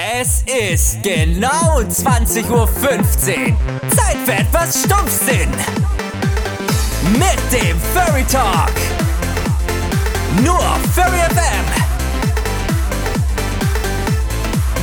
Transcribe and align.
Es 0.00 0.44
ist 0.46 1.02
genau 1.02 1.80
20.15 1.80 2.50
Uhr. 2.50 2.68
Zeit 3.96 4.16
für 4.24 4.32
etwas 4.32 4.84
Stumpfsinn. 4.84 5.50
Mit 7.14 7.40
dem 7.50 7.76
Furry 7.92 8.22
Talk. 8.30 8.70
Nur 10.44 10.60
Furry 10.94 11.18
FM. 11.18 11.64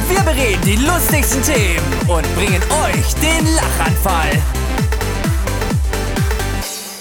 Wir 0.09 0.20
bereden 0.20 0.62
die 0.66 0.75
lustigsten 0.75 1.41
Themen 1.43 1.93
und 2.07 2.36
bringen 2.36 2.61
euch 2.84 3.16
den 3.16 3.55
Lachanfall. 3.55 4.32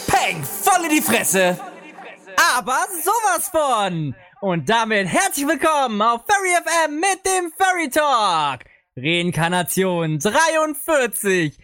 Peng, 0.07 0.45
voll 0.45 0.85
in 0.85 0.91
die 0.91 1.03
Fresse. 1.03 1.59
Aber 2.57 2.79
sowas 3.03 3.49
von. 3.51 4.15
Und 4.45 4.69
damit 4.69 5.07
herzlich 5.07 5.47
willkommen 5.49 6.03
auf 6.03 6.21
Furry 6.27 6.51
FM 6.63 6.97
mit 7.01 7.25
dem 7.25 7.51
Furry 7.57 7.89
Talk. 7.89 8.61
Reinkarnation 8.95 10.19
43. 10.19 11.57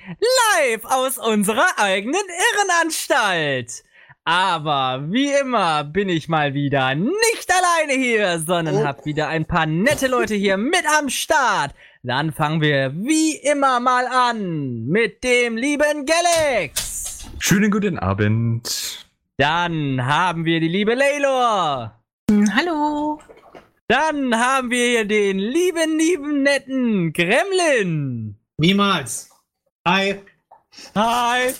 Live 0.56 0.87
aus 0.87 1.19
unserer 1.19 1.66
eigenen 1.77 2.23
Irrenanstalt. 2.55 3.84
Aber 4.25 5.05
wie 5.11 5.30
immer 5.30 5.84
bin 5.84 6.09
ich 6.09 6.30
mal 6.30 6.55
wieder 6.55 6.95
nicht 6.95 7.53
alleine 7.53 8.03
hier, 8.03 8.39
sondern 8.39 8.77
Oh. 8.77 8.87
hab 8.87 9.05
wieder 9.05 9.28
ein 9.28 9.45
paar 9.45 9.67
nette 9.67 10.06
Leute 10.06 10.34
hier 10.34 10.56
mit 10.56 10.87
am 10.98 11.11
Start. 11.11 11.75
Dann 12.03 12.33
fangen 12.33 12.62
wir 12.62 12.95
wie 12.95 13.37
immer 13.37 13.81
mal 13.81 14.06
an 14.06 14.87
mit 14.87 15.23
dem 15.23 15.59
lieben 15.59 16.06
Galax. 16.06 17.28
Schönen 17.41 17.70
guten 17.70 17.98
Abend. 17.98 19.06
Dann 19.37 20.06
haben 20.06 20.47
wir 20.47 20.61
die 20.61 20.69
liebe 20.69 20.95
Laylor. 20.95 22.00
Hallo. 22.30 23.19
Dann 23.89 24.33
haben 24.39 24.70
wir 24.70 24.87
hier 24.87 25.05
den 25.05 25.41
lieben, 25.41 25.98
lieben, 25.98 26.45
netten 26.45 27.12
Gremlin. 27.12 28.37
Niemals. 28.56 29.30
Hi. 29.84 30.14
Hi. 30.95 31.53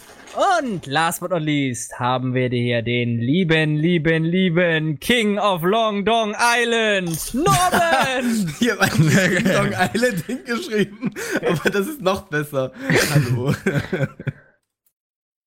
Und 0.63 0.87
last 0.87 1.23
but 1.23 1.33
not 1.33 1.43
least 1.43 1.99
haben 1.99 2.35
wir 2.35 2.51
hier 2.51 2.83
den 2.83 3.19
lieben, 3.19 3.75
lieben, 3.75 4.23
lieben 4.23 5.01
King 5.01 5.39
of 5.39 5.65
Long 5.65 6.05
Dong 6.05 6.37
Island, 6.39 7.35
Norman. 7.35 8.55
Hier 8.61 8.79
habe 8.79 8.83
ein 8.83 9.45
Long 9.45 9.75
Island 9.93 10.25
hingeschrieben, 10.25 11.13
aber 11.49 11.71
das 11.71 11.89
ist 11.89 12.01
noch 12.01 12.29
besser. 12.29 12.71
Hallo. 13.13 13.53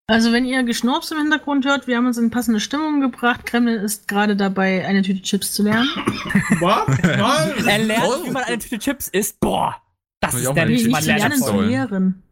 Also 0.07 0.33
wenn 0.33 0.45
ihr 0.45 0.63
Geschnurps 0.63 1.11
im 1.11 1.17
Hintergrund 1.19 1.65
hört, 1.65 1.87
wir 1.87 1.95
haben 1.95 2.07
uns 2.07 2.17
in 2.17 2.29
passende 2.29 2.59
Stimmung 2.59 2.99
gebracht. 2.99 3.45
Kremlin 3.45 3.75
ist 3.75 4.07
gerade 4.07 4.35
dabei, 4.35 4.85
eine 4.85 5.01
Tüte 5.01 5.21
Chips 5.21 5.53
zu 5.53 5.63
lernen. 5.63 5.87
Was? 6.59 7.65
Er 7.65 7.77
lernt, 7.79 8.03
Oh. 8.05 8.25
wie 8.25 8.31
man 8.31 8.43
eine 8.43 8.59
Tüte 8.59 8.79
Chips 8.79 9.07
isst. 9.07 9.39
Boah, 9.39 9.77
das 10.19 10.33
ist 10.35 10.51
der 10.53 10.65
nicht 10.65 10.89
man 10.89 11.03
lernen 11.05 11.41
zu 11.41 11.61
lehren. 11.61 12.23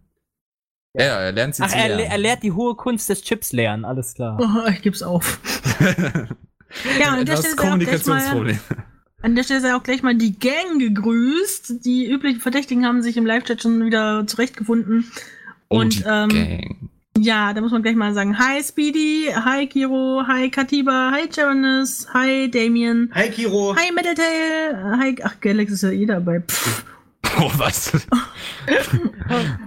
Ja, 0.94 1.06
ja, 1.06 1.20
er 1.22 1.32
lernt 1.32 1.56
sie 1.56 1.64
Ach, 1.64 1.70
zu 1.70 1.78
er, 1.78 1.88
lernen. 1.88 2.12
er 2.12 2.18
lehrt 2.18 2.44
die 2.44 2.52
hohe 2.52 2.76
Kunst 2.76 3.08
des 3.08 3.22
Chips 3.22 3.54
lernen, 3.54 3.86
alles 3.86 4.14
klar. 4.16 4.38
Oh, 4.42 4.70
ich 4.70 4.82
geb's 4.82 5.02
auf. 5.04 5.40
Ja, 6.98 7.10
an 7.10 7.26
der 7.26 7.36
Etwas 7.36 7.40
Stelle 7.40 7.56
sei 7.56 7.74
auch 7.74 7.80
gleich 7.84 8.06
mal, 8.06 8.22
Kommunikationsproblem. 8.22 8.60
an 9.22 9.36
der 9.36 9.44
Stelle 9.44 9.60
sei 9.62 9.76
auch 9.76 9.84
gleich 9.84 10.04
mal 10.04 10.16
die 10.16 10.40
Gang 10.40 10.80
gegrüßt. 10.80 11.84
Die 11.86 12.10
üblichen 12.10 12.40
Verdächtigen 12.40 12.86
haben 12.86 13.02
sich 13.02 13.18
im 13.18 13.26
Live-Chat 13.26 13.62
schon 13.62 13.86
wieder 13.86 14.26
zurechtgefunden. 14.26 15.12
Oh, 15.68 15.80
Und, 15.80 16.00
die 16.00 16.04
ähm, 16.08 16.30
Gang. 16.30 16.90
Ja, 17.18 17.54
da 17.54 17.62
muss 17.62 17.72
man 17.72 17.84
gleich 17.84 17.96
mal 17.96 18.14
sagen, 18.14 18.40
hi 18.40 18.64
Speedy, 18.64 19.30
hi 19.36 19.68
Kiro, 19.68 20.24
hi 20.26 20.50
Katiba, 20.50 21.12
hi 21.12 21.28
Charonus, 21.30 22.08
hi 22.14 22.50
Damien, 22.50 23.12
Hi, 23.14 23.30
Kiro. 23.30 23.76
hi 23.76 23.92
Metaltail, 23.94 24.98
hi, 24.98 25.16
ach 25.24 25.40
Galax 25.42 25.74
ist 25.74 25.84
ja 25.84 25.90
eh 25.92 26.06
dabei. 26.06 26.40
Pff. 26.40 26.86
Oh, 27.40 27.52
was? 27.58 27.92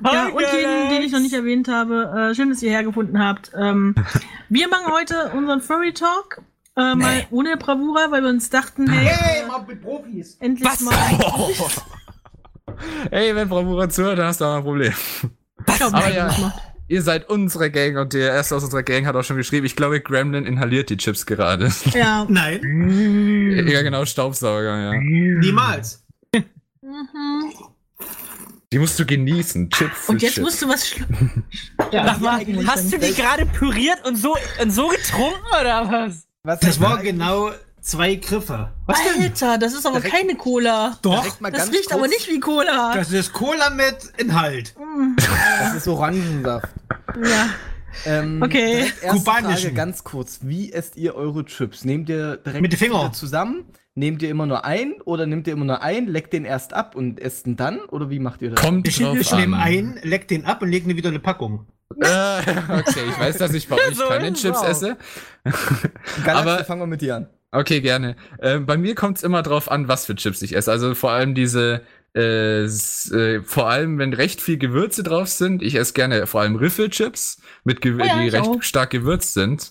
Ja, 0.04 0.26
und 0.26 0.40
jeden, 0.42 0.90
den 0.90 1.02
ich 1.02 1.12
noch 1.12 1.20
nicht 1.20 1.32
erwähnt 1.32 1.66
habe, 1.68 2.30
äh, 2.30 2.34
schön, 2.34 2.50
dass 2.50 2.62
ihr 2.62 2.70
hergefunden 2.70 3.18
habt. 3.22 3.50
Ähm, 3.58 3.94
wir 4.50 4.68
machen 4.68 4.92
heute 4.92 5.30
unseren 5.34 5.60
Furry 5.62 5.94
Talk, 5.94 6.42
äh, 6.76 6.94
mal 6.94 7.24
ohne 7.30 7.56
Bravura, 7.56 8.10
weil 8.10 8.22
wir 8.22 8.28
uns 8.28 8.50
dachten, 8.50 8.90
hey, 8.90 9.06
Hey, 9.14 9.46
mal 9.46 9.64
mit 9.66 9.82
Profis. 9.82 10.36
endlich 10.40 10.68
Was? 10.68 10.80
mal. 10.80 10.94
Ey, 13.10 13.34
wenn 13.34 13.48
Bravura 13.48 13.88
zuhört, 13.88 14.18
dann 14.18 14.26
hast 14.26 14.40
du 14.40 14.44
auch 14.44 14.56
ein 14.56 14.62
Problem. 14.64 14.92
Ich 15.66 15.76
glaub, 15.76 15.94
Aber 15.94 16.08
ja. 16.10 16.26
was 16.28 16.38
macht. 16.38 16.62
Ihr 16.86 17.02
seid 17.02 17.30
unsere 17.30 17.70
Gang 17.70 17.96
und 17.96 18.12
der 18.12 18.32
erste 18.32 18.56
aus 18.56 18.64
unserer 18.64 18.82
Gang 18.82 19.06
hat 19.06 19.16
auch 19.16 19.24
schon 19.24 19.38
geschrieben, 19.38 19.64
ich 19.64 19.74
glaube, 19.74 20.00
Gremlin 20.00 20.44
inhaliert 20.44 20.90
die 20.90 20.98
Chips 20.98 21.24
gerade. 21.24 21.72
ja. 21.94 22.26
Nein. 22.28 22.60
ja, 23.68 23.82
genau, 23.82 24.04
Staubsauger, 24.04 24.78
ja. 24.78 25.00
Niemals. 25.00 26.04
Mhm. 26.34 27.52
Die 28.72 28.78
musst 28.78 28.98
du 28.98 29.06
genießen. 29.06 29.70
Chips. 29.70 30.08
Und 30.08 30.20
jetzt 30.20 30.34
Chips. 30.34 30.44
musst 30.44 30.62
du 30.62 30.68
was 30.68 30.88
schlu 30.88 31.06
Sag 31.92 32.20
mal, 32.20 32.40
eigentlich 32.40 32.66
hast 32.66 32.92
du 32.92 32.98
die 32.98 33.14
gerade 33.14 33.46
püriert 33.46 34.04
und 34.06 34.16
so, 34.16 34.36
und 34.60 34.70
so 34.70 34.88
getrunken 34.88 35.46
oder 35.60 35.90
was? 35.90 36.26
Was 36.42 36.60
Das 36.60 36.80
war 36.80 36.98
genau 36.98 37.50
zwei 37.84 38.16
Griffe. 38.16 38.72
Alter, 38.86 39.58
das 39.58 39.74
ist 39.74 39.86
aber 39.86 40.00
Direkt- 40.00 40.14
keine 40.16 40.34
Cola. 40.34 40.98
Doch. 41.02 41.24
Das 41.40 41.70
riecht 41.70 41.82
kurz, 41.88 41.92
aber 41.92 42.08
nicht 42.08 42.28
wie 42.28 42.40
Cola. 42.40 42.94
Das 42.96 43.12
ist 43.12 43.32
Cola 43.32 43.70
mit 43.70 43.96
Inhalt. 44.16 44.74
Das 45.60 45.74
ist 45.76 45.86
Orangensaft. 45.88 46.68
ja. 47.22 47.48
Ähm, 48.06 48.42
Okay. 48.42 48.90
Kubanischen. 49.08 49.60
Frage 49.62 49.72
ganz 49.74 50.02
kurz. 50.02 50.40
Wie 50.42 50.72
esst 50.72 50.96
ihr 50.96 51.14
eure 51.14 51.44
Chips? 51.44 51.84
Nehmt 51.84 52.08
ihr 52.08 52.38
direkt 52.38 52.60
Mit 52.62 52.72
den 52.72 52.78
Fingern. 52.78 53.00
wieder 53.02 53.12
zusammen? 53.12 53.66
Nehmt 53.94 54.20
ihr 54.22 54.30
immer 54.30 54.46
nur 54.46 54.64
ein 54.64 54.94
oder 55.04 55.26
nehmt 55.26 55.46
ihr 55.46 55.52
immer 55.52 55.64
nur 55.64 55.80
ein, 55.80 56.08
leckt 56.08 56.32
den 56.32 56.44
erst 56.44 56.72
ab 56.74 56.96
und 56.96 57.20
esst 57.20 57.46
ihn 57.46 57.54
dann? 57.54 57.78
Oder 57.90 58.10
wie 58.10 58.18
macht 58.18 58.42
ihr 58.42 58.50
das? 58.50 58.60
Kommt 58.60 58.88
Ich, 58.88 58.98
drauf 58.98 59.16
ich 59.16 59.30
nehme 59.32 59.56
ein, 59.58 60.00
leck 60.02 60.26
den 60.26 60.44
ab 60.44 60.60
und 60.62 60.70
leg 60.72 60.84
mir 60.86 60.96
wieder 60.96 61.10
eine 61.10 61.20
Packung. 61.20 61.66
Äh, 62.00 62.06
okay, 62.80 63.04
ich 63.08 63.18
weiß, 63.20 63.38
dass 63.38 63.54
ich 63.54 63.68
bei 63.68 63.76
euch 63.88 63.94
So 63.94 64.08
keine 64.08 64.32
Chips 64.32 64.58
auch. 64.58 64.68
esse. 64.68 64.96
Galaxy, 66.24 66.30
aber- 66.50 66.64
fangen 66.64 66.80
wir 66.82 66.86
mit 66.88 67.00
dir 67.00 67.14
an. 67.16 67.28
Okay, 67.54 67.80
gerne. 67.80 68.16
Äh, 68.38 68.58
bei 68.58 68.76
mir 68.76 68.96
kommt 68.96 69.18
es 69.18 69.22
immer 69.22 69.42
drauf 69.42 69.70
an, 69.70 69.86
was 69.86 70.06
für 70.06 70.16
Chips 70.16 70.42
ich 70.42 70.56
esse. 70.56 70.72
Also 70.72 70.94
vor 70.96 71.12
allem 71.12 71.36
diese, 71.36 71.82
äh, 72.16 72.64
äh, 72.64 73.42
vor 73.42 73.68
allem 73.70 73.98
wenn 73.98 74.12
recht 74.12 74.40
viel 74.40 74.58
Gewürze 74.58 75.04
drauf 75.04 75.28
sind. 75.28 75.62
Ich 75.62 75.76
esse 75.76 75.92
gerne 75.92 76.26
vor 76.26 76.40
allem 76.40 76.56
Riffelchips, 76.56 77.40
mit 77.62 77.80
Ge 77.80 77.94
Oh 77.94 78.04
ja, 78.04 78.18
die 78.20 78.28
recht 78.28 78.48
auch. 78.48 78.62
stark 78.62 78.90
gewürzt 78.90 79.34
sind. 79.34 79.70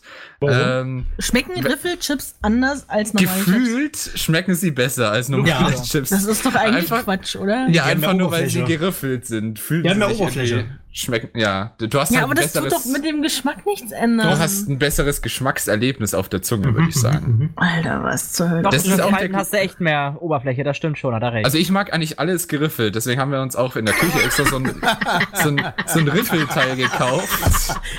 Ähm, 0.52 1.06
Schmecken 1.20 1.66
Riffelchips 1.66 2.36
anders 2.42 2.90
als 2.90 3.14
normale 3.14 3.36
Chips? 3.38 3.46
gefühlt 3.46 3.98
schmecken 4.16 4.56
sie 4.56 4.72
besser 4.72 5.12
als 5.12 5.30
normale 5.30 5.74
Ja. 5.76 5.82
Chips. 5.84 6.10
Das 6.10 6.24
ist 6.26 6.46
doch 6.46 6.56
eigentlich 6.56 6.92
Einfach- 6.92 7.04
Quatsch, 7.04 7.36
oder? 7.36 7.68
ja, 7.70 7.86
einfach 7.86 8.14
nur 8.14 8.32
weil 8.32 8.50
sie 8.50 8.64
geriffelt 8.64 9.26
sind. 9.26 9.60
Fühlen 9.60 9.84
Die 9.84 9.90
haben 9.90 9.96
sie 9.96 10.00
mehr 10.00 10.10
sich 10.10 10.22
Oberfläche. 10.22 10.66
Schmecken, 10.96 11.40
ja. 11.40 11.74
Du 11.80 12.00
hast 12.00 12.12
Ja, 12.12 12.18
halt 12.22 12.26
aber 12.26 12.36
das 12.36 12.54
tut 12.54 12.72
doch 12.72 12.86
mit 12.86 13.04
dem 13.04 13.24
Geschmack 13.24 13.66
nichts 13.66 13.92
ändern. 13.92 14.30
du 14.30 14.38
hast 14.38 14.70
ein 14.70 14.78
besseres 14.78 15.24
Geschmackserlebnis 15.24 16.14
auf 16.14 16.30
der 16.30 16.44
Zunge, 16.44 16.66
würde 16.76 16.90
ich 16.90 16.96
sagen. 16.96 17.52
Alter, 17.56 18.04
was 18.04 18.34
zur 18.34 18.52
Hölle. 18.52 18.62
Doch, 18.62 18.70
Das 18.70 18.84
das 18.84 18.94
ist 18.94 19.02
auch 19.02 19.18
der- 19.18 19.32
hast 19.34 19.54
du 19.54 19.58
echt 19.58 19.80
mehr 19.80 20.18
Oberfläche, 20.20 20.64
das 20.64 20.78
stimmt 20.78 21.00
schon, 21.00 21.16
hat 21.16 21.24
er 21.24 21.34
recht. 21.34 21.46
Also 21.46 21.58
ich 21.58 21.72
mag 21.72 21.92
eigentlich 21.94 22.20
alles 22.20 22.48
geriffelt, 22.48 22.94
deswegen 22.94 23.20
haben 23.20 23.32
wir 23.32 23.42
uns 23.42 23.56
auch 23.56 23.76
in 23.76 23.86
der 23.88 23.96
Küche 23.96 24.22
extra 24.24 24.46
so 24.46 24.58
ein, 24.58 24.66
so 25.34 25.50
ein, 25.50 25.74
so 25.88 26.00
ein 26.00 26.08
Riffelteil 26.10 26.76
gekauft. 26.76 27.28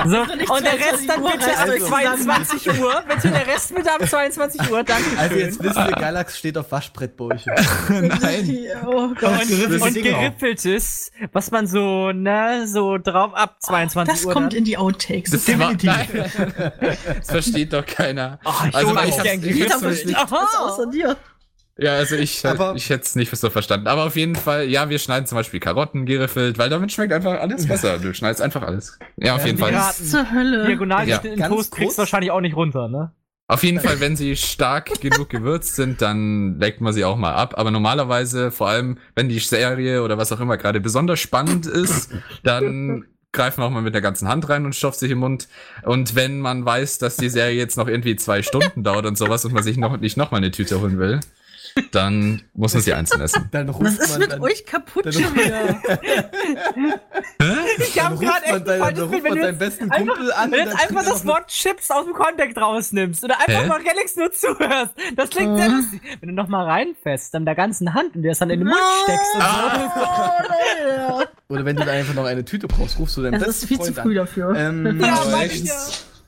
so, 0.06 0.20
und 0.20 0.28
der 0.38 0.46
22 0.46 0.80
Rest 0.86 1.08
dann 1.08 1.22
bitte 1.24 1.46
reißt 1.46 1.58
ab 1.58 1.68
euch 1.68 1.82
22 2.36 2.80
Uhr. 2.80 3.02
Bitte 3.08 3.30
der 3.30 3.46
Rest 3.46 3.74
bitte 3.74 3.90
ab 3.92 4.06
22 4.08 4.70
Uhr, 4.70 4.82
danke 4.84 5.04
Also 5.18 5.34
jetzt 5.36 5.62
wisst 5.62 5.76
ihr, 5.76 5.86
Galax 5.92 6.38
steht 6.38 6.58
auf 6.58 6.70
Waschbrettbäuche. 6.72 7.50
Nein. 7.88 8.58
Oh 8.86 9.08
Gott. 9.18 9.42
Und 9.50 9.82
Und 9.82 9.94
gerippeltes, 9.94 11.10
was 11.32 11.50
man 11.50 11.66
so, 11.66 12.12
ne, 12.12 12.66
so 12.66 12.98
drauf 12.98 13.34
ab 13.34 13.56
22 13.60 14.14
Das 14.14 14.24
Uhr. 14.24 14.32
kommt 14.32 14.52
dann. 14.52 14.58
in 14.58 14.64
die 14.64 14.76
Outtakes. 14.76 15.30
Das, 15.30 15.44
Das 15.44 15.58
war, 15.58 15.74
Definitiv. 15.74 16.14
nein, 16.14 16.52
das 17.18 17.30
versteht 17.30 17.72
doch 17.72 17.84
keiner. 17.86 18.38
Oh, 18.44 18.50
ich 18.68 18.74
also 18.74 18.92
ich 18.92 18.98
hab's, 18.98 19.22
gern 19.22 19.42
ich 19.44 19.70
hab's 19.72 19.82
nicht, 19.82 20.10
ist 20.10 20.32
außer 20.32 20.86
dir. 20.86 21.16
Ja, 21.76 21.94
also 21.94 22.16
ich, 22.16 22.44
Aber- 22.46 22.74
ich 22.76 22.88
hätte 22.90 23.02
es 23.04 23.16
nicht 23.16 23.34
so 23.36 23.50
verstanden. 23.50 23.86
Aber 23.86 24.04
auf 24.04 24.16
jeden 24.16 24.36
Fall, 24.36 24.68
ja, 24.68 24.88
wir 24.90 24.98
schneiden 24.98 25.26
zum 25.26 25.36
Beispiel 25.36 25.60
Karotten 25.60 26.06
geriffelt, 26.06 26.58
weil 26.58 26.70
damit 26.70 26.92
schmeckt 26.92 27.12
einfach 27.12 27.40
alles 27.40 27.66
besser. 27.66 27.98
Du 27.98 28.12
schneidest 28.14 28.40
einfach 28.42 28.62
alles. 28.62 28.98
Ja, 29.16 29.34
auf 29.36 29.44
jeden 29.44 29.58
Fall. 29.58 29.72
Ja. 29.72 29.88
Was 29.88 30.10
zur 30.10 30.30
Hölle? 30.32 30.66
Diagonal 30.66 31.08
Ja. 31.08 31.18
in 31.18 31.40
Toast 31.42 31.72
kriegst 31.72 31.98
du 31.98 32.02
wahrscheinlich 32.02 32.30
auch 32.30 32.40
nicht 32.40 32.56
runter, 32.56 32.88
ne? 32.88 33.12
Auf 33.46 33.62
jeden 33.62 33.78
Fall, 33.80 34.00
wenn 34.00 34.16
sie 34.16 34.36
stark 34.36 34.86
genug 35.02 35.28
gewürzt 35.28 35.76
sind, 35.76 36.00
dann 36.00 36.58
leckt 36.58 36.80
man 36.80 36.94
sie 36.94 37.04
auch 37.04 37.16
mal 37.16 37.34
ab. 37.34 37.54
Aber 37.58 37.70
normalerweise, 37.70 38.50
vor 38.50 38.68
allem, 38.68 38.96
wenn 39.14 39.28
die 39.28 39.38
Serie 39.38 40.02
oder 40.02 40.16
was 40.16 40.32
auch 40.32 40.40
immer 40.40 40.56
gerade 40.56 40.80
besonders 40.80 41.20
spannend 41.20 41.66
ist, 41.66 42.10
dann 42.42 43.04
greift 43.32 43.58
man 43.58 43.66
auch 43.66 43.70
mal 43.70 43.82
mit 43.82 43.92
der 43.94 44.00
ganzen 44.00 44.28
Hand 44.28 44.48
rein 44.48 44.64
und 44.64 44.74
stopft 44.74 44.98
sich 44.98 45.10
im 45.10 45.18
Mund. 45.18 45.48
Und 45.82 46.14
wenn 46.14 46.40
man 46.40 46.64
weiß, 46.64 46.98
dass 46.98 47.16
die 47.16 47.28
Serie 47.28 47.56
jetzt 47.56 47.76
noch 47.76 47.88
irgendwie 47.88 48.16
zwei 48.16 48.42
Stunden 48.42 48.82
dauert 48.84 49.04
und 49.06 49.18
sowas 49.18 49.44
und 49.44 49.52
man 49.52 49.62
sich 49.62 49.76
noch 49.76 49.98
nicht 49.98 50.16
noch 50.16 50.30
mal 50.30 50.38
eine 50.38 50.50
Tüte 50.52 50.80
holen 50.80 50.98
will, 50.98 51.20
dann 51.90 52.42
muss 52.54 52.72
man 52.74 52.82
sie 52.82 52.92
einzeln 52.94 53.20
essen. 53.20 53.48
Dann 53.50 53.68
ruft 53.68 53.84
Was 53.84 53.98
ist 53.98 54.10
man 54.12 54.20
mit 54.20 54.32
dann, 54.32 54.40
euch 54.42 54.64
kaputt 54.64 55.12
schon 55.12 55.34
wieder? 55.34 55.76
Ich 57.78 58.00
habe 58.02 58.16
gerade 58.16 58.44
echt 58.44 58.66
dann, 58.68 58.78
falsches 58.78 59.10
Bild, 59.10 59.24
wenn 59.24 59.30
man 59.32 59.40
du 59.40 59.46
jetzt 59.48 59.58
besten 59.58 59.90
einfach, 59.90 60.14
Kumpel 60.14 60.32
an. 60.32 60.52
wenn 60.52 60.58
jetzt 60.68 60.80
einfach 60.80 61.04
das 61.04 61.26
Wort 61.26 61.48
Chips 61.48 61.90
aus 61.90 62.04
dem 62.04 62.14
Kontext 62.14 62.56
rausnimmst 62.58 63.24
oder 63.24 63.34
einfach 63.40 63.62
Hä? 63.62 63.66
mal 63.66 63.82
Galax 63.82 64.16
nur 64.16 64.30
zuhörst. 64.32 64.94
Das 65.16 65.30
klingt 65.30 65.56
sehr 65.56 65.68
Mhm. 65.68 65.76
lustig. 65.76 66.00
Wenn 66.20 66.28
du 66.28 66.34
noch 66.34 66.48
mal 66.48 66.64
reinfässt, 66.64 67.34
dann 67.34 67.42
mit 67.42 67.48
der 67.48 67.54
ganzen 67.56 67.92
Hand 67.94 68.14
und 68.14 68.22
dir 68.22 68.28
das 68.30 68.38
dann 68.38 68.50
in 68.50 68.60
den 68.60 68.68
Mund 68.68 68.78
steckst 69.04 69.34
und 69.34 69.42
so. 69.42 71.24
Oder 71.54 71.64
wenn 71.64 71.76
du 71.76 71.84
dann 71.84 71.94
einfach 71.94 72.14
noch 72.14 72.24
eine 72.24 72.44
Tüte 72.44 72.66
brauchst, 72.68 72.98
rufst 72.98 73.16
du 73.16 73.22
deinen 73.22 73.34
Es 73.34 73.40
besten 73.44 73.62
ist 73.64 73.68
viel 73.68 73.80
zu 73.80 73.92
Freund 73.92 74.06
früh 74.06 74.18
an. 74.20 74.26
dafür. 74.26 74.54
Ähm, 74.56 75.00
Ja. 75.04 75.74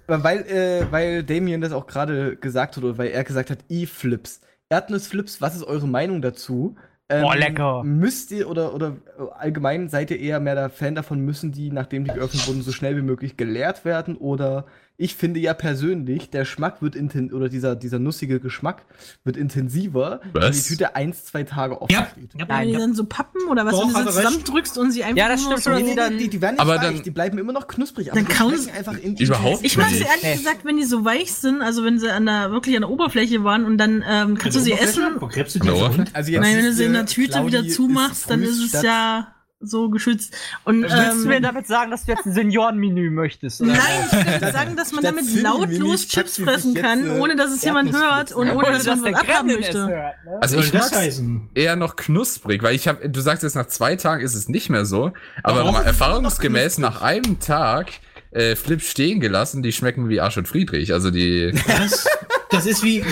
Aber 0.09 0.23
Weil, 0.25 0.39
äh, 0.49 0.87
weil 0.91 1.23
Damien 1.25 1.61
das 1.61 1.73
auch 1.73 1.87
gerade 1.87 2.37
gesagt 2.37 2.77
hat, 2.77 2.85
oder 2.85 2.97
weil 2.99 3.09
er 3.09 3.25
gesagt 3.25 3.51
hat, 3.51 3.59
E-Flips. 3.69 4.41
Erdnussflips, 4.69 5.41
was 5.41 5.57
ist 5.57 5.65
eure 5.65 5.87
Meinung 5.87 6.23
dazu? 6.23 6.77
Ähm, 7.09 7.23
Boah, 7.23 7.37
lecker. 7.37 7.85
Müsst 7.85 8.33
ihr 8.33 8.51
oder, 8.51 8.75
oder 8.75 8.97
allgemein 9.35 9.89
seid 9.89 10.11
ihr 10.11 10.19
eher 10.19 10.41
mehr 10.41 10.57
der 10.57 10.71
Fan 10.71 10.97
davon, 10.97 11.21
müssen 11.21 11.53
die, 11.53 11.71
nachdem 11.71 12.05
die 12.05 12.13
geöffnet 12.13 12.49
wurden, 12.49 12.63
so 12.63 12.73
schnell 12.73 12.97
wie 12.97 13.03
möglich 13.03 13.37
geleert 13.37 13.85
werden? 13.85 14.17
Oder 14.17 14.67
ich 14.99 15.15
finde 15.15 15.41
ja 15.41 15.53
persönlich, 15.53 16.31
der 16.31 16.41
Geschmack 16.43 16.81
wird 16.81 16.95
inten 16.97 17.33
oder 17.33 17.49
dieser, 17.51 17.77
dieser 17.77 17.99
nussige 17.99 18.41
Geschmack 18.41 18.83
wird 19.25 19.37
intensiver, 19.37 20.21
wenn 20.33 20.43
Was? 20.43 20.63
die 20.63 20.69
Tüte 20.71 20.97
eins, 20.97 21.25
zwei 21.27 21.43
Tage 21.43 21.83
offen 21.83 21.93
Ja, 21.93 22.09
steht. 22.13 22.31
ja, 22.39 22.49
Wenn 22.49 22.67
die 22.69 22.73
ja. 22.73 22.79
dann 22.79 22.95
so 22.95 23.05
pappen 23.05 23.43
oder 23.51 23.67
was, 23.67 23.73
Doch, 23.73 23.83
wenn 23.95 24.07
du 24.07 24.11
sie 24.13 24.19
recht. 24.19 24.27
zusammendrückst 24.29 24.79
und 24.79 24.91
sie 24.93 25.05
einfach 25.05 25.17
Ja, 25.19 25.29
das 25.29 25.41
stimmt 25.43 25.63
schon, 25.63 25.87
so 25.87 25.95
dass 25.95 26.09
die 26.11 26.17
die, 26.17 26.29
die 26.31 26.41
werden 26.41 26.55
nicht 26.55 26.61
Aber 26.63 26.77
weich, 26.77 26.81
dann- 26.81 27.03
die 27.03 27.11
bleiben 27.11 27.37
immer 27.39 27.53
noch 27.53 27.67
knusprig, 27.69 28.11
aber 28.11 28.21
Dann 28.21 28.29
kauen 28.29 28.57
sie- 28.57 28.71
einfach 28.71 28.97
in 28.99 29.17
Überhaupt 29.17 29.65
Ich 29.65 29.77
mag 29.77 29.89
sie 29.91 29.97
ehrlich 30.03 30.23
Nee. 30.23 30.37
gesagt, 30.37 30.65
wenn 30.65 30.77
die 30.79 30.85
so 30.85 31.05
weich 31.05 31.33
sind, 31.35 31.61
also 31.63 31.85
wenn 31.85 31.99
sie 31.99 32.11
an 32.11 32.25
der, 32.27 32.51
wirklich 32.51 32.75
an 32.77 32.83
der 32.83 32.91
Oberfläche 32.91 33.45
waren 33.45 33.65
und 33.67 33.79
dann 33.79 34.03
ähm, 34.09 34.39
kannst 34.39 34.57
du 34.57 34.61
sie 34.63 34.73
essen. 34.73 35.03
Wo 35.19 35.27
gräbst 35.29 35.55
du 35.57 35.59
die 35.61 35.69
so? 35.69 35.75
Also 36.15 36.31
jetzt 36.31 36.41
Nein, 36.43 36.57
wenn 36.57 36.65
du 36.65 36.73
sie 36.73 36.85
in 36.85 36.93
der 36.95 37.07
Tüte 37.07 37.45
wieder 37.47 37.69
zumachst, 37.69 38.31
dann 38.31 38.43
ist 38.43 38.75
es 38.75 38.83
ja 38.83 39.29
so 39.69 39.91
geschützt. 39.91 40.35
Und 40.65 40.83
Willst 40.83 41.25
du 41.25 41.29
mir 41.29 41.37
ähm, 41.37 41.43
damit 41.43 41.67
sagen, 41.67 41.91
dass 41.91 42.05
du 42.05 42.13
jetzt 42.13 42.27
ein 42.27 42.33
Seniorenmenü 42.33 43.11
möchtest? 43.11 43.61
Oder? 43.61 43.73
Nein, 43.73 43.81
ich 44.11 44.41
würde 44.41 44.53
sagen, 44.53 44.77
dass 44.77 44.93
man 44.93 45.05
damit 45.05 45.43
lautlos 45.43 46.09
Chips 46.09 46.39
fressen 46.39 46.75
sich 46.75 46.83
kann, 46.83 47.05
jetzt, 47.05 47.17
äh, 47.17 47.21
ohne 47.21 47.37
dass 47.37 47.51
es 47.53 47.63
jemand 47.65 47.93
hört 47.93 48.33
und 48.33 48.51
ohne 48.51 48.73
dass 48.73 48.85
dass 48.85 49.01
man 49.01 49.13
der 49.13 49.15
was 49.15 49.21
abhaben 49.29 49.49
möchte. 49.49 49.79
hört, 49.89 50.25
ne? 50.25 50.39
Also 50.41 50.59
ich 50.59 50.71
das 50.71 50.93
heißen? 50.93 51.51
eher 51.55 51.77
noch 51.77 51.97
knusprig, 51.97 52.63
weil 52.63 52.75
ich 52.75 52.89
habe, 52.89 53.09
du 53.09 53.21
sagst 53.21 53.43
jetzt 53.43 53.55
nach 53.57 53.67
zwei 53.67 53.97
Tagen 53.97 54.23
ist 54.23 54.35
es 54.35 54.49
nicht 54.49 54.71
mehr 54.71 54.85
so, 54.85 55.13
aber 55.43 55.65
Warum? 55.65 55.75
erfahrungsgemäß 55.77 56.79
nach 56.79 57.03
einem 57.03 57.41
Tag 57.41 57.91
äh, 58.31 58.57
Flips 58.57 58.91
stehen 58.91 59.21
gelassen, 59.21 59.63
die 59.63 59.73
schmecken 59.73 60.09
wie 60.09 60.21
Arsch 60.21 60.37
und 60.37 60.49
Friedrich, 60.49 60.93
also 60.93 61.11
die 61.11 61.53
Das, 61.67 62.07
das 62.51 62.67
ist 62.67 62.83
wie, 62.83 63.05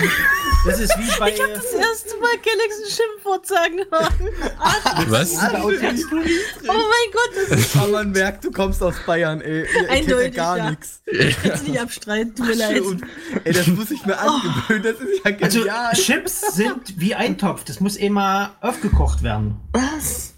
das 0.65 0.79
ist 0.79 0.97
wie 0.97 1.19
bei, 1.19 1.31
Ich 1.33 1.41
hab 1.41 1.53
das 1.53 1.71
erste 1.73 2.17
Mal 2.19 2.35
Galax 2.37 2.75
ein 2.83 2.91
Schimpfwort 2.91 3.45
sagen 3.45 3.77
hören. 3.91 5.09
was? 5.09 5.33
Oh 5.35 6.67
mein 6.67 7.11
Gott, 7.11 7.49
das 7.49 7.59
ist 7.59 7.75
Aber 7.75 7.87
man 7.89 8.11
merkt, 8.11 8.43
du 8.45 8.51
kommst 8.51 8.81
aus 8.81 8.95
Bayern, 9.05 9.41
ey. 9.41 9.65
Ihr, 9.65 9.89
Eindeutig, 9.89 10.35
gar 10.35 10.57
ja. 10.57 10.69
nichts. 10.69 11.01
jetzt 11.05 11.67
nicht 11.67 11.79
abstreiten, 11.79 12.35
tut 12.35 12.47
mir 12.47 12.55
leid. 12.55 12.81
Und, 12.81 13.03
ey, 13.43 13.53
das 13.53 13.67
muss 13.67 13.91
ich 13.91 14.05
mir 14.05 14.17
angewöhnen, 14.17 14.83
das 14.83 14.99
ist 14.99 15.25
ja 15.25 15.31
also 15.41 15.59
genial. 15.59 15.93
Chips 15.93 16.55
sind 16.55 16.99
wie 16.99 17.15
Eintopf. 17.15 17.63
Das 17.63 17.79
muss 17.79 17.95
immer 17.95 18.55
aufgekocht 18.61 19.23
werden. 19.23 19.57
Was? 19.73 20.34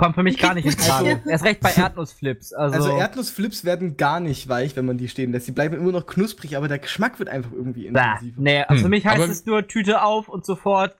Kommt 0.00 0.14
für 0.14 0.22
mich 0.22 0.38
gar 0.38 0.54
nicht 0.54 0.64
in 0.64 0.72
Frage. 0.72 1.10
Also- 1.16 1.28
Erst 1.30 1.44
recht 1.44 1.60
bei 1.60 1.72
Erdnussflips. 1.72 2.52
Also, 2.52 2.74
Also 2.76 2.96
Erdnussflips 2.96 3.64
werden 3.64 3.96
gar 3.96 4.18
nicht 4.18 4.48
weich, 4.48 4.74
wenn 4.76 4.86
man 4.86 4.96
die 4.98 5.08
stehen 5.08 5.30
lässt. 5.32 5.46
Die 5.46 5.52
bleiben 5.52 5.76
immer 5.76 5.92
noch 5.92 6.06
knusprig, 6.06 6.56
aber 6.56 6.68
der 6.68 6.78
Geschmack 6.78 7.18
wird 7.18 7.28
einfach 7.28 7.52
irgendwie 7.52 7.82
Bäh, 7.82 7.88
intensiver. 7.88 8.40
nee, 8.40 8.62
also 8.62 8.80
für 8.80 8.84
Hm, 8.84 8.90
mich 8.90 9.06
heißt 9.06 9.22
aber- 9.22 9.30
es 9.30 9.44
nur 9.46 9.68
Tüte 9.68 10.02
auf 10.02 10.28
und 10.28 10.44
sofort 10.46 10.96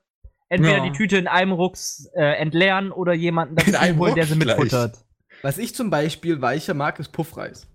entweder 0.51 0.79
Ja. 0.79 0.85
die 0.85 0.93
Tüte 0.93 1.17
in 1.17 1.27
einem 1.29 1.53
Rucks 1.53 2.09
äh, 2.15 2.23
entleeren 2.39 2.93
oder 2.93 3.13
jemanden 3.15 3.57
einem 3.75 3.99
holen, 3.99 4.15
der 4.15 4.27
sie 4.27 4.35
mitfuttert. 4.37 4.99
Was 5.43 5.57
ich 5.59 5.75
zum 5.75 5.89
Beispiel 5.91 6.43
weicher 6.43 6.75
mag, 6.75 6.99
ist 7.01 7.13
Puffreis. 7.13 7.67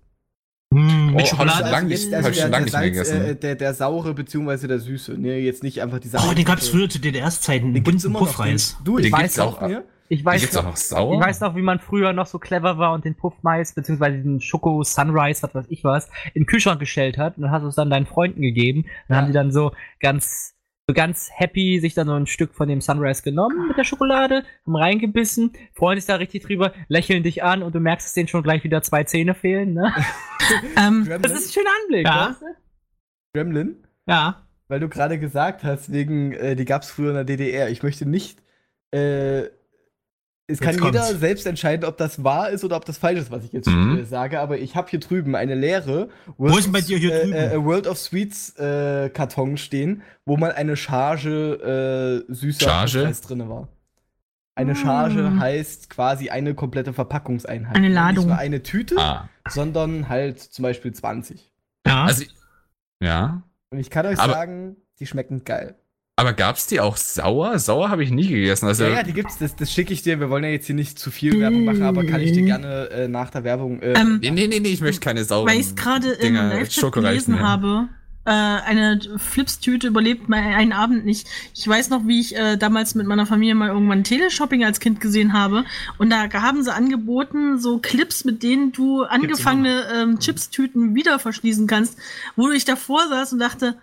Hm, 0.72 0.80
Oh, 0.80 1.10
mit 1.10 1.14
hab 1.14 1.20
ich 1.22 1.28
Schokolade. 1.30 1.70
lang 1.70 1.86
nicht- 1.88 2.12
Also 2.14 2.28
lange 2.48 2.64
nicht 2.64 2.72
mehr 2.72 2.82
Salz, 2.82 2.84
gegessen. 2.84 3.24
Äh, 3.24 3.34
der, 3.36 3.54
der 3.54 3.74
saure 3.74 4.14
beziehungsweise 4.14 4.68
der 4.68 4.78
süße. 4.78 5.12
Nee, 5.12 5.38
jetzt 5.40 5.62
nicht 5.62 5.80
einfach 5.82 5.98
dieser. 6.00 6.20
Oh, 6.28 6.34
den 6.34 6.44
gab's 6.44 6.68
früher 6.68 6.88
zu 6.88 6.98
DDR-Zeiten. 6.98 7.72
Den 7.72 7.82
gibt's 7.84 8.02
bunten 8.02 8.06
immer 8.16 8.20
noch. 8.20 8.26
Puffreis. 8.36 8.76
Den, 8.78 8.84
du, 8.84 8.96
Den 8.98 9.06
ich 9.06 9.12
gibt's 9.12 9.38
weiß 9.38 9.44
auch. 9.46 9.60
mir. 9.62 9.84
Ich 10.08 10.24
weiß, 10.24 10.52
noch, 10.54 10.64
noch 10.64 10.76
sauer? 10.76 11.14
ich 11.14 11.20
weiß 11.20 11.40
noch, 11.40 11.56
wie 11.56 11.62
man 11.62 11.80
früher 11.80 12.12
noch 12.12 12.26
so 12.26 12.38
clever 12.38 12.78
war 12.78 12.92
und 12.92 13.04
den 13.04 13.14
Puffmais, 13.16 13.72
beziehungsweise 13.74 14.18
den 14.18 14.40
Schoko 14.40 14.82
Sunrise, 14.84 15.42
was 15.42 15.54
weiß 15.54 15.66
ich 15.68 15.82
was, 15.84 16.06
in 16.34 16.42
den 16.42 16.46
Kühlschrank 16.46 16.78
gestellt 16.80 17.18
hat 17.18 17.36
und 17.36 17.42
dann 17.42 17.50
hast 17.50 17.62
du 17.62 17.68
es 17.68 17.74
dann 17.74 17.90
deinen 17.90 18.06
Freunden 18.06 18.40
gegeben. 18.42 18.84
Dann 19.08 19.14
Ja. 19.14 19.20
haben 19.22 19.26
die 19.28 19.32
dann 19.32 19.50
so 19.52 19.72
ganz, 20.00 20.54
so 20.88 20.94
ganz 20.94 21.28
happy 21.34 21.80
sich 21.80 21.94
dann 21.94 22.06
so 22.06 22.14
ein 22.14 22.26
Stück 22.26 22.54
von 22.54 22.68
dem 22.68 22.80
Sunrise 22.80 23.22
genommen 23.22 23.66
mit 23.68 23.76
der 23.76 23.84
Schokolade, 23.84 24.44
haben 24.64 24.76
reingebissen, 24.76 25.52
freuen 25.74 25.98
sich 25.98 26.06
da 26.06 26.14
richtig 26.16 26.44
drüber, 26.44 26.72
lächeln 26.88 27.22
dich 27.24 27.42
an 27.42 27.62
und 27.64 27.74
du 27.74 27.80
merkst, 27.80 28.06
dass 28.06 28.14
denen 28.14 28.28
schon 28.28 28.42
gleich 28.44 28.62
wieder 28.62 28.82
zwei 28.82 29.02
Zähne 29.04 29.34
fehlen, 29.34 29.74
ne? 29.74 29.92
Ähm, 30.78 31.04
Gremlin? 31.04 31.22
Das 31.22 31.32
ist 31.32 31.48
ein 31.48 31.52
schöner 31.54 31.70
Anblick, 31.82 32.06
Ja. 32.06 32.28
weißt 32.30 32.42
du? 32.42 32.46
Gremlin? 33.34 33.76
Ja. 34.06 34.42
Weil 34.68 34.80
du 34.80 34.88
gerade 34.88 35.18
gesagt 35.18 35.64
hast, 35.64 35.92
wegen, 35.92 36.32
äh, 36.32 36.56
die 36.56 36.64
gab's 36.64 36.90
früher 36.90 37.08
in 37.10 37.14
der 37.16 37.24
DDR. 37.24 37.68
Ich 37.70 37.82
möchte 37.82 38.06
nicht, 38.06 38.40
äh, 38.92 39.44
es 40.48 40.60
kann 40.60 40.74
Jetzt 40.74 40.84
jeder 40.84 41.00
kommt's. 41.00 41.20
selbst 41.20 41.46
entscheiden, 41.46 41.84
ob 41.84 41.96
das 41.96 42.22
wahr 42.22 42.50
ist 42.50 42.62
oder 42.64 42.76
ob 42.76 42.84
das 42.84 42.98
falsch 42.98 43.18
ist, 43.18 43.30
was 43.30 43.44
ich 43.44 43.52
jetzt 43.52 43.66
Mhm. 43.68 43.98
äh, 43.98 44.04
sage, 44.04 44.38
aber 44.40 44.58
ich 44.58 44.76
habe 44.76 44.88
hier 44.88 45.00
drüben 45.00 45.34
eine 45.34 45.54
leere 45.54 46.08
Wo 46.36 46.56
ist 46.56 46.70
bei 46.72 46.80
dir 46.80 46.98
hier 46.98 47.12
äh, 47.14 47.20
drüben? 47.24 47.32
Äh, 47.34 47.64
World 47.64 47.86
of 47.86 47.98
Sweets 47.98 48.56
äh, 48.58 49.10
Karton 49.10 49.56
stehen, 49.56 50.02
wo 50.24 50.36
mal 50.36 50.52
eine 50.52 50.76
Charge 50.76 52.24
äh, 52.28 52.32
süßer 52.32 52.60
Charge? 52.86 53.12
Drin 53.26 53.48
war. 53.48 53.68
Eine 54.54 54.72
Mm. 54.72 54.76
Charge 54.76 55.38
heißt 55.38 55.90
quasi 55.90 56.30
eine 56.30 56.54
komplette 56.54 56.92
Verpackungseinheit. 56.94 57.76
Eine 57.76 57.88
Nicht 57.88 57.94
Ladung. 57.94 58.26
nur 58.28 58.38
eine 58.38 58.62
Tüte, 58.62 58.96
Ah, 58.98 59.28
sondern 59.48 60.08
halt 60.08 60.38
zum 60.40 60.62
Beispiel 60.62 60.92
20. 60.94 61.52
ja. 61.86 62.04
also 62.04 62.24
ja. 63.02 63.42
Und 63.70 63.78
ich 63.80 63.90
kann 63.90 64.06
euch 64.06 64.18
Aber- 64.18 64.32
sagen, 64.32 64.76
die 64.98 65.06
schmecken 65.06 65.44
geil. 65.44 65.74
Aber 66.18 66.32
gab's 66.32 66.66
die 66.66 66.80
auch 66.80 66.96
sauer? 66.96 67.58
Sauer 67.58 67.90
habe 67.90 68.02
ich 68.02 68.10
nie 68.10 68.26
gegessen. 68.28 68.66
Also 68.66 68.84
ja, 68.84 68.90
ja, 68.90 69.02
die 69.02 69.12
gibt's, 69.12 69.36
das, 69.36 69.54
das 69.54 69.70
schicke 69.70 69.92
ich 69.92 70.02
dir. 70.02 70.18
Wir 70.18 70.30
wollen 70.30 70.44
ja 70.44 70.50
jetzt 70.50 70.64
hier 70.64 70.74
nicht 70.74 70.98
zu 70.98 71.10
viel 71.10 71.38
Werbung 71.38 71.66
machen, 71.66 71.82
aber 71.82 72.06
kann 72.06 72.22
ich 72.22 72.32
dir 72.32 72.42
Mm. 72.42 72.46
gerne 72.46 72.88
äh, 72.90 73.08
nach 73.08 73.28
der 73.28 73.44
Werbung. 73.44 73.82
Äh, 73.82 73.92
ähm, 74.00 74.20
nee, 74.22 74.30
nee, 74.30 74.46
nee, 74.46 74.60
nee, 74.60 74.68
ich 74.70 74.80
möchte 74.80 75.00
keine 75.00 75.24
sauren. 75.24 75.46
weil 75.48 75.60
ich 75.60 75.66
es 75.66 75.76
gerade 75.76 76.12
im 76.12 76.36
Schokoreis 76.70 77.10
gelesen 77.26 77.34
nehmen. 77.34 77.46
habe, 77.46 77.88
äh, 78.24 78.30
eine 78.30 78.98
Flips-Tüte 79.18 79.88
überlebt 79.88 80.28
mal 80.30 80.38
einen 80.38 80.72
Abend 80.72 81.04
nicht. 81.04 81.28
Ich 81.54 81.68
weiß 81.68 81.90
noch, 81.90 82.06
wie 82.06 82.18
ich 82.18 82.34
äh, 82.34 82.56
damals 82.56 82.94
mit 82.94 83.06
meiner 83.06 83.26
Familie 83.26 83.54
mal 83.54 83.68
irgendwann 83.68 84.02
Teleshopping 84.02 84.64
als 84.64 84.80
Kind 84.80 85.00
gesehen 85.02 85.34
habe. 85.34 85.64
Und 85.98 86.08
da 86.08 86.32
haben 86.32 86.62
sie 86.62 86.72
angeboten, 86.72 87.58
so 87.58 87.78
Clips, 87.78 88.24
mit 88.24 88.42
denen 88.42 88.72
du 88.72 89.02
angefangene 89.02 89.84
ähm, 89.94 90.18
Chips-Tüten 90.18 90.94
wieder 90.94 91.18
verschließen 91.18 91.66
kannst, 91.66 91.98
wo 92.36 92.50
ich 92.50 92.64
davor 92.64 93.06
saß 93.08 93.34
und 93.34 93.38
dachte, 93.38 93.76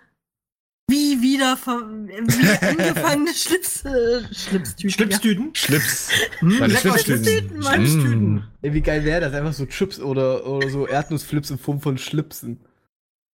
wie 0.88 1.22
wieder 1.22 1.56
ver 1.56 1.80
wie 1.88 2.66
angefangene 2.66 3.30
Schlips, 3.34 3.84
äh, 3.84 4.22
Schlipstüten. 4.32 4.90
Schlipstüten? 4.90 5.54
Schlips. 5.54 6.10
Hm, 6.40 6.58
Meine 6.58 6.76
Schlipstüten. 6.76 7.58
Mm. 7.58 7.62
Schlipstüten. 7.62 8.44
ey, 8.62 8.74
wie 8.74 8.80
geil 8.82 9.04
wäre 9.04 9.20
das? 9.22 9.32
Einfach 9.34 9.52
so 9.54 9.66
Chips 9.66 9.98
oder, 10.00 10.46
oder 10.46 10.68
so 10.68 10.86
Erdnussflips 10.86 11.50
in 11.50 11.58
Form 11.58 11.80
von 11.80 11.98
Schlipsen. 11.98 12.60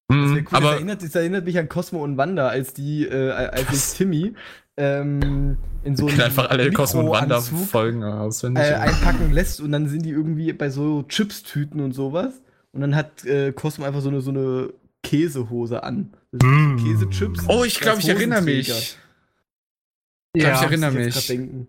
Das, 0.08 0.18
Mm, 0.18 0.34
cool. 0.34 0.44
das, 0.44 0.54
aber 0.54 0.74
erinnert, 0.74 1.02
das 1.02 1.16
erinnert 1.16 1.46
mich 1.46 1.58
an 1.58 1.68
Cosmo 1.68 2.04
und 2.04 2.18
Wanda, 2.18 2.48
als 2.48 2.74
die, 2.76 3.06
äh, 3.08 3.32
als 3.32 3.72
ich 3.92 3.98
Timmy 3.98 4.34
ähm, 4.78 5.58
in 5.84 5.96
so 5.96 6.08
ich 6.08 6.16
kann 6.16 6.26
einfach 6.26 6.50
alle 6.50 6.72
Cosmo 6.72 7.02
und 7.02 7.10
Wanda 7.10 7.42
Folgen 7.42 8.04
auswendig. 8.04 8.64
äh, 8.64 8.74
einpacken 8.74 9.32
lässt 9.32 9.62
und 9.62 9.72
dann 9.72 9.88
sind 9.88 10.04
die 10.06 10.12
irgendwie 10.12 10.52
bei 10.54 10.70
so 10.70 11.04
Chips-Tüten 11.04 11.80
und 11.82 11.94
sowas. 11.94 12.42
Und 12.72 12.82
dann 12.82 12.96
hat 12.96 13.24
äh, 13.26 13.52
Cosmo 13.54 13.86
einfach 13.86 14.02
so 14.02 14.10
eine, 14.10 14.22
so 14.22 14.30
eine 14.32 14.74
Käsehose 15.02 15.82
an. 15.84 16.14
Mm. 16.44 16.78
Käsechips. 16.78 17.46
oh, 17.48 17.64
ich 17.64 17.80
glaube, 17.80 18.00
ich 18.00 18.10
erinnere 18.10 18.42
mich. 18.42 18.70
Ich 18.70 18.76
glaube, 20.42 20.56
ich 20.56 20.62
Ja, 20.62 20.64
erinnere 20.64 21.00
ich 21.08 21.16
jetzt 21.16 21.30
mich. 21.30 21.68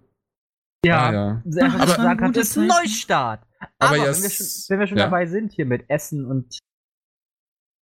ja. 0.85 0.99
Ah, 1.09 1.13
ja. 1.13 1.43
Sehr 1.45 1.65
einfach 1.65 1.99
Aber- 1.99 2.17
gute 2.17 2.33
das 2.41 2.49
ist 2.51 2.59
ein. 2.59 2.67
Neustart. 2.67 3.43
Aber 3.79 3.89
Aber, 3.91 3.97
ja, 3.97 4.03
wenn, 4.15 4.23
wir 4.23 4.31
schon, 4.31 4.47
wenn 4.69 4.79
wir 4.81 4.87
schon 4.87 4.99
ja. 4.99 5.05
dabei 5.05 5.27
sind 5.27 5.53
hier 5.53 5.67
mit 5.67 5.85
Essen 5.89 6.25
und 6.27 6.59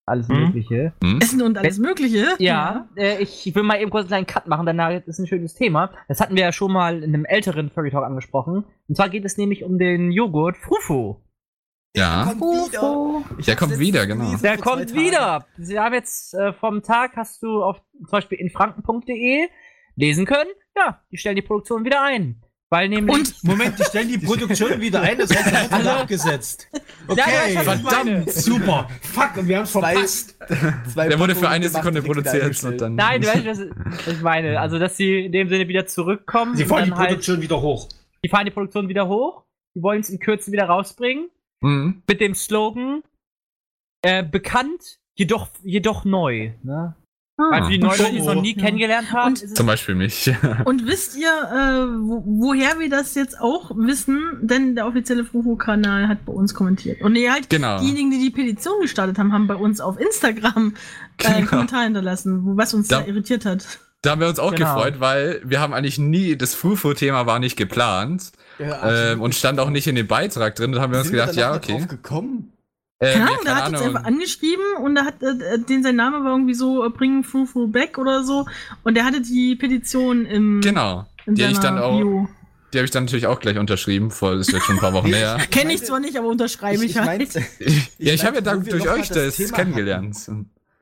alles 0.07 0.29
Mhm. 0.29 0.37
Mögliche. 0.37 0.93
Hm? 1.03 1.19
Essen 1.21 1.43
und 1.43 1.57
alles 1.59 1.79
Mögliche. 1.79 2.27
Ja, 2.39 2.89
äh, 2.97 3.23
ich 3.23 3.55
will 3.55 3.63
mal 3.63 3.81
eben 3.81 3.91
kurz 3.91 4.03
einen 4.05 4.09
kleinen 4.09 4.27
Cut 4.27 4.47
machen, 4.47 4.67
danach 4.67 4.91
ist 5.07 5.19
ein 5.19 5.27
schönes 5.27 5.55
Thema. 5.55 5.93
Das 6.09 6.21
hatten 6.21 6.35
wir 6.37 6.43
ja 6.43 6.53
schon 6.53 6.71
mal 6.73 7.03
in 7.03 7.15
einem 7.15 7.25
älteren 7.25 7.71
Furry 7.71 7.91
Talk 7.91 8.05
angesprochen. 8.05 8.65
Und 8.87 8.95
zwar 8.97 9.09
geht 9.09 9.25
es 9.25 9.39
nämlich 9.39 9.65
um 9.65 9.79
den 9.79 10.13
Joghurt 10.13 10.57
Fufu. 10.59 11.17
Ja. 11.97 12.25
Kommt 12.25 12.41
wieder. 12.41 13.23
Ich 13.39 13.47
Der 13.47 13.57
kommt 13.57 13.79
wieder, 13.79 14.07
genau. 14.07 14.37
Der 14.37 14.59
kommt 14.59 14.95
wieder. 14.95 15.47
Sie 15.59 15.79
haben 15.79 15.95
jetzt 15.95 16.35
äh, 16.35 16.53
vom 16.53 16.83
Tag 16.83 17.13
hast 17.17 17.43
du 17.43 17.63
auf 17.63 17.81
zum 17.99 18.11
Beispiel 18.11 18.39
in 18.39 18.51
franken.de 18.51 19.49
lesen 19.97 20.27
können. 20.27 20.51
Ja, 20.77 21.01
die 21.13 21.17
stellen 21.17 21.37
die 21.37 21.43
Produktion 21.43 21.85
wieder 21.85 22.03
ein. 22.03 22.43
Weil 22.71 22.89
nämlich. 22.89 23.15
Und 23.15 23.45
Moment, 23.45 23.79
die 23.79 23.85
stellen 23.85 24.09
die 24.09 24.19
Produktion 24.27 24.81
wieder 24.81 25.03
ein, 25.03 25.19
das 25.19 25.31
heißt, 25.31 25.53
er 25.53 25.71
hat 25.71 25.87
abgesetzt. 25.87 26.69
Okay, 27.07 27.55
Ja, 27.55 27.61
verdammt, 27.63 28.33
super. 28.33 28.89
Fuck, 29.03 29.37
und 29.37 29.47
wir 29.47 29.59
haben 29.59 29.65
es 29.65 29.71
verpasst. 29.71 30.37
Zwei 30.93 31.09
Der 31.11 31.19
wurde 31.21 31.37
für 31.37 31.49
eine 31.49 31.69
Sekunde 31.69 32.03
produziert 32.03 32.65
und 32.65 32.81
dann. 32.81 32.97
Nein, 32.97 33.21
du 33.21 33.29
weißt, 33.29 33.47
was 34.07 34.07
ich 34.09 34.21
meine. 34.23 34.59
Also, 34.59 34.81
dass 34.81 34.97
sie 34.97 35.27
in 35.27 35.33
dem 35.33 35.49
Sinne 35.49 35.69
wieder 35.69 35.87
zurückkommen. 35.87 36.57
Sie 36.57 36.65
fahren 36.65 36.87
die 36.87 36.93
halt, 36.93 37.11
Produktion 37.11 37.41
wieder 37.41 37.61
hoch. 37.63 37.89
die 38.25 38.29
fahren 38.29 38.47
die 38.47 38.51
Produktion 38.51 38.89
wieder 38.89 39.07
hoch. 39.07 39.45
Die 39.77 39.83
wollen 39.83 40.01
es 40.01 40.09
in 40.11 40.19
Kürze 40.19 40.51
wieder 40.51 40.65
rausbringen. 40.65 41.29
Mhm. 41.65 42.03
Mit 42.09 42.21
dem 42.21 42.35
Slogan, 42.35 43.03
äh, 44.03 44.23
bekannt, 44.23 44.99
jedoch, 45.17 45.49
jedoch 45.63 46.05
neu. 46.05 46.53
Ne? 46.63 46.95
Also 47.51 47.69
die 47.69 47.79
neuen 47.79 47.99
Leute, 47.99 48.13
die 48.13 48.19
es 48.19 48.27
noch 48.27 48.41
nie 48.41 48.55
Ja. 48.55 48.63
kennengelernt 48.63 49.13
haben. 49.13 49.31
Und- 49.35 49.57
Zum 49.57 49.67
Beispiel 49.67 49.97
mich. 49.97 50.31
Und 50.67 50.87
wisst 50.87 51.17
ihr, 51.17 51.27
äh, 51.31 51.99
wo, 52.07 52.23
woher 52.27 52.79
wir 52.79 52.89
das 52.89 53.17
jetzt 53.17 53.41
auch 53.41 53.73
wissen? 53.75 54.39
Denn 54.43 54.77
der 54.77 54.87
offizielle 54.87 55.25
Fufu-Kanal 55.25 56.07
hat 56.07 56.25
bei 56.27 56.33
uns 56.33 56.55
kommentiert. 56.55 57.01
Und 57.03 57.13
nee, 57.15 57.29
halt 57.29 57.51
Genau. 57.51 57.81
diejenigen, 57.81 58.13
die 58.13 58.19
die 58.21 58.31
Petition 58.31 58.81
gestartet 58.83 59.19
haben, 59.19 59.33
haben 59.33 59.49
bei 59.49 59.57
uns 59.57 59.81
auf 59.81 59.99
Instagram 59.99 60.75
äh, 61.19 61.27
einen 61.27 61.37
Genau. 61.39 61.49
Kommentar 61.51 61.83
hinterlassen, 61.85 62.45
wo, 62.45 62.57
was 62.57 62.73
uns 62.73 62.87
Da- 62.87 63.01
da 63.01 63.07
irritiert 63.07 63.45
hat. 63.47 63.81
Da 64.03 64.11
haben 64.11 64.21
wir 64.21 64.29
uns 64.29 64.39
auch 64.39 64.55
Genau. 64.55 64.75
gefreut, 64.77 65.01
weil 65.01 65.41
wir 65.45 65.61
haben 65.61 65.73
eigentlich 65.75 65.99
nie, 65.99 66.37
das 66.37 66.55
Fufu-Thema 66.55 67.27
war 67.27 67.39
nicht 67.41 67.57
geplant 67.57 68.31
Ja, 68.59 69.13
ähm, 69.13 69.21
und 69.23 69.35
stand 69.35 69.59
auch 69.61 69.71
nicht 69.71 69.87
in 69.87 69.95
dem 69.97 70.07
Beitrag 70.07 70.55
drin. 70.55 70.73
Da 70.73 70.81
haben 70.81 70.93
wir 70.93 71.01
uns 71.01 71.11
gedacht, 71.11 71.35
ja, 71.35 71.53
da 71.53 71.59
drauf 71.59 71.75
okay. 71.83 71.87
gekommen? 71.89 72.53
Äh, 73.01 73.13
Keine 73.15 73.25
ja, 73.25 73.27
Ahnung, 73.33 73.45
der 73.45 73.55
hat 73.57 73.69
uns 73.73 73.81
einfach 73.83 74.05
angeschrieben 74.05 74.65
und 74.83 74.95
da 74.95 75.05
hat 75.07 75.23
äh, 75.23 75.59
den 75.59 75.83
sein 75.83 75.97
Name 75.97 76.25
war 76.25 76.31
irgendwie 76.33 76.55
so 76.55 76.85
äh, 76.87 76.91
bring 76.91 77.25
Fufu 77.25 77.67
back 77.67 77.99
oder 77.99 78.23
so 78.23 78.47
und 78.85 78.95
der 78.97 79.05
hatte 79.05 79.21
die 79.21 79.57
Petition 79.57 80.25
im 80.27 80.61
Genau. 80.63 81.05
in 81.27 81.35
Die 81.35 81.43
ich 81.43 81.59
dann 81.59 81.79
auch, 81.79 81.99
Bio. 81.99 82.29
die 82.73 82.79
habe 82.79 82.85
ich 82.85 82.93
dann 82.93 83.05
natürlich 83.05 83.27
auch 83.27 83.41
gleich 83.41 83.59
unterschrieben, 83.59 84.13
vor, 84.13 84.37
das 84.37 84.47
ist 84.47 84.55
jetzt 84.55 84.67
schon 84.67 84.77
ein 84.77 84.81
paar 84.81 84.93
Wochen 84.93 85.09
her. 85.13 85.39
Kenne 85.51 85.73
ich 85.75 85.83
zwar 85.83 85.99
nicht, 85.99 86.17
aber 86.17 86.29
unterschreibe 86.29 86.85
ich, 86.85 86.97
halt. 86.97 87.07
meinte- 87.35 87.43
ja, 87.99 88.15
ich 88.15 88.25
habe 88.25 88.37
ja 88.37 88.41
dann 88.43 88.65
durch 88.65 88.89
euch 88.89 89.09
das, 89.09 89.37
Thema 89.37 89.53
kennengelernt. 89.57 90.17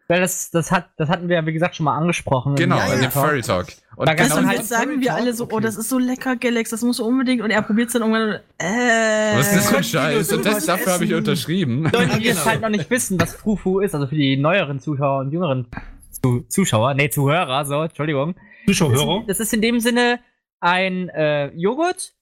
Weil 0.08 0.20
das, 0.20 0.50
das, 0.50 0.70
hat, 0.70 0.90
das 0.98 1.08
hatten 1.08 1.28
wir 1.30 1.36
ja, 1.36 1.46
wie 1.46 1.52
gesagt, 1.54 1.76
schon 1.76 1.84
mal 1.84 1.96
angesprochen. 1.96 2.56
Genau, 2.56 2.76
Ja, 2.76 2.86
in 2.92 3.00
ja. 3.02 3.08
dem 3.08 3.10
Furry 3.10 3.40
Talk. 3.40 3.68
Und 3.96 4.08
dann 4.08 4.32
und 4.32 4.46
halt 4.46 4.58
jetzt 4.58 4.68
sagen 4.68 5.00
wir 5.00 5.14
alle 5.14 5.34
so, 5.34 5.44
oh, 5.44 5.54
Okay. 5.54 5.64
das 5.64 5.76
ist 5.76 5.88
so 5.88 5.98
lecker, 5.98 6.36
Galax, 6.36 6.70
das 6.70 6.82
musst 6.82 6.98
du 6.98 7.04
unbedingt. 7.04 7.42
Und 7.42 7.50
er 7.50 7.62
probiert 7.62 7.88
es 7.88 7.92
dann 7.92 8.02
irgendwann 8.02 8.28
und, 8.30 8.40
äh. 8.58 9.36
was 9.36 9.48
ist 9.48 9.56
das 9.56 9.70
für 9.70 9.76
ein 9.76 9.84
Scheiß? 9.84 10.32
Und 10.32 10.46
das, 10.46 10.66
dafür 10.66 10.94
habe 10.94 11.04
ich 11.04 11.14
unterschrieben. 11.14 11.84
Leute, 11.84 12.06
die 12.06 12.10
Ja, 12.10 12.16
jetzt 12.18 12.38
genau. 12.38 12.46
halt 12.46 12.60
noch 12.62 12.68
nicht 12.70 12.88
wissen, 12.90 13.20
was 13.20 13.34
Fufu 13.34 13.80
ist, 13.80 13.94
also 13.94 14.06
für 14.06 14.14
die 14.14 14.36
neueren 14.36 14.80
Zuschauer 14.80 15.20
und 15.20 15.32
jüngeren 15.32 15.66
Zu 16.10 16.40
Zuschauer, 16.48 16.94
nee, 16.94 17.10
Zuhörer, 17.10 17.64
so, 17.64 17.82
Entschuldigung. 17.82 18.34
Zuschauer, 18.66 19.24
Das 19.26 19.40
ist 19.40 19.52
in 19.52 19.60
dem 19.60 19.80
Sinne 19.80 20.20
ein 20.60 21.08
äh, 21.10 21.48
Joghurt 21.54 22.14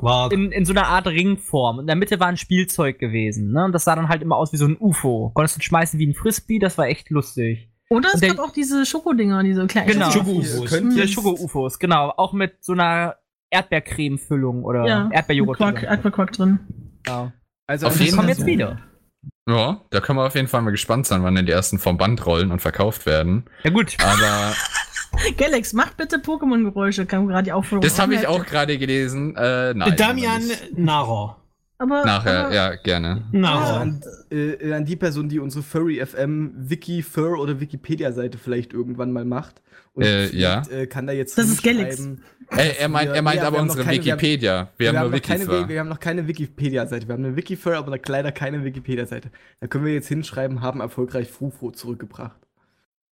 war 0.00 0.30
in, 0.30 0.52
in 0.52 0.64
so 0.64 0.72
einer 0.72 0.86
Art 0.86 1.06
Ringform. 1.08 1.78
Und 1.78 1.82
in 1.82 1.86
der 1.88 1.96
Mitte 1.96 2.20
war 2.20 2.28
ein 2.28 2.36
Spielzeug 2.36 2.98
gewesen. 2.98 3.52
Ne? 3.52 3.64
Und 3.64 3.72
das 3.72 3.84
sah 3.84 3.96
dann 3.96 4.08
halt 4.08 4.22
immer 4.22 4.36
aus 4.36 4.52
wie 4.52 4.56
so 4.56 4.66
ein 4.66 4.76
UFO. 4.78 5.32
Konntest 5.34 5.56
du 5.58 5.60
schmeißen 5.62 5.98
wie 5.98 6.06
ein 6.06 6.14
Frisbee, 6.14 6.58
das 6.58 6.78
war 6.78 6.86
echt 6.86 7.10
lustig. 7.10 7.68
Oder 7.90 8.10
es 8.14 8.20
der- 8.20 8.34
gab 8.34 8.38
auch 8.46 8.52
diese 8.52 8.84
Schokodinger, 8.84 9.42
diese 9.42 9.66
kleinen 9.66 9.88
Genau. 9.88 10.10
Schoko- 10.10 10.42
Schoko-Ufos. 10.44 10.96
Ja, 10.96 11.06
Schoko-UFos, 11.06 11.78
genau. 11.78 12.12
Auch 12.16 12.32
mit 12.32 12.62
so 12.62 12.72
einer 12.72 13.16
Erdbeercreme-Füllung 13.50 14.64
oder 14.64 14.86
Ja, 14.86 15.08
Erdbeerjoghurt. 15.12 15.56
Quark, 15.58 15.84
Aquaquark 15.88 16.32
drin. 16.32 16.58
Genau. 17.04 17.32
Also 17.66 17.86
Auf 17.86 18.00
jeden 18.00 18.16
kommen 18.16 18.28
jetzt 18.28 18.44
wieder. 18.46 18.78
Ja, 19.48 19.80
da 19.90 20.00
können 20.00 20.18
wir 20.18 20.26
auf 20.26 20.34
jeden 20.34 20.48
Fall 20.48 20.60
mal 20.62 20.70
gespannt 20.70 21.06
sein, 21.06 21.22
wann 21.22 21.34
denn 21.34 21.46
die 21.46 21.52
ersten 21.52 21.78
vom 21.78 21.96
Band 21.96 22.24
rollen 22.26 22.50
und 22.52 22.60
verkauft 22.60 23.06
werden. 23.06 23.44
Ja 23.64 23.70
gut. 23.70 23.96
Aber 24.02 24.52
Galax, 25.38 25.72
mach 25.72 25.92
bitte 25.94 26.18
Pokémon-Geräusche, 26.18 27.06
kam 27.06 27.26
gerade 27.26 27.44
die 27.44 27.52
Aufforderung. 27.52 27.82
das 27.82 27.98
habe 27.98 28.14
ich 28.14 28.26
auch 28.26 28.44
gerade 28.44 28.76
gelesen. 28.78 29.34
Äh, 29.36 29.72
nein. 29.74 29.96
Damian 29.96 30.42
nicht. 30.46 30.76
Aber, 31.80 32.04
Nachher, 32.04 32.46
aber, 32.46 32.54
ja, 32.54 32.74
gerne. 32.74 33.22
Narer. 33.30 33.80
an, 33.80 34.00
äh, 34.32 34.72
an 34.72 34.84
die 34.84 34.96
Person, 34.96 35.28
die 35.28 35.38
unsere 35.38 35.62
Furry 35.62 36.04
FM 36.04 36.52
Wiki, 36.56 37.02
Fur 37.02 37.38
oder 37.38 37.60
Wikipedia-Seite 37.60 38.36
vielleicht 38.36 38.72
irgendwann 38.72 39.12
mal 39.12 39.24
macht. 39.24 39.62
Und 39.94 40.02
Äh, 40.04 40.26
vielleicht, 40.26 40.62
Äh, 40.70 40.86
kann 40.88 41.06
da 41.06 41.12
jetzt 41.12 41.38
Das 41.38 41.48
ist 41.48 41.62
Galax. 41.62 41.96
hinschreiben, 41.96 42.22
Er, 42.50 42.80
er 42.80 42.88
meint, 42.88 43.10
er 43.14 43.22
meint 43.22 43.36
Ja, 43.42 43.46
aber 43.46 43.60
unsere 43.60 43.84
keine- 43.84 44.04
wir 44.04 44.12
haben- 44.12 44.20
Wikipedia. 44.20 44.68
Wir, 44.76 44.88
haben 44.88 44.94
nur 45.10 45.10
noch 45.10 45.22
keine, 45.22 45.40
Wikifur. 45.46 45.68
wir 45.68 45.80
haben 45.80 45.88
noch 45.88 46.00
keine 46.00 46.26
Wikipedia-Seite. 46.26 47.06
Wir 47.08 47.12
haben 47.14 47.24
eine 47.24 47.36
Wikifur, 47.36 47.76
aber 47.76 47.98
leider 48.08 48.32
keine 48.32 48.64
Wikipedia-Seite. 48.64 49.30
Da 49.60 49.66
können 49.68 49.84
wir 49.84 49.92
jetzt 49.94 50.08
hinschreiben, 50.08 50.62
haben 50.62 50.80
erfolgreich 50.80 51.28
Frufo 51.30 51.70
zurückgebracht. 51.70 52.36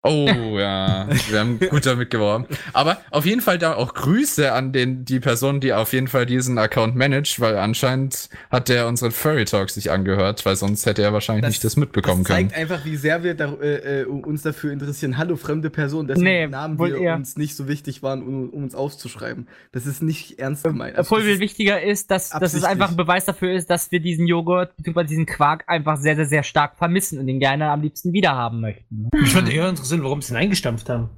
Oh 0.06 0.26
ja, 0.58 1.08
wir 1.30 1.40
haben 1.40 1.58
gut 1.58 1.86
damit 1.86 2.10
geworben. 2.10 2.46
Aber 2.74 2.98
auf 3.10 3.24
jeden 3.24 3.40
Fall 3.40 3.58
da 3.58 3.74
auch 3.74 3.94
Grüße 3.94 4.52
an 4.52 4.72
den, 4.72 5.04
die 5.06 5.18
Person, 5.18 5.60
die 5.60 5.72
auf 5.72 5.92
jeden 5.94 6.08
Fall 6.08 6.26
diesen 6.26 6.58
Account 6.58 6.94
managt, 6.94 7.40
weil 7.40 7.56
anscheinend 7.56 8.28
hat 8.50 8.68
der 8.68 8.86
unseren 8.86 9.12
Furry 9.12 9.46
Talk 9.46 9.70
sich 9.70 9.90
angehört, 9.90 10.44
weil 10.44 10.56
sonst 10.56 10.84
hätte 10.84 11.02
er 11.02 11.12
wahrscheinlich 11.14 11.44
Das- 11.44 11.52
nicht 11.54 11.64
das 11.64 11.76
mitbekommen 11.76 12.22
das 12.24 12.32
zeigt 12.32 12.52
können. 12.52 12.62
einfach, 12.70 12.84
wie 12.84 12.96
sehr 12.96 13.22
wir 13.22 13.34
da, 13.34 13.54
äh, 13.54 14.02
äh, 14.02 14.04
uns 14.04 14.42
dafür 14.42 14.72
interessieren. 14.72 15.16
Hallo, 15.16 15.36
fremde 15.36 15.70
Person, 15.70 16.06
dessen 16.06 16.22
Nee, 16.22 16.46
Namen 16.48 16.78
wohl 16.78 16.90
wir 16.92 16.98
eher. 17.00 17.14
uns 17.16 17.36
nicht 17.38 17.56
so 17.56 17.66
wichtig 17.66 18.02
waren, 18.02 18.22
um, 18.22 18.50
um 18.50 18.62
uns 18.64 18.74
aufzuschreiben. 18.74 19.48
Das 19.72 19.86
ist 19.86 20.02
nicht 20.02 20.38
ernst 20.38 20.64
gemeint. 20.64 20.96
Also 20.98 21.08
Obwohl 21.14 21.24
viel 21.24 21.34
ist- 21.36 21.40
wichtiger 21.40 21.82
ist, 21.82 22.10
dass, 22.10 22.28
dass 22.28 22.52
es 22.52 22.64
einfach 22.64 22.90
ein 22.90 22.96
Beweis 22.96 23.24
dafür 23.24 23.52
ist, 23.54 23.70
dass 23.70 23.90
wir 23.90 24.00
diesen 24.00 24.26
Joghurt 24.26 24.76
bzw. 24.76 25.04
diesen 25.04 25.24
Quark 25.26 25.64
einfach 25.66 25.96
sehr, 25.96 26.14
sehr, 26.16 26.26
sehr 26.26 26.42
stark 26.42 26.76
vermissen 26.76 27.18
und 27.18 27.26
den 27.26 27.40
gerne 27.40 27.70
am 27.70 27.80
liebsten 27.80 28.12
wiederhaben 28.12 28.60
möchten. 28.60 29.08
Mich 29.14 29.34
würde 29.34 29.50
eher 29.50 29.68
interessieren, 29.94 30.04
warum 30.04 30.22
sie 30.22 30.32
ihn 30.34 30.36
eingestampft 30.36 30.88
haben. 30.88 31.08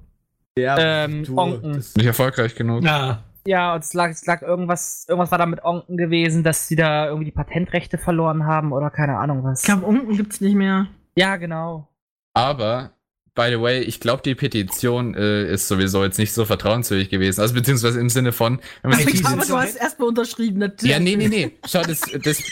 ja, 0.59 1.05
ähm, 1.05 1.25
du, 1.25 1.37
Onken. 1.37 1.75
das- 1.75 1.95
Nicht 1.97 2.07
erfolgreich 2.07 2.55
genug. 2.55 2.85
Ja. 2.85 3.23
Ja, 3.49 3.75
und 3.75 3.85
es 3.85 3.95
lag, 3.95 4.11
es 4.11 4.27
lag 4.27 4.43
irgendwas, 4.43 5.07
irgendwas 5.09 5.31
war 5.31 5.39
da 5.39 5.47
mit 5.47 5.63
Onken 5.65 5.97
gewesen, 5.97 6.43
dass 6.43 6.67
sie 6.67 6.75
da 6.75 7.07
irgendwie 7.07 7.27
die 7.27 7.31
Patentrechte 7.31 7.97
verloren 7.97 8.45
haben 8.45 8.73
oder 8.73 8.91
keine 8.91 9.19
Ahnung 9.19 9.45
was. 9.45 9.61
ich 9.61 9.67
glaube, 9.67 9.87
unten 9.87 10.17
gibt's 10.17 10.41
nicht 10.41 10.57
mehr. 10.57 10.89
Ja, 11.15 11.37
genau. 11.37 11.87
Aber, 12.35 12.91
by 13.37 13.47
the 13.51 13.61
way, 13.61 13.83
ich 13.83 14.01
glaube, 14.01 14.23
die 14.25 14.35
Petition 14.35 15.15
äh, 15.15 15.45
ist 15.49 15.69
sowieso 15.69 16.03
jetzt 16.03 16.19
nicht 16.19 16.33
so 16.33 16.45
vertrauenswürdig 16.45 17.09
gewesen. 17.09 17.41
Also 17.41 17.55
beziehungsweise 17.55 18.01
im 18.01 18.09
Sinne 18.09 18.33
von, 18.33 18.59
wenn 18.83 18.91
man 18.91 18.99
sich 19.01 19.25
Aber 19.25 19.43
sind 19.43 19.49
du 19.55 19.57
hast 19.59 19.77
erstmal 19.77 20.09
unterschrieben, 20.09 20.59
natürlich. 20.59 20.93
Ja, 20.93 20.99
nee, 20.99 21.15
nee, 21.15 21.29
nee. 21.29 21.53
Schau, 21.69 21.83
das, 21.83 22.01
das, 22.25 22.43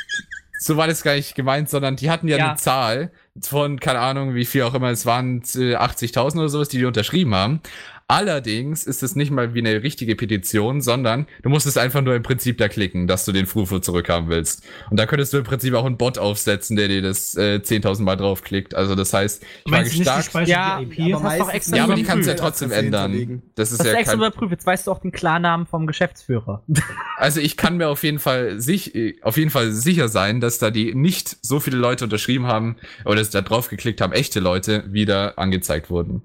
so 0.61 0.77
war 0.77 0.87
das 0.87 1.03
gar 1.03 1.15
nicht 1.17 1.35
gemeint, 1.35 1.69
sondern 1.71 1.97
die 1.97 2.09
hatten 2.09 2.29
ja, 2.29 2.37
Ja. 2.39 2.49
eine 2.51 2.57
Zahl 2.57 3.11
von, 3.41 3.81
keine 3.81 4.01
Ahnung, 4.01 4.35
wie 4.35 4.45
viel 4.45 4.63
auch 4.63 4.75
immer, 4.75 4.91
es 4.91 5.07
waren 5.07 5.43
äh, 5.55 5.77
80.000 5.77 6.39
oder 6.39 6.49
sowas, 6.49 6.69
die 6.69 6.79
die 6.79 6.85
unterschrieben 6.85 7.35
haben. 7.35 7.61
Allerdings 8.07 8.85
ist 8.85 9.03
es 9.03 9.17
nicht 9.17 9.31
mal 9.31 9.55
wie 9.55 9.61
eine 9.61 9.83
richtige 9.83 10.15
Petition, 10.15 10.83
sondern 10.83 11.27
du 11.43 11.49
musst 11.49 11.67
es 11.67 11.79
einfach 11.79 12.03
nur 12.03 12.15
im 12.15 12.23
Prinzip 12.23 12.59
da 12.59 12.69
klicken, 12.69 13.07
dass 13.07 13.25
du 13.25 13.33
den 13.33 13.47
Frufo 13.47 13.79
zurückhaben 13.79 14.29
willst. 14.29 14.63
Und 14.91 14.99
da 14.99 15.07
könntest 15.07 15.33
du 15.33 15.39
im 15.39 15.45
Prinzip 15.45 15.73
auch 15.73 15.87
einen 15.87 15.97
Bot 15.97 16.19
aufsetzen, 16.19 16.77
der 16.77 16.89
dir 16.89 17.01
das 17.01 17.35
äh, 17.35 17.61
10.000 17.65 18.03
Mal 18.03 18.17
draufklickt. 18.17 18.75
Also 18.75 18.95
das 18.95 19.15
heißt, 19.15 19.43
ich 19.65 19.73
war 19.73 19.83
gespeichert 19.83 20.49
Ja, 20.49 20.83
aber 21.15 21.39
doch 21.39 21.51
extra 21.51 21.77
Ja, 21.79 21.85
aber 21.85 21.95
die 21.95 22.03
kannst 22.03 22.27
du 22.27 22.33
ja 22.33 22.37
trotzdem 22.37 22.73
ändern. 22.73 23.43
Das 23.55 23.73
ist 23.73 23.79
Das 23.79 23.87
ja 23.87 23.95
extra 23.95 24.17
überprüft. 24.17 24.53
Jetzt 24.53 24.67
weißt 24.67 24.87
du 24.87 24.93
auch 24.93 24.99
den 24.99 25.13
Klarnamen 25.13 25.67
vom 25.67 25.87
Geschäftsführer. 25.87 26.63
Also 27.17 27.41
ich 27.41 27.57
kann 27.57 27.77
mir 27.77 27.89
auf 27.89 28.03
jeden 28.03 28.19
Fall 28.19 28.61
sich, 28.61 28.95
äh, 28.95 29.15
auf 29.23 29.37
jeden 29.37 29.51
Fall 29.51 29.71
sicher 29.71 30.09
sein, 30.09 30.41
dass 30.41 30.59
da 30.59 30.71
die 30.71 30.95
nicht 30.95 31.37
so 31.43 31.61
viele 31.61 31.79
Leute 31.79 32.05
unterschrieben 32.05 32.49
haben 32.49 32.77
oder 33.05 33.17
dass 33.17 33.31
da 33.31 33.41
drauf 33.41 33.69
geklickt 33.69 34.01
haben, 34.01 34.13
echte 34.13 34.41
Leute 34.41 34.93
wieder 34.93 35.39
angezeigt 35.39 35.91
wurden. 35.91 36.23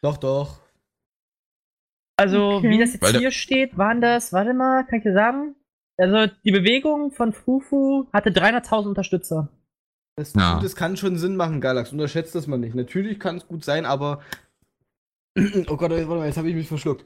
Doch, 0.00 0.16
doch. 0.16 0.60
Also, 2.18 2.54
Okay. 2.56 2.70
wie 2.70 2.78
das 2.78 2.92
jetzt 2.94 3.02
Weil 3.02 3.16
hier 3.18 3.30
steht, 3.30 3.78
waren 3.78 4.00
das, 4.00 4.32
warte 4.32 4.52
mal, 4.52 4.84
kann 4.84 4.98
ich 4.98 5.04
dir 5.04 5.14
sagen? 5.14 5.54
Also, 5.96 6.30
die 6.44 6.50
Bewegung 6.52 7.12
von 7.12 7.32
Fufu 7.32 8.06
hatte 8.12 8.30
300.000 8.30 8.88
Unterstützer. 8.88 9.48
Das, 10.16 10.34
Ja. 10.34 10.58
das 10.60 10.74
kann 10.74 10.96
schon 10.96 11.16
Sinn 11.16 11.36
machen, 11.36 11.60
Galax. 11.60 11.92
Unterschätzt 11.92 12.34
das 12.34 12.46
mal 12.48 12.56
nicht. 12.58 12.74
Natürlich 12.74 13.20
kann 13.20 13.36
es 13.36 13.46
gut 13.46 13.64
sein, 13.64 13.86
aber. 13.86 14.20
Oh 15.68 15.76
Gott, 15.76 15.90
warte 15.92 16.06
mal, 16.06 16.26
jetzt 16.26 16.36
habe 16.38 16.48
ich 16.50 16.56
mich 16.56 16.66
verschluckt. 16.68 17.04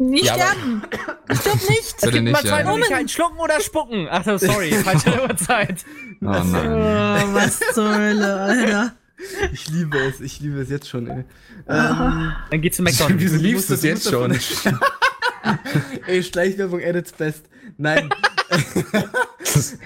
Nicht 0.00 0.24
Ja, 0.24 0.34
sterben! 0.34 0.82
Stirb 1.30 1.68
nicht! 1.70 2.00
Bitte 2.02 2.20
nicht, 2.20 2.36
zwei 2.38 2.60
ja. 2.62 2.64
Möglichkeiten, 2.72 3.08
schlucken 3.08 3.38
oder 3.38 3.60
spucken. 3.60 4.08
Ach 4.10 4.24
so, 4.24 4.36
sorry, 4.38 4.72
falsche 4.72 5.22
Uhrzeit. 5.28 5.84
Oh 6.20 6.26
Oh, 6.26 6.42
nein. 6.44 7.32
was 7.34 7.60
zur 7.72 7.94
Hölle, 7.94 8.34
Alter. 8.40 8.92
Ich 9.52 9.68
liebe 9.70 9.96
es, 9.98 10.20
ich 10.20 10.40
liebe 10.40 10.60
es 10.60 10.70
jetzt 10.70 10.88
schon, 10.88 11.06
ey. 11.08 11.24
Ähm, 11.68 12.32
Dann 12.50 12.60
geht's 12.60 12.76
zu 12.76 12.82
McDonald's. 12.82 13.22
Wieso 13.22 13.36
Du 13.36 13.42
liebst 13.42 13.68
du 13.70 13.74
das- 13.74 13.84
es 13.84 13.84
jetzt 13.84 14.10
schon? 14.10 14.36
ey, 16.06 16.22
Schleichwerbung 16.22 16.82
at 16.82 16.96
its 16.96 17.12
best. 17.12 17.44
Nein. 17.76 18.08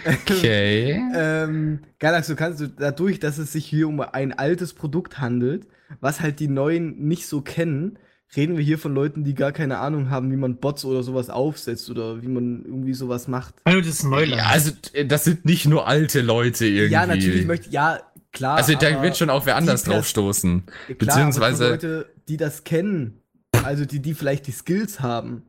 Okay. 0.07 0.99
ähm, 1.15 1.81
Galax, 1.99 2.27
du 2.29 2.37
kannst 2.37 2.61
du, 2.61 2.69
dadurch, 2.69 3.21
dass 3.21 3.37
es 3.39 3.53
sich 3.53 3.67
hier 3.67 3.87
um 3.89 4.01
ein 4.01 4.33
altes 4.33 4.73
Produkt 4.73 5.19
handelt, 5.21 5.67
was 6.01 6.21
halt 6.21 6.41
die 6.41 6.49
Neuen 6.49 7.07
nicht 7.07 7.27
so 7.27 7.41
kennen, 7.43 7.99
reden 8.37 8.57
wir 8.57 8.65
hier 8.65 8.79
von 8.79 8.95
Leuten, 8.95 9.25
die 9.25 9.35
gar 9.35 9.53
keine 9.53 9.79
Ahnung 9.79 10.11
haben, 10.11 10.31
wie 10.31 10.37
man 10.37 10.57
Bots 10.57 10.85
oder 10.85 11.03
sowas 11.03 11.29
aufsetzt 11.31 11.91
oder 11.91 12.23
wie 12.23 12.29
man 12.29 12.65
irgendwie 12.65 12.95
sowas 12.95 13.29
macht. 13.29 13.57
Hallo, 13.67 13.81
das 13.81 13.89
ist 13.91 14.05
Neuland. 14.05 14.41
Ja, 14.43 14.49
also 14.49 14.73
äh, 14.93 15.05
das 15.07 15.25
sind 15.25 15.45
nicht 15.45 15.67
nur 15.67 15.87
alte 15.87 16.21
Leute 16.23 16.67
irgendwie. 16.67 16.93
Ja, 16.95 17.07
natürlich 17.07 17.47
möchte 17.47 17.71
ja, 17.71 18.01
klar. 18.33 18.57
Also 18.57 18.75
da 18.75 19.03
wird 19.03 19.17
schon 19.17 19.31
auch 19.31 19.47
wer 19.47 19.57
anders 19.57 19.83
die 19.83 19.91
Pers- 19.91 19.95
draufstoßen. 19.97 20.65
Klar, 20.67 20.97
beziehungsweise- 20.99 21.69
Leute, 21.71 22.07
die 22.29 22.37
das 22.37 22.65
kennen, 22.65 23.23
also 23.65 23.85
die, 23.85 24.01
die 24.01 24.15
vielleicht 24.15 24.47
die 24.47 24.53
Skills 24.53 25.01
haben, 25.01 25.43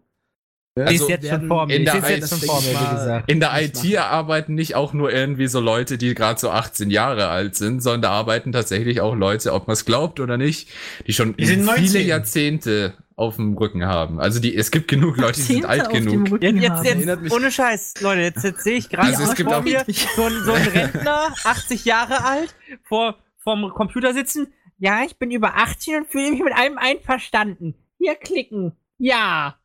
Also 0.76 1.06
ist 1.06 1.10
jetzt 1.10 1.28
schon 1.28 1.48
vor 1.48 1.66
mir. 1.66 1.76
in 1.76 1.82
Ich 1.84 1.92
der 1.92 2.02
sehe 2.02 2.16
jetzt 2.18 2.26
I- 2.32 2.36
schon 2.40 2.48
vor 2.48 2.62
mir, 2.62 2.68
wie 2.70 2.96
gesagt. 2.96 3.32
In 3.32 3.40
der 3.42 3.62
IT 3.62 3.98
arbeiten 3.98 4.56
nicht 4.56 4.76
auch 4.76 4.94
nur 4.94 5.12
irgendwie 5.12 5.48
so 5.48 5.60
Leute, 5.60 5.98
die 5.98 6.14
gerade 6.16 6.40
so 6.40 6.52
18 6.52 6.90
Jahre 6.90 7.28
alt 7.28 7.56
sind, 7.56 7.82
sondern 7.82 8.04
da 8.04 8.10
arbeiten 8.12 8.52
tatsächlich 8.54 9.02
auch 9.02 9.16
Leute, 9.16 9.54
ob 9.54 9.68
man 9.68 9.74
es 9.74 9.84
glaubt 9.84 10.20
oder 10.22 10.38
nicht, 10.38 10.70
die 11.06 11.14
schon 11.14 11.36
Die 11.36 11.46
sind 11.46 11.64
viele 11.70 11.82
19. 11.82 12.08
Jahrzehnte 12.08 12.94
auf 13.18 13.36
dem 13.36 13.58
Rücken 13.58 13.86
haben. 13.86 14.22
Also 14.22 14.40
die, 14.40 14.56
es 14.56 14.72
gibt 14.72 14.88
genug 14.88 15.18
Leute, 15.18 15.34
die 15.36 15.42
sind 15.42 15.66
alt 15.66 15.90
genug. 15.90 16.42
Jetzt, 16.42 16.86
jetzt, 16.86 17.06
jetzt 17.06 17.34
ohne 17.34 17.52
Scheiß, 17.52 17.96
Leute, 18.00 18.22
jetzt, 18.22 18.44
jetzt 18.46 18.64
sehe 18.64 18.78
ich 18.78 18.88
gerade 18.88 19.08
Also 19.10 19.24
es 19.24 19.36
gibt 19.36 19.50
vor 19.50 19.60
auch- 19.60 19.64
mir 19.64 19.84
so 20.16 20.24
ein, 20.24 20.34
so 20.46 20.52
ein 20.54 20.68
Rentner, 20.74 21.34
80 21.44 21.84
Jahre 21.84 22.24
alt, 22.24 22.56
vor 22.84 23.18
vom 23.44 23.70
Computer 23.72 24.14
sitzen. 24.14 24.54
Ja, 24.78 25.02
ich 25.06 25.18
bin 25.18 25.32
über 25.32 25.58
18 25.58 25.98
und 25.98 26.08
fühle 26.08 26.32
mich 26.32 26.42
mit 26.42 26.54
allem 26.56 26.78
einverstanden. 26.78 27.76
Hier 27.98 28.16
klicken. 28.16 28.78
Ja. 28.98 29.56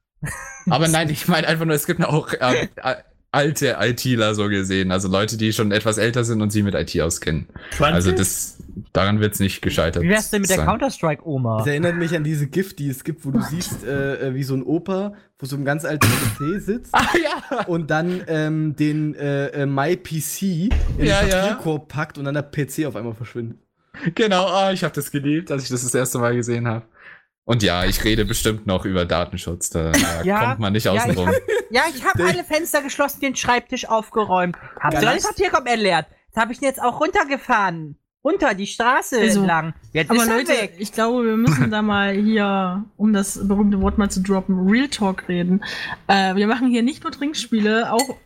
Aber 0.71 0.88
nein, 0.88 1.11
ich 1.11 1.28
meine 1.28 1.47
einfach 1.47 1.64
nur, 1.64 1.75
es 1.75 1.87
gibt 1.87 2.02
auch 2.04 2.33
äh, 2.33 2.69
alte 3.35 3.76
ITler 3.81 4.35
so 4.35 4.49
gesehen, 4.49 4.93
also 4.93 5.09
Leute, 5.09 5.37
die 5.37 5.52
schon 5.52 5.73
etwas 5.73 5.99
älter 5.99 6.25
sind 6.25 6.40
und 6.40 6.50
sich 6.50 6.62
mit 6.62 6.75
IT 6.75 6.99
auskennen. 7.00 7.49
Also 7.81 8.12
das, 8.12 8.59
daran 8.93 9.21
wird's 9.21 9.40
nicht 9.40 9.61
gescheitert. 9.61 10.02
Wie 10.02 10.09
wär's 10.09 10.31
denn 10.31 10.43
mit 10.43 10.50
der 10.50 10.59
sein. 10.59 10.66
Counter-Strike-Oma? 10.66 11.59
Das 11.59 11.66
erinnert 11.66 11.97
mich 11.97 12.14
an 12.14 12.23
diese 12.23 12.47
GIF, 12.47 12.76
die 12.76 12.88
es 12.88 13.02
gibt, 13.02 13.26
wo 13.26 13.33
du 13.33 13.40
siehst, 13.43 13.85
äh, 13.85 14.28
äh, 14.28 14.35
wie 14.35 14.45
so 14.45 14.54
ein 14.54 14.62
Opa 14.62 15.14
vor 15.37 15.49
so 15.49 15.57
einem 15.57 15.64
ganz 15.64 15.85
alten 15.85 16.07
PC 16.07 16.62
sitzt 16.62 16.90
Ah 16.95 17.07
ja! 17.23 17.64
und 17.64 17.90
dann 17.90 18.23
ähm, 18.28 18.76
den 18.76 19.14
äh, 19.16 19.49
äh, 19.49 19.66
MyPC 19.66 20.43
in 20.43 20.71
den 20.99 21.07
Ja, 21.07 21.25
ja. 21.25 21.40
Papierkorb 21.40 21.88
packt 21.88 22.19
und 22.19 22.25
dann 22.25 22.35
der 22.35 22.43
PC 22.43 22.87
auf 22.87 22.95
einmal 22.95 23.14
verschwindet. 23.14 23.59
Genau, 24.14 24.47
ah, 24.47 24.73
ich 24.73 24.83
habe 24.83 24.95
das 24.95 25.11
geliebt, 25.11 25.50
als 25.50 25.64
ich 25.64 25.69
das 25.69 25.83
das 25.83 25.95
erste 25.95 26.19
Mal 26.19 26.35
gesehen 26.35 26.66
habe. 26.66 26.85
Und 27.47 27.63
ja, 27.63 27.85
ich 27.85 28.03
rede 28.05 28.25
bestimmt 28.25 28.67
noch 28.67 28.85
über 28.87 29.05
Datenschutz, 29.05 29.69
da, 29.71 29.91
da 29.93 30.23
Ja, 30.25 30.45
kommt 30.47 30.61
man 30.61 30.73
nicht 30.73 30.89
außen 30.89 31.11
rum. 31.13 31.31
ja, 31.71 31.83
ich 31.95 32.03
habe 32.05 32.25
alle 32.25 32.43
Fenster 32.45 32.81
geschlossen, 32.81 33.21
den 33.21 33.37
Schreibtisch 33.37 33.87
aufgeräumt. 33.89 34.57
Hab 34.81 34.95
Ja, 34.95 35.01
sogar 35.01 35.15
den 35.15 35.23
das- 35.23 36.37
habe 36.37 36.53
ich 36.53 36.61
jetzt 36.61 36.81
auch 36.83 37.01
runtergefahren. 37.01 37.97
Runter 38.27 38.55
die 38.55 38.67
Straße 38.67 39.19
Also, 39.21 39.41
entlang. 39.41 39.75
Jetzt 39.93 40.11
Aber 40.11 40.23
ist 40.23 40.29
er 40.29 40.37
Leute, 40.39 40.49
weg. 40.49 40.77
ich 40.79 40.93
glaube, 40.93 41.27
wir 41.27 41.37
müssen 41.37 41.71
da 41.71 41.83
mal 41.83 42.15
hier, 42.15 42.83
um 42.97 43.13
das 43.13 43.47
berühmte 43.47 43.79
Wort 43.83 43.99
mal 43.99 44.11
zu 44.11 44.23
droppen, 44.23 44.67
Real 44.67 44.89
Talk 44.89 45.29
reden. 45.29 45.63
Äh, 46.07 46.35
wir 46.35 46.47
machen 46.47 46.69
hier 46.71 46.83
nicht 46.83 47.03
nur 47.03 47.13
Trinkspiele, 47.13 47.93
auch 47.93 48.17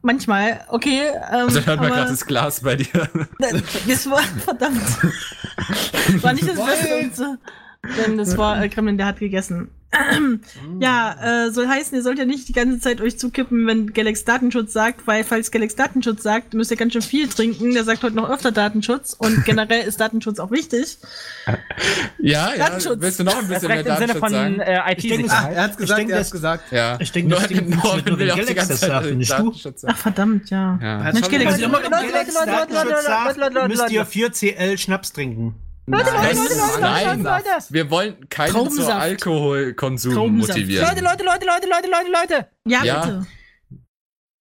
manchmal, 0.00 0.64
okay. 0.68 1.08
Ähm, 1.08 1.46
Also 1.48 1.60
hört 1.66 1.80
man 1.80 1.88
gerade 1.90 2.10
das 2.12 2.24
Glas 2.24 2.60
bei 2.60 2.76
dir. 2.76 2.86
das 3.88 4.08
war 4.08 4.20
verdammt. 4.22 4.80
war 6.22 6.32
nicht 6.32 6.48
das 6.48 6.64
Beste. 6.64 7.38
Denn 7.84 8.18
das 8.18 8.36
war 8.36 8.62
äh, 8.62 8.68
Kremlin, 8.68 8.98
der 8.98 9.06
hat 9.06 9.18
gegessen. 9.20 9.68
ja, 10.80 11.46
äh, 11.46 11.50
soll 11.50 11.66
heißen, 11.66 11.96
ihr 11.96 12.02
sollt 12.02 12.18
ja 12.18 12.26
nicht 12.26 12.46
die 12.46 12.52
ganze 12.52 12.78
Zeit 12.78 13.00
euch 13.00 13.18
zukippen, 13.18 13.66
wenn 13.66 13.94
Galax 13.94 14.24
Datenschutz 14.24 14.74
sagt, 14.74 15.06
weil 15.06 15.24
falls 15.24 15.50
Galax 15.50 15.76
Datenschutz 15.76 16.22
sagt, 16.22 16.52
müsst 16.52 16.70
ihr 16.70 16.76
ganz 16.76 16.92
schön 16.92 17.00
viel 17.00 17.26
trinken. 17.28 17.72
Der 17.72 17.84
sagt 17.84 18.02
heute 18.02 18.14
noch 18.14 18.28
öfter 18.28 18.52
Datenschutz 18.52 19.14
und 19.18 19.46
generell 19.46 19.86
ist 19.86 19.98
Datenschutz 19.98 20.40
auch 20.40 20.50
wichtig. 20.50 20.98
Ja, 22.18 22.50
ja. 22.52 22.56
Datenschutz. 22.58 23.00
Willst 23.00 23.20
du 23.20 23.24
noch 23.24 23.38
ein 23.38 23.48
bisschen 23.48 23.68
mehr 23.68 23.78
im 23.80 23.84
Sinne 23.84 23.96
Datenschutz 23.98 24.18
von 24.18 24.30
sagen? 24.30 24.60
äh, 24.60 24.92
Ich 24.94 25.02
denke, 25.08 25.14
IT-Sicherheit. 25.24 25.56
Er 25.56 25.62
hat's 25.62 25.76
gesagt, 25.78 25.98
denke, 26.00 26.12
er 26.12 26.18
hat's 26.20 26.30
gesagt. 26.30 26.72
Ja. 26.72 26.96
Ich 27.00 27.12
denke, 27.12 27.30
das 27.34 27.40
Nur- 27.40 27.48
Ding 27.48 27.70
Norman 27.70 27.80
funktioniert 27.80 28.08
nur, 28.08 28.18
will 28.18 28.26
wenn 28.26 28.32
auch 28.32 28.36
die 28.36 28.54
Galax 28.54 28.56
ganze 28.68 28.72
das 28.72 28.80
Zeit 28.80 28.90
sagt, 29.04 29.14
nicht 29.16 29.30
du. 29.30 29.34
Datenschutz 29.36 29.80
sagen. 29.80 29.94
Ach 29.96 29.98
verdammt, 30.02 30.50
ja. 30.50 30.78
Ja. 30.82 31.04
Hat 31.04 31.14
Mensch, 31.14 31.26
schon 31.26 31.32
Galax, 31.38 31.52
Also 31.54 31.64
immer 31.64 31.78
wenn 31.82 31.90
Leute, 31.92 32.06
Galax 32.12 32.34
Leute, 32.34 32.50
Leute, 32.50 32.50
Datenschutz 32.50 32.84
Leute, 32.90 33.02
sagt, 33.06 33.36
Leute, 33.38 33.54
Leute, 33.54 33.68
müsst 33.68 33.90
ihr 33.90 34.00
Leute. 34.00 34.10
4 34.10 34.32
CL 34.32 34.76
Schnaps 34.78 35.12
trinken. 35.14 35.44
Leute, 35.44 35.54
Leute, 35.54 35.54
Nein, 35.54 35.54
Leute, 35.54 35.54
Leute, 35.54 35.67
nein. 35.88 37.22
Leute, 37.22 37.22
Leute. 37.22 37.64
Wir 37.70 37.90
wollen 37.90 38.28
keinen 38.28 38.70
zu 38.70 38.94
Alkoholkonsum 38.94 40.38
motivieren. 40.38 40.86
Leute, 40.88 41.02
Leute, 41.04 41.24
Leute, 41.24 41.46
Leute, 41.46 41.68
Leute, 41.68 41.88
Leute, 41.90 42.10
Leute. 42.10 42.48
Ja, 42.66 42.84
Ja. 42.84 43.00
bitte. 43.04 43.26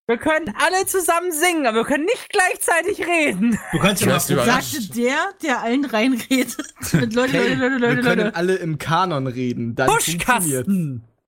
Wir 0.10 0.18
können 0.18 0.54
alle 0.66 0.86
zusammen 0.86 1.34
singen, 1.34 1.66
aber 1.68 1.80
wir 1.80 1.84
können 1.86 2.06
nicht 2.06 2.30
gleichzeitig 2.30 3.06
reden. 3.06 3.60
Du 3.74 3.80
kannst 3.80 4.02
ja 4.06 4.18
überrascht. 4.30 4.72
Sagte 4.76 4.94
der, 5.02 5.18
der 5.44 5.62
allen 5.62 5.84
reinredet. 5.84 6.56
Mit 6.94 7.14
Leute, 7.14 7.34
Hey, 7.34 7.54
Leute, 7.56 7.56
Leute, 7.56 7.82
wir 7.82 7.90
Leute, 7.90 8.02
können 8.04 8.22
Leute. 8.28 8.36
alle 8.38 8.56
im 8.56 8.78
Kanon 8.78 9.28
reden. 9.28 9.76
Dann 9.76 9.90
funktioniert's. 9.90 10.70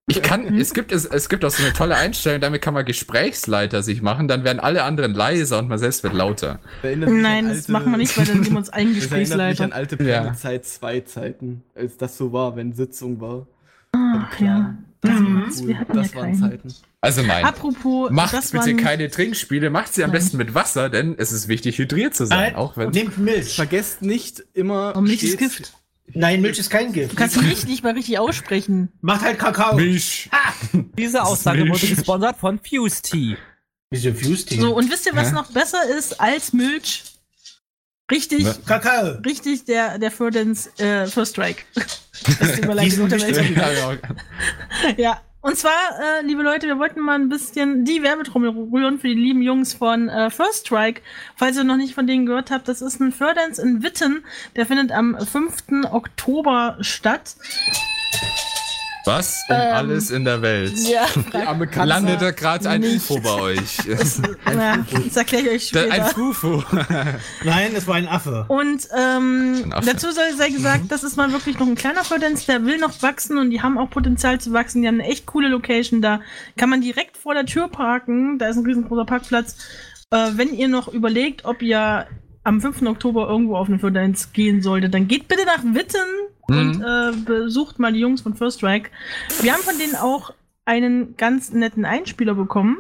Ich 0.10 0.22
kann, 0.22 0.58
es 0.60 0.74
gibt, 0.74 0.92
es, 0.92 1.06
es 1.06 1.30
gibt 1.30 1.46
auch 1.46 1.52
so 1.52 1.64
eine 1.64 1.72
tolle 1.74 1.96
Einstellung, 1.96 2.42
damit 2.42 2.62
kann 2.62 2.74
man 2.74 2.84
Gesprächsleiter 2.86 3.84
sich 3.84 4.02
machen, 4.02 4.28
dann 4.28 4.44
werden 4.44 4.60
alle 4.60 4.84
anderen 4.84 5.14
leiser 5.14 5.60
und 5.60 5.68
man 5.70 5.78
selbst 5.80 6.04
wird 6.04 6.14
lauter. 6.14 6.60
Nein, 6.84 7.04
an 7.04 7.48
das 7.50 7.58
alte- 7.60 7.72
machen 7.72 7.92
wir 7.92 7.98
nicht, 7.98 8.18
weil 8.18 8.26
dann 8.26 8.42
geben 8.42 8.56
wir 8.56 8.58
uns 8.60 8.70
einen 8.72 8.96
Das 8.96 9.12
erinnert 9.12 9.20
mich 9.20 9.32
an 9.32 9.70
Gesprächsleiter. 9.70 9.76
alte 9.76 10.04
Ja. 10.04 10.34
Zeit 10.34 10.66
2 10.66 11.00
Zeiten, 11.02 11.64
als 11.76 11.98
das 11.98 12.18
so 12.18 12.34
war, 12.34 12.56
wenn 12.56 12.74
Sitzung 12.74 13.22
war. 13.22 13.48
Ach 13.94 14.40
ja. 14.40 14.76
Das 15.02 15.12
war's. 15.12 15.62
Cool, 15.62 15.68
Wir 15.70 15.80
hatten 15.80 15.96
das 15.96 16.12
ja 16.12 16.16
waren 16.20 16.26
keinen. 16.32 16.40
Zeiten. 16.52 16.74
Also 17.02 17.22
nein. 17.22 17.46
Apropos, 17.46 18.10
Macht 18.12 18.34
das 18.34 18.52
bitte 18.52 18.66
waren, 18.66 18.78
keine 18.78 19.10
Trinkspiele, 19.10 19.70
macht 19.70 19.94
sie 19.94 20.04
am 20.04 20.10
Nein. 20.10 20.20
besten 20.20 20.36
mit 20.38 20.54
Wasser, 20.54 20.90
denn 20.90 21.16
es 21.18 21.32
ist 21.32 21.48
wichtig, 21.48 21.78
hydriert 21.78 22.14
zu 22.14 22.26
sein. 22.26 22.56
Auch 22.56 22.76
wenn. 22.76 22.90
nehmt 22.90 23.18
Milch. 23.18 23.56
Vergesst 23.56 24.02
nicht 24.02 24.44
immer. 24.54 24.94
Oh, 24.98 25.02
Milch 25.02 25.24
ist 25.24 25.38
Gift. 25.38 25.72
Nein, 26.14 26.42
Milch 26.42 26.60
ist 26.60 26.70
kein 26.70 26.88
Du 26.88 26.94
Gift. 26.94 27.16
kannst 27.18 27.38
Milch 27.42 27.66
nicht 27.66 27.84
mal 27.84 27.94
richtig 27.94 28.18
aussprechen. 28.20 28.90
Macht 29.02 29.22
halt 29.22 29.38
Kakao. 29.40 29.76
Milch. 29.76 30.30
Diese 30.98 31.24
Aussage 31.24 31.64
Milch. 31.66 31.82
wurde 31.84 31.96
gesponsert 31.96 32.38
von 32.38 32.60
Fuse 32.60 33.02
Tea. 33.02 33.38
Wieso 33.92 34.14
Fuse 34.14 34.46
Tea? 34.46 34.60
So, 34.60 34.76
und 34.76 34.90
wisst 34.92 35.06
ihr, 35.06 35.16
was 35.16 35.30
Hä? 35.30 35.34
noch 35.34 35.52
besser 35.52 35.84
ist 35.98 36.20
als 36.20 36.54
Milch? 36.54 37.04
Richtig, 38.12 38.44
Was? 38.44 38.66
Kakao. 38.66 39.20
richtig, 39.24 39.66
der, 39.66 40.00
der 40.00 40.10
Ferdinand 40.10 40.58
äh, 40.80 41.06
First 41.06 41.34
Strike. 41.34 41.64
Das 42.40 42.58
wichtig. 42.58 43.56
Ja, 43.56 43.72
ja. 43.72 43.98
Ja, 44.98 45.22
und 45.42 45.58
zwar, 45.58 45.72
äh, 46.02 46.22
liebe 46.24 46.44
Leute, 46.44 46.68
wir 46.68 46.80
wollten 46.80 47.00
mal 47.00 47.16
ein 47.16 47.30
bisschen 47.30 47.86
die 47.86 48.04
Werbetrommel 48.04 48.50
rühren 48.50 49.00
für 49.00 49.08
die 49.08 49.14
lieben 49.14 49.42
Jungs 49.42 49.74
von 49.74 50.10
äh, 50.10 50.30
First 50.30 50.68
Strike. 50.68 51.02
Falls 51.36 51.58
ihr 51.58 51.64
noch 51.64 51.78
nicht 51.78 51.96
von 51.96 52.08
denen 52.08 52.26
gehört 52.26 52.52
habt, 52.52 52.68
das 52.68 52.82
ist 52.82 53.00
ein 53.00 53.12
Furdance 53.12 53.62
in 53.62 53.82
Witten. 53.82 54.26
Der 54.56 54.66
findet 54.66 54.92
am 54.92 55.18
5. 55.18 55.86
Oktober 55.92 56.78
statt. 56.82 57.36
Was 59.10 59.44
um 59.50 59.56
Ähm, 59.56 59.74
alles 59.74 60.12
in 60.12 60.24
der 60.24 60.42
Welt? 60.42 60.74
Ja. 60.78 61.08
Landet 61.84 62.22
da 62.22 62.32
gerade 62.32 62.70
ein 62.70 62.82
nicht. 62.82 63.10
UFO 63.10 63.20
bei 63.20 63.42
euch? 63.42 63.78
ja 63.88 64.86
das 65.04 65.18
erkläre 65.18 65.44
ich 65.44 65.50
euch 65.50 65.68
später. 65.70 65.92
ein 65.92 66.06
Fufo. 66.06 66.64
Nein, 67.44 67.72
es 67.76 67.88
war 67.88 67.96
ein 67.96 68.08
Affe. 68.08 68.46
Und 68.48 68.88
ähm, 68.96 69.64
Ein 69.66 69.74
Affe. 69.74 69.92
dazu 69.92 70.12
soll 70.12 70.36
sei 70.38 70.50
gesagt, 70.50 70.84
das 70.90 71.04
ist 71.04 71.18
mal 71.18 71.32
wirklich 71.32 71.58
noch 71.58 71.68
ein 71.68 71.76
kleiner 71.76 72.04
Furdenz, 72.04 72.46
der 72.46 72.66
will 72.66 72.78
noch 72.78 73.02
wachsen 73.02 73.40
und 73.40 73.50
die 73.50 73.62
haben 73.64 73.80
auch 73.80 73.90
Potenzial 73.90 74.40
zu 74.40 74.54
wachsen. 74.54 74.84
Die 74.84 74.88
haben 74.88 75.00
eine 75.00 75.10
echt 75.10 75.26
coole 75.26 75.48
Location 75.48 76.02
da. 76.02 76.22
Kann 76.56 76.70
man 76.70 76.82
direkt 76.82 77.18
vor 77.18 77.34
der 77.34 77.46
Tür 77.46 77.68
parken. 77.68 78.38
Da 78.38 78.48
ist 78.48 78.58
ein 78.58 78.66
riesengroßer 78.66 79.06
Parkplatz. 79.06 79.56
Äh, 80.12 80.32
wenn 80.36 80.54
ihr 80.54 80.68
noch 80.68 80.88
überlegt, 80.88 81.46
ob 81.46 81.64
ihr 81.64 82.06
am 82.44 82.62
5. 82.62 82.84
Oktober 82.84 83.28
irgendwo 83.28 83.56
auf 83.58 83.68
eine 83.68 83.80
Furdenz 83.80 84.34
gehen 84.34 84.62
solltet, 84.62 84.94
dann 84.94 85.08
geht 85.08 85.28
bitte 85.28 85.46
nach 85.46 85.64
Witten 85.64 86.00
und 86.50 86.82
äh, 86.82 87.12
besucht 87.26 87.80
mal 87.80 87.94
die 87.94 88.00
Jungs 88.00 88.22
von 88.22 88.36
First 88.36 88.58
Strike. 88.60 88.90
Wir 89.42 89.54
haben 89.54 89.62
von 89.64 89.78
denen 89.78 89.96
auch 89.96 90.34
einen 90.66 91.16
ganz 91.18 91.52
netten 91.52 91.86
Einspieler 91.86 92.36
bekommen. 92.36 92.78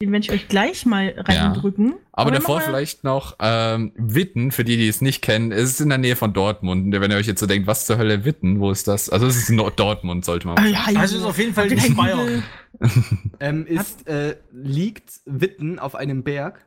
Den 0.00 0.12
werde 0.12 0.24
ich 0.26 0.30
euch 0.30 0.46
gleich 0.46 0.86
mal 0.86 1.12
reindrücken. 1.18 1.94
Aber 2.12 2.30
dann 2.30 2.40
davor 2.40 2.60
vielleicht 2.60 3.02
noch 3.02 3.34
ähm, 3.40 3.90
Witten, 3.96 4.52
für 4.52 4.62
die, 4.62 4.76
die 4.76 4.86
es 4.86 5.00
nicht 5.00 5.22
kennen, 5.22 5.50
es 5.50 5.70
ist 5.70 5.80
in 5.80 5.88
der 5.88 5.98
Nähe 5.98 6.14
von 6.14 6.32
Dortmund. 6.32 6.84
Und 6.94 7.00
Wenn 7.00 7.10
ihr 7.10 7.16
euch 7.16 7.26
jetzt 7.26 7.40
so 7.40 7.46
denkt, 7.46 7.66
was 7.66 7.84
zur 7.84 7.98
Hölle 7.98 8.24
Witten, 8.24 8.60
wo 8.60 8.70
ist 8.70 8.86
das? 8.86 9.10
Also 9.10 9.26
es 9.26 9.36
ist 9.36 9.50
Nord 9.50 9.80
Dortmund, 9.80 10.24
sollte 10.24 10.46
man 10.46 10.56
Ah, 10.56 10.62
sagen. 10.62 10.72
ja, 10.94 11.00
Also 11.00 11.16
es 11.16 11.22
ist 11.22 11.26
auf 11.28 11.38
jeden 11.38 11.52
Fall 11.52 11.72
in. 11.72 11.96
Google? 11.96 12.42
Ähm, 13.40 13.66
ist, 13.66 14.06
äh, 14.06 14.36
liegt 14.52 15.10
Witten 15.24 15.80
auf 15.80 15.96
einem 15.96 16.22
Berg. 16.22 16.64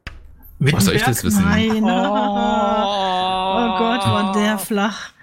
Was 0.59 0.85
soll 0.85 0.95
ich 0.95 1.03
das 1.03 1.23
wissen? 1.23 1.43
Nein. 1.45 1.83
Oh, 1.85 1.87
Oh 3.63 3.77
Gott, 3.77 4.05
war 4.05 4.33
der 4.33 4.57
flach. 4.57 5.13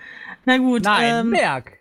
Na 0.49 0.57
gut, 0.57 0.85
Nein, 0.85 1.27
ähm, 1.27 1.31
Berg. 1.33 1.73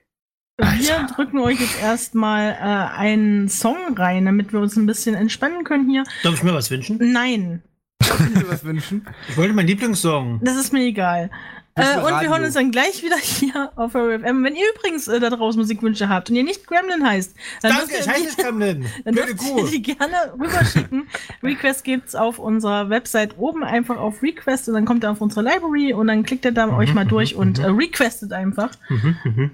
wir 0.58 1.08
drücken 1.16 1.40
euch 1.40 1.58
jetzt 1.62 1.82
erstmal 1.82 2.52
äh, 2.52 2.98
einen 2.98 3.48
Song 3.48 3.78
rein, 3.96 4.26
damit 4.26 4.52
wir 4.52 4.60
uns 4.60 4.76
ein 4.76 4.86
bisschen 4.86 5.16
entspannen 5.16 5.64
können 5.64 5.90
hier. 5.90 6.04
Darf 6.22 6.34
ich 6.34 6.44
mir 6.44 6.54
was 6.54 6.70
wünschen? 6.70 6.98
Nein, 7.00 7.64
Darf 8.00 8.20
ich 8.20 8.36
mir 8.36 8.50
was 8.50 8.66
wünschen? 8.66 9.08
Ich 9.30 9.38
wollte 9.38 9.54
meinen 9.54 9.68
Lieblingssong. 9.68 10.42
das 10.44 10.58
ist 10.58 10.74
mir 10.74 10.82
egal. 10.82 11.32
Äh, 11.78 12.00
und 12.00 12.22
wir 12.22 12.30
hören 12.30 12.44
uns 12.44 12.54
dann 12.56 12.72
gleich 12.72 13.04
wieder 13.04 13.18
hier 13.18 13.72
auf 13.76 13.92
FM. 13.92 14.44
Wenn 14.44 14.56
ihr 14.56 14.66
übrigens 14.76 15.08
äh, 15.08 15.20
da 15.20 15.30
draußen 15.30 15.60
Musikwünsche 15.62 16.10
habt 16.10 16.30
und 16.30 16.36
ihr 16.36 16.44
nicht 16.44 16.66
Gremlin 16.68 17.06
heißt, 17.08 17.36
dann 17.62 17.72
Danke, 17.72 17.88
dürft 17.88 18.00
ich 18.02 18.06
ihr 18.08 18.12
heiße 18.14 18.22
die- 18.22 18.26
nicht 18.28 18.38
Kremlin. 18.44 18.86
Dann 19.06 19.16
dürft 19.16 19.30
ihr 19.44 19.66
die 19.72 19.82
gerne 19.82 20.16
rüberschicken. 20.40 21.08
Request 21.44 21.84
gibt's 21.84 22.16
auf 22.16 22.40
unserer 22.40 22.90
Website 22.90 23.38
oben 23.38 23.64
einfach 23.64 23.98
auf 23.98 24.22
Request 24.24 24.68
und 24.70 24.74
dann 24.74 24.86
kommt 24.86 25.04
ihr 25.04 25.12
auf 25.12 25.22
unsere 25.22 25.42
Library 25.44 25.94
und 25.94 26.08
dann 26.08 26.24
klickt 26.24 26.46
ihr 26.46 26.52
da 26.52 26.68
euch 26.76 26.94
mal 26.94 27.06
durch 27.06 27.36
und 27.36 27.60
äh, 27.60 27.68
requestet 27.68 28.34
einfach. 28.34 28.72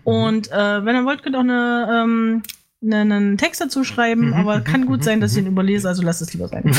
Und 0.03 0.51
äh, 0.51 0.85
wenn 0.85 0.95
ihr 0.95 1.05
wollt, 1.05 1.23
könnt 1.23 1.35
ihr 1.35 1.39
auch 1.39 1.43
eine, 1.43 2.03
ähm, 2.03 2.43
ne- 2.81 3.01
einen 3.01 3.37
Text 3.37 3.61
dazu 3.61 3.83
schreiben, 3.83 4.33
aber 4.33 4.61
kann 4.61 4.85
gut 4.85 5.03
sein, 5.03 5.19
dass 5.21 5.33
ich 5.33 5.39
ihn 5.39 5.47
überlese, 5.47 5.87
also 5.87 6.03
lasst 6.03 6.21
es 6.21 6.33
lieber 6.33 6.47
sein. 6.47 6.71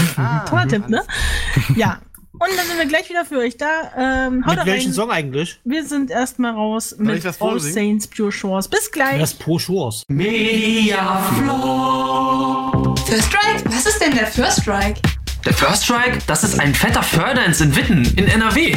Toller 0.48 0.68
Tipp, 0.68 0.88
ne? 0.88 1.02
Ja. 1.76 2.00
Und 2.36 2.48
dann 2.56 2.66
sind 2.66 2.78
wir 2.78 2.86
gleich 2.86 3.08
wieder 3.08 3.24
für 3.24 3.38
euch 3.38 3.56
da. 3.56 3.92
Ähm, 3.96 4.44
haut 4.44 4.56
Mit 4.56 4.66
welchem. 4.66 4.92
Song 4.92 5.10
eigentlich? 5.10 5.60
Wir 5.64 5.86
sind 5.86 6.10
erstmal 6.10 6.52
raus 6.52 6.94
mit 6.98 7.18
ich 7.18 7.22
das 7.22 7.40
All? 7.40 7.60
Saints 7.60 8.08
Pure 8.08 8.32
Shores. 8.32 8.66
Bis 8.66 8.90
gleich. 8.90 9.20
Das 9.20 9.34
Pro 9.34 9.56
Shores. 9.58 10.02
Media 10.08 11.22
Flow. 11.38 12.94
First 13.06 13.28
Strike? 13.28 13.64
Was 13.66 13.86
ist 13.86 14.00
denn 14.00 14.14
der 14.16 14.26
First 14.26 14.62
Strike? 14.62 15.00
Der 15.44 15.54
First 15.54 15.84
Strike, 15.84 16.18
das 16.26 16.42
ist 16.42 16.58
ein 16.58 16.74
fetter 16.74 17.02
Furdance 17.02 17.62
in 17.62 17.76
Witten, 17.76 18.04
in 18.16 18.26
NRW. 18.26 18.74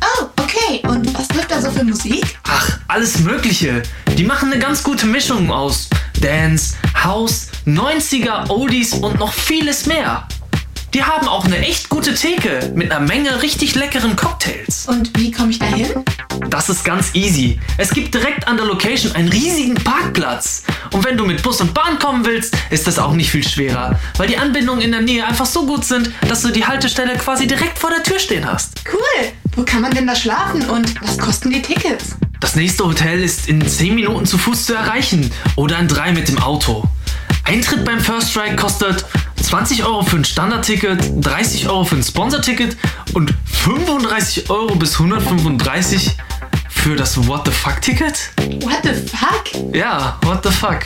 Oh, 0.00 0.24
okay. 0.42 0.82
Und 0.88 1.16
was 1.16 1.32
läuft 1.34 1.50
da 1.50 1.60
so 1.60 1.70
für 1.70 1.84
Musik? 1.84 2.38
Ach, 2.44 2.80
alles 2.88 3.20
Mögliche. 3.20 3.82
Die 4.18 4.24
machen 4.24 4.50
eine 4.50 4.60
ganz 4.60 4.82
gute 4.82 5.06
Mischung 5.06 5.50
aus 5.52 5.88
Dance, 6.20 6.74
House, 7.04 7.48
90er, 7.66 8.48
Oldies 8.50 8.94
und 8.94 9.18
noch 9.18 9.32
vieles 9.32 9.86
mehr. 9.86 10.26
Die 10.96 11.04
haben 11.04 11.28
auch 11.28 11.44
eine 11.44 11.58
echt 11.58 11.90
gute 11.90 12.14
Theke 12.14 12.72
mit 12.74 12.90
einer 12.90 13.06
Menge 13.06 13.42
richtig 13.42 13.74
leckeren 13.74 14.16
Cocktails. 14.16 14.86
Und 14.88 15.10
wie 15.18 15.30
komme 15.30 15.50
ich 15.50 15.58
da 15.58 15.66
hin? 15.66 15.90
Das 16.48 16.70
ist 16.70 16.84
ganz 16.84 17.14
easy. 17.14 17.60
Es 17.76 17.90
gibt 17.90 18.14
direkt 18.14 18.48
an 18.48 18.56
der 18.56 18.64
Location 18.64 19.14
einen 19.14 19.28
riesigen 19.28 19.74
Parkplatz. 19.74 20.62
Und 20.92 21.04
wenn 21.04 21.18
du 21.18 21.26
mit 21.26 21.42
Bus 21.42 21.60
und 21.60 21.74
Bahn 21.74 21.98
kommen 21.98 22.24
willst, 22.24 22.56
ist 22.70 22.86
das 22.86 22.98
auch 22.98 23.12
nicht 23.12 23.30
viel 23.30 23.46
schwerer, 23.46 24.00
weil 24.16 24.28
die 24.28 24.38
Anbindungen 24.38 24.80
in 24.80 24.90
der 24.90 25.02
Nähe 25.02 25.26
einfach 25.26 25.44
so 25.44 25.66
gut 25.66 25.84
sind, 25.84 26.10
dass 26.30 26.40
du 26.40 26.48
die 26.48 26.64
Haltestelle 26.64 27.14
quasi 27.18 27.46
direkt 27.46 27.78
vor 27.78 27.90
der 27.90 28.02
Tür 28.02 28.18
stehen 28.18 28.50
hast. 28.50 28.80
Cool. 28.90 29.32
Wo 29.54 29.64
kann 29.64 29.82
man 29.82 29.90
denn 29.90 30.06
da 30.06 30.16
schlafen 30.16 30.64
und 30.64 30.98
was 31.02 31.18
kosten 31.18 31.50
die 31.50 31.60
Tickets? 31.60 32.16
Das 32.40 32.56
nächste 32.56 32.86
Hotel 32.86 33.22
ist 33.22 33.50
in 33.50 33.68
10 33.68 33.94
Minuten 33.94 34.24
zu 34.24 34.38
Fuß 34.38 34.64
zu 34.64 34.72
erreichen 34.72 35.30
oder 35.56 35.78
in 35.78 35.88
3 35.88 36.12
mit 36.12 36.28
dem 36.28 36.38
Auto. 36.38 36.88
Eintritt 37.44 37.84
beim 37.84 38.00
First 38.00 38.30
Strike 38.30 38.56
kostet 38.56 39.04
20 39.46 39.84
Euro 39.84 40.02
für 40.02 40.16
ein 40.16 40.24
Standardticket, 40.24 41.24
30 41.24 41.68
Euro 41.68 41.84
für 41.84 41.94
ein 41.94 42.02
Sponsorticket 42.02 42.76
und 43.14 43.32
35 43.44 44.50
Euro 44.50 44.74
bis 44.74 44.94
135 44.94 46.16
für 46.68 46.96
das 46.96 47.28
What 47.28 47.42
the 47.46 47.52
Fuck 47.52 47.80
Ticket? 47.80 48.32
What 48.62 48.80
the 48.82 48.92
fuck? 48.92 49.72
Ja, 49.72 50.18
what 50.22 50.42
the 50.42 50.50
fuck. 50.50 50.80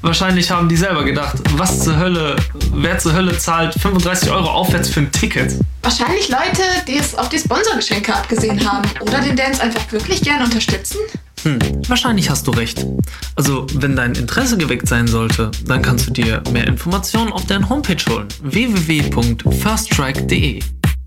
Wahrscheinlich 0.00 0.50
haben 0.50 0.70
die 0.70 0.76
selber 0.76 1.04
gedacht, 1.04 1.36
was 1.58 1.80
zur 1.80 1.98
Hölle, 1.98 2.36
wer 2.72 2.98
zur 2.98 3.12
Hölle 3.12 3.36
zahlt 3.36 3.74
35 3.74 4.30
Euro 4.30 4.48
aufwärts 4.48 4.88
für 4.88 5.00
ein 5.00 5.12
Ticket? 5.12 5.52
Wahrscheinlich 5.82 6.30
Leute, 6.30 6.62
die 6.88 6.96
es 6.96 7.14
auf 7.14 7.28
die 7.28 7.38
Sponsorgeschenke 7.38 8.14
abgesehen 8.14 8.66
haben 8.66 8.88
oder 9.02 9.20
den 9.20 9.36
Dance 9.36 9.62
einfach 9.62 9.92
wirklich 9.92 10.22
gern 10.22 10.42
unterstützen. 10.42 10.96
Hm, 11.42 11.58
wahrscheinlich 11.88 12.30
hast 12.30 12.46
du 12.46 12.52
recht. 12.52 12.86
Also, 13.34 13.66
wenn 13.74 13.96
dein 13.96 14.14
Interesse 14.14 14.56
geweckt 14.56 14.86
sein 14.88 15.08
sollte, 15.08 15.50
dann 15.66 15.82
kannst 15.82 16.06
du 16.06 16.12
dir 16.12 16.40
mehr 16.52 16.66
Informationen 16.68 17.32
auf 17.32 17.44
deren 17.46 17.68
Homepage 17.68 17.96
holen. 18.08 18.28
www.firststrike.de. 18.42 20.60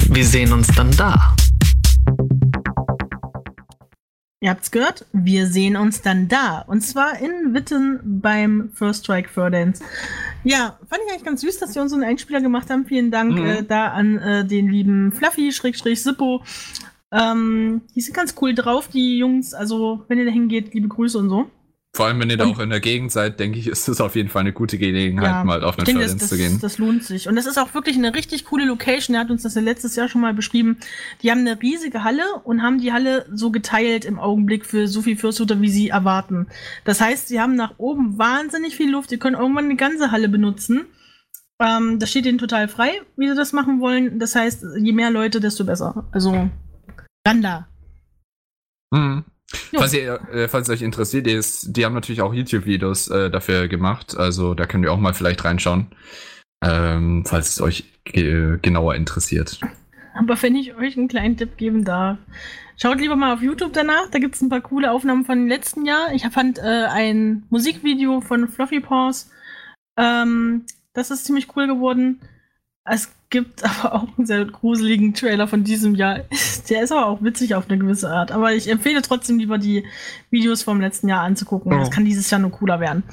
Wir 0.10 0.26
sehen 0.26 0.52
uns 0.54 0.68
dann 0.76 0.92
da. 0.98 1.34
Ihr 4.42 4.50
habt's 4.52 4.70
gehört, 4.70 5.06
wir 5.14 5.48
sehen 5.48 5.76
uns 5.78 6.02
dann 6.02 6.28
da. 6.28 6.60
Und 6.68 6.82
zwar 6.82 7.18
in 7.20 7.54
Witten 7.56 8.00
beim 8.04 8.70
First 8.76 9.06
Strike 9.06 9.30
Furdance. 9.30 9.82
Ja, 10.44 10.78
fand 10.88 11.02
ich 11.06 11.12
eigentlich 11.14 11.26
ganz 11.26 11.42
süß, 11.42 11.58
dass 11.58 11.74
sie 11.74 11.80
uns 11.80 11.90
so 11.92 11.98
einen 11.98 12.04
Einspieler 12.08 12.42
gemacht 12.42 12.70
haben. 12.70 12.86
Vielen 12.86 13.10
Dank 13.10 13.34
Mhm. 13.40 13.46
äh, 13.46 13.64
da 13.64 13.88
an 13.88 14.20
äh, 14.20 14.46
den 14.46 14.70
lieben 14.70 15.12
Fluffy, 15.14 15.52
Schrägstrich, 15.52 16.04
Sippo. 16.04 16.44
Ähm, 17.18 17.82
die 17.96 18.02
sind 18.02 18.14
ganz 18.14 18.36
cool 18.42 18.54
drauf, 18.54 18.88
die 18.90 19.18
Jungs. 19.18 19.54
Also, 19.54 20.04
wenn 20.08 20.18
ihr 20.20 20.26
da 20.26 20.32
hingeht, 20.32 20.74
liebe 20.74 20.88
Grüße 20.88 21.18
und 21.18 21.30
so. 21.30 21.46
Vor 21.96 22.08
allem, 22.08 22.20
wenn 22.20 22.30
ihr 22.30 22.36
da 22.36 22.44
Und- 22.44 22.56
auch 22.56 22.60
in 22.60 22.72
der 22.72 22.82
Gegend 22.82 23.10
seid, 23.14 23.40
denke 23.40 23.58
ich, 23.58 23.68
ist 23.68 23.88
das 23.88 24.02
auf 24.02 24.18
jeden 24.18 24.28
Fall 24.28 24.42
eine 24.42 24.52
gute 24.52 24.78
Gelegenheit, 24.78 25.46
mal 25.46 25.64
auf 25.64 25.80
eine 25.80 25.98
das, 25.98 26.18
zu 26.18 26.36
gehen. 26.36 26.60
das 26.60 26.78
lohnt 26.78 27.06
sich. 27.06 27.30
Und 27.30 27.38
das 27.38 27.46
ist 27.46 27.58
auch 27.58 27.74
wirklich 27.74 27.96
eine 27.96 28.14
richtig 28.14 28.44
coole 28.44 28.66
Location. 28.66 29.16
Er 29.16 29.22
hat 29.22 29.32
uns 29.32 29.44
das 29.44 29.56
ja 29.56 29.62
letztes 29.62 29.96
Jahr 29.96 30.10
schon 30.10 30.20
mal 30.20 30.34
beschrieben. 30.34 30.76
Die 31.22 31.32
haben 31.32 31.40
eine 31.40 31.62
riesige 31.62 32.04
Halle 32.04 32.24
und 32.44 32.62
haben 32.62 32.80
die 32.82 32.92
Halle 32.92 33.26
so 33.32 33.50
geteilt 33.50 34.04
im 34.04 34.20
Augenblick 34.20 34.66
für 34.66 34.90
so 34.90 35.02
viel 35.02 35.16
Fürsthuter, 35.16 35.62
wie 35.62 35.70
sie 35.70 35.88
erwarten. 35.88 36.48
Das 36.84 37.00
heißt, 37.00 37.30
sie 37.30 37.40
haben 37.40 37.56
nach 37.56 37.76
oben 37.78 38.18
wahnsinnig 38.18 38.76
viel 38.76 38.92
Luft. 38.92 39.10
Sie 39.10 39.18
können 39.18 39.38
irgendwann 39.38 39.64
eine 39.66 39.78
ganze 39.78 40.12
Halle 40.12 40.28
benutzen. 40.28 40.88
Ähm, 41.62 42.00
das 42.00 42.10
steht 42.10 42.26
ihnen 42.26 42.40
total 42.40 42.68
frei, 42.68 42.92
wie 43.16 43.30
sie 43.30 43.36
das 43.36 43.54
machen 43.54 43.80
wollen. 43.80 44.20
Das 44.20 44.36
heißt, 44.36 44.66
je 44.82 44.92
mehr 44.92 45.12
Leute, 45.12 45.40
desto 45.40 45.64
besser. 45.64 46.10
Also, 46.12 46.50
ran 47.26 47.42
da. 47.42 47.68
Mhm. 48.92 49.26
Jo. 49.72 49.80
Falls, 49.80 49.94
ihr, 49.94 50.20
äh, 50.32 50.48
falls 50.48 50.70
euch 50.70 50.82
interessiert 50.82 51.28
ist, 51.28 51.76
die 51.76 51.86
haben 51.86 51.94
natürlich 51.94 52.22
auch 52.22 52.34
YouTube-Videos 52.34 53.10
äh, 53.10 53.30
dafür 53.30 53.68
gemacht. 53.68 54.18
Also 54.18 54.54
da 54.54 54.66
könnt 54.66 54.84
ihr 54.86 54.92
auch 54.92 55.00
mal 55.00 55.14
vielleicht 55.14 55.44
reinschauen, 55.46 55.88
ähm, 56.64 57.24
falls 57.26 57.50
es 57.50 57.62
euch 57.62 57.86
ge 58.04 58.58
genauer 58.62 58.96
interessiert. 58.96 59.60
Aber 60.16 60.42
wenn 60.42 60.56
ich 60.56 60.76
euch 60.76 60.98
einen 60.98 61.08
kleinen 61.08 61.38
Tipp 61.38 61.58
geben 61.58 61.84
darf, 61.84 62.18
schaut 62.78 63.00
lieber 63.00 63.16
mal 63.16 63.34
auf 63.34 63.42
YouTube 63.42 63.74
danach. 63.74 64.10
Da 64.12 64.20
gibt 64.20 64.36
es 64.36 64.42
ein 64.42 64.50
paar 64.50 64.62
coole 64.62 64.92
Aufnahmen 64.92 65.26
von 65.26 65.48
letzten 65.48 65.86
Jahr. 65.86 66.14
Ich 66.14 66.26
fand 66.28 66.58
äh, 66.58 66.88
ein 66.90 67.44
Musikvideo 67.50 68.22
von 68.22 68.48
Fluffy 68.48 68.80
Paws. 68.80 69.30
Ähm, 69.98 70.66
das 70.94 71.12
ist 71.12 71.26
ziemlich 71.26 71.56
cool 71.56 71.68
geworden. 71.68 72.22
Es 72.86 73.15
gibt 73.30 73.64
aber 73.64 73.96
auch 73.96 74.18
einen 74.18 74.26
sehr 74.26 74.46
gruseligen 74.46 75.14
Trailer 75.14 75.48
von 75.48 75.64
diesem 75.64 75.96
Jahr. 75.96 76.20
Der 76.70 76.84
ist 76.84 76.92
aber 76.92 77.08
auch 77.08 77.22
witzig 77.22 77.56
auf 77.56 77.70
eine 77.70 77.78
gewisse 77.78 78.10
Art. 78.10 78.32
Aber 78.32 78.54
ich 78.54 78.70
empfehle 78.70 79.02
trotzdem 79.02 79.40
lieber 79.40 79.58
die 79.58 79.86
Videos 80.30 80.64
vom 80.64 80.82
letzten 80.82 81.08
Jahr 81.08 81.22
anzugucken. 81.22 81.74
Oh. 81.74 81.78
Das 81.78 81.92
kann 81.92 82.06
dieses 82.06 82.30
Jahr 82.30 82.40
nur 82.40 82.52
cooler 82.52 82.80
werden. 82.80 83.04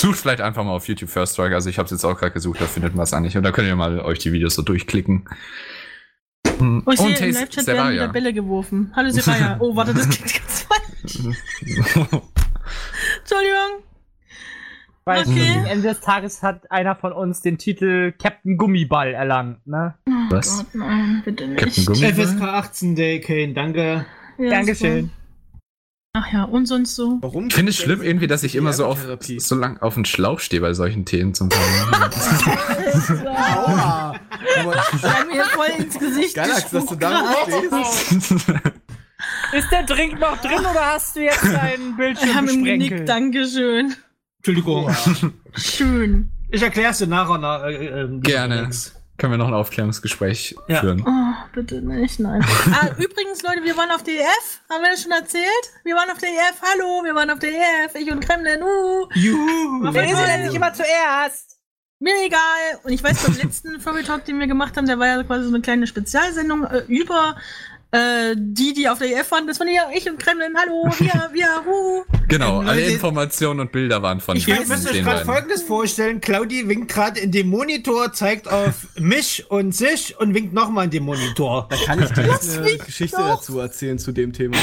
Sucht 0.00 0.18
vielleicht 0.18 0.40
einfach 0.40 0.64
mal 0.64 0.72
auf 0.72 0.88
YouTube 0.88 1.10
First 1.10 1.34
Strike. 1.34 1.54
Also 1.54 1.68
ich 1.68 1.78
habe 1.78 1.84
es 1.84 1.90
jetzt 1.90 2.04
auch 2.04 2.18
gerade 2.18 2.32
gesucht, 2.32 2.60
da 2.60 2.66
findet 2.66 2.94
man 2.94 3.04
es 3.04 3.12
eigentlich. 3.12 3.36
Und 3.36 3.42
da 3.42 3.52
könnt 3.52 3.68
ihr 3.68 3.76
mal 3.76 4.00
euch 4.00 4.18
die 4.18 4.32
Videos 4.32 4.54
so 4.54 4.62
durchklicken. 4.62 5.28
Mhm. 6.58 6.82
Oh, 6.86 6.92
ich 6.92 7.00
sehe, 7.00 7.16
im 7.16 7.34
Live-Chat 7.34 7.66
werden 7.66 7.92
wieder. 7.92 8.08
Bälle 8.08 8.32
geworfen. 8.32 8.92
Hallo 8.94 9.10
Seraya. 9.10 9.56
Oh, 9.60 9.76
warte, 9.76 9.92
das 9.94 10.08
klingt 10.08 10.32
ganz 10.32 10.62
falsch. 10.62 11.18
Entschuldigung. 13.20 13.82
Weil 15.04 15.20
Okay. 15.22 15.54
am 15.58 15.66
Ende 15.66 15.88
des 15.88 16.00
Tages 16.00 16.42
hat 16.42 16.70
einer 16.70 16.94
von 16.94 17.12
uns 17.12 17.40
den 17.40 17.56
Titel 17.58 18.12
Captain 18.12 18.56
Gummiball 18.58 19.12
erlangt, 19.14 19.66
ne? 19.66 19.94
Was? 20.28 20.58
Gott, 20.58 20.66
nein, 20.74 21.22
bitte 21.24 21.48
nicht. 21.48 21.58
Captain 21.58 21.84
Gummi? 21.86 22.12
FSK 22.12 22.42
18 22.42 22.94
Day, 22.96 23.20
Kane, 23.20 23.54
danke. 23.54 24.04
Ja, 24.38 24.50
Dankeschön. 24.50 25.10
Ach 26.12 26.26
ja, 26.32 26.42
und 26.44 26.66
sonst 26.66 26.96
so. 26.96 27.18
Warum? 27.20 27.46
Ich 27.48 27.54
finde 27.54 27.70
es 27.70 27.76
schlimm 27.78 28.02
irgendwie, 28.02 28.26
dass 28.26 28.42
ich 28.42 28.56
immer 28.56 28.72
so 28.72 28.84
auf 28.84 29.06
so 29.38 29.54
lang 29.54 29.78
auf 29.78 29.94
den 29.94 30.04
Schlauch 30.04 30.40
stehe 30.40 30.60
bei 30.60 30.74
solchen 30.74 31.04
Themen 31.04 31.34
zum 31.34 31.48
Teil. 31.50 31.60
Aua. 33.26 34.14
Wir 35.00 35.14
haben 35.14 35.28
mir 35.28 35.44
voll 35.44 35.68
ins 35.78 35.98
Gesicht 35.98 36.34
Galax, 36.34 36.70
dass 36.70 36.86
du 36.86 36.96
da 36.96 37.32
stehst. 37.46 38.12
Ist 39.52 39.70
der 39.70 39.82
Drink 39.84 40.18
noch 40.18 40.36
drin 40.40 40.58
oder 40.60 40.94
hast 40.94 41.14
du 41.16 41.20
jetzt 41.20 41.44
deinen 41.52 41.96
Wir 41.96 42.06
Bildschirm 42.06 42.34
haben 42.34 42.48
ihm 42.48 42.64
gesprenkelt? 42.64 42.90
genickt, 42.90 43.08
Dankeschön. 43.08 43.94
Entschuldigung. 44.40 44.88
Schön. 45.54 46.30
Ich 46.50 46.62
erklär's 46.62 46.98
dir 46.98 47.06
nachher. 47.06 47.38
Na, 47.38 47.68
äh, 47.68 48.04
äh, 48.04 48.20
Gerne. 48.20 48.60
Alex. 48.60 48.94
Können 49.18 49.34
wir 49.34 49.36
noch 49.38 49.48
ein 49.48 49.54
Aufklärungsgespräch 49.54 50.56
Ja. 50.66 50.80
führen? 50.80 51.04
Oh, 51.06 51.34
bitte 51.54 51.82
nicht, 51.82 52.20
nein. 52.20 52.42
ah, 52.72 52.88
übrigens, 52.96 53.42
Leute, 53.42 53.62
wir 53.64 53.76
waren 53.76 53.90
auf 53.90 54.02
der 54.02 54.14
EF. 54.14 54.60
Haben 54.70 54.82
wir 54.82 54.90
das 54.92 55.02
schon 55.02 55.12
erzählt? 55.12 55.44
Wir 55.84 55.94
waren 55.94 56.10
auf 56.10 56.16
der 56.16 56.30
EF. 56.30 56.54
Hallo, 56.62 57.04
wir 57.04 57.14
waren 57.14 57.28
auf 57.28 57.38
der 57.38 57.50
EF. 57.50 57.94
Ich 57.96 58.10
und 58.10 58.20
Kremlin. 58.20 58.62
Uh. 58.62 59.06
Juhu. 59.14 59.84
Jeden 59.92 60.08
ist 60.08 60.26
denn 60.26 60.42
nicht 60.46 60.54
immer 60.54 60.72
zuerst? 60.72 61.58
Mir 61.98 62.14
egal. 62.24 62.80
Und 62.82 62.92
ich 62.92 63.04
weiß, 63.04 63.24
beim 63.24 63.36
letzten 63.36 63.78
Furry 63.78 64.04
Talk, 64.04 64.24
den 64.24 64.38
wir 64.40 64.46
gemacht 64.46 64.78
haben, 64.78 64.86
der 64.86 64.98
war 64.98 65.06
ja 65.06 65.22
quasi 65.22 65.44
so 65.44 65.50
eine 65.50 65.60
kleine 65.60 65.86
Spezialsendung 65.86 66.64
äh, 66.64 66.78
über 66.88 67.36
äh, 67.92 68.34
die, 68.36 68.72
die 68.72 68.88
auf 68.88 68.98
der 68.98 69.08
EF 69.18 69.30
waren. 69.32 69.46
Das 69.46 69.58
waren 69.60 69.68
ja 69.68 69.82
ich 69.94 70.08
und 70.08 70.18
Kremlin. 70.18 70.54
Hallo, 70.56 70.84
wir, 70.98 71.30
wir, 71.32 71.46
hu. 71.66 72.04
Genau, 72.28 72.62
Ähm, 72.62 72.68
alle 72.68 72.82
Informationen 72.82 73.60
und 73.60 73.72
Bilder 73.72 74.02
waren 74.02 74.20
von 74.20 74.36
Ich 74.36 74.44
diesen- 74.44 74.62
ihr 74.62 74.68
müsst 74.68 74.88
euch 74.88 75.02
gerade 75.02 75.24
folgendes 75.24 75.62
vorstellen. 75.62 76.20
Claudi 76.20 76.68
winkt 76.68 76.92
gerade 76.92 77.18
in 77.20 77.32
den 77.32 77.48
Monitor, 77.48 78.12
zeigt 78.12 78.48
auf 78.48 78.86
mich 78.98 79.50
und 79.50 79.74
sich 79.74 80.18
und 80.20 80.34
winkt 80.34 80.52
nochmal 80.52 80.84
in 80.84 80.90
den 80.90 81.02
Monitor. 81.04 81.68
Da 81.70 81.76
kann 81.84 82.02
ich 82.02 82.12
gleich 82.12 82.58
eine 82.58 82.78
Geschichte 82.78 83.16
doch. 83.16 83.36
dazu 83.40 83.58
erzählen 83.58 83.98
zu 83.98 84.12
dem 84.12 84.32
Thema. 84.32 84.56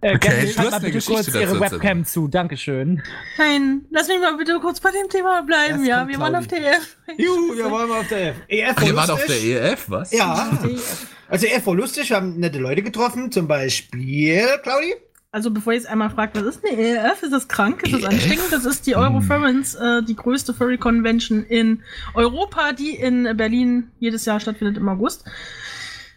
Äh, 0.00 0.14
Okay, 0.14 0.54
hast 0.56 0.70
mal 0.70 0.78
bitte 0.78 0.92
Geschichte 0.92 1.32
kurz 1.32 1.34
ihre. 1.34 1.60
Webcam 1.60 2.04
zu. 2.04 2.28
Dankeschön. 2.28 3.02
Nein, 3.36 3.84
lass 3.90 4.06
mich 4.08 4.20
mal 4.20 4.36
bitte 4.36 4.58
kurz 4.60 4.80
bei 4.80 4.90
dem 4.90 5.08
Thema 5.08 5.42
bleiben. 5.42 5.78
Erst 5.80 5.86
ja, 5.88 6.08
wir 6.08 6.18
waren 6.18 6.34
auf 6.36 6.46
der 6.46 6.60
EF. 6.60 6.96
Juhu, 7.16 7.56
wir 7.56 7.70
waren 7.70 7.88
mal 7.88 8.00
auf 8.00 8.08
der 8.08 8.30
EF. 8.30 8.36
EF 8.48 8.74
Ach, 8.76 8.80
war 8.80 8.88
ihr 8.88 8.96
wart 8.96 9.10
auf 9.10 9.26
der 9.26 9.42
EF, 9.42 9.84
was? 9.88 10.12
Ja. 10.12 10.50
Also 11.28 11.46
EF 11.46 11.66
war 11.66 11.74
lustig, 11.74 12.10
wir 12.10 12.16
haben 12.16 12.38
nette 12.38 12.58
Leute 12.58 12.82
getroffen, 12.82 13.32
zum 13.32 13.48
Beispiel 13.48 14.46
Claudi. 14.62 14.94
Also 15.30 15.50
bevor 15.50 15.72
ihr 15.72 15.78
jetzt 15.78 15.88
einmal 15.88 16.10
fragt, 16.10 16.36
was 16.36 16.44
ist 16.44 16.64
eine 16.64 16.80
EF? 16.80 17.22
Ist 17.22 17.32
das 17.32 17.48
krank? 17.48 17.82
Ist 17.82 17.92
das 17.92 18.02
EF? 18.02 18.08
anstrengend? 18.08 18.52
Das 18.52 18.64
ist 18.64 18.86
die 18.86 18.96
Eurofurrence, 18.96 19.74
äh, 19.74 20.02
die 20.02 20.16
größte 20.16 20.54
Furry 20.54 20.78
Convention 20.78 21.44
in 21.44 21.82
Europa, 22.14 22.72
die 22.72 22.94
in 22.94 23.36
Berlin 23.36 23.90
jedes 23.98 24.24
Jahr 24.24 24.38
stattfindet 24.40 24.76
im 24.76 24.88
August. 24.88 25.24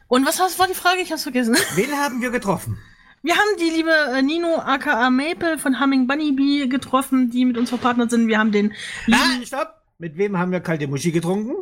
Und 0.07 0.25
was 0.25 0.39
was 0.39 0.59
war 0.59 0.67
die 0.67 0.75
Frage? 0.75 1.01
Ich 1.01 1.11
hab's 1.11 1.23
vergessen. 1.23 1.57
Wen 1.75 1.91
haben 1.93 2.21
wir 2.21 2.29
getroffen? 2.29 2.77
Wir 3.23 3.35
haben 3.35 3.49
die 3.59 3.69
liebe 3.69 3.91
äh, 3.91 4.21
Nino 4.21 4.55
aka 4.55 5.09
Maple 5.09 5.57
von 5.59 5.79
Humming 5.79 6.07
Bunny 6.07 6.31
Bee 6.31 6.67
getroffen, 6.67 7.29
die 7.29 7.45
mit 7.45 7.57
uns 7.57 7.69
verpartnert 7.69 8.09
sind. 8.09 8.27
Wir 8.27 8.39
haben 8.39 8.51
den 8.51 8.73
Ah, 9.11 9.43
stopp. 9.45 9.75
Mit 9.99 10.17
wem 10.17 10.37
haben 10.37 10.51
wir 10.51 10.59
kalte 10.61 10.87
Muschi 10.87 11.11
getrunken? 11.11 11.55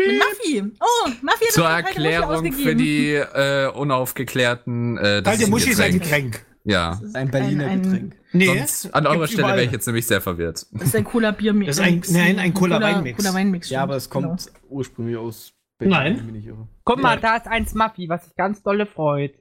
mit 0.00 0.16
Maffi. 0.18 0.62
Oh, 0.80 1.08
Maffi 1.22 1.44
hat 1.46 1.52
Zur 1.52 1.68
Erklärung 1.68 2.52
für 2.52 2.76
die 2.76 3.14
äh, 3.14 3.68
unaufgeklärten. 3.72 4.96
Äh, 4.96 5.22
das 5.22 5.24
Kalte 5.24 5.42
ist 5.42 5.48
ein 5.48 5.50
Muschi 5.50 5.70
ist 5.70 5.80
ein 5.80 5.92
Getränk. 5.98 6.46
Ja. 6.64 6.90
Das 6.90 7.02
ist 7.02 7.16
Ein 7.16 7.30
Berliner 7.30 7.66
ein, 7.66 7.82
Getränk. 7.82 8.16
Nee, 8.32 8.46
Sonst, 8.46 8.94
an 8.94 9.06
eurer 9.06 9.26
Stelle 9.26 9.48
wäre 9.48 9.64
ich 9.64 9.72
jetzt 9.72 9.86
nämlich 9.86 10.06
sehr 10.06 10.20
verwirrt. 10.20 10.66
Das 10.72 10.82
ist 10.88 10.96
ein 10.96 11.04
Cola-Bier-Mix. 11.04 11.76
Das 11.76 11.86
ist 11.86 11.92
ein- 11.92 12.02
nein, 12.10 12.38
ein 12.38 12.54
Cola-Weinmix. 12.54 13.16
Cola-Weinmix. 13.18 13.70
Ja, 13.70 13.82
aber 13.82 13.96
es 13.96 14.08
genau. 14.10 14.28
kommt 14.28 14.52
ursprünglich 14.68 15.16
aus 15.16 15.52
Berlin. 15.78 15.96
Nein. 15.96 16.68
Guck 16.84 17.00
mal, 17.02 17.18
da 17.18 17.36
ist 17.36 17.46
ein 17.46 17.66
Smuffy, 17.66 18.08
was 18.08 18.24
sich 18.24 18.36
ganz 18.36 18.62
dolle 18.62 18.86
freut. 18.86 19.34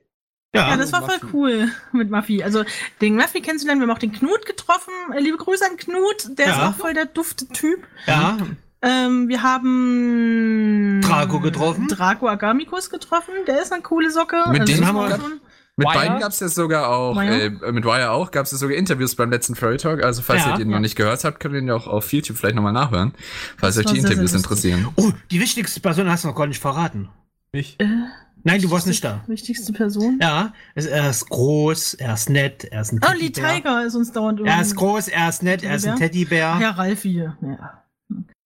Ja, 0.57 0.69
Ja, 0.71 0.77
das 0.77 0.91
war 0.91 1.01
voll 1.01 1.15
Muffy. 1.21 1.27
cool 1.33 1.69
mit 1.91 2.09
Muffy. 2.11 2.43
Also 2.43 2.63
den 3.01 3.15
Muffy 3.15 3.41
kennenzulernen, 3.41 3.81
wir 3.81 3.87
haben 3.87 3.95
auch 3.95 3.99
den 3.99 4.11
Knut 4.13 4.45
getroffen. 4.45 4.91
Äh, 5.15 5.19
liebe 5.21 5.37
Grüße 5.37 5.65
an 5.65 5.77
Knut, 5.77 6.37
der 6.37 6.47
ist 6.47 6.57
Ja. 6.57 6.69
auch 6.69 6.75
voll 6.75 6.93
der 6.93 7.05
dufte 7.05 7.47
Typ. 7.47 7.83
ja. 8.05 8.37
Ähm, 8.83 9.27
wir 9.27 9.41
haben 9.41 11.01
Draco 11.01 11.39
getroffen. 11.39 11.87
Draco 11.87 12.27
Agamikus 12.27 12.91
getroffen, 12.91 13.33
der 13.47 13.61
ist 13.61 13.73
eine 13.73 13.81
coole 13.81 14.11
Socke. 14.11 14.37
Mit 14.51 14.61
Also 14.61 14.73
dem 14.73 14.85
haben 14.85 14.95
wir- 14.97 15.09
schon- 15.17 15.39
Mit 15.77 15.87
Wire? 15.87 15.95
beiden 15.97 16.19
gab 16.19 16.31
es 16.31 16.39
ja 16.39 16.47
sogar 16.47 16.89
auch, 16.89 17.19
äh, 17.21 17.49
mit 17.71 17.85
Wire 17.85 18.11
auch, 18.11 18.29
gab 18.31 18.45
es 18.45 18.51
ja 18.51 18.57
sogar 18.59 18.75
Interviews 18.77 19.15
beim 19.15 19.31
letzten 19.31 19.55
Furry 19.55 19.77
Talk. 19.77 20.03
Also 20.03 20.21
falls 20.21 20.43
Ja. 20.45 20.51
ihr 20.51 20.57
den 20.57 20.69
Ja. 20.69 20.75
noch 20.75 20.81
nicht 20.81 20.95
gehört 20.95 21.23
habt, 21.23 21.39
könnt 21.39 21.55
ihr 21.55 21.59
ihn 21.61 21.67
ja 21.67 21.73
auch 21.75 21.87
auf 21.87 22.13
YouTube 22.13 22.37
vielleicht 22.37 22.55
nochmal 22.55 22.71
nachhören, 22.73 23.13
falls 23.57 23.75
Das 23.75 23.85
euch 23.85 23.93
die 23.93 23.99
Interviews 23.99 24.33
interessieren. 24.33 24.87
Oh, 24.95 25.11
die 25.31 25.39
wichtigste 25.39 25.79
Person 25.79 26.09
hast 26.09 26.23
du 26.23 26.27
noch 26.29 26.35
gar 26.35 26.45
nicht 26.47 26.61
verraten. 26.61 27.09
Ich? 27.51 27.79
Äh, 27.79 27.85
Nein, 28.47 28.62
du 28.62 28.71
warst 28.71 28.88
nicht 28.88 29.03
da. 29.03 29.21
Wichtigste 29.27 29.73
Person. 29.73 30.19
Ja, 30.21 30.53
es- 30.73 30.86
er 30.86 31.10
ist 31.10 31.29
groß, 31.29 31.95
er 31.95 32.13
ist 32.13 32.29
nett, 32.29 32.63
er 32.63 32.79
ist 32.81 32.93
ein 32.93 33.01
Oh, 33.03 33.12
Lee 33.12 33.29
Teddybär. 33.29 33.55
Tiger 33.55 33.86
ist 33.86 33.95
uns 33.95 34.12
dauernd 34.13 34.39
Er 34.45 34.62
ist 34.62 34.75
groß, 34.77 35.10
er 35.10 35.27
ist 35.27 35.43
nett, 35.43 35.63
er 35.63 35.75
ist 35.75 35.86
ein 35.86 35.97
Teddybär. 35.97 36.57
Ja, 36.62 36.71
Ralfi. 36.71 37.23
Ja. 37.41 37.83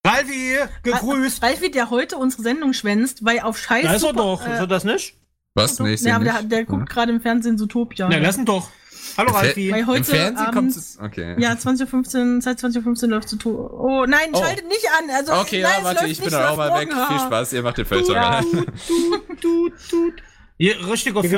Ralfi, 0.04 0.56
gegrüßt. 0.82 1.40
Ralfi, 1.44 1.70
der 1.70 1.90
heute 1.90 2.16
unsere 2.16 2.42
Sendung 2.42 2.72
schwänzt, 2.72 3.24
weil 3.24 3.38
auf 3.40 3.56
Scheiß. 3.56 3.84
Da 3.84 3.94
ist 3.94 4.02
er 4.02 4.12
doch, 4.12 4.42
ist 4.44 4.58
er 4.58 4.66
das 4.66 4.82
nicht? 4.82 5.14
Was? 5.54 5.78
Nee, 5.78 5.92
ich 5.94 6.00
ja, 6.00 6.16
aber 6.16 6.24
nicht. 6.24 6.34
der, 6.36 6.42
der 6.42 6.64
guckt 6.64 6.88
gerade 6.90 7.12
im 7.12 7.20
Fernsehen 7.20 7.56
Zootopia. 7.56 8.08
Na, 8.08 8.16
lass 8.16 8.36
ihn 8.38 8.44
doch. 8.44 8.70
Hallo 9.16 9.28
Im 9.30 9.34
Ralfi. 9.36 9.70
Weil 9.72 9.80
Im 9.80 9.86
heute 9.86 10.04
Fernsehen 10.04 10.50
kommt 10.52 10.70
es. 10.76 10.98
Okay. 11.02 11.34
Ja, 11.38 11.52
20.15 11.52 12.40
seit 12.42 12.58
20.15 12.58 13.06
läuft 13.08 13.28
Zootopia. 13.28 13.60
Oh, 13.70 14.04
nein, 14.06 14.30
Oh. 14.32 14.38
schaltet 14.42 14.66
nicht 14.68 14.86
an. 14.98 15.10
Also, 15.14 15.32
Okay, 15.34 15.62
nein, 15.62 15.70
ja, 15.72 15.78
es 15.78 15.84
warte, 15.84 16.00
läuft 16.00 16.12
ich 16.12 16.18
bin 16.18 16.26
nicht, 16.26 16.36
dann 16.36 16.48
auch 16.48 16.56
mal 16.56 16.80
weg. 16.80 16.94
morgen. 16.94 17.06
Viel 17.08 17.18
Spaß, 17.26 17.52
ihr 17.52 17.62
macht 17.62 17.78
den 17.78 17.86
Talk. 17.86 18.14
Ja. 18.16 18.28
allein. 18.30 18.44
Tut, 18.86 19.40
tut, 19.40 19.72
tut. 19.90 20.14
Ihr 20.58 20.88
richtiger 20.88 21.22
die 21.22 21.28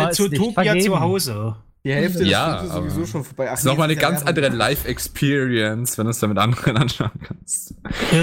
hat 0.00 0.14
Zootopia 0.14 0.52
vergeben. 0.64 0.80
zu 0.86 1.00
Hause. 1.00 1.56
Die 1.84 1.92
Hälfte 1.92 2.20
des 2.20 2.28
Ja, 2.28 2.58
Films 2.58 2.68
ist 2.68 2.74
sowieso 2.76 3.06
schon 3.06 3.24
vorbei. 3.24 3.46
Ach, 3.48 3.50
Das 3.54 3.60
ist 3.60 3.66
nochmal 3.66 3.86
eine 3.90 3.96
ganz 3.96 4.20
Werbung. 4.24 4.28
andere 4.44 4.48
Live-Experience, 4.56 5.98
wenn 5.98 6.04
du 6.04 6.10
es 6.12 6.20
dann 6.20 6.28
mit 6.30 6.38
anderen 6.38 6.76
anschauen 6.76 7.10
kannst. 7.26 7.74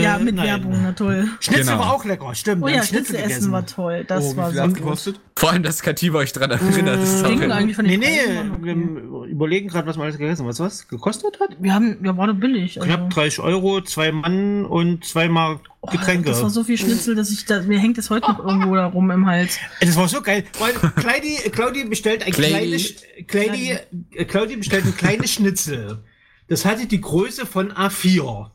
Ja, 0.01 0.15
Äh, 0.15 0.23
mit 0.23 0.35
nein. 0.35 0.47
Werbung, 0.47 0.79
na 0.81 0.93
toll. 0.93 1.27
Schnitzel 1.41 1.65
Genau. 1.65 1.79
war 1.79 1.93
auch 1.93 2.05
lecker, 2.05 2.33
stimmt. 2.35 2.63
Oh 2.63 2.69
ja, 2.69 2.75
Schnitzel 2.83 2.87
Schnitzel 2.87 3.15
essen 3.17 3.27
gegessen. 3.27 3.51
war 3.51 3.65
toll. 3.65 4.05
Das 4.07 4.23
Oh, 4.23 4.37
war 4.37 4.51
so 4.51 4.61
hat's 4.61 4.73
gut. 4.75 4.77
gekostet? 4.83 5.19
Vor 5.35 5.51
allem, 5.51 5.63
dass 5.63 5.81
Kativa 5.81 6.19
euch 6.19 6.31
dran 6.31 6.51
erinnert. 6.51 7.03
ist 7.03 7.25
auch 7.25 7.29
Ging 7.29 7.43
ein- 7.43 7.51
eigentlich 7.51 7.75
von 7.75 7.85
Nee, 7.85 7.97
den 7.97 7.99
nee, 7.99 8.61
wir 8.61 9.23
überlegen 9.29 9.67
gerade, 9.67 9.87
was 9.87 9.97
wir 9.97 10.03
alles 10.03 10.17
gegessen 10.17 10.41
haben. 10.43 10.47
Was 10.49 10.59
was 10.61 10.87
gekostet 10.87 11.37
hat? 11.41 11.57
Wir 11.59 11.73
haben, 11.73 11.97
ja, 12.03 12.15
war 12.15 12.27
doch 12.27 12.35
billig. 12.35 12.79
Also. 12.79 12.87
Knapp 12.87 13.09
30 13.09 13.39
Euro, 13.41 13.81
zwei 13.81 14.13
Mann 14.13 14.65
und 14.65 15.03
zweimal 15.03 15.59
Oh, 15.81 15.87
Getränke. 15.91 16.29
Das 16.29 16.41
war 16.43 16.49
so 16.49 16.63
viel 16.65 16.77
Schnitzel, 16.77 17.15
dass 17.15 17.31
ich 17.31 17.45
da, 17.45 17.61
mir 17.61 17.79
hängt 17.79 17.97
das 17.97 18.09
heute 18.09 18.29
noch 18.31 18.39
irgendwo 18.39 18.75
da 18.75 18.87
rum 18.87 19.09
im 19.11 19.25
Hals. 19.25 19.57
Das 19.79 19.95
war 19.95 20.07
so 20.09 20.21
geil. 20.21 20.43
Weil 20.59 20.73
Claudi, 20.73 21.35
Claudi 21.51 21.85
bestellt 21.85 22.23
ein 22.23 22.33
kleines, 22.33 22.95
Claudi, 23.27 23.77
äh, 24.11 24.25
Claudi 24.25 24.57
bestellt 24.57 24.85
ein 24.85 24.97
kleines 24.97 25.31
Schnitzel. 25.31 26.03
Das 26.49 26.65
hatte 26.65 26.85
die 26.85 26.99
Größe 26.99 27.45
von 27.45 27.71
A4. 27.71 28.49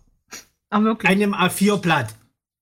Aber 0.71 0.85
wirklich. 0.85 1.11
Einem 1.11 1.33
A4-Blatt. 1.35 2.15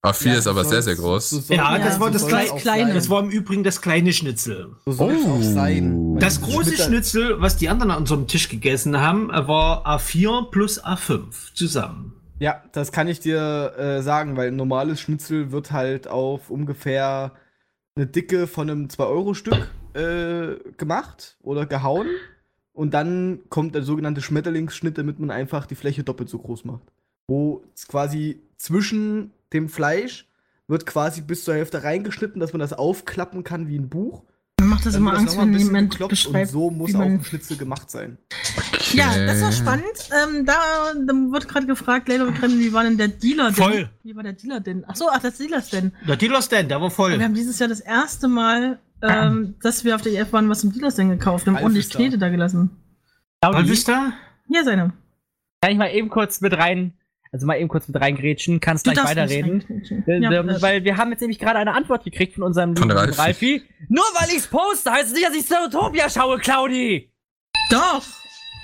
A4 0.05 0.27
Ja, 0.29 0.35
ist 0.35 0.46
aber 0.46 0.64
so 0.64 0.70
sehr, 0.70 0.83
sehr 0.83 0.96
groß. 0.96 1.31
so 1.31 1.55
Ja, 1.55 1.77
Ja, 1.77 1.85
das 1.85 1.98
war 1.98 2.09
so 2.09 2.12
das 2.14 2.22
soll's 2.29 2.62
kleine. 2.62 2.92
Das 2.94 3.09
war 3.09 3.20
im 3.22 3.31
Übrigen 3.31 3.64
das 3.64 3.81
kleine 3.81 4.12
Schnitzel. 4.12 4.77
So 4.87 4.92
soll 4.92 5.12
es 5.12 5.25
Oh. 5.25 5.31
auch 5.38 5.42
sein. 5.42 6.16
Das 6.18 6.40
große 6.40 6.77
Schnitzel, 6.77 7.40
was 7.40 7.57
die 7.57 7.68
anderen 7.68 7.90
an 7.92 7.98
unserem 7.98 8.27
Tisch 8.29 8.48
gegessen 8.48 8.98
haben, 9.01 9.29
war 9.29 9.87
A4 9.87 10.51
plus 10.51 10.83
A5 10.85 11.55
zusammen. 11.55 12.14
Ja, 12.38 12.62
das 12.72 12.92
kann 12.92 13.08
ich 13.08 13.20
dir 13.20 13.74
äh, 13.78 14.02
sagen, 14.02 14.36
weil 14.36 14.48
ein 14.48 14.56
normales 14.56 15.00
Schnitzel 15.00 15.52
wird 15.52 15.70
halt 15.72 16.08
auf 16.08 16.50
ungefähr 16.50 17.32
eine 17.94 18.06
Dicke 18.06 18.46
von 18.46 18.68
einem 18.70 18.86
2-Euro-Stück 18.86 19.70
äh, 19.94 20.72
gemacht 20.76 21.36
oder 21.42 21.66
gehauen. 21.66 22.08
Und 22.72 22.94
dann 22.94 23.40
kommt 23.50 23.74
der 23.74 23.82
sogenannte 23.82 24.22
Schmetterlingsschnitt, 24.22 24.96
damit 24.96 25.18
man 25.18 25.30
einfach 25.30 25.66
die 25.66 25.74
Fläche 25.74 26.04
doppelt 26.04 26.28
so 26.28 26.38
groß 26.38 26.64
macht. 26.64 26.90
Wo 27.28 27.62
quasi 27.88 28.40
zwischen 28.56 29.32
dem 29.52 29.68
Fleisch 29.68 30.28
wird 30.68 30.86
quasi 30.86 31.20
bis 31.20 31.44
zur 31.44 31.54
Hälfte 31.54 31.84
reingeschnitten, 31.84 32.40
dass 32.40 32.52
man 32.52 32.60
das 32.60 32.72
aufklappen 32.72 33.44
kann 33.44 33.68
wie 33.68 33.78
ein 33.78 33.90
Buch. 33.90 34.24
Macht 34.72 34.87
das 34.87 34.94
Dann 34.94 35.02
immer 35.02 35.11
wird 35.12 35.20
Angst, 35.20 35.38
ein 35.38 35.52
wenn 35.52 35.61
jemand 35.61 36.08
beschreibt, 36.08 36.46
und 36.46 36.52
so 36.52 36.70
muss 36.70 36.90
wie 36.90 36.94
auch 36.94 36.98
man 37.00 37.08
ein 37.08 37.24
Schnitzel 37.24 37.56
gemacht 37.58 37.90
sein. 37.90 38.16
Ja, 38.92 39.14
das 39.26 39.42
war 39.42 39.52
spannend. 39.52 39.85
Ähm, 40.11 40.46
da, 40.46 40.54
da 40.94 41.12
wird 41.12 41.48
gerade 41.48 41.66
gefragt, 41.66 42.08
Leila, 42.08 42.26
wie 42.28 42.72
war 42.72 42.85
denn 42.85 42.96
der 42.96 43.08
Dealer 43.08 43.46
denn? 43.46 43.54
Voll. 43.54 43.90
Wie 44.02 44.16
war 44.16 44.22
der 44.22 44.32
Dealer 44.32 44.61
denn? 44.61 44.85
Ach 44.87 44.96
so, 44.96 45.08
ach, 45.11 45.20
das 45.20 45.37
Dealer 45.37 45.62
denn. 45.72 45.92
Der 46.08 46.16
Dealer 46.16 46.40
Stand, 46.40 46.70
der 46.70 46.80
war 46.80 46.90
voll. 46.90 47.18
Wir 47.18 47.24
haben 47.24 47.35
dieses 47.35 47.58
Jahr 47.58 47.68
das 47.68 47.80
erste 47.80 48.28
Mal, 48.28 48.78
ähm, 49.02 49.56
dass 49.62 49.85
wir 49.85 49.94
auf 49.94 50.02
der 50.02 50.12
EF 50.12 50.32
waren, 50.32 50.48
was 50.48 50.64
im 50.64 50.72
Dealer 50.72 50.90
denn 50.90 51.11
gekauft 51.11 51.46
haben. 51.46 51.56
Ordentlich. 51.56 51.90
Knete 51.90 52.16
da 52.16 52.28
gelassen. 52.28 52.70
Da? 53.40 54.12
Hier 54.48 54.64
seine. 54.64 54.92
kann 55.61 55.72
ich 55.72 55.78
mal 55.78 55.88
eben 55.88 56.08
kurz 56.08 56.40
mit 56.40 56.56
rein, 56.56 56.94
also 57.32 57.46
mal 57.46 57.58
eben 57.58 57.68
kurz 57.68 57.88
mit 57.88 58.00
reingrätschen, 58.00 58.60
kannst 58.60 58.84
gleich 58.84 59.02
weiterreden. 59.02 59.64
nicht 59.68 59.90
Äh, 60.06 60.18
Ja, 60.18 60.30
äh, 60.30 60.62
weil 60.62 60.84
wir 60.84 60.98
haben 60.98 61.10
jetzt 61.10 61.20
nämlich 61.22 61.38
gerade 61.38 61.58
eine 61.58 61.74
Antwort 61.74 62.04
gekriegt 62.04 62.34
von 62.34 62.44
unserem 62.44 62.76
Von. 62.76 62.90
Ralfi. 62.90 63.62
Nur 63.88 64.04
weil 64.14 64.28
ich's 64.36 64.46
poste, 64.46 64.92
heißt 64.92 65.08
es 65.08 65.14
nicht, 65.14 65.26
dass 65.26 65.34
ich 65.34 65.46
Zootopia 65.46 66.10
schaue, 66.10 66.38
Claudi! 66.38 67.10
doch! 67.70 68.21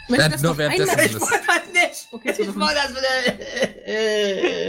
Das 0.09 0.43
nur 0.43 0.57
währenddessen 0.57 0.91
einmal- 0.99 1.09
das- 1.21 1.31
halt 1.31 1.73
nicht. 1.73 2.09
Okay, 2.11 2.33
so 2.37 2.45
davon. 2.45 2.63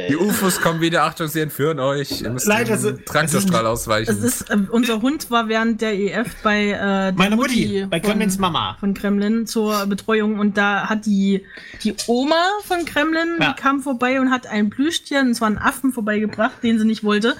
Die 0.09 0.15
UFOs 0.17 0.59
kommen 0.61 0.81
wieder, 0.81 1.03
Achtung, 1.03 1.27
sie 1.27 1.39
entführen 1.41 1.79
euch. 1.79 2.21
Ihr 2.21 2.29
müsst 2.29 2.47
Leider 2.47 2.75
dem 2.75 2.79
so- 2.79 2.91
Traktorstrahl 2.91 3.61
Es 3.65 3.67
ausweichen. 3.69 4.23
ist, 4.23 4.45
ähm, 4.49 4.67
unser 4.71 5.01
Hund 5.01 5.29
war 5.31 5.47
während 5.47 5.81
der 5.81 5.93
EF 5.93 6.35
bei 6.43 6.71
äh, 6.71 6.77
der 6.77 7.13
Meine 7.13 7.35
Mutti, 7.35 7.85
bei 7.89 7.99
von- 7.99 8.09
Clemens 8.09 8.37
Mama. 8.37 8.75
von 8.79 8.93
Kremlin 8.93 9.47
zur 9.47 9.85
Betreuung 9.85 10.39
und 10.39 10.57
da 10.57 10.89
hat 10.89 11.05
die, 11.05 11.45
die 11.83 11.95
Oma 12.07 12.41
von 12.65 12.85
Kremlin, 12.85 13.37
Ja. 13.39 13.53
die 13.53 13.61
kam 13.61 13.81
vorbei 13.81 14.19
und 14.19 14.31
hat 14.31 14.47
ein 14.47 14.69
Plüschtier, 14.69 15.19
und 15.21 15.33
zwar 15.35 15.47
einen 15.47 15.57
Affen 15.57 15.91
vorbeigebracht, 15.93 16.63
den 16.63 16.79
sie 16.79 16.85
nicht 16.85 17.03
wollte. 17.03 17.35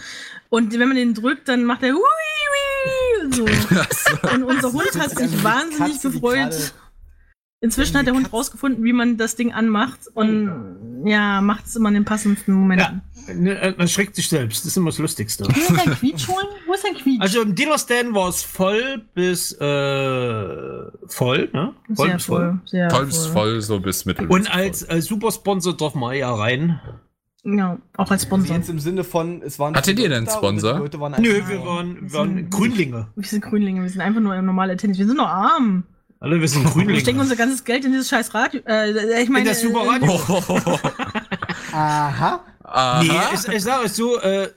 Und 0.50 0.72
wenn 0.78 0.88
man 0.88 0.98
den 0.98 1.14
drückt, 1.14 1.48
dann 1.48 1.64
macht 1.66 1.84
er 1.84 1.94
hui, 1.94 2.02
hui, 2.02 3.26
und 3.26 3.36
so. 3.36 3.46
Und 4.34 4.44
unser 4.44 4.72
Hund 4.74 4.90
hat 5.00 5.12
sich 5.12 5.32
wie 5.32 5.44
wahnsinnig 5.44 5.94
Katze, 5.94 6.10
die 6.10 6.14
gefreut. 6.20 6.74
Inzwischen 7.62 7.98
hat 7.98 8.08
der 8.08 8.14
Hund 8.14 8.32
rausgefunden, 8.32 8.86
wie 8.86 8.94
man 8.94 9.18
das 9.18 9.36
Ding 9.36 9.52
anmacht 9.52 10.00
und 10.14 11.04
ja, 11.06 11.42
macht 11.42 11.66
es 11.66 11.76
immer 11.76 11.90
in 11.90 11.96
den 11.96 12.06
passendsten 12.06 12.54
Momenten. 12.54 13.02
Ne, 13.36 13.60
äh, 13.60 13.74
Man 13.78 13.90
schreckt 13.90 14.16
sich 14.16 14.30
selbst. 14.30 14.60
Das 14.60 14.68
ist 14.72 14.78
immer 14.78 14.90
das 14.92 14.98
Lustigste. 14.98 15.44
Kann 15.44 15.56
ich 15.62 15.68
dein 15.68 15.94
Quietsch 15.94 16.28
holen? 16.30 16.48
Wo 16.66 16.74
ist 16.74 16.86
dein 16.86 16.96
Quietsch? 16.96 17.22
Also 17.22 17.42
im 17.42 17.56
Dealer 17.56 17.78
Stand 17.78 18.16
war 18.16 18.30
es 18.30 18.42
voll 18.44 19.02
bis 19.14 19.52
äh, 19.52 20.86
voll, 21.08 21.50
ne? 21.52 21.74
Voll 21.94 22.06
sehr 22.08 22.14
bis 22.16 22.26
voll. 22.26 22.40
voll. 22.40 22.60
Sehr 22.66 22.90
Voll 22.90 23.06
bis 23.06 23.26
voll, 23.28 23.62
so 23.62 23.80
bis 23.82 24.06
mittel. 24.06 24.28
Und 24.28 24.54
als 24.54 24.90
äh, 24.90 25.02
Supersponsor 25.02 25.76
dürfen 25.76 26.00
wir 26.00 26.14
ja 26.14 26.34
rein. 26.34 26.80
Ja, 27.44 27.78
auch 27.98 28.10
als 28.12 28.24
Sponsor. 28.24 28.56
jetzt 28.56 28.70
im 28.70 28.80
Sinne 28.80 29.04
von, 29.04 29.42
es 29.42 29.60
waren. 29.60 29.76
Hattet 29.76 30.00
ihr 30.00 30.10
denn 30.10 30.26
da 30.26 30.32
Sponsor? 30.32 30.80
Leute 30.80 31.00
waren 31.00 31.22
Nö, 31.22 31.42
wir 31.48 31.66
waren, 31.66 32.02
wir 32.02 32.14
waren 32.14 32.50
Grünlinge. 32.50 33.08
Wir 33.16 33.28
sind 33.28 33.42
Grünlinge, 33.42 33.82
wir 33.82 33.90
sind 33.90 34.02
einfach 34.02 34.22
nur 34.22 34.42
normale 34.42 34.78
Tennis. 34.78 34.98
Wir 34.98 35.08
sind 35.08 35.18
nur 35.18 35.30
arm. 35.30 35.84
Alle, 36.20 36.40
wir 36.42 36.48
sind 36.48 36.76
Wir 36.88 37.00
stecken 37.00 37.20
unser 37.20 37.36
ganzes 37.36 37.64
Geld 37.64 37.86
in 37.86 37.92
dieses 37.92 38.10
scheiß 38.10 38.34
Radio. 38.34 38.62
Äh, 38.66 39.22
ich 39.24 39.30
meine, 39.30 39.46
In 39.46 39.50
das 39.50 39.62
Superradio. 39.62 40.20
Oh, 40.28 40.80
Aha. 41.74 42.44
aha. 42.64 43.04
Nee, 43.04 43.12
ich, 43.34 43.48
ich 43.48 43.64
sage 43.64 43.86
es 43.86 43.96
so, 43.96 44.20
äh, 44.20 44.52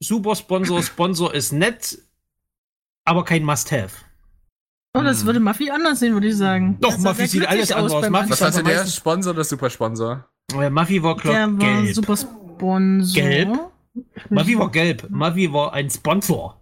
Supersponsor, 0.00 0.82
Sponsor 0.82 1.32
ist 1.34 1.52
nett, 1.52 1.98
aber 3.04 3.24
kein 3.24 3.44
Must-Have. 3.44 3.90
Oh, 4.94 5.02
das 5.02 5.20
Hm. 5.20 5.26
würde 5.26 5.40
Muffy 5.40 5.70
anders 5.70 6.00
sehen, 6.00 6.12
würde 6.14 6.28
ich 6.28 6.36
sagen. 6.36 6.76
Doch, 6.80 6.90
Das 6.92 7.00
Muffy 7.00 7.26
sieht 7.26 7.46
alles 7.46 7.72
anders 7.72 7.92
aus. 7.92 8.08
Muffy. 8.10 8.30
Was 8.30 8.40
hatte 8.40 8.62
der? 8.62 8.74
meistens- 8.76 8.96
Sponsor 8.96 9.32
oder 9.32 9.44
Supersponsor? 9.44 10.26
Äh, 10.54 10.70
Muffy 10.70 11.02
war, 11.02 11.16
glaub, 11.16 11.34
Der 11.34 11.46
war 11.50 11.58
gelb. 11.82 11.94
super 11.94 12.16
Sponsor. 12.16 13.14
Gelb? 13.22 13.58
Muffy 14.30 14.58
war 14.58 14.70
gelb. 14.70 15.06
Muffy 15.10 15.52
war 15.52 15.72
ein 15.72 15.88
Sponsor. 15.90 16.60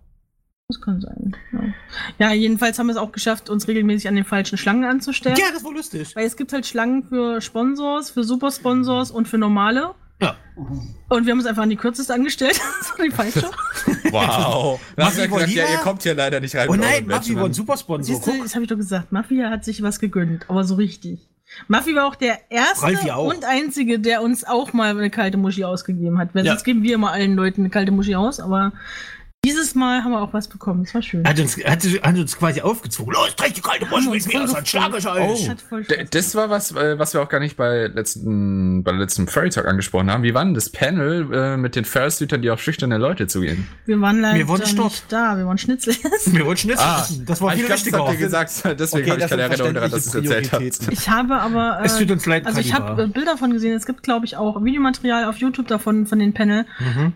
Das 0.68 0.80
kann 0.80 0.98
sein. 1.00 1.36
Ja. 1.52 2.28
ja, 2.28 2.32
jedenfalls 2.32 2.78
haben 2.78 2.86
wir 2.86 2.92
es 2.92 2.96
auch 2.96 3.12
geschafft, 3.12 3.50
uns 3.50 3.68
regelmäßig 3.68 4.08
an 4.08 4.14
den 4.14 4.24
falschen 4.24 4.56
Schlangen 4.56 4.84
anzustellen. 4.84 5.36
Ja, 5.36 5.46
das 5.52 5.62
war 5.62 5.72
lustig. 5.72 6.16
Weil 6.16 6.26
es 6.26 6.36
gibt 6.36 6.54
halt 6.54 6.66
Schlangen 6.66 7.04
für 7.06 7.42
Sponsors, 7.42 8.10
für 8.10 8.24
Supersponsors 8.24 9.10
und 9.10 9.28
für 9.28 9.36
normale. 9.36 9.94
Ja. 10.22 10.36
Und 10.56 11.26
wir 11.26 11.32
haben 11.32 11.38
uns 11.38 11.46
einfach 11.46 11.64
an 11.64 11.70
die 11.70 11.76
kürzeste 11.76 12.14
angestellt. 12.14 12.58
das 12.80 12.98
war 12.98 13.04
die 13.04 13.10
falsche. 13.10 13.50
Wow. 14.10 14.80
Muffy 14.96 15.18
wir 15.18 15.28
gesagt, 15.28 15.50
ja, 15.50 15.64
ihr 15.70 15.78
kommt 15.78 16.02
hier 16.04 16.14
leider 16.14 16.38
nicht 16.38 16.54
rein. 16.54 16.68
Oh 16.68 16.74
nein, 16.74 17.06
Badgen. 17.06 17.36
war 17.36 17.46
ein 17.46 17.52
Supersponsor. 17.52 18.14
Siehst 18.14 18.26
du, 18.26 18.30
Guck. 18.30 18.44
das 18.44 18.54
habe 18.54 18.62
ich 18.62 18.68
doch 18.70 18.76
gesagt. 18.76 19.10
Mafia 19.10 19.50
hat 19.50 19.64
sich 19.64 19.82
was 19.82 19.98
gegönnt, 19.98 20.48
aber 20.48 20.62
so 20.62 20.76
richtig. 20.76 21.28
Mafia 21.66 21.96
war 21.96 22.06
auch 22.06 22.14
der 22.14 22.38
erste 22.50 23.14
auch. 23.14 23.26
und 23.34 23.44
einzige, 23.44 23.98
der 23.98 24.22
uns 24.22 24.44
auch 24.44 24.72
mal 24.72 24.96
eine 24.96 25.10
kalte 25.10 25.36
Muschi 25.36 25.64
ausgegeben 25.64 26.18
hat. 26.18 26.34
Weil 26.34 26.46
Ja. 26.46 26.52
Sonst 26.52 26.64
geben 26.64 26.82
wir 26.82 26.94
immer 26.94 27.10
allen 27.10 27.34
Leuten 27.34 27.62
eine 27.62 27.70
kalte 27.70 27.90
Muschi 27.90 28.14
aus, 28.14 28.40
aber 28.40 28.72
Dieses 29.44 29.74
Mal 29.74 30.02
haben 30.02 30.12
wir 30.12 30.22
auch 30.22 30.32
was 30.32 30.48
bekommen. 30.48 30.84
Das 30.84 30.94
war 30.94 31.02
schön. 31.02 31.26
Hat 31.26 31.38
uns, 31.38 31.56
hat, 31.58 31.84
hat 32.02 32.16
uns 32.16 32.36
quasi 32.38 32.60
aufgezwungen. 32.60 33.14
Los, 33.14 33.36
trink 33.36 33.54
die 33.54 33.60
kalte 33.60 33.90
Wurst 33.90 34.10
mit 34.10 34.26
mir, 34.26 34.48
sonst 34.48 34.68
schlag 34.68 34.92
ich 34.96 35.06
euch. 35.06 35.48
Hat 35.48 35.60
voll 35.60 35.84
D- 35.84 35.94
Spaß 35.94 36.10
Das 36.10 36.34
war 36.34 36.50
was, 36.50 36.72
äh, 36.72 36.98
was 36.98 37.14
wir 37.14 37.22
auch 37.22 37.28
gar 37.28 37.40
nicht 37.40 37.56
bei 37.56 37.86
letzten, 37.88 38.82
bei 38.82 38.92
letzten 38.92 39.26
Furry 39.28 39.50
Talk 39.50 39.66
angesprochen 39.66 40.10
haben. 40.10 40.22
Wie 40.22 40.34
war 40.34 40.44
denn 40.44 40.54
das 40.54 40.70
Panel 40.70 41.28
äh, 41.32 41.56
mit 41.56 41.76
den 41.76 41.84
Fursuitern, 41.84 42.42
die 42.42 42.50
auf 42.50 42.62
schüchterne 42.62 42.98
Leute 42.98 43.26
zugehen? 43.26 43.66
Wir 43.86 44.00
waren 44.00 44.20
leider 44.20 44.38
Wir 44.38 44.46
nicht 44.46 44.68
Stopp. 44.68 44.92
da, 45.08 45.36
wir 45.36 45.46
waren 45.46 45.58
Schnitzel 45.58 45.94
essen. 46.14 46.34
Wir 46.36 46.46
wollten 46.46 46.62
Schnitzel 46.62 46.86
essen. 47.02 47.26
Das 47.26 47.40
war 47.40 47.50
Ah, 47.50 47.54
ich 47.54 47.60
viel 47.62 47.68
wichtiger. 47.72 48.10
ihr 48.10 48.16
gesagt, 48.16 48.50
deswegen 48.78 49.02
Okay, 49.02 49.10
habe 49.10 49.20
ich 49.22 49.28
keine 49.30 49.42
Erinnerung 49.42 49.74
daran, 49.74 49.90
dass 49.90 50.06
ihr 50.14 50.20
es 50.22 50.30
erzählt 50.30 50.52
habt. 50.52 50.92
Ich 50.92 51.08
habe 51.10 51.34
aber. 51.40 51.80
Äh, 51.82 51.84
Es 51.86 51.98
tut 51.98 52.10
uns 52.10 52.24
leid, 52.26 52.46
Also 52.46 52.60
ich 52.60 52.72
habe 52.72 53.02
äh, 53.02 53.06
Bilder 53.06 53.36
von 53.36 53.52
gesehen. 53.52 53.74
Es 53.74 53.84
gibt, 53.86 54.02
glaube 54.02 54.24
ich, 54.26 54.36
auch 54.36 54.64
Videomaterial 54.64 55.24
auf 55.26 55.36
YouTube 55.36 55.68
davon, 55.68 56.06
von 56.06 56.18
den 56.18 56.32
Panel. 56.32 56.64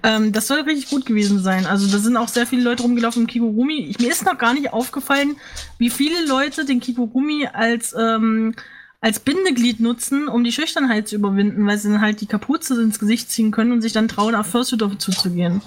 Ähm, 0.02 0.32
das 0.32 0.46
soll 0.46 0.60
richtig 0.60 0.90
gut 0.90 1.06
gewesen 1.06 1.40
sein. 1.42 1.64
Also 1.66 1.90
da 1.90 1.98
sind 1.98 2.16
auch 2.18 2.28
sehr 2.28 2.46
viele 2.46 2.62
Leute 2.62 2.82
rumgelaufen 2.82 3.22
im 3.22 3.26
Kigurumi. 3.28 3.86
Ich, 3.86 3.98
mir 3.98 4.10
ist 4.10 4.24
noch 4.24 4.38
gar 4.38 4.54
nicht 4.54 4.72
aufgefallen, 4.72 5.36
wie 5.78 5.90
viele 5.90 6.26
Leute 6.26 6.64
den 6.64 6.80
Kigurumi 6.80 7.46
als, 7.52 7.94
ähm, 7.98 8.54
als 9.00 9.20
Bindeglied 9.20 9.80
nutzen, 9.80 10.28
um 10.28 10.42
die 10.44 10.52
Schüchternheit 10.52 11.08
zu 11.08 11.14
überwinden, 11.16 11.66
weil 11.66 11.78
sie 11.78 11.88
dann 11.90 12.00
halt 12.00 12.20
die 12.20 12.26
Kapuze 12.26 12.80
ins 12.82 12.98
Gesicht 12.98 13.30
ziehen 13.30 13.50
können 13.50 13.72
und 13.72 13.82
sich 13.82 13.92
dann 13.92 14.08
trauen, 14.08 14.34
auf 14.34 14.46
Fursuit 14.46 15.00
zuzugehen. 15.00 15.62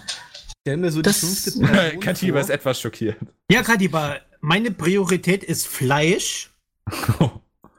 Stell 0.61 0.77
mir 0.77 0.91
so 0.91 1.01
Das- 1.01 1.19
die 1.21 1.51
fünfte 1.51 1.97
Katiba 1.99 2.39
ist 2.39 2.49
etwas 2.49 2.79
schockiert. 2.79 3.17
Ja, 3.49 3.63
Kadiba, 3.63 4.17
meine 4.41 4.71
Priorität 4.71 5.43
ist 5.43 5.67
Fleisch. 5.67 6.51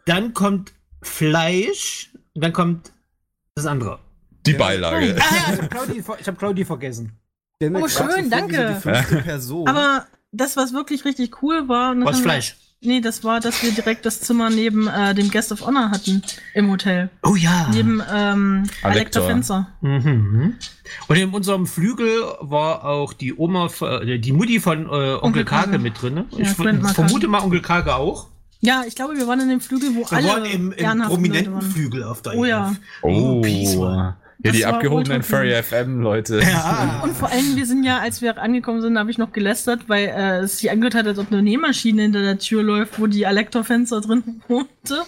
Dann 0.07 0.35
kommt 0.35 0.73
Fleisch. 1.01 2.11
Und 2.35 2.43
dann 2.43 2.53
kommt 2.53 2.93
das 3.55 3.67
andere. 3.67 3.99
Die 4.47 4.55
Beilage. 4.55 5.17
Ah 5.21 5.35
ja, 5.37 5.53
ich 5.55 5.59
habe 5.61 5.69
Claudi, 5.69 6.03
hab 6.03 6.39
Claudi 6.39 6.65
vergessen. 6.65 7.13
Oh, 7.75 7.89
schön, 7.89 8.25
so 8.25 8.31
danke. 8.31 8.75
Die 8.77 8.81
fünfte 8.81 9.17
Person. 9.17 9.69
Aber 9.69 10.07
das, 10.33 10.57
was 10.57 10.73
wirklich 10.73 11.05
richtig 11.05 11.43
cool 11.43 11.69
war, 11.69 11.95
Was 12.01 12.17
wir- 12.19 12.23
Fleisch? 12.23 12.57
Nee, 12.85 13.01
das 13.01 13.23
war, 13.23 13.39
dass 13.39 13.63
wir 13.63 13.71
direkt 13.71 14.05
das 14.07 14.21
Zimmer 14.23 14.51
neben 14.51 14.89
äh, 14.89 15.15
dem 15.15 15.31
Guest 15.31 15.53
of 15.53 15.65
Honor 15.65 15.93
hatten 15.93 16.21
im 16.53 16.69
Hotel. 16.69 17.11
Oh 17.23 17.37
ja. 17.37 17.69
Neben 17.73 18.03
ähm, 18.13 18.65
Alektor. 18.83 18.91
Alekta 18.91 19.21
Fencer. 19.23 19.69
Mhm. 19.83 20.55
Und 21.07 21.17
in 21.17 21.31
unserem 21.31 21.69
Flügel 21.69 22.11
war 22.41 22.85
auch 22.85 23.13
die 23.13 23.35
Oma, 23.39 23.69
äh, 23.83 24.19
die 24.19 24.33
Mutti 24.33 24.59
von 24.59 24.87
äh, 24.87 24.89
Onkel, 24.89 25.19
Onkel 25.23 25.45
Kage 25.45 25.67
Kage. 25.71 25.79
mit 25.79 26.03
drin. 26.03 26.25
Ja, 26.33 26.41
ich 26.41 26.49
vermute 26.49 27.29
mal 27.29 27.43
Onkel 27.43 27.63
Kage 27.63 27.95
auch. 27.95 28.27
Ja, 28.63 28.83
ich 28.85 28.97
glaube, 28.97 29.17
wir 29.17 29.29
waren 29.29 29.39
in 29.39 29.49
dem 29.49 29.61
Flügel, 29.61 29.95
wo 29.95 30.01
Wir 30.01 30.13
alle 30.17 30.27
waren 30.29 30.45
im, 30.45 30.73
im 30.73 31.03
prominenten. 31.03 31.63
Flügel 31.63 32.03
auf 32.03 32.23
der 32.23 32.37
Oh 32.37 32.45
ja. 32.45 32.71
EF. 32.71 32.77
Oh, 33.03 33.41
Peace. 33.43 33.77
Das 34.43 34.57
die 34.57 34.67
abgehobenen 34.67 35.23
Furry 35.23 35.53
cool. 35.55 35.63
FM, 35.63 36.01
Leute. 36.01 36.41
Ja. 36.41 37.01
Und 37.05 37.17
vor 37.17 37.31
allem, 37.31 37.57
wir 37.57 37.67
sind 37.67 37.85
ja, 37.85 37.99
als 37.99 38.23
wir 38.23 38.37
angekommen 38.39 38.81
sind, 38.81 38.99
habe 38.99 39.11
ich 39.11 39.19
noch 39.19 39.33
gelästert, 39.33 39.89
weil 39.89 40.07
äh, 40.09 40.39
es 40.41 40.59
sich 40.59 40.71
angehört 40.71 40.95
hat, 40.95 41.07
als 41.07 41.19
ob 41.19 41.31
eine 41.31 41.43
Nähmaschine 41.43 42.03
hinter 42.03 42.23
der 42.23 42.39
Tür 42.39 42.63
läuft, 42.63 42.99
wo 43.01 43.07
die 43.07 43.27
Alektor-Fenster 43.27 44.01
drin 44.01 44.43
wohnte. 44.49 45.03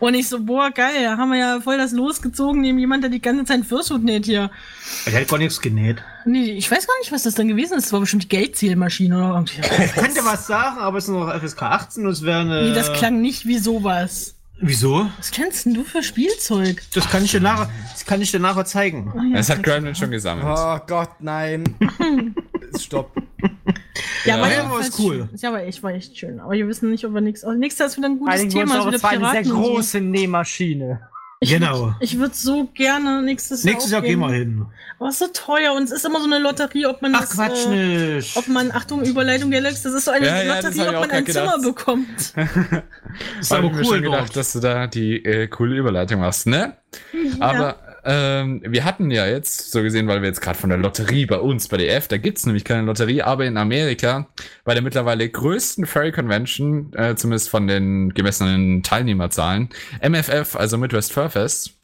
Und 0.00 0.14
ich 0.14 0.28
so, 0.28 0.40
boah, 0.40 0.70
geil, 0.70 1.04
da 1.04 1.16
haben 1.16 1.30
wir 1.30 1.38
ja 1.38 1.60
voll 1.60 1.78
das 1.78 1.92
losgezogen, 1.92 2.62
neben 2.62 2.78
jemand, 2.78 3.04
der 3.04 3.10
die 3.10 3.22
ganze 3.22 3.44
Zeit 3.44 3.64
Fürshut 3.64 4.02
näht 4.02 4.26
hier. 4.26 4.50
Ich 5.06 5.12
hätte 5.12 5.26
gar 5.26 5.38
nichts 5.38 5.60
genäht. 5.60 6.02
Nee, 6.26 6.52
ich 6.52 6.70
weiß 6.70 6.86
gar 6.86 6.98
nicht, 7.00 7.12
was 7.12 7.22
das 7.22 7.34
dann 7.34 7.48
gewesen 7.48 7.76
ist. 7.76 7.86
Das 7.86 7.92
war 7.92 8.00
bestimmt 8.00 8.24
die 8.24 8.28
Geldzählmaschine 8.28 9.16
oder 9.16 9.34
irgendwie. 9.34 9.60
Ich 9.60 9.92
könnte 9.92 10.24
was 10.24 10.46
sagen, 10.46 10.78
aber 10.78 10.98
es 10.98 11.04
ist 11.04 11.10
noch 11.10 11.32
FSK 11.32 11.62
18 11.62 12.06
und 12.06 12.12
es 12.12 12.22
wäre 12.22 12.40
eine. 12.40 12.68
Nee, 12.68 12.74
das 12.74 12.92
klang 12.92 13.20
nicht 13.20 13.46
wie 13.46 13.58
sowas. 13.58 14.33
Wieso? 14.60 15.10
Was 15.18 15.30
kennst 15.30 15.66
denn 15.66 15.74
du 15.74 15.82
für 15.84 16.02
Spielzeug? 16.02 16.82
Das 16.94 17.08
kann 17.10 17.24
ich 17.24 17.32
dir 17.32 17.40
nachher, 17.40 17.68
das 17.92 18.04
kann 18.06 18.22
ich 18.22 18.30
dir 18.30 18.38
nachher 18.40 18.64
zeigen. 18.64 19.12
Ah, 19.14 19.22
ja, 19.30 19.36
Das 19.36 19.50
hat. 19.50 19.62
Gremlin 19.62 19.94
schon 19.94 20.10
gesammelt. 20.10 20.46
oh 20.48 20.78
Gott, 20.86 21.10
nein. 21.20 21.64
Stopp. 22.78 23.10
Ja, 24.24 24.36
aber 24.36 24.48
Ja, 24.48 24.58
jedenfalls 24.58 24.88
ist 24.88 24.98
cool. 25.00 25.28
schön. 25.30 25.38
Ja, 25.40 25.48
aber 25.50 25.64
echt, 25.64 25.82
war 25.82 25.92
echt 25.92 26.16
schön. 26.18 26.40
Aber 26.40 26.52
wir 26.52 26.66
wissen 26.68 26.90
nicht, 26.90 27.04
ob 27.04 27.12
wir 27.14 27.20
nichts. 27.20 27.44
Also, 27.44 27.58
nächstes 27.58 27.78
Jahr 27.80 27.88
ist 27.88 27.96
wieder 27.98 28.08
ein 28.08 28.18
gutes 28.18 28.42
uns 28.42 28.52
Thema. 28.54 28.64
es 28.64 28.70
war 28.70 28.76
wieder 28.78 28.88
eine 28.88 28.98
sehr 28.98 29.10
Piraten 29.18 29.52
und 29.52 29.56
so. 29.64 29.72
große 29.72 30.00
Nähmaschine. 30.00 31.00
Genau. 31.40 31.94
Ich 32.00 32.18
würde 32.18 32.34
so 32.34 32.64
gerne 32.74 33.22
nächstes 33.22 33.62
Jahr. 33.64 33.72
Nächstes 33.74 33.92
Jahr 33.92 34.02
gehen 34.02 34.20
wir 34.20 34.30
hin. 34.32 34.66
Aber 34.98 35.08
es 35.08 35.20
ist 35.20 35.36
so 35.36 35.46
teuer 35.46 35.74
und 35.74 35.82
es 35.82 35.90
ist 35.90 36.04
immer 36.06 36.18
so 36.20 36.26
eine 36.26 36.38
Lotterie, 36.38 36.86
ob 36.86 37.02
man 37.02 37.14
Ach 37.14 37.20
das, 37.20 37.30
Quatsch 37.32 37.66
äh, 37.66 38.14
nicht. 38.16 38.36
ob 38.36 38.48
man, 38.48 38.70
Achtung, 38.72 39.02
Überleitung 39.04 39.50
Galax, 39.50 39.82
das 39.82 39.92
ist 39.92 40.04
so 40.06 40.10
eine 40.10 40.26
Ja, 40.26 40.42
ja, 40.42 40.54
Lotterie, 40.54 40.80
ich 40.82 40.88
ob 40.88 40.94
man 41.00 41.10
ein 41.10 41.24
grad 41.24 41.34
Zimmer 41.34 41.56
gedacht. 41.58 41.62
bekommt. 41.62 42.18
ist 43.40 43.52
aber 43.52 43.66
ich 43.66 43.72
mir 43.72 43.78
cool 43.78 43.84
schon 43.84 44.02
gedacht, 44.02 44.20
dort. 44.28 44.36
dass 44.36 44.52
du 44.52 44.60
da 44.60 44.86
die 44.86 45.24
äh, 45.24 45.46
coole 45.48 45.76
Überleitung 45.76 46.20
machst, 46.20 46.46
ne? 46.46 46.76
Aber 47.40 47.76
ähm, 48.04 48.62
wir 48.66 48.84
hatten 48.84 49.10
ja 49.10 49.26
jetzt, 49.26 49.70
so 49.70 49.82
gesehen, 49.82 50.06
weil 50.08 50.22
wir 50.22 50.28
jetzt 50.28 50.40
gerade 50.40 50.58
von 50.58 50.70
der 50.70 50.78
Lotterie 50.78 51.26
bei 51.26 51.38
uns, 51.38 51.68
bei 51.68 51.76
der 51.76 51.96
F, 51.96 52.08
da 52.08 52.16
gibt's 52.16 52.46
nämlich 52.46 52.64
keine 52.64 52.82
Lotterie, 52.82 53.22
aber 53.22 53.44
in 53.46 53.56
Amerika, 53.56 54.28
bei 54.64 54.74
der 54.74 54.82
mittlerweile 54.82 55.28
größten 55.28 55.86
Furry 55.86 56.12
Convention, 56.12 56.92
äh, 56.94 57.14
zumindest 57.16 57.48
von 57.48 57.66
den 57.66 58.14
gemessenen 58.14 58.82
Teilnehmerzahlen, 58.82 59.68
MFF, 60.00 60.56
also 60.56 60.78
Midwest 60.78 61.12
Fur 61.12 61.30
Fest, 61.30 61.74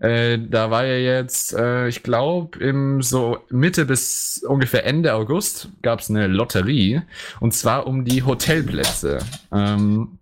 äh, 0.00 0.38
da 0.38 0.70
war 0.70 0.86
ja 0.86 0.96
jetzt, 0.96 1.52
äh, 1.52 1.86
ich 1.88 2.02
glaube, 2.02 2.58
im 2.58 3.02
so 3.02 3.38
Mitte 3.50 3.84
bis 3.84 4.42
ungefähr 4.46 4.86
Ende 4.86 5.14
August 5.14 5.68
gab's 5.82 6.08
eine 6.08 6.26
Lotterie 6.26 7.02
und 7.38 7.52
zwar 7.52 7.86
um 7.86 8.06
die 8.06 8.22
Hotelplätze. 8.22 9.18
Ähm, 9.52 10.19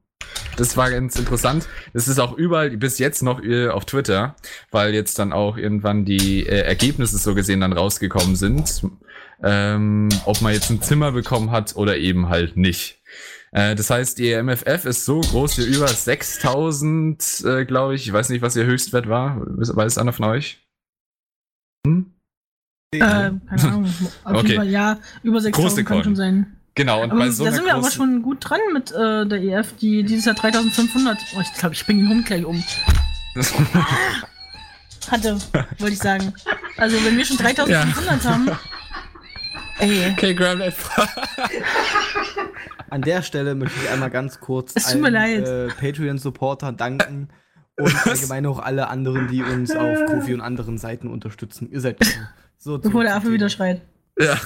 das 0.56 0.76
war 0.76 0.90
ganz 0.90 1.16
interessant. 1.18 1.68
Das 1.92 2.08
ist 2.08 2.18
auch 2.18 2.36
überall 2.36 2.70
bis 2.76 2.98
jetzt 2.98 3.22
noch 3.22 3.42
äh, 3.42 3.68
auf 3.68 3.84
Twitter, 3.84 4.36
weil 4.70 4.94
jetzt 4.94 5.18
dann 5.18 5.32
auch 5.32 5.56
irgendwann 5.56 6.04
die 6.04 6.46
äh, 6.46 6.60
Ergebnisse 6.60 7.18
so 7.18 7.34
gesehen 7.34 7.60
dann 7.60 7.72
rausgekommen 7.72 8.36
sind. 8.36 8.82
Ähm, 9.42 10.08
ob 10.24 10.40
man 10.40 10.52
jetzt 10.52 10.68
ein 10.70 10.82
Zimmer 10.82 11.12
bekommen 11.12 11.52
hat 11.52 11.76
oder 11.76 11.96
eben 11.96 12.28
halt 12.28 12.56
nicht. 12.56 13.00
Äh, 13.52 13.74
das 13.76 13.88
heißt, 13.90 14.18
ihr 14.18 14.42
MFF 14.42 14.84
ist 14.84 15.04
so 15.04 15.20
groß 15.20 15.58
wie 15.58 15.74
über 15.74 15.88
6000, 15.88 17.44
äh, 17.46 17.64
glaube 17.64 17.94
ich. 17.94 18.06
Ich 18.06 18.12
weiß 18.12 18.28
nicht, 18.30 18.42
was 18.42 18.56
ihr 18.56 18.66
Höchstwert 18.66 19.08
war. 19.08 19.40
Weiß 19.46 19.98
einer 19.98 20.12
von 20.12 20.24
euch? 20.26 20.66
Hm? 21.86 22.12
Äh, 22.94 22.98
keine 22.98 23.40
Ahnung. 23.62 23.84
Auf 24.24 24.34
Okay. 24.34 24.46
jeden 24.48 24.56
Fall, 24.56 24.68
ja, 24.68 24.98
über 25.22 25.40
6000 25.40 25.54
Große 25.54 25.84
kann 25.84 26.04
schon 26.04 26.16
sein. 26.16 26.57
Genau, 26.78 27.02
und 27.02 27.10
Aber 27.10 27.18
bei 27.22 27.30
so 27.30 27.44
da 27.44 27.50
sind 27.50 27.64
wir 27.64 27.74
aber 27.74 27.90
schon 27.90 28.22
gut 28.22 28.48
dran 28.48 28.60
mit 28.72 28.92
äh, 28.92 29.26
der 29.26 29.42
EF, 29.42 29.74
die 29.78 30.04
dieses 30.04 30.26
Jahr 30.26 30.36
3500. 30.36 31.18
Oh, 31.36 31.40
ich 31.40 31.52
glaube, 31.54 31.74
ich 31.74 31.84
bringe 31.84 32.02
den 32.02 32.08
Hund 32.10 32.26
gleich 32.26 32.44
um. 32.44 32.62
Hatte, 35.10 35.38
wollte 35.78 35.94
ich 35.94 35.98
sagen. 35.98 36.32
Also, 36.76 36.96
wenn 37.04 37.16
wir 37.16 37.24
schon 37.24 37.36
3500 37.36 38.24
haben. 38.24 38.48
Ey, 39.80 40.12
Okay, 40.12 40.34
Gremlin. 40.34 40.72
An 42.90 43.02
der 43.02 43.22
Stelle 43.22 43.56
möchte 43.56 43.76
ich 43.82 43.90
einmal 43.90 44.10
ganz 44.10 44.38
kurz 44.38 44.72
Es 44.76 44.92
tut 44.92 45.00
mir 45.00 45.10
leid. 45.10 45.48
äh, 45.48 45.66
Patreon-Supporter 45.80 46.70
danken 46.70 47.28
und 47.76 48.06
allgemein 48.06 48.46
auch 48.46 48.60
alle 48.60 48.86
anderen, 48.86 49.26
die 49.26 49.42
uns 49.42 49.74
auf 49.74 50.06
Kofi 50.06 50.32
und 50.32 50.42
anderen 50.42 50.78
Seiten 50.78 51.08
unterstützen. 51.08 51.68
Ihr 51.72 51.80
seid 51.80 51.98
cool. 52.04 52.28
so. 52.56 52.78
bevor 52.78 53.02
der 53.02 53.16
Affe 53.16 53.32
wieder 53.32 53.48
schreit. 53.48 53.82
Ja, 54.24 54.36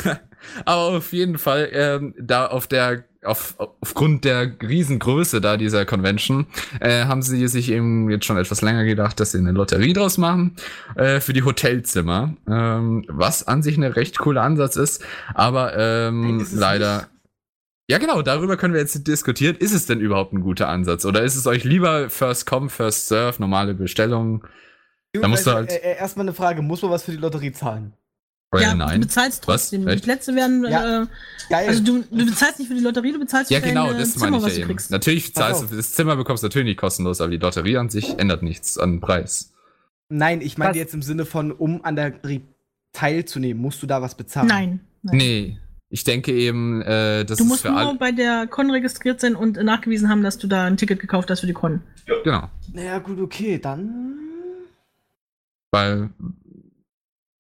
aber 0.65 0.97
auf 0.99 1.13
jeden 1.13 1.39
Fall, 1.39 1.69
ähm, 1.73 2.15
da 2.19 2.47
auf 2.49 2.67
der, 2.67 3.05
auf, 3.25 3.55
aufgrund 3.81 4.25
der 4.25 4.53
Riesengröße 4.61 5.41
da 5.41 5.57
dieser 5.57 5.87
Convention, 5.87 6.47
äh, 6.81 7.05
haben 7.05 7.23
sie 7.23 7.47
sich 7.49 7.71
eben 7.71 8.11
jetzt 8.11 8.25
schon 8.27 8.37
etwas 8.37 8.61
länger 8.61 8.85
gedacht, 8.85 9.19
dass 9.21 9.33
sie 9.33 9.39
eine 9.39 9.53
Lotterie 9.53 9.93
draus 9.93 10.19
machen, 10.19 10.57
äh, 10.97 11.21
für 11.21 11.33
die 11.33 11.45
Hotelzimmer, 11.45 12.35
ähm, 12.49 13.05
was 13.09 13.47
an 13.47 13.63
sich 13.63 13.77
eine 13.77 13.95
recht 13.97 14.19
coole 14.19 14.41
Ansatz 14.43 14.77
ist, 14.77 15.05
aber 15.35 15.77
ähm, 15.77 16.37
Nein, 16.39 16.47
leider. 16.53 17.09
Ja, 17.89 17.99
genau, 17.99 18.23
darüber 18.23 18.57
können 18.57 18.75
wir 18.75 18.81
jetzt 18.81 19.07
diskutieren. 19.07 19.57
Ist 19.57 19.73
es 19.73 19.87
denn 19.87 20.01
überhaupt 20.01 20.33
ein 20.33 20.41
guter 20.41 20.69
Ansatz? 20.69 21.05
Oder 21.05 21.23
ist 21.23 21.37
es 21.37 21.47
euch 21.47 21.65
lieber 21.65 22.11
First 22.11 22.47
Come, 22.47 22.69
First 22.69 23.09
Serve, 23.09 23.41
normale 23.41 23.75
Bestellung? 23.75 24.47
Da 25.13 25.29
musst 25.29 25.47
du 25.47 25.51
Also, 25.51 25.59
halt- 25.59 25.71
äh, 25.71 25.93
äh, 25.93 25.97
erstmal 25.99 26.25
eine 26.27 26.35
Frage: 26.35 26.63
Muss 26.63 26.81
man 26.83 26.91
was 26.91 27.03
für 27.05 27.11
die 27.11 27.17
Lotterie 27.19 27.53
zahlen? 27.53 27.93
Oder 28.53 28.63
ja, 28.63 28.75
nein? 28.75 29.01
du 29.01 29.07
bezahlst 29.07 29.49
Was? 29.49 29.63
trotzdem. 29.71 29.89
Echt? 29.89 30.03
Die 30.03 30.05
Plätze 30.05 30.35
werden. 30.35 30.65
Ja. 30.65 31.03
Äh, 31.03 31.07
Geil. 31.49 31.69
also, 31.69 31.83
du, 31.83 32.05
du 32.11 32.27
bezahlst 32.27 32.59
nicht 32.59 32.69
für 32.69 32.75
die 32.75 32.83
Lotterie, 32.83 33.13
du 33.13 33.19
bezahlst 33.19 33.51
Ja, 33.51 33.61
für 33.61 33.69
genau, 33.69 33.89
dein 33.89 33.99
das 33.99 34.13
Zimmer, 34.13 34.27
meine 34.27 34.37
ich 34.37 34.43
was 34.43 34.51
ja 34.51 34.57
du 34.57 34.61
eben. 34.61 34.69
kriegst. 34.69 34.91
Natürlich 34.91 35.33
Pass 35.33 35.43
zahlst 35.43 35.65
auf. 35.65 35.71
du, 35.71 35.77
das 35.77 35.93
Zimmer 35.93 36.17
bekommst 36.17 36.43
du 36.43 36.47
natürlich 36.49 36.67
nicht 36.67 36.79
kostenlos, 36.79 37.21
aber 37.21 37.31
die 37.31 37.39
Lotterie 37.39 37.79
an 37.79 37.89
sich 37.89 38.19
ändert 38.19 38.43
nichts 38.43 38.77
an 38.79 39.01
Preis. 39.01 39.53
Nein, 40.11 40.43
ich 40.43 40.59
meine 40.59 40.71
Was? 40.73 40.77
jetzt 40.77 40.95
im 40.95 41.01
Sinne 41.03 41.25
von, 41.25 41.51
um 41.51 41.83
an 41.85 41.97
der 41.97 42.11
Lotterie 42.11 42.43
teilzunehmen, 42.93 43.61
musst 43.63 43.83
du 43.83 43.87
da 43.87 44.03
was 44.03 44.15
bezahlen? 44.15 44.49
Nein. 44.49 44.81
nein. 45.03 45.17
Nee, 45.17 45.59
ich 45.89 46.05
denke 46.05 46.33
eben, 46.33 46.83
äh, 46.83 47.25
das 47.25 47.39
Du 47.39 47.45
musst 47.45 47.63
für 47.63 47.71
nur 47.71 47.97
bei 47.97 48.13
der 48.13 48.47
Con 48.47 48.71
registriert 48.71 49.21
sein 49.21 49.35
und 49.35 49.57
nachgewiesen 49.63 50.11
haben, 50.11 50.23
dass 50.23 50.37
du 50.37 50.47
da 50.47 50.67
ein 50.67 50.77
Ticket 50.77 51.01
gekauft 51.01 51.31
hast 51.31 51.41
für 51.41 51.47
die 51.47 51.53
Con. 51.55 51.81
Genau. 52.25 52.51
Naja, 52.75 52.99
gut, 52.99 53.19
okay, 53.19 53.59
dann. 53.59 54.19
Weil 55.71 56.11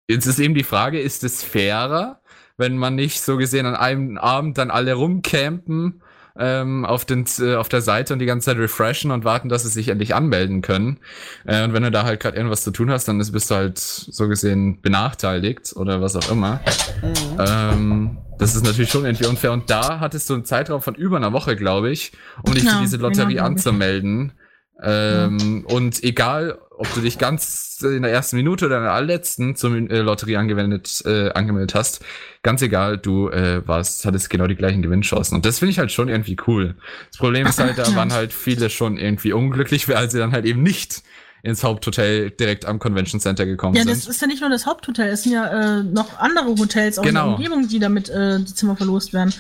jetzt 0.08 0.26
ist 0.26 0.38
eben 0.38 0.54
die 0.54 0.64
Frage, 0.64 1.00
ist 1.00 1.24
es 1.24 1.42
fairer, 1.42 2.20
wenn 2.56 2.76
man 2.76 2.94
nicht 2.94 3.20
so 3.22 3.36
gesehen 3.36 3.66
an 3.66 3.74
einem 3.76 4.18
Abend 4.18 4.58
dann 4.58 4.70
alle 4.70 4.94
rumcampen 4.94 6.02
ähm, 6.38 6.86
auf, 6.86 7.04
den, 7.04 7.26
äh, 7.40 7.56
auf 7.56 7.68
der 7.68 7.82
Seite 7.82 8.14
und 8.14 8.18
die 8.18 8.24
ganze 8.26 8.46
Zeit 8.46 8.56
refreshen 8.56 9.10
und 9.10 9.24
warten, 9.24 9.48
dass 9.50 9.64
sie 9.64 9.68
sich 9.68 9.88
endlich 9.88 10.14
anmelden 10.14 10.62
können. 10.62 10.98
Äh, 11.44 11.62
und 11.64 11.74
wenn 11.74 11.82
du 11.82 11.90
da 11.90 12.04
halt 12.04 12.20
gerade 12.20 12.36
irgendwas 12.38 12.62
zu 12.64 12.70
tun 12.70 12.90
hast, 12.90 13.06
dann 13.06 13.20
ist, 13.20 13.32
bist 13.32 13.50
du 13.50 13.54
halt 13.54 13.78
so 13.78 14.28
gesehen 14.28 14.80
benachteiligt 14.80 15.74
oder 15.76 16.00
was 16.00 16.16
auch 16.16 16.30
immer. 16.30 16.60
Mhm. 17.02 17.38
Ähm, 17.38 18.18
Das 18.38 18.56
ist 18.56 18.64
natürlich 18.64 18.90
schon 18.90 19.04
irgendwie 19.04 19.26
unfair. 19.26 19.52
Und 19.52 19.68
da 19.70 20.00
hattest 20.00 20.28
du 20.30 20.34
einen 20.34 20.44
Zeitraum 20.46 20.80
von 20.82 20.94
über 20.94 21.18
einer 21.18 21.32
Woche, 21.32 21.54
glaube 21.54 21.90
ich, 21.90 22.12
um 22.42 22.54
dich 22.54 22.64
Ja, 22.64 22.72
für 22.76 22.80
diese 22.80 22.96
Lotterie 22.96 23.34
genau, 23.34 23.44
glaub 23.44 23.50
ich. 23.50 23.66
anzumelden. 23.66 24.32
Ähm, 24.80 25.64
Und 25.68 26.02
egal, 26.02 26.58
ob 26.70 26.92
du 26.94 27.00
dich 27.00 27.18
ganz 27.18 27.78
in 27.82 28.02
der 28.02 28.12
ersten 28.12 28.36
Minute 28.36 28.66
oder 28.66 28.78
in 28.78 28.82
der 28.84 28.92
allerletzten 28.92 29.54
zur 29.56 29.74
äh, 29.74 29.98
Lotterie 29.98 30.36
angewendet, 30.36 31.02
äh, 31.04 31.30
angemeldet 31.32 31.74
hast, 31.74 32.00
ganz 32.42 32.62
egal, 32.62 32.98
du 32.98 33.28
äh, 33.28 33.66
warst, 33.66 34.04
hattest 34.04 34.30
genau 34.30 34.46
die 34.46 34.56
gleichen 34.56 34.82
Gewinnchancen. 34.82 35.36
Und 35.36 35.46
das 35.46 35.58
finde 35.58 35.72
ich 35.72 35.78
halt 35.78 35.92
schon 35.92 36.08
irgendwie 36.08 36.36
cool. 36.46 36.74
Das 37.10 37.18
Problem 37.18 37.46
ist 37.46 37.58
halt, 37.60 37.78
da 37.78 37.94
waren 37.94 38.12
halt 38.12 38.32
viele 38.32 38.70
schon 38.70 38.96
irgendwie 38.98 39.32
unglücklich, 39.32 39.88
weil 39.88 40.10
sie 40.10 40.18
dann 40.18 40.32
halt 40.32 40.44
eben 40.44 40.62
nicht 40.62 41.02
ins 41.44 41.64
Haupthotel 41.64 42.30
direkt 42.30 42.64
am 42.66 42.78
Convention 42.78 43.20
Center 43.20 43.46
gekommen 43.46 43.74
Ja, 43.74 43.82
sind. 43.82 43.90
das 43.96 44.06
ist 44.06 44.20
ja 44.20 44.28
nicht 44.28 44.40
nur 44.40 44.50
das 44.50 44.64
Haupthotel, 44.64 45.08
es 45.08 45.24
sind 45.24 45.32
ja 45.32 45.80
äh, 45.80 45.82
noch 45.82 46.18
andere 46.18 46.46
Hotels 46.56 46.98
aus 46.98 47.04
Genau. 47.04 47.26
der 47.30 47.34
Umgebung, 47.36 47.66
die 47.66 47.80
damit 47.80 48.08
äh, 48.08 48.38
die 48.38 48.54
Zimmer 48.54 48.76
verlost 48.76 49.12
werden. 49.12 49.34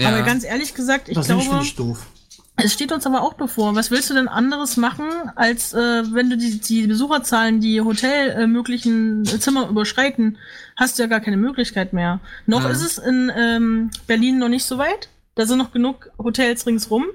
Ja. 0.00 0.10
Aber 0.10 0.22
ganz 0.22 0.44
ehrlich 0.44 0.74
gesagt, 0.74 1.08
ich 1.08 1.16
das 1.16 1.26
finde 1.26 1.44
glaube, 1.44 1.64
ich 1.64 1.74
doof. 1.74 2.06
Es 2.56 2.72
steht 2.72 2.92
uns 2.92 3.06
aber 3.06 3.22
auch 3.22 3.34
bevor. 3.34 3.74
Was 3.74 3.90
willst 3.90 4.10
du 4.10 4.14
denn 4.14 4.28
anderes 4.28 4.76
machen, 4.76 5.06
als 5.36 5.72
äh, 5.72 6.02
wenn 6.12 6.30
du 6.30 6.36
die, 6.36 6.60
die 6.60 6.86
Besucherzahlen, 6.86 7.60
die 7.60 7.80
Hotel 7.80 8.30
äh, 8.30 8.46
möglichen 8.46 9.24
Zimmer 9.24 9.68
überschreiten, 9.68 10.38
hast 10.76 10.98
du 10.98 11.02
ja 11.02 11.08
gar 11.08 11.20
keine 11.20 11.36
Möglichkeit 11.38 11.92
mehr. 11.92 12.20
Noch 12.46 12.64
Mhm. 12.64 12.70
ist 12.70 12.82
es 12.82 12.98
in 12.98 13.32
ähm, 13.36 13.90
Berlin 14.06 14.38
noch 14.38 14.48
nicht 14.48 14.64
so 14.64 14.78
weit. 14.78 15.08
Da 15.34 15.46
sind 15.46 15.58
noch 15.58 15.72
genug 15.72 16.10
Hotels 16.18 16.66
ringsrum. 16.66 17.06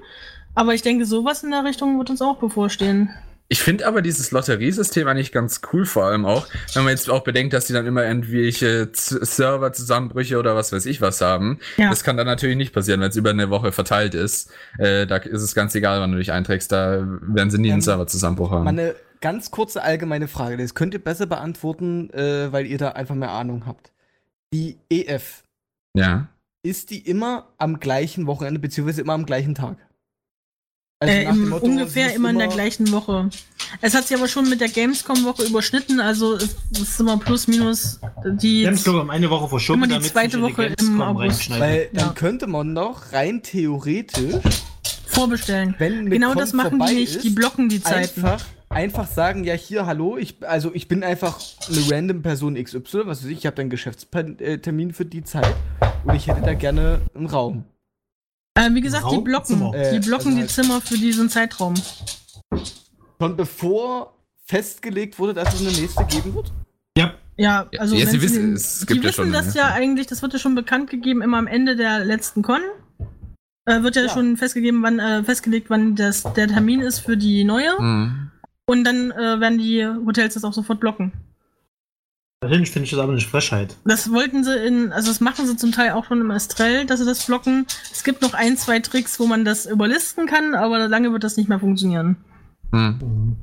Aber 0.54 0.74
ich 0.74 0.82
denke, 0.82 1.06
sowas 1.06 1.44
in 1.44 1.52
der 1.52 1.64
Richtung 1.64 1.98
wird 1.98 2.10
uns 2.10 2.20
auch 2.20 2.36
bevorstehen. 2.38 3.10
Ich 3.50 3.62
finde 3.62 3.86
aber 3.86 4.02
dieses 4.02 4.30
Lotteriesystem 4.30 5.08
eigentlich 5.08 5.32
ganz 5.32 5.62
cool, 5.72 5.86
vor 5.86 6.04
allem 6.04 6.26
auch, 6.26 6.46
wenn 6.74 6.84
man 6.84 6.90
jetzt 6.90 7.08
auch 7.08 7.24
bedenkt, 7.24 7.54
dass 7.54 7.66
die 7.66 7.72
dann 7.72 7.86
immer 7.86 8.04
irgendwelche 8.04 8.90
Serverzusammenbrüche 8.92 10.38
oder 10.38 10.54
was 10.54 10.70
weiß 10.70 10.84
ich 10.84 11.00
was 11.00 11.22
haben. 11.22 11.58
Ja. 11.78 11.88
Das 11.88 12.04
kann 12.04 12.18
dann 12.18 12.26
natürlich 12.26 12.56
nicht 12.56 12.74
passieren, 12.74 13.00
wenn 13.00 13.08
es 13.08 13.16
über 13.16 13.30
eine 13.30 13.48
Woche 13.48 13.72
verteilt 13.72 14.14
ist. 14.14 14.50
Äh, 14.76 15.06
da 15.06 15.16
ist 15.16 15.40
es 15.40 15.54
ganz 15.54 15.74
egal, 15.74 16.00
wann 16.00 16.12
du 16.12 16.18
dich 16.18 16.30
einträgst, 16.30 16.70
da 16.70 17.02
werden 17.22 17.50
sie 17.50 17.56
nie 17.56 17.70
einen 17.70 17.78
Ähm, 17.78 17.82
Serverzusammenbruch 17.82 18.50
haben. 18.50 18.64
Meine 18.64 18.94
ganz 19.22 19.50
kurze 19.50 19.82
allgemeine 19.82 20.28
Frage, 20.28 20.58
das 20.58 20.74
könnt 20.74 20.92
ihr 20.92 21.02
besser 21.02 21.26
beantworten, 21.26 22.10
äh, 22.10 22.52
weil 22.52 22.66
ihr 22.66 22.76
da 22.76 22.90
einfach 22.90 23.14
mehr 23.14 23.30
Ahnung 23.30 23.64
habt. 23.64 23.92
Die 24.52 24.76
EF, 24.90 25.42
ja. 25.94 26.28
ist 26.62 26.90
die 26.90 26.98
immer 26.98 27.48
am 27.56 27.80
gleichen 27.80 28.26
Wochenende, 28.26 28.60
beziehungsweise 28.60 29.00
immer 29.00 29.14
am 29.14 29.24
gleichen 29.24 29.54
Tag? 29.54 29.76
Also 31.00 31.14
äh, 31.14 31.24
im, 31.28 31.48
Motto, 31.50 31.64
ungefähr 31.66 32.12
immer 32.14 32.30
in 32.30 32.38
der 32.38 32.48
gleichen 32.48 32.90
Woche. 32.90 33.30
Es 33.80 33.94
hat 33.94 34.08
sich 34.08 34.16
aber 34.16 34.26
schon 34.26 34.48
mit 34.48 34.60
der 34.60 34.68
Gamescom-Woche 34.68 35.44
überschnitten, 35.44 36.00
also 36.00 36.34
es 36.34 36.56
ist 36.72 36.98
immer 36.98 37.18
plus 37.18 37.46
minus 37.46 38.00
die. 38.24 38.66
Um 38.88 39.08
eine 39.10 39.30
Woche 39.30 39.48
verschoben, 39.48 39.78
Immer 39.78 39.86
die 39.86 39.94
damit 39.94 40.10
zweite 40.10 40.36
die 40.38 40.42
Woche 40.42 40.64
im 40.64 40.74
Gamescom 40.76 41.00
August. 41.00 41.50
Weil 41.60 41.88
dann 41.92 42.06
Ja. 42.06 42.12
könnte 42.14 42.48
man 42.48 42.74
doch 42.74 43.12
rein 43.12 43.42
theoretisch, 43.44 44.42
vorbestellen. 45.06 45.76
Genau 45.78 46.30
Con 46.30 46.38
das 46.38 46.52
machen 46.52 46.82
die 46.88 46.94
nicht, 46.96 47.14
ist, 47.16 47.24
die 47.24 47.30
blocken 47.30 47.68
die 47.68 47.80
Zeiten. 47.80 48.24
einfach, 48.24 48.44
einfach 48.68 49.06
sagen, 49.06 49.44
ja 49.44 49.54
hier, 49.54 49.86
hallo, 49.86 50.16
ich, 50.16 50.36
also 50.48 50.72
ich 50.74 50.88
bin 50.88 51.04
einfach 51.04 51.38
eine 51.68 51.78
random 51.92 52.22
Person 52.22 52.56
XY, 52.56 52.80
was 53.04 53.22
weiß 53.22 53.26
ich, 53.30 53.38
ich 53.38 53.46
habe 53.46 53.60
einen 53.60 53.70
Geschäftstermin 53.70 54.92
für 54.92 55.04
die 55.04 55.22
Zeit 55.22 55.54
und 56.04 56.16
ich 56.16 56.26
hätte 56.26 56.40
da 56.42 56.54
gerne 56.54 57.02
einen 57.14 57.26
Raum. 57.26 57.64
Äh, 58.58 58.74
wie 58.74 58.80
gesagt, 58.80 59.04
die 59.10 59.14
Raum? 59.16 59.24
blocken, 59.24 59.46
Zimmer. 59.46 59.70
die 59.72 59.96
Äh, 59.96 60.00
blocken 60.00 60.12
also 60.26 60.30
die 60.30 60.40
halt- 60.40 60.50
Zimmer 60.50 60.80
für 60.80 60.96
diesen 60.98 61.28
Zeitraum. 61.28 61.74
Schon 63.20 63.36
bevor 63.36 64.14
festgelegt 64.46 65.18
wurde, 65.18 65.34
dass 65.34 65.54
es 65.54 65.60
eine 65.60 65.70
nächste 65.80 66.04
geben 66.06 66.34
wird? 66.34 66.52
ja, 66.96 67.14
Ja, 67.36 67.66
also 67.78 67.94
ja, 67.94 68.06
sie 68.06 68.20
wissen- 68.22 68.54
es 68.54 68.80
die 68.80 68.86
gibt 68.86 69.04
ja 69.04 69.08
wissen 69.10 69.24
schon, 69.24 69.32
das 69.32 69.54
ja. 69.54 69.68
ja 69.68 69.74
eigentlich, 69.74 70.06
das 70.06 70.22
wird 70.22 70.32
ja 70.32 70.38
schon 70.38 70.54
bekannt 70.54 70.90
gegeben, 70.90 71.22
immer 71.22 71.38
am 71.38 71.46
Ende 71.46 71.76
der 71.76 72.04
letzten 72.04 72.42
Con. 72.42 72.60
Äh, 73.66 73.82
wird 73.82 73.96
ja, 73.96 74.02
Ja. 74.02 74.08
schon 74.08 74.36
festgegeben, 74.36 74.82
wann, 74.82 74.98
äh, 74.98 75.22
festgelegt, 75.22 75.68
wann 75.70 75.94
das, 75.94 76.22
der 76.34 76.48
Termin 76.48 76.80
ist 76.80 77.00
für 77.00 77.16
die 77.16 77.44
neue. 77.44 77.78
Mhm. 77.80 78.30
Und 78.66 78.84
dann 78.84 79.10
äh, 79.12 79.40
werden 79.40 79.58
die 79.58 79.86
Hotels 79.86 80.34
das 80.34 80.44
auch 80.44 80.52
sofort 80.54 80.80
blocken. 80.80 81.12
Natürlich 82.40 82.70
finde 82.70 82.84
ich 82.84 82.90
das 82.92 83.00
aber 83.00 83.12
eine 83.12 83.20
Frechheit. 83.20 83.76
Das 83.84 84.12
wollten 84.12 84.44
sie 84.44 84.56
in, 84.56 84.92
also 84.92 85.08
das 85.08 85.20
machen 85.20 85.46
sie 85.46 85.56
zum 85.56 85.72
Teil 85.72 85.90
auch 85.90 86.04
schon 86.04 86.20
im 86.20 86.30
Estrell, 86.30 86.86
dass 86.86 87.00
sie 87.00 87.06
das 87.06 87.26
blocken. 87.26 87.66
Es 87.90 88.04
gibt 88.04 88.22
noch 88.22 88.32
ein, 88.32 88.56
zwei 88.56 88.78
Tricks, 88.78 89.18
wo 89.18 89.26
man 89.26 89.44
das 89.44 89.66
überlisten 89.66 90.26
kann, 90.26 90.54
aber 90.54 90.86
lange 90.86 91.12
wird 91.12 91.24
das 91.24 91.36
nicht 91.36 91.48
mehr 91.48 91.58
funktionieren. 91.58 92.16
Mhm. 92.70 93.36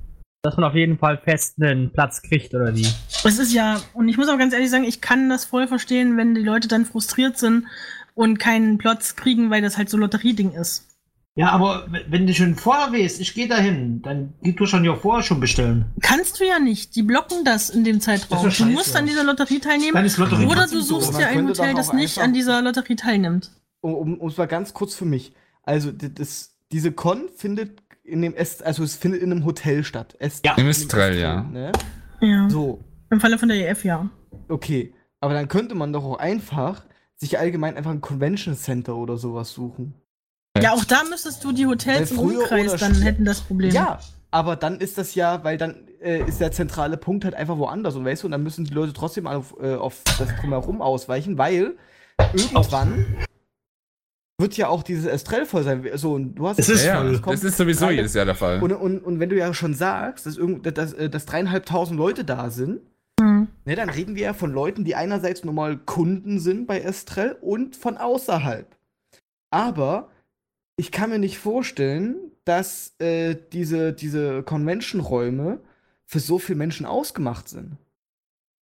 Dass 0.43 0.55
man 0.55 0.63
auf 0.63 0.75
jeden 0.75 0.97
Fall 0.97 1.17
fest 1.17 1.55
einen 1.61 1.91
Platz 1.91 2.21
kriegt, 2.21 2.53
oder 2.53 2.73
wie? 2.73 2.87
Es 3.25 3.37
ist 3.37 3.51
ja, 3.51 3.81
und 3.93 4.07
ich 4.07 4.17
muss 4.17 4.29
auch 4.29 4.37
ganz 4.37 4.53
ehrlich 4.53 4.69
sagen, 4.69 4.85
ich 4.85 5.01
kann 5.01 5.27
das 5.27 5.43
voll 5.43 5.67
verstehen, 5.67 6.15
wenn 6.15 6.33
die 6.33 6.43
Leute 6.43 6.69
dann 6.69 6.85
frustriert 6.85 7.37
sind 7.37 7.65
und 8.13 8.37
keinen 8.37 8.77
Platz 8.77 9.17
kriegen, 9.17 9.49
weil 9.49 9.61
das 9.61 9.77
halt 9.77 9.89
so 9.89 9.97
Lotterieding 9.97 10.53
ist. 10.53 10.94
Ja, 11.37 11.49
aber 11.49 11.87
wenn 12.07 12.25
du 12.25 12.33
schon 12.33 12.55
vorher 12.55 12.93
weißt, 12.93 13.19
ich 13.19 13.33
gehe 13.33 13.49
dahin, 13.49 14.01
dann 14.01 14.33
geh 14.41 14.53
du 14.53 14.65
schon 14.65 14.85
ja 14.85 14.95
vorher 14.95 15.21
schon 15.21 15.41
bestellen. 15.41 15.85
Kannst 16.01 16.39
du 16.39 16.45
ja 16.45 16.59
nicht. 16.59 16.95
Die 16.95 17.03
blocken 17.03 17.43
das 17.43 17.69
in 17.69 17.83
dem 17.83 17.99
Zeitraum. 17.99 18.49
Du 18.49 18.65
musst 18.65 18.95
an 18.95 19.05
dieser 19.05 19.25
Lotterie 19.25 19.59
teilnehmen. 19.59 20.09
Lotterie 20.17 20.45
Oder 20.45 20.67
du 20.67 20.79
suchst 20.79 21.17
dir 21.17 21.27
ein 21.27 21.45
Hotel, 21.45 21.73
das 21.73 21.91
nicht 21.91 22.19
an 22.19 22.33
dieser 22.33 22.61
Lotterie 22.61 22.95
teilnimmt. 22.95 23.51
Um, 23.81 23.95
um, 23.95 24.17
um 24.17 24.29
es 24.29 24.37
mal 24.37 24.47
ganz 24.47 24.73
kurz 24.73 24.95
für 24.95 25.03
mich. 25.03 25.33
Also, 25.63 25.91
das, 25.91 26.55
diese 26.71 26.93
Con 26.93 27.27
findet 27.35 27.83
in 28.03 28.21
dem 28.21 28.33
Est, 28.33 28.63
also 28.63 28.83
es 28.83 28.95
findet 28.95 29.21
in 29.21 29.31
einem 29.31 29.43
Hotel 29.43 29.83
statt. 29.83 30.15
Est 30.19 30.45
Ja. 30.45 30.55
Im 30.55 30.69
Estrell, 30.69 31.19
ja. 31.19 31.43
Ne? 31.43 31.71
Ja. 32.21 32.49
So, 32.49 32.79
Im 33.09 33.19
Falle 33.19 33.37
von 33.37 33.49
der 33.49 33.69
EF, 33.69 33.83
ja. 33.83 34.09
okay. 34.47 34.93
Aber 35.19 35.33
dann 35.33 35.47
könnte 35.47 35.75
man 35.75 35.91
doch 35.91 36.05
auch 36.05 36.17
einfach 36.17 36.83
sich 37.15 37.39
allgemein 37.39 37.75
einfach 37.75 37.91
ein 37.91 38.01
Convention 38.01 38.55
Center 38.55 38.95
oder 38.95 39.17
sowas 39.17 39.51
suchen. 39.51 39.95
Ja, 40.61 40.73
auch 40.73 40.85
da 40.85 41.03
müsstest 41.09 41.43
du 41.43 41.51
die 41.51 41.65
Hotels 41.65 42.11
im 42.11 42.17
früher 42.17 42.39
Umkreis 42.39 42.69
oder 42.69 42.77
dann 42.77 42.95
hätten 43.01 43.25
das 43.25 43.41
Problem. 43.41 43.71
Ja, 43.71 43.99
aber 44.31 44.55
dann 44.55 44.79
ist 44.79 44.97
das 44.97 45.15
ja, 45.15 45.43
weil 45.43 45.57
dann 45.57 45.87
äh, 46.01 46.23
ist 46.27 46.39
der 46.39 46.51
zentrale 46.51 46.97
Punkt 46.97 47.25
halt 47.25 47.35
einfach 47.35 47.57
woanders 47.57 47.95
und 47.95 48.05
weißt 48.05 48.23
du, 48.23 48.27
und 48.27 48.31
dann 48.31 48.43
müssen 48.43 48.65
die 48.65 48.73
Leute 48.73 48.93
trotzdem 48.93 49.27
auf, 49.27 49.55
äh, 49.61 49.75
auf 49.75 50.01
das 50.17 50.29
drumherum 50.39 50.81
ausweichen, 50.81 51.37
weil 51.37 51.75
irgendwann 52.33 53.05
wird 54.37 54.57
ja 54.57 54.67
auch 54.67 54.83
dieses 54.83 55.05
Estrell 55.05 55.45
voll 55.45 55.63
sein. 55.63 55.87
So, 55.95 56.13
und 56.13 56.35
du 56.35 56.47
hast 56.47 56.59
Es 56.59 56.69
ist 56.69 56.85
Ja, 56.85 57.01
voll. 57.01 57.19
das 57.33 57.43
ist 57.43 57.57
sowieso 57.57 57.89
jedes 57.89 58.13
Jahr 58.13 58.25
der 58.25 58.35
Fall. 58.35 58.61
Und, 58.61 58.71
und, 58.73 58.99
und 58.99 59.19
wenn 59.19 59.29
du 59.29 59.37
ja 59.37 59.53
schon 59.53 59.73
sagst, 59.73 60.25
dass, 60.25 60.37
irgend, 60.37 60.65
dass, 60.77 60.93
äh, 60.93 61.09
dass 61.09 61.25
dreieinhalbtausend 61.25 61.97
Leute 61.97 62.23
da 62.23 62.49
sind, 62.49 62.81
Hm. 63.21 63.47
ne, 63.63 63.75
dann 63.75 63.89
reden 63.89 64.15
wir 64.15 64.23
ja 64.23 64.33
von 64.33 64.51
Leuten, 64.51 64.83
die 64.83 64.95
einerseits 64.95 65.45
normal 65.45 65.77
Kunden 65.77 66.41
sind 66.41 66.67
bei 66.67 66.81
Estrell 66.81 67.37
und 67.39 67.77
von 67.77 67.95
außerhalb. 67.95 68.67
Aber 69.51 70.09
ich 70.77 70.91
kann 70.91 71.09
mir 71.09 71.19
nicht 71.19 71.37
vorstellen, 71.37 72.15
dass 72.43 72.93
äh, 72.99 73.35
diese, 73.53 73.93
diese 73.93 74.43
Convention-Räume 74.43 75.59
für 76.05 76.19
so 76.19 76.37
viele 76.37 76.57
Menschen 76.57 76.85
ausgemacht 76.85 77.49
sind. 77.49 77.77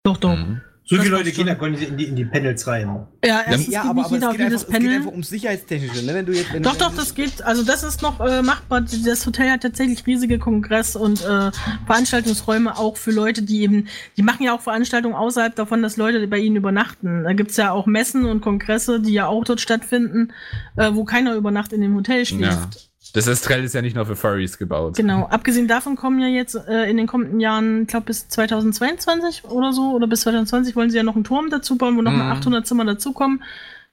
Doch, 0.03 0.17
doch. 0.17 0.37
Mhm. 0.37 0.61
So 0.85 0.97
viele 0.97 1.09
Leute 1.15 1.31
gehen 1.31 1.47
da 1.47 1.53
in 1.53 1.97
die, 1.97 2.05
in 2.05 2.15
die 2.15 2.25
Panels 2.25 2.67
rein. 2.67 3.07
Ja, 3.23 3.41
erstens 3.45 3.67
Ja, 3.73 3.81
geht 3.83 3.89
aber, 3.89 4.01
nicht 4.01 4.05
aber 4.05 4.15
jeder 4.15 4.27
es, 4.27 4.33
auf 4.33 4.37
jedes 4.37 4.53
einfach, 4.53 4.67
es 4.67 4.67
geht 4.67 4.81
Panel. 4.83 4.95
einfach 4.97 5.11
ums 5.11 5.29
Sicherheitstechnische. 5.29 6.05
Ne? 6.05 6.13
Wenn 6.13 6.25
du 6.25 6.33
jetzt, 6.33 6.53
wenn 6.53 6.63
Doch, 6.63 6.73
du, 6.73 6.79
doch, 6.79 6.95
das 6.95 7.15
geht, 7.15 7.41
also 7.41 7.63
das 7.63 7.83
ist 7.83 8.01
noch 8.01 8.19
äh, 8.19 8.41
machbar. 8.41 8.81
Das 8.81 9.25
Hotel 9.25 9.49
hat 9.49 9.61
tatsächlich 9.61 10.05
riesige 10.05 10.39
Kongress- 10.39 10.97
und 10.97 11.21
äh, 11.23 11.51
Veranstaltungsräume 11.85 12.77
auch 12.77 12.97
für 12.97 13.11
Leute, 13.11 13.43
die 13.43 13.61
eben, 13.61 13.87
die 14.17 14.23
machen 14.23 14.43
ja 14.43 14.53
auch 14.53 14.61
Veranstaltungen 14.61 15.15
außerhalb 15.15 15.55
davon, 15.55 15.81
dass 15.81 15.95
Leute 15.95 16.27
bei 16.27 16.39
ihnen 16.39 16.57
übernachten. 16.57 17.23
Da 17.23 17.31
gibt's 17.33 17.55
ja 17.55 17.71
auch 17.71 17.85
Messen 17.85 18.25
und 18.25 18.41
Kongresse, 18.41 18.99
die 18.99 19.13
ja 19.13 19.27
auch 19.27 19.45
dort 19.45 19.61
stattfinden, 19.61 20.33
äh, 20.75 20.89
wo 20.93 21.05
keiner 21.05 21.35
über 21.35 21.51
Nacht 21.51 21.71
in 21.71 21.79
dem 21.79 21.95
Hotel 21.95 22.25
schläft. 22.25 22.75
Ja. 22.75 22.81
Das 23.13 23.27
Estrell 23.27 23.63
ist 23.63 23.73
ja 23.73 23.81
nicht 23.81 23.95
nur 23.95 24.05
für 24.07 24.15
Furries 24.15 24.57
gebaut. 24.57 24.95
Genau. 24.97 25.25
Abgesehen 25.27 25.67
davon 25.67 25.95
kommen 25.95 26.19
ja 26.19 26.27
jetzt 26.27 26.55
äh, 26.55 26.89
in 26.89 26.97
den 26.97 27.05
kommenden 27.07 27.39
Jahren, 27.39 27.83
ich 27.83 27.87
glaube 27.87 28.07
bis 28.07 28.27
2022 28.27 29.43
oder 29.45 29.71
so, 29.71 29.91
oder 29.91 30.07
bis 30.07 30.21
2020 30.21 30.75
wollen 30.75 30.89
sie 30.89 30.97
ja 30.97 31.03
noch 31.03 31.15
einen 31.15 31.23
Turm 31.23 31.49
dazu 31.51 31.77
bauen, 31.77 31.95
wo 31.95 32.01
noch 32.01 32.11
mal 32.11 32.25
Mhm. 32.25 32.31
800 32.39 32.65
Zimmer 32.67 32.85
dazukommen. 32.85 33.43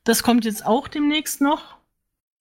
Das 0.05 0.23
kommt 0.23 0.45
jetzt 0.47 0.65
auch 0.65 0.89
demnächst 0.89 1.41
noch. 1.43 1.77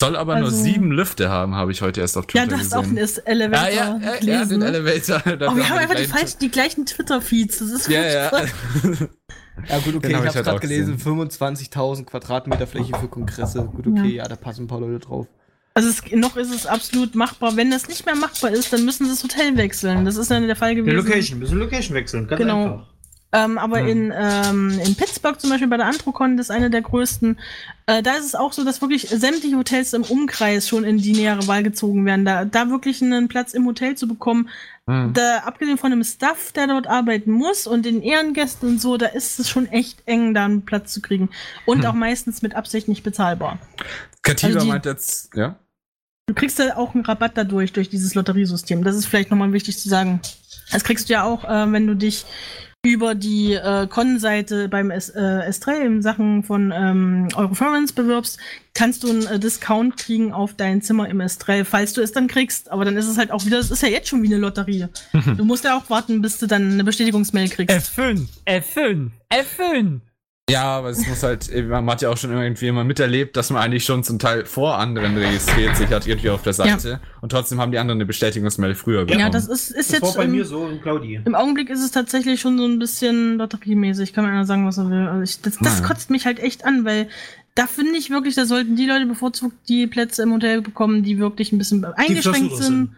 Soll 0.02 0.16
aber 0.16 0.36
nur 0.38 0.46
Also- 0.46 0.56
sieben 0.64 0.92
Lüfte 0.92 1.28
haben, 1.30 1.56
habe 1.56 1.74
ich 1.74 1.82
heute 1.82 2.00
erst 2.00 2.18
auf 2.18 2.24
Ja, 2.34 2.44
Twitter 2.44 2.56
das 2.58 2.68
ist 2.68 2.74
auch 2.74 2.84
gesehen. 2.84 3.20
ein 3.26 3.26
Elevator. 3.26 3.68
Ah, 3.68 3.70
ja, 3.70 3.98
ja, 3.98 4.00
ja, 4.14 4.18
gelesen, 4.20 4.50
den 4.52 4.60
ne? 4.60 4.66
Elevator. 4.68 5.22
Oh, 5.26 5.28
wir 5.28 5.48
haben 5.50 5.56
die 5.58 5.62
einfach 5.64 5.80
die, 5.80 5.86
gleichen- 6.06 6.12
falsch, 6.12 6.38
die 6.38 6.50
gleichen 6.52 6.86
Twitter-Feeds. 6.86 7.60
Das 7.60 7.70
ist 7.72 7.90
Ja, 7.90 8.02
ja. 8.06 8.32
ja 8.32 9.80
gut, 9.80 9.96
okay, 9.96 10.08
Den 10.08 10.16
hab 10.16 10.24
ich 10.26 10.34
halt 10.36 10.46
gerade 10.46 10.54
auch 10.54 10.62
gelesen, 10.62 10.98
25.000 10.98 12.06
Quadratmeter 12.06 12.66
Fläche 12.68 12.94
für 12.98 13.10
Kongresse. 13.10 13.66
Gut, 13.66 13.86
okay, 13.88 14.16
ja. 14.16 14.26
da 14.30 14.38
passen 14.38 14.64
ein 14.64 14.68
paar 14.68 14.80
Leute 14.80 15.00
drauf. 15.06 15.28
Also 15.86 15.90
es, 15.90 16.12
noch 16.12 16.36
ist 16.38 16.54
es 16.54 16.66
absolut 16.66 17.16
machbar. 17.16 17.56
Wenn 17.56 17.72
das 17.72 17.88
nicht 17.88 18.06
mehr 18.06 18.16
machbar 18.16 18.52
ist, 18.52 18.74
dann 18.74 18.84
müssen 18.86 19.06
sie 19.06 19.12
das 19.12 19.24
Hotel 19.24 19.56
wechseln. 19.56 20.04
Das 20.06 20.18
ist 20.18 20.30
dann 20.30 20.46
der 20.46 20.56
Fall 20.56 20.76
Die 20.76 20.82
gewesen. 20.82 20.98
Location, 20.98 21.40
müssen 21.40 21.58
Location 21.60 21.96
wechseln, 21.96 22.28
ganz 22.28 22.40
Genau. 22.42 22.64
einfach. 22.64 22.86
Ähm, 23.32 23.60
aber 23.60 23.80
Hm. 23.82 23.88
in, 23.88 24.14
ähm, 24.16 24.80
in 24.84 24.96
Pittsburgh 24.96 25.40
zum 25.40 25.52
Beispiel 25.52 25.68
bei 25.68 25.78
der 25.78 25.86
Antrocon, 25.86 26.36
das 26.36 26.48
ist 26.48 26.52
eine 26.52 26.72
der 26.72 26.82
größten, 26.82 27.38
äh, 27.86 28.02
da 28.02 28.14
ist 28.16 28.26
es 28.26 28.34
auch 28.34 28.54
so, 28.54 28.66
dass 28.66 28.82
wirklich 28.82 29.08
sämtliche 29.08 29.56
Hotels 29.56 29.94
im 29.94 30.02
Umkreis 30.02 30.68
schon 30.68 30.84
in 30.84 30.98
die 30.98 31.12
nähere 31.14 31.46
Wahl 31.48 31.62
gezogen 31.62 32.06
werden. 32.08 32.26
Da, 32.26 32.44
da 32.46 32.70
wirklich 32.72 33.04
einen 33.04 33.28
Platz 33.28 33.54
im 33.54 33.68
Hotel 33.68 33.94
zu 33.96 34.08
bekommen, 34.08 34.50
Hm. 34.88 35.14
da, 35.14 35.44
abgesehen 35.46 35.78
von 35.78 35.92
dem 35.92 36.04
Staff, 36.04 36.52
der 36.54 36.66
dort 36.66 36.88
arbeiten 36.88 37.32
muss 37.32 37.68
und 37.68 37.86
den 37.86 38.02
Ehrengästen 38.02 38.68
und 38.68 38.82
so, 38.82 38.98
da 38.98 39.06
ist 39.06 39.40
es 39.40 39.48
schon 39.48 39.68
echt 39.68 40.02
eng, 40.08 40.34
da 40.34 40.46
einen 40.46 40.66
Platz 40.66 40.92
zu 40.92 41.00
kriegen. 41.00 41.30
Und 41.68 41.86
auch 41.86 41.94
meistens 41.94 42.42
mit 42.42 42.56
Absicht 42.56 42.88
nicht 42.88 43.04
bezahlbar. 43.04 43.60
Katiba 44.24 44.48
Also 44.56 44.60
die- 44.66 44.72
meint 44.72 44.86
jetzt, 44.88 45.30
ja? 45.36 45.56
Du 46.30 46.36
kriegst 46.36 46.60
da 46.60 46.76
auch 46.76 46.94
einen 46.94 47.04
Rabatt 47.04 47.32
dadurch, 47.34 47.74
durch 47.74 47.90
dieses 47.90 48.14
Lotteriesystem. 48.14 48.84
Das 48.84 48.96
ist 48.96 49.08
vielleicht 49.08 49.32
nochmal 49.32 49.52
wichtig 49.52 49.80
zu 49.80 49.90
sagen. 49.90 50.22
Das 50.72 50.84
kriegst 50.84 51.10
du 51.10 51.14
ja 51.14 51.24
auch, 51.24 51.44
äh, 51.44 51.72
wenn 51.72 51.88
du 51.88 51.96
dich 51.96 52.24
über 52.86 53.16
die 53.16 53.54
äh, 53.54 53.88
Con-Seite 53.88 54.70
beim 54.70 54.92
S 54.92 55.10
äh, 55.10 55.52
in 55.84 56.04
Sachen 56.04 56.44
von 56.44 56.72
ähm, 56.72 57.30
Euroference 57.36 57.94
bewirbst, 57.94 58.38
kannst 58.76 59.04
du 59.04 59.10
einen 59.10 59.26
äh, 59.26 59.40
Discount 59.40 59.98
kriegen 59.98 60.32
auf 60.32 60.54
dein 60.54 60.84
Zimmer 60.84 61.10
im 61.10 61.20
Estrell, 61.20 61.66
falls 61.66 61.94
du 61.94 62.02
es 62.02 62.12
dann 62.12 62.28
kriegst. 62.28 62.72
Aber 62.72 62.86
dann 62.86 62.96
ist 62.96 63.08
es 63.08 63.18
halt 63.18 63.32
auch 63.32 63.44
wieder, 63.48 63.58
das 63.58 63.72
ist 63.72 63.82
ja 63.82 63.90
jetzt 63.90 64.08
schon 64.08 64.22
wie 64.22 64.28
eine 64.28 64.38
Lotterie. 64.38 64.88
du 65.36 65.46
musst 65.46 65.64
ja 65.64 65.76
auch 65.76 65.90
warten, 65.90 66.22
bis 66.22 66.38
du 66.38 66.46
dann 66.46 66.74
eine 66.74 66.84
Bestätigungsmail 66.84 67.50
kriegst. 67.50 67.76
F5, 67.76 68.28
F5, 68.46 69.10
F5. 69.32 70.02
Ja, 70.50 70.64
aber 70.78 70.90
es 70.90 71.08
muss 71.08 71.24
halt, 71.24 71.50
man 71.68 71.90
hat 71.90 72.02
ja 72.02 72.10
auch 72.10 72.18
schon 72.18 72.32
irgendwie 72.32 72.68
immer 72.68 72.84
miterlebt, 72.84 73.38
dass 73.38 73.50
man 73.50 73.62
eigentlich 73.62 73.86
schon 73.86 74.04
zum 74.04 74.20
Teil 74.20 74.46
vor 74.46 74.78
anderen 74.78 75.18
registriert 75.18 75.76
sich 75.76 75.90
hat 75.90 76.08
irgendwie 76.08 76.30
auf 76.30 76.42
der 76.44 76.54
Seite 76.54 77.00
und 77.22 77.32
trotzdem 77.32 77.60
haben 77.60 77.72
die 77.72 77.78
anderen 77.78 77.98
eine 77.98 78.06
Bestätigungsmail 78.06 78.76
früher 78.76 79.06
bekommen. 79.06 79.20
ja, 79.20 79.30
das 79.30 79.48
ist, 79.48 79.72
ist 79.72 79.90
Das 79.90 80.00
jetzt 80.00 80.02
war 80.04 80.14
bei 80.16 80.26
im, 80.26 80.32
mir 80.32 80.46
so 80.46 80.60
und 80.60 80.82
Claudi. 80.82 81.22
im 81.24 81.36
Augenblick 81.36 81.70
ist 81.70 81.84
es 81.84 81.92
tatsächlich 81.92 82.40
schon 82.42 82.58
so 82.58 82.66
ein 82.66 82.80
bisschen 82.80 83.38
lotteriemäßig. 83.38 84.14
Kann 84.14 84.26
man 84.26 84.34
ja 84.36 84.46
sagen, 84.46 84.66
was 84.66 84.78
er 84.78 84.90
will. 84.90 85.08
Also 85.08 85.22
ich, 85.24 85.42
das, 85.42 85.58
das 85.60 85.84
kotzt 85.84 86.10
mich 86.10 86.26
halt 86.26 86.40
echt 86.40 86.66
an, 86.66 86.86
weil 86.86 87.08
da 87.56 87.68
finde 87.68 87.98
ich 87.98 88.10
wirklich, 88.10 88.36
da 88.36 88.46
sollten 88.46 88.76
die 88.76 88.86
Leute 88.86 89.06
bevorzugt 89.06 89.56
die 89.68 89.88
Plätze 89.88 90.24
im 90.24 90.34
Hotel 90.34 90.62
bekommen, 90.62 91.04
die 91.04 91.20
wirklich 91.20 91.52
ein 91.52 91.58
bisschen 91.58 91.84
eingeschränkt 91.86 92.56
sind. 92.58 92.92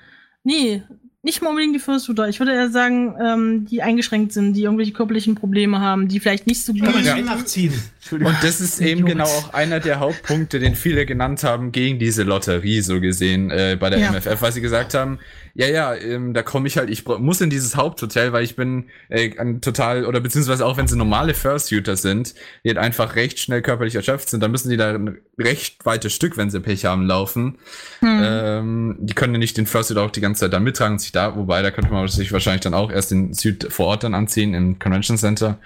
Nee, 0.43 0.83
nicht 1.23 1.41
mal 1.41 1.49
unbedingt 1.49 1.75
die 1.75 1.79
Fursuiter. 1.79 2.27
Ich 2.29 2.39
würde 2.39 2.51
eher 2.53 2.69
sagen, 2.71 3.15
ähm, 3.23 3.65
die 3.69 3.83
eingeschränkt 3.83 4.33
sind, 4.33 4.53
die 4.53 4.63
irgendwelche 4.63 4.91
körperlichen 4.91 5.35
Probleme 5.35 5.79
haben, 5.79 6.07
die 6.07 6.19
vielleicht 6.19 6.47
nicht 6.47 6.63
so 6.65 6.73
gut 6.73 6.83
Kann 6.83 6.93
man 6.95 7.05
Ja. 7.05 7.17
nachziehen. 7.17 7.73
Und 8.11 8.35
das 8.41 8.59
ist 8.59 8.81
eben 8.81 9.05
genau 9.05 9.25
auch 9.25 9.53
einer 9.53 9.79
der 9.79 9.99
Hauptpunkte, 9.99 10.57
den 10.59 10.75
viele 10.75 11.05
genannt 11.05 11.43
haben 11.43 11.71
gegen 11.71 11.99
diese 11.99 12.23
Lotterie, 12.23 12.81
so 12.81 12.99
gesehen, 12.99 13.51
äh, 13.51 13.77
bei 13.79 13.91
der 13.91 13.99
Ja. 13.99 14.09
MFF, 14.11 14.41
weil 14.41 14.51
sie 14.51 14.61
gesagt 14.61 14.95
haben, 14.95 15.19
ja, 15.53 15.67
ja, 15.67 15.95
ähm, 15.95 16.33
da 16.33 16.43
komme 16.43 16.67
ich 16.67 16.77
halt, 16.77 16.89
ich 16.89 17.05
muss 17.05 17.41
in 17.41 17.49
dieses 17.49 17.75
Haupthotel, 17.75 18.31
weil 18.33 18.43
ich 18.43 18.55
bin 18.55 18.85
äh, 19.09 19.37
ein 19.37 19.61
total, 19.61 20.05
oder 20.05 20.19
beziehungsweise 20.19 20.65
auch 20.65 20.77
wenn 20.77 20.87
sie 20.87 20.97
normale 20.97 21.33
Fursuiter 21.33 21.95
sind, 21.97 22.35
die 22.63 22.69
halt 22.69 22.77
einfach 22.77 23.15
recht 23.15 23.39
schnell 23.39 23.61
körperlich 23.61 23.95
erschöpft 23.95 24.29
sind, 24.29 24.41
dann 24.41 24.51
müssen 24.51 24.69
die 24.69 24.77
da 24.77 24.93
ein 24.93 25.17
recht 25.37 25.85
weites 25.85 26.13
Stück, 26.13 26.37
wenn 26.37 26.49
sie 26.49 26.59
Pech 26.59 26.85
haben, 26.85 27.05
laufen. 27.05 27.57
Hm. 27.99 28.21
Ähm, 28.23 28.97
die 28.99 29.13
können 29.13 29.33
ja 29.33 29.39
nicht 29.39 29.57
den 29.57 29.65
Fursuit 29.65 29.97
auch 29.97 30.11
die 30.11 30.21
ganze 30.21 30.41
Zeit 30.41 30.53
da 30.53 30.59
mittragen 30.59 30.93
und 30.93 30.99
sich 30.99 31.11
da, 31.11 31.35
wobei, 31.35 31.61
da 31.61 31.71
könnte 31.71 31.91
man 31.91 32.07
sich 32.07 32.31
wahrscheinlich 32.31 32.61
dann 32.61 32.73
auch 32.73 32.91
erst 32.91 33.11
den 33.11 33.33
Suit 33.33 33.67
vor 33.69 33.87
Ort 33.87 34.03
dann 34.03 34.13
anziehen 34.13 34.53
im 34.53 34.79
Convention 34.79 35.17
Center. 35.17 35.57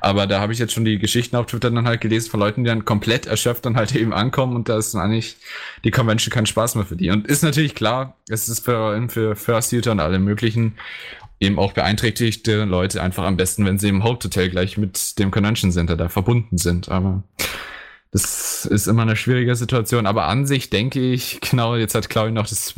Aber 0.00 0.26
da 0.26 0.40
habe 0.40 0.52
ich 0.52 0.58
jetzt 0.58 0.72
schon 0.72 0.84
die 0.84 0.98
Geschichten 0.98 1.36
auf 1.36 1.46
Twitter 1.46 1.70
dann 1.70 1.86
halt 1.86 2.00
gelesen 2.00 2.30
von 2.30 2.40
Leuten, 2.40 2.64
die 2.64 2.68
dann 2.68 2.84
komplett 2.84 3.26
erschöpft 3.26 3.64
dann 3.64 3.76
halt 3.76 3.94
eben 3.96 4.12
ankommen 4.12 4.54
und 4.54 4.68
da 4.68 4.78
ist 4.78 4.94
dann 4.94 5.02
eigentlich 5.02 5.36
die 5.84 5.90
Convention 5.90 6.32
kein 6.32 6.46
Spaß 6.46 6.76
mehr 6.76 6.84
für 6.84 6.96
die. 6.96 7.10
Und 7.10 7.26
ist 7.26 7.42
natürlich 7.42 7.74
klar, 7.74 8.16
es 8.28 8.48
ist 8.48 8.64
für, 8.64 9.08
für 9.08 9.31
Fursuiter 9.36 9.92
und 9.92 10.00
alle 10.00 10.18
möglichen 10.18 10.74
eben 11.40 11.58
auch 11.58 11.72
beeinträchtigte 11.72 12.64
Leute 12.64 13.02
einfach 13.02 13.24
am 13.24 13.36
besten, 13.36 13.64
wenn 13.64 13.78
sie 13.78 13.88
im 13.88 14.04
Haupthotel 14.04 14.48
gleich 14.48 14.78
mit 14.78 15.18
dem 15.18 15.30
Convention 15.32 15.72
Center 15.72 15.96
da 15.96 16.08
verbunden 16.08 16.56
sind. 16.56 16.88
Aber 16.88 17.24
das 18.12 18.66
ist 18.66 18.86
immer 18.86 19.02
eine 19.02 19.16
schwierige 19.16 19.56
Situation, 19.56 20.06
aber 20.06 20.26
an 20.26 20.46
sich 20.46 20.68
denke 20.68 21.00
ich, 21.00 21.40
genau, 21.50 21.76
jetzt 21.76 21.94
hat 21.94 22.10
Claudia 22.10 22.32
noch 22.32 22.46
das 22.46 22.74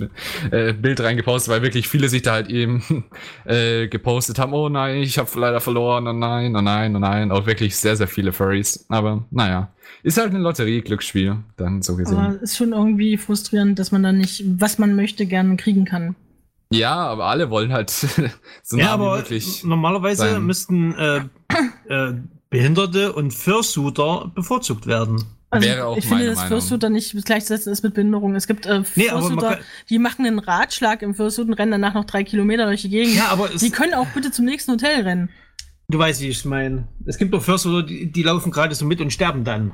äh, 0.51 0.73
Bild 0.73 1.01
reingepostet, 1.01 1.53
weil 1.53 1.63
wirklich 1.63 1.89
viele 1.89 2.09
sich 2.09 2.23
da 2.23 2.33
halt 2.33 2.49
eben 2.49 3.05
äh, 3.45 3.89
gepostet 3.89 4.39
haben, 4.39 4.55
oh 4.55 4.69
nein, 4.69 4.99
ich 4.99 5.19
habe 5.19 5.29
leider 5.39 5.61
verloren, 5.61 6.07
oh 6.07 6.13
nein, 6.13 6.55
oh 6.57 6.63
nein, 6.63 6.95
oh 6.95 7.01
nein, 7.01 7.33
auch 7.33 7.47
wirklich 7.47 7.77
sehr, 7.77 7.97
sehr 7.97 8.09
viele 8.09 8.33
Furries, 8.33 8.87
aber 8.89 9.27
naja, 9.31 9.73
ist 10.05 10.19
halt 10.19 10.31
eine 10.31 10.39
Lotterie, 10.39 10.83
Glücksspiel, 10.83 11.39
dann 11.57 11.83
so 11.83 11.97
gesehen. 11.97 12.17
Aber 12.17 12.41
ist 12.41 12.57
schon 12.57 12.73
irgendwie 12.73 13.17
frustrierend, 13.17 13.79
dass 13.79 13.91
man 13.91 14.05
dann 14.05 14.19
nicht, 14.19 14.45
was 14.47 14.79
man 14.79 14.95
möchte, 14.95 15.27
gerne 15.27 15.57
kriegen 15.57 15.85
kann. 15.85 16.15
Ja, 16.79 16.95
aber 16.95 17.27
alle 17.27 17.51
wollen 17.51 17.73
halt 17.73 17.91
so 17.91 18.09
Ja, 18.17 18.29
nah 18.73 18.79
wie 18.79 18.83
aber 18.85 19.17
möglich. 19.19 19.65
normalerweise 19.65 20.23
sein. 20.31 20.45
müssten 20.45 20.95
äh, 20.95 21.21
äh, 21.89 22.15
Behinderte 22.51 23.13
und 23.13 23.33
Fursuiter 23.33 24.31
bevorzugt 24.35 24.87
werden. 24.87 25.25
Also 25.51 25.69
Wäre 25.69 25.87
auch 25.87 25.97
ich 25.97 26.05
finde, 26.05 26.17
meine 26.25 26.31
dass 26.31 26.39
Meinung. 26.45 26.61
Fursuiter 26.61 26.91
nicht 26.91 27.25
gleichzusetzen 27.25 27.73
ist 27.73 27.83
mit 27.85 27.95
Behinderung. 27.95 28.35
Es 28.35 28.47
gibt 28.49 28.67
äh, 28.67 28.83
Nee, 28.97 29.05
Fursuiter, 29.09 29.55
kann- 29.55 29.65
die 29.89 29.99
machen 30.01 30.27
einen 30.27 30.41
Ratschlag 30.41 31.03
im 31.03 31.15
Fursuit 31.15 31.47
und 31.47 31.55
rennen 31.55 31.71
danach 31.73 31.95
noch 31.95 32.05
drei 32.05 32.25
Kilometer 32.25 32.67
durch 32.67 32.83
die 32.83 32.89
Gegend. 32.91 33.15
Ja, 33.15 33.29
aber 33.29 33.55
es, 33.55 33.61
die 33.61 33.71
können 33.71 33.95
auch 33.95 34.07
bitte 34.09 34.33
zum 34.33 34.45
nächsten 34.47 34.73
Hotel 34.73 35.03
rennen. 35.03 35.31
du 35.89 35.99
weißt, 35.99 36.21
wie 36.23 36.29
ich 36.29 36.45
meine. 36.45 36.89
Es 37.07 37.19
gibt 37.19 37.33
doch 37.35 37.43
Fursuiter, 37.43 37.87
die, 37.87 38.11
die 38.11 38.23
laufen 38.25 38.51
gerade 38.51 38.75
so 38.75 38.85
mit 38.85 39.01
und 39.01 39.13
sterben 39.13 39.45
dann. 39.45 39.73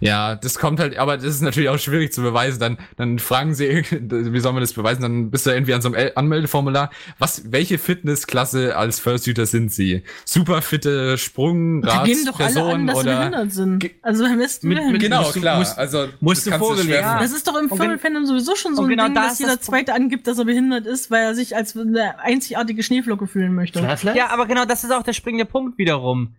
Ja, 0.00 0.34
das 0.36 0.58
kommt 0.58 0.80
halt, 0.80 0.96
aber 0.98 1.16
das 1.16 1.26
ist 1.26 1.42
natürlich 1.42 1.68
auch 1.68 1.78
schwierig 1.78 2.12
zu 2.12 2.22
beweisen. 2.22 2.58
Dann, 2.60 2.78
dann 2.96 3.18
fragen 3.18 3.54
sie, 3.54 3.82
wie 3.90 4.40
soll 4.40 4.52
man 4.52 4.60
das 4.62 4.72
beweisen? 4.72 5.02
Dann 5.02 5.30
bist 5.30 5.46
du 5.46 5.50
irgendwie 5.50 5.74
an 5.74 5.82
so 5.82 5.88
einem 5.88 5.94
El- 5.96 6.12
Anmeldeformular. 6.14 6.90
Was, 7.18 7.50
welche 7.52 7.78
Fitnessklasse 7.78 8.76
als 8.76 9.00
First-Shooter 9.00 9.46
sind 9.46 9.72
sie? 9.72 10.02
Super 10.24 10.62
fitte 10.62 11.18
Sprung, 11.18 11.82
Die 11.82 11.88
geben 12.04 12.24
doch 12.26 12.38
alle 12.40 12.52
Person 12.54 12.72
an, 12.72 12.86
dass 12.86 12.96
sie 13.00 13.02
oder? 13.08 13.16
behindert 13.18 13.52
sind. 13.52 13.90
Also 14.02 14.24
am 14.24 14.38
besten 14.38 14.68
Mit- 14.68 14.84
mit- 14.92 15.00
Genau, 15.02 15.22
Musst 15.22 15.34
klar. 15.34 15.58
musst- 15.58 15.78
also 15.78 16.08
musst 16.20 16.46
das 16.46 16.52
du 16.54 16.58
vorgelegt. 16.58 17.02
Das 17.02 17.32
ist 17.32 17.46
doch 17.46 17.56
im 17.56 17.68
Furry-Fandom 17.68 18.26
sowieso 18.26 18.54
schon 18.56 18.74
so 18.76 18.82
ein 18.82 18.88
genau 18.88 19.04
Ding, 19.06 19.14
da 19.14 19.28
dass 19.28 19.38
jeder 19.38 19.56
das 19.56 19.64
Zweite 19.66 19.94
angibt, 19.94 20.26
dass 20.26 20.38
er 20.38 20.44
behindert 20.44 20.86
ist, 20.86 21.10
weil 21.10 21.22
er 21.24 21.34
sich 21.34 21.54
als 21.56 21.76
eine 21.76 22.18
einzigartige 22.20 22.82
Schneeflocke 22.82 23.26
fühlen 23.26 23.54
möchte. 23.54 23.80
Ja, 24.14 24.28
aber 24.30 24.46
genau 24.46 24.64
das 24.64 24.84
ist 24.84 24.90
auch 24.92 25.02
der 25.02 25.12
springende 25.12 25.44
Punkt 25.44 25.78
wiederum. 25.78 26.36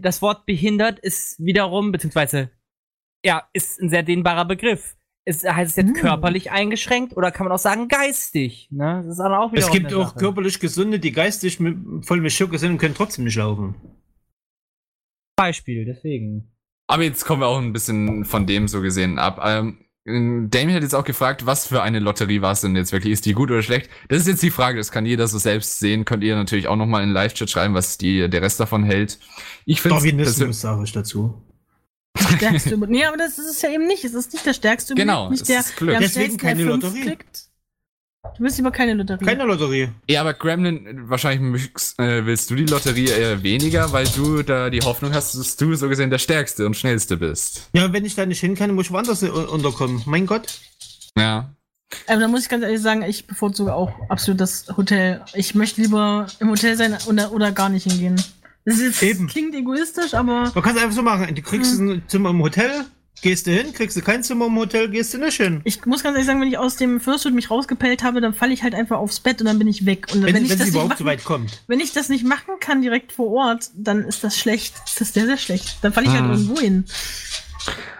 Das 0.00 0.20
Wort 0.20 0.44
behindert 0.46 0.98
ist 0.98 1.36
wiederum, 1.38 1.92
beziehungsweise, 1.92 2.50
ja, 3.24 3.42
ist 3.52 3.80
ein 3.80 3.88
sehr 3.88 4.02
dehnbarer 4.02 4.44
Begriff. 4.44 4.96
Ist, 5.26 5.44
heißt 5.44 5.70
es 5.70 5.76
jetzt 5.76 5.96
Hm. 5.96 6.02
körperlich 6.02 6.50
eingeschränkt 6.50 7.16
oder 7.16 7.30
kann 7.30 7.46
man 7.46 7.52
auch 7.54 7.58
sagen 7.60 7.88
geistig? 7.88 8.68
Ne? 8.70 9.02
Das 9.06 9.18
ist 9.18 9.20
auch 9.20 9.52
wieder 9.52 9.60
Es 9.60 9.70
gibt 9.70 9.92
auch 9.92 10.16
körperlich 10.16 10.58
Gesunde, 10.60 10.98
die 10.98 11.12
geistig 11.12 11.60
mit, 11.60 11.76
voll 12.06 12.20
mit 12.20 12.32
Schurke 12.32 12.58
sind 12.58 12.72
und 12.72 12.78
können 12.78 12.94
trotzdem 12.94 13.24
nicht 13.24 13.36
laufen. 13.36 13.74
Beispiel, 15.36 15.84
deswegen. 15.84 16.52
Aber 16.86 17.02
jetzt 17.02 17.24
kommen 17.24 17.42
wir 17.42 17.46
auch 17.46 17.58
ein 17.58 17.72
bisschen 17.72 18.24
von 18.24 18.46
dem 18.46 18.66
so 18.66 18.80
gesehen 18.80 19.18
ab. 19.18 19.40
Ähm, 19.44 19.84
Damien 20.04 20.74
hat 20.74 20.82
jetzt 20.82 20.94
auch 20.94 21.04
gefragt, 21.04 21.44
was 21.46 21.66
für 21.66 21.82
eine 21.82 21.98
Lotterie 21.98 22.40
war 22.40 22.52
es 22.52 22.62
denn 22.62 22.74
jetzt 22.74 22.90
wirklich? 22.90 23.12
Ist 23.12 23.26
die 23.26 23.34
gut 23.34 23.50
oder 23.50 23.62
schlecht? 23.62 23.90
Das 24.08 24.20
ist 24.20 24.26
jetzt 24.26 24.42
die 24.42 24.50
Frage, 24.50 24.78
das 24.78 24.90
kann 24.90 25.04
jeder 25.04 25.28
so 25.28 25.38
selbst 25.38 25.78
sehen. 25.78 26.04
Könnt 26.04 26.24
ihr 26.24 26.34
natürlich 26.34 26.66
auch 26.66 26.76
nochmal 26.76 27.02
in 27.02 27.10
den 27.10 27.14
Live-Chat 27.14 27.50
schreiben, 27.50 27.74
was 27.74 27.98
die, 27.98 28.28
der 28.28 28.42
Rest 28.42 28.58
davon 28.58 28.82
hält. 28.82 29.18
Ich 29.66 29.82
finde 29.82 29.98
Darwinismus 29.98 30.60
sage 30.60 30.82
ich 30.84 30.92
dazu. 30.92 31.42
Stärkste 32.36 32.74
Über 32.74 32.86
nee, 32.86 33.04
aber 33.04 33.16
das 33.16 33.38
ist 33.38 33.46
es 33.46 33.62
ja 33.62 33.70
eben 33.70 33.86
nicht. 33.86 34.04
Es 34.04 34.14
ist 34.14 34.32
nicht 34.32 34.44
der 34.46 34.54
stärkste 34.54 34.94
Genau, 34.94 35.26
Überblick, 35.26 35.30
nicht 35.32 35.40
es 35.42 35.46
der, 35.48 35.60
ist 35.60 35.76
Glück. 35.76 35.90
der 35.90 36.00
Deswegen 36.00 36.36
keine 36.36 36.62
F5 36.62 36.66
Lotterie. 36.66 37.00
klickt. 37.02 37.42
Du 38.36 38.44
willst 38.44 38.58
lieber 38.58 38.70
keine 38.70 38.94
Lotterie. 38.94 39.24
Keine 39.24 39.44
Lotterie. 39.44 39.88
Ja, 40.08 40.20
aber 40.20 40.34
Gremlin, 40.34 41.08
wahrscheinlich 41.08 41.70
äh, 41.98 42.24
willst 42.26 42.50
du 42.50 42.54
die 42.54 42.66
Lotterie 42.66 43.06
eher 43.08 43.42
weniger, 43.42 43.92
weil 43.92 44.06
du 44.08 44.42
da 44.42 44.68
die 44.68 44.80
Hoffnung 44.80 45.14
hast, 45.14 45.34
dass 45.34 45.56
du 45.56 45.74
so 45.74 45.88
gesehen 45.88 46.10
der 46.10 46.18
Stärkste 46.18 46.66
und 46.66 46.76
Schnellste 46.76 47.16
bist. 47.16 47.70
Ja, 47.72 47.90
wenn 47.92 48.04
ich 48.04 48.14
da 48.14 48.26
nicht 48.26 48.40
hin 48.40 48.54
kann, 48.54 48.74
muss 48.74 48.86
ich 48.86 48.92
woanders 48.92 49.22
un- 49.22 49.30
unterkommen. 49.46 50.02
Mein 50.04 50.26
Gott. 50.26 50.60
Ja. 51.16 51.54
Aber 52.06 52.20
da 52.20 52.28
muss 52.28 52.42
ich 52.42 52.48
ganz 52.50 52.62
ehrlich 52.62 52.80
sagen, 52.82 53.02
ich 53.02 53.26
bevorzuge 53.26 53.74
auch 53.74 53.90
absolut 54.10 54.40
das 54.40 54.66
Hotel. 54.76 55.22
Ich 55.34 55.54
möchte 55.54 55.80
lieber 55.80 56.26
im 56.40 56.50
Hotel 56.50 56.76
sein 56.76 56.96
oder, 57.06 57.32
oder 57.32 57.52
gar 57.52 57.68
nicht 57.70 57.84
hingehen. 57.90 58.22
Das 58.64 58.78
ist, 58.78 59.02
Eben. 59.02 59.26
klingt 59.26 59.54
egoistisch, 59.54 60.14
aber 60.14 60.50
Man 60.54 60.62
kann 60.62 60.76
es 60.76 60.82
einfach 60.82 60.94
so 60.96 61.02
machen. 61.02 61.34
Du 61.34 61.42
kriegst 61.42 61.78
ein 61.80 62.02
Zimmer 62.08 62.30
im 62.30 62.42
Hotel, 62.42 62.84
gehst 63.22 63.46
du 63.46 63.50
hin, 63.52 63.72
kriegst 63.72 63.96
du 63.96 64.02
kein 64.02 64.22
Zimmer 64.22 64.46
im 64.46 64.56
Hotel, 64.56 64.88
gehst 64.90 65.14
du 65.14 65.18
nicht 65.18 65.36
hin. 65.38 65.60
ich 65.64 65.84
muss 65.86 66.02
ganz 66.02 66.14
ehrlich 66.14 66.26
sagen, 66.26 66.40
wenn 66.40 66.48
ich 66.48 66.58
aus 66.58 66.76
dem 66.76 67.00
Fursuit 67.00 67.32
mich 67.34 67.50
rausgepellt 67.50 68.02
habe, 68.02 68.20
dann 68.20 68.34
falle 68.34 68.52
ich 68.52 68.62
halt 68.62 68.74
einfach 68.74 68.98
aufs 68.98 69.20
Bett 69.20 69.40
und 69.40 69.46
dann 69.46 69.58
bin 69.58 69.66
ich 69.68 69.86
weg. 69.86 70.06
Und 70.12 70.24
Wenn, 70.24 70.34
wenn, 70.34 70.44
ich 70.44 70.50
wenn 70.50 70.58
das 70.58 70.68
überhaupt 70.68 70.98
so 70.98 71.04
machen, 71.04 71.06
weit 71.18 71.24
kommt. 71.24 71.62
wenn 71.68 71.80
ich 71.80 71.92
das 71.92 72.08
nicht 72.10 72.24
machen 72.24 72.54
kann 72.60 72.82
direkt 72.82 73.12
vor 73.12 73.28
Ort, 73.32 73.70
dann 73.74 74.04
ist 74.04 74.22
das 74.24 74.38
schlecht. 74.38 74.74
Das 74.84 75.00
ist 75.00 75.14
sehr, 75.14 75.26
sehr 75.26 75.38
schlecht. 75.38 75.78
Dann 75.82 75.92
falle 75.92 76.06
ich 76.06 76.12
halt 76.12 76.24
Mhm. 76.24 76.30
irgendwo 76.32 76.60
hin. 76.60 76.84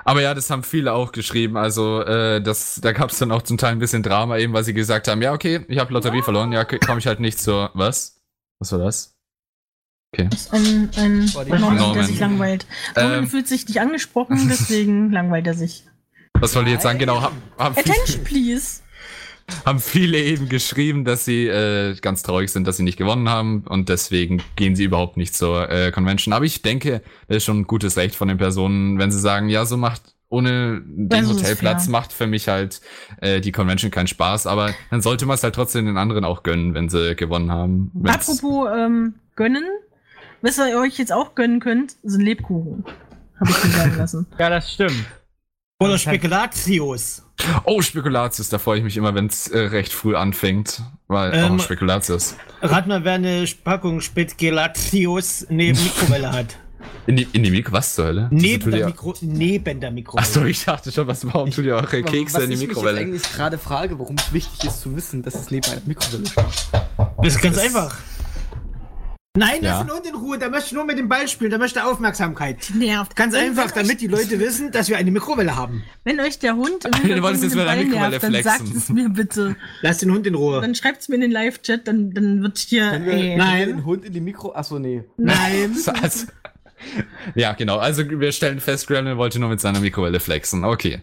Aber 0.05 0.23
ja, 0.23 0.33
das 0.35 0.49
haben 0.51 0.63
viele 0.63 0.93
auch 0.95 1.13
geschrieben. 1.13 1.57
Also, 1.57 2.03
äh, 2.03 2.41
das, 2.43 2.81
da 2.83 2.93
gab 2.93 3.11
es 3.11 3.19
dann 3.19 3.31
auch 3.31 3.43
zum 3.43 3.59
Teil 3.59 3.73
ein 3.73 3.79
bisschen 3.79 4.03
Drama, 4.03 4.39
eben 4.39 4.53
weil 4.55 4.65
sie 4.65 4.73
gesagt 4.75 5.07
haben, 5.09 5.21
ja, 5.23 5.33
okay, 5.33 5.65
ich 5.69 5.79
habe 5.79 5.93
Lotterie 5.93 6.23
verloren, 6.23 6.53
ja, 6.53 6.65
komme 6.65 6.99
ich 6.99 7.07
halt 7.07 7.21
nicht 7.21 7.39
zur. 7.39 7.71
Was? 7.75 8.21
Was 8.59 8.73
war 8.73 8.79
das? 8.79 9.17
Das 10.13 10.41
ist 10.41 10.53
ein, 10.53 10.91
ein 10.97 11.35
War 11.35 11.45
die 11.45 11.53
Norman, 11.53 11.77
der 11.77 11.87
Norman. 11.87 12.05
sich 12.07 12.19
langweilt. 12.19 12.67
Norman 12.97 13.19
Ähm. 13.21 13.27
fühlt 13.29 13.47
sich 13.47 13.67
nicht 13.69 13.81
angesprochen, 13.81 14.39
deswegen 14.51 15.11
langweilt 15.13 15.47
er 15.47 15.55
sich. 15.55 15.85
Was 16.41 16.55
wollte 16.57 16.71
ich 16.71 16.75
jetzt 16.75 16.83
sagen? 16.83 16.99
Genau, 16.99 17.21
haben, 17.23 17.37
haben 17.59 17.75
viele, 17.77 17.95
Attention, 17.95 18.25
please. 18.25 18.81
haben 19.65 19.79
viele 19.79 20.19
eben 20.19 20.49
geschrieben, 20.49 21.05
dass 21.05 21.25
sie 21.25 21.47
äh, 21.47 21.95
ganz 22.01 22.23
traurig 22.23 22.51
sind, 22.51 22.67
dass 22.67 22.77
sie 22.77 22.83
nicht 22.83 22.97
gewonnen 22.97 23.29
haben 23.29 23.65
und 23.69 23.89
deswegen 23.89 24.43
gehen 24.57 24.75
sie 24.75 24.85
überhaupt 24.85 25.17
nicht 25.17 25.35
zur 25.37 25.71
äh, 25.71 25.93
Convention. 25.93 26.33
Aber 26.33 26.45
ich 26.45 26.63
denke, 26.63 27.03
das 27.29 27.39
ist 27.39 27.45
schon 27.45 27.61
ein 27.61 27.67
gutes 27.67 27.97
Recht 27.97 28.17
von 28.17 28.27
den 28.29 28.39
Personen, 28.39 28.99
wenn 28.99 29.13
sie 29.13 29.21
sagen, 29.21 29.49
ja, 29.49 29.65
so 29.65 29.77
macht 29.77 30.03
ohne 30.29 30.81
den 30.87 31.25
ist 31.25 31.29
Hotelplatz 31.29 31.89
macht 31.89 32.13
für 32.13 32.29
mich 32.29 32.47
halt 32.47 32.81
äh, 33.21 33.41
die 33.41 33.51
Convention 33.51 33.91
keinen 33.91 34.07
Spaß, 34.07 34.47
aber 34.47 34.73
dann 34.91 35.01
sollte 35.03 35.27
man 35.27 35.35
es 35.35 35.43
halt 35.43 35.57
trotzdem 35.57 35.87
den 35.87 35.97
anderen 35.97 36.25
auch 36.25 36.45
gönnen, 36.45 36.73
wenn 36.73 36.89
sie 36.89 37.17
gewonnen 37.17 37.51
haben. 37.51 37.91
Wenn's- 37.95 38.29
Apropos 38.31 38.69
ähm, 38.73 39.15
gönnen, 39.35 39.65
was 40.43 40.59
ihr 40.59 40.79
euch 40.79 40.99
jetzt 40.99 41.13
auch 41.13 41.35
gönnen 41.35 41.61
könnt, 41.61 41.97
sind 42.03 42.23
Lebkuchen. 42.23 42.85
Habe 43.39 43.51
ich 43.51 43.65
mir 43.65 43.71
sagen 43.71 43.97
lassen. 43.97 44.27
Ja, 44.39 44.51
das 44.51 44.73
stimmt. 44.73 45.05
Oder 45.83 45.97
Spekulatius. 45.97 47.23
Oh, 47.65 47.81
Spekulatius, 47.81 48.51
da 48.51 48.59
freue 48.59 48.79
ich 48.79 48.85
mich 48.85 48.99
immer, 48.99 49.15
wenn 49.15 49.27
es 49.29 49.49
äh, 49.49 49.59
recht 49.61 49.93
früh 49.95 50.15
anfängt, 50.15 50.83
weil 51.09 51.33
Ähm, 51.35 51.55
oh, 51.55 51.59
Spekulatius. 51.59 52.35
Rat 52.61 52.87
mal, 52.87 53.03
wer 53.05 53.15
eine 53.15 53.47
Packung 53.65 54.03
Spekulatius 54.03 55.47
neben 55.49 55.83
Mikrowelle 55.83 56.33
hat. 56.33 56.57
In 57.07 57.17
die, 57.17 57.27
in 57.33 57.43
die 57.43 57.51
Mikro, 57.51 57.73
was 57.73 57.95
zur 57.95 58.07
Hölle? 58.07 58.29
Neben 58.31 58.71
der, 58.71 58.87
Mikro 58.87 59.15
neben 59.23 59.81
der 59.81 59.91
Mikrowelle. 59.91 60.27
Achso, 60.27 60.45
ich 60.45 60.65
dachte 60.65 60.93
schon, 60.93 61.07
was 61.07 61.25
warum 61.27 61.51
tut 61.51 61.65
ihr 61.65 61.75
eure 61.77 62.03
Kekse 62.03 62.37
was 62.37 62.43
in 62.45 62.51
die 62.51 62.55
ich 62.57 62.61
mich 62.61 62.69
Mikrowelle? 62.69 62.99
jetzt 63.01 63.07
eigentlich 63.09 63.33
gerade 63.33 63.59
frage, 63.59 63.99
warum 63.99 64.17
es 64.17 64.33
wichtig 64.35 64.65
ist 64.69 64.83
zu 64.83 64.95
wissen, 64.95 65.23
dass 65.23 65.35
es 65.35 65.51
neben 65.51 65.67
einer 65.71 65.81
Mikrowelle 65.87 66.27
steht. 66.27 66.45
Das 67.23 67.35
ist 67.35 67.41
ganz 67.43 67.57
Das- 67.57 67.65
einfach. 67.65 67.99
Nein, 69.37 69.63
Ja. 69.63 69.79
lass 69.79 69.87
den 69.87 69.95
Hund 69.95 70.07
in 70.07 70.15
Ruhe, 70.17 70.39
der 70.39 70.51
möchte 70.51 70.75
nur 70.75 70.85
mit 70.85 70.99
dem 70.99 71.09
Ball 71.09 71.29
spielen, 71.29 71.51
der 71.51 71.61
möchte 71.61 71.85
Aufmerksamkeit. 71.85 72.73
Nervt. 72.75 73.15
Ganz 73.15 73.33
Wenn- 73.33 73.51
einfach, 73.51 73.77
wenn 73.77 73.85
damit 73.85 74.01
die 74.01 74.09
Leute 74.09 74.41
wissen, 74.41 74.73
dass 74.73 74.89
wir 74.89 74.97
eine 74.97 75.13
Mikrowelle 75.13 75.55
haben. 75.55 75.85
Wenn 76.03 76.19
euch 76.19 76.41
der 76.41 76.57
Hund 76.57 76.85
im 76.85 76.91
Du 76.91 76.99
Hintergrund 76.99 77.23
wolltest 77.23 77.45
jetzt 77.45 77.55
mit 77.55 77.63
einer 77.65 77.77
Ball 77.77 77.85
Mikrowelle 77.85 78.11
nervt, 78.11 78.25
dann 78.25 78.31
flexen. 78.33 78.67
sagt 78.67 78.77
es 78.77 78.89
mir 78.89 79.09
bitte. 79.09 79.55
Lass 79.83 79.99
den 79.99 80.11
Hund 80.11 80.27
in 80.27 80.35
Ruhe. 80.35 80.61
Dann 80.61 80.75
schreibt's 80.75 81.09
mir 81.09 81.15
in 81.15 81.21
den 81.21 81.31
Live-Chat, 81.31 81.87
dann, 81.87 82.11
dann 82.13 82.43
wird 82.43 82.59
hier. 82.59 82.91
Können 82.91 83.07
wir, 83.07 83.13
Ey, 83.13 83.19
können 83.21 83.31
wir 83.31 83.37
Nein. 83.45 83.69
den 83.69 83.85
Hund 83.85 84.05
in 84.05 84.13
die 84.13 84.21
Mikro. 84.21 84.53
Achso, 84.53 84.81
nee. 84.81 85.05
Nein. 85.17 85.77
Also, 86.03 86.27
ja, 87.35 87.53
genau. 87.53 87.79
Also 87.79 88.03
wir 88.09 88.33
stellen 88.33 88.61
fest, 88.61 88.87
Gremlin 88.87 89.17
wollte 89.17 89.39
nur 89.39 89.49
mit 89.49 89.61
seiner 89.61 89.81
Mikrowelle 89.81 90.21
flexen. 90.21 90.65
Okay. 90.65 91.01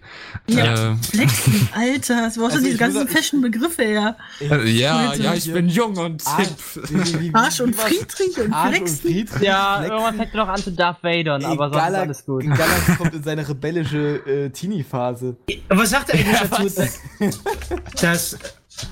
Ja. 0.50 0.94
Äh, 0.94 0.96
Flexen, 0.98 1.70
Alter, 1.76 2.16
wo 2.16 2.46
hast 2.46 2.54
Also 2.54 2.58
du 2.60 2.64
diese 2.66 2.78
ganzen 2.78 3.08
Fashion-Begriffe 3.08 3.84
her? 3.84 4.18
äh, 4.42 4.68
ja, 4.70 5.12
Bitte. 5.12 5.24
ja, 5.24 5.34
ich 5.34 5.52
bin 5.52 5.70
jung 5.70 5.96
und 5.98 6.24
Ah, 6.26 6.38
hip. 6.40 6.50
Arsch 7.34 7.60
und? 7.62 7.76
Friedrich 7.76 8.38
und 8.40 8.54
Arsch 8.54 8.68
und 8.80 8.88
Flexen. 8.90 8.98
Friedrich. 9.00 9.42
Ja, 9.42 9.76
Flexen. 9.78 9.92
irgendwann 9.94 10.16
fängt 10.18 10.34
er 10.34 10.38
noch 10.38 10.48
an 10.50 10.62
zu 10.64 10.72
Darth 10.72 11.04
Vadern, 11.04 11.46
aber 11.46 11.70
sonst 11.70 11.78
ist 11.78 11.84
Galax- 11.84 12.02
alles 12.02 12.26
gut. 12.26 12.44
Galax 12.46 12.98
kommt 12.98 13.14
in 13.14 13.24
seine 13.24 13.48
rebellische 13.48 13.98
äh, 14.26 14.50
Teenie-Phase. 14.50 15.36
Was 15.70 15.90
sagt 15.90 16.10
er 16.10 16.16
eigentlich 16.20 16.28
Ja, 17.20 17.28
dazu, 17.30 17.40
dass 18.02 18.38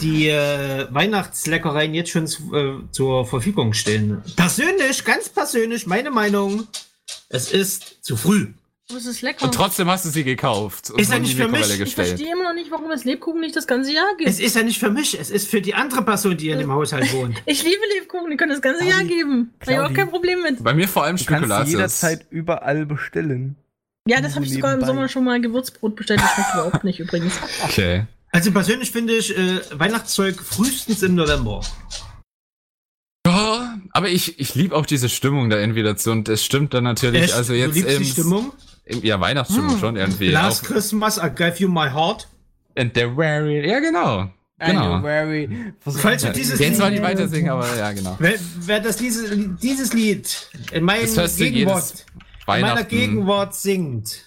die 0.02 0.28
äh, 0.30 0.88
Weihnachtsleckereien 0.92 1.94
jetzt 1.94 2.10
schon 2.12 2.28
zu, 2.28 2.54
äh, 2.56 2.92
zur 2.92 3.26
Verfügung 3.26 3.74
stehen? 3.74 4.22
Persönlich, 4.36 5.04
ganz 5.06 5.30
persönlich, 5.30 5.88
meine 5.88 6.12
Meinung, 6.12 6.68
es 7.30 7.52
ist 7.52 8.04
zu 8.04 8.18
früh. 8.18 8.48
Das 8.88 9.08
ist 9.08 9.24
lecker. 9.24 9.46
Und 9.46 9.56
trotzdem 9.56 9.90
hast 9.90 10.06
du 10.06 10.10
sie 10.10 10.24
gekauft 10.24 10.92
und 10.92 11.02
Ist 11.02 11.12
ja 11.12 11.18
nicht 11.18 11.36
für 11.36 11.48
mich. 11.48 11.54
Mikrowelle 11.54 11.74
ich 11.74 11.80
gestellt. 11.80 12.08
verstehe 12.10 12.32
immer 12.32 12.44
noch 12.44 12.54
nicht, 12.54 12.70
warum 12.70 12.92
es 12.92 13.04
Lebkuchen 13.04 13.42
nicht 13.42 13.56
das 13.56 13.66
ganze 13.66 13.92
Jahr 13.92 14.16
gibt. 14.16 14.30
Es 14.30 14.40
ist 14.40 14.56
ja 14.56 14.62
nicht 14.62 14.78
für 14.78 14.92
mich, 14.92 15.20
es 15.20 15.32
ist 15.32 15.50
für 15.50 15.60
die 15.60 15.74
andere 15.74 16.04
Person, 16.04 16.38
die 16.38 16.50
in 16.50 16.60
dem 16.60 16.72
Haushalt 16.72 17.12
wohnt. 17.14 17.42
ich 17.48 17.64
liebe 17.64 17.82
Lebkuchen, 17.98 18.30
die 18.30 18.38
können 18.38 18.52
das 18.52 18.62
ganze 18.62 18.86
Jahr 18.86 19.04
geben. 19.04 19.52
Habe 19.62 19.72
ich 19.72 19.80
auch 19.80 19.94
kein 19.94 20.08
Problem 20.10 20.44
mit. 20.44 20.64
Bei 20.64 20.76
mir 20.76 20.88
vor 20.88 21.04
allem 21.04 21.18
Du 21.18 21.26
kannst 21.26 21.42
sie 21.42 21.46
Spekulatius. 21.48 21.72
jederzeit 21.72 22.26
überall 22.30 22.86
bestellen. 22.86 23.56
Ja, 24.08 24.22
das 24.22 24.36
habe 24.36 24.46
ich 24.46 24.54
sogar 24.54 24.76
im. 24.76 24.86
Sommer 24.86 25.10
schon 25.10 25.24
mal 25.24 25.42
Gewürzbrot 25.42 25.96
bestellt. 25.96 26.20
Das 26.22 26.32
schmeckt 26.36 26.54
überhaupt 26.54 26.84
nicht 26.84 27.00
übrigens. 27.00 27.34
Okay. 27.64 28.06
Also 28.36 28.52
persönlich 28.52 28.92
finde 28.92 29.14
ich 29.16 29.38
äh, 29.38 29.62
Weihnachtszeug 29.80 30.42
frühestens 30.42 31.02
im 31.04 31.16
November. 31.16 31.62
Ja, 33.26 33.80
aber 33.92 34.10
ich, 34.10 34.38
ich 34.42 34.56
liebe 34.56 34.76
auch 34.76 34.86
diese 34.86 35.08
Stimmung 35.08 35.50
da 35.50 35.58
irgendwie 35.58 35.84
dazu 35.84 36.12
und 36.12 36.28
es 36.28 36.44
stimmt 36.44 36.74
dann 36.74 36.84
natürlich, 36.84 37.24
Echt? 37.24 37.34
also 37.34 37.54
du 37.54 37.60
jetzt 37.60 37.76
liebst 37.76 37.92
im, 37.96 38.04
die 38.04 38.10
Stimmung? 38.10 38.52
im 38.84 39.06
ja 39.06 39.22
Weihnachtsstimmung 39.22 39.72
Hm. 39.72 39.80
schon 39.80 39.96
irgendwie. 39.96 40.32
Last 40.32 40.66
Auch, 40.66 40.68
Christmas 40.68 41.18
I 41.18 41.30
gave 41.34 41.56
you 41.60 41.70
my 41.70 41.90
heart. 41.90 42.28
and 42.76 42.94
the 42.94 43.06
very, 43.16 43.66
ja 43.70 43.80
genau. 43.80 44.30
Genau. 44.60 45.02
Falls 45.80 46.24
du 46.24 46.34
dieses 46.34 46.60
jetzt 46.60 46.78
mal 46.78 46.90
Lied, 46.90 47.00
nicht 47.00 47.10
weiter 47.10 47.30
singen, 47.30 47.50
aber 47.50 47.74
ja 47.78 47.94
genau. 47.94 48.18
wer, 48.20 48.34
wer 48.60 48.82
das 48.82 48.98
dieses, 48.98 49.30
dieses 49.62 49.94
Lied 49.94 50.50
in, 50.74 50.84
meinem 50.84 51.06
du 51.06 51.28
Gegenwart, 51.38 52.06
in 52.48 52.62
meiner. 52.62 52.84
Gegenwart 52.84 53.56
singt, 53.56 54.25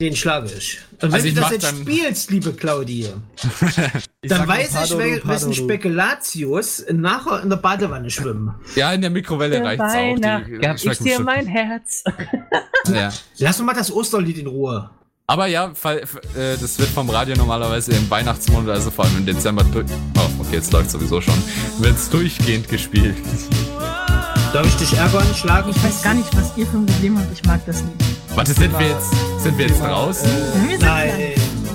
den 0.00 0.16
schlage 0.16 0.50
ich. 0.56 0.78
Und 0.94 1.02
wenn 1.02 1.12
Also 1.14 1.26
ich 1.26 1.34
du 1.34 1.40
das 1.40 1.50
jetzt 1.50 1.64
dann- 1.64 1.76
spielst, 1.82 2.30
liebe 2.30 2.52
Claudie, 2.54 3.08
Ich 4.22 4.28
dann 4.30 4.48
weiß 4.48 4.70
ich, 4.84 4.90
wel- 4.96 5.26
wessen. 5.26 5.54
Spekulatius 5.54 6.84
nachher 6.92 7.42
in 7.42 7.50
der 7.50 7.56
Badewanne 7.56 8.10
schwimmen. 8.10 8.54
Ja, 8.76 8.92
in 8.92 9.00
der 9.02 9.10
Mikrowelle 9.10 9.62
reicht's 9.62 9.82
auch. 9.84 9.88
Weihnacht 9.94 10.46
Die 10.48 10.58
gab 10.58 10.76
ich 10.82 10.98
dir 10.98 11.20
mein 11.20 11.46
Herz. 11.46 12.04
Ja. 12.92 13.12
Lass 13.38 13.60
uns 13.60 13.66
mal 13.66 13.74
das 13.74 13.92
Osterlied 13.92 14.38
in 14.38 14.46
Ruhe. 14.46 14.88
Aber 15.26 15.46
ja, 15.46 15.66
äh, 15.84 16.56
das 16.58 16.78
wird 16.78 16.88
vom 16.88 17.08
Radio 17.10 17.36
normalerweise 17.36 17.92
im 17.92 18.08
Weihnachtsmonat, 18.10 18.70
also 18.76 18.90
vor 18.90 19.04
allem 19.04 19.18
im 19.18 19.26
Dezember 19.26 19.62
durch. 19.64 19.86
Oh, 20.16 20.20
okay, 20.40 20.56
jetzt 20.56 20.72
läuft 20.72 20.90
sowieso 20.90 21.20
schon. 21.20 21.34
Wird's 21.78 22.08
durchgehend 22.08 22.68
gespielt. 22.68 23.14
Darf 24.54 24.66
ich 24.66 24.74
dich 24.76 24.94
ärgern, 24.98 25.26
schlagen? 25.36 25.70
Ich 25.70 25.84
weiß 25.84 26.02
gar 26.02 26.14
nicht, 26.14 26.34
was 26.34 26.56
ihr 26.56 26.66
für 26.66 26.78
ein 26.78 26.86
Problem 26.86 27.18
habt. 27.18 27.32
Ich 27.32 27.44
mag 27.44 27.60
das 27.66 27.82
nicht. 27.82 27.94
Warte, 28.34 28.52
sind 28.54 28.72
wir 28.78 28.88
jetzt, 28.88 29.12
sind 29.42 29.58
wir 29.58 29.66
jetzt 29.66 29.80
draußen? 29.80 30.28
Wir 30.68 30.78
sind 30.78 30.82
Nein, 30.82 31.32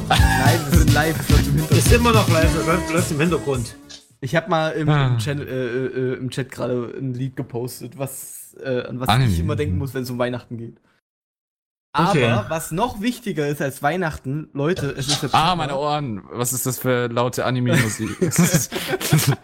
Nein, 0.08 0.60
wir 0.70 0.78
sind 0.80 0.94
live. 0.94 1.20
Ich, 1.20 1.28
glaub, 1.28 1.40
im 1.40 1.46
Hintergrund. 1.46 1.72
ist 1.80 1.92
immer 1.94 2.14
noch 2.14 2.30
live, 2.30 2.56
das 2.56 2.66
läuft- 2.66 2.94
läuft 2.94 3.12
im 3.12 3.20
Hintergrund. 3.20 3.76
ich 4.22 4.36
habe 4.36 4.50
mal 4.50 4.70
im, 4.72 4.90
Ah. 4.90 5.08
im, 5.08 5.18
Channel, 5.20 5.48
äh, 5.48 6.00
äh, 6.00 6.14
im 6.18 6.30
Chat 6.30 6.52
gerade 6.52 6.94
ein 6.98 7.14
Lied 7.14 7.36
gepostet, 7.36 7.98
was, 7.98 8.56
äh, 8.64 8.84
an 8.84 9.00
was 9.00 9.10
Anime. 9.10 9.32
ich 9.32 9.40
immer 9.40 9.56
denken 9.56 9.78
muss, 9.78 9.94
wenn 9.94 10.04
es 10.04 10.10
um 10.10 10.18
Weihnachten 10.18 10.58
geht. 10.58 10.80
Aber 11.94 12.10
Okay. 12.10 12.40
was 12.50 12.72
noch 12.72 13.00
wichtiger 13.02 13.48
ist 13.48 13.62
als 13.62 13.82
Weihnachten, 13.84 14.50
Leute, 14.54 14.88
es 14.98 15.08
ist 15.08 15.22
September. 15.22 15.38
Ah, 15.38 15.56
meine 15.56 15.76
Ohren. 15.78 16.24
Was 16.32 16.52
ist 16.54 16.66
das 16.66 16.78
für 16.80 17.08
laute 17.08 17.46
Anime-Musik? 17.46 18.18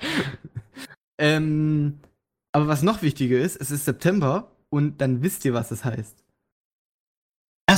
Ähm, 1.23 1.99
aber 2.51 2.67
was 2.67 2.81
noch 2.81 3.03
wichtiger 3.03 3.37
ist, 3.37 3.55
es 3.61 3.69
ist 3.69 3.85
September 3.85 4.49
und 4.71 5.01
dann 5.01 5.21
wisst 5.21 5.45
ihr, 5.45 5.53
was 5.53 5.69
das 5.69 5.85
heißt. 5.85 6.15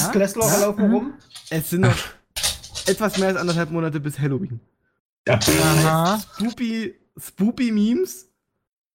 Erstklässler 0.04 0.46
Ja? 0.48 0.60
laufen 0.62 0.92
rum. 0.92 1.14
Es 1.50 1.70
sind 1.70 1.82
noch 1.82 1.96
etwas 2.88 3.18
mehr 3.18 3.30
als 3.30 3.38
anderthalb 3.38 3.72
Monate 3.72 4.00
bis 4.00 4.20
Halloween. 4.20 4.60
Aha. 5.28 6.22
Spoopy, 6.36 6.94
Spoopy 7.18 7.72
Memes 7.72 8.28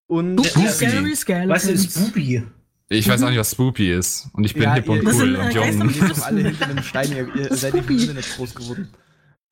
und 0.07 0.45
Spoopy. 0.47 0.69
Scary 0.69 1.17
Skeletons. 1.17 1.51
Was 1.51 1.65
ist 1.65 1.95
Booby? 1.95 2.43
Ich 2.91 3.09
weiß 3.09 3.23
auch 3.23 3.29
nicht, 3.31 3.39
was 3.39 3.53
Spoopy 3.53 3.93
ist. 3.93 4.29
Und 4.33 4.45
ich 4.45 4.55
bin 4.55 4.63
Ja, 4.65 4.75
hip 4.75 4.89
und 4.89 5.05
cool 5.07 5.13
sind, 5.13 5.37
und 5.37 5.53
jung. 5.55 5.91
Ihr 5.95 6.09
doch 6.09 6.23
alle 6.23 6.41
hinter 6.43 6.67
einem 6.71 6.83
Stein, 6.83 7.13
ihr, 7.13 7.35
ihr 7.35 7.55
seid 7.57 7.75
nicht 7.75 7.89
im 7.89 7.99
Spoopy. 7.99 8.03
Internet 8.03 8.37
groß 8.37 8.55
geworden. 8.55 8.89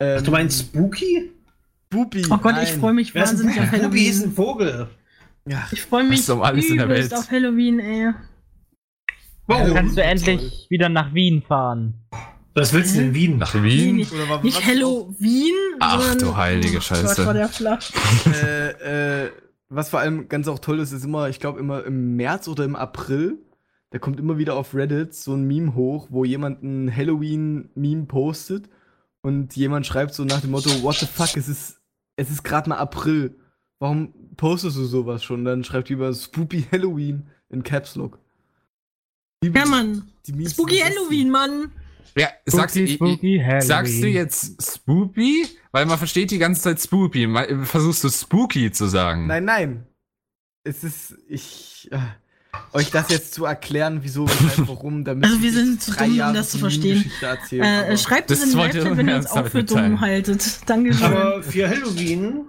Ähm, 0.00 0.24
Du 0.24 0.30
meinst 0.30 0.60
Spooky? 0.60 1.32
Spoopy? 1.92 2.26
Oh 2.30 2.38
Gott, 2.38 2.56
ich 2.62 2.70
nein. 2.70 2.80
freue 2.80 2.92
mich 2.94 3.14
wahnsinnig 3.14 3.60
auf 3.60 3.72
ein 3.72 3.82
Booby? 3.82 4.06
ist 4.06 4.16
Halloween. 4.20 4.30
ein 4.30 4.34
Vogel. 4.34 4.88
Ja, 5.48 5.68
Ich 5.70 5.82
freue 5.82 6.04
mich 6.04 6.28
um 6.30 6.42
alles 6.42 6.66
in 6.68 6.76
der 6.78 6.88
Welt? 6.88 7.14
auf 7.14 7.30
Halloween, 7.30 7.78
ey. 7.78 8.12
Wow. 9.46 9.72
Kannst 9.74 9.96
du 9.96 10.02
endlich 10.02 10.66
wieder 10.70 10.88
nach 10.88 11.14
Wien 11.14 11.42
fahren. 11.42 11.94
Was 12.54 12.72
willst 12.72 12.96
du 12.96 13.00
in 13.00 13.14
Wien? 13.14 13.38
Nach 13.38 13.54
Wien? 13.54 13.96
Nicht, 13.96 14.12
Oder 14.12 14.28
wa- 14.28 14.40
nicht 14.42 14.56
was- 14.56 14.64
Halloween, 14.64 15.54
Ach, 15.78 16.14
du 16.16 16.36
heilige 16.36 16.80
Scheiße. 16.80 17.16
Gott, 17.16 17.26
war 17.26 17.34
der 17.34 17.48
flach. 17.48 17.82
äh, 18.42 19.24
äh, 19.26 19.30
was 19.68 19.90
vor 19.90 20.00
allem 20.00 20.28
ganz 20.28 20.48
auch 20.48 20.58
toll 20.58 20.78
ist, 20.80 20.92
ist 20.92 21.04
immer, 21.04 21.28
ich 21.28 21.38
glaube 21.38 21.60
immer 21.60 21.84
im 21.84 22.16
März 22.16 22.48
oder 22.48 22.64
im 22.64 22.74
April, 22.76 23.38
da 23.90 23.98
kommt 23.98 24.18
immer 24.18 24.38
wieder 24.38 24.56
auf 24.56 24.74
Reddit 24.74 25.14
so 25.14 25.34
ein 25.34 25.44
Meme 25.46 25.74
hoch, 25.74 26.08
wo 26.10 26.24
jemand 26.24 26.62
ein 26.62 26.94
Halloween-Meme 26.94 28.04
postet 28.06 28.68
und 29.22 29.54
jemand 29.54 29.86
schreibt 29.86 30.14
so 30.14 30.24
nach 30.24 30.40
dem 30.40 30.52
Motto, 30.52 30.70
what 30.82 30.94
the 30.96 31.06
fuck, 31.06 31.36
es 31.36 31.48
ist, 31.48 31.80
es 32.16 32.30
ist 32.30 32.42
gerade 32.42 32.68
mal 32.70 32.78
April. 32.78 33.36
Warum 33.78 34.14
postest 34.36 34.76
du 34.78 34.84
sowas 34.84 35.22
schon? 35.22 35.44
Dann 35.44 35.62
schreibt 35.62 35.90
jemand 35.90 36.16
Spoopy 36.16 36.64
Halloween 36.72 37.26
in 37.50 37.62
Caps 37.62 37.96
Lock. 37.96 38.18
Die- 39.50 39.58
Ja, 39.58 39.64
Mann. 39.66 40.08
die 40.26 40.48
Spooky. 40.48 40.78
Halloween, 40.78 41.30
Mann. 41.30 41.72
Ja, 42.18 42.28
sagst, 42.46 42.76
Spooky, 42.76 42.90
i- 42.92 42.94
spooky 42.94 43.34
i- 43.36 43.42
Halloween. 43.42 43.60
sagst 43.66 44.02
du 44.02 44.06
jetzt 44.08 44.62
Spoopy? 44.74 45.46
Weil 45.72 45.84
man 45.86 45.98
versteht 45.98 46.30
die 46.30 46.38
ganze 46.38 46.62
Zeit 46.62 46.80
Spoopy. 46.80 47.26
Ma- 47.26 47.44
Versuchst 47.64 48.02
du 48.04 48.08
Spooky 48.08 48.70
zu 48.72 48.86
sagen? 48.86 49.26
Nein, 49.26 49.44
nein. 49.44 49.86
Es 50.64 50.82
ist, 50.82 51.14
ich, 51.28 51.88
äh, 51.92 51.98
euch 52.72 52.90
das 52.90 53.10
jetzt 53.10 53.34
zu 53.34 53.44
erklären, 53.44 53.98
wieso, 54.02 54.26
weshalb, 54.26 54.66
warum, 54.68 55.04
damit 55.04 55.26
Also 55.26 55.42
wir 55.42 55.50
ich 55.50 55.54
sind 55.54 55.82
zu 55.82 55.90
drei 55.92 56.04
dumm, 56.04 56.12
um 56.12 56.18
Jahre 56.18 56.34
das 56.34 56.50
zu 56.50 56.58
verstehen. 56.58 57.04
Erzählen, 57.20 57.62
Äh, 57.64 57.84
aber- 57.86 57.96
schreibt 57.98 58.30
es 58.30 58.42
in 58.42 58.48
den 58.50 58.58
Live-Chat, 58.58 58.96
wenn 58.96 59.08
ihr 59.08 59.16
uns 59.16 59.26
auch 59.26 59.46
für 59.46 59.62
dumm 59.62 60.00
haltet. 60.00 60.60
Dankeschön. 60.66 61.04
Aber 61.06 61.42
für 61.42 61.68
Halloween. 61.68 62.46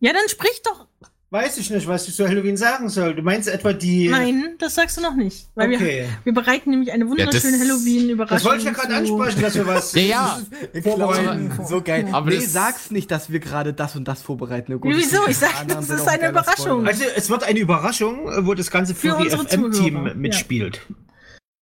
Ja, 0.00 0.12
dann 0.12 0.28
sprich 0.28 0.62
doch. 0.64 0.86
Weiß 1.30 1.58
ich 1.58 1.70
nicht, 1.70 1.86
was 1.86 2.08
ich 2.08 2.14
zu 2.16 2.26
Halloween 2.28 2.56
sagen 2.56 2.88
soll. 2.88 3.14
Du 3.14 3.22
meinst 3.22 3.48
etwa 3.48 3.72
die. 3.72 4.08
Nein, 4.08 4.56
das 4.58 4.74
sagst 4.74 4.96
du 4.96 5.00
noch 5.00 5.14
nicht. 5.14 5.48
Weil 5.54 5.74
Okay. 5.74 6.04
wir, 6.04 6.08
wir 6.24 6.34
bereiten 6.34 6.70
nämlich 6.70 6.90
eine 6.92 7.08
wunderschöne 7.08 7.58
das- 7.58 7.60
Halloween-Überraschung. 7.68 8.36
Das 8.36 8.44
wollte 8.44 8.58
ich 8.58 8.64
ja 8.64 8.72
gerade 8.72 8.94
ansprechen, 8.96 9.40
dass 9.42 9.54
wir 9.54 9.66
was. 9.66 9.92
Ja, 9.94 10.40
ja. 10.72 10.82
Vorbereiten. 10.82 11.52
So 11.66 11.80
geil. 11.82 12.08
Aber 12.12 12.30
nee, 12.30 12.36
das- 12.36 12.52
sag's 12.52 12.90
nicht, 12.90 13.10
dass 13.10 13.30
wir 13.30 13.38
gerade 13.40 13.72
das 13.72 13.94
und 13.96 14.08
das 14.08 14.22
vorbereiten. 14.22 14.80
Gut, 14.80 14.96
Wieso? 14.96 15.26
Ich 15.28 15.38
sag, 15.38 15.66
das 15.68 15.88
ist 15.88 16.08
eine 16.08 16.30
Überraschung. 16.30 16.80
Spoiler. 16.84 16.88
Also, 16.88 17.04
es 17.16 17.30
wird 17.30 17.44
eine 17.44 17.58
Überraschung, 17.60 18.46
wo 18.46 18.54
das 18.54 18.70
ganze 18.70 18.94
Für 18.94 19.12
Fury 19.16 19.30
FM-Team 19.30 20.12
mitspielt. 20.16 20.80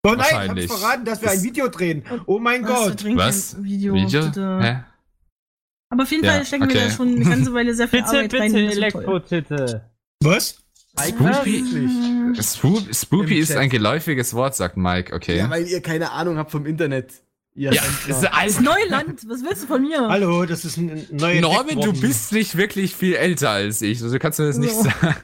Oh 0.07 0.15
nein, 0.15 0.57
ich 0.57 0.69
hab's 0.71 0.81
verraten, 0.81 1.05
dass 1.05 1.21
wir 1.21 1.31
ein 1.31 1.43
Video 1.43 1.69
drehen. 1.69 2.05
Oh 2.27 2.39
mein 2.39 2.63
Was, 2.65 2.71
Gott. 2.71 3.05
Was? 3.17 3.63
Video, 3.63 3.95
Video? 3.95 4.23
Hä? 4.61 4.79
Aber 5.91 6.03
auf 6.03 6.11
jeden 6.11 6.25
Ja, 6.25 6.33
Fall 6.33 6.45
stecken 6.47 6.69
wir 6.69 6.77
okay. 6.77 6.85
da 6.89 6.91
schon 6.95 7.09
eine 7.17 7.25
ganze 7.25 7.55
Weile 7.55 7.75
sehr 7.75 7.89
viel 7.89 8.01
Bitte, 8.03 8.11
Arbeit 8.19 8.35
rein. 8.35 8.53
bitte, 8.53 8.67
das 8.67 8.75
ist 8.75 8.93
toll. 8.93 9.03
Elektrotitte. 9.03 9.91
Was? 10.23 10.59
Spoopy, 11.01 11.65
Spoop, 12.43 12.83
Spoopy 12.95 13.39
ist 13.39 13.57
ein 13.57 13.69
geläufiges 13.71 14.35
Wort, 14.35 14.57
sagt 14.57 14.77
Mike, 14.77 15.15
okay. 15.15 15.39
Ja, 15.39 15.49
weil 15.49 15.67
ihr 15.67 15.81
keine 15.81 16.11
Ahnung 16.11 16.39
habt 16.39 16.51
vom 16.51 16.67
Internet. 16.67 17.13
Ihr 17.55 17.73
Ja, 17.73 17.83
Händler. 17.83 18.17
ist 18.19 18.33
alles 18.35 18.55
Das 18.57 18.65
Neuland, 18.65 19.21
was 19.29 19.43
willst 19.45 19.63
du 19.63 19.67
von 19.69 19.83
mir? 19.83 20.09
Hallo, 20.09 20.45
das 20.45 20.65
ist 20.65 20.77
ein 20.77 21.07
neuer. 21.13 21.41
Norman, 21.41 21.81
du 21.81 21.93
bist 21.93 22.33
nicht 22.33 22.57
wirklich 22.57 22.95
viel 22.97 23.15
älter 23.15 23.51
als 23.51 23.81
ich, 23.81 24.03
also 24.03 24.19
kannst 24.19 24.39
du 24.41 24.45
das 24.45 24.59
nicht 24.59 24.75
So. 24.75 24.83
sagen. 24.85 25.15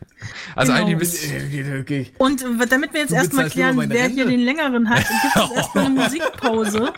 Also 0.56 0.72
Genau. 0.72 0.84
eigentlich 0.86 0.98
bist 0.98 1.24
Okay, 1.24 1.78
okay. 1.80 2.06
Und 2.18 2.42
äh, 2.42 2.66
damit 2.68 2.92
wir 2.92 3.00
jetzt 3.00 3.12
erstmal 3.12 3.50
klären, 3.50 3.76
wer 3.76 3.88
Rente. 4.04 4.14
hier 4.14 4.26
den 4.26 4.40
längeren 4.40 4.88
hat, 4.88 4.98
gibt 4.98 5.36
es 5.36 5.50
erstmal 5.56 5.84
eine 5.86 5.94
Musikpause. 6.02 6.92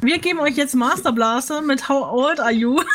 Wir 0.00 0.18
geben 0.18 0.38
euch 0.40 0.56
jetzt 0.56 0.74
Master 0.74 1.12
Blaster 1.12 1.60
mit 1.62 1.88
How 1.88 2.12
Old 2.12 2.40
Are 2.40 2.52
You? 2.52 2.80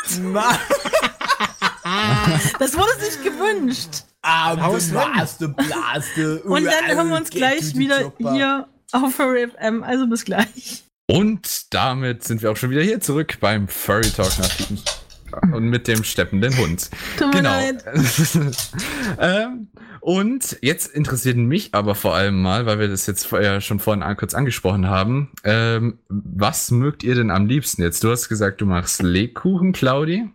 Das 2.58 2.76
wurde 2.76 2.92
sich 3.00 3.22
gewünscht. 3.22 4.04
Haus 4.24 4.88
blaste, 4.90 5.48
blaste. 5.48 6.42
Und 6.44 6.64
dann 6.64 6.86
hören 6.96 7.08
wir 7.08 7.16
uns 7.16 7.30
gleich 7.30 7.76
wieder 7.76 8.12
hier 8.18 8.68
auf 8.92 9.14
Furry 9.14 9.48
FM. 9.48 9.82
Also 9.82 10.06
bis 10.06 10.24
gleich. 10.24 10.84
Und 11.10 11.74
damit 11.74 12.22
sind 12.24 12.40
wir 12.42 12.50
auch 12.52 12.56
schon 12.56 12.70
wieder 12.70 12.82
hier 12.82 13.00
zurück 13.00 13.38
beim 13.40 13.66
Furry 13.68 14.08
Talk 14.10 14.30
nach. 14.38 15.52
Und 15.54 15.64
mit 15.64 15.88
dem 15.88 16.04
steppenden 16.04 16.56
Hund. 16.58 16.90
Tut 17.18 17.28
mir 17.28 17.42
Genau. 17.42 17.50
leid. 17.50 17.84
ähm, 19.18 19.68
und 20.02 20.58
jetzt 20.62 20.92
interessiert 20.94 21.36
mich 21.36 21.74
aber 21.74 21.94
vor 21.94 22.14
allem 22.14 22.42
mal, 22.42 22.66
weil 22.66 22.78
wir 22.80 22.88
das 22.88 23.06
jetzt 23.06 23.24
vorher 23.26 23.60
schon 23.60 23.78
vorhin 23.78 24.02
an- 24.02 24.16
kurz 24.16 24.34
angesprochen 24.34 24.88
haben, 24.88 25.30
ähm, 25.44 25.98
was 26.08 26.70
mögt 26.72 27.02
ihr 27.04 27.14
denn 27.14 27.30
am 27.30 27.46
liebsten 27.46 27.82
jetzt? 27.82 28.02
Du 28.04 28.10
hast 28.10 28.28
gesagt, 28.28 28.60
du 28.60 28.66
magst 28.66 29.02
Lebkuchen, 29.02 29.72
Claudi. 29.72 30.28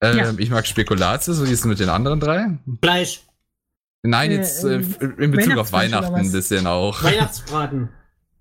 Ähm, 0.00 0.16
Ja. 0.18 0.32
Ich 0.38 0.50
mag 0.50 0.66
Spekulatius, 0.66 1.36
so 1.36 1.46
wie 1.46 1.52
ist 1.52 1.60
es 1.60 1.64
mit 1.66 1.78
den 1.78 1.90
anderen 1.90 2.20
drei? 2.20 2.58
Fleisch. 2.82 3.22
Nein, 4.02 4.30
Äh, 4.32 4.36
jetzt 4.36 4.64
äh, 4.64 4.80
in 5.18 5.30
Bezug 5.30 5.58
auf 5.58 5.72
Weihnachten 5.72 6.14
ein 6.14 6.32
bisschen 6.32 6.66
auch. 6.66 7.02
Weihnachtsbraten. 7.04 7.88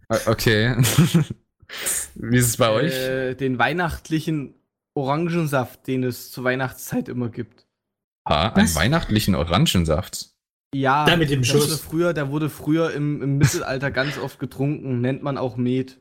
Äh, 0.09 0.17
Okay. 0.26 0.76
wie 2.15 2.38
ist 2.38 2.47
es 2.47 2.57
bei 2.57 2.69
euch? 2.69 2.93
Äh, 2.93 3.36
den 3.36 3.59
weihnachtlichen 3.59 4.55
Orangensaft, 4.93 5.86
den 5.88 6.03
es 6.03 6.32
zur 6.32 6.43
Weihnachtszeit 6.43 7.07
immer 7.07 7.30
gibt. 7.30 7.65
Ha, 8.28 8.49
einen 8.49 8.65
was? 8.67 8.76
weihnachten 8.76 9.36
Orangensaft. 9.36 10.31
Ja, 10.74 11.05
Der 11.05 11.17
mit 11.17 11.30
dem 11.30 11.43
Schuss. 11.43 11.69
Wurde 11.69 11.78
früher, 11.82 12.13
der 12.13 12.30
wurde 12.32 12.49
früher 12.49 12.91
im, 12.93 13.22
im 13.22 13.38
Mittelalter 13.38 13.91
ganz 13.91 14.17
oft 14.17 14.39
getrunken, 14.39 15.01
nennt 15.01 15.22
man 15.22 15.38
auch 15.38 15.57
Met. 15.57 15.99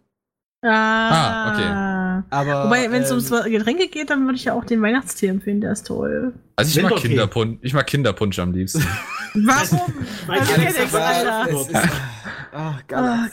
Ah, 0.62 1.52
okay. 1.52 2.24
Aber, 2.30 2.64
Wobei, 2.66 2.90
wenn 2.90 3.02
es 3.02 3.10
ähm, 3.10 3.16
ums 3.16 3.30
Getränke 3.50 3.88
geht, 3.88 4.10
dann 4.10 4.26
würde 4.26 4.36
ich 4.36 4.44
ja 4.44 4.52
auch 4.52 4.64
den 4.64 4.82
Weihnachtstee 4.82 5.28
empfehlen, 5.28 5.60
der 5.62 5.72
ist 5.72 5.86
toll. 5.86 6.34
Also 6.54 6.68
ich 6.68 6.74
Sind 6.74 6.82
mag 6.84 6.92
okay. 6.92 7.08
Kinderpunsch, 7.08 7.58
ich 7.62 7.72
mag 7.72 7.86
Kinderpunsch 7.86 8.38
am 8.38 8.52
liebsten. 8.52 8.84
Warum? 9.34 9.80
Weil 10.26 10.40
du 10.40 10.46
kennst, 10.46 10.92
weiß, 10.92 10.94
Alter. 11.26 11.48
ist, 11.50 11.70
ach, 11.74 11.90
Oh. 12.52 12.74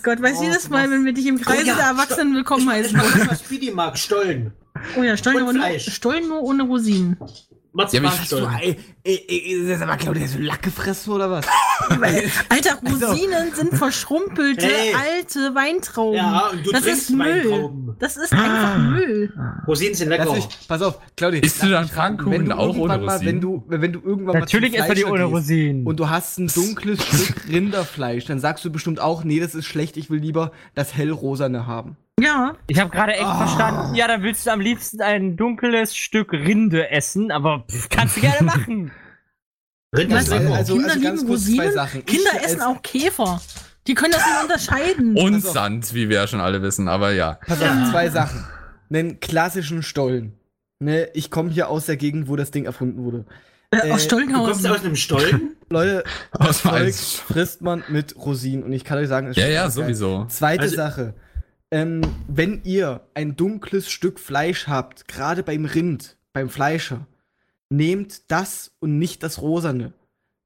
Gott, 0.04 0.22
weiß 0.22 0.38
Oh, 0.40 0.44
jedes 0.44 0.70
Mal, 0.70 0.86
was- 0.86 0.92
wenn 0.92 1.04
wir 1.06 1.14
dich 1.14 1.26
im 1.28 1.42
Kreise 1.42 1.64
Oh 1.64 1.68
ja, 1.68 1.76
der 1.76 1.86
Erwachsenen 1.86 2.34
willkommen 2.36 2.64
Ich 2.64 2.70
heißen. 2.70 2.98
weiß, 2.98 3.30
was 3.30 3.40
Speedy 3.44 3.72
mag. 3.72 3.98
Stollen. 3.98 4.54
Oh 4.98 5.02
ja, 5.04 5.18
Stollen, 5.18 5.38
Und 5.44 5.56
nur, 5.56 5.64
Fleisch. 5.66 5.92
Stollen 5.92 6.28
nur 6.30 6.42
ohne 6.44 6.64
Rosinen. 6.64 7.18
Mats 7.74 7.94
Ja, 7.94 8.02
ich- 8.04 8.28
So, 8.28 8.38
Stollen. 8.38 8.56
ey, 8.62 8.78
ey, 9.04 9.26
ey, 9.28 9.38
ist 9.38 9.70
das 9.70 9.82
aber, 9.82 9.98
Claudia, 9.98 10.28
so 10.28 10.40
Lack 10.40 10.62
gefressen 10.64 11.14
oder 11.14 11.30
was? 11.30 11.46
Alter, 12.50 12.80
Rosinen 12.84 13.54
sind 13.54 13.74
verschrumpelte, 13.76 14.66
Hey. 14.66 14.94
alte 14.94 15.54
Weintrauben. 15.56 16.18
Ja, 16.18 16.48
und 16.52 16.66
du 16.66 16.72
das 16.72 16.84
trinkst 16.84 17.02
ist 17.04 17.16
Müll. 17.16 17.50
Weintrauben. 17.52 17.96
Das 18.00 18.18
ist 18.18 18.34
einfach 18.34 18.78
Müll. 18.78 19.34
Rosinen 19.68 19.94
sind 19.96 20.10
lecker. 20.10 20.34
Mich, 20.34 20.48
pass 20.68 20.82
auf, 20.82 21.00
Claudia. 21.16 21.42
Isst 21.42 21.62
du 21.64 21.70
dann 21.70 21.88
Pfannkuchen 21.88 22.32
wenn 22.32 22.46
du 22.46 22.58
auch 22.58 22.70
ohne 22.70 22.78
irgendwann 22.94 23.06
mal, 23.06 23.14
Rosinen? 23.14 23.34
Wenn 23.36 23.42
du, 23.42 23.64
wenn 23.68 23.94
du 23.94 24.00
irgendwann 24.04 24.40
Natürlich 24.40 24.78
mal 24.78 24.86
er 24.88 24.96
die 24.96 25.06
ohne 25.06 25.24
Rosinen. 25.26 25.86
Und 25.86 26.00
du 26.00 26.10
hast 26.10 26.40
ein 26.40 26.48
dunkles 26.48 27.00
Stück 27.06 27.48
Rinderfleisch, 27.50 28.26
dann 28.26 28.40
sagst 28.40 28.66
du 28.66 28.72
bestimmt 28.72 29.00
auch, 29.00 29.24
nee, 29.24 29.40
das 29.40 29.56
ist 29.56 29.66
schlecht, 29.66 29.98
ich 29.98 30.10
will 30.10 30.20
lieber 30.20 30.52
das 30.76 30.96
hellrosane 30.96 31.68
haben. 31.68 31.98
Ja. 32.20 32.56
Ich 32.68 32.80
habe 32.80 32.90
gerade 32.90 33.14
echt 33.14 33.22
verstanden, 33.38 33.94
ja, 33.96 34.08
dann 34.08 34.24
willst 34.24 34.46
du 34.48 34.52
am 34.52 34.60
liebsten 34.60 35.02
ein 35.02 35.38
dunkles 35.38 35.96
Stück 35.96 36.34
Rinde 36.34 36.90
essen, 36.90 37.32
aber 37.32 37.66
pff, 37.70 37.90
kannst 37.90 38.18
du 38.18 38.22
gerne 38.22 38.42
machen. 38.44 38.92
Rind 39.96 40.12
Was? 40.12 40.24
ist 40.24 40.30
lecker. 40.30 40.54
Also- 40.56 40.74
Kinder 40.74 40.96
ganz 41.00 41.22
lieben 41.22 41.32
Rosinen. 41.32 41.72
Ich 42.00 42.06
Kinder 42.06 42.32
als- 42.34 42.44
essen 42.46 42.62
auch 42.62 42.82
Käfer. 42.82 43.42
Die 43.86 43.94
können 43.94 44.12
das 44.14 44.26
nicht 44.26 44.42
unterscheiden. 44.44 45.16
Und 45.18 45.36
Also- 45.36 45.52
Sand, 45.52 45.94
wie 45.94 46.10
wir 46.10 46.18
ja 46.18 46.28
schon 46.28 46.42
alle 46.42 46.62
wissen, 46.62 46.88
aber 46.88 47.12
ja. 47.14 47.40
Pass 47.46 47.62
auf, 47.62 47.92
zwei 47.92 48.10
Sachen. 48.10 48.46
Einen 48.90 49.20
klassischen 49.20 49.84
Stollen. 49.84 50.34
Ne, 50.80 51.10
ich 51.14 51.32
komme 51.32 51.50
hier 51.50 51.70
aus 51.70 51.86
der 51.86 51.98
Gegend, 51.98 52.28
wo 52.28 52.36
das 52.36 52.52
Ding 52.52 52.66
erfunden 52.66 53.04
wurde. 53.04 53.26
äh, 53.72 53.92
aus 53.92 54.06
äh, 54.06 54.10
Du 54.10 54.32
kommst 54.34 54.66
aus 54.68 54.84
einem 54.84 54.96
Stollen? 54.96 55.56
Leute, 55.70 56.04
Aus 56.32 56.62
Zeug 56.64 56.74
Eis. 56.74 57.14
frisst 57.16 57.62
man 57.62 57.84
mit 57.90 58.16
Rosinen. 58.18 58.64
Und 58.64 58.74
ich 58.74 58.84
kann 58.84 58.98
euch 58.98 59.08
sagen, 59.08 59.28
es 59.28 59.36
Ja, 59.38 59.44
schmeckt 59.44 59.54
ja, 59.56 59.62
auch 59.62 59.66
geil. 59.66 59.72
sowieso. 59.72 60.26
Zweite 60.30 60.62
Also- 60.64 60.76
Sache. 60.76 61.14
Ähm, 61.70 62.02
wenn 62.28 62.64
ihr 62.64 63.08
ein 63.14 63.36
dunkles 63.36 63.90
Stück 63.90 64.20
Fleisch 64.20 64.68
habt, 64.68 65.08
gerade 65.08 65.44
beim 65.44 65.66
Rind, 65.66 66.18
beim 66.32 66.50
Fleischer, 66.50 67.08
nehmt 67.70 68.32
das 68.32 68.72
und 68.80 68.98
nicht 68.98 69.22
das 69.24 69.42
Rosane. 69.42 69.94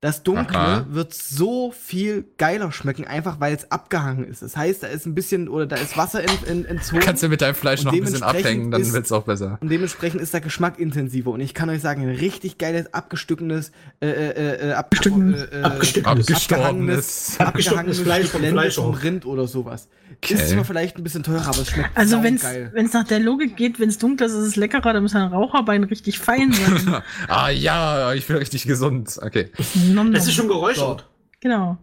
Das 0.04 0.24
Dunkle 0.24 0.58
Aha. 0.58 0.86
wird 0.89 1.14
so 1.14 1.72
viel 1.72 2.26
geiler 2.39 2.72
schmecken, 2.72 3.06
einfach 3.06 3.39
weil 3.39 3.54
es 3.56 3.70
abgehangen 3.70 4.24
ist. 4.26 4.41
Das 4.41 4.58
heißt, 4.58 4.82
da 4.82 4.88
ist 4.88 5.06
ein 5.06 5.14
bisschen 5.14 5.47
oder 5.47 5.68
da 5.68 5.76
ist 5.76 5.95
Wasser 5.95 6.22
ent, 6.22 6.47
ent, 6.47 6.66
entzogen. 6.66 7.02
Kannst 7.04 7.22
du 7.22 7.30
mit 7.30 7.39
deinem 7.41 7.54
Fleisch 7.54 7.84
noch 7.84 7.93
ein 7.93 8.02
bisschen 8.02 8.24
abhängen, 8.24 8.72
dann 8.72 8.82
ist- 8.82 8.93
wird's 8.93 9.12
auch 9.12 9.22
besser. 9.26 9.60
Und 9.62 9.70
dementsprechend 9.70 10.20
ist 10.20 10.34
der 10.34 10.41
Geschmack 10.41 10.80
intensiver. 10.80 11.30
Und 11.30 11.39
ich 11.41 11.54
kann 11.54 11.70
euch 11.70 11.82
sagen, 11.82 12.02
ein 12.02 12.16
richtig 12.16 12.58
geiles, 12.58 12.91
abgestückenes, 12.95 13.72
äh, 14.02 14.08
äh, 14.10 14.70
äh, 14.70 14.74
abgestückenes, 14.74 15.39
äh, 15.43 15.60
äh, 15.60 15.62
Abgestückenes. 15.62 16.28
Abgestorbenes. 16.32 17.36
abgehangenes 17.39 17.99
Fleisch 17.99 18.28
vom 18.30 18.41
Fleisch 18.41 18.76
vom. 18.76 18.93
Rind 18.95 19.28
oder 19.28 19.45
sowas. 19.47 19.88
Okay. 20.18 20.34
Ist 20.34 20.49
zwar 20.49 20.66
vielleicht 20.66 20.97
ein 20.97 21.04
bisschen 21.04 21.24
teurer, 21.24 21.47
aber 21.47 21.60
es 21.62 21.70
schmeckt 21.70 21.95
Also 21.95 22.22
wenn 22.22 22.38
geil. 22.38 22.72
es 22.76 22.91
nach 22.93 23.06
der 23.06 23.20
Logik 23.20 23.56
geht, 23.56 23.80
wenn 23.80 23.89
es 23.89 23.97
dunkel 23.97 24.28
ist, 24.28 24.34
ist 24.34 24.39
es 24.45 24.56
leckerer, 24.56 24.93
dann 24.93 25.04
muss 25.04 25.16
ein 25.16 25.22
Raucherbein 25.28 25.84
richtig 25.86 26.20
fein 26.20 26.52
sein. 26.52 27.02
ah 27.28 27.49
ja, 27.49 28.14
ich 28.14 28.28
bin 28.28 28.36
richtig 28.38 28.66
gesund. 28.66 29.18
Okay. 29.22 29.49
Nom, 29.93 30.11
Das 30.13 30.27
ist 30.27 30.33
schon 30.33 30.47
geräuchert. 30.47 31.07
Genau. 31.39 31.77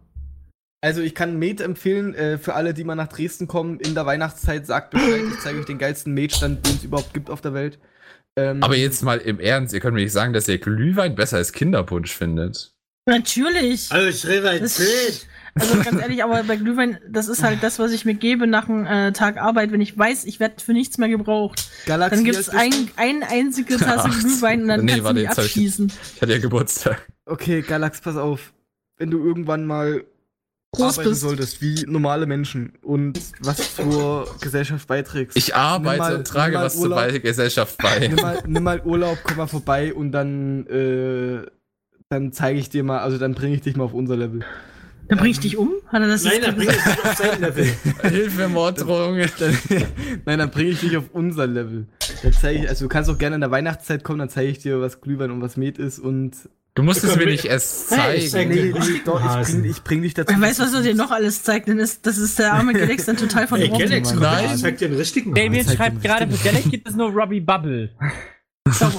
Also 0.80 1.00
ich 1.00 1.14
kann 1.14 1.38
Met 1.38 1.60
empfehlen, 1.60 2.14
äh, 2.14 2.38
für 2.38 2.54
alle, 2.54 2.72
die 2.72 2.84
mal 2.84 2.94
nach 2.94 3.08
Dresden 3.08 3.48
kommen, 3.48 3.80
in 3.80 3.94
der 3.96 4.06
Weihnachtszeit, 4.06 4.64
sagt 4.66 4.90
Bescheid, 4.90 5.22
ich 5.32 5.40
zeige 5.40 5.58
euch 5.58 5.66
den 5.66 5.78
geilsten 5.78 6.14
Metstand, 6.14 6.64
den 6.66 6.76
es 6.76 6.84
überhaupt 6.84 7.12
gibt 7.14 7.30
auf 7.30 7.40
der 7.40 7.52
Welt. 7.54 7.78
Ähm, 8.38 8.62
Aber 8.62 8.76
jetzt 8.76 9.02
mal 9.02 9.18
im 9.18 9.40
Ernst, 9.40 9.74
ihr 9.74 9.80
könnt 9.80 9.94
mir 9.94 10.02
nicht 10.02 10.12
sagen, 10.12 10.32
dass 10.32 10.46
ihr 10.46 10.58
Glühwein 10.58 11.16
besser 11.16 11.38
als 11.38 11.52
Kinderpunsch 11.52 12.14
findet. 12.14 12.72
Natürlich. 13.08 13.90
Also 13.90 14.06
ich 14.08 14.24
rede 14.26 14.50
erzählt. 14.60 15.26
Also 15.54 15.74
ganz 15.82 16.00
ehrlich, 16.00 16.22
aber 16.22 16.44
bei 16.44 16.54
Glühwein, 16.54 16.98
das 17.08 17.26
ist 17.26 17.42
halt 17.42 17.62
das, 17.64 17.80
was 17.80 17.90
ich 17.90 18.04
mir 18.04 18.14
gebe 18.14 18.46
nach 18.46 18.68
einem 18.68 18.86
äh, 18.86 19.12
Tag 19.12 19.38
Arbeit, 19.38 19.72
wenn 19.72 19.80
ich 19.80 19.98
weiß, 19.98 20.26
ich 20.26 20.38
werde 20.38 20.62
für 20.62 20.72
nichts 20.72 20.98
mehr 20.98 21.08
gebraucht. 21.08 21.68
Galaxy 21.86 22.14
Dann 22.16 22.24
gibt 22.24 22.36
es 22.38 22.48
ein, 22.50 22.72
eine 22.96 23.28
einzige 23.28 23.76
Tasse 23.78 24.10
Ach, 24.12 24.20
Glühwein 24.20 24.62
und 24.62 24.68
dann 24.68 24.84
nee, 24.84 24.92
kannst 24.92 25.04
warte, 25.04 25.14
du 25.16 25.20
mich 25.22 25.28
hab 25.30 25.38
ich- 25.38 25.44
abschießen. 25.46 25.92
Ich 26.14 26.22
hatte 26.22 26.32
ja 26.32 26.38
Geburtstag. 26.38 27.08
Okay, 27.28 27.62
Galax, 27.62 28.00
pass 28.00 28.16
auf. 28.16 28.52
Wenn 28.96 29.10
du 29.10 29.24
irgendwann 29.24 29.66
mal 29.66 30.04
Groß 30.72 30.98
arbeiten 30.98 31.10
bist. 31.10 31.20
solltest, 31.22 31.62
wie 31.62 31.84
normale 31.86 32.26
Menschen 32.26 32.72
und 32.82 33.18
was 33.40 33.76
zur 33.76 34.28
Gesellschaft 34.40 34.86
beiträgst. 34.86 35.36
Ich 35.36 35.54
arbeite 35.54 35.98
mal- 35.98 36.16
und 36.16 36.26
trage 36.26 36.56
was 36.56 36.74
zur 36.74 36.82
Urlaub. 36.84 36.98
Bei- 36.98 37.18
Gesellschaft 37.18 37.78
bei. 37.78 37.98
nimm, 38.08 38.16
mal, 38.16 38.42
nimm 38.46 38.62
mal 38.62 38.82
Urlaub, 38.84 39.18
komm 39.22 39.38
mal 39.38 39.46
vorbei 39.46 39.94
und 39.94 40.12
dann, 40.12 40.66
äh, 40.66 41.46
dann 42.10 42.32
zeige 42.32 42.58
ich 42.58 42.68
dir 42.68 42.82
mal, 42.84 42.98
also 42.98 43.18
dann 43.18 43.34
bringe 43.34 43.54
ich 43.54 43.62
dich 43.62 43.76
mal 43.76 43.84
auf 43.84 43.94
unser 43.94 44.16
Level. 44.16 44.40
Dann 45.08 45.18
bring 45.18 45.30
ich 45.30 45.40
dich 45.40 45.56
um? 45.56 45.72
Hat 45.86 46.02
er 46.02 46.08
das 46.08 46.24
Nein, 46.24 46.42
dann 46.42 46.56
bring 46.56 46.68
ich 46.68 46.76
dich 46.76 47.04
auf 47.04 47.16
sein 47.16 47.40
Level. 47.40 47.64
Hilfe, 48.02 48.48
Morddrohung. 48.48 49.16
Dann, 49.38 49.58
nein, 50.26 50.38
dann 50.38 50.50
bringe 50.50 50.68
ich 50.70 50.80
dich 50.80 50.98
auf 50.98 51.04
unser 51.12 51.46
Level. 51.46 51.86
Dann 52.22 52.32
zeige 52.34 52.64
ich, 52.64 52.68
also 52.68 52.84
du 52.84 52.88
kannst 52.90 53.08
auch 53.08 53.16
gerne 53.16 53.36
in 53.36 53.40
der 53.40 53.50
Weihnachtszeit 53.50 54.04
kommen, 54.04 54.18
dann 54.18 54.28
zeige 54.28 54.50
ich 54.50 54.58
dir, 54.58 54.82
was 54.82 55.00
Glühwein 55.00 55.30
und 55.30 55.40
was 55.40 55.56
Met 55.56 55.78
ist 55.78 55.98
und. 55.98 56.36
Du 56.78 56.84
musst 56.84 57.02
es 57.02 57.16
mir 57.16 57.26
nicht 57.26 57.44
erst 57.44 57.90
Hey, 57.90 58.16
ich 58.18 58.30
zeigen. 58.30 58.52
zeig 58.52 58.56
dir- 58.56 58.72
Nee, 58.72 58.78
nee, 58.78 59.00
doch, 59.04 59.20
ich 59.20 59.46
bring, 59.52 59.64
ich 59.64 59.82
bring 59.82 60.02
dich 60.02 60.14
dazu. 60.14 60.32
Wer 60.32 60.40
weiß, 60.48 60.60
was 60.60 60.72
er 60.74 60.82
dir 60.82 60.94
noch 60.94 61.10
alles 61.10 61.42
zeigt, 61.42 61.66
denn 61.68 61.78
ist, 61.80 62.06
das 62.06 62.18
ist 62.18 62.38
der 62.38 62.52
arme 62.54 62.72
Gelex 62.74 63.04
dann 63.06 63.16
total 63.16 63.48
von 63.48 63.60
Ey, 63.60 63.68
drauf. 63.68 63.78
Galax, 63.80 64.14
Nein. 64.14 64.44
ich 64.54 64.60
zeig 64.62 64.78
dir 64.78 64.86
einen 64.88 64.96
richtigen 64.96 65.34
Damien 65.34 65.66
schreibt 65.68 66.02
gerade, 66.02 66.28
für 66.30 66.44
Galax 66.48 66.70
gibt 66.70 66.88
es 66.88 66.94
nur 66.94 67.10
Robbie 67.10 67.40
Bubble. 67.40 67.90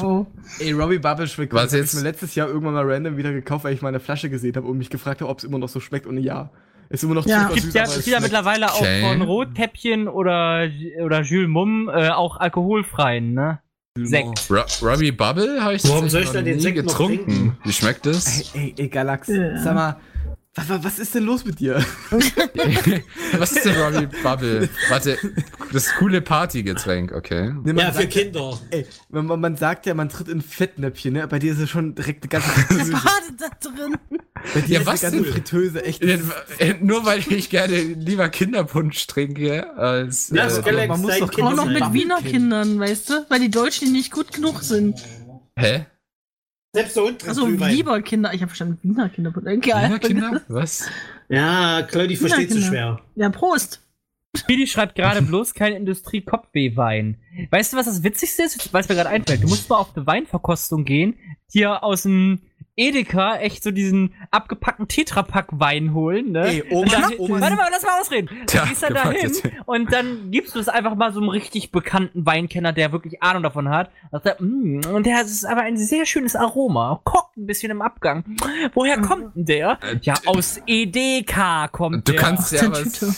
Oh. 0.04 0.26
Ey, 0.60 0.72
Robbie 0.72 0.98
Bubble 0.98 1.28
schmeckt 1.28 1.54
Was 1.54 1.72
jetzt? 1.74 1.94
Ich 1.94 2.00
mir 2.00 2.04
letztes 2.10 2.34
Jahr 2.34 2.48
irgendwann 2.48 2.74
mal 2.74 2.92
random 2.92 3.18
wieder 3.18 3.32
gekauft, 3.32 3.66
weil 3.66 3.74
ich 3.76 3.84
mal 3.84 3.90
eine 3.90 4.00
Flasche 4.00 4.28
gesehen 4.30 4.56
habe 4.56 4.66
und 4.68 4.80
mich 4.80 4.90
gefragt 4.90 5.22
habe, 5.22 5.30
ob 5.30 5.38
es 5.38 5.44
immer 5.44 5.60
noch 5.60 5.70
so 5.70 5.80
schmeckt. 5.80 6.08
Und 6.08 6.18
ja, 6.18 6.50
ist 6.90 7.04
immer 7.04 7.14
noch 7.14 7.28
Ja. 7.28 7.44
zuckersüß, 7.50 7.62
Gibt 7.66 7.76
ja, 7.76 7.84
aber 7.84 7.90
es 7.92 7.96
gibt 7.98 8.08
ja 8.08 8.20
mittlerweile 8.20 8.72
auch 8.72 8.82
Okay. 8.82 9.02
von 9.04 9.22
Rotkäppchen 9.22 10.08
oder, 10.08 10.68
oder 11.04 11.22
Jules 11.22 11.50
Mumm 11.50 11.88
äh, 11.88 12.10
auch 12.10 12.38
alkoholfreien, 12.38 13.34
ne? 13.36 13.60
Sekt. 14.08 14.50
Ro 14.50 14.62
Robbie 14.82 15.12
Bubble 15.12 15.62
habe 15.64 15.76
ich 15.76 15.84
Warum 15.88 16.10
soll 16.10 16.22
ich 16.22 16.28
noch 16.28 16.34
dann 16.34 16.46
den 16.46 16.58
nie 16.58 16.62
Sekt 16.62 16.78
noch 16.78 16.84
getrunken. 16.86 17.26
trinken? 17.26 17.58
Wie 17.64 17.74
schmeckt 17.74 18.06
das? 18.06 18.54
Ey, 18.54 18.62
ey, 18.62 18.74
ey, 18.78 18.88
Galax, 18.88 19.28
Ja. 19.28 19.62
sag 19.64 19.76
mal, 19.76 19.96
was, 20.56 20.84
was, 20.84 21.00
ist 21.00 21.16
denn 21.16 21.24
los 21.24 21.46
mit 21.46 21.60
dir? 21.60 21.84
Was 23.38 23.52
ist 23.52 23.66
denn 23.66 23.76
Robbie 23.76 24.08
Bubble? 24.24 24.68
Warte, 24.90 25.18
das 25.72 25.94
coole 25.96 26.22
Partygetränk, 26.22 27.12
okay. 27.14 27.54
Ne, 27.64 27.74
man 27.74 27.78
Ja, 27.78 27.92
für 27.92 28.08
Kinder. 28.08 28.60
Ey, 28.72 28.86
man, 29.10 29.28
man, 29.28 29.40
man 29.40 29.56
sagt 29.56 29.86
ja, 29.86 29.94
man 29.94 30.10
tritt 30.10 30.28
in 30.28 30.42
Fettnäpfchen, 30.42 31.14
ne? 31.14 31.28
Bei 31.28 31.38
dir 31.40 31.54
ist 31.54 31.60
es 31.60 31.70
schon 31.70 31.94
direkt 31.96 32.24
eine 32.24 32.30
ganze 32.30 32.50
Fritteuse. 32.68 32.92
badet 32.92 33.40
da 33.40 33.70
drin. 33.70 33.96
Bei 34.54 34.62
dir 34.62 34.74
Ja, 34.74 34.80
ist 34.82 34.86
was 34.88 35.04
eine 35.06 35.18
ganze 35.18 35.26
denn? 35.26 35.34
Fritteuse, 35.34 35.86
echt. 35.86 36.04
Nur 36.82 37.06
weil 37.06 37.20
ich 37.20 37.50
gerne 37.50 37.78
lieber 37.78 38.28
Kinderpunsch 38.30 39.06
trinke 39.08 39.72
als. 39.78 40.30
Ja, 40.30 40.44
äh, 40.44 40.46
das 40.48 40.64
Galax, 40.64 40.88
man 40.90 41.02
muss 41.02 41.20
doch 41.20 41.40
Auch 41.40 41.56
noch 41.56 41.68
mit 41.68 41.94
Wiener. 41.94 42.22
Kindern, 42.22 42.80
weißt 42.80 43.10
du? 43.12 43.26
Weil 43.30 43.40
die 43.40 43.52
Deutschen 43.52 43.92
nicht 43.92 44.12
gut 44.12 44.34
genug 44.34 44.64
sind. 44.64 45.00
Hä? 45.56 45.86
Selbst 46.74 46.96
der 46.96 47.04
trinkt 47.04 47.28
Also 47.28 47.48
lieber 47.48 48.02
Kinder. 48.02 48.34
Ich 48.34 48.42
habe 48.42 48.50
verstanden, 48.50 48.80
Wiener 48.84 49.10
Kinder. 49.10 49.36
Wiener 49.36 50.00
Kinder? 50.00 50.42
Was? 50.48 50.90
Ja, 51.28 51.82
Claudi 51.84 52.16
versteht 52.16 52.50
so 52.50 52.56
Kinder. 52.56 52.68
schwer. 52.70 53.02
Ja, 53.16 53.30
Prost. 53.30 53.82
Speedy 54.38 54.68
schreibt 54.68 54.94
gerade 54.96 55.24
bloß 55.24 55.56
kein 55.56 55.74
Industrie-Kopfweh-Wein. 55.74 57.18
Weißt 57.50 57.74
du, 57.74 57.78
was 57.78 57.88
das 57.88 58.04
Witzigste 58.04 58.44
ist? 58.44 58.72
Weil 58.72 58.82
es 58.82 58.90
mir 58.90 58.94
gerade 58.96 59.10
einfällt. 59.10 59.42
Du 59.42 59.48
musst 59.48 59.68
mal 59.70 59.78
auf 59.78 59.96
eine 59.96 60.06
Weinverkostung 60.06 60.86
gehen, 60.86 61.16
hier 61.52 61.84
aus 61.84 62.04
dem 62.04 62.40
Edeka 62.80 63.36
echt 63.38 63.64
so 63.64 63.72
diesen 63.72 64.14
abgepackten 64.32 64.88
Tetrapack-Wein 64.88 65.94
holen, 65.94 66.32
ne? 66.32 66.48
Ey, 66.48 66.64
Oma, 66.72 66.82
Und 66.82 66.94
dann, 66.94 67.14
Oma- 67.20 67.42
warte 67.42 67.56
mal, 67.56 67.68
lass 67.72 67.84
mal 67.84 68.00
ausreden. 68.00 68.30
Tja, 68.48 68.62
du 68.64 68.70
gehst 68.70 68.84
dann 68.84 68.94
da 68.94 69.12
hin 69.12 69.32
und 69.66 69.92
dann 69.92 70.32
gibst 70.32 70.56
du 70.56 70.60
es 70.60 70.70
einfach 70.70 70.96
mal 70.96 71.12
so 71.14 71.20
einem 71.20 71.30
richtig 71.30 71.72
bekannten 71.72 72.26
Weinkenner, 72.26 72.72
der 72.74 72.92
wirklich 72.92 73.22
Ahnung 73.22 73.44
davon 73.44 73.70
hat. 73.70 73.92
Und, 74.12 74.24
sagt 74.24 74.40
er, 74.40 74.46
"Mm, 74.46 74.82
und 74.94 75.06
der 75.06 75.22
ist 75.22 75.46
aber 75.46 75.62
ein 75.62 75.78
sehr 75.78 76.06
schönes 76.06 76.36
Aroma. 76.36 77.02
Kocht 77.04 77.36
ein 77.38 77.46
bisschen 77.46 77.72
im 77.72 77.82
Abgang. 77.82 78.24
Woher 78.74 79.00
kommt 79.02 79.36
denn 79.36 79.46
der? 79.46 79.78
Ja, 80.02 80.14
aus 80.26 80.60
EDK 80.66 81.68
kommt 81.72 82.08
Du 82.08 82.14
der. 82.14 82.22
kannst 82.22 82.52
ja 82.54 82.68
der 82.68 82.84
Tüte. 82.84 83.14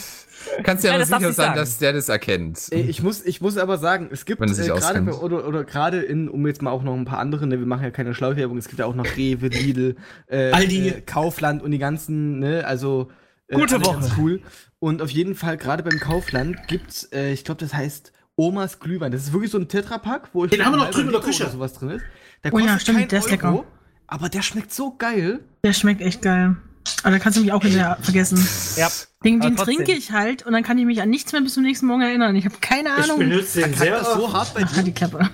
Kannst 0.63 0.83
ja 0.83 0.91
Nein, 0.91 1.01
aber 1.01 1.05
sicher 1.05 1.19
du 1.19 1.25
sein, 1.33 1.45
sagen. 1.47 1.55
dass 1.55 1.77
der 1.77 1.93
das 1.93 2.09
erkennt. 2.09 2.67
Ich 2.71 3.01
muss, 3.03 3.23
ich 3.25 3.41
muss 3.41 3.57
aber 3.57 3.77
sagen, 3.77 4.09
es 4.11 4.25
gibt 4.25 4.41
äh, 4.41 4.45
gerade 4.65 5.01
oder, 5.19 5.47
oder 5.47 5.63
gerade 5.63 6.01
in, 6.01 6.29
um 6.29 6.45
jetzt 6.47 6.61
mal 6.61 6.71
auch 6.71 6.83
noch 6.83 6.93
ein 6.95 7.05
paar 7.05 7.19
andere, 7.19 7.47
ne, 7.47 7.59
wir 7.59 7.65
machen 7.65 7.83
ja 7.83 7.91
keine 7.91 8.13
Schlauchwerbung, 8.13 8.57
es 8.57 8.67
gibt 8.67 8.79
ja 8.79 8.85
auch 8.85 8.95
noch 8.95 9.05
Rewe, 9.17 9.47
Lidl, 9.47 9.95
äh, 10.27 10.51
Aldi. 10.51 10.87
äh, 10.89 11.01
Kaufland 11.01 11.61
und 11.63 11.71
die 11.71 11.77
ganzen, 11.79 12.39
ne, 12.39 12.65
also 12.65 13.09
äh, 13.47 13.55
Gute 13.55 13.79
Woche. 13.83 13.99
ganz 13.99 14.11
cool. 14.17 14.41
Und 14.79 15.01
auf 15.01 15.09
jeden 15.11 15.35
Fall 15.35 15.57
gerade 15.57 15.83
beim 15.83 15.99
Kaufland 15.99 16.67
gibt's, 16.67 17.03
äh, 17.13 17.31
ich 17.33 17.43
glaube, 17.43 17.59
das 17.61 17.73
heißt 17.73 18.11
Omas 18.35 18.79
Glühwein. 18.79 19.11
Das 19.11 19.21
ist 19.23 19.33
wirklich 19.33 19.51
so 19.51 19.57
ein 19.59 19.67
Tetrapack, 19.67 20.29
wo 20.33 20.45
ich 20.45 20.51
Den 20.51 20.65
haben 20.65 20.71
wir 20.73 20.77
noch 20.77 20.89
drüben 20.91 21.07
in 21.07 21.13
der 21.13 21.21
Küche. 21.21 21.43
oder 21.43 21.51
sowas 21.51 21.73
drin 21.73 21.89
ist. 21.91 22.03
Der 22.43 22.53
Oh 22.53 22.57
ja, 22.57 22.65
kostet 22.65 22.81
stimmt, 22.81 22.97
kein 22.99 23.07
der 23.09 23.19
ist 23.19 23.25
Euro, 23.25 23.31
lecker. 23.33 23.63
aber 24.07 24.29
der 24.29 24.41
schmeckt 24.41 24.73
so 24.73 24.95
geil. 24.97 25.41
Der 25.63 25.73
schmeckt 25.73 26.01
echt 26.01 26.21
geil. 26.23 26.55
Aber 27.03 27.11
da 27.11 27.19
kannst 27.19 27.37
du 27.37 27.41
mich 27.43 27.51
auch 27.51 27.61
hinterher 27.61 27.97
vergessen. 28.01 28.45
Ja. 28.77 28.89
Den, 29.23 29.39
den 29.39 29.55
trinke 29.55 29.91
ich 29.91 30.11
halt 30.11 30.45
und 30.45 30.53
dann 30.53 30.63
kann 30.63 30.77
ich 30.77 30.85
mich 30.85 31.01
an 31.01 31.09
nichts 31.09 31.31
mehr 31.31 31.41
bis 31.41 31.53
zum 31.53 31.63
nächsten 31.63 31.85
Morgen 31.85 32.01
erinnern. 32.01 32.35
Ich 32.35 32.45
habe 32.45 32.55
keine 32.61 32.89
Ich 32.97 33.03
Ahnung. 33.03 33.19
benutze 33.19 33.61
den 33.61 33.73
sehr 33.73 33.91
das 33.99 34.13
so 34.13 34.31
hart 34.33 34.53
bei 34.53 34.61
Ach, 34.65 34.75
halt 34.75 34.87
die 34.87 34.91
Klappe. 34.91 35.29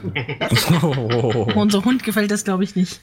Oh. 0.81 1.47
Unser 1.55 1.83
Hund 1.85 2.03
gefällt 2.03 2.31
das, 2.31 2.43
glaube 2.43 2.63
ich, 2.63 2.75
nicht. 2.75 2.99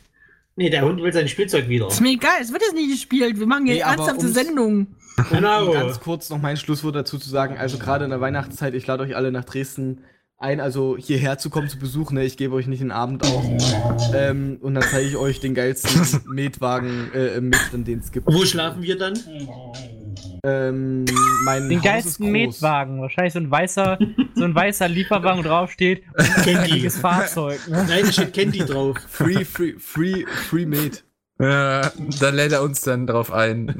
Nee, 0.56 0.70
der 0.70 0.82
Hund 0.84 1.02
will 1.02 1.12
sein 1.12 1.26
Spielzeug 1.28 1.68
wieder. 1.68 1.88
Ist 1.88 2.00
mir 2.00 2.12
egal, 2.12 2.34
es 2.40 2.52
wird 2.52 2.62
jetzt 2.62 2.74
nicht 2.74 2.90
gespielt. 2.90 3.38
Wir 3.38 3.46
machen 3.46 3.66
hier 3.66 3.74
Nee, 3.74 3.80
ernsthafte 3.80 4.18
ums- 4.26 4.34
Sendung. 4.34 4.86
Genau. 5.30 5.66
Um 5.66 5.72
ganz 5.72 6.00
kurz 6.00 6.30
noch 6.30 6.38
mein 6.40 6.56
Schlusswort 6.56 6.94
dazu 6.94 7.18
zu 7.18 7.28
sagen. 7.28 7.56
Also 7.58 7.78
gerade 7.78 8.04
in 8.04 8.10
der 8.10 8.20
Weihnachtszeit, 8.20 8.74
ich 8.74 8.86
lade 8.86 9.02
euch 9.02 9.16
alle 9.16 9.32
nach 9.32 9.44
Dresden 9.44 10.04
ein, 10.38 10.60
also 10.60 10.96
hierher 10.98 11.38
zu 11.38 11.50
kommen 11.50 11.68
zu 11.68 11.78
besuchen. 11.78 12.16
Ne? 12.16 12.24
Ich 12.24 12.36
gebe 12.36 12.54
euch 12.54 12.66
nicht 12.66 12.82
den 12.82 12.90
Abend 12.90 13.24
auf. 13.24 13.44
Ähm, 14.14 14.58
und 14.60 14.74
dann 14.74 14.84
zeige 14.84 15.08
ich 15.08 15.16
euch 15.16 15.40
den 15.40 15.54
geilsten 15.54 16.20
Metwagen, 16.34 17.10
äh, 17.14 17.40
Met, 17.40 17.60
den 17.72 17.98
es 17.98 18.12
gibt. 18.12 18.26
Wo 18.26 18.44
schlafen 18.44 18.82
wir 18.82 18.98
dann? 18.98 19.14
Ähm, 20.44 21.06
mein 21.44 21.68
Den 21.68 21.78
Haus 21.78 21.84
geilsten 21.84 22.10
ist 22.10 22.18
groß. 22.18 22.60
Metwagen. 22.60 23.00
Wahrscheinlich 23.00 23.32
so 23.32 23.38
ein 23.38 23.50
weißer, 23.50 23.98
so 24.34 24.44
ein 24.44 24.54
weißer 24.54 24.88
Lieferwagen, 24.88 25.38
wo 25.38 25.48
drauf 25.48 25.70
steht. 25.70 26.04
Candy. 26.44 26.54
Heiliges 26.72 26.98
Fahrzeug. 26.98 27.60
Ne? 27.68 27.84
Nein, 27.88 28.04
da 28.04 28.12
steht 28.12 28.34
Candy 28.34 28.58
drauf. 28.58 28.98
Free, 29.08 29.44
free, 29.44 29.74
free, 29.78 30.24
free 30.26 30.66
Met. 30.66 31.04
Ja, 31.40 31.90
da 32.20 32.30
lädt 32.30 32.52
er 32.52 32.62
uns 32.62 32.82
dann 32.82 33.06
drauf 33.06 33.32
ein. 33.32 33.74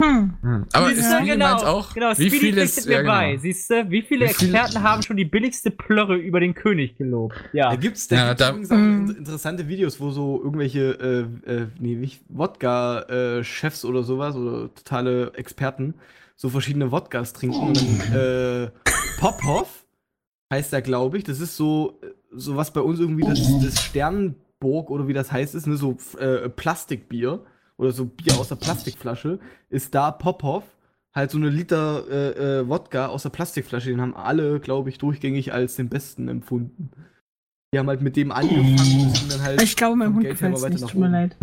Hm. 0.00 0.34
Hm. 0.42 0.66
Aber 0.72 0.90
ist 0.92 1.04
Speedy 1.04 1.36
meint's 1.36 1.62
auch? 1.64 1.92
Genau, 1.94 2.10
wie 2.10 2.14
Speedy 2.14 2.30
viel 2.30 2.52
pflichtet 2.54 2.78
ist 2.78 2.86
mir 2.86 2.92
ja, 2.94 3.00
genau. 3.02 3.12
bei. 3.12 3.36
Siehst 3.36 3.70
du, 3.70 3.90
wie 3.90 4.02
viele 4.02 4.28
Wie 4.28 4.34
viel- 4.34 4.54
Experten 4.54 4.82
haben 4.82 5.02
schon 5.02 5.16
die 5.16 5.24
billigste 5.24 5.70
Plörre 5.70 6.16
über 6.16 6.40
den 6.40 6.54
König 6.54 6.96
gelobt? 6.96 7.34
Ja. 7.52 7.70
Da 7.70 7.76
gibt's, 7.76 8.08
da 8.08 8.16
Ja, 8.16 8.28
gibt's 8.28 8.38
da- 8.40 8.50
übrigens 8.50 8.70
auch 8.70 8.76
in- 8.76 9.16
interessante 9.18 9.68
Videos, 9.68 10.00
wo 10.00 10.10
so 10.10 10.40
irgendwelche, 10.42 11.28
äh, 11.46 11.50
äh, 11.52 11.66
nee, 11.78 12.08
Wodka-Chefs 12.28 13.84
oder 13.84 14.02
sowas 14.02 14.36
oder 14.36 14.74
totale 14.74 15.32
Experten 15.34 15.94
so 16.36 16.48
verschiedene 16.48 16.90
Wodkas 16.90 17.32
trinken. 17.32 17.58
Und 17.68 17.76
dann, 18.12 18.14
äh, 18.14 18.70
Popov 19.18 19.84
heißt 20.52 20.72
der, 20.72 20.82
glaube 20.82 21.18
ich. 21.18 21.24
Das 21.24 21.40
ist 21.40 21.56
so, 21.56 22.00
so 22.32 22.56
was 22.56 22.72
bei 22.72 22.80
uns 22.80 22.98
irgendwie 23.00 23.24
das, 23.24 23.38
das 23.62 23.82
Sternburg 23.84 24.90
oder 24.90 25.06
wie 25.08 25.12
das 25.12 25.30
heißt, 25.30 25.54
ist, 25.54 25.66
ne, 25.66 25.76
so 25.76 25.96
äh, 26.18 26.48
Plastikbier 26.48 27.40
oder 27.80 27.92
so 27.92 28.04
Bier 28.04 28.34
aus 28.38 28.48
der 28.48 28.56
Plastikflasche, 28.56 29.38
ist 29.70 29.94
da 29.94 30.10
Popov. 30.10 30.64
Halt 31.12 31.30
so 31.32 31.38
eine 31.38 31.48
Liter 31.48 32.04
äh, 32.08 32.58
äh, 32.60 32.68
Wodka 32.68 33.06
aus 33.06 33.24
der 33.24 33.30
Plastikflasche, 33.30 33.88
den 33.90 34.00
haben 34.00 34.14
alle, 34.14 34.60
glaube 34.60 34.90
ich, 34.90 34.98
durchgängig 34.98 35.52
als 35.52 35.74
den 35.74 35.88
besten 35.88 36.28
empfunden. 36.28 36.90
Die 37.72 37.78
haben 37.78 37.88
halt 37.88 38.00
mit 38.02 38.16
dem 38.16 38.30
angefangen 38.30 39.06
und 39.06 39.16
sind 39.16 39.32
dann 39.32 39.42
halt. 39.42 39.62
Ich 39.62 39.76
glaube, 39.76 40.04
vom 40.04 40.14
Hund 40.14 40.24
gefällt 40.24 40.70
nicht. 40.70 40.80
Tut 40.86 40.94
mir 40.94 41.08
leid. 41.08 41.36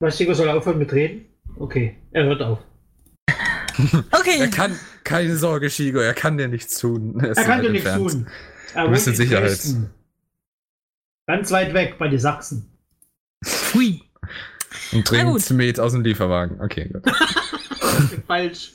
Was, 0.00 0.16
Chico 0.16 0.34
soll 0.34 0.48
aufhören 0.50 0.78
mit 0.78 0.92
reden? 0.92 1.26
Okay, 1.58 1.96
er 2.10 2.24
hört 2.24 2.42
auf. 2.42 2.58
Er 3.78 4.18
Okay. 4.18 4.50
kann, 4.50 4.76
keine 5.04 5.36
Sorge, 5.36 5.70
Shigo, 5.70 6.00
er 6.00 6.12
kann 6.14 6.36
dir 6.36 6.48
nichts 6.48 6.78
tun. 6.78 7.20
Er, 7.20 7.36
Er 7.36 7.44
kann 7.44 7.62
dir 7.62 7.70
nichts 7.70 7.94
tun. 7.94 8.26
Er 8.74 8.84
Du 8.84 8.90
bist 8.90 9.06
in 9.06 9.14
Sicherheit. 9.14 9.60
Ganz 11.28 11.50
weit 11.52 11.72
weg 11.74 11.96
bei 11.96 12.08
den 12.08 12.18
Sachsen. 12.18 12.70
Hui. 13.72 14.02
Und 14.92 15.06
trinkt. 15.06 15.50
Met 15.50 15.80
aus 15.80 15.92
dem 15.92 16.02
Lieferwagen. 16.02 16.60
Okay, 16.60 16.88
gut. 16.92 17.02
Falsch. 18.26 18.72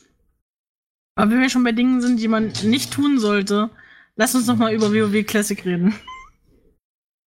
Aber 1.15 1.31
wenn 1.31 1.41
wir 1.41 1.49
schon 1.49 1.63
bei 1.63 1.71
Dingen 1.71 2.01
sind, 2.01 2.19
die 2.19 2.27
man 2.27 2.51
nicht 2.63 2.91
tun 2.91 3.19
sollte, 3.19 3.69
lass 4.15 4.33
uns 4.35 4.47
noch 4.47 4.57
mal 4.57 4.73
über 4.73 4.91
WoW 4.91 5.23
Classic 5.25 5.63
reden. 5.65 5.93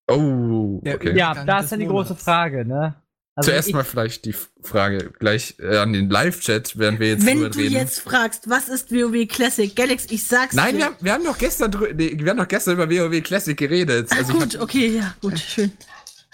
Oh, 0.09 0.81
okay. 0.85 1.15
Ja, 1.17 1.45
da 1.45 1.59
ist 1.59 1.71
dann 1.71 1.79
die 1.79 1.87
große 1.87 2.15
Frage, 2.15 2.65
ne? 2.65 2.95
Also 3.37 3.51
Zuerst 3.51 3.73
mal 3.73 3.83
vielleicht 3.83 4.23
die 4.25 4.33
Frage 4.61 5.11
gleich 5.19 5.55
äh, 5.59 5.77
an 5.77 5.91
den 5.91 6.09
Live-Chat, 6.09 6.77
während 6.79 7.01
wir 7.01 7.09
jetzt 7.09 7.25
Wenn 7.25 7.41
du 7.41 7.47
reden. 7.47 7.73
jetzt 7.73 7.99
fragst, 7.99 8.49
was 8.49 8.69
ist 8.69 8.91
WoW 8.93 9.27
Classic? 9.27 9.75
Galax, 9.75 10.05
ich 10.09 10.23
sag's 10.25 10.55
Nein, 10.55 10.75
dir. 10.75 10.77
wir 10.79 10.85
haben, 10.85 10.95
wir 11.01 11.13
haben 11.13 11.23
doch 11.25 11.37
gestern 11.37 11.69
drü- 11.71 11.93
nee, 11.93 12.13
wir 12.17 12.29
haben 12.29 12.37
doch 12.37 12.47
gestern 12.47 12.75
über 12.75 12.89
WoW 12.89 13.21
Classic 13.21 13.57
geredet. 13.57 14.07
Ach, 14.11 14.17
Also 14.17 14.33
ich 14.33 14.39
gut, 14.39 14.59
okay, 14.61 14.87
ja, 14.87 15.13
gut, 15.19 15.37
schön. 15.37 15.73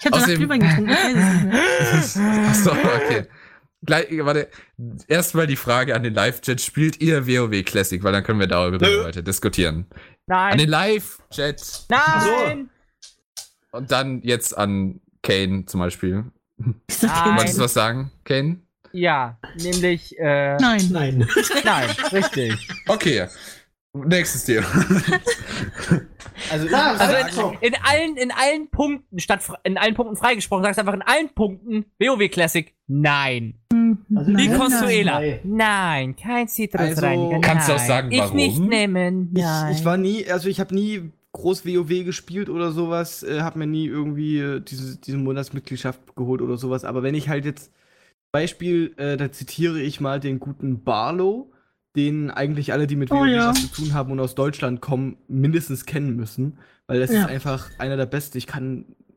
Ich 0.02 0.06
habe 0.06 0.20
danach 0.20 0.36
Glühwein 0.36 0.60
getrunken, 0.60 0.90
ich 0.90 0.96
weiß 0.96 2.04
es 2.04 2.16
nicht 2.16 2.24
mehr. 2.24 2.48
Achso, 2.50 2.70
okay. 2.72 3.26
Gleich, 3.84 4.06
warte. 4.24 4.48
Erstmal 5.06 5.46
die 5.46 5.56
Frage 5.56 5.94
an 5.94 6.02
den 6.02 6.14
Live-Chat. 6.14 6.60
Spielt 6.60 7.00
ihr 7.00 7.26
WoW 7.26 7.64
Classic? 7.64 8.02
Weil 8.02 8.12
dann 8.12 8.24
können 8.24 8.40
wir 8.40 8.46
darüber 8.48 8.78
Nö. 8.84 9.04
weiter 9.04 9.22
diskutieren. 9.22 9.86
An 9.90 9.96
Nein, 10.26 10.58
den 10.58 10.68
Live-Chat. 10.68 11.84
nein, 11.88 12.70
Und 13.70 13.90
dann 13.92 14.22
jetzt 14.22 14.56
an 14.56 15.00
Kane 15.22 15.66
zum 15.66 15.80
Beispiel. 15.80 16.24
Nein. 16.56 16.74
Wolltest 17.36 17.58
du 17.58 17.62
was 17.62 17.74
sagen, 17.74 18.10
Kane? 18.24 18.60
ja, 18.92 19.38
nämlich, 19.56 20.18
äh, 20.18 20.56
Nein. 20.58 20.88
Nein. 20.90 21.28
nein, 21.64 21.90
richtig. 22.12 22.54
Okay. 22.88 23.26
Nächstes 23.94 24.44
Thema. 24.44 24.66
Also, 26.50 26.66
ich 26.66 26.72
Ja, 26.72 26.92
Also 26.98 27.50
in, 27.60 27.72
in 27.72 27.74
allen, 27.82 28.16
in 28.16 28.30
allen 28.32 28.68
Punkten, 28.68 29.18
statt 29.20 29.42
in 29.64 29.78
allen 29.78 29.94
Punkten 29.94 30.16
freigesprochen, 30.16 30.64
sagst 30.64 30.78
du 30.78 30.80
einfach 30.80 30.94
in 30.94 31.02
allen 31.02 31.28
Punkten 31.34 31.84
WoW 32.00 32.28
Classic, 32.30 32.74
nein. 32.88 33.54
Also 33.70 34.32
Die 34.32 34.48
Nein, 34.48 34.58
Consuela, 34.58 35.20
nein. 35.20 35.40
nein. 35.44 36.16
Kein 36.16 36.48
Citrusreiniger, 36.48 37.36
Also-. 37.36 37.40
Kannst 37.42 37.68
du 37.68 37.72
auch 37.74 37.78
sagen, 37.78 38.10
Ich 38.10 38.18
warum? 38.18 38.36
nicht 38.36 38.58
nehmen, 38.58 39.30
nein. 39.32 39.72
ich, 39.72 39.78
ich 39.78 39.84
war 39.84 39.96
nie, 39.96 40.26
also 40.28 40.48
ich 40.48 40.58
habe 40.58 40.74
nie 40.74 41.12
groß 41.32 41.64
WoW 41.64 42.04
gespielt 42.04 42.48
oder 42.48 42.72
sowas, 42.72 43.22
äh, 43.22 43.40
habe 43.40 43.58
mir 43.60 43.66
nie 43.66 43.86
irgendwie 43.86 44.38
äh, 44.38 44.60
diese, 44.60 44.98
diese 44.98 45.18
Monatsmitgliedschaft 45.18 46.16
geholt 46.16 46.42
oder 46.42 46.56
sowas. 46.56 46.84
Aber 46.84 47.02
wenn 47.02 47.14
ich 47.14 47.28
halt 47.28 47.44
jetzt 47.44 47.70
Beispiel, 48.32 48.94
äh, 48.96 49.16
da 49.16 49.30
zitiere 49.30 49.80
ich 49.80 50.00
mal 50.00 50.18
den 50.18 50.40
guten 50.40 50.82
Barlow, 50.82 51.51
den 51.96 52.30
eigentlich 52.30 52.72
alle, 52.72 52.86
die 52.86 52.96
mit 52.96 53.10
Oh 53.10 53.16
WoW 53.16 53.26
ja. 53.28 53.48
was 53.50 53.60
zu 53.60 53.82
tun 53.82 53.92
haben 53.94 54.12
und 54.12 54.20
aus 54.20 54.34
Deutschland 54.34 54.80
kommen, 54.80 55.16
mindestens 55.28 55.84
kennen 55.86 56.16
müssen. 56.16 56.58
Weil 56.86 57.00
das 57.00 57.10
Ja. 57.12 57.22
ist 57.22 57.28
einfach 57.28 57.70
einer 57.78 57.96
der 57.96 58.06
besten. 58.06 58.38
Ich 58.38 58.46
kann 58.46 58.62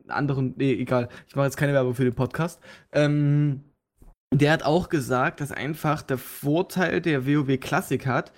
einen 0.02 0.10
anderen, 0.10 0.54
nee, 0.56 0.72
egal. 0.74 1.08
Ich 1.26 1.34
mache 1.36 1.46
jetzt 1.46 1.56
keine 1.56 1.72
Werbung 1.72 1.94
für 1.94 2.04
den 2.04 2.14
Podcast. 2.14 2.60
Ähm, 2.92 3.62
der 4.32 4.52
hat 4.52 4.62
auch 4.64 4.88
gesagt, 4.88 5.40
dass 5.40 5.52
einfach 5.52 6.02
der 6.02 6.18
Vorteil 6.18 7.00
der 7.00 7.26
WoW 7.26 7.58
Classic 7.58 8.04
hat, 8.06 8.32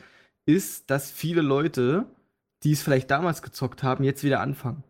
ist, 0.47 0.91
dass 0.91 1.11
viele 1.11 1.43
Leute, 1.43 2.07
die 2.63 2.73
es 2.73 2.83
vielleicht 2.83 3.11
damals 3.11 3.43
gezockt 3.43 3.83
haben, 3.83 4.05
jetzt 4.05 4.23
wieder 4.25 4.41
anfangen. 4.41 4.85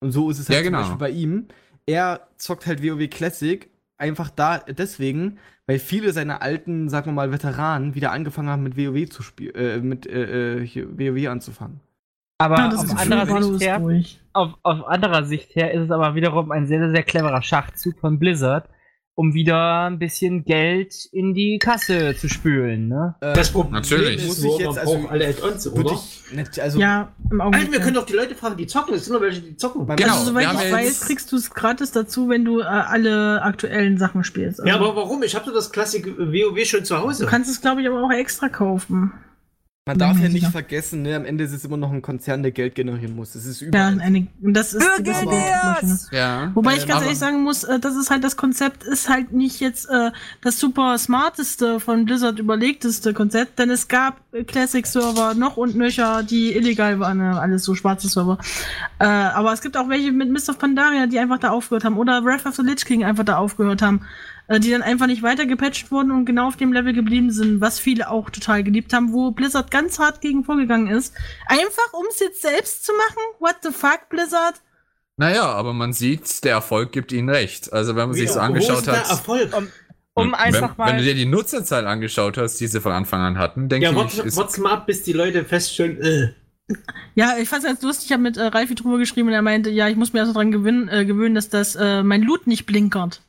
Und 0.00 0.12
so 0.12 0.30
ist 0.30 0.38
es 0.38 0.48
halt 0.48 0.58
Ja, 0.58 0.62
genau. 0.62 0.82
zum 0.84 0.98
Beispiel 0.98 1.14
bei 1.14 1.20
ihm. 1.20 1.48
Er 1.86 2.28
zockt 2.36 2.66
halt 2.66 2.82
WoW 2.82 3.08
Classic 3.10 3.68
einfach 4.02 4.28
da 4.30 4.58
deswegen, 4.58 5.38
weil 5.66 5.78
viele 5.78 6.12
seiner 6.12 6.42
alten, 6.42 6.88
sagen 6.88 7.06
wir 7.06 7.12
mal, 7.12 7.32
Veteranen 7.32 7.94
wieder 7.94 8.12
angefangen 8.12 8.48
haben 8.48 8.64
mit 8.64 8.76
WoW 8.76 9.08
zu 9.08 9.22
spielen, 9.22 9.54
äh, 9.54 9.78
mit 9.78 10.06
äh, 10.06 10.58
äh, 10.58 10.66
hier 10.66 10.98
WoW 10.98 11.28
anzufangen. 11.28 11.80
Aber 12.38 12.58
Ja, 12.58 12.68
auf 12.70 12.98
anderer 12.98 13.42
Sicht 13.42 13.62
her, 13.62 13.80
auf, 14.32 14.50
auf 14.64 14.86
anderer 14.86 15.24
Sicht 15.24 15.54
her 15.54 15.72
ist 15.72 15.82
es 15.82 15.90
aber 15.92 16.16
wiederum 16.16 16.50
ein 16.50 16.66
sehr, 16.66 16.90
sehr 16.90 17.04
cleverer 17.04 17.42
Schachzug 17.42 18.00
von 18.00 18.18
Blizzard, 18.18 18.68
um 19.14 19.34
wieder 19.34 19.84
ein 19.90 19.98
bisschen 19.98 20.44
Geld 20.44 20.94
in 21.12 21.34
die 21.34 21.58
Kasse 21.58 22.16
zu 22.16 22.28
spülen, 22.28 22.88
ne? 22.88 23.14
Äh, 23.20 23.34
Das 23.34 23.50
Problem 23.52 23.74
Natürlich. 23.74 24.16
ist 24.16 24.26
Muss 24.26 24.44
ich 24.44 24.58
jetzt, 24.58 24.78
also, 24.78 25.06
alle 25.08 25.28
Add-ons, 25.28 25.66
oder? 25.68 25.92
ich, 25.92 26.34
nicht, 26.34 26.58
also, 26.58 26.80
Ja, 26.80 27.12
im 27.30 27.40
Augenblick. 27.42 27.60
Alter, 27.60 27.72
wir 27.72 27.78
ja. 27.78 27.84
können 27.84 27.94
doch 27.96 28.06
die 28.06 28.14
Leute 28.14 28.34
fragen, 28.34 28.56
die 28.56 28.66
zocken. 28.66 28.94
Es 28.94 29.04
sind 29.04 29.12
nur 29.12 29.20
welche, 29.20 29.42
die 29.42 29.56
zocken. 29.56 29.86
Genau, 29.86 30.12
also, 30.14 30.24
soweit 30.24 30.46
haben 30.46 30.58
ich 30.58 30.64
ja 30.70 30.72
weiß, 30.76 31.00
kriegst 31.02 31.30
du 31.30 31.36
es 31.36 31.50
gratis 31.52 31.92
dazu, 31.92 32.28
wenn 32.30 32.44
du 32.44 32.60
äh, 32.60 32.64
alle 32.64 33.42
aktuellen 33.42 33.98
Sachen 33.98 34.24
spielst. 34.24 34.60
Also, 34.60 34.68
Ja, 34.70 34.76
aber 34.76 34.96
warum? 34.96 35.22
Ich 35.22 35.34
habe 35.34 35.44
doch 35.44 35.52
das 35.54 35.70
klassische 35.72 36.16
WoW 36.16 36.64
schon 36.64 36.84
zu 36.84 36.98
Hause. 36.98 37.24
du 37.24 37.30
kannst 37.30 37.50
es, 37.50 37.60
glaube 37.60 37.82
ich, 37.82 37.88
aber 37.88 38.02
auch 38.02 38.10
extra 38.12 38.48
kaufen. 38.48 39.12
Man 39.84 39.98
darf 39.98 40.16
ja 40.20 40.28
nicht 40.28 40.44
ja. 40.44 40.50
vergessen, 40.50 41.02
ne, 41.02 41.16
am 41.16 41.24
Ende 41.24 41.42
ist 41.42 41.52
es 41.52 41.64
immer 41.64 41.76
noch 41.76 41.90
ein 41.90 42.02
Konzern, 42.02 42.42
der 42.44 42.52
Geld 42.52 42.76
generieren 42.76 43.16
muss. 43.16 43.32
Das 43.32 43.44
ist 43.44 43.60
Ja, 43.62 43.66
überall. 43.66 44.00
eine, 44.00 44.28
und 44.40 44.54
das 44.54 44.74
ist 44.74 44.86
das! 44.86 45.02
Geldmaschine. 45.02 45.98
Ja. 46.12 46.52
Wobei 46.54 46.74
ich 46.74 46.82
Ähm, 46.82 46.86
ganz 46.88 46.96
aber- 46.98 47.04
ehrlich 47.06 47.18
sagen 47.18 47.42
muss, 47.42 47.64
äh, 47.64 47.80
das 47.80 47.96
ist 47.96 48.08
halt 48.08 48.22
das 48.22 48.36
Konzept, 48.36 48.84
ist 48.84 49.08
halt 49.08 49.32
nicht 49.32 49.58
jetzt 49.58 49.86
äh, 49.90 50.12
das 50.40 50.60
super 50.60 50.96
smarteste 50.98 51.80
von 51.80 52.04
Blizzard 52.04 52.38
überlegteste 52.38 53.12
Konzept, 53.12 53.58
denn 53.58 53.70
es 53.70 53.88
gab 53.88 54.20
äh, 54.32 54.44
Classic-Server 54.44 55.34
noch 55.34 55.56
und 55.56 55.74
nöcher, 55.74 56.22
die 56.22 56.54
illegal 56.54 57.00
waren, 57.00 57.20
äh, 57.20 57.24
alles 57.24 57.64
so 57.64 57.74
schwarze 57.74 58.08
Server. 58.08 58.38
Äh, 59.00 59.06
aber 59.06 59.52
es 59.52 59.62
gibt 59.62 59.76
auch 59.76 59.88
welche 59.88 60.12
mit 60.12 60.30
Mist 60.30 60.48
of 60.48 60.58
Pandaria, 60.60 61.08
die 61.08 61.18
einfach 61.18 61.38
da 61.40 61.50
aufgehört 61.50 61.84
haben, 61.84 61.98
oder 61.98 62.24
Wrath 62.24 62.46
of 62.46 62.54
the 62.54 62.62
Lich 62.62 62.84
King 62.84 63.02
einfach 63.02 63.24
da 63.24 63.36
aufgehört 63.38 63.82
haben, 63.82 64.02
äh, 64.02 64.06
die 64.58 64.70
dann 64.70 64.82
einfach 64.82 65.06
nicht 65.06 65.22
weiter 65.22 65.46
gepatcht 65.46 65.90
wurden 65.90 66.10
und 66.10 66.24
genau 66.24 66.48
auf 66.48 66.56
dem 66.56 66.72
Level 66.72 66.92
geblieben 66.92 67.30
sind, 67.30 67.60
was 67.60 67.78
viele 67.78 68.10
auch 68.10 68.30
total 68.30 68.62
geliebt 68.62 68.92
haben, 68.92 69.12
wo 69.12 69.30
Blizzard 69.30 69.70
ganz 69.70 69.98
hart 69.98 70.20
gegen 70.20 70.44
vorgegangen 70.44 70.88
ist. 70.88 71.14
Einfach, 71.46 71.92
um 71.92 72.04
es 72.10 72.20
jetzt 72.20 72.42
selbst 72.42 72.84
zu 72.84 72.92
machen? 72.92 73.22
What 73.38 73.56
the 73.62 73.70
fuck, 73.70 74.08
Blizzard? 74.08 74.60
Naja, 75.16 75.44
aber 75.44 75.72
man 75.72 75.92
sieht, 75.92 76.42
der 76.44 76.52
Erfolg 76.52 76.92
gibt 76.92 77.12
ihnen 77.12 77.28
recht. 77.28 77.72
Also 77.72 77.94
wenn 77.96 78.08
man 78.08 78.16
sich 78.16 78.30
so 78.30 78.40
angeschaut 78.40 78.78
ist 78.78 78.86
der 78.86 79.00
hat. 79.00 79.10
Erfolg? 79.10 79.50
Um 80.14 80.34
einfach 80.34 80.70
wenn, 80.70 80.76
mal. 80.76 80.88
wenn 80.90 80.96
du 80.98 81.04
dir 81.04 81.14
die 81.14 81.26
Nutzerzahl 81.26 81.86
angeschaut 81.86 82.36
hast, 82.36 82.60
die 82.60 82.66
sie 82.66 82.80
von 82.80 82.92
Anfang 82.92 83.20
an 83.20 83.38
hatten, 83.38 83.68
denke 83.68 83.86
Ja, 83.86 84.04
ich, 84.04 84.18
ist, 84.18 84.36
warte 84.36 84.60
mal 84.60 84.72
ab, 84.72 84.86
bis 84.86 85.02
die 85.02 85.12
Leute 85.12 85.44
feststellen, 85.44 86.00
äh. 86.02 86.32
Ja, 87.14 87.36
ich 87.38 87.48
fand's 87.48 87.66
ganz 87.66 87.82
lustig. 87.82 88.06
Ich 88.06 88.12
habe 88.12 88.22
mit 88.22 88.36
äh, 88.36 88.44
Ralfi 88.44 88.74
drüber 88.74 88.98
geschrieben 88.98 89.28
und 89.28 89.34
er 89.34 89.42
meinte, 89.42 89.70
ja, 89.70 89.88
ich 89.88 89.96
muss 89.96 90.12
mir 90.12 90.20
erst 90.20 90.34
mal 90.34 90.40
dran 90.40 90.52
gewöhnen, 90.52 90.88
äh, 90.88 91.04
gewöhnen, 91.04 91.34
dass 91.34 91.48
das 91.48 91.76
äh, 91.76 92.02
mein 92.02 92.22
Loot 92.22 92.46
nicht 92.46 92.66
blinkert. 92.66 93.22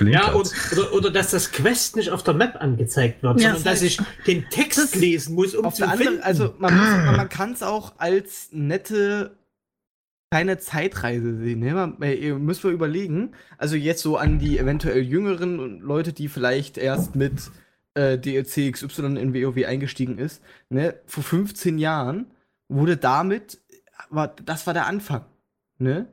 Ja, 0.00 0.32
und, 0.32 0.52
oder, 0.72 0.92
oder 0.92 1.10
dass 1.10 1.30
das 1.30 1.52
Quest 1.52 1.94
nicht 1.94 2.10
auf 2.10 2.24
der 2.24 2.34
Map 2.34 2.56
angezeigt 2.60 3.22
wird, 3.22 3.40
Ja, 3.40 3.50
sondern 3.54 3.64
dass 3.64 3.82
ich 3.82 4.00
den 4.26 4.48
Text 4.50 4.78
das- 4.78 4.94
lesen 4.96 5.34
muss, 5.36 5.54
um 5.54 5.66
Auf 5.66 5.74
zu 5.74 5.82
der 5.86 5.96
finden. 5.96 6.20
also 6.22 6.54
man, 6.58 6.76
muss, 6.76 7.16
man, 7.16 7.28
kann 7.28 7.52
es 7.52 7.62
auch 7.62 7.92
als 7.98 8.48
nette 8.50 9.36
kleine 10.32 10.58
Zeitreise 10.58 11.36
sehen. 11.36 11.60
Ne? 11.60 11.74
Man, 11.74 12.02
äh, 12.02 12.14
ihr 12.14 12.34
müsst 12.40 12.64
mal 12.64 12.72
überlegen, 12.72 13.32
also 13.56 13.76
jetzt 13.76 14.02
so 14.02 14.16
an 14.16 14.40
die 14.40 14.58
eventuell 14.58 15.00
jüngeren 15.00 15.78
Leute, 15.80 16.12
die 16.12 16.26
vielleicht 16.28 16.76
erst 16.76 17.14
mit 17.14 17.52
äh, 17.94 18.18
DLC 18.18 18.72
XY 18.72 19.16
in 19.16 19.32
WoW 19.32 19.64
eingestiegen 19.64 20.18
ist. 20.18 20.42
Ne? 20.70 20.96
Vor 21.06 21.22
15 21.22 21.78
Jahren 21.78 22.26
wurde 22.68 22.96
damit, 22.96 23.60
war, 24.10 24.34
das 24.44 24.66
war 24.66 24.74
der 24.74 24.86
Anfang. 24.86 25.24
Ne? 25.78 26.08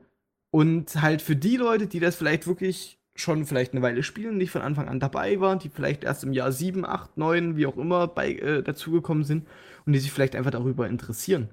Und 0.52 1.02
halt 1.02 1.20
für 1.20 1.34
die 1.34 1.56
Leute, 1.56 1.88
die 1.88 1.98
das 1.98 2.14
vielleicht 2.14 2.46
wirklich 2.46 3.00
schon 3.14 3.44
vielleicht 3.44 3.72
eine 3.72 3.82
Weile 3.82 4.02
spielen, 4.02 4.38
nicht 4.38 4.50
von 4.50 4.62
Anfang 4.62 4.88
an 4.88 5.00
dabei 5.00 5.38
waren, 5.40 5.58
die 5.58 5.68
vielleicht 5.68 6.04
erst 6.04 6.24
im 6.24 6.32
Jahr 6.32 6.52
7, 6.52 6.84
8, 6.84 7.18
9, 7.18 7.56
wie 7.56 7.66
auch 7.66 7.76
immer 7.76 8.08
bei, 8.08 8.32
äh, 8.32 8.62
dazugekommen 8.62 9.24
sind 9.24 9.46
und 9.84 9.92
die 9.92 9.98
sich 9.98 10.12
vielleicht 10.12 10.34
einfach 10.34 10.50
darüber 10.50 10.88
interessieren. 10.88 11.50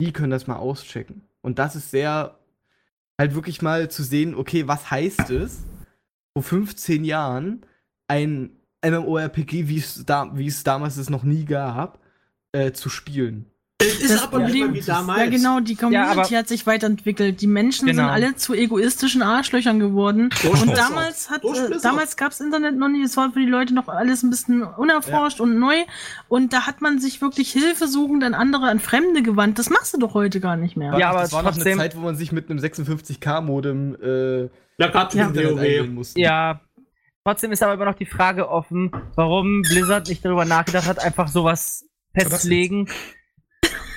Die 0.00 0.12
können 0.12 0.30
das 0.30 0.46
mal 0.46 0.56
auschecken. 0.56 1.22
Und 1.40 1.58
das 1.58 1.76
ist 1.76 1.90
sehr, 1.90 2.38
halt 3.18 3.34
wirklich 3.34 3.62
mal 3.62 3.90
zu 3.90 4.02
sehen, 4.02 4.34
okay, 4.34 4.68
was 4.68 4.90
heißt 4.90 5.30
es, 5.30 5.64
vor 6.34 6.42
15 6.42 7.04
Jahren 7.04 7.62
ein 8.06 8.50
MMORPG, 8.84 9.68
wie 9.68 9.78
es 9.78 10.04
da, 10.04 10.32
es 10.36 10.62
damals 10.62 11.10
noch 11.10 11.24
nie 11.24 11.44
gab, 11.44 12.00
äh, 12.52 12.72
zu 12.72 12.88
spielen. 12.88 13.50
Es 13.80 14.00
ist 14.00 14.12
das 14.14 14.22
aber 14.24 14.40
Problem 14.40 14.74
wie 14.74 14.80
damals. 14.80 15.20
Ja, 15.20 15.26
genau, 15.30 15.60
die 15.60 15.76
Community 15.76 16.32
Ja, 16.34 16.38
hat 16.40 16.48
sich 16.48 16.66
weiterentwickelt. 16.66 17.40
Die 17.40 17.46
Menschen 17.46 17.86
Genau. 17.86 18.02
sind 18.02 18.10
alle 18.10 18.34
zu 18.34 18.52
egoistischen 18.54 19.22
Arschlöchern 19.22 19.78
geworden. 19.78 20.30
Und 20.50 20.76
damals 20.76 21.30
hat, 21.30 21.44
äh, 21.44 21.78
damals 21.80 22.16
gab's 22.16 22.40
Internet 22.40 22.76
noch 22.76 22.88
nicht. 22.88 23.04
Es 23.04 23.16
war 23.16 23.30
für 23.30 23.38
die 23.38 23.46
Leute 23.46 23.74
noch 23.74 23.86
alles 23.86 24.24
ein 24.24 24.30
bisschen 24.30 24.64
unerforscht 24.64 25.40
und 25.40 25.60
neu. 25.60 25.76
Und 26.28 26.52
da 26.52 26.66
hat 26.66 26.80
man 26.80 26.98
sich 26.98 27.20
wirklich 27.22 27.52
hilfesuchend 27.52 28.24
an 28.24 28.34
andere, 28.34 28.66
an 28.68 28.80
Fremde 28.80 29.22
gewandt. 29.22 29.60
Das 29.60 29.70
machst 29.70 29.94
du 29.94 29.98
doch 29.98 30.14
heute 30.14 30.40
gar 30.40 30.56
nicht 30.56 30.76
mehr. 30.76 30.98
Ja, 30.98 31.10
aber 31.10 31.20
das 31.20 31.32
war 31.32 31.44
noch 31.44 31.54
eine 31.54 31.76
Zeit, 31.76 31.96
wo 31.96 32.00
man 32.00 32.16
sich 32.16 32.32
mit 32.32 32.50
einem 32.50 32.58
56k-Modem 32.58 33.94
äh, 34.02 34.44
es 34.44 34.50
Ja. 35.14 35.28
einwählen 35.28 35.94
musste. 35.94 36.20
Ja. 36.20 36.60
Trotzdem 37.24 37.52
ist 37.52 37.62
aber 37.62 37.74
immer 37.74 37.84
noch 37.84 37.94
die 37.96 38.06
Frage 38.06 38.48
offen, 38.48 38.90
warum 39.14 39.62
Blizzard 39.62 40.08
nicht 40.08 40.24
darüber 40.24 40.44
nachgedacht 40.44 40.86
hat, 40.86 40.98
einfach 40.98 41.28
sowas 41.28 41.84
festzulegen. 42.14 42.88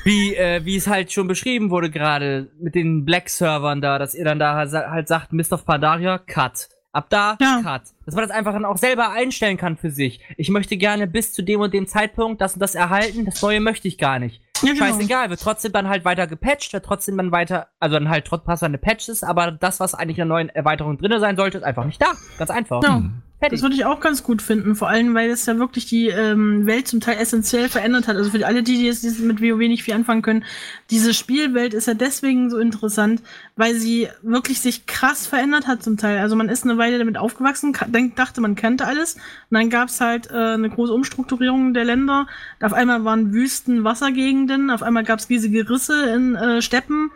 Wie, 0.03 0.35
äh, 0.35 0.65
wie 0.65 0.75
es 0.75 0.87
halt 0.87 1.11
schon 1.11 1.27
beschrieben 1.27 1.69
wurde 1.69 1.89
gerade 1.91 2.49
mit 2.59 2.73
den 2.75 3.05
Black-Servern 3.05 3.81
da, 3.81 3.99
dass 3.99 4.15
ihr 4.15 4.25
dann 4.25 4.39
da 4.39 4.55
halt 4.55 5.07
sagt, 5.07 5.31
Mist 5.33 5.53
of 5.53 5.65
Pandaria, 5.65 6.17
cut. 6.17 6.69
Ab 6.93 7.05
da, 7.09 7.37
Ja. 7.39 7.61
cut. 7.63 7.83
Dass 8.05 8.15
man 8.15 8.27
das 8.27 8.35
einfach 8.35 8.51
dann 8.51 8.65
auch 8.65 8.77
selber 8.77 9.11
einstellen 9.11 9.57
kann 9.57 9.77
für 9.77 9.91
sich. 9.91 10.19
Ich 10.37 10.49
möchte 10.49 10.75
gerne 10.75 11.07
bis 11.07 11.31
zu 11.33 11.41
dem 11.41 11.61
und 11.61 11.73
dem 11.73 11.87
Zeitpunkt 11.87 12.41
das 12.41 12.55
und 12.55 12.59
das 12.61 12.75
erhalten, 12.75 13.25
das 13.25 13.41
Neue 13.41 13.61
möchte 13.61 13.87
ich 13.87 13.97
gar 13.97 14.19
nicht. 14.19 14.41
Ja, 14.61 14.73
genau. 14.73 14.85
Scheißegal, 14.85 15.29
wird 15.29 15.39
trotzdem 15.41 15.71
dann 15.71 15.87
halt 15.87 16.03
weiter 16.03 16.27
gepatcht, 16.27 16.73
wird 16.73 16.83
trotzdem 16.85 17.17
dann 17.17 17.31
weiter, 17.31 17.67
also 17.79 17.93
dann 17.95 18.09
halt 18.09 18.25
trotz 18.25 18.43
passende 18.43 18.77
Patches, 18.77 19.23
aber 19.23 19.51
das, 19.51 19.79
was 19.79 19.93
eigentlich 19.93 20.17
in 20.17 20.27
der 20.27 20.35
neuen 20.35 20.49
Erweiterung 20.49 20.97
drinne 20.97 21.19
sein 21.19 21.35
sollte, 21.37 21.57
ist 21.59 21.63
einfach 21.63 21.85
nicht 21.85 22.01
da. 22.01 22.11
Ganz 22.37 22.49
einfach. 22.51 22.83
Ja. 22.83 23.01
Fertig. 23.41 23.57
Das 23.57 23.63
würde 23.63 23.75
ich 23.75 23.85
auch 23.85 23.99
ganz 23.99 24.21
gut 24.21 24.39
finden, 24.39 24.75
vor 24.75 24.87
allem, 24.87 25.15
weil 25.15 25.31
es 25.31 25.47
ja 25.47 25.57
wirklich 25.57 25.87
die 25.87 26.09
ähm, 26.09 26.67
Welt 26.67 26.87
zum 26.87 26.99
Teil 26.99 27.17
essentiell 27.17 27.69
verändert 27.69 28.07
hat. 28.07 28.15
Also 28.15 28.29
für 28.29 28.45
alle, 28.45 28.61
die, 28.61 28.77
die 28.77 28.85
jetzt 28.85 29.03
mit 29.19 29.41
WoW 29.41 29.57
nicht 29.57 29.81
viel 29.81 29.95
anfangen 29.95 30.21
können, 30.21 30.45
diese 30.91 31.11
Spielwelt 31.15 31.73
ist 31.73 31.87
ja 31.87 31.95
deswegen 31.95 32.51
so 32.51 32.59
interessant, 32.59 33.23
weil 33.55 33.73
sie 33.73 34.09
wirklich 34.21 34.61
sich 34.61 34.85
krass 34.85 35.25
verändert 35.25 35.65
hat 35.65 35.81
zum 35.81 35.97
Teil. 35.97 36.19
Also 36.19 36.35
man 36.35 36.49
ist 36.49 36.65
eine 36.65 36.77
Weile 36.77 36.99
damit 36.99 37.17
aufgewachsen, 37.17 37.75
denk, 37.87 38.15
dachte, 38.15 38.41
man 38.41 38.53
kannte 38.53 38.85
alles. 38.85 39.15
Und 39.15 39.57
dann 39.57 39.71
gab's 39.71 39.99
halt 40.01 40.29
äh, 40.29 40.35
eine 40.35 40.69
große 40.69 40.93
Umstrukturierung 40.93 41.73
der 41.73 41.85
Länder. 41.85 42.27
Auf 42.61 42.73
einmal 42.73 43.05
waren 43.05 43.33
Wüsten 43.33 43.83
Wassergegenden, 43.83 44.69
auf 44.69 44.83
einmal 44.83 45.03
gab's 45.03 45.29
riesige 45.29 45.67
Risse 45.67 46.11
in 46.11 46.35
äh, 46.35 46.61
Steppen 46.61 47.09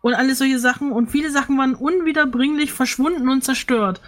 und 0.00 0.14
alles 0.14 0.38
solche 0.38 0.60
Sachen. 0.60 0.92
Und 0.92 1.10
viele 1.10 1.32
Sachen 1.32 1.58
waren 1.58 1.74
unwiederbringlich 1.74 2.70
verschwunden 2.70 3.28
und 3.28 3.42
zerstört. 3.42 4.00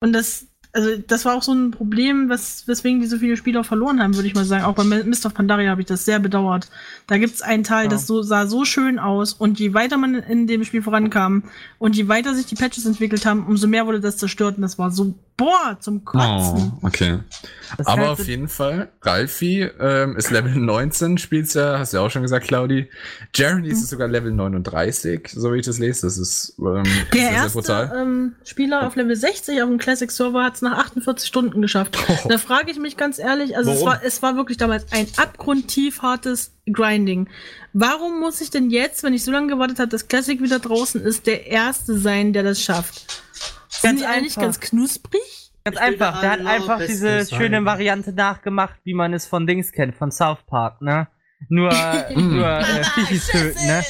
Und 0.00 0.14
das, 0.14 0.46
also 0.72 0.90
das 1.06 1.24
war 1.24 1.34
auch 1.36 1.42
so 1.42 1.52
ein 1.52 1.70
Problem, 1.72 2.28
was, 2.28 2.66
weswegen 2.68 3.00
die 3.00 3.06
so 3.06 3.18
viele 3.18 3.36
Spieler 3.36 3.64
verloren 3.64 4.00
haben, 4.02 4.14
würde 4.14 4.28
ich 4.28 4.34
mal 4.34 4.44
sagen. 4.44 4.64
Auch 4.64 4.74
bei 4.74 4.84
Mist 4.84 5.26
of 5.26 5.34
Pandaria 5.34 5.70
habe 5.70 5.80
ich 5.80 5.86
das 5.86 6.04
sehr 6.04 6.18
bedauert. 6.20 6.68
Da 7.06 7.18
gibt's 7.18 7.42
einen 7.42 7.64
Teil, 7.64 7.84
Ja. 7.84 7.90
das 7.90 8.06
so, 8.06 8.22
sah 8.22 8.46
so 8.46 8.64
schön 8.64 8.98
aus 8.98 9.32
und 9.32 9.58
je 9.58 9.74
weiter 9.74 9.96
man 9.98 10.14
in 10.14 10.46
dem 10.46 10.64
Spiel 10.64 10.82
vorankam 10.82 11.42
und 11.78 11.96
je 11.96 12.06
weiter 12.08 12.34
sich 12.34 12.46
die 12.46 12.54
Patches 12.54 12.86
entwickelt 12.86 13.26
haben, 13.26 13.46
umso 13.46 13.66
mehr 13.66 13.86
wurde 13.86 14.00
das 14.00 14.16
zerstört 14.16 14.56
und 14.56 14.62
das 14.62 14.78
war 14.78 14.90
so, 14.90 15.14
boah, 15.36 15.76
zum 15.80 16.04
Kotzen. 16.04 16.72
Oh, 16.82 16.86
okay. 16.86 17.18
Das 17.78 17.86
Aber 17.86 18.02
halt 18.02 18.10
auf 18.20 18.26
jeden 18.28 18.48
Fall, 18.48 18.90
Ralfi 19.02 19.62
ähm, 19.80 20.16
ist 20.16 20.30
Level 20.30 20.54
19, 20.54 21.18
spielt's 21.18 21.54
ja, 21.54 21.78
hast 21.78 21.92
du 21.92 21.96
ja 21.96 22.02
auch 22.04 22.10
schon 22.10 22.22
gesagt, 22.22 22.46
Claudi. 22.46 22.88
Jeremy 23.34 23.68
ist 23.68 23.88
sogar 23.88 24.06
Level 24.08 24.32
39, 24.32 25.30
so 25.34 25.52
wie 25.52 25.58
ich 25.58 25.66
das 25.66 25.78
lese. 25.78 26.06
Das 26.06 26.18
ist 26.18 26.54
ähm, 26.58 26.82
Der 26.84 26.84
sehr, 26.84 27.02
sehr 27.12 27.30
erste 27.32 27.52
brutal. 27.58 27.92
ähm, 27.96 28.32
Spieler 28.44 28.86
auf 28.86 28.96
Level 28.96 29.16
60 29.16 29.62
auf 29.62 29.68
dem 29.68 29.78
Classic 29.78 30.10
Server 30.10 30.44
hat 30.44 30.59
es 30.60 30.62
nach 30.62 30.78
48 30.78 31.26
Stunden 31.26 31.62
geschafft. 31.62 31.98
Da 32.28 32.38
frage 32.38 32.70
ich 32.70 32.78
mich 32.78 32.96
ganz 32.96 33.18
ehrlich, 33.18 33.56
also 33.56 33.70
es 33.70 33.84
war, 33.84 34.02
es 34.04 34.22
war 34.22 34.36
wirklich 34.36 34.58
damals 34.58 34.92
ein 34.92 35.06
abgrundtief 35.16 36.02
hartes 36.02 36.54
Grinding. 36.70 37.28
Warum 37.72 38.20
muss 38.20 38.40
ich 38.40 38.50
denn 38.50 38.70
jetzt, 38.70 39.02
wenn 39.02 39.14
ich 39.14 39.24
so 39.24 39.32
lange 39.32 39.48
gewartet 39.48 39.78
habe, 39.78 39.88
dass 39.88 40.08
Classic 40.08 40.40
wieder 40.40 40.58
draußen 40.58 41.00
ist, 41.02 41.26
der 41.26 41.46
Erste 41.46 41.98
sein, 41.98 42.32
der 42.32 42.42
das 42.42 42.62
schafft? 42.62 43.22
Sind 43.68 43.82
Ganz 43.82 44.00
die 44.00 44.06
eigentlich 44.06 44.36
ganz 44.36 44.60
knusprig? 44.60 45.20
Ganz 45.64 45.76
Ich 45.76 45.82
einfach. 45.82 46.20
Der 46.20 46.30
hat 46.32 46.46
einfach 46.46 46.78
diese 46.86 47.24
sein. 47.24 47.38
schöne 47.38 47.64
Variante 47.64 48.12
nachgemacht, 48.12 48.76
wie 48.84 48.94
man 48.94 49.12
es 49.12 49.26
von 49.26 49.46
Dings 49.46 49.72
kennt, 49.72 49.96
von 49.96 50.10
South 50.10 50.44
Park, 50.46 50.80
ne? 50.82 51.08
Nur, 51.48 51.70
nur 52.14 52.46
äh, 52.46 52.84
Fichis 52.94 53.28
töten, 53.28 53.66
ne? 53.66 53.82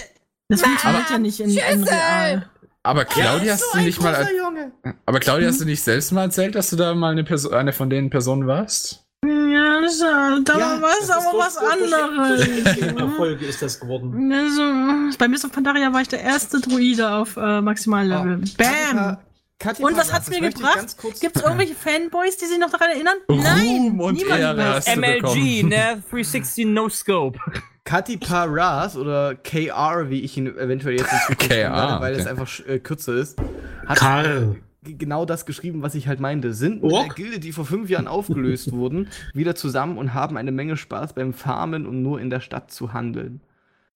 Das 0.49 0.63
funktioniert 0.63 1.11
ja 1.11 1.19
nicht 1.19 1.41
in, 1.41 1.51
in 1.51 1.85
real. 1.85 2.51
Aber 2.83 3.05
Claudia, 3.05 3.53
hast 3.53 3.75
du 3.75 3.79
nicht 3.81 4.01
mal. 4.01 4.27
Junge. 4.37 4.73
Aber 5.07 5.21
Claudia, 5.21 5.49
hast 5.49 5.61
du 5.61 5.65
nicht 5.67 5.83
selbst 5.83 6.13
mal 6.13 6.23
erzählt, 6.25 6.55
dass 6.55 6.71
du 6.71 6.77
da 6.77 6.95
mal 6.95 7.13
eine, 7.13 7.25
Person, 7.25 7.53
eine 7.53 7.73
von 7.73 7.91
den 7.91 8.09
Personen 8.11 8.47
warst? 8.47 9.05
Ja, 9.25 9.81
das, 9.83 9.99
da 9.99 10.59
Ja, 10.59 10.81
war 10.81 10.93
es 11.03 11.11
aber 11.11 11.39
was 11.39 11.57
durch- 11.59 11.79
durch- 11.79 11.91
durch 11.91 12.83
anderes. 12.83 13.01
Erfolge 13.13 13.45
ist 13.49 13.61
das 13.61 13.79
geworden. 13.79 14.33
Also, 14.33 15.17
bei 15.19 15.29
Mist 15.29 15.45
of 15.45 15.53
Pandaria 15.53 15.93
war 15.93 16.01
ich 16.01 16.09
der 16.09 16.23
erste 16.23 16.59
Druide 16.61 17.11
auf 17.11 17.37
äh, 17.37 17.61
Maximallevel. 17.61 18.41
Bam! 18.57 19.19
Kathi 19.59 19.83
Und 19.83 19.95
was 19.99 20.11
hat's 20.11 20.27
das 20.31 20.41
mir 20.41 20.49
gebracht? 20.49 20.97
Gibt 21.21 21.37
es 21.37 21.43
irgendwelche 21.43 21.75
Fanboys, 21.75 22.39
die 22.39 22.47
sich 22.47 22.59
noch 22.59 22.71
daran 22.71 22.89
erinnern? 22.93 23.17
Nein! 23.29 23.89
Ruhm 23.91 24.01
und 24.01 24.15
niemand 24.17 24.41
Ehre 24.41 24.55
mehr. 24.57 24.75
hast 24.77 24.89
du 24.89 24.97
MLG, 24.99 25.21
bekommen. 25.21 25.69
ne? 25.69 26.03
360 26.11 26.67
No 26.67 26.89
Scope. 26.89 27.39
Katy 27.91 28.19
Paras 28.19 28.97
oder 28.97 29.35
KR, 29.35 30.11
wie 30.11 30.21
ich 30.21 30.37
ihn 30.37 30.47
eventuell 30.47 30.97
jetzt 30.97 31.13
in 31.13 31.19
Zukunft 31.27 31.51
werde, 31.51 32.01
weil 32.01 32.13
okay. 32.13 32.23
es 32.23 32.27
einfach 32.29 32.67
äh, 32.69 32.79
kürzer 32.79 33.15
ist, 33.15 33.37
hat 33.85 33.99
Karl. 33.99 34.57
g- 34.85 34.95
genau 34.95 35.25
das 35.25 35.45
geschrieben, 35.45 35.83
was 35.83 35.97
ich 35.97 36.07
halt 36.07 36.21
meinte. 36.21 36.55
Sind 36.55 36.85
mit 36.85 36.93
Och. 36.93 37.05
der 37.07 37.15
Gilde, 37.15 37.41
die 37.41 37.51
vor 37.51 37.65
fünf 37.65 37.91
Jahren 37.91 38.07
aufgelöst 38.07 38.71
wurden, 38.71 39.09
wieder 39.35 39.57
zusammen 39.57 39.99
und 39.99 40.15
haben 40.15 40.37
eine 40.37 40.53
Menge 40.53 40.77
Spaß 40.77 41.15
beim 41.15 41.33
Farmen 41.35 41.85
und 41.85 42.01
nur 42.01 42.21
in 42.21 42.31
der 42.31 42.39
Stadt 42.41 42.71
zu 42.71 42.93
handeln. 42.93 43.41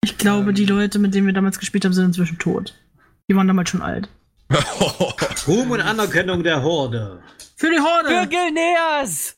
Ich 0.02 0.18
glaube, 0.18 0.52
die 0.52 0.66
Leute, 0.66 0.98
mit 0.98 1.14
denen 1.14 1.26
wir 1.28 1.32
damals 1.32 1.60
gespielt 1.60 1.84
haben, 1.84 1.92
sind 1.92 2.06
inzwischen 2.06 2.38
tot. 2.38 2.74
Die 3.30 3.36
waren 3.36 3.46
damals 3.46 3.70
schon 3.70 3.80
alt. 3.80 4.08
Ruhm 5.46 5.70
und 5.70 5.80
Anerkennung 5.80 6.42
der 6.42 6.62
Horde. 6.62 7.20
Für 7.56 7.70
die 7.70 7.78
Horde! 7.78 8.08
Für 8.08 8.26
Gilneas! 8.26 9.36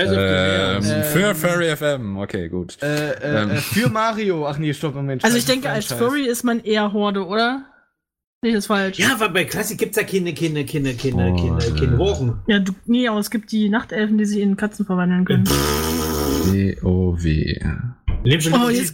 Die 0.00 0.16
ähm, 0.16 0.82
Näher. 0.82 1.04
für 1.04 1.34
Furry 1.34 1.76
FM, 1.76 2.16
okay, 2.18 2.48
gut. 2.48 2.76
Äh, 2.82 3.12
äh, 3.12 3.42
Ähm. 3.42 3.50
äh, 3.50 3.56
für 3.56 3.88
Mario. 3.88 4.46
Ach 4.46 4.58
nee, 4.58 4.72
stopp, 4.74 4.94
Moment. 4.94 5.24
also 5.24 5.36
ich 5.36 5.44
denke, 5.46 5.70
als. 5.70 5.92
Furry 5.92 6.26
ist 6.26 6.42
man 6.44 6.60
eher 6.60 6.92
Horde, 6.92 7.26
oder? 7.26 7.64
Nicht 8.42 8.54
ist 8.56 8.66
falsch. 8.66 8.98
Ja, 8.98 9.18
weil 9.18 9.30
bei 9.30 9.44
Klassik 9.44 9.78
gibt's 9.78 9.96
ja 9.96 10.02
keine, 10.02 10.34
keine, 10.34 10.66
keine, 10.66 10.94
keine, 10.94 11.32
Oh, 11.32 11.36
keine, 11.36 11.64
äh. 11.64 11.80
keine 11.80 11.98
Wogen. 11.98 12.42
Ja, 12.46 12.58
du, 12.58 12.72
nee, 12.84 13.08
aber 13.08 13.18
es 13.18 13.30
gibt 13.30 13.50
die 13.52 13.70
Nachtelfen, 13.70 14.18
die 14.18 14.26
sich 14.26 14.40
in 14.40 14.56
Katzen 14.56 14.84
verwandeln 14.84 15.24
können. 15.24 15.46
W-O-W. 15.46 16.82
Oh, 16.84 17.16
Die, 18.24 18.30
jetzt 18.30 18.46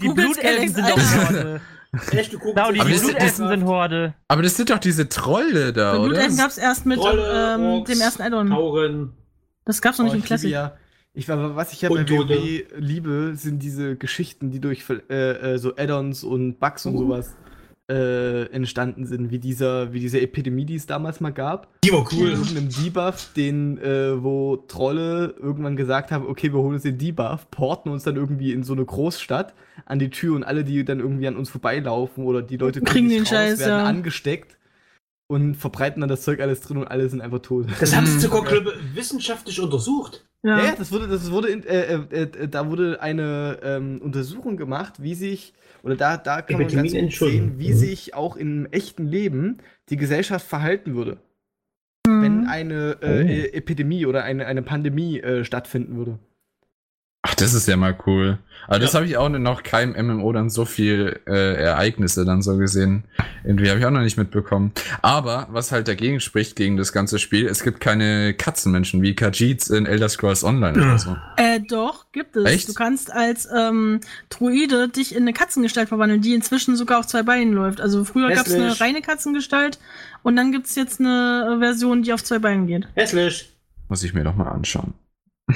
die 0.03 0.07
googelt's 0.07 0.39
Blutelfen 0.39 0.69
sind 0.75 0.89
doch. 0.89 0.97
Horde. 1.29 1.61
Echt, 2.13 2.31
Genau, 2.41 2.71
die 2.71 2.81
Aber 2.81 2.89
das- 2.91 3.01
Blutelfen 3.03 3.49
sind 3.49 3.65
Horde. 3.65 4.15
Aber 4.29 4.43
das 4.43 4.57
sind 4.57 4.71
doch 4.71 4.79
diese 4.79 5.09
Trolle 5.09 5.73
da, 5.73 5.93
Bei 5.93 5.99
oder? 5.99 6.09
Blutelfen 6.11 6.37
gab 6.37 6.51
es 6.51 6.59
erst 6.59 6.87
mit 6.87 6.99
Trolle, 7.01 7.55
ähm, 7.57 7.63
Orks, 7.65 7.91
dem 7.91 8.01
ersten 8.01 8.23
Addon. 8.23 8.49
Tauren. 8.51 9.13
Das 9.65 9.83
gab's 9.83 9.99
noch 9.99 10.09
Oh, 10.09 10.15
nicht 10.15 10.25
Classic. 10.27 10.51
ja, 10.51 10.77
ich, 11.13 11.29
aber 11.31 11.57
was 11.57 11.73
ich 11.73 11.83
ja 11.83 11.91
Und 11.91 12.07
bei 12.07 12.11
WoW 12.11 12.27
Dode. 12.29 12.65
liebe, 12.77 13.33
sind 13.35 13.63
diese 13.63 13.97
Geschichten, 13.97 14.51
die 14.51 14.61
durch 14.61 14.85
äh, 15.09 15.55
äh, 15.55 15.59
so 15.59 15.75
Add-ons 15.77 16.25
und 16.25 16.59
Bugs 16.61 16.87
Uh. 16.87 16.91
und 16.91 16.99
sowas 16.99 17.37
äh, 17.91 18.45
entstanden 18.53 19.05
sind, 19.05 19.33
wie 19.33 19.41
dieser, 19.41 19.93
wie 19.93 19.99
diese 19.99 20.21
Epidemie, 20.21 20.65
die 20.65 20.77
es 20.77 20.87
damals 20.87 21.21
mal 21.21 21.31
gab. 21.33 21.67
Die 21.83 21.91
war 21.91 22.07
cool. 22.13 22.31
Irgendeinem 22.31 22.69
Debuff, 22.69 23.33
den, 23.35 23.79
äh, 23.79 24.23
wo 24.23 24.57
Trolle 24.69 25.35
irgendwann 25.41 25.75
gesagt 25.77 26.13
haben, 26.13 26.25
okay, 26.29 26.53
wir 26.53 26.61
holen 26.61 26.75
uns 26.75 26.85
den 26.85 26.99
Debuff, 26.99 27.51
porten 27.51 27.91
uns 27.91 28.05
dann 28.05 28.15
irgendwie 28.15 28.53
in 28.53 28.63
so 28.63 28.75
eine 28.75 28.85
Großstadt 28.85 29.55
an 29.87 29.99
die 29.99 30.11
Tür 30.11 30.37
und 30.37 30.45
alle, 30.45 30.63
die 30.63 30.85
dann 30.85 31.01
irgendwie 31.01 31.27
an 31.27 31.37
uns 31.37 31.51
vorbeilaufen 31.51 32.25
oder 32.25 32.43
die 32.43 32.59
Leute 32.59 32.81
Kriegen 32.81 33.09
den 33.09 33.27
Scheiß, 33.27 33.59
werden 33.59 33.69
ja. 33.71 33.85
angesteckt 33.85 34.57
und 35.27 35.57
verbreiten 35.57 36.01
dann 36.01 36.09
das 36.09 36.23
Zeug 36.23 36.39
alles 36.41 36.61
drin 36.61 36.77
und 36.77 36.87
alle 36.87 37.09
sind 37.09 37.21
einfach 37.21 37.41
tot. 37.41 37.67
Das 37.81 37.97
haben 37.97 38.07
sie 38.07 38.15
Mhm. 38.17 38.21
sogar 38.21 38.45
wissenschaftlich 38.95 39.61
untersucht. 39.61 40.25
Ja. 40.43 40.59
Ja, 40.67 40.75
das 40.77 40.91
wurde, 40.91 41.07
das 41.07 41.31
wurde, 41.31 41.49
in, 41.49 41.65
äh, 41.65 41.95
äh, 41.95 42.23
äh, 42.23 42.49
da 42.49 42.67
wurde 42.69 43.01
eine 43.03 43.59
ähm, 43.63 44.01
Untersuchung 44.03 44.57
gemacht, 44.57 45.03
wie 45.03 45.15
sich, 45.15 45.53
oder 45.83 45.97
da, 45.97 46.17
da 46.17 46.41
kann 46.41 46.55
man 46.61 46.63
Epidemien 46.63 47.09
ganz 47.11 47.21
gut 47.21 47.29
sehen, 47.31 47.59
wie 47.59 47.73
Mhm. 47.73 47.77
sich 47.77 48.15
auch 48.15 48.37
im 48.37 48.67
echten 48.71 49.07
Leben 49.07 49.59
die 49.91 49.97
Gesellschaft 49.97 50.47
verhalten 50.47 50.95
würde, 50.95 51.19
Mhm. 52.07 52.23
wenn 52.23 52.47
eine 52.47 52.99
äh, 53.03 53.07
Oh. 53.23 53.29
äh, 53.29 53.53
Epidemie 53.53 54.07
oder 54.07 54.25
eine, 54.25 54.47
eine 54.47 54.63
Pandemie 54.63 55.21
äh, 55.21 55.45
stattfinden 55.45 55.97
würde. 55.97 56.19
Ach, 57.23 57.35
das 57.35 57.53
ist 57.53 57.69
ja 57.69 57.77
mal 57.77 57.97
cool. 58.07 58.39
Aber 58.67 58.79
das 58.79 58.93
Ja. 58.93 58.99
habe 59.01 59.07
ich 59.07 59.17
auch 59.17 59.29
noch 59.29 59.63
keinem 59.63 59.95
MMO 60.07 60.33
dann 60.33 60.49
so 60.49 60.65
viel 60.65 61.21
äh, 61.27 61.55
Ereignisse 61.55 62.25
dann 62.25 62.41
so 62.41 62.57
gesehen. 62.57 63.05
Irgendwie 63.45 63.69
habe 63.69 63.79
ich 63.81 63.85
auch 63.85 63.91
noch 63.91 64.01
nicht 64.01 64.17
mitbekommen. 64.17 64.73
Aber 65.03 65.49
was 65.51 65.73
halt 65.73 65.89
dagegen 65.89 66.21
spricht 66.21 66.57
gegen 66.57 66.77
das 66.77 66.93
ganze 66.93 67.19
Spiel, 67.19 67.47
es 67.47 67.63
gibt 67.63 67.81
keine 67.81 68.33
Katzenmenschen 68.33 69.03
wie 69.03 69.15
Khajiits 69.15 69.69
in 69.71 69.87
Elder 69.87 70.09
Scrolls 70.09 70.45
Online 70.45 70.79
oder 70.79 70.99
so. 70.99 71.17
Äh, 71.37 71.61
doch, 71.61 72.07
gibt 72.13 72.37
es. 72.37 72.45
Echt? 72.47 72.69
Du 72.69 72.75
kannst 72.75 73.13
als 73.13 73.49
ähm, 73.55 74.01
Druide 74.29 74.89
dich 74.89 75.15
in 75.15 75.23
eine 75.23 75.33
Katzengestalt 75.33 75.89
verwandeln, 75.89 76.23
die 76.23 76.35
inzwischen 76.35 76.77
sogar 76.77 77.01
auf 77.01 77.07
zwei 77.07 77.23
Beinen 77.23 77.53
läuft. 77.53 77.81
Also 77.81 78.05
früher 78.05 78.31
gab 78.31 78.47
es 78.47 78.55
eine 78.55 78.81
reine 78.81 79.03
Katzengestalt 79.03 79.79
und 80.23 80.37
dann 80.37 80.53
gibt 80.53 80.67
es 80.67 80.75
jetzt 80.75 81.01
eine 81.01 81.57
Version, 81.61 82.03
die 82.03 82.13
auf 82.13 82.23
zwei 82.25 82.39
Beinen 82.39 82.67
geht. 82.67 82.87
Hässlich. 82.95 83.53
Muss 83.89 84.05
ich 84.05 84.15
mir 84.15 84.23
doch 84.25 84.37
mal 84.37 84.49
anschauen. 84.49 84.95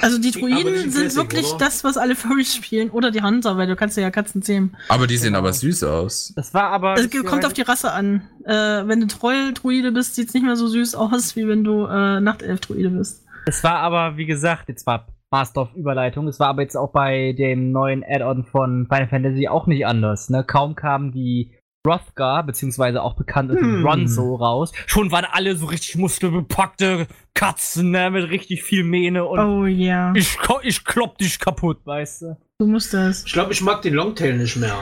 Also 0.01 0.19
die 0.19 0.31
Druiden 0.39 0.75
sind 0.91 0.93
Classic, 0.93 1.15
wirklich 1.17 1.47
oder? 1.49 1.57
das, 1.65 1.83
was 1.83 1.97
alle 1.97 2.15
Furries 2.15 2.55
spielen. 2.55 2.89
Oder 2.89 3.11
die 3.11 3.21
Hunter, 3.21 3.57
weil 3.57 3.67
du 3.67 3.75
kannst 3.75 3.97
ja 3.97 4.09
Katzen 4.11 4.41
zähmen. 4.41 4.75
Aber 4.89 5.07
die 5.07 5.17
sehen 5.17 5.27
Genau. 5.29 5.39
aber 5.39 5.53
süß 5.53 5.83
aus. 5.83 6.33
Das 6.35 6.53
war 6.53 6.69
aber. 6.69 6.95
Es 6.95 7.09
kommt 7.25 7.45
auf 7.45 7.53
die 7.53 7.61
Rasse 7.63 7.91
an. 7.91 8.21
Äh, 8.45 8.53
wenn 8.53 9.01
du 9.01 9.07
Troll-Druide 9.07 9.91
bist, 9.91 10.15
sieht's 10.15 10.33
nicht 10.33 10.43
mehr 10.45 10.55
so 10.55 10.67
süß 10.67 10.95
aus, 10.95 11.35
wie 11.35 11.47
wenn 11.47 11.63
du 11.63 11.85
äh, 11.85 12.19
Nachtelf-Druide 12.19 12.89
bist. 12.91 13.25
Es 13.47 13.63
war 13.63 13.75
aber, 13.77 14.17
wie 14.17 14.25
gesagt, 14.25 14.69
jetzt 14.69 14.85
war 14.87 15.07
Master 15.31 15.63
of 15.63 15.75
Überleitung. 15.75 16.27
Es 16.27 16.39
war 16.39 16.47
aber 16.49 16.61
jetzt 16.61 16.77
auch 16.77 16.91
bei 16.91 17.33
dem 17.33 17.71
neuen 17.71 18.03
Add-on 18.07 18.45
von 18.45 18.87
Final 18.87 19.07
Fantasy 19.07 19.47
auch 19.47 19.67
nicht 19.67 19.85
anders. 19.85 20.29
Ne? 20.29 20.43
Kaum 20.45 20.75
kamen 20.75 21.11
die 21.11 21.51
Rothgar, 21.85 22.43
beziehungsweise 22.43 23.01
auch 23.03 23.15
bekannt 23.15 23.51
als 23.51 23.59
Hm. 23.61 23.85
Ronzo 23.85 24.35
raus. 24.35 24.71
Schon 24.87 25.11
waren 25.11 25.25
alle 25.31 25.55
so 25.55 25.67
richtig 25.67 25.95
muskelbepackte 25.97 27.07
Katzen, 27.33 27.91
ne? 27.91 28.09
Mit 28.11 28.29
richtig 28.29 28.63
viel 28.63 28.83
Mähne 28.83 29.25
und 29.25 29.39
Oh 29.39 29.65
ja, 29.65 30.13
ich, 30.15 30.37
ko- 30.37 30.59
ich 30.63 30.83
klopp 30.83 31.17
dich 31.17 31.39
kaputt, 31.39 31.79
weißt 31.85 32.21
du. 32.23 32.37
du 32.59 32.67
musst 32.67 32.93
das. 32.93 33.23
Ich 33.25 33.33
glaube, 33.33 33.53
ich 33.53 33.61
mag 33.61 33.81
den 33.81 33.93
Longtail 33.93 34.37
nicht 34.37 34.55
mehr. 34.57 34.75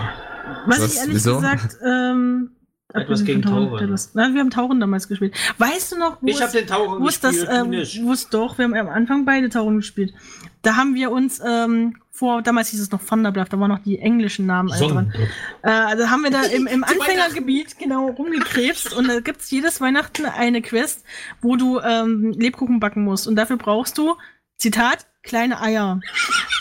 Was, 0.67 0.79
Was, 0.81 0.93
ich 0.93 0.99
ehrlich 0.99 1.15
wieso? 1.15 1.35
gesagt, 1.35 1.77
ähm, 1.85 2.51
Etwas 2.93 3.23
gegen 3.25 3.41
Tauren. 3.41 3.95
Nein, 4.13 4.33
wir 4.35 4.41
haben 4.41 4.51
Tauren 4.51 4.79
damals 4.79 5.07
gespielt. 5.07 5.33
Weißt 5.57 5.93
du 5.93 5.97
noch, 5.97 6.17
wo 6.21 6.27
Ich 6.27 6.35
es, 6.35 6.41
habe 6.41 6.51
den 6.51 6.67
Tauren 6.67 7.01
wo 7.01 7.07
es 7.07 7.19
das, 7.19 7.31
gespielt, 7.31 7.51
du 7.51 7.55
ähm, 7.63 7.69
nicht. 7.71 8.03
wo 8.03 8.11
es 8.11 8.29
doch, 8.29 8.57
wir 8.59 8.65
haben 8.65 8.75
am 8.75 8.89
Anfang 8.89 9.25
beide 9.25 9.49
Tauren 9.49 9.77
gespielt. 9.77 10.13
Da 10.61 10.75
haben 10.75 10.93
wir 10.93 11.09
uns, 11.11 11.41
ähm, 11.43 11.95
vor, 12.15 12.43
damals 12.43 12.69
hieß 12.69 12.79
es 12.79 12.91
noch 12.91 13.03
Thunderbluff, 13.03 13.49
da 13.49 13.59
waren 13.59 13.71
noch 13.71 13.79
die 13.79 13.97
englischen 13.97 14.45
Namen 14.45 14.71
alle 14.71 14.87
dran. 14.87 15.13
Äh, 15.63 15.69
also 15.69 16.09
haben 16.11 16.23
wir 16.23 16.29
da 16.29 16.43
im, 16.55 16.67
im 16.67 16.83
Anfängergebiet 16.83 17.79
genau 17.79 18.07
rumgekrebst 18.07 18.93
und 18.93 19.07
da 19.07 19.19
gibt's 19.19 19.49
jedes 19.49 19.81
Weihnachten 19.81 20.25
eine 20.25 20.61
Quest, 20.61 21.03
wo 21.41 21.55
du 21.55 21.79
ähm, 21.79 22.31
Lebkuchen 22.37 22.79
backen 22.79 23.03
musst. 23.03 23.27
Und 23.27 23.35
dafür 23.35 23.57
brauchst 23.57 23.97
du, 23.97 24.15
Zitat, 24.57 25.07
kleine 25.23 25.59
Eier. 25.59 26.01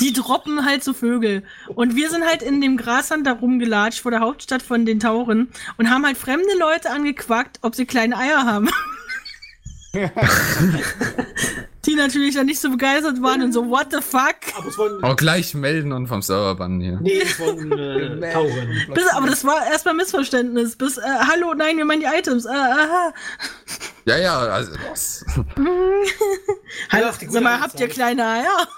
Die 0.00 0.14
droppen 0.14 0.64
halt 0.64 0.82
so 0.82 0.94
Vögel. 0.94 1.42
Und 1.68 1.96
wir 1.96 2.08
sind 2.08 2.24
halt 2.24 2.42
in 2.42 2.62
dem 2.62 2.78
Grasland 2.78 3.26
da 3.26 3.32
rumgelatscht 3.32 4.00
vor 4.00 4.10
der 4.10 4.20
Hauptstadt 4.20 4.62
von 4.62 4.86
den 4.86 5.00
Tauren 5.00 5.50
und 5.76 5.90
haben 5.90 6.06
halt 6.06 6.16
fremde 6.16 6.56
Leute 6.58 6.90
angequackt, 6.90 7.58
ob 7.60 7.74
sie 7.74 7.84
kleine 7.84 8.16
Eier 8.16 8.46
haben. 8.46 8.70
Die 11.84 11.96
natürlich 11.96 12.36
dann 12.36 12.46
nicht 12.46 12.60
so 12.60 12.70
begeistert 12.70 13.20
waren 13.22 13.42
und 13.42 13.52
so, 13.52 13.68
what 13.68 13.88
the 13.90 14.00
fuck? 14.00 14.36
Aber 14.56 14.68
es. 14.68 14.78
Auch 15.02 15.16
gleich 15.16 15.52
melden 15.54 15.92
und 15.92 16.06
vom 16.06 16.22
Server 16.22 16.54
bannen 16.54 16.80
hier. 16.80 16.98
Nee, 17.02 17.22
es 17.22 17.40
waren 17.40 17.72
äh, 17.72 18.20
Tauren. 18.32 18.68
Bis, 18.94 19.08
aber 19.08 19.26
das 19.26 19.44
war 19.44 19.66
erstmal 19.66 19.94
Missverständnis. 19.94 20.76
Bis, 20.76 20.96
äh, 20.96 21.02
hallo, 21.02 21.54
nein, 21.54 21.76
wir 21.76 21.84
meinen 21.84 22.00
die 22.00 22.06
Items. 22.06 22.44
Äh, 22.46 22.50
aha. 22.50 23.12
Ja, 24.04 24.16
ja, 24.16 24.38
also 24.38 24.72
das. 24.88 25.24
Hallo, 26.90 27.06
sag 27.28 27.42
mal, 27.42 27.60
habt 27.60 27.78
ihr 27.80 27.88
kleine 27.88 28.24
Eier? 28.26 28.68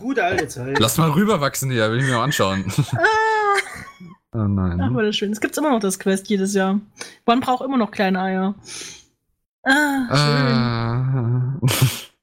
Gute 0.00 0.24
alte 0.24 0.48
Zeit. 0.48 0.78
Lass 0.78 0.98
mal 0.98 1.10
rüberwachsen 1.10 1.70
hier, 1.70 1.90
will 1.90 2.00
ich 2.00 2.06
mir 2.06 2.14
mal 2.16 2.24
anschauen. 2.24 2.64
oh 4.32 4.38
nein. 4.38 4.80
Ach, 4.80 4.92
war 4.94 5.02
das 5.02 5.16
schön. 5.16 5.32
Es 5.32 5.40
gibt's 5.40 5.56
immer 5.56 5.70
noch 5.70 5.80
das 5.80 5.98
Quest 5.98 6.28
jedes 6.28 6.54
Jahr. 6.54 6.80
Man 7.24 7.40
braucht 7.40 7.64
immer 7.64 7.78
noch 7.78 7.90
kleine 7.90 8.20
Eier. 8.20 8.54
Ah, 9.66 10.16
schön. 10.16 10.46
Ah. 10.46 11.60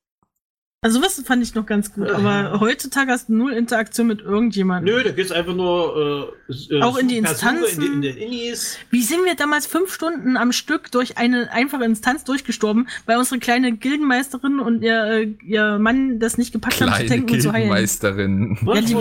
Also 0.85 1.01
was 1.01 1.17
fand 1.21 1.41
ich 1.41 1.55
noch 1.55 1.65
ganz 1.65 1.93
gut, 1.93 2.09
aber 2.09 2.59
heutzutage 2.59 3.09
hast 3.09 3.29
du 3.29 3.35
null 3.37 3.53
Interaktion 3.53 4.05
mit 4.05 4.19
irgendjemandem. 4.19 4.93
Nö, 4.93 5.01
da 5.01 5.11
geht's 5.11 5.31
einfach 5.31 5.53
nur. 5.55 6.35
Äh, 6.49 6.75
äh, 6.75 6.81
Auch 6.81 6.97
in 6.97 7.07
die 7.07 7.19
Instanzen. 7.19 7.81
In, 7.85 8.01
die, 8.01 8.09
in 8.09 8.15
den 8.15 8.17
Innis. 8.17 8.77
Wie 8.89 9.01
sind 9.01 9.23
wir 9.23 9.35
damals 9.35 9.65
fünf 9.65 9.93
Stunden 9.93 10.35
am 10.35 10.51
Stück 10.51 10.91
durch 10.91 11.17
eine 11.17 11.49
einfache 11.53 11.85
Instanz 11.85 12.25
durchgestorben, 12.25 12.89
weil 13.05 13.17
unsere 13.17 13.39
kleine 13.39 13.71
Gildenmeisterin 13.77 14.59
und 14.59 14.81
ihr, 14.81 15.03
äh, 15.05 15.23
ihr 15.45 15.79
Mann 15.79 16.19
das 16.19 16.37
nicht 16.37 16.51
gepackt 16.51 16.81
haben 16.81 16.89
zu 16.89 16.95
Kleine 16.95 17.09
tanken 17.09 17.31
und 17.33 17.41
zu 17.41 17.53
heilen. 17.53 17.69
Gildenmeisterin. 17.69 18.57
Ja, 18.65 18.81
die- 18.81 18.97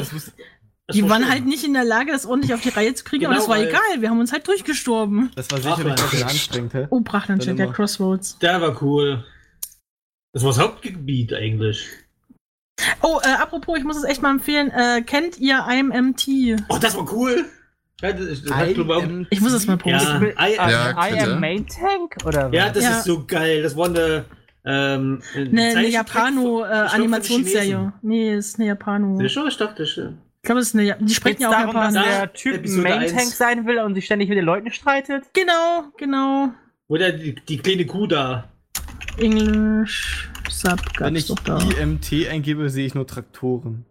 Das 0.88 0.96
Die 0.96 1.02
war 1.04 1.10
waren 1.10 1.22
schön. 1.22 1.30
halt 1.30 1.46
nicht 1.46 1.64
in 1.64 1.74
der 1.74 1.84
Lage, 1.84 2.10
das 2.12 2.26
ordentlich 2.26 2.52
auf 2.54 2.60
die 2.60 2.68
Reihe 2.70 2.92
zu 2.94 3.04
kriegen, 3.04 3.24
aber 3.26 3.34
Genau, 3.34 3.46
das 3.46 3.48
war 3.48 3.58
weil- 3.58 3.68
egal. 3.68 4.00
Wir 4.00 4.10
haben 4.10 4.18
uns 4.20 4.32
halt 4.32 4.46
durchgestorben. 4.48 5.30
Das 5.36 5.50
war 5.50 5.58
sicherlich 5.60 5.86
ein 5.86 5.94
bisschen 6.10 6.22
anstrengend, 6.28 6.74
hä? 6.74 6.86
Oh, 6.90 7.00
Brachlandstedt, 7.00 7.50
Dann 7.50 7.56
der 7.58 7.66
immer. 7.66 7.74
Crossroads. 7.74 8.38
Der 8.40 8.60
war 8.60 8.82
cool. 8.82 9.24
Das 10.32 10.42
war 10.42 10.50
das 10.50 10.58
Hauptgebiet 10.58 11.32
eigentlich. 11.34 11.86
Oh, 13.00 13.20
äh, 13.22 13.28
apropos, 13.40 13.78
ich 13.78 13.84
muss 13.84 13.96
es 13.96 14.04
echt 14.04 14.22
mal 14.22 14.30
empfehlen. 14.30 14.70
Äh, 14.70 15.02
kennt 15.02 15.38
ihr 15.38 15.64
IMMT? 15.70 16.26
Oh, 16.68 16.78
das 16.80 16.96
war 16.96 17.10
cool. 17.12 17.44
Ja, 18.00 18.12
das, 18.12 18.42
das 18.42 18.52
hat, 18.52 18.74
glaub 18.74 18.86
ich, 18.88 18.92
auch- 18.92 19.02
IMT? 19.04 19.28
Ich 19.30 19.40
muss 19.40 19.52
es 19.52 19.66
mal 19.68 19.78
ja, 19.84 19.98
posten. 19.98 20.24
I, 20.24 20.56
Ja, 20.56 21.08
I 21.08 21.20
am 21.20 21.38
Main 21.38 21.66
Tank? 21.68 22.16
Oder 22.24 22.46
was? 22.50 22.54
ja, 22.56 22.70
das 22.70 22.82
Ja. 22.82 22.98
ist 22.98 23.04
so 23.04 23.24
geil. 23.24 23.62
Das 23.62 23.76
war 23.76 23.86
eine, 23.86 24.24
ähm, 24.64 25.22
Eine, 25.36 25.62
eine 25.76 25.88
Japano-Animationsserie. 25.88 27.74
von- 27.76 27.92
nee, 28.02 28.34
ist 28.34 28.58
eine 28.58 28.66
Japano. 28.68 29.20
ich 29.20 29.26
Ich 29.26 29.32
glaub, 29.34 29.46
Ich 29.46 29.56
dachte 29.56 29.86
schon. 29.86 30.18
Glaube, 30.42 30.60
es 30.60 30.68
ist 30.68 30.74
eine. 30.74 30.84
Ja- 30.84 30.96
Die 30.96 31.14
sprechen 31.14 31.38
Geht's 31.38 31.42
ja 31.42 31.48
auch 31.50 31.72
darum, 31.72 31.74
dass 31.74 31.94
Japanisch. 31.94 32.12
Ja, 32.12 32.26
der 32.26 32.32
Typ 32.32 32.68
Main. 32.82 33.08
Tank 33.16 33.28
sein 33.32 33.66
will 33.66 33.78
und 33.78 33.94
sich 33.94 34.04
ständig 34.04 34.28
mit 34.28 34.38
den 34.38 34.44
Leuten 34.44 34.70
streitet? 34.72 35.24
Genau, 35.34 35.84
genau. 35.98 36.50
Oder 36.88 37.12
die, 37.12 37.34
die 37.34 37.58
kleine 37.58 37.86
Kuh 37.86 38.06
da. 38.06 38.48
Englisch 39.18 40.30
Sub 40.50 40.80
Wenn 40.98 41.16
ich 41.16 41.26
doch 41.26 41.38
da. 41.40 41.58
IMT 41.58 42.28
eingebe, 42.30 42.68
sehe 42.70 42.86
ich 42.86 42.94
nur 42.94 43.06
Traktoren. 43.06 43.84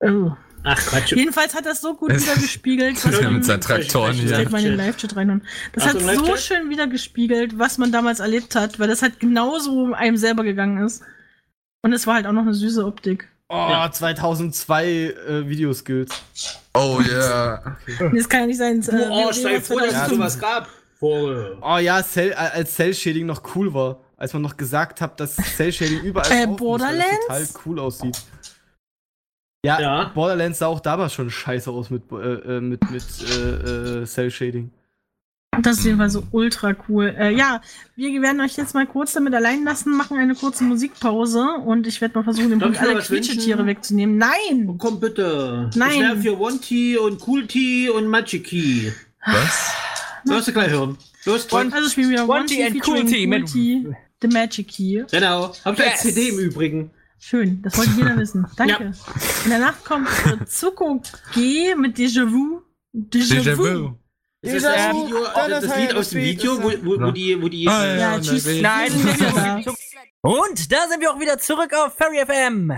Oh. 0.00 0.32
Ach, 0.64 0.76
Quatsch. 0.78 1.12
Jedenfalls 1.12 1.54
hat 1.54 1.64
das 1.64 1.80
so 1.80 1.94
gut. 1.94 2.10
Das 2.10 2.22
ist 2.26 2.60
ja 2.66 3.22
man- 3.22 3.34
mit 3.34 3.44
seinen 3.44 3.60
Traktoren 3.60 4.12
Ich 4.12 4.22
hier. 4.22 4.36
leg 4.36 4.50
mal 4.50 4.58
in 4.58 4.64
den 4.70 4.76
Live-Chat 4.76 5.14
rein. 5.16 5.42
Das 5.72 5.84
Ach 5.84 5.94
hat 5.94 6.00
so, 6.00 6.24
so 6.24 6.36
schön 6.36 6.68
wiedergespiegelt, 6.70 7.58
was 7.58 7.78
man 7.78 7.92
damals 7.92 8.18
erlebt 8.20 8.54
hat, 8.56 8.78
weil 8.80 8.88
das 8.88 9.02
halt 9.02 9.20
genauso 9.20 9.92
einem 9.92 10.16
selber 10.16 10.42
gegangen 10.42 10.84
ist. 10.84 11.02
Und 11.82 11.92
es 11.92 12.06
war 12.06 12.14
halt 12.14 12.26
auch 12.26 12.32
noch 12.32 12.42
eine 12.42 12.54
süße 12.54 12.84
Optik. 12.84 13.28
Oh, 13.48 13.54
Ja. 13.54 13.90
2002 13.92 14.84
äh, 14.86 15.48
Videoskills. 15.48 16.10
Oh 16.74 17.00
yeah. 17.00 17.76
Nee, 17.86 18.10
Das 18.18 18.28
kann 18.28 18.40
ja 18.40 18.46
nicht 18.46 18.58
sein. 18.58 18.80
äh, 18.82 19.08
oh, 19.10 19.30
stell 19.32 19.54
dir 19.56 19.60
vor, 19.60 19.76
dass 19.80 19.86
es 19.90 19.92
2005. 20.08 20.16
sowas 20.16 20.38
gab. 20.40 20.68
Vor, 20.98 21.58
Oh 21.62 21.76
ja, 21.78 22.02
Cell, 22.02 22.30
äh, 22.32 22.34
als 22.34 22.74
Cell-Shading 22.74 23.26
noch 23.26 23.42
cool 23.54 23.72
war. 23.72 24.00
Als 24.16 24.32
man 24.32 24.42
noch 24.42 24.56
gesagt 24.56 25.00
hat, 25.00 25.20
dass 25.20 25.36
Cell-Shading 25.36 26.00
überall 26.02 26.30
Äh, 26.32 26.46
Borderlands? 26.46 27.26
total 27.28 27.46
cool 27.64 27.78
aussieht. 27.78 28.18
Ja, 29.64 29.80
Ja. 29.80 30.04
Borderlands 30.14 30.58
sah 30.58 30.66
auch 30.68 30.80
damals 30.80 31.12
schon 31.12 31.28
scheiße 31.30 31.70
aus 31.70 31.90
mit, 31.90 32.10
äh, 32.12 32.16
äh, 32.16 32.60
mit, 32.60 32.90
mit 32.90 33.04
äh, 33.30 34.02
äh, 34.02 34.06
Cell-Shading. 34.06 34.70
Das 35.62 35.78
ist 35.78 35.84
jedenfalls 35.84 36.12
so 36.12 36.22
ultra 36.32 36.74
cool. 36.88 37.14
Äh, 37.18 37.34
ja, 37.34 37.60
wir 37.96 38.22
werden 38.22 38.40
euch 38.40 38.56
jetzt 38.56 38.74
mal 38.74 38.86
kurz 38.86 39.12
damit 39.12 39.34
allein 39.34 39.64
lassen, 39.64 39.96
machen 39.96 40.18
eine 40.18 40.34
kurze 40.34 40.64
Musikpause 40.64 41.44
und 41.64 41.86
ich 41.86 42.00
werde 42.00 42.18
mal 42.18 42.24
versuchen, 42.24 42.50
den 42.50 42.58
Punkt 42.58 42.78
alle? 42.80 43.00
Quietschetiere 43.00 43.64
wegzunehmen. 43.66 44.18
Nein! 44.18 44.76
Komm 44.78 45.00
bitte. 45.00 45.70
Nein. 45.74 45.90
Ich 45.94 46.00
wäre 46.00 46.16
für 46.16 46.38
One 46.40 46.58
Tea 46.60 46.96
und 46.98 47.26
Cool 47.26 47.46
Tea 47.46 47.90
und 47.90 48.06
Magic 48.08 48.44
Key. 48.44 48.90
Was? 49.24 49.70
Wirst 50.24 50.48
du 50.48 50.52
gleich 50.52 50.70
hören. 50.70 50.96
Los, 51.24 51.50
One. 51.52 51.72
Also 51.72 51.88
spielen 51.88 52.10
wir 52.10 52.22
One 52.28 52.40
One 52.40 52.46
Tea 52.46 52.64
and 52.64 52.86
Cool 52.86 53.04
Tea 53.04 53.26
mit- 53.26 53.46
Tea, 53.52 53.86
The 54.22 54.28
Magic 54.28 54.68
Key. 54.68 55.04
Genau. 55.10 55.52
Hab 55.64 55.78
ich 55.78 55.84
als 55.84 56.04
Yes. 56.04 56.14
CD 56.14 56.28
im 56.30 56.38
Übrigen. 56.38 56.90
Schön, 57.18 57.62
das 57.62 57.76
wollte 57.78 57.92
jeder 57.96 58.16
wissen. 58.18 58.46
Danke. 58.56 58.84
Und 58.86 59.50
danach 59.50 59.82
kommt 59.84 60.08
äh, 60.26 60.44
Zuko 60.44 61.02
G 61.34 61.74
mit 61.74 61.96
Déjà 61.96 62.30
Vu. 62.30 62.60
Déjà, 62.94 63.56
Vu. 64.50 64.56
Ist 64.56 64.64
das 64.64 64.74
Dieser- 64.74 64.88
das, 64.90 64.94
Video, 65.06 65.18
das, 65.48 65.64
ist 65.64 65.76
Lied 65.76 65.88
halt 65.88 65.96
aus 65.98 66.10
dem 66.10 66.20
das 66.20 66.24
Video, 66.24 66.62
wo, 66.62 66.68
wo, 66.84 67.06
wo 67.06 67.10
die, 67.10 67.42
wo 67.42 67.48
die, 67.48 67.68
Ah, 67.68 67.96
Ja, 67.96 68.14
und 68.16 68.22
tschüss. 68.22 68.46
Nein. 68.60 68.90
Und 70.22 70.72
da 70.72 70.88
sind 70.88 71.00
wir 71.00 71.12
auch 71.12 71.20
wieder 71.20 71.38
zurück 71.38 71.72
auf 71.74 71.94
Fairy 71.94 72.24
FM. 72.26 72.72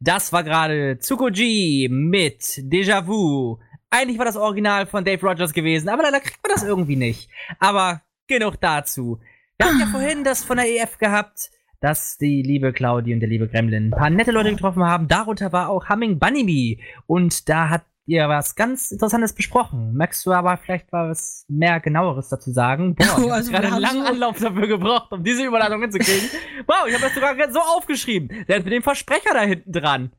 Das 0.00 0.32
war 0.32 0.42
gerade 0.44 0.98
Zuko 0.98 1.26
G 1.30 1.88
mit 1.88 2.42
Déjà 2.42 3.06
Vu. 3.06 3.58
Eigentlich 3.88 4.18
war 4.18 4.24
das 4.26 4.36
Original 4.36 4.86
von 4.86 5.04
Dave 5.04 5.24
Rogers 5.26 5.52
gewesen, 5.52 5.88
aber 5.88 6.02
leider 6.02 6.20
kriegt 6.20 6.42
man 6.42 6.52
das 6.54 6.64
irgendwie 6.64 6.96
nicht. 6.96 7.30
Aber 7.58 8.02
genug 8.26 8.60
dazu. 8.60 9.20
Wir 9.58 9.66
hatten 9.66 9.80
ja 9.80 9.86
vorhin 9.90 10.24
das 10.24 10.44
von 10.44 10.56
der 10.58 10.68
EF 10.68 10.98
gehabt, 10.98 11.50
dass 11.80 12.18
die 12.18 12.42
liebe 12.42 12.72
Claudi 12.72 13.14
und 13.14 13.20
der 13.20 13.28
liebe 13.28 13.48
Gremlin 13.48 13.86
ein 13.88 13.90
paar 13.90 14.10
nette 14.10 14.30
Leute 14.32 14.50
getroffen 14.50 14.82
haben. 14.84 15.08
Darunter 15.08 15.52
war 15.52 15.68
auch 15.70 15.88
Humming 15.88 16.18
Bunny 16.18 16.44
Bee. 16.44 16.80
Und 17.06 17.48
da 17.48 17.68
hat 17.70 17.82
ihr 18.06 18.28
was 18.28 18.54
ganz 18.54 18.90
Interessantes 18.90 19.32
besprochen. 19.32 19.94
Magst 19.96 20.24
du 20.26 20.32
aber 20.32 20.56
vielleicht 20.56 20.92
was 20.92 21.44
mehr 21.48 21.80
genaueres 21.80 22.28
dazu 22.28 22.50
sagen? 22.52 22.94
Boah, 22.94 23.04
ich 23.18 23.24
Oh, 23.24 23.30
hab 23.30 23.36
also 23.36 23.50
gerade 23.50 23.64
wir 23.68 23.74
einen 23.74 23.74
haben 23.74 23.82
langen 23.96 24.06
so- 24.06 24.12
Anlauf 24.12 24.38
dafür 24.38 24.66
gebraucht, 24.66 25.12
um 25.12 25.22
diese 25.22 25.44
Überleitung 25.44 25.80
hinzukriegen. 25.82 26.28
Wow, 26.66 26.86
ich 26.86 26.94
habe 26.94 27.04
das 27.04 27.14
sogar 27.14 27.52
so 27.52 27.60
aufgeschrieben. 27.60 28.28
Der 28.46 28.56
hat 28.56 28.64
mit 28.64 28.72
dem 28.72 28.82
Versprecher 28.82 29.34
da 29.34 29.40
hinten 29.40 29.72
dran. 29.72 30.12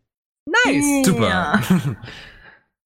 Nice. 0.65 1.05
Super. 1.05 1.30
Ja. 1.30 1.61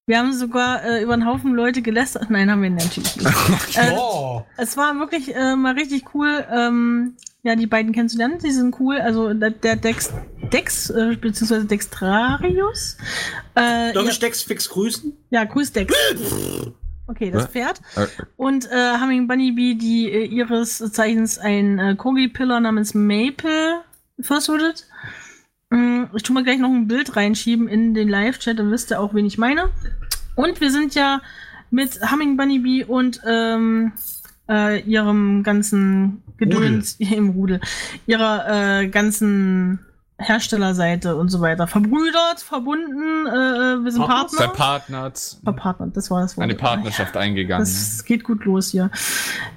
Wir 0.06 0.20
haben 0.20 0.32
sogar 0.34 0.84
äh, 0.86 1.02
über 1.04 1.14
einen 1.14 1.26
Haufen 1.26 1.54
Leute 1.54 1.82
gelästert. 1.82 2.30
Nein, 2.30 2.50
haben 2.52 2.62
wir 2.62 2.70
natürlich 2.70 3.18
nicht. 3.18 3.78
äh, 3.78 3.94
oh. 3.98 4.46
es 4.58 4.78
war 4.78 4.98
wirklich 5.00 5.36
äh, 5.36 5.56
mal 5.56 5.74
richtig 5.74 6.14
cool, 6.14 6.46
ähm, 6.52 7.18
ja, 7.48 7.56
die 7.56 7.66
beiden 7.66 7.94
kennenzulernen. 7.94 8.40
Die 8.44 8.52
sind 8.52 8.78
cool. 8.82 8.98
Also 8.98 9.34
der, 9.34 9.78
Dex, 9.78 10.12
Dex 10.52 10.90
äh, 10.90 11.16
beziehungsweise 11.16 11.66
Dextrarius. 11.66 12.98
Äh, 13.56 13.94
Darf 13.94 14.04
ja, 14.04 14.12
ich 14.12 14.20
Dex 14.20 14.44
fix 14.44 14.68
grüßen? 14.70 15.14
ja, 15.30 15.46
grüß 15.46 15.72
Dex. 15.72 15.94
Okay, 17.08 17.32
das? 17.32 17.46
Pferd. 17.48 17.80
Äh, 17.96 18.08
Und 18.36 18.70
äh, 18.70 19.00
Humming 19.00 19.30
Bunny 19.30 19.54
Bee, 19.54 19.76
die 19.76 20.12
äh, 20.12 20.26
ihres 20.26 20.80
Zeichens 20.92 21.38
ein 21.40 21.80
äh, 21.80 21.96
Kogi-Pillar 21.96 22.60
namens 22.60 22.94
Maple 22.94 23.80
versudet. 24.20 24.86
Mm, 25.70 26.04
Ich 26.16 26.24
tu 26.24 26.34
mal 26.34 26.44
gleich 26.44 26.60
noch 26.60 26.70
ein 26.70 26.90
Bild 26.90 27.16
reinschieben 27.16 27.70
in 27.70 27.94
den 27.94 28.10
Live-Chat, 28.10 28.60
dann 28.60 28.72
wisst 28.72 28.92
ihr 28.92 29.00
auch, 29.00 29.14
wen 29.14 29.26
ich 29.26 29.38
meine. 29.38 29.70
Und 30.36 30.60
wir 30.60 30.70
sind 30.70 30.96
ja 30.96 31.22
mit 31.72 31.98
Humming 32.12 32.36
Bunny 32.36 32.60
Bee 32.60 32.84
und 32.84 33.22
ähm, 33.26 33.94
äh, 34.50 34.82
ihrem 34.82 35.44
ganzen 35.44 36.24
Gedöns 36.38 36.96
im 37.00 37.30
Rudel, 37.30 37.60
ihrer 38.06 38.82
äh, 38.82 38.88
ganzen 38.88 39.80
Herstellerseite 40.20 41.16
und 41.16 41.30
so 41.30 41.42
weiter 41.42 41.68
verbrüdert, 41.68 42.40
verbunden, 42.40 43.28
äh, 43.28 43.84
wir 43.84 43.92
sind 43.92 44.02
Partners? 44.02 44.36
Partner. 44.36 44.56
Verpartnert. 44.56 45.38
Verpartnert, 45.44 45.98
das 45.98 46.10
war 46.10 46.22
das 46.22 46.38
Wort. 46.38 46.44
Eine 46.44 46.56
Partnerschaft 46.56 47.16
eingegangen. 47.16 47.62
Das 47.62 48.04
geht 48.04 48.24
gut 48.24 48.44
los 48.46 48.70
hier. 48.70 48.90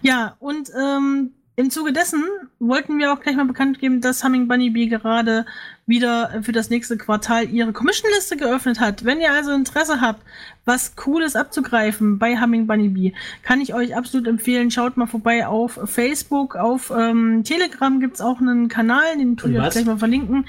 Ja, 0.03 0.37
und 0.39 0.71
ähm, 0.79 1.31
im 1.57 1.71
Zuge 1.71 1.93
dessen 1.93 2.25
wollten 2.59 2.99
wir 2.99 3.12
auch 3.12 3.21
gleich 3.21 3.37
mal 3.37 3.47
bekannt 3.47 3.79
geben, 3.79 4.01
dass 4.01 4.25
Humming 4.25 4.49
Bunny 4.49 4.71
Bee 4.71 4.87
gerade 4.87 5.47
wieder 5.87 6.43
für 6.43 6.53
das 6.53 6.71
nächste 6.71 6.97
Quartal 6.97 7.49
ihre 7.49 7.73
Commission-Liste 7.73 8.37
geöffnet 8.37 8.81
hat. 8.81 9.05
Wenn 9.05 9.21
ihr 9.21 9.33
also 9.33 9.53
Interesse 9.53 10.01
habt, 10.01 10.23
was 10.65 10.95
Cooles 10.95 11.37
abzugreifen 11.37 12.19
bei 12.19 12.41
Humming 12.41 12.66
Bunny 12.66 12.89
Bee, 12.89 13.15
kann 13.43 13.61
ich 13.61 13.74
euch 13.74 13.97
absolut 13.97 14.27
empfehlen. 14.27 14.70
Schaut 14.70 14.97
mal 14.97 15.07
vorbei 15.07 15.47
auf 15.47 15.78
Facebook, 15.87 16.57
auf 16.57 16.93
ähm, 16.97 17.43
Telegram 17.45 17.99
gibt's 18.01 18.20
auch 18.20 18.41
einen 18.41 18.69
Kanal, 18.69 19.16
den 19.19 19.37
tue 19.37 19.53
ich 19.53 19.59
euch 19.59 19.70
gleich 19.70 19.85
mal 19.87 19.99
verlinken. 19.99 20.47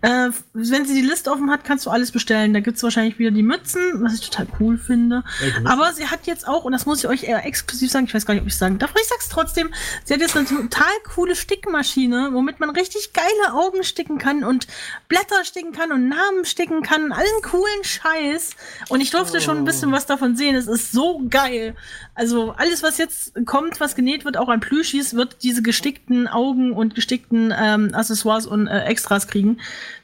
Äh, 0.00 0.30
wenn 0.54 0.84
sie 0.84 0.94
die 0.94 1.06
Liste 1.06 1.30
offen 1.30 1.50
hat, 1.50 1.64
kannst 1.64 1.86
du 1.86 1.90
alles 1.90 2.12
bestellen. 2.12 2.54
Da 2.54 2.60
gibt's 2.60 2.82
wahrscheinlich 2.82 3.18
wieder 3.18 3.30
die 3.30 3.42
Mützen, 3.42 3.80
was 3.96 4.14
ich 4.14 4.30
total 4.30 4.46
cool 4.60 4.78
finde. 4.78 5.24
Aber 5.64 5.92
sie 5.92 6.06
hat 6.06 6.26
jetzt 6.26 6.46
auch, 6.46 6.64
und 6.64 6.72
das 6.72 6.86
muss 6.86 7.00
ich 7.00 7.08
euch 7.08 7.24
eher 7.24 7.44
exklusiv 7.44 7.90
sagen, 7.90 8.06
ich 8.06 8.14
weiß 8.14 8.26
gar 8.26 8.34
nicht, 8.34 8.42
ob 8.42 8.48
ich 8.48 8.56
sagen 8.56 8.78
darf, 8.78 8.90
aber 8.90 9.00
ich 9.00 9.08
sag's 9.08 9.28
trotzdem, 9.28 9.70
sie 10.04 10.14
hat 10.14 10.20
jetzt 10.20 10.36
eine 10.36 10.46
total 10.46 10.86
coole 11.14 11.34
Stickmaschine, 11.34 12.30
womit 12.32 12.60
man 12.60 12.70
richtig 12.70 13.12
geile 13.12 13.54
Augen 13.54 13.82
sticken 13.82 14.18
kann 14.18 14.44
und 14.44 14.66
Blätter 15.08 15.44
sticken 15.44 15.72
kann 15.72 15.92
und 15.92 16.08
Namen 16.08 16.44
sticken 16.44 16.82
kann, 16.82 17.12
allen 17.12 17.42
coolen 17.42 17.82
Scheiß. 17.82 18.56
Und 18.88 19.00
ich 19.00 19.10
durfte 19.10 19.40
schon 19.40 19.47
ein 19.52 19.64
bisschen 19.64 19.92
was 19.92 20.06
davon 20.06 20.36
sehen. 20.36 20.54
Es 20.54 20.66
ist 20.66 20.92
so 20.92 21.22
geil. 21.28 21.74
Also 22.14 22.52
alles, 22.52 22.82
was 22.82 22.98
jetzt 22.98 23.32
kommt, 23.46 23.80
was 23.80 23.94
genäht 23.94 24.24
wird, 24.24 24.36
auch 24.36 24.48
an 24.48 24.60
Plüschis, 24.60 25.14
wird 25.14 25.42
diese 25.42 25.62
gestickten 25.62 26.26
Augen 26.26 26.72
und 26.72 26.94
gestickten 26.94 27.52
ähm, 27.58 27.90
Accessoires 27.94 28.46
und 28.46 28.66
äh, 28.66 28.84
Extras 28.84 29.26
kriegen. 29.28 29.58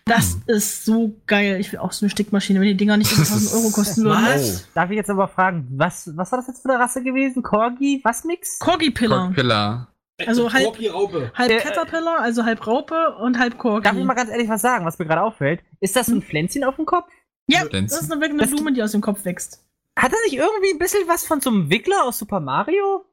Das 0.04 0.36
ist 0.46 0.84
so 0.84 1.14
geil. 1.26 1.58
Ich 1.60 1.72
will 1.72 1.78
auch 1.80 1.92
so 1.92 2.04
eine 2.04 2.10
Stickmaschine, 2.10 2.60
wenn 2.60 2.68
die 2.68 2.76
Dinger 2.76 2.96
nicht 2.96 3.12
über 3.16 3.22
1000 3.22 3.52
Euro 3.54 3.70
kosten 3.70 4.04
würden. 4.04 4.22
Was? 4.24 4.68
Darf 4.74 4.90
ich 4.90 4.96
jetzt 4.96 5.10
aber 5.10 5.28
fragen, 5.28 5.66
was, 5.70 6.10
was 6.16 6.30
war 6.32 6.38
das 6.38 6.48
jetzt 6.48 6.62
für 6.62 6.70
eine 6.70 6.78
Rasse 6.82 7.02
gewesen? 7.02 7.42
Corgi? 7.42 8.00
Was 8.04 8.24
Mix? 8.24 8.58
Corgi-Pillar. 8.58 9.32
Pillar. 9.34 9.88
Also 10.26 10.52
halb- 10.52 10.64
Corgi 10.66 10.86
Raupe. 10.88 11.32
Halb 11.34 11.50
Äh, 11.50 11.58
Caterpillar, 11.58 12.20
also 12.20 12.44
halb 12.44 12.64
Raupe 12.66 13.16
und 13.20 13.36
halb 13.38 13.58
Corgi. 13.58 13.82
Darf 13.82 13.96
ich 13.96 14.04
mal 14.04 14.14
ganz 14.14 14.30
ehrlich 14.30 14.48
was 14.48 14.60
sagen, 14.62 14.84
was 14.86 14.96
mir 14.98 15.06
gerade 15.06 15.22
auffällt? 15.22 15.60
Ist 15.80 15.96
das 15.96 16.06
ein 16.06 16.22
Pflänzchen 16.22 16.62
auf 16.62 16.76
dem 16.76 16.86
Kopf? 16.86 17.08
Ja, 17.46 17.64
das 17.64 18.00
ist 18.02 18.12
eine, 18.12 18.24
eine 18.24 18.38
Das- 18.38 18.50
Blume, 18.50 18.72
die 18.72 18.82
aus 18.82 18.92
dem 18.92 19.00
Kopf 19.00 19.24
wächst. 19.24 19.62
Hat 19.96 20.12
er 20.12 20.18
nicht 20.24 20.36
irgendwie 20.36 20.70
ein 20.72 20.78
bisschen 20.78 21.06
was 21.06 21.24
von 21.26 21.40
so 21.40 21.50
einem 21.50 21.70
Wickler 21.70 22.04
aus 22.04 22.18
Super 22.18 22.40
Mario? 22.40 23.04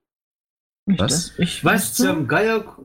Was? 0.87 1.33
Ich 1.37 1.63
Was 1.63 1.93
zum 1.93 2.27
Geier? 2.27 2.75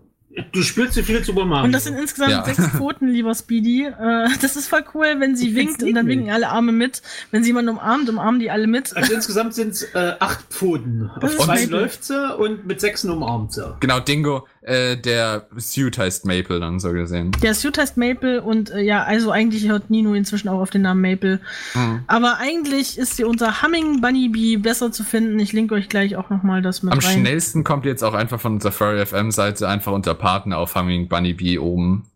Du 0.53 0.61
spielst 0.61 0.93
zu 0.93 1.03
viel 1.03 1.25
Super 1.25 1.47
Mario. 1.47 1.65
Und 1.65 1.73
das 1.73 1.85
sind 1.85 1.97
insgesamt 1.99 2.31
Ja. 2.33 2.45
sechs 2.45 2.69
Pfoten, 2.69 3.09
lieber 3.09 3.35
Speedy. 3.35 3.87
Äh, 3.87 4.29
das 4.43 4.55
ist 4.57 4.69
voll 4.69 4.85
cool, 4.95 5.15
wenn 5.19 5.35
sie 5.35 5.49
Ich 5.49 5.55
winkt 5.55 5.83
und 5.83 5.95
dann 5.95 6.07
winken 6.09 6.31
alle 6.31 6.51
Arme 6.51 6.73
mit. 6.73 7.01
Wenn 7.31 7.43
sie 7.43 7.49
jemanden 7.51 7.71
umarmt, 7.71 8.07
umarmen 8.11 8.39
die 8.39 8.51
alle 8.51 8.67
mit. 8.67 8.95
also 8.95 9.15
insgesamt 9.15 9.55
sind 9.55 9.71
es 9.71 9.83
äh, 9.95 10.15
acht 10.21 10.45
Pfoten. 10.53 11.11
Auf 11.23 11.39
zwei 11.39 11.65
läuft 11.65 12.05
sie 12.05 12.37
und 12.37 12.67
mit 12.67 12.83
sechsen 12.83 13.09
umarmt 13.11 13.55
sie. 13.55 13.77
Genau, 13.81 13.99
Dingo. 13.99 14.47
Äh, 14.67 14.97
der 14.97 15.47
Suit 15.57 15.97
heißt 15.97 16.27
Maple 16.27 16.59
dann 16.59 16.81
so 16.81 16.91
gesehen. 16.93 17.31
Der 17.41 17.55
Suit 17.55 17.79
heißt 17.79 17.97
Maple 17.97 18.43
und 18.43 18.71
äh, 18.71 18.81
ja, 18.81 19.05
also 19.05 19.31
eigentlich 19.31 19.69
hört 19.69 19.91
Nino 19.91 20.13
inzwischen 20.15 20.49
auch 20.49 20.59
auf 20.59 20.71
den 20.71 20.83
Namen 20.83 21.03
Maple. 21.03 21.39
Mhm. 21.75 22.01
Aber 22.09 22.39
eigentlich 22.41 22.99
ist 22.99 23.17
sie 23.17 23.23
unter 23.23 23.63
Humming 23.63 24.01
Bunny 24.01 24.29
Bee 24.29 24.57
besser 24.57 24.91
zu 24.91 25.05
finden. 25.05 25.39
Ich 25.39 25.53
linke 25.53 25.75
euch 25.75 25.89
gleich 25.89 26.17
auch 26.17 26.31
nochmal 26.31 26.63
das 26.63 26.83
mit 26.83 26.93
Am 26.93 26.99
rein. 26.99 27.21
schnellsten 27.21 27.63
kommt 27.63 27.85
jetzt 27.85 28.03
auch 28.03 28.15
einfach 28.15 28.41
von 28.41 28.55
unserer 28.55 28.73
Furry 28.73 29.07
FM 29.07 29.31
Seite 29.31 29.69
einfach 29.69 29.93
unter 29.93 30.15
Partner 30.15 30.59
auf 30.59 30.75
Humming 30.75 31.07
Bunny 31.07 31.33
Bee 31.33 31.61
oben. 31.61 32.07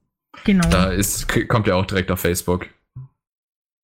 Genau. 0.43 0.68
Da 0.70 0.86
ist, 0.90 1.28
kommt 1.48 1.68
ja 1.68 1.77
auch 1.77 1.86
direkt 1.86 2.10
auf 2.10 2.18
Facebook. 2.18 2.66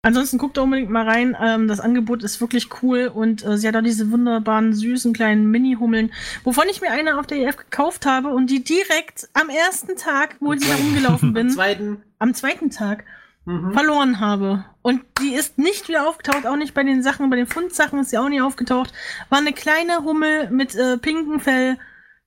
Ansonsten 0.05 0.37
guckt 0.37 0.55
da 0.57 0.61
unbedingt 0.61 0.91
mal 0.91 1.03
rein. 1.03 1.35
Ähm, 1.41 1.67
das 1.67 1.79
Angebot 1.79 2.23
ist 2.23 2.39
wirklich 2.39 2.69
cool 2.83 3.11
und 3.13 3.43
äh, 3.43 3.57
sie 3.57 3.67
hat 3.67 3.75
auch 3.75 3.81
diese 3.81 4.11
wunderbaren, 4.11 4.71
süßen 4.73 5.13
kleinen 5.13 5.49
Mini-Hummeln, 5.49 6.13
wovon 6.43 6.65
ich 6.69 6.79
mir 6.79 6.91
eine 6.91 7.17
auf 7.19 7.25
der 7.25 7.39
EF 7.39 7.57
gekauft 7.57 8.05
habe 8.05 8.29
und 8.29 8.51
die 8.51 8.63
direkt 8.63 9.27
am 9.33 9.49
ersten 9.49 9.95
Tag, 9.97 10.35
wo 10.39 10.53
ich 10.53 10.61
da 10.67 10.75
rumgelaufen 10.75 11.29
Am 11.29 11.33
bin, 11.33 11.49
zweiten. 11.49 12.03
am 12.19 12.33
zweiten 12.35 12.69
Tag, 12.69 13.03
Mhm. 13.47 13.73
verloren 13.73 14.19
habe. 14.19 14.65
Und 14.81 15.01
die 15.21 15.33
ist 15.35 15.59
nicht 15.59 15.87
wieder 15.87 16.07
aufgetaucht, 16.09 16.47
auch 16.47 16.55
nicht 16.55 16.73
bei 16.73 16.83
den 16.83 17.03
Sachen, 17.03 17.29
bei 17.29 17.35
den 17.35 17.45
Fundsachen 17.45 17.99
ist 17.99 18.09
sie 18.09 18.17
auch 18.17 18.27
nie 18.29 18.41
aufgetaucht. 18.41 18.91
War 19.29 19.37
eine 19.37 19.53
kleine 19.53 20.03
Hummel 20.03 20.49
mit 20.49 20.73
äh, 20.75 20.97
pinkem 20.97 21.39
Fell. 21.39 21.77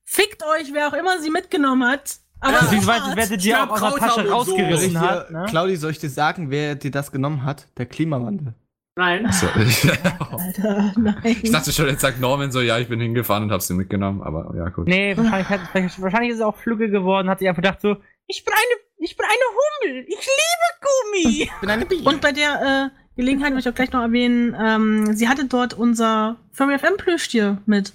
Fickt 0.05 0.45
euch, 0.45 0.73
wer 0.75 0.87
auch 0.89 0.93
immer 0.93 1.19
sie 1.21 1.31
mitgenommen 1.31 1.89
hat. 1.89 2.19
Aber 2.41 2.53
Ja, 2.53 2.59
so 2.59 2.65
Beziehungsweise, 2.67 3.13
wer 3.15 3.27
sie 3.27 3.37
dir 3.37 3.63
auch 3.63 3.71
aus 3.71 3.95
der 3.95 4.09
Tasche 4.09 4.27
so. 4.27 4.33
rausgerissen 4.33 4.91
ich 4.93 4.99
hat. 4.99 5.31
Ne? 5.31 5.47
Claudi, 5.49 5.77
soll 5.77 5.91
ich 5.91 5.99
dir 5.99 6.11
sagen, 6.11 6.51
wer 6.51 6.75
dir 6.75 6.91
das 6.91 7.11
genommen 7.13 7.45
hat? 7.45 7.67
Der 7.79 7.87
Klimawandel. 7.87 8.55
Nein. 8.99 9.31
So, 9.31 9.47
ich, 9.61 9.89
Alter, 10.21 10.93
nein. 10.97 11.37
ich 11.41 11.53
dachte 11.53 11.73
schon, 11.73 11.87
jetzt 11.87 12.01
sagt 12.01 12.21
Norman 12.21 12.51
so, 12.51 12.61
ja, 12.61 12.79
ich 12.79 12.89
bin 12.89 13.01
hingefahren 13.01 13.45
und 13.45 13.53
hab 13.53 13.63
sie 13.63 13.75
mitgenommen, 13.75 14.23
aber 14.23 14.53
ja, 14.57 14.69
gut. 14.71 14.89
Nee, 14.89 15.17
wahrscheinlich, 15.17 15.49
hat, 15.49 15.61
wahrscheinlich 15.99 16.31
ist 16.31 16.37
es 16.39 16.43
auch 16.43 16.57
Flügge 16.57 16.91
geworden, 16.91 17.31
hat 17.31 17.39
sich 17.39 17.49
einfach 17.49 17.63
gedacht 17.63 17.81
so, 17.81 17.97
ich 18.27 18.45
bin 18.45 18.53
eine, 18.53 18.81
ich 18.99 19.17
bin 19.17 19.25
eine 19.25 19.95
Hummel, 19.95 20.05
ich 20.09 20.19
liebe 20.19 21.23
Gummi. 21.23 21.43
Ich 21.45 21.61
bin 21.61 21.71
eine 21.71 21.87
Biene. 21.87 22.09
Und 22.09 22.21
bei 22.21 22.33
der 22.33 22.91
äh, 22.93 23.17
Gelegenheit 23.17 23.55
möchte 23.55 23.69
ich 23.69 23.73
auch 23.73 23.77
gleich 23.77 23.93
noch 23.93 24.03
erwähnen, 24.03 24.57
ähm, 24.61 25.15
sie 25.15 25.29
hatte 25.29 25.45
dort 25.45 25.75
unser 25.75 26.37
Furry 26.53 26.77
FM 26.77 26.97
Plüschtier 26.97 27.59
mit, 27.67 27.93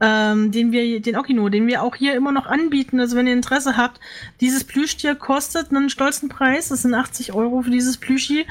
ähm, 0.00 0.50
den 0.50 0.72
wir, 0.72 1.00
den 1.00 1.16
Okino, 1.16 1.48
den 1.48 1.66
wir 1.66 1.82
auch 1.82 1.94
hier 1.94 2.14
immer 2.14 2.32
noch 2.32 2.46
anbieten. 2.46 3.00
Also 3.00 3.16
wenn 3.16 3.26
ihr 3.26 3.34
Interesse 3.34 3.76
habt, 3.76 4.00
dieses 4.40 4.64
Plüschtier 4.64 5.14
kostet 5.14 5.70
einen 5.70 5.90
stolzen 5.90 6.28
Preis. 6.28 6.68
Das 6.68 6.82
sind 6.82 6.94
80 6.94 7.32
Euro 7.32 7.62
für 7.62 7.70
dieses 7.70 7.98
Plüschi. 7.98 8.46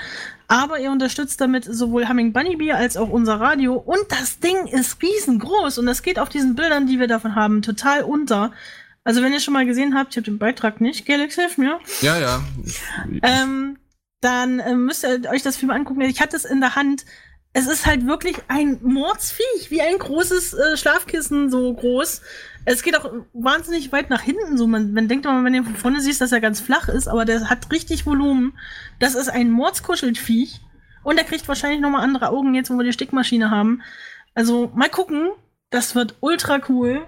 Aber 0.47 0.79
ihr 0.79 0.91
unterstützt 0.91 1.41
damit 1.41 1.65
sowohl 1.65 2.07
Humming 2.07 2.33
Bunny 2.33 2.55
Bee 2.55 2.71
als 2.71 2.97
auch 2.97 3.09
unser 3.09 3.39
Radio. 3.39 3.75
Und 3.75 4.03
das 4.09 4.39
Ding 4.39 4.67
ist 4.67 5.01
riesengroß 5.01 5.77
und 5.77 5.85
das 5.85 6.01
geht 6.01 6.19
auf 6.19 6.29
diesen 6.29 6.55
Bildern, 6.55 6.87
die 6.87 6.99
wir 6.99 7.07
davon 7.07 7.35
haben, 7.35 7.61
total 7.61 8.03
unter. 8.03 8.51
Also 9.03 9.21
wenn 9.23 9.33
ihr 9.33 9.39
schon 9.39 9.53
mal 9.53 9.65
gesehen 9.65 9.95
habt, 9.95 10.11
ich 10.11 10.17
habe 10.17 10.25
den 10.25 10.39
Beitrag 10.39 10.81
nicht, 10.81 11.05
Galax, 11.05 11.35
hilf 11.35 11.57
mir. 11.57 11.79
Ja, 12.01 12.17
ja. 12.17 12.41
Ähm, 13.21 13.77
dann 14.21 14.59
äh, 14.59 14.75
müsst 14.75 15.03
ihr 15.03 15.29
euch 15.29 15.41
das 15.41 15.57
Film 15.57 15.71
angucken. 15.71 16.01
Ich 16.01 16.21
hatte 16.21 16.35
es 16.35 16.45
in 16.45 16.59
der 16.59 16.75
Hand. 16.75 17.05
Es 17.53 17.67
ist 17.67 17.85
halt 17.85 18.05
wirklich 18.05 18.37
ein 18.47 18.79
Mordsviech, 18.83 19.69
wie 19.71 19.81
ein 19.81 19.97
großes 19.97 20.53
äh, 20.53 20.77
Schlafkissen 20.77 21.49
so 21.49 21.73
groß. 21.73 22.21
Es 22.65 22.83
geht 22.83 22.95
auch 22.95 23.11
wahnsinnig 23.33 23.91
weit 23.91 24.09
nach 24.09 24.21
hinten. 24.21 24.57
So, 24.57 24.67
man, 24.67 24.93
man 24.93 25.07
denkt 25.07 25.25
immer, 25.25 25.43
wenn 25.43 25.53
du 25.53 25.59
ihn 25.59 25.65
von 25.65 25.75
vorne 25.75 26.01
siehst, 26.01 26.21
dass 26.21 26.31
er 26.31 26.41
ganz 26.41 26.59
flach 26.59 26.89
ist, 26.89 27.07
aber 27.07 27.25
der 27.25 27.49
hat 27.49 27.71
richtig 27.71 28.05
Volumen. 28.05 28.53
Das 28.99 29.15
ist 29.15 29.29
ein 29.29 29.49
Mordskuschelviech. 29.49 30.61
Und 31.03 31.17
er 31.17 31.23
kriegt 31.23 31.47
wahrscheinlich 31.47 31.79
noch 31.79 31.89
mal 31.89 32.03
andere 32.03 32.29
Augen 32.29 32.53
jetzt, 32.53 32.69
wo 32.69 32.77
wir 32.77 32.83
die 32.83 32.93
Stickmaschine 32.93 33.49
haben. 33.49 33.81
Also 34.35 34.71
mal 34.75 34.89
gucken. 34.89 35.29
Das 35.71 35.95
wird 35.95 36.15
ultra 36.19 36.59
cool. 36.69 37.01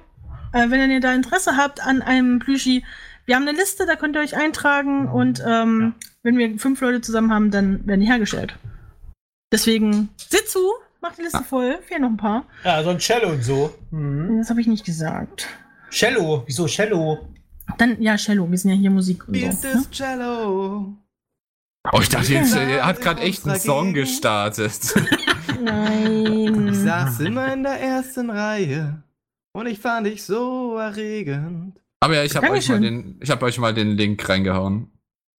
Äh, 0.53 0.69
wenn 0.69 0.89
ihr 0.89 0.99
da 0.99 1.13
Interesse 1.13 1.57
habt 1.57 1.85
an 1.85 2.01
einem 2.01 2.39
Plüschi, 2.39 2.83
wir 3.25 3.35
haben 3.35 3.47
eine 3.47 3.57
Liste, 3.57 3.85
da 3.85 3.95
könnt 3.95 4.15
ihr 4.15 4.21
euch 4.21 4.35
eintragen 4.35 5.07
und 5.07 5.41
ähm, 5.45 5.93
wenn 6.23 6.37
wir 6.37 6.57
fünf 6.59 6.81
Leute 6.81 7.01
zusammen 7.01 7.31
haben, 7.31 7.51
dann 7.51 7.85
werden 7.87 8.01
die 8.01 8.07
hergestellt. 8.07 8.55
Deswegen, 9.51 10.09
sieh 10.17 10.43
zu, 10.45 10.59
macht 11.01 11.17
die 11.17 11.23
Liste 11.23 11.43
voll, 11.43 11.79
fehlen 11.85 12.01
noch 12.03 12.09
ein 12.09 12.17
paar. 12.17 12.45
Ja, 12.63 12.83
so 12.83 12.89
ein 12.91 12.99
Cello 12.99 13.29
und 13.29 13.43
so. 13.43 13.73
Mhm. 13.91 14.37
Das 14.37 14.49
habe 14.49 14.61
ich 14.61 14.67
nicht 14.67 14.85
gesagt. 14.85 15.47
Cello. 15.89 16.43
Wieso 16.45 16.67
Cello? 16.67 17.27
Dann, 17.77 18.01
ja, 18.01 18.15
Cello, 18.17 18.49
wir 18.49 18.57
sind 18.57 18.71
ja 18.71 18.77
hier 18.77 18.91
Musik 18.91 19.27
und 19.27 19.33
This 19.33 19.61
so. 19.61 19.67
Ne? 19.67 19.83
Cello. 19.91 20.93
oh, 21.91 21.99
ich 22.01 22.09
dachte 22.09 22.33
jetzt, 22.33 22.55
er 22.55 22.85
hat 22.85 23.01
gerade 23.01 23.21
echt 23.21 23.45
einen 23.45 23.59
Song 23.59 23.93
gestartet. 23.93 24.79
Ich 25.63 25.65
Nein. 25.69 26.73
saß 26.73 27.19
immer 27.19 27.53
in 27.53 27.61
der 27.61 27.79
ersten 27.79 28.31
Reihe 28.31 29.03
und 29.53 29.67
ich 29.67 29.77
fand 29.77 30.07
dich 30.07 30.23
so 30.23 30.75
erregend. 30.77 31.79
Aber 31.99 32.15
ja, 32.15 32.23
ich 32.23 32.35
habe 32.35 32.49
euch, 32.49 32.67
mal 32.69 32.79
den- 32.79 33.19
ich 33.21 33.29
hab 33.29 33.43
euch 33.43 33.59
mal 33.59 33.71
den 33.71 33.91
Link 33.95 34.27
reingehauen. 34.27 34.89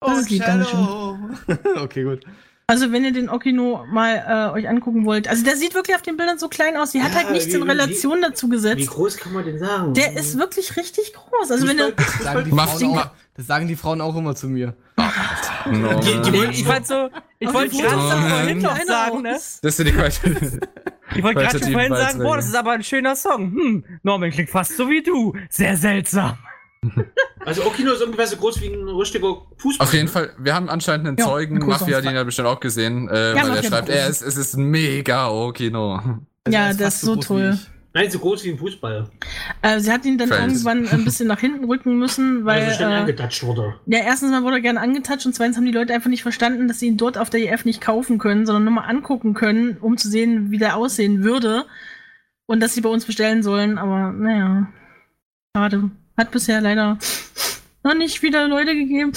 Das 0.00 0.20
ist 0.20 0.30
lieb, 0.30 0.44
Cello. 0.44 1.18
okay, 1.82 2.04
gut. 2.04 2.24
Also, 2.72 2.90
wenn 2.92 3.04
ihr 3.04 3.12
den 3.12 3.28
Okino 3.28 3.84
mal 3.90 4.50
äh, 4.52 4.58
euch 4.58 4.68
angucken 4.68 5.04
wollt. 5.04 5.28
Also, 5.28 5.44
der 5.44 5.56
sieht 5.56 5.74
wirklich 5.74 5.94
auf 5.94 6.02
den 6.02 6.16
Bildern 6.16 6.38
so 6.38 6.48
klein 6.48 6.76
aus. 6.76 6.92
Die 6.92 7.02
hat 7.02 7.10
Ja, 7.12 7.18
halt 7.18 7.30
nichts 7.32 7.48
wie- 7.48 7.52
in 7.56 7.64
wie- 7.64 7.68
Relation 7.70 8.22
dazu 8.22 8.46
Wie 8.46 8.50
gesetzt. 8.52 8.88
groß 8.90 9.16
kann 9.18 9.32
man 9.32 9.44
den 9.44 9.58
sagen? 9.58 9.94
Der 9.94 10.16
ist 10.16 10.38
wirklich 10.38 10.76
richtig 10.76 11.12
groß. 11.12 11.50
Also, 11.50 11.68
wenn 11.68 11.78
ihr. 11.78 11.92
Das 11.92 12.18
sagen, 12.18 12.44
die 12.44 12.50
Frauen 12.50 12.98
auch, 12.98 13.10
das 13.36 13.46
sagen 13.46 13.68
die 13.68 13.76
Frauen 13.76 14.00
auch 14.00 14.16
immer 14.16 14.34
zu 14.34 14.48
mir. 14.48 14.74
No. 15.66 16.00
Die- 16.00 16.22
die- 16.22 16.30
Nee, 16.30 16.44
ich 16.50 16.66
wollte 16.66 16.84
so, 16.86 17.10
ich 17.38 17.52
wollte 17.52 17.76
gerade 17.76 17.94
er 17.94 18.28
vorhin 18.28 18.58
noch 18.62 18.80
sagen, 18.84 19.22
ne? 19.22 19.38
Das 19.62 19.76
sind 19.76 19.86
die 19.86 19.92
Qualität. 19.92 20.60
Ich 21.14 21.22
wollte 21.22 21.42
gerade 21.42 21.58
vorhin 21.70 21.94
sagen, 21.94 22.20
boah, 22.22 22.36
das 22.36 22.46
ist 22.46 22.54
aber 22.56 22.72
ein 22.72 22.82
schöner 22.82 23.14
Song. 23.16 23.52
Hm, 23.52 23.84
Norman 24.02 24.30
klingt 24.30 24.48
fast 24.48 24.78
so 24.78 24.88
wie 24.88 25.02
du. 25.02 25.34
Sehr 25.50 25.76
seltsam. 25.76 26.38
Also 27.44 27.64
Okino 27.64 27.92
ist 27.92 28.02
ungefähr 28.02 28.28
so 28.28 28.36
groß 28.36 28.60
wie 28.60 28.68
ein 28.68 28.88
richtiger 28.88 29.34
Fußball. 29.56 29.84
Auf 29.84 29.92
jeden 29.92 30.06
Fall, 30.06 30.30
wir 30.38 30.54
haben 30.54 30.68
anscheinend 30.68 31.08
einen 31.08 31.16
Ja, 31.16 31.24
Zeugen, 31.24 31.56
ein 31.56 31.60
großer 31.60 31.80
Mafia, 31.80 32.00
den 32.00 32.16
hat 32.16 32.24
bestimmt 32.24 32.46
auch 32.46 32.60
gesehen, 32.60 33.08
äh, 33.08 33.12
weil 33.12 33.34
Mafia 33.34 33.54
er 33.56 33.62
schreibt, 33.64 33.88
er 33.88 34.06
ist, 34.06 34.22
es 34.22 34.36
ist 34.36 34.56
mega 34.56 35.28
Okino. 35.28 35.94
Also 35.96 36.56
Ja, 36.56 36.72
das 36.72 36.94
ist 36.94 37.00
so 37.00 37.16
wie 37.16 37.20
toll. 37.20 37.58
Nein, 37.94 38.10
so 38.10 38.20
groß 38.20 38.44
wie 38.44 38.52
ein 38.52 38.58
Fußball. 38.58 39.10
Äh, 39.60 39.80
sie 39.80 39.90
hat 39.92 40.04
ihn 40.06 40.18
dann 40.18 40.28
Fels. 40.28 40.40
irgendwann 40.40 40.88
ein 40.88 41.04
bisschen 41.04 41.26
nach 41.26 41.40
hinten 41.40 41.64
rücken 41.64 41.98
müssen, 41.98 42.44
Weil 42.44 42.60
weil. 42.60 42.62
er 42.62 42.70
so 42.70 42.76
schnell 42.76 42.90
äh, 42.92 42.94
angetatscht 42.94 43.42
wurde. 43.42 43.74
Ja, 43.86 43.98
erstens 43.98 44.30
mal 44.30 44.44
wurde 44.44 44.56
er 44.56 44.62
gerne 44.62 44.80
angetatscht 44.80 45.26
und 45.26 45.34
zweitens 45.34 45.56
haben 45.56 45.66
die 45.66 45.72
Leute 45.72 45.92
einfach 45.92 46.10
nicht 46.10 46.22
verstanden, 46.22 46.68
dass 46.68 46.78
sie 46.78 46.86
ihn 46.86 46.96
dort 46.96 47.18
auf 47.18 47.28
der 47.28 47.40
EF 47.52 47.64
nicht 47.64 47.80
kaufen 47.80 48.18
können, 48.18 48.46
sondern 48.46 48.64
nur 48.64 48.72
mal 48.74 48.82
angucken 48.88 49.34
können, 49.34 49.76
um 49.80 49.96
zu 49.98 50.08
sehen, 50.08 50.52
wie 50.52 50.58
der 50.58 50.76
aussehen 50.76 51.24
würde. 51.24 51.66
Und 52.46 52.60
dass 52.60 52.72
sie 52.74 52.80
bei 52.82 52.88
uns 52.88 53.04
bestellen 53.04 53.42
sollen, 53.42 53.78
aber 53.78 54.12
naja. 54.12 54.68
Schade. 55.56 55.90
Hat 56.16 56.30
bisher 56.30 56.60
leider 56.60 56.98
noch 57.82 57.94
nicht 57.94 58.22
wieder 58.22 58.46
Leute 58.48 58.74
gegeben, 58.74 59.12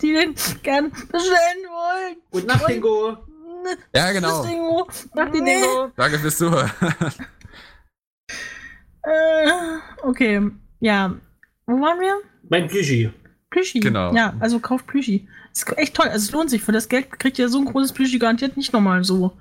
die 0.00 0.12
den 0.12 0.34
gern 0.62 0.90
bestellen 0.90 1.64
wollen. 1.68 2.16
Gute 2.30 2.46
Nacht, 2.46 2.68
Dingo. 2.68 3.16
Ja, 3.94 4.12
genau. 4.12 4.44
Dingo. 4.44 4.88
Mach 5.14 5.30
die 5.30 5.42
Dingo. 5.42 5.90
Danke 5.96 6.18
fürs 6.18 6.38
Zuhören. 6.38 6.70
Äh, 9.08 9.50
okay. 10.02 10.50
Ja. 10.80 11.14
Wo 11.66 11.80
waren 11.80 11.98
wir? 11.98 12.20
Mein 12.50 12.68
Plüschi. 12.68 13.10
Plüschi. 13.48 13.80
Genau. 13.80 14.12
Ja, 14.14 14.34
also 14.38 14.60
kauft 14.60 14.86
Plüschi. 14.86 15.26
Ist 15.52 15.66
echt 15.78 15.94
toll. 15.94 16.08
Also 16.08 16.26
es 16.26 16.32
lohnt 16.32 16.50
sich. 16.50 16.62
Für 16.62 16.72
das 16.72 16.90
Geld 16.90 17.18
kriegt 17.18 17.38
ihr 17.38 17.48
so 17.48 17.58
ein 17.58 17.64
großes 17.64 17.92
Plüschi 17.92 18.18
garantiert 18.18 18.58
nicht 18.58 18.74
nochmal 18.74 19.04
so. 19.04 19.32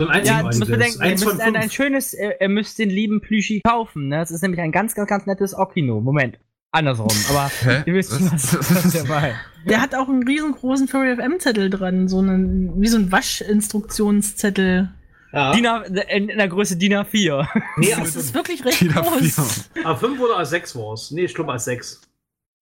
So 0.00 0.08
ein 0.08 0.24
Ja, 0.24 0.38
du 0.40 0.46
musst 0.46 0.60
bedenken, 0.60 1.00
einziges. 1.02 1.22
ihr 1.22 1.28
müsst 1.28 1.40
ein, 1.40 1.56
ein 1.56 1.70
schönes, 1.70 2.14
äh, 2.14 2.32
ihr 2.40 2.48
müsst 2.48 2.78
den 2.80 2.90
lieben 2.90 3.20
Plüschi 3.20 3.60
kaufen, 3.64 4.08
ne? 4.08 4.18
Das 4.18 4.32
ist 4.32 4.42
nämlich 4.42 4.60
ein 4.60 4.72
ganz, 4.72 4.94
ganz, 4.96 5.08
ganz 5.08 5.26
nettes 5.26 5.54
Okino. 5.56 6.00
Moment. 6.00 6.38
Andersrum, 6.72 7.06
aber 7.30 7.48
Hä? 7.62 7.82
ihr 7.86 7.94
wisst 7.94 8.10
schon, 8.12 8.32
was, 8.32 8.54
was 8.54 8.92
dabei. 9.06 9.36
Der 9.66 9.80
hat 9.80 9.94
auch 9.94 10.08
einen 10.08 10.24
riesengroßen 10.26 10.88
Furry 10.88 11.14
FM 11.14 11.38
Zettel 11.38 11.70
dran, 11.70 12.08
so 12.08 12.18
einen 12.18 12.80
wie 12.80 12.88
so 12.88 12.96
ein 12.98 13.12
Waschinstruktionszettel. 13.12 14.90
Ja. 15.32 15.52
DIN 15.52 15.66
A, 15.66 15.78
in, 15.82 16.28
in 16.28 16.38
der 16.38 16.48
Größe 16.48 16.76
DIN 16.76 16.94
A4. 16.94 17.46
Nee, 17.76 17.94
Das 17.96 18.16
ist 18.16 18.30
A5. 18.30 18.34
wirklich 18.34 18.64
recht 18.64 18.80
DIN 18.80 18.92
groß. 18.92 19.70
A5 19.84 20.18
oder 20.20 20.38
A6 20.40 20.76
war 20.76 20.94
es. 20.94 21.12
Nee, 21.12 21.24
ich 21.26 21.34
glaube 21.34 21.52
A6. 21.54 21.98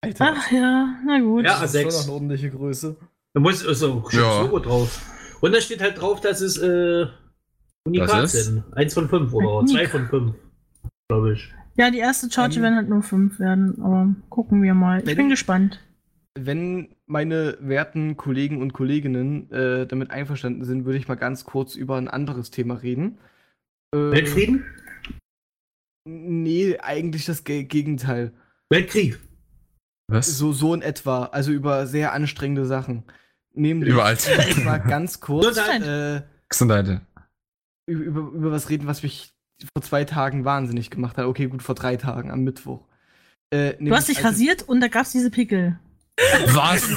Alter, 0.03 0.35
Ach 0.37 0.51
ja, 0.53 0.95
na 1.07 1.19
gut. 1.21 1.45
Ja, 1.47 1.61
das 1.61 1.75
ist 1.75 1.81
schon 1.81 1.89
noch 1.91 1.99
A6. 1.99 2.03
eine 2.05 2.13
ordentliche 2.13 2.51
Größe. 2.51 2.97
Da 3.33 3.41
muss 3.41 3.67
also 3.67 4.05
Ja. 4.13 4.21
ja. 4.21 4.41
Logo 4.43 4.59
drauf. 4.59 5.01
Und 5.41 5.55
da 5.55 5.61
steht 5.63 5.81
halt 5.81 6.01
drauf, 6.01 6.21
dass 6.21 6.41
es 6.43 6.57
äh, 6.59 7.07
Unikat 7.87 8.09
Was 8.11 8.35
ist? 8.35 8.45
sind. 8.47 8.65
Eins 8.75 8.95
von 8.95 9.09
fünf 9.09 9.33
oder 9.33 9.59
Unikat. 9.59 9.71
zwei 9.81 9.89
von 9.89 10.09
fünf. 10.09 10.35
Glaube 11.09 11.33
ich. 11.35 11.53
Ja, 11.77 11.91
die 11.91 11.99
erste 11.99 12.31
Charge 12.31 12.57
Ähm, 12.57 12.63
werden 12.63 12.77
halt 12.77 12.89
nur 12.89 13.03
fünf 13.03 13.39
werden, 13.41 13.81
aber 13.83 14.15
gucken 14.29 14.63
wir 14.63 14.75
mal. 14.75 14.99
Ich 15.07 15.17
bin 15.17 15.29
gespannt. 15.29 15.81
Wenn 16.39 16.95
meine 17.07 17.59
werten 17.61 18.17
Kollegen 18.17 18.63
und 18.63 18.73
Kolleginnen 18.73 19.51
äh, 19.51 19.87
damit 19.87 20.11
einverstanden 20.11 20.65
sind, 20.65 20.85
würde 20.85 20.99
ich 20.99 21.09
mal 21.09 21.17
ganz 21.17 21.45
kurz 21.45 21.75
über 21.75 21.97
ein 21.97 22.09
anderes 22.09 22.51
Thema 22.51 22.75
reden. 22.75 23.19
Äh, 23.95 23.99
Weltfrieden? 23.99 24.65
Nee, 26.09 26.79
eigentlich 26.79 27.27
das 27.27 27.45
Ge 27.45 27.65
Gegenteil. 27.65 28.33
Weltkrieg. 28.71 29.19
Was? 30.09 30.27
So, 30.39 30.53
so 30.53 30.75
in 30.75 30.83
etwa. 30.83 31.25
Also 31.27 31.53
über 31.53 31.87
sehr 31.87 32.13
anstrengende 32.13 32.65
Sachen. 32.67 33.05
Nämlich, 33.55 33.91
Überall. 33.93 34.15
ich 34.15 34.65
mal 34.65 34.79
ganz 34.79 35.21
kurz 35.21 35.49
Gesundheit. 35.49 35.83
äh, 35.83 36.23
Gesundheit. 36.49 37.01
Über, 37.93 38.05
über, 38.05 38.21
über 38.33 38.53
was 38.53 38.69
reden, 38.71 38.87
was 38.87 39.03
mich 39.03 39.33
vor 39.75 39.83
zwei 39.83 40.05
Tagen 40.05 40.45
wahnsinnig 40.45 40.91
gemacht 40.91 41.17
hat. 41.17 41.27
Okay, 41.27 41.47
gut, 41.47 41.63
vor 41.63 41.75
drei 41.75 41.97
Tagen, 41.97 42.31
am 42.31 42.41
Mittwoch. 42.43 42.87
Äh, 43.51 43.75
Du 43.79 43.95
hast 43.95 44.09
dich 44.09 44.19
also, 44.19 44.29
rasiert 44.29 44.63
und 44.69 44.81
da 44.81 44.89
gab's 44.89 45.13
diese 45.13 45.31
Pickel. 45.31 45.79
Was? 46.49 46.89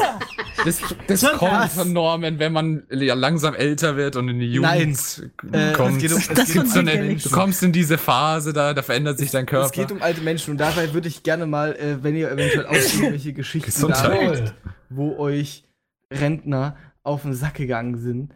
Das, 0.66 0.82
das 1.08 1.22
kommt 1.22 1.40
krass. 1.40 1.74
von 1.74 1.94
Norman, 1.94 2.40
wenn 2.40 2.52
man 2.52 2.84
ja 2.90 3.14
langsam 3.14 3.54
älter 3.54 3.96
wird 3.96 4.16
und 4.16 4.28
in 4.30 4.40
die 4.40 4.52
Jugend 4.54 5.32
Äh, 5.52 5.74
kommt. 5.74 5.98
es 5.98 6.02
geht 6.02 6.12
um, 6.12 6.38
es 6.38 6.74
so 6.74 6.80
eine, 6.80 7.16
du 7.16 7.30
kommst 7.30 7.64
in 7.64 7.72
diese 7.72 7.98
Phase, 7.98 8.52
da, 8.52 8.74
da 8.74 8.82
verändert 8.82 9.18
sich 9.18 9.32
dein 9.32 9.46
Körper. 9.46 9.68
Es 9.68 9.72
geht 9.72 9.92
um 9.92 10.02
alte 10.02 10.22
Menschen 10.22 10.52
und 10.52 10.58
dabei 10.58 10.94
würde 10.94 11.08
ich 11.08 11.24
gerne 11.24 11.46
mal, 11.46 11.76
äh, 11.76 12.04
wenn 12.04 12.16
ihr 12.16 12.30
eventuell 12.32 12.66
auch 12.66 12.74
irgendwelche 12.74 13.34
Geschichten 13.34 13.88
da 13.88 14.04
habt, 14.04 14.54
wo 14.90 15.18
euch 15.18 15.66
Rentner 16.12 16.76
auf 17.04 17.22
den 17.22 17.34
Sack 17.34 17.56
gegangen 17.56 17.98
sind, 17.98 18.34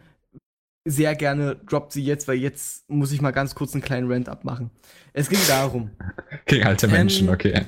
sehr 0.85 1.15
gerne 1.15 1.55
droppt 1.55 1.91
sie 1.93 2.03
jetzt, 2.03 2.27
weil 2.27 2.37
jetzt 2.37 2.89
muss 2.89 3.11
ich 3.11 3.21
mal 3.21 3.31
ganz 3.31 3.55
kurz 3.55 3.73
einen 3.73 3.83
kleinen 3.83 4.11
Rant 4.11 4.29
abmachen. 4.29 4.71
Es 5.13 5.29
ging 5.29 5.39
darum. 5.47 5.91
Gegen 6.45 6.65
alte 6.65 6.87
Menschen, 6.87 7.27
Ähm, 7.27 7.33
okay. 7.33 7.65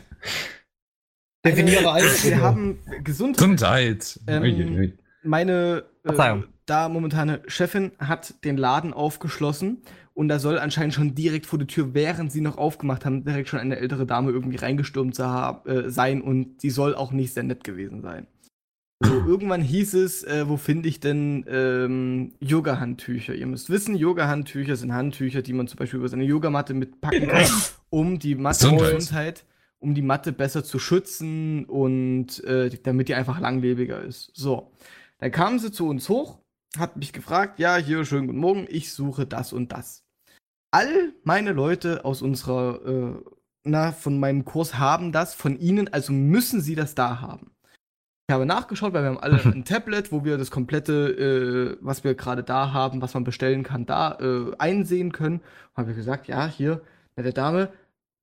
Definiere 1.45 1.91
alles. 1.91 2.23
Wir 2.23 2.41
haben 2.41 2.79
Gesundheit. 3.03 3.37
Gesundheit. 3.37 4.19
Ähm. 4.27 4.93
Meine 5.23 5.83
äh, 6.03 6.41
da 6.65 6.89
momentane 6.89 7.41
Chefin 7.47 7.91
hat 7.99 8.43
den 8.43 8.57
Laden 8.57 8.93
aufgeschlossen 8.93 9.81
und 10.13 10.27
da 10.27 10.39
soll 10.39 10.59
anscheinend 10.59 10.93
schon 10.93 11.15
direkt 11.15 11.45
vor 11.45 11.59
der 11.59 11.67
Tür, 11.67 11.93
während 11.93 12.31
sie 12.31 12.41
noch 12.41 12.57
aufgemacht 12.57 13.05
haben, 13.05 13.23
direkt 13.23 13.49
schon 13.49 13.59
eine 13.59 13.77
ältere 13.77 14.05
Dame 14.05 14.31
irgendwie 14.31 14.57
reingestürmt 14.57 15.15
zu 15.15 15.23
äh, 15.23 15.89
sein 15.89 16.21
und 16.21 16.63
die 16.63 16.69
soll 16.69 16.95
auch 16.95 17.11
nicht 17.11 17.33
sehr 17.33 17.43
nett 17.43 17.63
gewesen 17.63 18.01
sein. 18.01 18.27
So, 19.03 19.13
irgendwann 19.13 19.61
hieß 19.61 19.95
es, 19.95 20.23
äh, 20.23 20.47
wo 20.47 20.57
finde 20.57 20.87
ich 20.87 20.99
denn 20.99 21.43
ähm, 21.47 22.33
Yoga-Handtücher? 22.39 23.33
Ihr 23.33 23.47
müsst 23.47 23.71
wissen, 23.71 23.95
Yoga-Handtücher 23.95 24.75
sind 24.75 24.93
Handtücher, 24.93 25.41
die 25.41 25.53
man 25.53 25.67
zum 25.67 25.77
Beispiel 25.77 25.99
über 25.99 26.09
seine 26.09 26.23
Yogamatte 26.23 26.75
mitpacken 26.75 27.27
kann, 27.27 27.47
um 27.89 28.19
die 28.19 28.35
Matte 28.35 28.69
Gesundheit. 28.69 29.45
Um 29.79 29.95
die 29.95 30.03
Matte 30.03 30.31
besser 30.31 30.63
zu 30.63 30.77
schützen 30.77 31.65
und 31.65 32.43
äh, 32.43 32.69
damit 32.83 33.09
die 33.09 33.15
einfach 33.15 33.39
langlebiger 33.39 34.03
ist. 34.03 34.29
So, 34.35 34.71
dann 35.17 35.31
kam 35.31 35.57
sie 35.57 35.71
zu 35.71 35.87
uns 35.87 36.07
hoch, 36.07 36.37
hat 36.77 36.97
mich 36.97 37.13
gefragt, 37.13 37.57
ja, 37.57 37.77
hier, 37.77 38.05
schönen 38.05 38.27
guten 38.27 38.39
Morgen, 38.39 38.67
ich 38.69 38.93
suche 38.93 39.25
das 39.25 39.53
und 39.53 39.71
das. 39.71 40.05
All 40.69 41.13
meine 41.23 41.53
Leute 41.53 42.05
aus 42.05 42.21
unserer, 42.21 42.85
äh, 42.85 43.31
na, 43.63 43.91
von 43.91 44.19
meinem 44.19 44.45
Kurs 44.45 44.77
haben 44.77 45.11
das, 45.11 45.33
von 45.33 45.57
ihnen, 45.57 45.91
also 45.91 46.13
müssen 46.13 46.61
sie 46.61 46.75
das 46.75 46.93
da 46.93 47.19
haben. 47.19 47.50
Ich 48.31 48.33
habe 48.33 48.45
nachgeschaut, 48.45 48.93
weil 48.93 49.03
wir 49.03 49.09
haben 49.09 49.19
alle 49.19 49.43
ein 49.43 49.65
Tablet, 49.65 50.13
wo 50.13 50.23
wir 50.23 50.37
das 50.37 50.51
komplette, 50.51 51.75
äh, 51.75 51.77
was 51.81 52.05
wir 52.05 52.15
gerade 52.15 52.43
da 52.43 52.71
haben, 52.71 53.01
was 53.01 53.13
man 53.13 53.25
bestellen 53.25 53.63
kann, 53.63 53.85
da 53.85 54.17
äh, 54.21 54.55
einsehen 54.57 55.11
können. 55.11 55.41
Habe 55.75 55.91
ich 55.91 55.97
gesagt, 55.97 56.29
ja, 56.29 56.47
hier, 56.47 56.79
nette 57.17 57.33
Dame, 57.33 57.73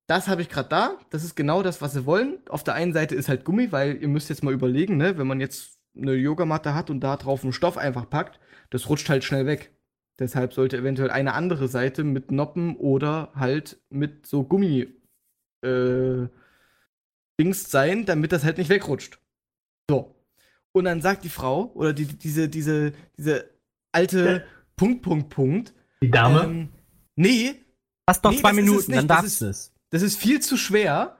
das 0.07 0.27
habe 0.27 0.41
ich 0.41 0.49
gerade 0.49 0.67
da. 0.67 0.97
Das 1.11 1.23
ist 1.23 1.35
genau 1.35 1.61
das, 1.61 1.79
was 1.83 1.93
sie 1.93 2.07
wollen. 2.07 2.39
Auf 2.49 2.63
der 2.63 2.73
einen 2.73 2.91
Seite 2.91 3.13
ist 3.13 3.29
halt 3.29 3.45
Gummi, 3.45 3.71
weil 3.71 4.01
ihr 4.01 4.07
müsst 4.07 4.29
jetzt 4.29 4.43
mal 4.43 4.51
überlegen, 4.51 4.97
ne, 4.97 5.19
wenn 5.19 5.27
man 5.27 5.39
jetzt 5.39 5.77
eine 5.95 6.13
Yogamatte 6.13 6.73
hat 6.73 6.89
und 6.89 7.01
da 7.01 7.15
drauf 7.15 7.43
einen 7.43 7.53
Stoff 7.53 7.77
einfach 7.77 8.09
packt, 8.09 8.39
das 8.71 8.89
rutscht 8.89 9.09
halt 9.09 9.23
schnell 9.23 9.45
weg. 9.45 9.75
Deshalb 10.17 10.53
sollte 10.53 10.77
eventuell 10.77 11.11
eine 11.11 11.35
andere 11.35 11.67
Seite 11.67 12.03
mit 12.03 12.31
Noppen 12.31 12.77
oder 12.77 13.31
halt 13.35 13.77
mit 13.91 14.25
so 14.25 14.43
Gummi 14.43 14.87
äh, 15.63 16.27
Dings 17.39 17.69
sein, 17.69 18.07
damit 18.07 18.31
das 18.31 18.43
halt 18.43 18.57
nicht 18.57 18.71
wegrutscht. 18.71 19.19
So. 19.89 20.15
Und 20.71 20.85
dann 20.85 21.01
sagt 21.01 21.23
die 21.23 21.29
Frau 21.29 21.71
oder 21.73 21.91
die, 21.93 22.05
diese, 22.05 22.47
diese, 22.47 22.93
diese 23.17 23.49
alte 23.91 24.45
Punkt, 24.77 25.01
Punkt, 25.01 25.29
Punkt. 25.29 25.73
Die 26.01 26.09
Dame. 26.11 26.43
Ähm, 26.43 26.69
nee, 27.15 27.55
Hast 28.07 28.23
noch 28.23 28.31
Nee, 28.31 28.39
zwei 28.39 28.53
Minuten, 28.53 28.91
dann 28.91 29.07
das 29.07 29.17
darfst 29.17 29.25
ist- 29.33 29.41
du 29.41 29.45
es. 29.49 29.73
das 29.91 30.01
ist 30.01 30.17
viel 30.17 30.39
zu 30.41 30.57
schwer. 30.57 31.17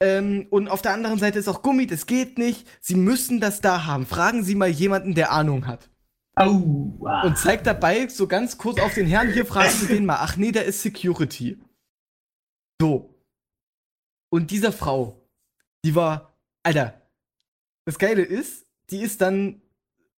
Ähm, 0.00 0.46
und 0.50 0.68
auf 0.68 0.82
der 0.82 0.92
anderen 0.94 1.18
Seite 1.18 1.38
ist 1.38 1.48
auch 1.48 1.62
Gummi, 1.62 1.86
das 1.86 2.06
geht 2.06 2.38
nicht. 2.38 2.66
Sie 2.80 2.94
müssen 2.96 3.40
das 3.40 3.60
da 3.60 3.86
haben. 3.86 4.04
Fragen 4.06 4.42
Sie 4.44 4.54
mal 4.56 4.68
jemanden, 4.68 5.14
der 5.14 5.32
Ahnung 5.32 5.66
hat. 5.66 5.88
Au. 6.34 6.98
ah. 7.06 7.22
Und 7.26 7.38
zeigt 7.38 7.66
dabei 7.66 8.08
so 8.08 8.26
ganz 8.26 8.56
kurz 8.58 8.80
auf 8.80 8.94
den 8.94 9.06
Herrn, 9.06 9.32
hier 9.32 9.46
fragen 9.46 9.70
Sie 9.70 9.86
den 9.86 10.06
mal. 10.06 10.18
Ach 10.20 10.36
nee, 10.36 10.50
der 10.52 10.64
ist 10.64 10.82
Security. 10.82 11.58
So. 12.80 13.14
Und 14.30 14.50
dieser 14.50 14.72
Frau, 14.72 15.28
die 15.84 15.94
war, 15.94 16.36
Alter, 16.62 17.01
das 17.84 17.98
Geile 17.98 18.22
ist, 18.22 18.66
die 18.90 19.00
ist 19.00 19.20
dann 19.20 19.60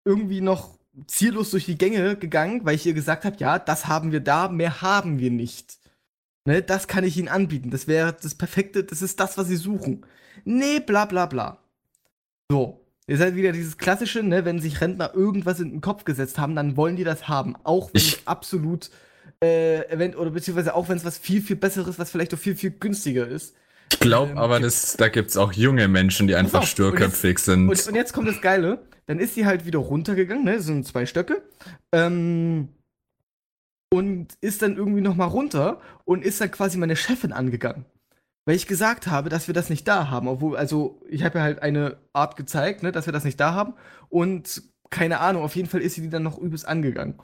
irgendwie 0.05 0.41
noch 0.41 0.79
ziellos 1.07 1.51
durch 1.51 1.65
die 1.65 1.79
Gänge 1.79 2.17
gegangen, 2.17 2.65
weil 2.65 2.75
ich 2.77 2.87
ihr 2.87 2.95
gesagt 2.95 3.25
habe, 3.25 3.37
ja, 3.39 3.59
das 3.59 3.87
haben 3.87 4.13
wir 4.13 4.21
da, 4.21 4.49
mehr 4.49 4.83
haben 4.83 5.19
wir 5.19 5.31
nicht. 5.31 5.79
Ne, 6.47 6.63
das 6.63 6.89
kann 6.89 7.05
ich 7.05 7.17
ihnen 7.17 7.29
anbieten. 7.29 7.71
Das 7.71 7.87
wäre 7.89 8.15
das 8.21 8.35
perfekte, 8.35 8.85
das 8.85 9.01
ist 9.03 9.19
das, 9.19 9.39
was 9.39 9.49
sie 9.49 9.57
suchen. 9.57 10.05
Nee, 10.45 10.81
bla 10.81 11.07
bla 11.07 11.27
bla. 11.27 11.59
So. 12.51 12.81
Ihr 13.07 13.19
seid 13.19 13.35
wieder 13.37 13.53
dieses 13.53 13.77
klassische, 13.77 14.23
ne, 14.23 14.45
wenn 14.47 14.61
sich 14.61 14.81
Rentner 14.81 15.15
irgendwas 15.15 15.61
in 15.61 15.71
den 15.71 15.81
Kopf 15.83 16.05
gesetzt 16.05 16.39
haben, 16.39 16.55
dann 16.55 16.77
wollen 16.77 16.97
die 16.97 17.05
das 17.05 17.29
haben. 17.29 17.55
Auch 17.65 17.89
wenn 17.93 18.01
Ich- 18.01 18.15
es 18.19 18.27
absolut, 18.27 18.91
äh, 19.43 19.87
event 19.91 20.17
oder 20.17 20.31
beziehungsweise 20.31 20.75
auch 20.75 20.89
wenn 20.89 20.97
es 20.97 21.05
was 21.05 21.19
viel, 21.19 21.43
viel 21.43 21.57
Besseres, 21.57 21.99
was 21.99 22.11
vielleicht 22.11 22.33
auch 22.33 22.39
viel, 22.39 22.57
viel 22.57 22.71
günstiger 22.71 23.27
ist. 23.29 23.55
Ich 23.95 24.01
glaube 24.01 24.33
ähm, 24.33 24.39
aber, 24.39 24.61
das, 24.61 24.97
da 24.97 25.09
gibt's 25.09 25.37
auch 25.37 25.53
junge 25.53 25.89
Menschen, 25.89 26.27
die 26.27 26.35
einfach 26.35 26.59
auf, 26.59 26.65
und 26.65 26.69
sturköpfig 26.69 27.39
sind. 27.39 27.69
Und, 27.69 27.89
und 27.89 27.95
jetzt 27.95 28.13
kommt 28.13 28.29
das 28.29 28.41
Geile. 28.41 28.81
Dann 29.07 29.19
ist 29.19 29.35
sie 29.35 29.47
halt 29.47 29.67
wieder 29.67 29.79
runtergegangen, 29.79 30.45
ne? 30.45 30.57
Das 30.57 30.65
sind 30.65 30.87
zwei 30.87 31.07
Stöcke. 31.07 31.43
Ähm, 31.93 32.69
und 33.93 34.35
ist 34.41 34.63
dann 34.63 34.77
irgendwie 34.77 35.01
noch 35.01 35.15
mal 35.15 35.27
runter 35.27 35.81
und 36.05 36.25
ist 36.25 36.41
dann 36.41 36.51
quasi 36.51 36.79
meine 36.79 36.97
Chefin 36.97 37.33
angegangen. 37.33 37.85
Weil 38.47 38.57
ich 38.57 38.67
gesagt 38.67 39.07
habe, 39.07 39.29
dass 39.29 39.47
wir 39.47 39.55
das 39.55 39.71
nicht 39.71 39.87
da 39.87 40.11
haben. 40.11 40.29
Obwohl, 40.29 40.57
also, 40.57 41.01
ich 41.09 41.23
habe 41.23 41.39
ja 41.39 41.45
halt 41.45 41.63
eine 41.63 41.97
Art 42.13 42.37
gezeigt, 42.37 42.83
ne, 42.83 42.93
dass 42.93 43.07
wir 43.07 43.13
das 43.13 43.25
nicht 43.25 43.39
da 43.41 43.55
haben. 43.55 43.75
Und 44.09 44.63
keine 44.91 45.21
Ahnung, 45.21 45.43
auf 45.43 45.57
jeden 45.57 45.69
Fall 45.69 45.81
ist 45.81 45.95
sie 45.95 46.03
die 46.03 46.11
dann 46.11 46.23
noch 46.23 46.39
übelst 46.39 46.67
angegangen. 46.67 47.15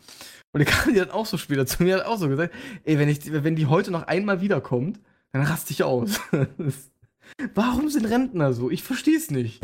Und 0.52 0.64
dann 0.64 0.64
kam 0.74 0.92
die 0.92 0.98
dann 0.98 1.10
auch 1.10 1.26
so 1.26 1.36
später 1.36 1.66
zu 1.66 1.82
mir, 1.82 1.96
hat 1.96 2.06
auch 2.06 2.18
so 2.18 2.28
gesagt, 2.28 2.54
ey, 2.84 2.98
wenn, 2.98 3.08
ich, 3.08 3.20
wenn 3.32 3.56
die 3.56 3.66
heute 3.66 3.90
noch 3.90 4.04
einmal 4.04 4.40
wiederkommt, 4.40 5.00
dann 5.32 5.42
raste 5.42 5.72
ich 5.72 5.82
aus. 5.82 6.20
Warum 7.54 7.88
sind 7.88 8.06
Rentner 8.06 8.52
so? 8.52 8.70
Ich 8.70 8.82
verstehe 8.82 9.16
es 9.16 9.30
nicht. 9.30 9.60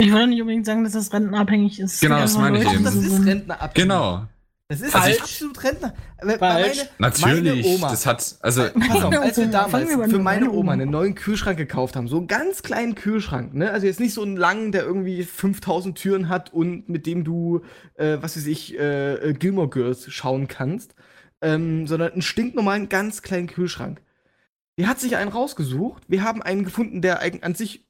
Ich 0.00 0.12
wollte 0.12 0.28
nicht 0.28 0.40
unbedingt 0.40 0.64
sagen, 0.64 0.84
dass 0.84 0.94
das 0.94 1.12
rentenabhängig 1.12 1.78
ist. 1.78 2.00
Genau, 2.00 2.20
das 2.20 2.36
meine 2.36 2.62
ich 2.62 2.72
eben. 2.72 2.84
Das 2.84 2.94
ist. 2.94 3.26
Rentner 3.26 3.70
genau. 3.74 4.26
Das 4.70 4.80
ist 4.80 4.92
Falsch. 4.92 5.20
absolut 5.20 5.64
Rentner. 5.64 5.94
Falsch. 6.38 6.86
Natürlich. 6.98 7.66
Meine 7.66 7.76
Oma. 7.76 7.90
Das 7.90 8.06
hat, 8.06 8.36
also, 8.40 8.62
Pass 8.62 9.02
auf, 9.02 9.10
Meine 9.10 9.20
als 9.20 9.36
wir 9.36 9.48
damals 9.48 9.88
wir 9.88 10.08
für 10.08 10.18
meine 10.20 10.46
Meine 10.46 10.52
Oma 10.52 10.72
einen 10.72 10.90
neuen 10.90 11.16
Kühlschrank 11.16 11.58
gekauft 11.58 11.96
haben, 11.96 12.06
so 12.06 12.18
einen 12.18 12.28
ganz 12.28 12.62
kleinen 12.62 12.94
Kühlschrank, 12.94 13.52
ne? 13.52 13.72
Also 13.72 13.88
jetzt 13.88 13.98
nicht 13.98 14.14
so 14.14 14.22
einen 14.22 14.36
langen, 14.36 14.70
der 14.70 14.84
irgendwie 14.84 15.24
5000 15.24 15.98
Türen 15.98 16.28
hat 16.28 16.52
und 16.52 16.88
mit 16.88 17.06
dem 17.06 17.24
du, 17.24 17.62
äh, 17.94 18.18
was 18.20 18.36
weiß 18.36 18.46
ich, 18.46 18.78
äh, 18.78 19.34
Gilmore 19.36 19.70
Girls 19.70 20.10
schauen 20.12 20.46
kannst, 20.46 20.94
ähm, 21.42 21.88
sondern 21.88 22.12
einen 22.12 22.22
stinknormalen, 22.22 22.88
ganz 22.88 23.22
kleinen 23.22 23.48
Kühlschrank. 23.48 24.00
Die 24.80 24.86
hat 24.86 24.98
sich 24.98 25.16
einen 25.16 25.30
rausgesucht. 25.30 26.04
Wir 26.08 26.24
haben 26.24 26.40
einen 26.40 26.64
gefunden, 26.64 27.02
der 27.02 27.20
an 27.20 27.54
sich 27.54 27.86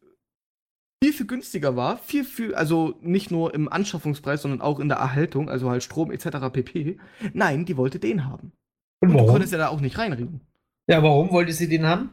viel, 1.00 1.12
viel 1.12 1.26
günstiger 1.28 1.76
war. 1.76 1.98
Viel, 1.98 2.24
viel, 2.24 2.52
also 2.52 2.96
nicht 3.00 3.30
nur 3.30 3.54
im 3.54 3.72
Anschaffungspreis, 3.72 4.42
sondern 4.42 4.60
auch 4.60 4.80
in 4.80 4.88
der 4.88 4.98
Erhaltung, 4.98 5.48
also 5.48 5.70
halt 5.70 5.84
Strom 5.84 6.10
etc. 6.10 6.50
pp. 6.52 6.98
Nein, 7.32 7.64
die 7.64 7.76
wollte 7.76 8.00
den 8.00 8.26
haben. 8.26 8.50
Und 8.98 9.10
Und 9.10 9.18
du 9.18 9.26
konntest 9.26 9.52
ja 9.52 9.58
da 9.58 9.68
auch 9.68 9.80
nicht 9.80 9.98
reinreden. 9.98 10.40
Ja, 10.88 11.00
warum 11.00 11.30
wollte 11.30 11.52
sie 11.52 11.68
den 11.68 11.86
haben? 11.86 12.10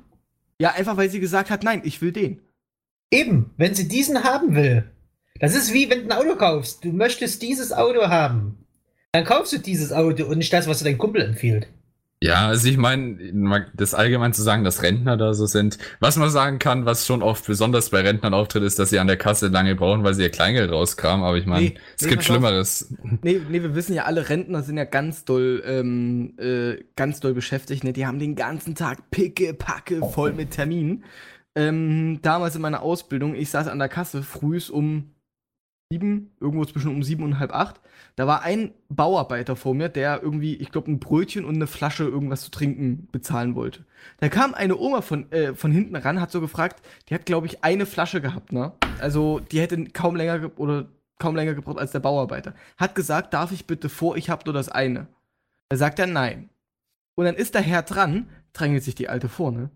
Ja, 0.61 0.73
einfach 0.73 0.95
weil 0.95 1.09
sie 1.09 1.19
gesagt 1.19 1.49
hat, 1.49 1.63
nein, 1.63 1.81
ich 1.83 1.99
will 2.03 2.11
den. 2.11 2.41
Eben, 3.09 3.55
wenn 3.57 3.73
sie 3.73 3.87
diesen 3.87 4.23
haben 4.23 4.53
will. 4.53 4.91
Das 5.39 5.55
ist 5.55 5.73
wie 5.73 5.89
wenn 5.89 6.07
du 6.07 6.13
ein 6.13 6.21
Auto 6.21 6.35
kaufst. 6.35 6.85
Du 6.85 6.91
möchtest 6.91 7.41
dieses 7.41 7.73
Auto 7.73 8.09
haben. 8.09 8.63
Dann 9.11 9.25
kaufst 9.25 9.53
du 9.53 9.57
dieses 9.57 9.91
Auto 9.91 10.25
und 10.25 10.37
nicht 10.37 10.53
das, 10.53 10.67
was 10.67 10.77
dir 10.77 10.85
dein 10.85 10.99
Kumpel 10.99 11.23
empfiehlt. 11.23 11.67
Ja, 12.23 12.47
also 12.47 12.67
ich 12.67 12.77
meine, 12.77 13.67
das 13.75 13.93
allgemein 13.93 14.33
zu 14.33 14.41
sagen, 14.41 14.63
dass 14.63 14.81
Rentner 14.81 15.17
da 15.17 15.35
so 15.35 15.45
sind. 15.45 15.77
Was 15.99 16.17
man 16.17 16.31
sagen 16.31 16.57
kann, 16.57 16.85
was 16.85 17.05
schon 17.05 17.21
oft 17.21 17.45
besonders 17.45 17.91
bei 17.91 18.01
Rentnern 18.01 18.33
auftritt, 18.33 18.63
ist, 18.63 18.79
dass 18.79 18.89
sie 18.89 18.97
an 18.97 19.05
der 19.05 19.17
Kasse 19.17 19.49
lange 19.49 19.75
brauchen, 19.75 20.03
weil 20.03 20.15
sie 20.15 20.23
ihr 20.23 20.31
Kleingeld 20.31 20.71
rauskramen. 20.71 21.23
Aber 21.23 21.37
ich 21.37 21.45
meine, 21.45 21.67
Nee, 21.67 21.75
es 21.95 22.03
nee, 22.03 22.09
gibt 22.09 22.21
auf. 22.21 22.25
Schlimmeres. 22.25 22.91
Nee, 23.21 23.41
nee, 23.49 23.61
wir 23.61 23.75
wissen 23.75 23.93
ja, 23.93 24.05
alle 24.05 24.29
Rentner 24.29 24.63
sind 24.63 24.77
ja 24.77 24.85
ganz 24.85 25.25
doll, 25.25 25.61
ähm, 25.63 26.33
äh, 26.39 26.83
ganz 26.95 27.19
doll 27.19 27.35
beschäftigt. 27.35 27.83
Ne? 27.83 27.93
Die 27.93 28.07
haben 28.07 28.17
den 28.17 28.35
ganzen 28.35 28.73
Tag 28.73 29.11
picke, 29.11 29.53
packe, 29.53 29.99
voll 29.99 30.33
mit 30.33 30.51
Terminen. 30.51 31.03
Ähm, 31.55 32.19
damals 32.23 32.55
in 32.55 32.61
meiner 32.63 32.81
Ausbildung, 32.81 33.35
ich 33.35 33.51
saß 33.51 33.67
an 33.67 33.77
der 33.77 33.89
Kasse 33.89 34.23
frühs 34.23 34.71
um 34.71 35.11
sieben, 35.91 36.31
irgendwo 36.41 36.65
zwischen 36.65 36.89
um 36.89 37.03
sieben 37.03 37.23
und 37.23 37.39
halb 37.39 37.53
acht. 37.53 37.79
Da 38.17 38.25
war 38.25 38.41
ein 38.41 38.73
Bauarbeiter 38.89 39.55
vor 39.55 39.75
mir, 39.75 39.89
der 39.89 40.23
irgendwie, 40.23 40.55
ich 40.55 40.71
glaube, 40.71 40.89
ein 40.89 40.99
Brötchen 40.99 41.45
und 41.45 41.53
eine 41.53 41.67
Flasche 41.67 42.03
irgendwas 42.03 42.41
zu 42.41 42.49
trinken 42.49 43.07
bezahlen 43.11 43.53
wollte. 43.53 43.85
Da 44.19 44.27
kam 44.27 44.55
eine 44.55 44.75
Oma 44.75 45.01
von, 45.01 45.31
äh, 45.31 45.53
von 45.53 45.71
hinten 45.71 45.95
ran, 45.95 46.19
hat 46.19 46.31
so 46.31 46.41
gefragt, 46.41 46.81
die 47.07 47.13
hat, 47.13 47.27
glaube 47.27 47.45
ich, 47.45 47.63
eine 47.63 47.85
Flasche 47.85 48.19
gehabt, 48.19 48.51
ne? 48.51 48.73
Also, 48.99 49.39
die 49.39 49.61
hätte 49.61 49.85
kaum 49.85 50.15
länger 50.15 50.39
ge- 50.39 50.51
oder 50.55 50.87
kaum 51.19 51.35
länger 51.35 51.53
gebraucht 51.53 51.77
als 51.77 51.91
der 51.91 51.99
Bauarbeiter. 51.99 52.55
Hat 52.77 52.95
gesagt, 52.95 53.35
darf 53.35 53.51
ich 53.51 53.67
bitte 53.67 53.87
vor, 53.87 54.17
ich 54.17 54.31
habe 54.31 54.41
nur 54.45 54.53
das 54.53 54.69
eine. 54.69 55.07
Da 55.69 55.77
sagt 55.77 55.99
er 55.99 56.07
nein. 56.07 56.49
Und 57.13 57.25
dann 57.25 57.35
ist 57.35 57.53
der 57.53 57.61
Herr 57.61 57.83
dran, 57.83 58.29
drängelt 58.51 58.83
sich 58.83 58.95
die 58.95 59.09
Alte 59.09 59.29
vor, 59.29 59.51
ne? 59.51 59.69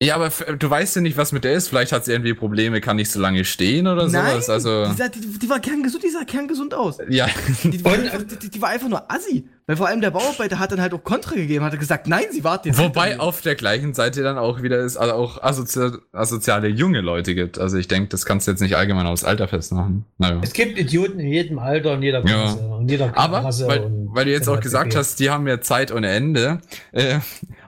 Ja, 0.00 0.14
aber 0.14 0.26
f- 0.26 0.44
du 0.58 0.70
weißt 0.70 0.94
ja 0.96 1.02
nicht, 1.02 1.16
was 1.16 1.32
mit 1.32 1.42
der 1.42 1.54
ist. 1.54 1.68
Vielleicht 1.68 1.90
hat 1.90 2.04
sie 2.04 2.12
irgendwie 2.12 2.32
Probleme, 2.34 2.80
kann 2.80 2.96
nicht 2.96 3.10
so 3.10 3.18
lange 3.20 3.44
stehen 3.44 3.88
oder 3.88 4.08
sowas. 4.08 4.48
Also, 4.48 4.86
die, 4.86 4.94
sah, 4.96 5.08
die, 5.08 5.20
die 5.38 5.50
war 5.50 5.58
kerngesund, 5.58 6.04
die 6.04 6.10
sah 6.10 6.22
kerngesund 6.24 6.72
aus. 6.72 6.98
ja. 7.08 7.26
Die, 7.64 7.84
war 7.84 7.94
einfach, 7.94 8.22
die, 8.22 8.48
die 8.48 8.62
war 8.62 8.68
einfach 8.68 8.88
nur 8.88 9.10
assi. 9.10 9.48
Weil 9.68 9.76
vor 9.76 9.86
allem 9.86 10.00
der 10.00 10.12
Bauarbeiter 10.12 10.58
hat 10.58 10.72
dann 10.72 10.80
halt 10.80 10.94
auch 10.94 11.04
Kontra 11.04 11.34
gegeben, 11.34 11.62
hat 11.62 11.78
gesagt, 11.78 12.06
nein, 12.06 12.24
sie 12.30 12.42
wartet 12.42 12.72
jetzt. 12.72 12.78
Wobei 12.78 13.20
auf 13.20 13.42
der 13.42 13.54
gleichen 13.54 13.92
Seite 13.92 14.22
dann 14.22 14.38
auch 14.38 14.62
wieder 14.62 14.78
es 14.78 14.96
also 14.96 15.12
auch 15.12 15.42
asozia 15.42 15.92
asoziale 16.10 16.68
junge 16.68 17.02
Leute 17.02 17.34
gibt. 17.34 17.58
Also 17.58 17.76
ich 17.76 17.86
denke, 17.86 18.08
das 18.08 18.24
kannst 18.24 18.46
du 18.46 18.52
jetzt 18.52 18.60
nicht 18.62 18.78
allgemein 18.78 19.06
aufs 19.06 19.24
Alter 19.24 19.46
festmachen. 19.46 20.06
Naja. 20.16 20.40
Es 20.42 20.54
gibt 20.54 20.78
Idioten 20.78 21.20
in 21.20 21.28
jedem 21.30 21.58
Alter 21.58 21.92
und 21.92 22.02
jeder 22.02 22.24
Ja. 22.24 22.24
Klasse 22.24 22.60
und 22.66 22.90
jeder 22.90 23.12
Aber, 23.14 23.44
weil, 23.44 23.80
und 23.80 24.08
weil 24.14 24.24
du 24.24 24.30
jetzt 24.30 24.48
auch 24.48 24.58
gesagt 24.58 24.96
hast, 24.96 25.20
die 25.20 25.28
haben 25.28 25.46
ja 25.46 25.60
Zeit 25.60 25.92
ohne 25.92 26.08
Ende, 26.08 26.62
äh, 26.92 27.18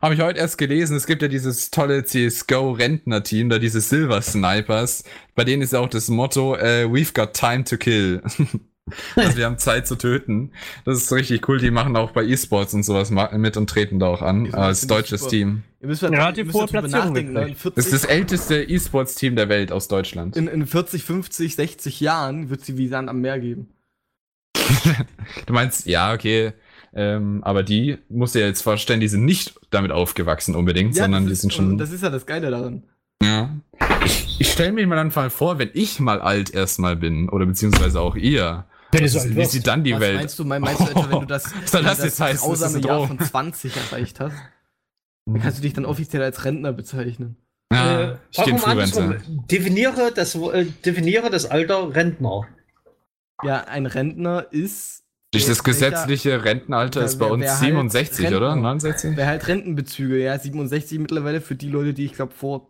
habe 0.01 0.14
ich 0.14 0.22
heute 0.22 0.39
erst 0.39 0.56
gelesen, 0.56 0.97
es 0.97 1.06
gibt 1.06 1.20
ja 1.20 1.28
dieses 1.28 1.70
tolle 1.70 2.05
CSGO-Rentner-Team, 2.05 3.51
da 3.51 3.59
diese 3.59 3.82
Silver 3.82 4.22
Snipers, 4.22 5.05
bei 5.35 5.44
denen 5.44 5.60
ist 5.60 5.74
ja 5.74 5.81
auch 5.81 5.89
das 5.90 6.09
Motto, 6.09 6.56
äh, 6.56 6.86
we've 6.86 7.12
got 7.12 7.35
time 7.35 7.64
to 7.64 7.77
kill. 7.77 8.22
also 9.16 9.36
wir 9.36 9.44
haben 9.46 9.58
Zeit 9.58 9.86
zu 9.86 9.96
töten. 9.96 10.52
Das 10.84 10.96
ist 10.98 11.12
richtig 11.12 11.48
cool, 11.48 11.58
die 11.58 11.70
machen 11.70 11.96
auch 11.96 12.10
bei 12.12 12.24
E-Sports 12.24 12.74
und 12.74 12.82
sowas 12.82 13.10
mit 13.10 13.56
und 13.56 13.68
treten 13.70 13.98
da 13.98 14.06
auch 14.06 14.22
an, 14.22 14.44
sind 14.46 14.54
als 14.54 14.86
deutsches 14.86 15.20
super. 15.20 15.30
Team. 15.30 15.62
Ihr 15.80 15.88
müsst 15.88 16.02
Ja, 16.02 16.28
ihr 16.28 16.32
die 16.32 16.44
müsst 16.44 16.58
Platzierung 16.66 16.90
nachdenken, 16.90 17.32
ne? 17.32 17.54
Das 17.74 17.86
ist 17.86 17.92
das 17.92 18.00
40, 18.02 18.10
älteste 18.10 18.62
E-Sports-Team 18.62 19.36
der 19.36 19.48
Welt 19.48 19.72
aus 19.72 19.88
Deutschland. 19.88 20.36
in, 20.36 20.46
in 20.46 20.66
40, 20.66 21.04
50, 21.04 21.56
60 21.56 22.00
Jahren 22.00 22.50
wird 22.50 22.64
sie 22.64 22.76
wie 22.76 22.88
Sand 22.88 23.08
am 23.08 23.20
Meer 23.20 23.38
geben. 23.38 23.68
Du 25.46 25.52
meinst, 25.52 25.86
ja, 25.86 26.12
okay, 26.12 26.52
ähm, 26.92 27.42
aber 27.44 27.62
die 27.62 27.98
musst 28.08 28.34
du 28.34 28.40
dir 28.40 28.46
jetzt 28.46 28.62
vorstellen, 28.62 29.00
die 29.00 29.08
sind 29.08 29.24
nicht 29.24 29.54
damit 29.70 29.92
aufgewachsen 29.92 30.54
unbedingt, 30.56 30.94
sondern 30.94 31.24
das 31.24 31.28
die 31.28 31.32
ist, 31.32 31.40
sind 31.42 31.54
schon. 31.54 31.78
Das 31.78 31.92
ist 31.92 32.02
ja 32.02 32.10
das 32.10 32.26
Geile 32.26 32.50
daran. 32.50 32.82
Ja. 33.22 33.50
Ich, 34.04 34.40
ich 34.40 34.50
stelle 34.50 34.72
mir 34.72 34.86
mal 34.86 34.96
dann 34.96 35.12
mal 35.14 35.30
vor, 35.30 35.58
wenn 35.58 35.70
ich 35.74 36.00
mal 36.00 36.20
alt 36.20 36.52
erstmal 36.52 36.96
bin, 36.96 37.28
oder 37.28 37.46
beziehungsweise 37.46 38.00
auch 38.00 38.16
ihr, 38.16 38.64
Wenn 38.92 39.00
du 39.00 39.04
was 39.06 39.12
so 39.12 39.18
ist- 39.18 39.24
alt 39.26 39.36
wie 39.36 39.44
sieht 39.44 39.66
dann 39.66 39.84
die 39.84 39.92
Was 39.94 40.00
Welt? 40.00 40.16
meinst 40.16 40.38
du, 40.38 40.44
mein- 40.44 40.62
meinst 40.62 40.80
du 40.80 40.84
etwa, 40.86 41.10
wenn 41.10 41.20
du 41.20 41.26
das, 41.26 41.44
Was 41.62 41.70
soll 41.70 41.80
wenn 41.80 41.86
das 41.88 41.98
du 41.98 42.04
jetzt 42.04 42.20
heißen? 42.20 42.34
Das 42.36 42.42
grausame 42.60 42.76
eine 42.78 42.86
Jahr 42.86 43.06
von 43.06 43.18
20 43.20 43.76
erreicht 43.76 44.20
hast? 44.20 44.34
Dann 45.26 45.40
kannst 45.42 45.58
du 45.58 45.62
dich 45.62 45.72
dann 45.74 45.84
offiziell 45.84 46.22
als 46.22 46.44
Rentner 46.44 46.72
bezeichnen. 46.72 47.36
Ja, 47.72 48.00
Äh, 48.12 48.16
warum 48.36 48.64
andersrum? 48.64 49.14
Definiere 49.50 50.12
das, 50.12 50.34
äh, 50.34 50.64
definiere 50.84 51.30
das 51.30 51.46
Alter 51.46 51.94
Rentner. 51.94 52.48
Ja, 53.44 53.64
ein 53.64 53.86
Rentner 53.86 54.46
ist. 54.50 55.04
Das 55.32 55.46
welcher- 55.46 55.62
gesetzliche 55.62 56.44
Rentenalter 56.44 57.04
ist 57.04 57.18
bei 57.18 57.26
uns 57.26 57.46
halt 57.46 57.58
67, 57.60 58.26
oder? 58.34 58.48
Rentner- 58.54 58.62
69? 58.62 59.16
Wer 59.16 59.26
halt 59.28 59.46
Rentenbezüge, 59.46 60.18
ja, 60.20 60.36
67 60.36 60.98
mittlerweile 60.98 61.40
für 61.40 61.54
die 61.54 61.68
Leute, 61.68 61.94
die 61.94 62.04
ich 62.06 62.14
glaube 62.14 62.32
vor 62.34 62.66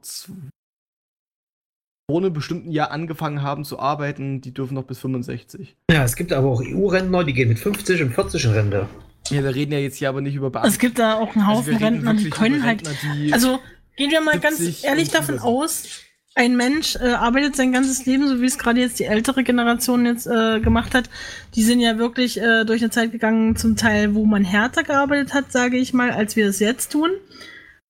einem 2.19 2.33
bestimmten 2.33 2.71
Jahr 2.71 2.91
angefangen 2.91 3.43
haben 3.43 3.65
zu 3.65 3.79
arbeiten, 3.79 4.41
die 4.41 4.53
dürfen 4.53 4.75
noch 4.75 4.85
bis 4.85 4.99
65. 4.99 5.77
Ja, 5.91 6.05
es 6.05 6.17
gibt 6.17 6.33
aber 6.33 6.49
auch 6.49 6.63
EU-Rentner, 6.63 7.25
die 7.25 7.33
gehen 7.33 7.49
mit 7.49 7.59
50 7.59 8.03
und 8.03 8.15
40 8.15 8.45
in 8.45 8.51
Rente. 8.53 8.89
Ja, 9.29 9.45
wir 9.45 9.55
reden 9.55 9.73
ja 9.73 9.79
jetzt 9.79 9.97
hier 9.97 10.09
aber 10.09 10.21
nicht 10.21 10.35
über 10.35 10.51
Es 10.65 10.79
gibt 10.79 10.99
da 10.99 11.15
auch 11.15 11.35
einen 11.35 11.47
Also 11.47 11.59
Haufen 11.61 11.75
reden 11.75 11.85
Rentner, 11.85 12.15
die 12.15 12.31
können 12.31 12.57
über 12.57 12.67
halt. 12.67 12.87
Rentner, 12.87 13.15
die 13.15 13.33
Also 13.33 13.59
gehen 13.97 14.11
wir 14.11 14.21
mal 14.21 14.41
ganz 14.41 14.59
70 14.59 14.85
ehrlich 14.85 15.11
davon 15.11 15.39
aus, 15.39 16.03
ein 16.35 16.57
Mensch 16.57 16.97
äh, 16.97 17.09
arbeitet 17.11 17.57
sein 17.57 17.73
ganzes 17.73 18.07
Leben, 18.07 18.29
so 18.29 18.41
wie 18.41 18.47
es 18.47 18.59
gerade 18.59 18.81
jetzt 18.81 18.99
die 18.99 19.05
ältere 19.05 19.43
Generation 19.43 20.07
jetzt 20.07 20.27
äh, 20.27 20.61
gemacht 20.61 20.95
hat. 20.95 21.11
Die 21.55 21.63
sind 21.63 21.81
ja 21.81 21.99
wirklich 21.99 22.41
äh, 22.41 22.65
durch 22.65 22.83
eine 22.83 22.91
Zeit 22.91 23.13
gegangen, 23.13 23.57
zum 23.57 23.77
Teil, 23.77 24.15
wo 24.15 24.25
man 24.25 24.45
härter 24.45 24.85
gearbeitet 24.85 25.35
hat, 25.35 25.51
sage 25.51 25.77
ich 25.77 25.93
mal, 25.93 26.11
als 26.13 26.37
wir 26.37 26.47
es 26.47 26.61
jetzt 26.61 26.93
tun. 26.93 27.11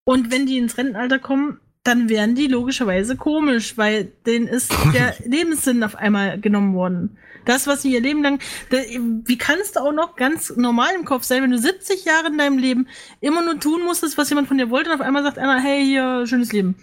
Und 0.04 0.32
wenn 0.32 0.46
die 0.46 0.58
ins 0.58 0.78
Rentenalter 0.78 1.18
kommen, 1.18 1.60
dann 1.84 2.08
werden 2.08 2.34
die 2.34 2.46
logischerweise 2.46 3.16
komisch, 3.16 3.78
weil 3.78 4.12
denen 4.26 4.46
ist 4.46 4.72
der 4.94 5.14
Lebenssinn 5.24 5.82
auf 5.82 5.96
einmal 5.96 6.38
genommen 6.40 6.74
worden. 6.74 7.16
Das, 7.46 7.66
was 7.66 7.80
sie 7.82 7.92
ihr 7.94 8.02
Leben 8.02 8.22
lang. 8.22 8.38
Da, 8.68 8.76
wie 9.24 9.38
kannst 9.38 9.76
du 9.76 9.80
auch 9.80 9.92
noch 9.92 10.14
ganz 10.16 10.54
normal 10.56 10.90
im 10.94 11.06
Kopf 11.06 11.24
sein, 11.24 11.42
wenn 11.42 11.50
du 11.50 11.58
70 11.58 12.04
Jahre 12.04 12.26
in 12.26 12.36
deinem 12.36 12.58
Leben 12.58 12.86
immer 13.20 13.42
nur 13.42 13.58
tun 13.58 13.82
musstest, 13.82 14.18
was 14.18 14.28
jemand 14.28 14.46
von 14.48 14.58
dir 14.58 14.68
wollte, 14.68 14.90
und 14.90 14.96
auf 14.96 15.00
einmal 15.00 15.22
sagt 15.22 15.38
einer, 15.38 15.58
hey, 15.58 15.82
hier, 15.84 16.26
schönes 16.26 16.52
Leben. 16.52 16.74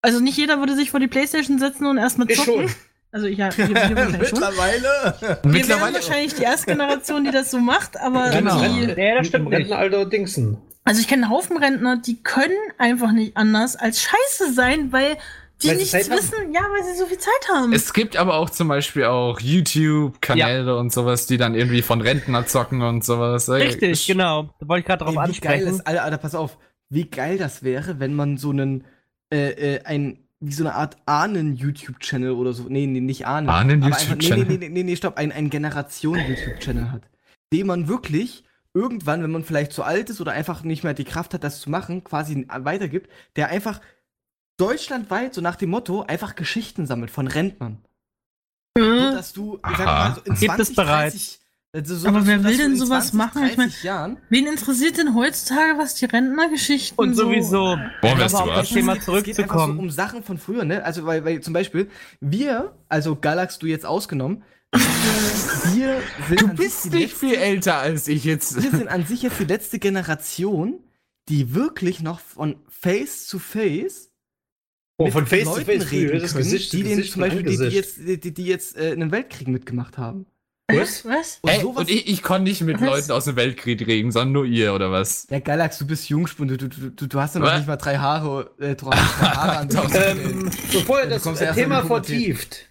Also 0.00 0.20
nicht 0.20 0.38
jeder 0.38 0.58
würde 0.58 0.74
sich 0.74 0.90
vor 0.90 1.00
die 1.00 1.06
Playstation 1.06 1.58
setzen 1.58 1.86
und 1.86 1.98
erstmal 1.98 2.30
Ich 2.30 2.38
zocken. 2.38 2.68
schon. 2.68 2.76
Also 3.12 3.26
ja, 3.26 3.54
wir, 3.56 3.68
wir 3.68 3.74
wahrscheinlich 3.76 4.28
schon. 4.30 4.38
Mittlerweile. 4.40 5.38
Wir 5.44 5.68
wären 5.68 5.94
wahrscheinlich 5.94 6.34
die 6.34 6.42
erste 6.44 6.66
Generation, 6.72 7.24
die 7.24 7.30
das 7.30 7.50
so 7.50 7.58
macht, 7.60 8.00
aber 8.00 8.30
Genau. 8.30 8.58
die, 8.58 8.84
Ja, 9.00 9.18
das 9.18 9.26
stimmt. 9.26 9.46
Im 9.48 9.52
Rentenalter 9.52 10.06
Dingsen. 10.06 10.56
Also 10.84 11.00
ich 11.00 11.08
kenne 11.08 11.24
einen 11.24 11.32
Haufen 11.32 11.56
Rentner, 11.56 11.96
die 11.96 12.22
können 12.22 12.56
einfach 12.78 13.12
nicht 13.12 13.36
anders 13.36 13.76
als 13.76 14.02
scheiße 14.02 14.52
sein, 14.52 14.92
weil 14.92 15.16
die 15.62 15.68
Weil 15.68 15.78
sie 15.78 15.82
nichts 15.96 16.10
haben. 16.10 16.18
wissen, 16.18 16.52
ja, 16.52 16.60
weil 16.62 16.82
sie 16.92 16.98
so 16.98 17.06
viel 17.06 17.18
Zeit 17.18 17.48
haben. 17.54 17.72
Es 17.72 17.92
gibt 17.92 18.16
aber 18.16 18.34
auch 18.34 18.50
zum 18.50 18.66
Beispiel 18.66 19.04
auch 19.04 19.38
YouTube-Kanäle 19.38 20.76
und 20.76 20.92
sowas, 20.92 21.26
die 21.26 21.36
dann 21.36 21.54
irgendwie 21.54 21.82
von 21.82 22.00
Rentner 22.00 22.46
zocken 22.46 22.82
und 22.82 23.04
sowas. 23.04 23.48
Äh, 23.48 23.52
Richtig, 23.54 23.90
ich- 23.92 24.06
genau. 24.08 24.50
Da 24.58 24.68
wollte 24.68 24.80
ich 24.80 24.86
gerade 24.86 25.04
drauf 25.04 25.14
Ey, 25.16 25.34
wie 25.34 25.38
geil 25.40 25.52
ansprechen. 25.54 25.68
ist, 25.76 25.86
Alter, 25.86 26.02
Alter, 26.04 26.18
pass 26.18 26.34
auf, 26.34 26.58
wie 26.88 27.04
geil 27.08 27.38
das 27.38 27.62
wäre, 27.62 28.00
wenn 28.00 28.14
man 28.14 28.38
so 28.38 28.50
einen, 28.50 28.84
äh, 29.32 29.76
äh, 29.76 29.84
ein, 29.84 30.18
wie 30.40 30.52
so 30.52 30.64
eine 30.64 30.74
Art 30.74 30.96
Ahnen-YouTube-Channel 31.06 32.32
oder 32.32 32.52
so, 32.52 32.64
nee, 32.68 32.86
nee, 32.86 32.98
nicht 33.00 33.26
Ahnen. 33.28 33.48
Ahnen- 33.48 33.82
aber 33.84 33.94
einfach- 33.94 34.02
YouTube-Channel? 34.16 34.44
Nee, 34.46 34.50
nee, 34.58 34.58
nee, 34.58 34.68
nee, 34.68 34.82
nee, 34.82 34.96
stopp, 34.96 35.16
ein, 35.16 35.30
ein 35.30 35.48
Generation-YouTube-Channel 35.48 36.90
hat, 36.90 37.02
den 37.52 37.66
man 37.68 37.86
wirklich 37.88 38.42
irgendwann, 38.74 39.22
wenn 39.22 39.30
man 39.30 39.44
vielleicht 39.44 39.72
zu 39.72 39.82
alt 39.82 40.10
ist 40.10 40.20
oder 40.20 40.32
einfach 40.32 40.62
nicht 40.62 40.82
mehr 40.84 40.94
die 40.94 41.04
Kraft 41.04 41.34
hat, 41.34 41.44
das 41.44 41.60
zu 41.60 41.70
machen, 41.70 42.04
quasi 42.04 42.46
weitergibt, 42.48 43.10
der 43.36 43.48
einfach 43.48 43.80
deutschlandweit, 44.58 45.34
so 45.34 45.40
nach 45.40 45.56
dem 45.56 45.70
Motto, 45.70 46.02
einfach 46.02 46.34
Geschichten 46.34 46.86
sammelt 46.86 47.10
von 47.10 47.26
Rentnern. 47.26 47.78
So, 48.76 48.84
Äh, 48.84 49.12
dass 49.12 49.32
du, 49.32 49.56
ich 49.70 49.76
sag 49.76 49.86
mal, 49.86 50.14
so 50.14 50.20
in 50.22 50.34
Gibt 50.34 50.58
es 50.60 50.72
20, 50.72 50.76
bereits. 50.76 51.14
30, 51.14 51.40
also 51.74 51.96
so, 51.96 52.08
Aber 52.08 52.26
wer 52.26 52.38
du- 52.38 52.44
will 52.44 52.56
denn 52.56 52.76
sowas 52.76 53.10
20, 53.10 53.14
machen? 53.14 53.46
Ich 53.46 53.56
mein- 53.56 53.68
30 53.68 53.82
Jahren 53.82 54.16
wen 54.30 54.46
interessiert 54.46 54.96
denn 54.98 55.14
heutzutage, 55.14 55.78
was 55.78 55.94
die 55.94 56.04
Rentnergeschichten 56.06 56.98
Und 56.98 57.14
so 57.14 57.24
sowieso, 57.24 57.76
Boah, 58.00 58.12
um 58.12 58.18
wärst 58.18 58.34
du 58.34 58.46
das 58.46 58.56
was? 58.58 58.68
Thema 58.68 58.92
Es 58.92 58.98
geht 58.98 59.04
so 59.04 59.12
zurückzukommen. 59.12 59.78
um 59.78 59.90
Sachen 59.90 60.22
von 60.22 60.38
früher, 60.38 60.64
ne? 60.64 60.82
Also, 60.84 61.04
weil, 61.06 61.24
weil 61.24 61.40
zum 61.40 61.52
Beispiel, 61.52 61.90
wir, 62.20 62.74
also 62.88 63.16
Galax, 63.16 63.58
du 63.58 63.66
jetzt 63.66 63.84
ausgenommen, 63.86 64.42
wir 64.72 66.00
sind 66.28 66.40
Du 66.42 66.48
bist 66.48 66.86
nicht 66.86 67.00
letzte, 67.00 67.16
viel 67.16 67.34
älter 67.34 67.78
als 67.78 68.08
ich 68.08 68.24
jetzt. 68.24 68.62
Wir 68.62 68.70
sind 68.70 68.88
an 68.88 69.06
sich 69.06 69.22
jetzt 69.22 69.38
die 69.38 69.44
letzte 69.44 69.78
Generation, 69.78 70.80
die 71.28 71.54
wirklich 71.54 72.00
noch 72.00 72.20
von 72.20 72.56
Face 72.68 73.26
to 73.26 73.38
Face 73.38 74.12
Oh, 74.98 75.04
mit 75.04 75.12
von 75.14 75.26
Face 75.26 75.44
to 75.44 75.50
Leuten 75.50 75.64
Face 75.64 75.84
früher, 75.84 76.10
reden 76.10 76.20
das 76.20 76.32
können, 76.32 76.44
Gesicht 76.44 76.70
zu 76.70 76.76
die 76.76 76.82
den 76.82 77.02
zum 77.02 77.20
Beispiel, 77.22 77.42
die, 77.42 77.56
die 77.56 77.64
jetzt, 77.64 77.98
die, 77.98 78.34
die 78.34 78.44
jetzt 78.44 78.76
äh, 78.76 78.92
einen 78.92 79.10
Weltkrieg 79.10 79.48
mitgemacht 79.48 79.98
haben. 79.98 80.26
Was? 80.70 81.04
Was? 81.04 81.38
Und 81.42 81.50
Ey, 81.50 81.60
sowas- 81.60 81.80
und 81.80 81.90
ich, 81.90 82.08
ich 82.08 82.22
konnte 82.22 82.44
nicht 82.44 82.60
mit 82.62 82.80
Was? 82.80 82.86
Leuten 82.86 83.12
aus 83.12 83.24
dem 83.24 83.36
Weltkrieg 83.36 83.86
reden, 83.86 84.12
sondern 84.12 84.32
nur 84.32 84.44
ihr, 84.44 84.74
oder 84.74 84.92
was? 84.92 85.26
Ja, 85.30 85.40
Galax, 85.40 85.78
du 85.78 85.86
bist 85.86 86.08
Jungspund, 86.08 86.50
du, 86.50 86.56
du, 86.56 86.68
du, 86.68 87.06
du 87.06 87.20
hast 87.20 87.34
ja 87.34 87.40
noch 87.40 87.54
nicht 87.56 87.66
mal 87.66 87.76
drei 87.76 87.98
Haare, 87.98 88.50
äh, 88.58 88.74
drei 88.74 88.96
Haare 88.96 89.56
an 89.58 89.68
Ähm, 89.94 90.50
bevor 90.72 91.00
ihr 91.00 91.18
Du 91.18 91.30
das 91.30 91.54
Thema 91.54 91.84
vertieft, 91.84 92.68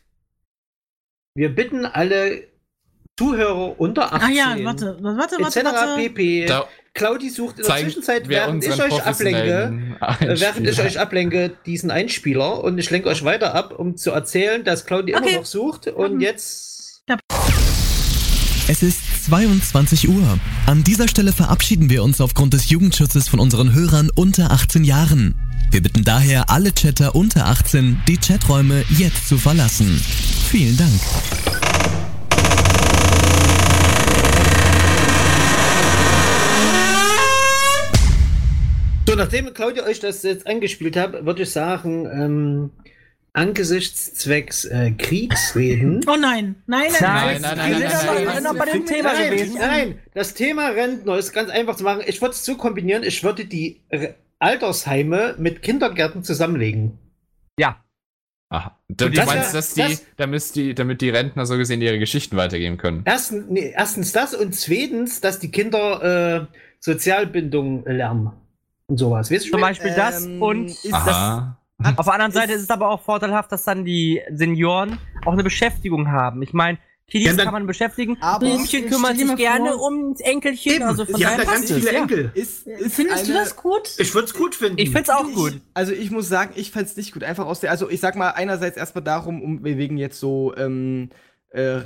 wir 1.35 1.49
bitten 1.55 1.85
alle 1.85 2.43
Zuhörer 3.17 3.79
unter 3.79 4.13
18 4.13 4.21
Ah 4.21 4.31
ja, 4.31 4.65
warte, 4.65 4.97
warte, 5.01 5.35
warte, 5.41 5.59
etc. 5.59 5.65
warte. 5.73 5.95
pp. 6.01 6.45
Da 6.45 6.65
Claudi 6.93 7.29
sucht 7.29 7.59
in 7.59 7.65
der 7.65 7.77
Zwischenzeit, 7.77 8.27
während 8.27 8.63
ich 8.65 8.71
euch 8.71 8.81
ablenke, 8.81 8.97
professionellen 9.03 9.95
äh, 10.01 10.39
während 10.41 10.67
ich 10.67 10.77
Einspieler- 10.79 10.85
euch 10.85 10.99
ablenke, 10.99 11.53
diesen 11.65 11.91
Einspieler 11.91 12.63
und 12.63 12.77
ich 12.77 12.89
lenke 12.89 13.07
euch 13.09 13.23
weiter 13.23 13.53
ab, 13.55 13.77
um 13.77 13.95
zu 13.95 14.11
erzählen, 14.11 14.63
dass 14.65 14.85
Claudi 14.85 15.15
Okay. 15.15 15.29
immer 15.29 15.37
noch 15.39 15.45
sucht 15.45 15.87
und 15.87 16.15
Mhm. 16.15 16.21
jetzt 16.21 17.01
Es 18.67 18.83
ist 18.83 19.25
22 19.25 20.09
Uhr. 20.09 20.39
An 20.65 20.83
dieser 20.83 21.07
Stelle 21.07 21.31
verabschieden 21.33 21.89
wir 21.89 22.03
uns 22.03 22.19
aufgrund 22.21 22.53
des 22.53 22.69
Jugendschutzes 22.69 23.27
von 23.29 23.39
unseren 23.39 23.73
Hörern 23.73 24.09
unter 24.15 24.51
18 24.51 24.83
Jahren. 24.83 25.35
Wir 25.71 25.81
bitten 25.81 26.03
daher 26.03 26.49
alle 26.49 26.73
Chatter 26.73 27.15
unter 27.15 27.45
18, 27.45 28.01
die 28.05 28.17
Chaträume 28.17 28.83
jetzt 28.89 29.29
zu 29.29 29.37
verlassen. 29.37 29.87
Vielen 30.49 30.75
Dank. 30.75 30.99
So, 39.07 39.15
nachdem 39.15 39.53
Claudia 39.53 39.83
euch 39.83 40.01
das 40.01 40.23
jetzt 40.23 40.45
angespielt 40.45 40.97
hat, 40.97 41.25
würde 41.25 41.43
ich 41.43 41.51
sagen, 41.51 42.05
ähm, 42.05 42.71
angesichts 43.31 44.13
zwecks 44.15 44.65
äh, 44.65 44.91
Kriegsreden. 44.91 46.01
Oh 46.05 46.17
nein, 46.19 46.55
nein, 46.67 46.91
nein, 46.99 47.41
Nein, 47.41 47.41
nein, 47.41 47.57
nein, 47.57 47.79
Wir 47.79 47.89
nein, 47.89 48.25
nein, 48.25 48.43
noch 48.43 48.57
bei 48.57 48.65
dem 48.65 48.79
nein. 48.79 48.85
Thema 48.85 49.13
nein, 49.13 49.31
gewesen. 49.31 49.57
nein, 49.57 49.99
das 50.13 50.33
Thema 50.33 50.67
Rentner 50.67 51.17
ist 51.17 51.31
ganz 51.31 51.49
einfach 51.49 51.77
zu 51.77 51.85
machen. 51.85 52.01
Ich 52.05 52.21
würde 52.21 52.33
es 52.33 52.43
so 52.43 52.57
kombinieren, 52.57 53.03
ich 53.03 53.23
würde 53.23 53.45
die 53.45 53.79
Altersheime 54.41 55.35
mit 55.37 55.61
Kindergärten 55.61 56.23
zusammenlegen. 56.23 56.97
Ja. 57.59 57.77
Aha. 58.49 58.77
Du, 58.89 59.05
du 59.05 59.11
das 59.11 59.25
meinst, 59.27 59.53
dass 59.55 59.73
die, 59.75 59.81
das- 59.81 60.05
damit 60.17 60.55
die, 60.55 60.73
damit 60.75 60.99
die 61.01 61.09
Rentner 61.09 61.45
so 61.45 61.57
gesehen 61.57 61.81
ihre 61.81 61.99
Geschichten 61.99 62.35
weitergeben 62.35 62.77
können? 62.77 63.03
Erstens, 63.05 63.45
nee, 63.49 63.71
erstens 63.73 64.11
das 64.11 64.33
und 64.33 64.53
zweitens, 64.53 65.21
dass 65.21 65.39
die 65.39 65.51
Kinder 65.51 66.41
äh, 66.51 66.55
Sozialbindung 66.79 67.85
lernen. 67.85 68.31
und 68.87 68.97
sowas. 68.97 69.31
Weißt 69.31 69.45
du, 69.45 69.49
Zum 69.51 69.59
schon? 69.59 69.61
Beispiel 69.69 69.93
das 69.95 70.25
Ähm, 70.25 70.41
und 70.41 70.65
ist 70.65 70.91
das, 70.91 71.07
Aha. 71.07 71.57
auf 71.95 72.05
der 72.05 72.13
anderen 72.13 72.33
Seite 72.33 72.51
ist- 72.51 72.57
ist 72.57 72.63
es 72.63 72.69
aber 72.69 72.89
auch 72.89 73.01
vorteilhaft, 73.01 73.51
dass 73.53 73.63
dann 73.63 73.85
die 73.85 74.21
Senioren 74.33 74.97
auch 75.25 75.31
eine 75.33 75.43
Beschäftigung 75.43 76.11
haben. 76.11 76.41
Ich 76.41 76.51
meine, 76.51 76.77
Kiddies 77.11 77.27
Ja, 77.27 77.33
dann- 77.33 77.43
kann 77.45 77.53
man 77.53 77.67
beschäftigen, 77.67 78.17
Aber 78.21 78.45
Blümchen 78.45 78.89
kümmert 78.89 79.17
sich 79.17 79.35
gerne 79.35 79.71
vor- 79.73 79.91
ums 79.91 80.21
Enkelchen, 80.21 80.75
Eben, 80.75 80.83
also 80.85 81.05
von 81.05 81.15
die 81.15 81.25
haben 81.27 81.37
da 81.37 81.43
ganz 81.43 81.69
es, 81.69 81.75
viele 81.77 81.93
ja. 81.93 81.99
Enkel. 82.01 82.31
ist, 82.33 82.65
ist 82.65 82.95
Findest 82.95 83.27
du 83.27 83.31
eine- 83.33 83.41
das 83.41 83.55
gut? 83.57 83.89
Ich 83.97 84.13
würde 84.15 84.25
es 84.27 84.33
gut 84.33 84.55
finden. 84.55 84.77
Ich 84.79 84.89
find's 84.91 85.09
auch 85.09 85.27
Ich- 85.27 85.35
gut. 85.35 85.59
Also 85.73 85.91
ich 85.91 86.09
muss 86.09 86.29
sagen, 86.29 86.53
ich 86.55 86.71
fand's 86.71 86.95
nicht 86.95 87.13
gut. 87.13 87.23
Einfach 87.23 87.45
aus 87.45 87.59
der, 87.59 87.69
also 87.71 87.89
ich 87.89 87.99
sag 87.99 88.15
mal 88.15 88.29
einerseits 88.29 88.77
erstmal 88.77 89.03
darum, 89.03 89.41
um 89.43 89.63
wegen 89.63 89.97
jetzt 89.97 90.19
so 90.21 90.55
ähm, 90.55 91.09
äh, 91.49 91.81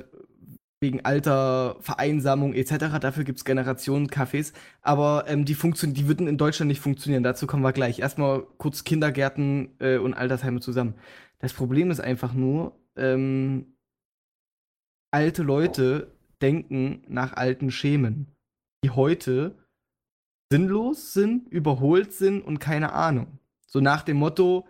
wegen 0.79 1.03
Alter, 1.03 1.77
Vereinsamung 1.79 2.53
etc. 2.53 2.99
Dafür 3.01 3.23
gibt's 3.23 3.45
Generationen-Cafés, 3.45 4.53
aber 4.83 5.23
ähm, 5.27 5.45
die 5.45 5.55
funktionieren, 5.55 5.95
die 5.95 6.07
würden 6.07 6.27
in 6.27 6.37
Deutschland 6.37 6.67
nicht 6.67 6.81
funktionieren. 6.81 7.23
Dazu 7.23 7.47
kommen 7.47 7.63
wir 7.63 7.73
gleich. 7.73 7.97
Erstmal 7.99 8.43
kurz 8.57 8.83
Kindergärten 8.83 9.69
äh, 9.79 9.97
und 9.97 10.13
Altersheime 10.13 10.59
zusammen. 10.59 10.93
Das 11.39 11.53
Problem 11.53 11.89
ist 11.89 11.99
einfach 11.99 12.33
nur, 12.33 12.77
ähm, 12.95 13.74
alte 15.15 15.43
Leute 15.43 16.11
denken 16.41 17.01
nach 17.07 17.31
alten 17.33 17.71
Schemen, 17.71 18.27
die 18.83 18.89
heute 18.89 19.55
sinnlos 20.51 21.13
sind, 21.13 21.47
überholt 21.49 22.11
sind 22.13 22.41
und 22.41 22.59
keine 22.59 22.91
Ahnung. 22.91 23.27
So 23.65 23.79
nach 23.79 24.03
dem 24.03 24.17
Motto, 24.17 24.65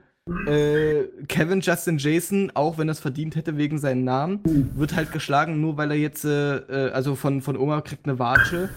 äh, 0.47 1.03
Kevin 1.27 1.61
Justin 1.61 1.97
Jason, 1.97 2.51
auch 2.53 2.77
wenn 2.77 2.87
er 2.87 2.93
es 2.93 2.99
verdient 2.99 3.35
hätte 3.35 3.57
wegen 3.57 3.79
seinem 3.79 4.03
Namen, 4.03 4.39
wird 4.75 4.95
halt 4.95 5.11
geschlagen, 5.11 5.59
nur 5.61 5.77
weil 5.77 5.89
er 5.91 5.97
jetzt, 5.97 6.25
äh, 6.25 6.57
äh, 6.57 6.91
also 6.91 7.15
von, 7.15 7.41
von 7.41 7.57
Oma 7.57 7.81
kriegt 7.81 8.05
eine 8.07 8.19
Watsche, 8.19 8.69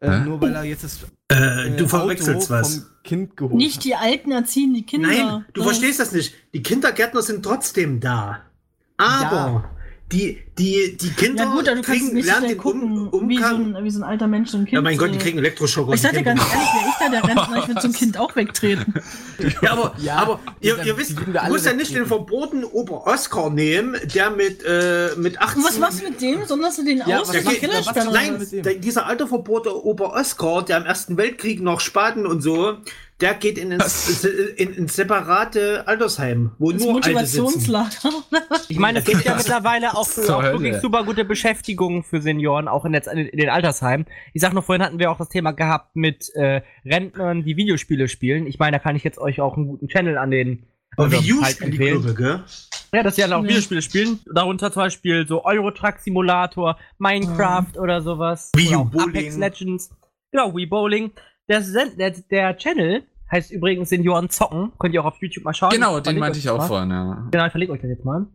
äh, 0.00 0.20
nur 0.20 0.40
weil 0.40 0.54
er 0.54 0.64
jetzt 0.64 0.84
das 0.84 1.04
äh, 1.30 1.68
äh, 1.68 1.76
du 1.76 1.86
verwechselst 1.86 2.50
Auto 2.50 2.60
was. 2.60 2.76
vom 2.76 2.86
Kind 3.04 3.36
geholt 3.36 3.54
Nicht 3.56 3.84
die 3.84 3.94
Alten 3.94 4.32
erziehen 4.32 4.72
die 4.74 4.84
Kinder. 4.86 5.08
Nein, 5.08 5.44
du 5.52 5.60
Das- 5.60 5.70
verstehst 5.70 6.00
das 6.00 6.12
nicht. 6.12 6.34
Die 6.54 6.62
Kindergärtner 6.62 7.22
sind 7.22 7.42
trotzdem 7.44 8.00
da. 8.00 8.40
Aber 8.96 9.70
die, 10.12 10.38
die, 10.58 10.96
die 11.00 11.10
Kinder 11.10 11.44
Ja 11.44 11.50
gut, 11.52 11.66
du 11.66 11.72
kannst 11.74 11.86
kriegen, 11.86 12.12
nicht 12.14 12.26
lernen 12.26 12.48
den 12.48 12.58
gucken, 12.58 13.08
um, 13.08 13.28
wie, 13.28 13.38
so 13.38 13.44
ein, 13.44 13.76
wie 13.82 13.90
so 13.90 14.00
ein 14.00 14.02
alter 14.02 14.26
Mensch 14.26 14.52
ein 14.52 14.64
Kind. 14.64 14.72
Ja, 14.72 14.80
mein 14.82 14.98
Gott, 14.98 15.14
die 15.14 15.18
kriegen 15.18 15.38
Elektroschock 15.38 15.88
aus 15.88 15.94
Ich 15.94 16.00
sag 16.00 16.10
dir 16.10 16.18
dem 16.18 16.24
ganz 16.24 16.40
ehrlich, 16.40 16.68
wäre 16.74 16.88
ich 16.88 16.94
da 16.98 17.08
der 17.10 17.24
Rentner, 17.24 17.58
ich 17.60 17.68
würde 17.68 17.80
so 17.80 17.88
ein 17.88 17.92
Kind 17.94 18.18
auch 18.18 18.34
wegtreten. 18.36 18.94
Ja, 19.62 19.72
aber, 19.72 19.94
Ja, 20.02 20.16
aber 20.16 20.40
ihr, 20.60 20.76
die- 20.76 20.88
ihr 20.88 20.98
wisst, 20.98 21.16
du 21.18 21.48
musst 21.48 21.64
ja 21.66 21.72
nicht 21.72 21.94
den 21.94 22.04
verbotenen 22.06 22.64
Ober-Oscar 22.64 23.48
nehmen, 23.50 23.96
der 24.14 24.30
mit, 24.30 24.62
äh, 24.64 25.10
mit 25.16 25.40
18... 25.40 25.58
Und 25.62 25.68
was 25.68 25.78
machst 25.78 26.00
du 26.02 26.08
mit 26.10 26.20
dem? 26.20 26.44
Sonderst 26.44 26.78
du 26.78 26.84
den 26.84 26.98
Ja, 27.06 27.20
aus? 27.20 27.28
was 27.28 27.30
Der 27.30 27.46
und 27.46 27.60
geht- 27.60 28.12
Nein, 28.12 28.36
was? 28.40 28.50
der, 28.50 28.74
dieser 28.74 29.06
alte 29.06 29.26
verbohrte 29.26 29.84
Ober-Oscar, 29.84 30.64
der 30.64 30.78
im 30.78 30.84
Ersten 30.86 31.16
Weltkrieg 31.16 31.60
noch 31.62 31.80
Spaten 31.80 32.26
und 32.26 32.42
so, 32.42 32.76
der 33.20 33.34
geht 33.34 33.58
in 33.58 33.72
ins, 33.72 34.24
in, 34.24 34.74
in 34.74 34.88
separate 34.88 35.86
Altersheim, 35.86 36.52
wo 36.58 36.72
Das 36.72 36.82
nur. 36.82 36.94
Motivationslager. 36.94 38.10
Ich 38.68 38.78
meine, 38.78 39.00
es 39.00 39.04
gibt 39.04 39.24
ja 39.24 39.34
mittlerweile 39.36 39.94
auch, 39.94 40.08
Zur 40.08 40.36
auch 40.36 40.42
wirklich 40.42 40.76
super 40.76 41.04
gute 41.04 41.24
Beschäftigungen 41.24 42.02
für 42.02 42.20
Senioren, 42.20 42.68
auch 42.68 42.84
in, 42.84 42.94
in 42.94 43.36
den 43.36 43.48
Altersheimen. 43.48 44.06
Ich 44.32 44.40
sag 44.40 44.52
nur, 44.52 44.62
vorhin 44.62 44.84
hatten 44.84 44.98
wir 44.98 45.10
auch 45.10 45.18
das 45.18 45.28
Thema 45.28 45.52
gehabt 45.52 45.94
mit 45.94 46.30
äh, 46.34 46.62
Rentnern, 46.84 47.44
die 47.44 47.56
Videospiele 47.56 48.08
spielen. 48.08 48.46
Ich 48.46 48.58
meine, 48.58 48.78
da 48.78 48.82
kann 48.82 48.96
ich 48.96 49.04
jetzt 49.04 49.18
euch 49.18 49.40
auch 49.40 49.56
einen 49.56 49.66
guten 49.66 49.88
Channel 49.88 50.18
an 50.18 50.30
den 50.30 50.66
Aber 50.96 51.04
also, 51.04 51.22
wie 51.22 51.40
halt 51.40 52.16
gell? 52.16 52.42
Ja, 52.92 53.02
dass 53.02 53.14
sie 53.16 53.22
dann 53.22 53.32
auch 53.32 53.42
Nee. 53.42 53.50
Videospiele 53.50 53.82
spielen. 53.82 54.20
Darunter 54.32 54.72
zum 54.72 54.82
Beispiel 54.82 55.26
so 55.26 55.44
Euro 55.44 55.70
Truck 55.70 55.98
Simulator, 55.98 56.76
Minecraft 56.98 57.78
oder 57.78 58.02
sowas. 58.02 58.50
Wii 58.56 58.74
Bowling. 58.74 59.08
Apex 59.08 59.36
Legends. 59.36 59.90
Genau, 60.32 60.54
Wii 60.54 60.66
Bowling. 60.66 61.12
Der, 61.48 61.60
der, 61.96 62.10
der 62.10 62.56
Channel 62.56 63.04
heißt 63.30 63.50
übrigens 63.50 63.88
Senioren 63.90 64.28
zocken. 64.30 64.72
Könnt 64.78 64.94
ihr 64.94 65.00
auch 65.02 65.06
auf 65.06 65.16
YouTube 65.20 65.44
mal 65.44 65.54
schauen. 65.54 65.70
Genau, 65.70 66.00
den 66.00 66.18
meinte 66.18 66.38
ich 66.38 66.48
auch 66.50 66.58
mal. 66.58 66.66
vorhin, 66.66 66.90
ja. 66.90 67.28
Genau, 67.30 67.46
ich 67.46 67.50
verlinke 67.50 67.72
euch 67.74 67.80
das 67.80 67.90
jetzt 67.90 68.04
mal. 68.04 68.26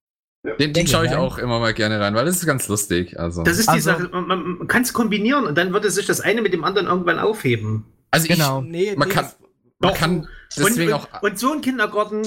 Den, 0.60 0.74
den 0.74 0.86
schaue 0.88 1.08
ich 1.08 1.16
auch 1.16 1.40
immer 1.40 1.60
mal 1.60 1.74
gerne 1.74 2.00
rein, 2.00 2.14
weil 2.14 2.26
das 2.26 2.36
ist 2.36 2.46
ganz 2.46 2.68
lustig. 2.68 3.20
Also, 3.20 3.44
Das 3.44 3.58
ist 3.58 3.66
die 3.68 3.72
Also- 3.74 3.92
Sache, 3.92 4.10
man, 4.14 4.28
man 4.60 4.68
kann 4.68 4.84
es 4.84 4.94
kombinieren 4.94 5.46
und 5.46 5.58
dann 5.58 5.74
würde 5.74 5.90
sich 5.90 6.06
das 6.06 6.22
eine 6.22 6.42
mit 6.44 6.54
dem 6.54 6.64
anderen 6.64 6.88
irgendwann 6.88 7.18
aufheben. 7.20 7.86
also 8.12 8.28
Genau. 8.28 8.62
Nee, 8.62 8.96
Man 8.96 9.08
nee, 9.08 9.14
kann- 9.14 9.24
das- 9.26 9.38
man 9.80 9.92
Doch. 9.92 9.98
kann 10.00 10.28
deswegen 10.56 10.94
und, 10.94 11.00
auch. 11.00 11.22
und, 11.24 11.40
so 11.40 11.52
ein 11.52 11.62
Kindergarten, 11.62 12.22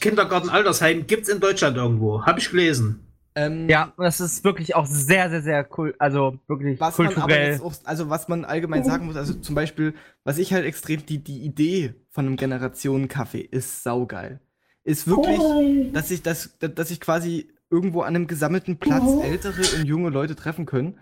Kindergarten 0.00 0.48
Altersheim 0.50 1.06
gibt's 1.06 1.28
in 1.28 1.40
Deutschland 1.40 1.76
irgendwo. 1.76 2.24
Habe 2.26 2.38
ich 2.40 2.50
gelesen. 2.50 3.05
Ähm, 3.36 3.68
Ja, 3.68 3.92
das 3.98 4.20
ist 4.20 4.42
wirklich 4.42 4.74
auch 4.74 4.86
sehr, 4.86 5.30
sehr, 5.30 5.42
sehr 5.42 5.68
cool. 5.76 5.94
Also 5.98 6.38
wirklich 6.48 6.80
was 6.80 6.98
man 6.98 7.08
aber 7.08 7.20
kulturell. 7.20 7.60
auch, 7.60 7.74
also 7.84 8.10
was 8.10 8.28
man 8.28 8.44
allgemein 8.44 8.82
sagen 8.82 9.06
muss, 9.06 9.16
also 9.16 9.34
zum 9.34 9.54
Beispiel, 9.54 9.94
was 10.24 10.38
ich 10.38 10.52
halt 10.52 10.64
extrem, 10.64 11.04
die, 11.06 11.22
die 11.22 11.44
Idee 11.44 11.94
von 12.08 12.26
einem 12.26 12.36
Generationen-Kaffee 12.36 13.42
ist 13.42 13.82
saugeil. 13.82 14.40
Ist 14.84 15.06
wirklich, 15.06 15.92
dass 15.92 16.10
ich, 16.10 16.22
das, 16.22 16.56
dass 16.58 16.90
ich 16.90 17.00
quasi 17.00 17.48
irgendwo 17.70 18.02
an 18.02 18.16
einem 18.16 18.26
gesammelten 18.26 18.78
Platz 18.78 19.04
ältere 19.22 19.62
und 19.76 19.84
junge 19.84 20.10
Leute 20.10 20.36
treffen 20.36 20.64
können, 20.64 20.98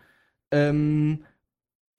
ähm, 0.51 1.25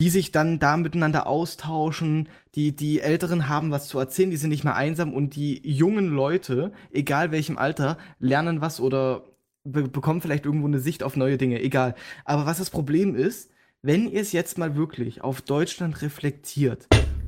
die 0.01 0.09
sich 0.09 0.31
dann 0.31 0.59
da 0.59 0.75
miteinander 0.75 1.27
austauschen, 1.27 2.27
die, 2.55 2.75
die 2.75 2.99
Älteren 2.99 3.47
haben 3.47 3.71
was 3.71 3.87
zu 3.87 3.99
erzählen, 3.99 4.31
die 4.31 4.37
sind 4.37 4.49
nicht 4.49 4.63
mehr 4.65 4.75
einsam 4.75 5.13
und 5.13 5.35
die 5.35 5.61
jungen 5.63 6.07
Leute, 6.07 6.73
egal 6.91 7.31
welchem 7.31 7.57
Alter, 7.57 7.97
lernen 8.19 8.59
was 8.59 8.81
oder 8.81 9.23
be 9.65 9.87
bekommen 9.89 10.21
vielleicht 10.21 10.45
irgendwo 10.45 10.67
eine 10.67 10.79
Sicht 10.79 11.03
auf 11.03 11.17
neue 11.17 11.37
Dinge, 11.37 11.61
egal. 11.61 11.95
Aber 12.23 12.45
was 12.45 12.59
das 12.59 12.69
Problem 12.69 13.15
ist, 13.15 13.51
wenn 13.81 14.09
ihr 14.09 14.21
es 14.21 14.31
jetzt 14.31 14.57
mal 14.57 14.75
wirklich 14.75 15.21
auf 15.21 15.41
Deutschland 15.41 16.01
reflektiert, 16.01 16.87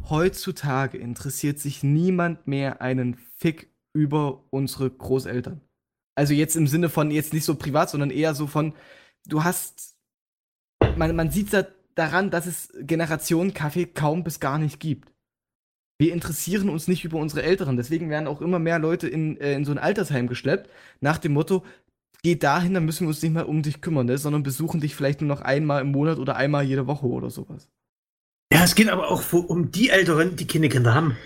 heutzutage 0.10 0.98
interessiert 0.98 1.60
sich 1.60 1.84
niemand 1.84 2.48
mehr 2.48 2.82
einen 2.82 3.16
Fick 3.38 3.70
über 3.94 4.44
unsere 4.50 4.90
Großeltern. 4.90 5.62
Also 6.16 6.34
jetzt 6.34 6.56
im 6.56 6.68
Sinne 6.68 6.90
von 6.90 7.12
jetzt 7.12 7.34
nicht 7.34 7.46
so 7.46 7.56
privat, 7.56 7.90
sondern 7.90 8.10
eher 8.10 8.34
so 8.34 8.48
von, 8.48 8.74
du 9.28 9.44
hast, 9.44 9.98
man, 10.96 11.16
man 11.16 11.30
sieht 11.30 11.54
da 11.54 11.68
daran, 11.98 12.30
dass 12.30 12.46
es 12.46 12.74
Generationen 12.80 13.54
Kaffee 13.54 13.86
kaum 13.86 14.24
bis 14.24 14.40
gar 14.40 14.60
nicht 14.60 14.80
gibt. 14.80 15.14
Wir 16.00 16.14
interessieren 16.14 16.70
uns 16.70 16.88
nicht 16.88 17.04
über 17.04 17.18
unsere 17.18 17.42
Älteren. 17.42 17.76
Deswegen 17.76 18.10
werden 18.10 18.28
auch 18.28 18.42
immer 18.42 18.60
mehr 18.60 18.78
Leute 18.78 19.08
in, 19.08 19.38
äh, 19.38 19.54
in 19.54 19.66
so 19.66 19.72
ein 19.72 19.80
Altersheim 19.80 20.28
geschleppt, 20.28 20.70
nach 21.02 21.18
dem 21.18 21.34
Motto, 21.34 21.64
geh 22.24 22.36
dahin, 22.36 22.74
dann 22.74 22.86
müssen 22.86 23.02
wir 23.02 23.10
uns 23.10 23.22
nicht 23.22 23.34
mehr 23.34 23.48
um 23.48 23.62
dich 23.62 23.82
kümmern, 23.82 24.06
ne? 24.06 24.18
sondern 24.18 24.44
besuchen 24.44 24.80
dich 24.82 24.96
vielleicht 24.96 25.22
nur 25.22 25.28
noch 25.28 25.42
einmal 25.42 25.82
im 25.82 25.92
Monat 25.92 26.18
oder 26.18 26.36
einmal 26.36 26.64
jede 26.64 26.88
Woche 26.88 27.06
oder 27.06 27.30
sowas. 27.30 27.68
Ja, 28.52 28.64
es 28.64 28.76
geht 28.76 28.90
aber 28.90 29.10
auch 29.10 29.22
um 29.34 29.72
die 29.72 29.90
Älteren, 29.90 30.36
die 30.36 30.48
keine 30.48 30.70
Kinder 30.70 30.94
haben. 30.94 31.18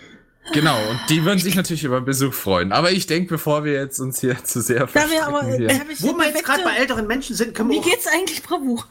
Genau, 0.54 0.76
und 0.90 1.00
die 1.10 1.24
würden 1.24 1.38
sich 1.40 1.56
natürlich 1.56 1.84
über 1.84 2.02
Besuch 2.02 2.34
freuen. 2.34 2.72
Aber 2.72 2.92
ich 2.92 3.06
denke, 3.06 3.30
bevor 3.30 3.64
wir 3.64 3.74
jetzt 3.74 4.00
uns 4.00 4.20
hier 4.20 4.44
zu 4.44 4.60
sehr 4.62 4.88
Da 4.88 5.10
wir 5.10 5.26
aber, 5.28 5.46
hier- 5.46 5.70
Wo 6.00 6.18
wir 6.18 6.26
jetzt 6.30 6.44
gerade 6.44 6.64
bei 6.64 6.76
älteren 6.78 7.06
Menschen 7.06 7.36
sind, 7.36 7.54
können 7.54 7.70
wir 7.70 7.78
Wie 7.84 7.90
geht's 7.90 8.08
eigentlich 8.08 8.42
Bravour? 8.42 8.84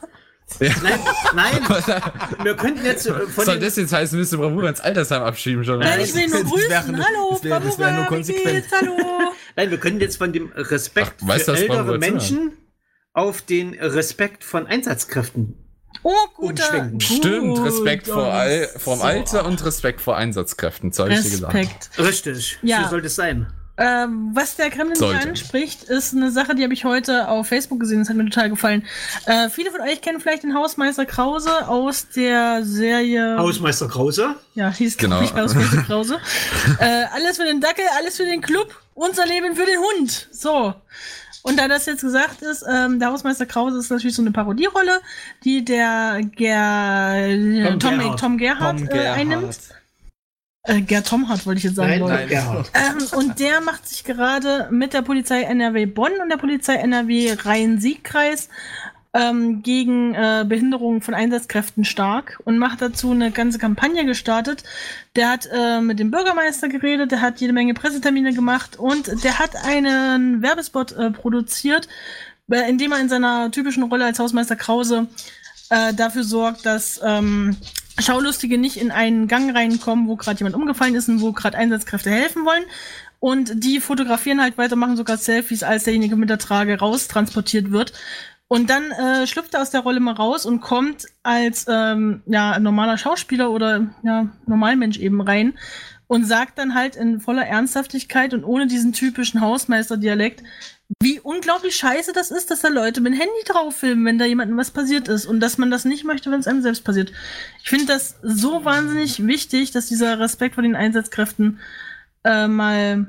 Ja. 0.59 0.73
Nein, 0.83 0.99
nein, 1.35 2.43
wir 2.43 2.55
könnten 2.57 2.85
jetzt 2.85 3.07
äh, 3.07 3.13
von 3.29 3.45
Soll 3.45 3.59
das 3.61 3.77
jetzt 3.77 3.93
heißen, 3.93 4.19
müsste 4.19 4.37
Bravura 4.37 4.69
ins 4.69 4.81
Altersheim 4.81 5.23
abschieben 5.23 5.65
schon? 5.65 5.79
Nein, 5.79 6.01
ich 6.01 6.15
will 6.15 6.29
nur 6.29 6.41
das 6.43 6.51
grüßen. 6.51 6.73
Hallo, 7.05 7.31
das 7.33 7.45
wäre- 7.45 7.61
das 7.61 7.79
nur 7.79 7.87
Bravura, 7.87 8.07
konsequent. 8.07 8.65
Hallo. 8.79 8.97
nein, 9.57 9.71
wir 9.71 9.79
können 9.79 10.01
jetzt 10.01 10.17
von 10.19 10.33
dem 10.33 10.51
Respekt 10.55 11.15
Ach, 11.23 11.29
weißt 11.29 11.45
für 11.47 11.57
ältere 11.57 11.93
jetzt 11.93 12.01
Menschen 12.01 12.53
auf 13.13 13.43
den 13.43 13.75
Respekt 13.75 14.45
von 14.45 14.67
Einsatzkräften. 14.67 15.55
Oh, 16.03 16.13
guter. 16.37 16.63
Umschwenken. 16.65 17.01
Stimmt, 17.01 17.57
Gut, 17.57 17.67
Respekt 17.67 18.07
vor, 18.07 18.27
oh, 18.27 18.31
Al 18.31 18.69
vorm 18.77 18.99
so. 19.01 19.05
Alter 19.05 19.45
und 19.47 19.65
Respekt 19.65 20.01
vor 20.01 20.17
Einsatzkräften, 20.17 20.93
so 20.93 21.05
hab 21.05 21.11
ich 21.11 21.23
dir 21.23 21.31
gesagt. 21.31 21.55
Respekt. 21.55 21.91
Richtig, 21.99 22.59
Ja. 22.63 22.85
so 22.85 22.91
sollte 22.91 23.07
es 23.09 23.17
sein. 23.17 23.53
Ähm, 23.83 24.31
was 24.35 24.57
der 24.57 24.69
Kremlin 24.69 24.95
Sollte. 24.95 25.27
anspricht, 25.31 25.85
ist 25.85 26.15
eine 26.15 26.31
Sache, 26.31 26.55
die 26.55 26.63
habe 26.63 26.75
ich 26.75 26.85
heute 26.85 27.29
auf 27.29 27.47
Facebook 27.49 27.81
gesehen. 27.81 28.01
Das 28.01 28.11
hat 28.11 28.17
mir 28.17 28.27
total 28.27 28.51
gefallen. 28.51 28.85
Äh, 29.25 29.49
viele 29.49 29.71
von 29.71 29.81
euch 29.81 30.03
kennen 30.03 30.21
vielleicht 30.21 30.43
den 30.43 30.55
Hausmeister 30.55 31.07
Krause 31.07 31.67
aus 31.67 32.09
der 32.11 32.63
Serie. 32.65 33.39
Hausmeister 33.39 33.89
Krause. 33.89 34.37
ja, 34.55 34.71
hieß 34.71 34.99
Genau. 34.99 35.23
nicht 35.23 35.35
Hausmeister 35.35 35.79
Krause. 35.87 36.19
äh, 36.79 37.05
alles 37.15 37.39
für 37.39 37.45
den 37.45 37.61
Dackel, 37.63 37.85
alles 37.99 38.19
für 38.19 38.27
den 38.27 38.43
Club, 38.43 38.69
unser 38.95 39.25
Leben 39.25 39.57
für 39.57 39.65
den 39.65 39.79
Hund. 39.79 40.29
So. 40.31 40.75
Und 41.43 41.59
da 41.59 41.69
das 41.69 41.87
jetzt 41.87 42.03
gesagt 42.03 42.43
ist, 42.43 42.63
ähm, 42.71 42.99
der 42.99 43.09
Hausmeister 43.13 43.47
Krause 43.47 43.79
ist 43.79 43.91
natürlich 43.91 44.15
so 44.15 44.21
eine 44.21 44.31
Parodierolle, 44.31 45.01
die 45.43 45.65
der 45.65 46.21
Ger 46.37 47.15
Tom 47.79 47.79
Tom, 47.81 47.99
Gerhardt. 47.99 48.21
Tom 48.21 48.37
Gerhardt, 48.37 48.81
äh, 48.93 49.09
einnimmt. 49.09 49.57
Äh, 50.63 50.83
Gerd 50.83 51.07
Tomhardt 51.07 51.47
wollte 51.47 51.59
ich 51.59 51.65
jetzt 51.65 51.77
sagen. 51.77 52.01
Nein, 52.01 52.01
nein, 52.01 52.29
Gerhard. 52.29 52.71
Ähm, 52.75 53.19
und 53.19 53.41
der 53.41 53.61
macht 53.61 53.89
sich 53.89 54.05
gerade 54.05 54.69
mit 54.71 54.93
der 54.93 55.03
Polizei 55.03 55.43
NRW 55.43 55.87
Bonn 55.87 56.13
und 56.23 56.29
der 56.29 56.37
Polizei 56.37 56.75
NRW 56.75 57.33
Rhein-Sieg-Kreis 57.33 58.49
ähm, 59.13 59.63
gegen 59.63 60.15
äh, 60.15 60.45
Behinderungen 60.47 61.01
von 61.01 61.15
Einsatzkräften 61.15 61.85
stark 61.85 62.41
und 62.45 62.59
macht 62.59 62.83
dazu 62.83 63.11
eine 63.11 63.31
ganze 63.31 63.59
Kampagne 63.59 64.05
gestartet. 64.05 64.63
Der 65.17 65.31
hat 65.31 65.49
äh, 65.53 65.81
mit 65.81 65.99
dem 65.99 66.11
Bürgermeister 66.11 66.69
geredet, 66.69 67.11
der 67.11 67.21
hat 67.21 67.41
jede 67.41 67.53
Menge 67.53 67.75
Pressetermine 67.75 68.35
gemacht 68.35 68.79
und 68.79 69.25
der 69.25 69.39
hat 69.39 69.57
einen 69.65 70.43
Werbespot 70.43 70.93
äh, 70.93 71.11
produziert, 71.11 71.89
äh, 72.51 72.69
in 72.69 72.79
dem 72.79 72.93
er 72.93 73.01
in 73.01 73.09
seiner 73.09 73.51
typischen 73.51 73.85
Rolle 73.85 74.05
als 74.05 74.19
Hausmeister 74.19 74.57
Krause 74.57 75.09
äh, 75.71 75.95
dafür 75.95 76.23
sorgt, 76.23 76.67
dass 76.67 77.01
ähm, 77.03 77.57
Schaulustige 77.99 78.59
nicht 78.59 78.77
in 78.77 78.91
einen 78.91 79.29
Gang 79.29 79.55
reinkommen, 79.55 80.09
wo 80.09 80.17
gerade 80.17 80.39
jemand 80.39 80.57
umgefallen 80.57 80.95
ist 80.95 81.09
und 81.09 81.21
wo 81.21 81.33
gerade 81.33 81.59
Einsatzkräfte 81.59 82.11
helfen 82.11 82.45
wollen. 82.45 82.65
Und 83.19 83.65
die 83.65 83.81
fotografieren 83.81 84.41
halt 84.41 84.57
weiter, 84.57 84.77
machen 84.77 84.97
sogar 84.97 85.19
Selfies, 85.19 85.63
als 85.63 85.85
derjenige 85.85 86.17
mit 86.17 86.31
der 86.31 86.39
Trage 86.39 86.79
raustransportiert 86.79 87.71
wird. 87.71 87.93
Und 88.49 88.69
dann 88.69 88.91
äh, 88.91 89.27
schlüpft 89.27 89.55
er 89.55 89.63
aus 89.63 89.71
der 89.71 89.83
Rolle 89.83 90.01
mal 90.01 90.15
raus 90.15 90.45
und 90.45 90.61
kommt 90.61 91.07
als 91.23 91.67
ähm, 91.69 92.23
ja, 92.27 92.59
normaler 92.59 92.99
Schauspieler 92.99 93.51
oder 93.51 93.87
ja, 94.03 94.29
Normalmensch 94.47 94.99
eben 94.99 95.21
rein 95.21 95.55
und 96.09 96.25
sagt 96.25 96.59
dann 96.59 96.75
halt 96.75 96.97
in 96.97 97.21
voller 97.21 97.47
Ernsthaftigkeit 97.47 98.35
und 98.35 98.43
ohne 98.43 98.67
diesen 98.67 98.93
typischen 98.93 99.41
Hausmeisterdialekt, 99.41 100.43
wie 101.03 101.21
unglaublich 101.21 101.77
scheiße 101.77 102.13
das 102.13 102.31
ist, 102.31 102.51
dass 102.51 102.61
da 102.61 102.69
Leute 102.69 103.01
mit 103.01 103.13
dem 103.13 103.19
Handy 103.19 103.45
drauf 103.47 103.77
filmen, 103.77 104.05
wenn 104.05 104.19
da 104.19 104.25
jemandem 104.25 104.57
was 104.57 104.71
passiert 104.73 105.09
ist 105.09 105.27
und 105.27 105.41
dass 105.41 105.57
man 105.59 105.71
das 105.71 105.85
nicht 105.85 106.05
möchte, 106.05 106.31
wenn 106.31 106.41
es 106.41 106.47
einem 106.49 106.63
selbst 106.63 106.85
passiert. 106.85 107.13
Ich 107.63 107.69
finde 107.69 107.87
das 107.87 108.17
so 108.23 108.65
wahnsinnig 108.65 109.25
wichtig, 109.27 109.71
dass 109.71 109.87
dieser 109.87 110.19
Respekt 110.19 110.55
vor 110.57 110.63
den 110.63 110.75
Einsatzkräften 110.77 111.61
äh, 112.25 112.49
mal 112.49 113.07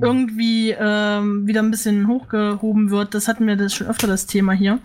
irgendwie 0.00 0.70
ähm, 0.70 1.46
wieder 1.46 1.62
ein 1.62 1.70
bisschen 1.70 2.08
hochgehoben 2.08 2.90
wird. 2.90 3.14
Das 3.14 3.28
hatten 3.28 3.46
wir 3.46 3.56
das 3.56 3.74
schon 3.74 3.86
öfter 3.86 4.06
das 4.06 4.26
Thema 4.26 4.52
hier. 4.52 4.78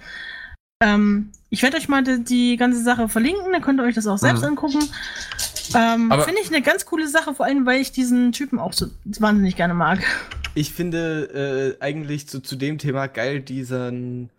Ähm, 0.84 1.32
ich 1.49 1.64
werde 1.64 1.78
euch 1.78 1.88
mal 1.88 2.03
die, 2.03 2.22
die 2.24 2.57
ganze 2.57 2.84
Sache 2.84 3.07
verlinken, 3.07 3.53
dann 3.53 3.62
könnt 3.62 3.80
ihr 3.80 3.84
euch 3.84 3.95
das 3.95 4.07
auch 4.07 4.18
selbst 4.18 4.41
Mhm. 4.41 4.49
angucken. 4.49 4.80
Ähm, 5.74 6.12
Finde 6.26 6.42
ich 6.42 6.50
eine 6.50 6.62
ganz 6.62 6.86
coole 6.86 7.08
Sache, 7.08 7.34
vor 7.34 7.46
allem 7.46 7.66
weil 7.66 7.82
ich 7.82 7.92
diesen 7.92 8.32
Typen 8.32 8.60
auch 8.60 8.74
so 8.74 8.88
wahnsinnig 9.20 9.56
gerne 9.56 9.74
mag. 9.74 10.00
Ich 10.54 10.72
finde 10.74 11.76
äh, 11.80 11.84
eigentlich 11.84 12.28
zu, 12.28 12.42
zu 12.42 12.56
dem 12.56 12.78
Thema 12.78 13.08
geil 13.08 13.42
diesen, 13.42 14.30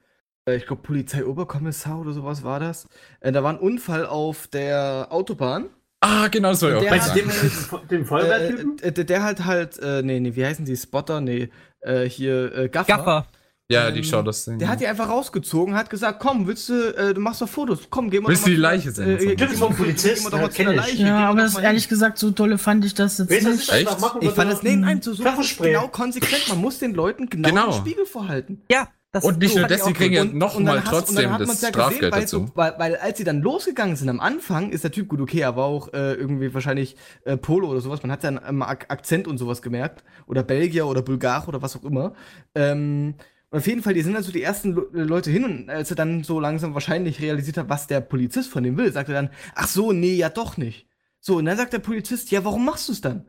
äh, 0.48 0.56
ich 0.56 0.66
glaube, 0.66 0.82
Polizeioberkommissar 0.82 1.98
oder 1.98 2.12
sowas 2.12 2.42
war 2.44 2.60
das. 2.60 2.88
Äh, 3.20 3.32
da 3.32 3.42
war 3.42 3.52
ein 3.52 3.58
Unfall 3.58 4.06
auf 4.06 4.46
der 4.46 5.08
Autobahn. 5.10 5.66
Ah, 6.00 6.28
genau, 6.28 6.50
das 6.50 6.60
soll 6.60 6.70
ich 6.72 6.76
auch 6.76 6.80
Der 6.82 6.90
gerade 6.90 7.02
hat 7.02 7.16
sagen. 7.16 7.80
Dem, 7.80 7.88
dem 7.90 8.02
Äh, 8.02 8.04
Feuerwehrtypen? 8.04 8.78
äh, 8.80 8.92
der, 8.92 9.04
der 9.04 9.22
halt 9.22 9.44
halt, 9.44 9.78
äh, 9.78 10.02
nee, 10.02 10.20
nee, 10.20 10.36
wie 10.36 10.44
heißen 10.44 10.64
die? 10.64 10.76
Spotter? 10.76 11.20
Nee, 11.20 11.48
äh, 11.80 12.04
hier, 12.04 12.54
äh, 12.54 12.68
Gaffer. 12.68 12.96
Gaffer. 12.96 13.26
Ja, 13.68 13.88
ähm, 13.88 13.94
die 13.94 14.04
schaut 14.04 14.26
das 14.28 14.44
Ding. 14.44 14.58
Der 14.60 14.68
hat 14.68 14.80
die 14.80 14.86
einfach 14.86 15.08
rausgezogen, 15.08 15.74
hat 15.74 15.90
gesagt, 15.90 16.20
komm, 16.20 16.46
willst 16.46 16.68
du, 16.68 16.96
äh, 16.96 17.12
du 17.14 17.20
machst 17.20 17.42
doch 17.42 17.48
Fotos, 17.48 17.80
komm, 17.90 18.10
gehen 18.10 18.22
wir 18.22 18.28
Willst 18.28 18.46
du 18.46 18.50
die 18.50 18.56
mal- 18.56 18.62
Leiche 18.74 18.92
sehen? 18.92 19.16
Äh, 19.16 19.16
gehen 19.18 19.36
Das 19.36 19.52
ist 19.52 19.58
so 19.58 19.66
ein 19.66 19.72
wir- 19.72 19.76
Polizist, 19.84 20.14
gehen 20.14 20.24
wir 20.24 20.30
doch 20.30 20.38
mal 20.38 20.44
ja, 20.44 20.50
zu 20.52 20.62
ich. 20.62 20.76
Leiche. 20.76 21.02
Ja, 21.02 21.28
aber 21.30 21.40
das 21.40 21.54
mal 21.54 21.64
ehrlich 21.64 21.88
gesagt, 21.88 22.18
so 22.18 22.30
dolle 22.30 22.58
fand 22.58 22.84
ich 22.84 22.94
das 22.94 23.18
jetzt 23.18 23.28
Weißt 23.30 23.46
nicht. 23.46 23.72
Echt? 23.72 24.00
machen 24.00 24.20
Ich 24.22 24.28
fand 24.30 24.38
würde? 24.50 24.52
es, 24.52 24.62
nee, 24.62 24.76
nein, 24.76 25.02
so, 25.02 25.12
so 25.14 25.24
Pfefferspray. 25.24 25.72
genau 25.72 25.88
konsequent. 25.88 26.48
Man 26.48 26.60
muss 26.60 26.78
den 26.78 26.94
Leuten 26.94 27.28
genau, 27.28 27.48
Genau. 27.48 27.70
den 27.72 27.80
Spiegel 27.80 28.06
vorhalten. 28.06 28.62
Ja, 28.70 28.86
das 29.10 29.24
Und 29.24 29.38
nicht 29.38 29.54
so. 29.54 29.58
nur 29.58 29.68
das, 29.68 29.84
sie 29.84 29.92
kriegen 29.94 30.14
ja 30.14 30.22
Und- 30.22 30.32
und 30.34 30.38
nochmal 30.38 30.76
und 30.78 30.84
trotzdem 30.84 31.32
hat 31.32 31.40
das 31.40 31.60
ja 31.60 31.68
Strafgeld 31.70 32.00
gesehen, 32.02 32.12
weil, 32.12 32.20
dazu. 32.20 32.36
So, 32.46 32.50
weil, 32.54 32.74
weil 32.78 32.96
als 32.98 33.18
sie 33.18 33.24
dann 33.24 33.40
losgegangen 33.42 33.96
sind 33.96 34.08
am 34.08 34.20
Anfang, 34.20 34.70
ist 34.70 34.84
der 34.84 34.92
Typ 34.92 35.08
gut 35.08 35.20
okay, 35.20 35.40
er 35.40 35.56
war 35.56 35.64
auch 35.64 35.92
äh, 35.92 36.12
irgendwie 36.14 36.54
wahrscheinlich 36.54 36.94
äh, 37.24 37.36
Polo 37.36 37.68
oder 37.68 37.80
sowas. 37.80 38.00
Man 38.04 38.12
hat 38.12 38.22
dann 38.22 38.38
am 38.38 38.62
Ak 38.62 38.86
Akzent 38.90 39.26
und 39.26 39.38
sowas 39.38 39.60
gemerkt. 39.60 40.04
Oder 40.28 40.44
Belgier 40.44 40.86
oder 40.86 41.02
Bulgar 41.02 41.48
oder 41.48 41.62
was 41.62 41.74
auch 41.74 41.82
immer. 41.84 42.12
Ähm, 42.54 43.14
und 43.50 43.58
auf 43.58 43.66
jeden 43.66 43.82
Fall, 43.82 43.94
die 43.94 44.02
sind 44.02 44.14
dann 44.14 44.22
so 44.22 44.32
die 44.32 44.42
ersten 44.42 44.74
Le 44.74 45.04
Leute 45.04 45.30
hin 45.30 45.44
und 45.44 45.70
als 45.70 45.90
er 45.90 45.96
dann 45.96 46.24
so 46.24 46.40
langsam 46.40 46.74
wahrscheinlich 46.74 47.20
realisiert 47.20 47.56
hat, 47.58 47.68
was 47.68 47.86
der 47.86 48.00
Polizist 48.00 48.50
von 48.50 48.62
dem 48.64 48.76
will, 48.76 48.92
sagt 48.92 49.08
er 49.08 49.14
dann, 49.14 49.30
ach 49.54 49.68
so, 49.68 49.92
nee, 49.92 50.14
ja 50.14 50.28
doch 50.28 50.56
nicht. 50.56 50.86
So, 51.20 51.36
und 51.36 51.44
dann 51.46 51.56
sagt 51.56 51.72
der 51.72 51.78
Polizist, 51.80 52.30
ja, 52.30 52.44
warum 52.44 52.64
machst 52.64 52.88
du 52.88 52.92
es 52.92 53.00
dann? 53.00 53.24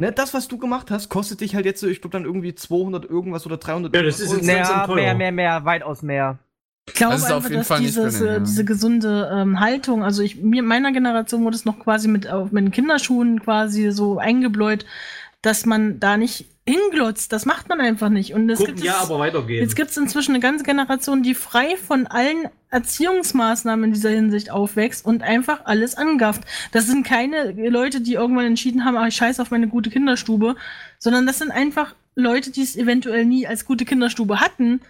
Ne, 0.00 0.12
das, 0.12 0.32
was 0.34 0.48
du 0.48 0.56
gemacht 0.56 0.90
hast, 0.90 1.08
kostet 1.10 1.40
dich 1.42 1.54
halt 1.54 1.66
jetzt, 1.66 1.80
so, 1.80 1.86
ich 1.86 2.00
glaube, 2.00 2.12
dann 2.16 2.24
irgendwie 2.24 2.54
200 2.54 3.04
irgendwas 3.04 3.44
oder 3.44 3.58
300 3.58 3.94
Ja, 3.94 4.02
das 4.02 4.18
ist 4.20 4.32
jetzt- 4.32 4.44
mehr, 4.46 4.84
teuer. 4.86 5.14
mehr, 5.14 5.30
mehr, 5.32 5.64
weitaus 5.64 6.02
mehr. 6.02 6.38
Ich 6.88 6.94
glaube 6.94 7.12
Das 7.14 7.24
ist 7.24 7.30
auf 7.30 7.44
einfach, 7.44 7.78
jeden 7.78 7.94
dass 7.94 7.94
dieses, 7.94 8.18
billig, 8.18 8.30
äh, 8.30 8.34
ja. 8.34 8.40
diese 8.40 8.64
gesunde 8.64 9.30
ähm, 9.32 9.60
Haltung, 9.60 10.02
also 10.02 10.22
ich, 10.22 10.36
mir, 10.42 10.62
meiner 10.62 10.90
Generation 10.92 11.44
wurde 11.44 11.56
es 11.56 11.64
noch 11.66 11.78
quasi 11.78 12.08
mit, 12.08 12.28
auf, 12.28 12.50
mit 12.50 12.64
den 12.64 12.70
Kinderschuhen 12.72 13.40
quasi 13.42 13.90
so 13.92 14.18
eingebläut, 14.18 14.86
dass 15.42 15.66
man 15.66 16.00
da 16.00 16.16
nicht 16.16 16.46
hinglotzt. 16.68 17.32
Das 17.32 17.46
macht 17.46 17.68
man 17.68 17.80
einfach 17.80 18.08
nicht. 18.08 18.34
Und 18.34 18.48
es 18.50 18.58
Gucken, 18.58 18.74
gibt 18.74 18.86
ja, 18.86 18.98
es, 19.02 19.10
aber 19.10 19.18
weitergehen. 19.18 19.62
jetzt 19.62 19.76
gibt 19.76 19.90
es 19.90 19.96
inzwischen 19.96 20.32
eine 20.32 20.40
ganze 20.40 20.64
Generation, 20.64 21.22
die 21.22 21.34
frei 21.34 21.76
von 21.76 22.06
allen 22.06 22.48
Erziehungsmaßnahmen 22.70 23.86
in 23.86 23.92
dieser 23.92 24.10
Hinsicht 24.10 24.50
aufwächst 24.50 25.04
und 25.04 25.22
einfach 25.22 25.62
alles 25.64 25.96
angafft. 25.96 26.42
Das 26.72 26.86
sind 26.86 27.04
keine 27.04 27.52
Leute, 27.68 28.00
die 28.00 28.14
irgendwann 28.14 28.46
entschieden 28.46 28.84
haben, 28.84 28.96
ach, 28.96 29.08
ich 29.08 29.16
scheiß 29.16 29.40
auf 29.40 29.50
meine 29.50 29.68
gute 29.68 29.90
Kinderstube, 29.90 30.54
sondern 30.98 31.26
das 31.26 31.38
sind 31.38 31.50
einfach 31.50 31.94
Leute, 32.14 32.50
die 32.50 32.62
es 32.62 32.76
eventuell 32.76 33.24
nie 33.24 33.46
als 33.46 33.64
gute 33.64 33.84
Kinderstube 33.84 34.40
hatten. 34.40 34.80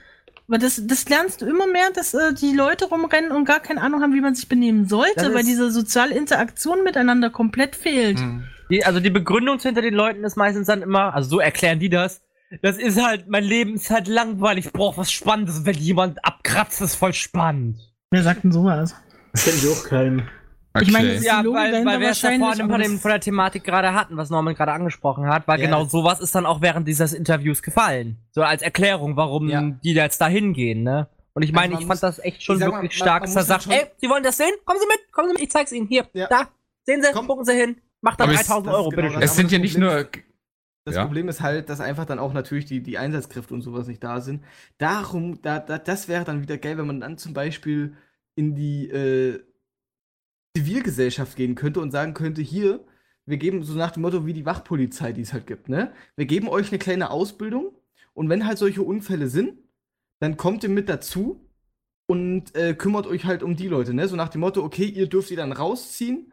Aber 0.48 0.58
das, 0.58 0.84
das 0.84 1.08
lernst 1.08 1.42
du 1.42 1.46
immer 1.46 1.68
mehr, 1.68 1.90
dass 1.94 2.12
äh, 2.12 2.34
die 2.34 2.52
Leute 2.52 2.86
rumrennen 2.86 3.30
und 3.30 3.44
gar 3.44 3.60
keine 3.60 3.80
Ahnung 3.82 4.02
haben, 4.02 4.14
wie 4.14 4.20
man 4.20 4.34
sich 4.34 4.48
benehmen 4.48 4.88
sollte, 4.88 5.32
weil 5.32 5.44
diese 5.44 5.70
soziale 5.70 6.14
Interaktion 6.14 6.82
miteinander 6.82 7.30
komplett 7.30 7.76
fehlt. 7.76 8.18
Hm. 8.18 8.44
Die, 8.70 8.84
also 8.84 9.00
die 9.00 9.10
Begründung 9.10 9.58
hinter 9.58 9.82
den 9.82 9.94
Leuten 9.94 10.22
ist 10.24 10.36
meistens 10.36 10.66
dann 10.68 10.82
immer, 10.82 11.14
also 11.14 11.28
so 11.30 11.40
erklären 11.40 11.78
die 11.78 11.88
das. 11.90 12.22
Das 12.62 12.78
ist 12.78 13.00
halt, 13.04 13.28
mein 13.28 13.44
Leben 13.44 13.74
ist 13.74 13.90
halt 13.90 14.08
langweilig, 14.08 14.66
ich 14.66 14.72
brauche 14.72 14.98
was 14.98 15.12
Spannendes. 15.12 15.64
Wenn 15.66 15.76
jemand 15.76 16.24
abkratzt, 16.24 16.80
ist 16.80 16.96
voll 16.96 17.12
spannend. 17.12 17.78
Wer 18.10 18.22
sagt 18.24 18.42
denn 18.44 18.52
sowas? 18.52 18.94
Kenn 19.34 19.54
ich 19.54 19.68
auch 19.68 19.84
keinen. 19.84 20.28
Okay. 20.72 20.84
Ich 20.84 20.92
meine, 20.92 21.08
das 21.08 21.18
ist 21.18 21.24
Ja, 21.26 21.42
weil, 21.44 21.84
weil 21.84 22.00
wir 22.00 22.10
es 22.10 22.22
wahrscheinlich, 22.22 22.40
vorhin 22.48 22.68
von, 22.70 22.78
das- 22.80 22.88
dem, 22.88 22.98
von 23.00 23.10
der 23.10 23.20
Thematik 23.20 23.64
gerade 23.64 23.92
hatten, 23.94 24.16
was 24.16 24.30
Norman 24.30 24.54
gerade 24.54 24.72
angesprochen 24.72 25.26
hat, 25.28 25.46
weil 25.48 25.58
Ja, 25.60 25.66
genau 25.66 25.82
das- 25.84 25.92
sowas 25.92 26.20
ist 26.20 26.34
dann 26.34 26.46
auch 26.46 26.60
während 26.60 26.86
dieses 26.88 27.12
Interviews 27.12 27.62
gefallen. 27.62 28.18
So 28.30 28.42
als 28.42 28.62
Erklärung, 28.62 29.16
warum 29.16 29.48
Ja. 29.48 29.62
die 29.62 29.94
da 29.94 30.02
jetzt 30.04 30.20
da 30.20 30.26
hingehen, 30.28 30.82
ne? 30.84 31.08
Und 31.32 31.42
ich 31.42 31.50
Also 31.50 31.60
meine, 31.60 31.80
ich 31.80 31.86
fand 31.86 32.02
das 32.02 32.18
echt 32.20 32.42
schon 32.42 32.58
mal, 32.58 32.66
wirklich 32.66 32.98
man- 32.98 33.06
stark, 33.06 33.22
dass 33.22 33.36
er 33.36 33.42
sagt, 33.44 33.68
ey, 33.68 33.86
Sie 33.98 34.08
wollen 34.08 34.22
das 34.24 34.36
sehen? 34.36 34.50
Kommen 34.64 34.80
Sie 34.80 34.86
mit, 34.86 35.12
kommen 35.12 35.28
Sie 35.28 35.34
mit, 35.34 35.42
ich 35.42 35.50
zeig's 35.50 35.70
Ihnen. 35.72 35.86
Hier, 35.88 36.04
Ja. 36.12 36.26
da, 36.28 36.48
sehen 36.84 37.02
Sie, 37.02 37.08
Komm. 37.12 37.26
gucken 37.28 37.44
Sie 37.44 37.52
hin. 37.54 37.76
Macht 38.02 38.20
dann 38.20 38.28
Aber 38.30 38.34
es- 38.40 38.46
3000 38.46 38.66
das 38.68 38.74
Euro, 38.74 38.88
genau 38.90 39.02
bitte. 39.08 39.20
das. 39.20 39.30
es 39.30 39.36
sind 39.36 39.52
ja 39.52 39.58
nicht 39.58 39.74
Problem 39.74 39.94
nur. 39.94 40.08
Das 40.86 40.94
Ja. 40.94 41.04
Problem 41.04 41.28
ist 41.28 41.40
halt, 41.42 41.68
dass 41.68 41.80
einfach 41.80 42.06
dann 42.06 42.18
auch 42.18 42.32
natürlich 42.32 42.64
die, 42.64 42.82
die 42.82 42.96
Einsatzkräfte 42.96 43.52
und 43.52 43.60
sowas 43.62 43.86
nicht 43.86 44.02
da 44.02 44.20
sind. 44.22 44.42
Darum, 44.78 45.40
da, 45.42 45.58
da, 45.58 45.78
das 45.78 46.08
wäre 46.08 46.24
dann 46.24 46.40
wieder 46.42 46.56
geil, 46.56 46.78
wenn 46.78 46.86
man 46.86 47.00
dann 47.00 47.18
zum 47.18 47.34
Beispiel 47.34 47.94
in 48.34 48.54
die 48.54 48.88
äh, 48.88 49.40
Zivilgesellschaft 50.56 51.36
gehen 51.36 51.54
könnte 51.54 51.80
und 51.80 51.90
sagen 51.90 52.14
könnte, 52.14 52.42
hier, 52.42 52.84
wir 53.26 53.36
geben 53.36 53.62
so 53.62 53.74
nach 53.74 53.92
dem 53.92 54.02
Motto 54.02 54.26
wie 54.26 54.32
die 54.32 54.46
Wachpolizei, 54.46 55.12
die 55.12 55.20
es 55.20 55.32
halt 55.32 55.46
gibt, 55.46 55.68
ne? 55.68 55.92
Wir 56.16 56.26
geben 56.26 56.48
euch 56.48 56.70
eine 56.70 56.78
kleine 56.78 57.10
Ausbildung 57.10 57.76
und 58.14 58.28
wenn 58.28 58.46
halt 58.46 58.58
solche 58.58 58.82
Unfälle 58.82 59.28
sind, 59.28 59.58
dann 60.18 60.36
kommt 60.36 60.62
ihr 60.64 60.68
mit 60.70 60.88
dazu 60.88 61.46
und 62.08 62.54
äh, 62.56 62.74
kümmert 62.74 63.06
euch 63.06 63.24
halt 63.26 63.42
um 63.42 63.54
die 63.54 63.68
Leute, 63.68 63.94
ne? 63.94 64.08
So 64.08 64.16
nach 64.16 64.30
dem 64.30 64.40
Motto, 64.40 64.64
okay, 64.64 64.86
ihr 64.86 65.08
dürft 65.08 65.30
die 65.30 65.36
dann 65.36 65.52
rausziehen 65.52 66.32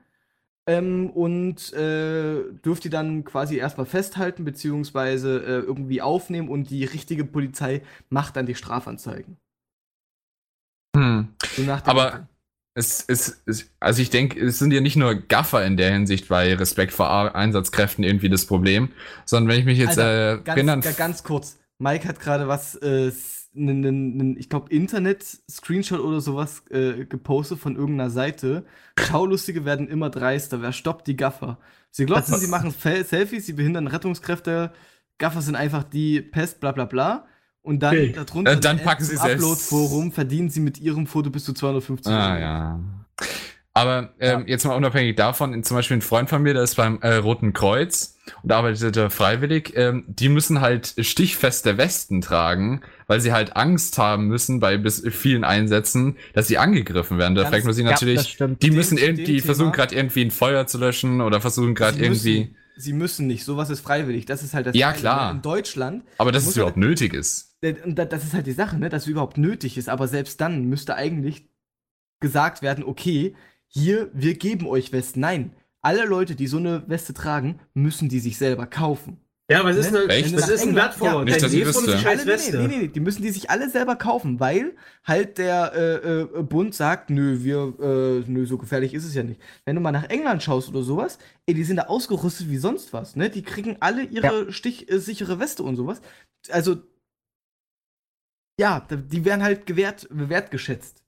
ähm, 0.67 1.09
und 1.09 1.73
äh, 1.73 2.43
dürft 2.63 2.85
ihr 2.85 2.91
dann 2.91 3.23
quasi 3.23 3.55
erstmal 3.57 3.85
festhalten, 3.85 4.43
beziehungsweise 4.45 5.39
äh, 5.39 5.59
irgendwie 5.65 6.01
aufnehmen 6.01 6.49
und 6.49 6.69
die 6.69 6.83
richtige 6.85 7.23
Polizei 7.25 7.81
macht 8.09 8.35
dann 8.35 8.45
die 8.45 8.55
Strafanzeigen. 8.55 9.37
Hm. 10.95 11.29
So 11.55 11.71
Aber- 11.85 12.11
Motto. 12.11 12.23
Es 12.79 13.01
ist, 13.01 13.41
also 13.79 14.03
ich 14.03 14.11
denke, 14.11 14.39
es 14.39 14.59
sind 14.59 14.71
ja 14.71 14.81
nicht 14.81 14.97
nur 14.97 15.15
Gaffer 15.15 15.65
in 15.65 15.77
der 15.77 15.91
Hinsicht 15.93 16.27
bei 16.27 16.53
Respekt 16.53 16.93
vor 16.93 17.09
A- 17.09 17.29
Einsatzkräften 17.29 18.03
irgendwie 18.03 18.29
das 18.29 18.45
Problem, 18.45 18.89
sondern 19.25 19.49
wenn 19.51 19.59
ich 19.61 19.65
mich 19.65 19.79
jetzt 19.79 19.97
Alter, 19.97 20.33
äh, 20.33 20.43
ganz, 20.43 20.47
erinnern, 20.57 20.81
ga- 20.81 20.91
ganz 20.91 21.23
kurz. 21.23 21.57
Mike 21.79 22.07
hat 22.07 22.19
gerade 22.19 22.47
was, 22.47 22.75
äh, 22.75 23.11
s- 23.57 23.63
nen- 23.65 23.81
nen- 23.81 24.17
nen- 24.17 24.37
ich 24.37 24.49
glaube, 24.49 24.69
Internet-Screenshot 24.73 25.99
oder 25.99 26.21
sowas 26.21 26.63
äh, 26.69 27.05
gepostet 27.05 27.59
von 27.59 27.75
irgendeiner 27.75 28.09
Seite. 28.09 28.65
Schaulustige 28.99 29.65
werden 29.65 29.87
immer 29.87 30.09
dreister. 30.09 30.61
Wer 30.61 30.71
stoppt 30.71 31.07
die 31.07 31.17
Gaffer? 31.17 31.57
Sie 31.91 32.05
glotzen, 32.05 32.35
sie 32.37 32.47
machen 32.47 32.71
Fel 32.71 33.05
Selfies, 33.05 33.45
sie 33.45 33.53
behindern 33.53 33.87
Rettungskräfte. 33.87 34.71
Gaffer 35.17 35.41
sind 35.41 35.55
einfach 35.55 35.83
die 35.83 36.21
Pest, 36.21 36.59
bla 36.59 36.71
bla 36.71 36.85
bla. 36.85 37.25
Und 37.63 37.81
dann 37.83 37.95
Bild. 37.95 38.15
darunter 38.17 38.51
Äh, 38.51 38.59
dann 38.59 38.77
im 38.77 38.83
packen 38.85 39.03
sie 39.03 39.17
selbst- 39.17 39.43
Upload-Forum 39.43 40.11
verdienen 40.11 40.49
sie 40.49 40.59
mit 40.61 40.79
ihrem 40.79 41.05
Foto 41.07 41.29
bis 41.29 41.43
zu 41.43 41.53
250 41.53 42.13
Ah, 42.13 42.31
Euro. 42.33 42.39
ja. 42.41 42.79
Aber 43.73 44.13
ähm, 44.19 44.45
jetzt 44.47 44.65
mal 44.65 44.73
unabhängig 44.75 45.15
davon, 45.17 45.53
in- 45.53 45.63
zum 45.63 45.75
Beispiel 45.77 45.97
ein 45.97 46.01
Freund 46.01 46.29
von 46.29 46.41
mir, 46.41 46.53
der 46.53 46.63
ist 46.63 46.75
beim 46.75 46.99
äh, 47.01 47.15
Roten 47.15 47.53
Kreuz 47.53 48.17
und 48.41 48.51
arbeitet 48.51 48.95
da 48.95 49.09
freiwillig, 49.09 49.73
ähm, 49.75 50.03
die 50.07 50.29
müssen 50.29 50.61
halt 50.61 50.95
stichfeste 50.99 51.77
Westen 51.77 52.21
tragen, 52.21 52.81
weil 53.07 53.21
sie 53.21 53.31
halt 53.31 53.55
Angst 53.55 53.97
haben 53.97 54.27
müssen 54.27 54.59
bei 54.59 54.77
bis 54.77 55.01
vielen 55.09 55.43
Einsätzen, 55.43 56.17
dass 56.33 56.47
sie 56.47 56.57
angegriffen 56.57 57.17
werden. 57.17 57.35
Da 57.35 57.43
Ganz- 57.43 57.53
fragt 57.53 57.65
man 57.65 57.73
sich 57.73 57.85
ja, 57.85 57.91
natürlich, 57.91 58.21
stimmt. 58.21 58.61
die 58.61 58.71
müssen 58.71 58.97
irgendwie 58.97 59.39
versuchen 59.41 59.71
gerade 59.71 59.95
irgendwie 59.95 60.25
ein 60.25 60.31
Feuer 60.31 60.67
zu 60.67 60.77
löschen 60.77 61.21
oder 61.21 61.41
versuchen 61.41 61.73
gerade 61.73 61.97
irgendwie, 61.99 62.39
Müssen, 62.39 62.55
sie 62.75 62.93
müssen 62.93 63.27
nicht, 63.27 63.43
sowas 63.45 63.69
ist 63.69 63.79
freiwillig. 63.79 64.25
Das 64.25 64.43
ist 64.43 64.53
halt 64.53 64.67
das 64.67 64.75
Ja, 64.75 64.89
Geile, 64.91 64.99
klar. 65.01 65.29
ne? 65.31 65.37
In 65.37 65.41
Deutschland 65.41 66.03
aber 66.17 66.31
dass 66.31 66.45
es 66.45 66.55
überhaupt 66.57 66.77
nötig 66.77 67.13
ist. 67.13 67.55
Das 67.61 68.23
ist 68.23 68.33
halt 68.33 68.45
die 68.45 68.51
Sache, 68.51 68.77
ne, 68.77 68.89
dass 68.89 69.03
es 69.03 69.07
überhaupt 69.07 69.37
nötig 69.37 69.77
ist. 69.77 69.89
Aber 69.89 70.07
selbst 70.07 70.39
dann 70.41 70.65
müsste 70.65 70.95
eigentlich 70.95 71.49
gesagt 72.19 72.61
werden, 72.61 72.83
okay, 72.83 73.35
hier, 73.67 74.09
wir 74.13 74.35
geben 74.35 74.67
euch 74.67 74.91
Westen. 74.91 75.21
Nein, 75.21 75.53
alle 75.81 76.05
Leute, 76.05 76.35
die 76.35 76.47
so 76.47 76.57
eine 76.57 76.83
Weste 76.87 77.13
tragen, 77.13 77.59
müssen 77.73 78.09
die 78.09 78.19
sich 78.19 78.37
selber 78.37 78.65
kaufen. 78.67 79.17
Ja, 79.49 79.63
was 79.63 79.77
ist, 79.77 79.91
Ne? 79.93 79.99
eine, 79.99 80.13
Echt? 80.13 80.35
was 80.35 80.49
ist 80.49 80.63
ein 80.63 80.75
wertvoller? 80.75 81.23
Nicht, 81.23 81.37
Dein 81.37 81.43
dass 81.43 81.53
ich 81.53 81.65
wüsste. 81.65 81.97
Alle, 82.05 82.25
nee, 82.25 82.35
nee, 82.51 82.67
nee, 82.67 82.77
nee, 82.79 82.87
die 82.89 82.99
müssen 82.99 83.21
die 83.21 83.29
sich 83.29 83.49
alle 83.49 83.69
selber 83.69 83.95
kaufen, 83.95 84.41
weil 84.41 84.75
halt 85.05 85.37
der 85.37 85.71
äh, 85.73 86.39
äh, 86.39 86.43
Bund 86.43 86.75
sagt, 86.75 87.09
nö, 87.09 87.43
wir, 87.43 87.73
äh, 87.79 88.29
nö, 88.29 88.45
so 88.45 88.57
gefährlich 88.57 88.93
ist 88.93 89.05
es 89.05 89.13
ja 89.15 89.23
nicht. 89.23 89.39
Wenn 89.63 89.75
du 89.75 89.81
mal 89.81 89.93
nach 89.93 90.09
England 90.09 90.43
schaust 90.43 90.67
oder 90.67 90.83
sowas, 90.83 91.17
ey, 91.45 91.53
die 91.53 91.63
sind 91.63 91.77
da 91.77 91.83
ausgerüstet 91.83 92.49
wie 92.49 92.57
sonst 92.57 92.91
was, 92.91 93.15
ne? 93.15 93.29
Die 93.29 93.41
kriegen 93.41 93.77
alle 93.79 94.03
ihre 94.03 94.51
stichsichere 94.51 95.39
Weste 95.39 95.63
und 95.63 95.77
sowas. 95.77 96.01
Also, 96.49 96.81
ja, 98.59 98.85
die 98.89 99.23
werden 99.23 99.43
halt 99.43 99.65
gewährt, 99.65 100.07
wertgeschätzt. 100.09 101.03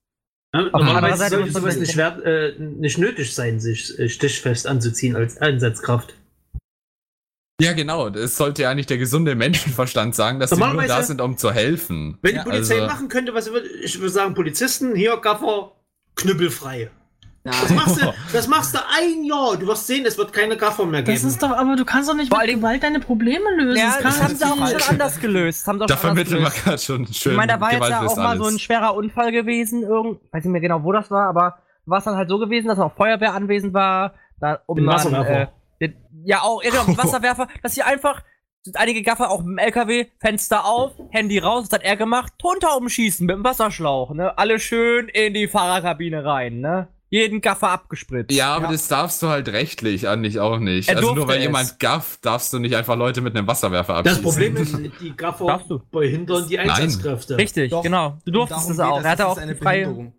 Ja, 0.56 0.62
Auf 0.62 0.66
der 0.72 0.74
anderen 0.76 0.96
normalerweise 0.96 1.18
Seite 1.20 1.36
sollte 1.36 1.52
sowas 1.52 1.78
nicht, 1.78 1.98
wert, 1.98 2.24
äh, 2.24 2.56
nicht 2.58 2.98
nötig 2.98 3.36
sein, 3.36 3.60
sich 3.60 4.00
äh, 4.00 4.08
stichfest 4.08 4.66
anzuziehen 4.66 5.18
als 5.18 5.38
Einsatzkraft. 5.40 6.16
Ja, 7.60 7.74
genau. 7.74 8.10
Das 8.10 8.38
sollte 8.38 8.64
ja 8.64 8.72
eigentlich 8.72 8.88
der 8.88 8.98
gesunde 8.98 9.36
Menschenverstand 9.36 10.16
sagen, 10.16 10.40
dass 10.40 10.52
sie 10.52 10.58
nur 10.58 10.84
da 10.84 11.04
sind, 11.04 11.22
um 11.22 11.38
zu 11.38 11.52
helfen. 11.52 12.18
Wenn 12.22 12.32
die 12.32 12.38
Ja, 12.38 12.44
Polizei 12.44 12.76
also- 12.76 12.88
machen 12.88 13.10
könnte, 13.10 13.34
was 13.34 13.52
würde 13.52 13.68
ich 13.84 14.00
würde 14.00 14.12
sagen, 14.12 14.34
Polizisten, 14.34 14.96
hier 14.96 15.18
Gaffer, 15.18 15.74
knüppelfrei. 16.16 16.90
Das 17.44 17.70
machst, 17.70 18.02
du, 18.02 18.14
das 18.34 18.48
machst 18.48 18.76
du 18.76 18.80
ein 18.80 19.24
Jahr. 19.24 19.56
Du 19.58 19.66
wirst 19.66 19.88
sehen, 19.88 20.06
es 20.06 20.18
wird 20.18 20.34
keine 20.34 20.58
Gaffer 20.58 20.86
mehr 20.86 21.02
geben. 21.02 21.16
Das 21.16 21.24
ist 21.24 21.42
doch, 21.42 21.52
aber 21.52 21.76
du 21.76 21.86
kannst 21.86 22.10
doch 22.10 22.14
nicht 22.14 22.32
mit 22.32 22.48
Gewalt 22.56 22.84
deine 22.84 23.00
Probleme 23.00 23.46
lösen. 23.58 23.78
Ja, 23.78 23.92
kann 23.94 24.04
das 24.04 24.18
doch 24.18 24.24
haben 24.24 24.36
sie 24.36 24.46
auch 24.46 24.80
schon 24.80 24.90
anders 24.92 25.20
gelöst. 25.20 25.62
Das 25.62 25.68
haben 25.68 25.78
sie 25.80 25.84
auch 25.86 25.88
Da 25.88 25.98
vermitteln 25.98 26.44
wir 26.44 26.50
gerade 26.50 26.78
schon 26.78 27.08
schön. 27.08 27.32
Ich 27.32 27.38
meine, 27.38 27.54
da 27.54 27.62
war 27.62 27.74
jetzt 27.74 27.90
ja 27.90 28.02
auch 28.06 28.16
mal 28.18 28.38
so 28.38 28.44
alles. 28.44 28.56
ein 28.56 28.60
schwerer 28.60 28.94
Unfall 28.94 29.32
gewesen, 29.32 29.84
irgend, 29.84 30.20
weiß 30.32 30.44
nicht 30.44 30.52
mehr 30.52 30.62
genau, 30.62 30.84
wo 30.84 30.92
das 30.92 31.10
war, 31.10 31.28
aber 31.30 31.60
war 31.86 32.00
es 32.00 32.04
dann 32.04 32.16
halt 32.16 32.30
so 32.30 32.38
gewesen, 32.40 32.68
dass 32.68 32.78
auch 32.78 32.94
Feuerwehr 32.96 33.34
anwesend 33.34 33.74
war, 33.74 34.14
da, 34.40 34.60
um 34.68 34.76
Den 34.78 34.86
dann, 34.86 35.14
äh, 35.26 35.48
ja 36.26 36.42
auch, 36.42 36.64
ja, 36.64 36.72
genau, 36.72 36.84
den 36.86 36.98
Wasserwerfer, 36.98 37.48
dass 37.64 37.76
sie 37.76 37.82
einfach, 37.82 38.24
sind 38.64 38.78
einige 38.78 39.02
Gaffer 39.04 39.30
auch 39.30 39.40
mit 39.40 39.48
dem 39.48 39.58
LKW, 39.58 40.06
Fenster 40.20 40.66
auf, 40.66 40.92
Handy 41.12 41.40
raus, 41.40 41.66
was 41.66 41.72
hat 41.72 41.84
er 41.84 41.96
gemacht? 41.98 42.34
Drunter 42.40 42.76
umschießen 42.78 43.26
mit 43.26 43.36
dem 43.36 43.44
Wasserschlauch, 43.44 44.14
ne? 44.14 44.38
Alle 44.38 44.60
schön 44.60 45.08
in 45.10 45.34
die 45.34 45.48
Fahrerkabine 45.48 46.26
rein, 46.26 46.60
ne? 46.60 46.90
Jeden 47.12 47.42
Gaffer 47.42 47.70
abgespritzt. 47.72 48.32
Ja, 48.32 48.54
aber 48.54 48.68
das 48.68 48.88
darfst 48.88 49.24
du 49.24 49.30
halt 49.30 49.50
rechtlich 49.50 50.08
eigentlich 50.08 50.40
auch 50.40 50.60
nicht. 50.60 50.90
Er 50.90 50.98
also 50.98 51.16
nur 51.16 51.28
weil 51.28 51.38
es. 51.38 51.44
jemand 51.44 51.80
gafft, 51.80 52.24
darfst 52.24 52.54
du 52.54 52.60
nicht 52.60 52.76
einfach 52.76 52.96
Leute 52.96 53.22
mit 53.22 53.36
einem 53.36 53.48
Wasserwerfer 53.48 54.04
das 54.04 54.20
abschießen. 54.20 54.24
Problem 54.24 54.58
ist, 54.58 54.78
die 55.02 55.16
Gaffer 55.18 55.60
behindern 55.92 56.48
die 56.48 56.58
Nein. 56.58 56.70
Einsatzkräfte. 56.70 57.38
Richtig, 57.38 57.72
Doch. 57.72 57.82
genau. 57.82 58.20
Du 58.26 58.32
durftest 58.32 58.70
es 58.70 58.80
auch. 58.80 58.98
das, 58.98 59.06
Er 59.06 59.12
hatte 59.12 59.24
das 59.24 59.32
auch 59.32 59.38
ist 59.38 59.44
eine 59.44 59.56
freie. 59.56 60.14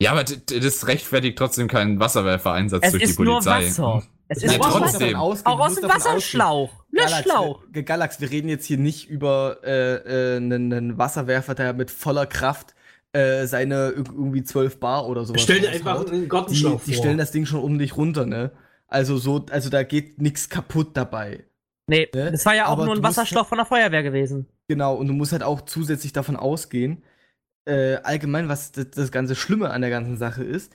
Ja, 0.00 0.12
aber 0.12 0.22
das 0.22 0.86
rechtfertigt 0.86 1.36
trotzdem 1.38 1.66
keinen 1.66 1.98
Wasserwerfereinsatz 1.98 2.84
Es 2.84 2.90
durch 2.92 3.02
die 3.02 3.10
ist 3.10 3.18
nur 3.18 3.34
Polizei. 3.34 3.66
Wasser. 3.66 4.02
Es 4.36 4.42
Ja, 4.42 4.50
ist 4.52 4.58
nur 4.58 4.68
trotzdem. 4.68 5.16
Ausgehen, 5.16 5.46
Auch 5.46 5.60
aus 5.60 5.74
dem. 5.76 5.88
Wasserschlauch. 5.88 6.70
Löschschlauch. 6.90 7.60
Galax, 7.60 7.72
wir, 7.74 7.82
Galax, 7.82 8.20
wir 8.20 8.30
reden 8.30 8.48
jetzt 8.48 8.66
hier 8.66 8.78
nicht 8.78 9.08
über 9.08 9.58
äh, 9.64 10.34
äh, 10.34 10.36
einen, 10.36 10.72
einen 10.72 10.98
Wasserwerfer, 10.98 11.54
der 11.54 11.72
mit 11.72 11.90
voller 11.90 12.26
Kraft 12.26 12.74
äh, 13.12 13.46
seine 13.46 13.90
irg- 13.90 14.12
irgendwie 14.12 14.42
12 14.42 14.78
Bar 14.80 15.06
oder 15.08 15.24
sowas 15.24 15.42
Stell 15.42 15.60
dir 15.60 15.70
einfach 15.70 16.06
einen 16.06 16.22
die, 16.22 16.28
Gartenschlauch 16.28 16.82
die 16.84 16.94
vor. 16.94 17.02
stellen 17.02 17.18
das 17.18 17.30
Ding 17.30 17.46
schon 17.46 17.60
ordentlich 17.60 17.96
runter, 17.96 18.26
ne? 18.26 18.50
Also 18.88 19.16
so, 19.16 19.46
also 19.50 19.70
da 19.70 19.82
geht 19.84 20.20
nichts 20.20 20.48
kaputt 20.48 20.90
dabei. 20.94 21.44
Nee, 21.86 22.08
Ne? 22.14 22.30
das 22.30 22.44
war 22.46 22.54
ja 22.54 22.66
auch 22.66 22.72
Aber 22.72 22.84
nur 22.86 22.94
ein 22.94 23.02
Wasserschlauch 23.02 23.46
von 23.46 23.58
der 23.58 23.66
Feuerwehr 23.66 24.02
gewesen. 24.02 24.46
Genau, 24.68 24.94
und 24.94 25.08
du 25.08 25.12
musst 25.14 25.32
halt 25.32 25.42
auch 25.42 25.62
zusätzlich 25.62 26.12
davon 26.12 26.36
ausgehen, 26.36 27.02
äh, 27.64 27.96
allgemein, 28.02 28.48
was 28.48 28.72
das, 28.72 28.90
das 28.90 29.10
ganze 29.12 29.34
Schlimme 29.34 29.70
an 29.70 29.80
der 29.82 29.90
ganzen 29.90 30.16
Sache 30.16 30.42
ist, 30.44 30.72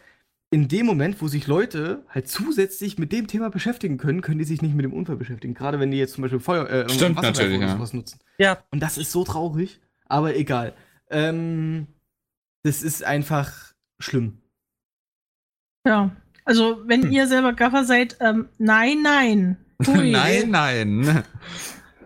in 0.50 0.68
dem 0.68 0.86
Moment, 0.86 1.22
wo 1.22 1.28
sich 1.28 1.48
Leute 1.48 2.06
halt 2.10 2.30
zusätzlich 2.30 2.98
mit 2.98 3.12
dem 3.12 3.28
Thema 3.28 3.50
beschäftigen 3.50 3.98
können, 3.98 4.22
können 4.22 4.40
die 4.40 4.46
sich 4.46 4.62
nicht 4.62 4.76
mit 4.76 4.86
dem 4.86 4.94
Unfall 4.94 5.18
beschäftigen. 5.18 5.54
Gerade 5.54 5.80
wenn 5.80 5.92
die 5.92 5.98
jetzt 5.98 6.14
zum 6.14 6.22
Beispiel 6.22 6.40
Feuer, 6.40 6.70
äh, 6.70 6.90
Stimmt 6.90 7.22
natürlich, 7.22 7.58
oder 7.58 7.68
ja. 7.68 7.76
nutzen. 7.76 8.20
Ja. 8.38 8.58
Und 8.72 8.82
das 8.82 8.98
ist 8.98 9.12
so 9.12 9.24
traurig, 9.26 9.82
aber 10.06 10.36
egal. 10.36 10.74
Ähm, 11.10 11.88
das 12.64 12.82
ist 12.82 13.04
einfach 13.04 13.74
schlimm. 14.00 14.42
Ja. 15.86 16.12
Also, 16.46 16.82
wenn 16.88 17.04
Hm. 17.04 17.12
ihr 17.12 17.28
selber 17.28 17.52
Gaffer 17.54 17.84
seid, 17.84 18.18
ähm, 18.22 18.48
nein, 18.58 19.02
nein. 19.04 19.58
Hui. 19.86 20.12
nein, 20.12 20.50
nein. 20.50 21.24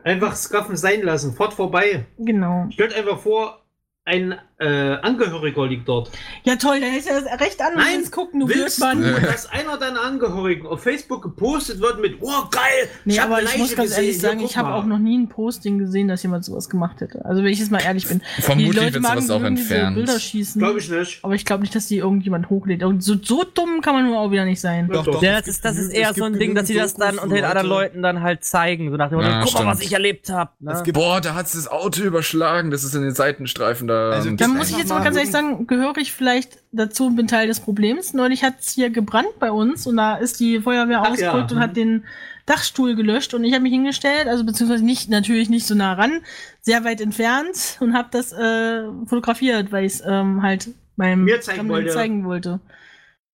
Einfach 0.04 0.36
Skaffen 0.36 0.76
sein 0.78 1.04
lassen, 1.04 1.34
fort 1.36 1.54
vorbei. 1.54 2.08
Genau. 2.18 2.68
Stellt 2.72 2.94
einfach 2.96 3.20
vor, 3.20 3.64
ein 4.04 4.40
äh, 4.62 4.98
Angehöriger 5.02 5.66
liegt 5.68 5.88
dort. 5.88 6.12
Ja, 6.44 6.56
toll, 6.56 6.80
dann 6.80 6.92
du 6.92 7.10
das 7.30 7.40
recht 7.42 7.60
an 7.62 7.74
und 7.74 7.80
Nein, 7.80 8.12
gucken, 8.12 8.40
du 8.42 8.48
Willst 8.50 8.80
du, 8.82 8.86
Blödmann. 8.86 9.24
dass 9.24 9.50
einer 9.52 9.78
deiner 9.78 10.02
Angehörigen 10.02 10.68
auf 10.68 10.84
Facebook 10.84 11.24
gepostet 11.24 11.80
wird 11.82 12.00
mit, 12.00 12.18
oh 12.22 12.30
geil, 12.52 12.62
Nee, 13.06 13.18
hab 13.20 13.26
aber 13.32 13.42
ich 13.44 13.58
muss 13.58 13.76
ganz 13.76 13.92
ehrlich 13.92 14.10
gesehen, 14.10 14.12
hier, 14.12 14.20
sagen, 14.20 14.40
guck 14.42 14.50
ich 14.50 14.58
habe 14.58 14.70
mal." 14.70 14.76
auch 14.80 14.86
noch 14.86 15.00
nie 15.00 15.18
ein 15.18 15.30
Posting 15.30 15.80
gesehen, 15.80 16.08
dass 16.08 16.24
jemand 16.24 16.46
sowas 16.46 16.70
gemacht 16.70 17.02
hätte. 17.02 17.26
Also, 17.26 17.44
wenn 17.44 17.52
ich 17.52 17.60
jetzt 17.60 17.72
mal 17.72 17.82
ehrlich 17.82 18.08
bin. 18.08 18.22
die 18.38 18.42
Vermutlich 18.42 18.76
Leute 18.76 18.94
wird 18.94 19.04
machen 19.04 19.22
sowas 19.22 19.42
auch 19.42 19.46
entfernt. 19.46 19.96
Bilder 19.96 20.20
schießen. 20.20 20.60
Glaube 20.62 20.80
ich 20.80 20.90
nicht. 20.90 21.20
Aber 21.24 21.34
ich 21.34 21.46
glaube 21.46 21.62
nicht, 21.62 21.76
dass 21.76 21.88
die 21.88 21.98
irgendjemand 21.98 22.50
hochlädt. 22.50 22.84
Und 22.84 23.04
so, 23.04 23.16
so 23.22 23.44
dumm 23.44 23.82
kann 23.82 23.96
man 23.96 24.06
nur 24.06 24.20
auch 24.20 24.32
wieder 24.32 24.46
nicht 24.46 24.62
sein. 24.62 24.88
Doch, 24.92 25.04
doch. 25.06 25.22
Ja, 25.22 25.40
es 25.40 25.46
das 25.46 25.48
ist, 25.56 25.66
das 25.66 25.78
ist 25.78 25.90
eher 25.94 26.12
es 26.12 26.16
so 26.18 26.24
ein 26.26 26.38
Ding, 26.38 26.56
dass 26.56 26.68
sie 26.68 26.76
das 26.76 26.94
dann 26.94 27.18
unter 27.20 27.36
den 27.36 27.46
anderen 27.46 27.68
Leute- 27.68 27.82
Leuten 27.82 28.02
dann 28.04 28.22
halt 28.22 28.44
zeigen. 28.44 28.92
So 28.92 28.98
nach 28.98 29.10
dem 29.10 29.18
Motto, 29.18 29.30
Ja, 29.30 29.44
guck 29.44 29.54
mal, 29.56 29.66
was 29.66 29.82
ich 29.82 29.94
erlebt 29.94 30.30
habe. 30.30 30.52
Ne? 30.60 30.72
Es 30.74 30.94
Boah, 30.94 31.20
da 31.22 31.34
hat's 31.36 31.54
das 31.54 31.68
Auto 31.68 32.04
überschlagen. 32.04 32.70
Das 32.72 32.84
ist 32.84 32.94
in 32.96 33.02
den 33.02 33.14
Seitenstreifen 33.16 33.88
da. 33.88 34.12
Also, 34.12 34.30
Dann 34.54 34.60
Das 34.60 34.70
muss 34.70 34.72
ich 34.72 34.78
jetzt 34.78 34.90
mal 34.90 35.04
ganz 35.04 35.16
ehrlich 35.18 35.32
sagen, 35.32 35.68
gehöre 35.68 35.98
ich 35.98 36.12
vielleicht 36.14 36.60
dazu 36.72 37.08
und 37.08 37.16
bin 37.16 37.28
Teil 37.28 37.48
des 37.48 37.60
Problems. 37.60 38.14
Neulich 38.14 38.44
hat 38.44 38.56
es 38.62 38.72
hier 38.72 38.90
gebrannt 38.90 39.40
bei 39.40 39.52
uns 39.52 39.88
und 39.88 39.98
da 39.98 40.16
ist 40.16 40.40
die 40.40 40.60
Feuerwehr 40.62 41.02
Ach 41.04 41.12
ausgerückt 41.12 41.52
ja. 41.52 41.58
und 41.58 41.62
hat 41.64 41.76
den 41.76 42.06
Dachstuhl 42.46 42.96
gelöscht 42.96 43.34
und 43.34 43.44
ich 43.44 43.54
habe 43.54 43.64
mich 43.64 43.72
hingestellt, 43.72 44.28
also 44.28 44.44
beziehungsweise 44.44 44.84
nicht, 44.84 45.10
natürlich 45.10 45.50
nicht 45.50 45.66
so 45.68 45.76
nah 45.76 45.94
ran, 45.94 46.22
sehr 46.62 46.84
weit 46.84 47.00
entfernt 47.02 47.78
und 47.80 47.94
habe 47.94 48.10
das 48.12 48.34
äh, 48.34 48.84
fotografiert, 49.06 49.72
weil 49.72 49.86
ich 49.86 49.94
es 49.94 50.04
ähm, 50.06 50.42
halt 50.42 50.70
meinem 50.96 51.24
Mir 51.24 51.40
zeigen 51.42 51.70
wollte. 51.70 51.90
zeigen 51.92 52.26
wollte. 52.26 52.60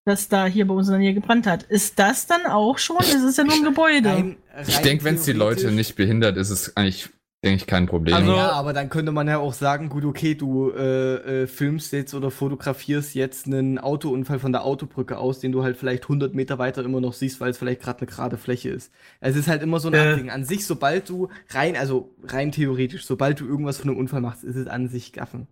Dass 0.06 0.30
da 0.30 0.46
hier 0.46 0.66
bei 0.66 0.74
uns 0.74 0.88
in 0.88 0.94
der 0.94 1.00
Nähe 1.00 1.14
gebrannt 1.14 1.48
hat. 1.48 1.64
Ist 1.64 2.00
das 2.00 2.28
dann 2.28 2.46
auch 2.46 2.78
schon? 2.78 2.96
Es 3.02 3.16
ist 3.16 3.38
ja 3.38 3.44
nur 3.44 3.56
ein 3.56 3.64
Gebäude. 3.64 4.10
rein- 4.10 4.38
ich 4.66 4.78
denke, 4.78 5.04
wenn 5.04 5.16
es 5.16 5.24
die 5.26 5.34
Leute 5.34 5.72
nicht 5.72 5.96
behindert, 5.96 6.38
ist 6.38 6.50
es 6.50 6.78
eigentlich, 6.78 7.10
denke 7.44 7.58
ich, 7.62 7.68
kein 7.68 7.86
Problem. 7.86 8.16
Also- 8.16 8.34
ja, 8.36 8.52
aber 8.52 8.74
dann 8.74 8.90
könnte 8.90 9.12
man 9.12 9.28
ja 9.28 9.38
auch 9.38 9.54
sagen, 9.54 9.90
gut, 9.90 10.04
okay, 10.06 10.36
du 10.36 10.72
äh, 10.72 11.44
äh, 11.44 11.48
filmst 11.48 11.94
jetzt 11.94 12.14
oder 12.14 12.32
fotografierst 12.32 13.14
jetzt 13.16 13.46
einen 13.46 13.78
Autounfall 13.80 14.40
von 14.40 14.52
der 14.52 14.64
Autobrücke 14.64 15.18
aus, 15.18 15.40
den 15.40 15.52
du 15.52 15.64
halt 15.64 15.78
vielleicht 15.78 16.04
100 16.10 16.34
Meter 16.34 16.58
weiter 16.58 16.84
immer 16.84 17.00
noch 17.00 17.14
siehst, 17.14 17.40
weil 17.40 17.52
es 17.52 17.58
vielleicht 17.58 17.82
gerade 17.82 18.00
eine 18.00 18.08
gerade 18.08 18.38
Fläche 18.38 18.70
ist. 18.70 18.92
Es 19.20 19.36
ist 19.36 19.48
halt 19.48 19.62
immer 19.62 19.80
so 19.80 19.88
ein 19.90 19.94
Äh. 19.94 20.12
Abwägen. 20.12 20.30
An 20.32 20.44
sich, 20.44 20.66
sobald 20.66 21.08
du 21.10 21.30
rein, 21.50 21.76
also 21.76 22.14
rein 22.24 22.52
theoretisch, 22.52 23.06
sobald 23.06 23.40
du 23.40 23.46
irgendwas 23.46 23.78
von 23.78 23.90
einem 23.92 24.00
Unfall 24.00 24.22
machst, 24.22 24.44
ist 24.44 24.56
es 24.56 24.68
an 24.68 24.88
sich 24.90 25.14
Gaffen. 25.14 25.48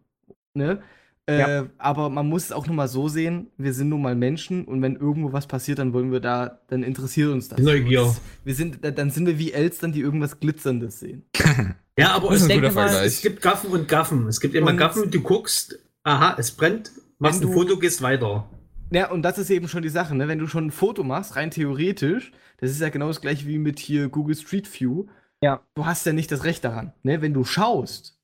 Ne? 0.53 0.81
Äh, 1.27 1.63
aber 1.79 2.09
man 2.11 2.27
muss 2.29 2.45
es 2.45 2.51
auch 2.51 2.67
nur 2.67 2.75
mal 2.75 2.87
so 2.87 3.07
sehen, 3.07 3.47
wir 3.57 3.73
sind 3.73 3.89
nun 3.89 4.01
mal 4.03 4.13
Menschen 4.15 4.63
und 4.65 4.81
wenn 4.83 4.95
irgendwo 4.95 5.33
was 5.33 5.47
passiert, 5.47 5.79
dann 5.79 5.91
wollen 5.91 6.11
wir 6.11 6.19
da, 6.19 6.59
dann 6.67 6.83
interessiert 6.83 7.31
uns 7.31 7.47
das. 7.47 7.57
Neugier. 7.59 8.15
Wir 8.43 8.53
sind, 8.53 8.77
dann 8.83 9.09
sind 9.09 9.25
wir 9.25 9.39
wie 9.39 9.51
Elstern, 9.51 9.91
die 9.91 10.01
irgendwas 10.01 10.39
Glitzerndes 10.39 10.99
sehen. 10.99 11.23
Ja, 11.97 12.09
aber 12.11 12.29
ein 12.31 12.45
denke 12.45 12.71
mal, 12.71 12.89
es 13.05 13.21
gibt 13.21 13.41
Gaffen 13.41 13.69
und 13.71 13.87
Gaffen. 13.87 14.27
Es 14.27 14.41
gibt 14.41 14.53
immer 14.53 14.71
Und- 14.71 14.75
Gaffen, 14.77 15.09
du 15.09 15.21
guckst, 15.21 15.79
aha, 16.03 16.35
es 16.37 16.51
brennt, 16.51 16.91
machst 17.19 17.39
Wenn 17.39 17.47
ein 17.47 17.53
du- 17.53 17.57
Foto, 17.57 17.79
gehst 17.79 18.01
weiter. 18.01 18.49
Ja, 18.91 19.09
und 19.11 19.21
das 19.21 19.37
ist 19.37 19.49
eben 19.49 19.69
schon 19.69 19.81
die 19.81 19.87
Sache, 19.87 20.13
ne? 20.13 20.27
Wenn 20.27 20.37
du 20.39 20.45
schon 20.47 20.65
ein 20.65 20.71
Foto 20.71 21.03
machst, 21.05 21.37
rein 21.37 21.51
theoretisch, 21.51 22.33
das 22.57 22.69
ist 22.69 22.81
ja 22.81 22.89
genau 22.89 23.07
das 23.07 23.21
gleiche 23.21 23.47
wie 23.47 23.57
mit 23.59 23.79
hier 23.79 24.09
Google 24.09 24.35
Street 24.35 24.67
View. 24.77 25.05
Ja. 25.41 25.61
Du 25.75 25.85
hast 25.85 26.05
ja 26.05 26.11
nicht 26.11 26.29
das 26.33 26.43
Recht 26.43 26.65
daran, 26.65 26.91
ne? 27.03 27.21
Wenn 27.21 27.33
du 27.33 27.45
schaust 27.45 28.19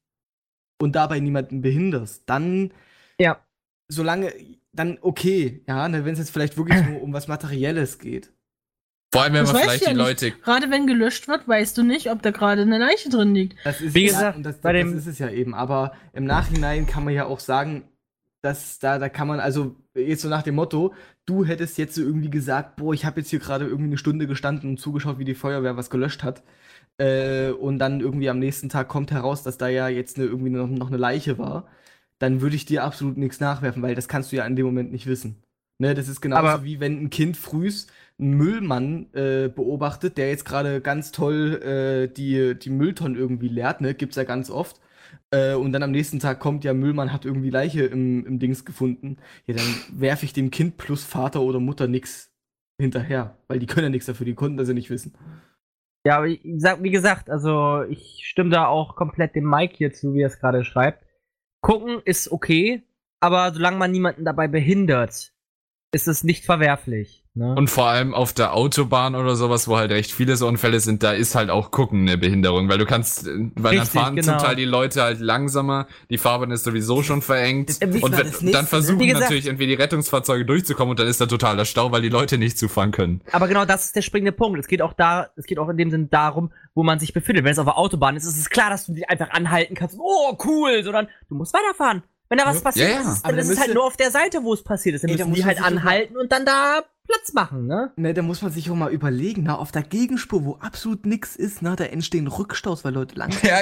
und 0.82 0.94
dabei 0.98 1.22
niemanden 1.22 1.62
behinderst, 1.62 2.24
dann. 2.26 2.72
Ja. 3.92 3.96
Solange, 3.96 4.34
dann 4.74 4.98
okay, 5.02 5.64
ja, 5.68 5.88
ne? 5.90 6.06
Wenn 6.06 6.14
es 6.14 6.20
jetzt 6.20 6.32
vielleicht 6.32 6.58
wirklich 6.58 6.82
nur 6.88 7.02
um 7.02 7.14
was 7.14 7.28
Materielles 7.28 8.00
geht. 8.00 8.32
Vor 9.14 9.24
allem, 9.24 9.34
wenn 9.34 9.44
Das 9.44 9.52
man 9.52 9.62
vielleicht 9.64 9.82
ich 9.84 9.90
die 9.90 9.94
ja 9.98 10.04
Leute. 10.04 10.32
Gerade 10.32 10.72
wenn 10.72 10.88
gelöscht 10.88 11.28
wird, 11.28 11.46
weißt 11.48 11.78
du 11.78 11.84
nicht, 11.84 12.10
ob 12.10 12.22
da 12.22 12.32
gerade 12.32 12.62
eine 12.62 12.78
Leiche 12.78 13.10
drin 13.10 13.36
liegt. 13.36 13.58
Das 13.66 13.82
ist 13.82 13.94
Wie 13.94 14.06
ja, 14.06 14.12
gesagt, 14.14 14.38
und 14.38 14.44
das, 14.44 14.58
bei 14.60 14.72
das 14.72 14.82
dem- 14.84 14.98
ist 14.98 15.08
es 15.08 15.20
ja 15.20 15.30
eben. 15.30 15.54
Aber 15.54 15.92
im 16.14 16.24
Nachhinein 16.24 16.88
kann 16.88 17.04
man 17.04 17.14
ja 17.14 17.26
auch 17.26 17.42
sagen, 17.42 17.84
dass 18.42 18.80
da, 18.80 18.98
da 18.98 19.10
kann 19.10 19.28
man, 19.28 19.40
also 19.42 19.76
jetzt 19.94 20.22
so 20.22 20.30
nach 20.30 20.44
dem 20.44 20.56
Motto, 20.56 20.94
du 21.26 21.44
hättest 21.46 21.78
jetzt 21.78 21.94
so 21.96 22.02
irgendwie 22.02 22.30
gesagt, 22.30 22.78
boah, 22.78 22.94
ich 22.94 23.04
habe 23.06 23.20
jetzt 23.20 23.30
hier 23.30 23.40
gerade 23.40 23.66
irgendwie 23.66 23.90
eine 23.90 23.98
Stunde 23.98 24.26
gestanden 24.28 24.70
und 24.70 24.78
zugeschaut, 24.80 25.20
wie 25.20 25.26
die 25.26 25.36
Feuerwehr 25.36 25.76
was 25.76 25.90
gelöscht 25.90 26.24
hat. 26.24 26.42
Äh, 26.98 27.52
und 27.52 27.80
dann 27.80 28.00
irgendwie 28.00 28.30
am 28.30 28.40
nächsten 28.40 28.70
Tag 28.70 28.88
kommt 28.88 29.12
heraus, 29.12 29.44
dass 29.44 29.58
da 29.58 29.68
ja 29.68 29.90
jetzt 29.90 30.18
eine, 30.18 30.26
irgendwie 30.28 30.52
noch, 30.52 30.68
noch 30.68 30.88
eine 30.88 30.98
Leiche 30.98 31.38
war. 31.38 31.68
Dann 32.22 32.42
würde 32.42 32.56
ich 32.56 32.66
dir 32.66 32.84
absolut 32.84 33.18
nichts 33.18 33.40
nachwerfen, 33.40 33.82
weil 33.82 33.96
das 33.96 34.08
kannst 34.08 34.32
du 34.32 34.36
ja 34.36 34.46
in 34.46 34.56
dem 34.56 34.66
Moment 34.66 34.92
nicht 34.92 35.08
wissen. 35.08 35.42
Ne, 35.80 35.96
das 35.96 36.08
ist 36.08 36.22
genauso 36.22 36.48
Aber- 36.48 36.64
wie 36.64 36.80
wenn 36.80 37.02
ein 37.02 37.10
Kind 37.10 37.36
frühs 37.36 37.88
einen 38.20 38.38
Müllmann 38.38 39.08
äh, 39.14 39.48
beobachtet, 39.50 40.18
der 40.18 40.30
jetzt 40.30 40.46
gerade 40.46 40.80
ganz 40.80 41.12
toll 41.12 41.60
äh, 41.64 42.08
die, 42.14 42.54
die 42.60 42.70
Mülltonnen 42.70 43.18
irgendwie 43.18 43.48
leert, 43.48 43.82
ne? 43.82 43.96
Gibt's 43.96 44.16
ja 44.18 44.24
ganz 44.24 44.52
oft. 44.52 44.80
Äh, 45.32 45.56
und 45.56 45.72
dann 45.72 45.82
am 45.82 45.90
nächsten 45.90 46.20
Tag 46.20 46.40
kommt, 46.40 46.64
ja, 46.64 46.76
Müllmann 46.76 47.12
hat 47.12 47.26
irgendwie 47.26 47.50
Leiche 47.50 47.86
im, 47.86 48.24
im 48.28 48.38
Dings 48.38 48.64
gefunden. 48.64 49.18
Ja, 49.48 49.56
dann 49.56 49.66
werfe 49.92 50.26
ich 50.26 50.34
dem 50.34 50.52
Kind 50.52 50.78
plus 50.78 51.04
Vater 51.04 51.42
oder 51.42 51.60
Mutter 51.60 51.88
nix 51.88 52.32
hinterher. 52.80 53.36
Weil 53.48 53.58
die 53.58 53.66
können 53.66 53.86
ja 53.86 53.90
nichts 53.90 54.06
dafür, 54.06 54.28
die 54.28 54.36
konnten 54.36 54.58
das 54.58 54.68
ja 54.68 54.76
nicht 54.76 54.92
wissen. 54.92 55.16
Ja, 56.06 56.18
aber 56.18 56.28
ich 56.28 56.42
sag, 56.58 56.84
wie 56.84 56.92
gesagt, 56.92 57.32
also 57.32 57.82
ich 57.90 58.22
stimme 58.26 58.52
da 58.52 58.68
auch 58.68 58.96
komplett 58.96 59.36
dem 59.36 59.46
Mike 59.50 59.76
hier 59.78 59.92
zu, 59.92 60.14
wie 60.14 60.22
er 60.22 60.28
es 60.28 60.40
gerade 60.40 60.64
schreibt. 60.64 61.04
Gucken 61.62 62.02
ist 62.06 62.32
okay, 62.32 62.84
aber 63.20 63.54
solange 63.54 63.78
man 63.78 63.92
niemanden 63.92 64.26
dabei 64.26 64.48
behindert, 64.48 65.34
ist 65.92 66.08
es 66.08 66.24
nicht 66.24 66.46
verwerflich. 66.46 67.21
Ne? 67.34 67.56
Und 67.56 67.70
vor 67.70 67.86
allem 67.86 68.14
auf 68.14 68.34
der 68.34 68.54
Autobahn 68.54 69.16
oder 69.16 69.38
sowas, 69.38 69.70
wo 69.70 69.78
halt 69.78 69.90
recht 69.92 70.12
viele 70.12 70.36
so 70.36 70.48
Unfälle 70.50 70.82
sind, 70.82 71.02
da 71.02 71.14
ist 71.14 71.34
halt 71.34 71.50
auch 71.50 71.72
Gucken 71.72 72.02
eine 72.02 72.18
Behinderung, 72.18 72.68
weil 72.68 72.78
du 72.78 72.86
kannst, 72.86 73.26
äh, 73.26 73.50
weil 73.56 73.80
Richtig, 73.80 73.94
dann 73.94 74.04
fahren 74.04 74.16
genau. 74.18 74.38
zum 74.38 74.46
Teil 74.46 74.56
die 74.58 74.66
Leute 74.66 75.02
halt 75.02 75.22
langsamer, 75.22 75.88
die 76.10 76.18
Fahrbahn 76.18 76.52
ist 76.52 76.66
sowieso 76.66 77.04
schon 77.04 77.22
verengt 77.22 77.70
und 77.82 78.18
wenn- 78.18 78.52
dann 78.52 78.66
versuchen 78.68 79.00
Wie 79.00 79.08
gesagt- 79.08 79.24
natürlich 79.24 79.46
irgendwie 79.46 79.68
die 79.68 79.76
Rettungsfahrzeuge 79.76 80.46
durchzukommen 80.46 80.90
und 80.92 81.00
dann 81.00 81.08
ist 81.08 81.22
da 81.22 81.26
totaler 81.26 81.64
Stau, 81.64 81.94
weil 81.94 82.02
die 82.02 82.10
Leute 82.10 82.38
nicht 82.38 82.58
zufahren 82.58 82.92
können. 82.92 83.22
Aber 83.32 83.48
genau 83.48 83.64
das 83.64 83.86
ist 83.86 83.96
der 83.96 84.02
springende 84.02 84.34
Punkt. 84.34 84.60
Es 84.60 84.68
geht 84.68 84.82
auch 84.82 84.92
da, 84.92 85.30
es 85.38 85.46
geht 85.46 85.58
auch 85.58 85.70
in 85.70 85.78
dem 85.78 85.90
Sinn 85.90 86.10
darum, 86.10 86.52
wo 86.76 86.84
man 86.84 87.00
sich 87.00 87.14
befindet. 87.14 87.46
Wenn 87.46 87.54
es 87.54 87.60
auf 87.60 87.66
der 87.66 87.78
Autobahn 87.78 88.18
ist, 88.18 88.26
ist 88.26 88.38
es 88.38 88.50
klar, 88.50 88.70
dass 88.70 88.88
du 88.88 88.94
dich 88.94 89.10
einfach 89.10 89.30
anhalten 89.30 89.74
kannst. 89.76 89.96
Oh, 89.98 90.38
cool, 90.46 90.84
sondern 90.84 91.08
du 91.30 91.36
musst 91.36 91.54
weiterfahren. 91.54 92.04
Wenn 92.32 92.38
da 92.38 92.46
was 92.46 92.62
passiert, 92.62 92.88
Ja, 92.90 93.02
ja. 93.02 93.12
ist 93.12 93.26
dann 93.26 93.36
da 93.36 93.42
ist 93.42 93.50
es 93.50 93.60
halt 93.60 93.74
nur 93.74 93.84
auf 93.84 93.98
der 93.98 94.10
Seite, 94.10 94.42
wo 94.42 94.54
es 94.54 94.64
passiert 94.64 94.96
ist. 94.96 95.04
Dann 95.04 95.12
Ey, 95.12 95.18
da 95.18 95.26
müssen 95.26 95.32
muss 95.32 95.40
die 95.40 95.46
halt 95.46 95.62
anhalten 95.62 96.16
und 96.16 96.32
dann 96.32 96.46
da 96.46 96.82
Platz 97.06 97.34
machen, 97.34 97.68
ne? 97.68 97.92
Ne, 97.98 98.14
da 98.14 98.22
muss 98.22 98.42
man 98.42 98.54
sich 98.54 98.72
auch 98.72 98.76
mal 98.76 98.90
überlegen, 98.90 99.44
na, 99.44 99.58
auf 99.58 99.74
der 99.74 99.84
Gegenspur, 99.84 100.46
wo 100.46 100.56
absolut 100.56 101.06
nichts 101.06 101.36
ist, 101.36 101.62
na, 101.62 101.76
da 101.76 101.84
entstehen 101.84 102.28
Rückstaus, 102.28 102.86
weil 102.86 102.94
Leute 102.94 103.16
lang. 103.16 103.34
Ja, 103.44 103.60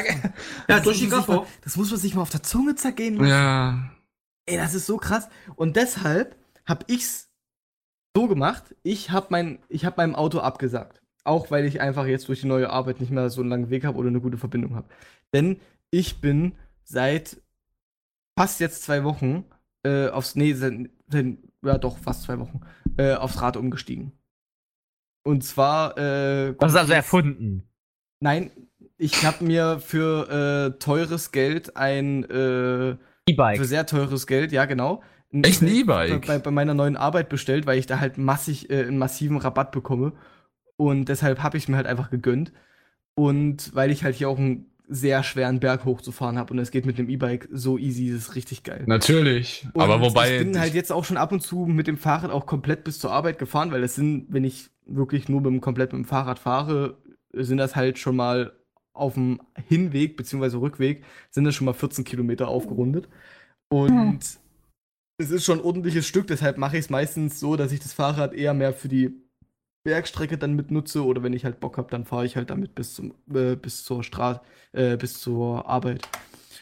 Das 0.67 0.83
durch 0.83 0.99
die 0.99 1.07
muss 1.07 1.13
man 1.13 1.21
sich 1.21 1.27
mal-. 1.35 1.45
Das 1.63 1.77
muss 1.77 1.89
man 1.89 1.99
sich 1.99 2.13
mal 2.13 2.21
auf 2.21 2.29
der 2.29 2.43
Zunge 2.43 2.75
zergehen 2.75 3.15
lassen. 3.15 3.29
Ja. 3.29 3.89
Ey, 4.45 4.57
das 4.57 4.75
ist 4.75 4.85
so 4.85 4.97
krass. 4.97 5.29
Und 5.55 5.75
deshalb 5.75 6.35
hab 6.67 6.83
ich's 6.91 7.31
so 8.15 8.27
gemacht. 8.27 8.75
Ich 8.83 9.09
hab 9.09 9.31
mein, 9.31 9.57
ich 9.67 9.83
hab 9.83 9.97
meinem 9.97 10.13
Auto 10.13 10.41
abgesagt. 10.41 11.01
Auch 11.23 11.49
weil 11.49 11.65
ich 11.65 11.81
einfach 11.81 12.05
jetzt 12.05 12.27
durch 12.27 12.41
die 12.41 12.47
neue 12.47 12.69
Arbeit 12.69 12.99
nicht 12.99 13.11
mehr 13.11 13.31
so 13.31 13.41
einen 13.41 13.49
langen 13.49 13.69
Weg 13.71 13.83
habe 13.83 13.97
oder 13.97 14.09
eine 14.09 14.21
gute 14.21 14.37
Verbindung 14.37 14.75
habe. 14.75 14.87
Denn 15.33 15.59
ich 15.89 16.21
bin 16.21 16.53
seit 16.83 17.41
fast 18.39 18.61
jetzt 18.61 18.83
zwei 18.83 19.03
Wochen 19.03 19.43
äh, 19.83 20.07
aufs, 20.07 20.37
nee, 20.37 20.53
seit, 20.53 20.89
seit, 21.09 21.25
ja 21.61 21.77
doch, 21.77 21.97
fast 21.97 22.23
zwei 22.23 22.39
Wochen, 22.39 22.61
äh, 22.95 23.13
aufs 23.15 23.41
Rad 23.41 23.57
umgestiegen. 23.57 24.13
Und 25.23 25.43
zwar, 25.43 25.97
äh, 25.97 26.55
Das 26.57 26.71
ist 26.71 26.77
also 26.77 26.93
erfunden. 26.93 27.63
nein, 28.21 28.49
ich 28.97 29.25
habe 29.25 29.43
mir 29.43 29.81
für 29.81 30.29
äh, 30.73 30.79
teures 30.79 31.33
Geld 31.33 31.75
ein, 31.75 32.23
äh, 32.29 32.95
E-Bike. 33.27 33.57
für 33.57 33.65
sehr 33.65 33.85
teures 33.85 34.25
Geld, 34.25 34.53
ja 34.53 34.63
genau. 34.63 35.03
Ein 35.33 35.43
Echt 35.43 35.61
ein 35.61 35.65
bei, 35.85 36.07
E-Bike? 36.07 36.25
bei, 36.27 36.39
bei 36.39 36.51
meiner 36.51 36.73
neuen 36.73 36.95
Arbeit 36.95 37.27
bestellt, 37.27 37.65
weil 37.65 37.77
ich 37.77 37.87
da 37.87 37.99
halt 37.99 38.17
massig 38.17 38.69
äh, 38.69 38.83
einen 38.85 38.97
massiven 38.97 39.35
Rabatt 39.35 39.73
bekomme. 39.73 40.13
Und 40.77 41.09
deshalb 41.09 41.43
habe 41.43 41.57
ich 41.57 41.67
mir 41.67 41.75
halt 41.75 41.87
einfach 41.87 42.09
gegönnt. 42.09 42.53
Und 43.15 43.75
weil 43.75 43.91
ich 43.91 44.05
halt 44.05 44.15
hier 44.15 44.29
auch 44.29 44.37
einen 44.39 44.71
sehr 44.89 45.21
schweren 45.23 45.59
Berg 45.59 45.85
hochzufahren 45.85 46.37
habe 46.37 46.53
und 46.53 46.59
es 46.59 46.71
geht 46.71 46.87
mit 46.87 46.97
dem 46.97 47.09
E-Bike 47.09 47.47
so 47.51 47.77
easy, 47.77 48.11
das 48.11 48.23
ist 48.23 48.35
richtig 48.35 48.63
geil. 48.63 48.83
Natürlich. 48.87 49.67
Und 49.73 49.81
Aber 49.83 50.01
wobei. 50.01 50.37
Ich 50.37 50.43
bin 50.43 50.59
halt 50.59 50.73
jetzt 50.73 50.91
auch 50.91 51.05
schon 51.05 51.17
ab 51.17 51.31
und 51.31 51.41
zu 51.41 51.67
mit 51.67 51.85
dem 51.85 51.97
Fahrrad 51.97 52.31
auch 52.31 52.47
komplett 52.47 52.83
bis 52.83 52.99
zur 52.99 53.11
Arbeit 53.11 53.37
gefahren, 53.37 53.71
weil 53.71 53.81
das 53.81 53.93
sind, 53.93 54.25
wenn 54.29 54.43
ich 54.43 54.69
wirklich 54.87 55.29
nur 55.29 55.41
mit 55.41 55.51
dem, 55.51 55.61
komplett 55.61 55.93
mit 55.93 56.03
dem 56.03 56.05
Fahrrad 56.05 56.39
fahre, 56.39 56.97
sind 57.33 57.57
das 57.57 57.75
halt 57.75 57.99
schon 57.99 58.15
mal 58.15 58.53
auf 58.93 59.13
dem 59.13 59.39
Hinweg 59.67 60.17
bzw. 60.17 60.57
Rückweg, 60.57 61.03
sind 61.29 61.43
das 61.43 61.53
schon 61.53 61.65
mal 61.65 61.73
14 61.73 62.03
Kilometer 62.03 62.47
aufgerundet. 62.47 63.07
Und 63.69 64.19
es 65.19 65.29
ist 65.29 65.45
schon 65.45 65.59
ein 65.59 65.65
ordentliches 65.65 66.07
Stück, 66.07 66.25
deshalb 66.27 66.57
mache 66.57 66.77
ich 66.77 66.85
es 66.85 66.89
meistens 66.89 67.39
so, 67.39 67.55
dass 67.55 67.71
ich 67.71 67.79
das 67.79 67.93
Fahrrad 67.93 68.33
eher 68.33 68.55
mehr 68.55 68.73
für 68.73 68.87
die 68.87 69.28
Bergstrecke 69.83 70.37
dann 70.37 70.53
mitnutze 70.53 71.03
oder 71.05 71.23
wenn 71.23 71.33
ich 71.33 71.45
halt 71.45 71.59
Bock 71.59 71.77
habe, 71.77 71.89
dann 71.89 72.05
fahre 72.05 72.25
ich 72.25 72.35
halt 72.35 72.49
damit 72.49 72.75
bis 72.75 72.93
zum 72.93 73.13
äh, 73.33 73.55
bis 73.55 73.83
zur 73.83 74.03
Straße, 74.03 74.41
äh, 74.73 74.97
bis 74.97 75.19
zur 75.19 75.67
Arbeit. 75.67 76.07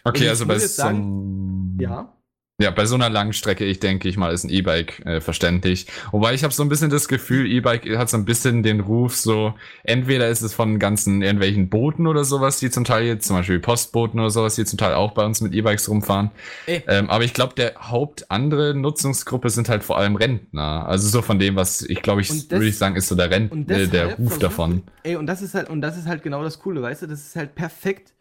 Okay, 0.03 0.30
also 0.30 0.45
bei 0.45 0.60
so 0.60 0.68
sagen- 0.68 1.77
Ja. 1.80 2.14
Ja, 2.60 2.72
bei 2.72 2.88
so 2.88 2.96
einer 2.96 3.12
langen 3.12 3.34
Strecke, 3.34 3.66
ich 3.66 3.80
denke 3.80 4.10
ich 4.10 4.18
mal, 4.18 4.34
ist 4.34 4.44
ein 4.44 4.50
E-Bike 4.50 5.06
äh, 5.06 5.22
verständlich. 5.22 5.86
Wobei 6.12 6.34
ich 6.34 6.44
habe 6.44 6.52
so 6.52 6.64
ein 6.64 6.70
bisschen 6.70 6.90
das 6.90 7.08
Gefühl, 7.08 7.46
E-Bike 7.46 7.88
hat 8.00 8.10
so 8.10 8.18
ein 8.18 8.26
bisschen 8.26 8.64
den 8.64 8.80
Ruf, 8.80 9.16
so 9.16 9.54
entweder 9.84 10.28
ist 10.30 10.42
es 10.42 10.56
von 10.56 10.80
ganzen 10.80 11.22
irgendwelchen 11.22 11.70
Booten 11.70 12.08
oder 12.08 12.24
sowas, 12.24 12.58
die 12.58 12.72
zum 12.72 12.84
Teil 12.84 13.06
jetzt, 13.06 13.28
zum 13.28 13.36
Beispiel 13.36 13.60
Postboten 13.60 14.20
oder 14.20 14.32
sowas, 14.32 14.56
die 14.56 14.66
zum 14.66 14.80
Teil 14.80 14.96
auch 14.96 15.12
bei 15.12 15.24
uns 15.24 15.40
mit 15.40 15.54
E-Bikes 15.54 15.88
rumfahren. 15.88 16.32
Ey. 16.66 16.82
Ähm, 16.88 17.12
aber 17.12 17.26
ich 17.26 17.36
glaube, 17.36 17.54
der 17.54 17.76
Haupt 17.92 18.32
andere 18.32 18.74
Nutzungsgruppe 18.74 19.52
sind 19.52 19.70
halt 19.70 19.84
vor 19.84 20.00
allem 20.00 20.16
Rentner. 20.16 20.88
Also 20.88 21.08
so 21.10 21.22
von 21.22 21.38
dem, 21.38 21.58
was 21.58 21.84
ich 21.84 22.02
glaube, 22.02 22.22
ich 22.22 22.50
würde 22.50 22.66
ich 22.66 22.80
sagen, 22.80 22.96
ist 22.96 23.08
so 23.08 23.14
der 23.14 23.30
Rent, 23.30 23.54
äh, 23.54 23.66
der 23.66 23.88
deshalb 23.88 24.18
Ruf 24.18 24.40
davon. 24.40 24.82
Ey, 25.04 25.16
und 25.16 25.28
das 25.28 25.44
ist 25.44 25.54
halt, 25.54 25.70
und 25.70 25.82
das 25.82 25.96
ist 25.96 26.08
halt 26.08 26.24
genau 26.24 26.42
das 26.42 26.58
Coole, 26.58 26.82
weißt 26.82 27.04
du, 27.04 27.06
das 27.06 27.20
ist 27.20 27.36
halt 27.36 27.54
perfekt 27.54 28.14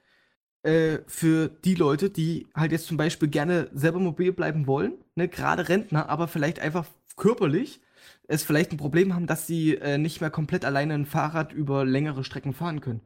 äh, 0.66 0.98
für 1.06 1.48
die 1.48 1.74
Leute, 1.74 2.10
die 2.10 2.46
halt 2.54 2.72
jetzt 2.72 2.86
zum 2.86 2.96
Beispiel 2.96 3.28
gerne 3.28 3.70
selber 3.72 4.00
mobil 4.00 4.32
bleiben 4.32 4.66
wollen, 4.66 4.94
ne, 5.14 5.28
gerade 5.28 5.68
Rentner, 5.68 6.08
aber 6.08 6.28
vielleicht 6.28 6.58
einfach 6.58 6.86
körperlich 7.16 7.80
es 8.28 8.42
vielleicht 8.42 8.72
ein 8.72 8.76
Problem 8.76 9.14
haben, 9.14 9.26
dass 9.26 9.46
sie 9.46 9.76
äh, 9.76 9.98
nicht 9.98 10.20
mehr 10.20 10.30
komplett 10.30 10.64
alleine 10.64 10.94
ein 10.94 11.06
Fahrrad 11.06 11.52
über 11.52 11.84
längere 11.84 12.24
Strecken 12.24 12.52
fahren 12.52 12.80
können. 12.80 13.00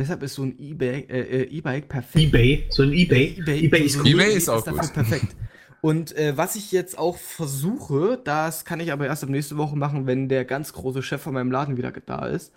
Deshalb 0.00 0.24
ist 0.24 0.34
so 0.34 0.42
ein 0.42 0.58
E-Bike 0.58 1.08
äh, 1.08 1.20
äh, 1.20 1.42
E-Bike 1.44 1.88
perfekt. 1.88 2.24
Ebay, 2.24 2.66
so 2.70 2.82
ein 2.82 2.92
Ebay. 2.92 3.36
eBay, 3.38 3.64
eBay 3.64 3.82
ist 3.82 3.92
so 3.92 4.00
cool. 4.00 4.08
eBay 4.08 4.34
ist 4.34 4.48
auch 4.48 4.64
dafür 4.64 4.80
gut. 4.80 4.92
perfekt. 4.92 5.36
Und 5.80 6.16
äh, 6.16 6.36
was 6.36 6.56
ich 6.56 6.72
jetzt 6.72 6.98
auch 6.98 7.16
versuche, 7.16 8.20
das 8.24 8.64
kann 8.64 8.80
ich 8.80 8.90
aber 8.90 9.06
erst 9.06 9.22
ab 9.22 9.30
nächste 9.30 9.56
Woche 9.56 9.76
machen, 9.76 10.06
wenn 10.06 10.28
der 10.28 10.44
ganz 10.44 10.72
große 10.72 11.02
Chef 11.02 11.22
von 11.22 11.34
meinem 11.34 11.52
Laden 11.52 11.76
wieder 11.76 11.92
da 11.92 12.26
ist, 12.26 12.52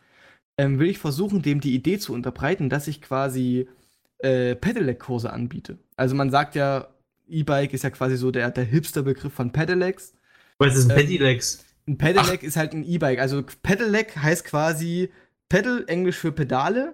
ähm, 0.58 0.80
will 0.80 0.90
ich 0.90 0.98
versuchen, 0.98 1.42
dem 1.42 1.60
die 1.60 1.76
Idee 1.76 2.00
zu 2.00 2.14
unterbreiten, 2.14 2.70
dass 2.70 2.88
ich 2.88 3.02
quasi 3.02 3.68
äh, 4.20 4.56
Pedelec-Kurse 4.56 5.32
anbiete. 5.32 5.78
Also 5.96 6.16
man 6.16 6.30
sagt 6.30 6.56
ja, 6.56 6.88
E-Bike 7.28 7.74
ist 7.74 7.84
ja 7.84 7.90
quasi 7.90 8.18
so 8.18 8.32
der, 8.32 8.50
der 8.52 8.64
Hipster-Begriff 8.64 9.34
von 9.34 9.52
Pedelecs. 9.52 10.14
Was 10.60 10.76
ist 10.76 10.90
ein 10.90 10.98
Ähm, 10.98 11.06
Pedelecs? 11.06 11.66
Ein 11.88 11.98
Pedelec 11.98 12.44
ist 12.44 12.58
halt 12.58 12.74
ein 12.74 12.84
E-Bike. 12.84 13.20
Also 13.20 13.44
Pedelec 13.64 14.18
heißt 14.18 14.46
quasi 14.46 15.10
Pedal, 15.50 15.86
Englisch 15.88 16.18
für 16.18 16.32
Pedale 16.32 16.94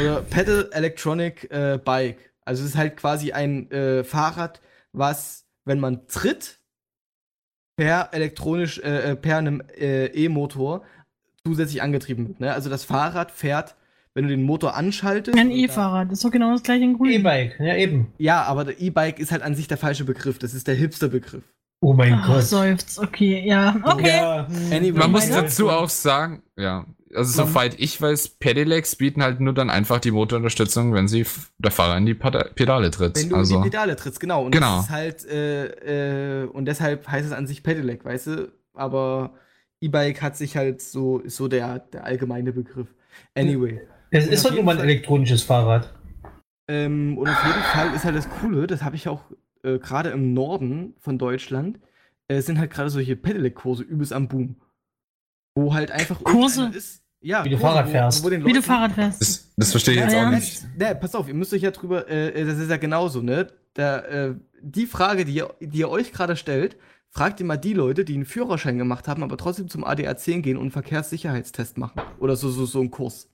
oder 0.00 0.22
Pedal 0.22 0.68
Electronic 0.72 1.50
äh, 1.50 1.78
Bike. 1.82 2.32
Also 2.44 2.64
es 2.64 2.70
ist 2.70 2.76
halt 2.76 2.96
quasi 2.96 3.32
ein 3.32 3.70
äh, 3.70 4.02
Fahrrad, 4.02 4.60
was, 4.92 5.44
wenn 5.64 5.78
man 5.78 6.06
tritt, 6.08 6.58
per 7.76 8.10
elektronisch, 8.12 8.78
äh, 8.78 9.12
äh, 9.12 9.16
per 9.16 9.38
einem 9.38 9.62
äh, 9.78 10.06
E-Motor 10.06 10.84
zusätzlich 11.44 11.82
angetrieben 11.82 12.28
wird. 12.28 12.40
Ne? 12.40 12.52
Also 12.52 12.68
das 12.68 12.84
Fahrrad 12.84 13.30
fährt, 13.30 13.76
wenn 14.14 14.24
du 14.24 14.30
den 14.30 14.42
Motor 14.42 14.76
anschaltest. 14.76 15.38
Ein 15.38 15.50
E-Fahrrad, 15.50 16.12
ist 16.12 16.24
doch 16.24 16.30
genau 16.30 16.52
das 16.52 16.62
gleiche 16.62 16.84
in 16.84 16.96
grün. 16.98 17.10
E-Bike, 17.12 17.58
ja 17.60 17.76
eben. 17.76 18.12
Ja, 18.18 18.42
aber 18.44 18.64
der 18.64 18.80
E-Bike 18.80 19.18
ist 19.18 19.32
halt 19.32 19.42
an 19.42 19.54
sich 19.54 19.68
der 19.68 19.78
falsche 19.78 20.04
Begriff. 20.04 20.38
Das 20.38 20.54
ist 20.54 20.66
der 20.68 20.74
Hipster-Begriff. 20.74 21.42
Oh 21.80 21.94
mein 21.94 22.14
Ach, 22.14 22.26
Gott. 22.28 22.42
seufzt, 22.44 22.98
okay, 23.00 23.42
ja. 23.44 23.74
Okay. 23.82 24.06
Ja, 24.16 24.46
Anyway, 24.70 24.92
Man 24.98 25.10
muss 25.10 25.28
meine- 25.28 25.42
dazu 25.42 25.68
auch 25.68 25.88
sagen, 25.88 26.42
ja, 26.56 26.86
also 27.14 27.42
Man- 27.42 27.48
soweit 27.48 27.80
ich 27.80 28.00
weiß, 28.00 28.28
Pedelecs 28.38 28.94
bieten 28.94 29.20
halt 29.22 29.40
nur 29.40 29.52
dann 29.52 29.68
einfach 29.68 29.98
die 29.98 30.12
Motorunterstützung, 30.12 30.94
wenn 30.94 31.08
sie 31.08 31.26
der 31.58 31.72
Fahrer 31.72 31.96
in 31.96 32.06
die 32.06 32.14
Peda- 32.14 32.50
Pedale 32.54 32.90
tritt. 32.92 33.16
Wenn 33.18 33.30
du 33.30 33.36
also, 33.36 33.56
in 33.56 33.62
die 33.64 33.70
Pedale 33.70 33.96
trittst, 33.96 34.20
genau. 34.20 34.44
Und 34.44 34.52
Genau. 34.52 34.76
das 34.76 34.84
ist 34.84 34.90
halt, 34.90 35.24
äh, 35.26 36.42
äh, 36.42 36.46
und 36.46 36.66
deshalb 36.66 37.08
heißt 37.08 37.26
es 37.26 37.32
an 37.32 37.48
sich 37.48 37.64
Pedelec, 37.64 38.04
weißt 38.04 38.26
du? 38.28 38.52
Aber 38.74 39.32
E-Bike 39.80 40.22
hat 40.22 40.36
sich 40.36 40.56
halt 40.56 40.80
so, 40.80 41.18
ist 41.18 41.34
so 41.36 41.48
der, 41.48 41.80
der 41.80 42.04
allgemeine 42.04 42.52
Begriff. 42.52 42.94
Anyway. 43.34 43.80
Es 44.12 44.26
Und 44.26 44.32
ist 44.32 44.44
nun 44.44 44.52
jeden 44.54 44.66
mal 44.66 44.72
ein 44.72 44.78
Fall- 44.78 44.88
elektronisches 44.88 45.42
Fahrrad. 45.42 45.92
Ähm, 46.68 47.18
und 47.18 47.28
auf 47.28 47.44
jeden 47.44 47.62
Fall 47.62 47.94
ist 47.94 48.04
halt 48.04 48.14
das 48.16 48.28
Coole, 48.28 48.66
das 48.66 48.82
habe 48.82 48.94
ich 48.94 49.08
auch 49.08 49.22
äh, 49.64 49.78
gerade 49.78 50.10
im 50.10 50.32
Norden 50.32 50.94
von 51.00 51.18
Deutschland, 51.18 51.80
äh, 52.28 52.40
sind 52.40 52.58
halt 52.58 52.70
gerade 52.70 52.88
solche 52.90 53.16
Pedelec-Kurse 53.16 53.82
übelst 53.82 54.12
am 54.12 54.28
Boom. 54.28 54.56
Wo 55.56 55.74
halt 55.74 55.90
einfach 55.90 56.22
Kurse? 56.22 56.70
ist. 56.74 57.02
Ja, 57.20 57.44
Wie 57.44 57.50
du 57.50 57.56
Kurse, 57.56 57.66
Fahrrad 57.72 57.86
wo- 57.86 57.90
fährst. 57.90 58.24
Wo 58.24 58.30
den 58.30 58.44
Wie 58.44 58.52
du 58.52 58.62
Fahrrad 58.62 58.92
fährst. 58.92 59.20
das, 59.20 59.52
das 59.56 59.70
verstehe 59.70 59.94
ich 59.94 60.00
Ja, 60.00 60.06
jetzt 60.06 60.14
ja. 60.14 60.26
auch 60.26 60.30
Ne, 60.30 60.36
nicht. 60.36 60.78
ne, 60.78 60.94
pass 60.96 61.14
auf, 61.14 61.28
ihr 61.28 61.34
müsst 61.34 61.52
euch 61.54 61.62
ja 61.62 61.70
drüber, 61.70 62.08
äh, 62.08 62.28
äh, 62.30 62.44
das 62.44 62.58
ist 62.58 62.70
ja 62.70 62.76
genauso, 62.78 63.22
ne? 63.22 63.48
Da, 63.74 63.98
äh, 64.00 64.34
die 64.60 64.86
Frage, 64.86 65.24
die 65.24 65.34
ihr, 65.34 65.54
die 65.60 65.78
ihr 65.78 65.88
euch 65.88 66.12
gerade 66.12 66.36
stellt, 66.36 66.76
fragt 67.10 67.40
ihr 67.40 67.46
mal 67.46 67.56
die 67.56 67.74
Leute, 67.74 68.04
die 68.04 68.14
einen 68.14 68.24
Führerschein 68.24 68.76
gemacht 68.78 69.08
haben, 69.08 69.22
aber 69.22 69.36
trotzdem 69.36 69.68
zum 69.68 69.84
10 70.16 70.42
gehen 70.42 70.56
und 70.56 70.62
einen 70.62 70.70
Verkehrssicherheitstest 70.72 71.78
machen. 71.78 72.00
Oder 72.18 72.36
so, 72.36 72.48
so, 72.50 72.66
so 72.66 72.80
einen 72.80 72.90
Kurs. 72.90 73.28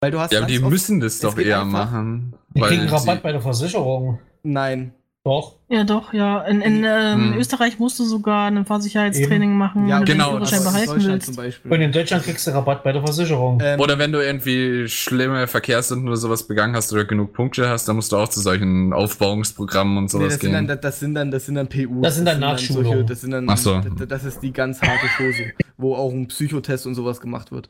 Weil 0.00 0.10
du 0.12 0.20
hast. 0.20 0.32
Ja, 0.32 0.38
aber 0.40 0.46
die 0.46 0.58
müssen 0.60 1.00
das 1.00 1.18
doch 1.20 1.36
eher 1.38 1.60
einfach- 1.62 1.90
machen. 1.90 2.34
Die 2.54 2.60
weil 2.60 2.68
kriegen 2.70 2.88
Rabatt 2.88 3.22
bei 3.22 3.32
der 3.32 3.40
Versicherung. 3.40 4.18
Nein. 4.42 4.92
Doch. 5.24 5.56
Ja, 5.68 5.84
doch, 5.84 6.14
ja. 6.14 6.40
In, 6.44 6.62
in 6.62 6.84
ähm, 6.88 7.32
Hm. 7.32 7.38
Österreich 7.38 7.78
musst 7.78 7.98
du 7.98 8.04
sogar 8.04 8.46
ein 8.50 8.64
Fahrsicherheitstraining 8.64 9.52
machen, 9.52 9.86
Ja, 9.86 9.98
wenn 9.98 10.06
du 10.06 10.12
genau, 10.12 10.38
den 10.38 10.46
Führerschein 10.46 10.58
das 10.58 10.60
ist 10.60 10.64
in 10.66 10.72
behalten 10.72 10.92
Deutschland 10.92 11.12
willst. 11.12 11.26
zum 11.26 11.32
Und 11.34 11.44
Beispiel. 11.44 11.82
in 11.82 11.92
Deutschland 11.92 12.24
kriegst 12.24 12.46
du 12.46 12.50
Rabatt 12.52 12.82
bei 12.84 12.92
der 12.92 13.02
Versicherung. 13.02 13.60
Ähm, 13.62 13.78
Oder 13.80 13.98
wenn 13.98 14.12
du 14.12 14.24
irgendwie 14.24 14.88
schlimme 14.88 15.46
Verkehrssünden 15.46 16.06
oder 16.08 16.16
sowas 16.16 16.44
begangen 16.46 16.74
hast 16.76 16.92
oder 16.94 17.04
genug 17.04 17.34
Punkte 17.34 17.68
hast, 17.68 17.86
dann 17.88 17.96
musst 17.96 18.12
du 18.12 18.16
auch 18.16 18.28
zu 18.28 18.40
solchen 18.40 18.92
Aufbauungsprogrammen 18.94 19.98
und 19.98 20.04
nee, 20.04 20.08
sowas 20.08 20.28
das, 20.34 20.40
sind 20.40 20.52
dann, 20.52 20.66
gehen. 20.66 20.68
das, 20.68 20.80
das 20.80 21.00
sind 21.00 21.14
dann, 21.14 21.30
das 21.30 21.44
sind 21.44 21.54
dann 21.56 21.68
PUs. 21.68 22.02
Das 22.02 22.14
sind 22.14 22.24
dann 22.24 22.40
Nachschulungen. 22.40 23.06
Das 23.06 23.20
sind 23.20 23.30
dann, 23.32 23.50
Ach 23.50 23.58
so. 23.58 23.80
das, 23.98 24.08
das 24.08 24.24
ist 24.24 24.40
die 24.40 24.52
ganz 24.52 24.80
harte 24.80 25.06
Chose, 25.18 25.42
wo 25.76 25.94
auch 25.94 26.12
ein 26.12 26.28
Psychotest 26.28 26.86
und 26.86 26.94
sowas 26.94 27.20
gemacht 27.20 27.52
wird. 27.52 27.68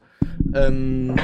Ähm, 0.55 1.17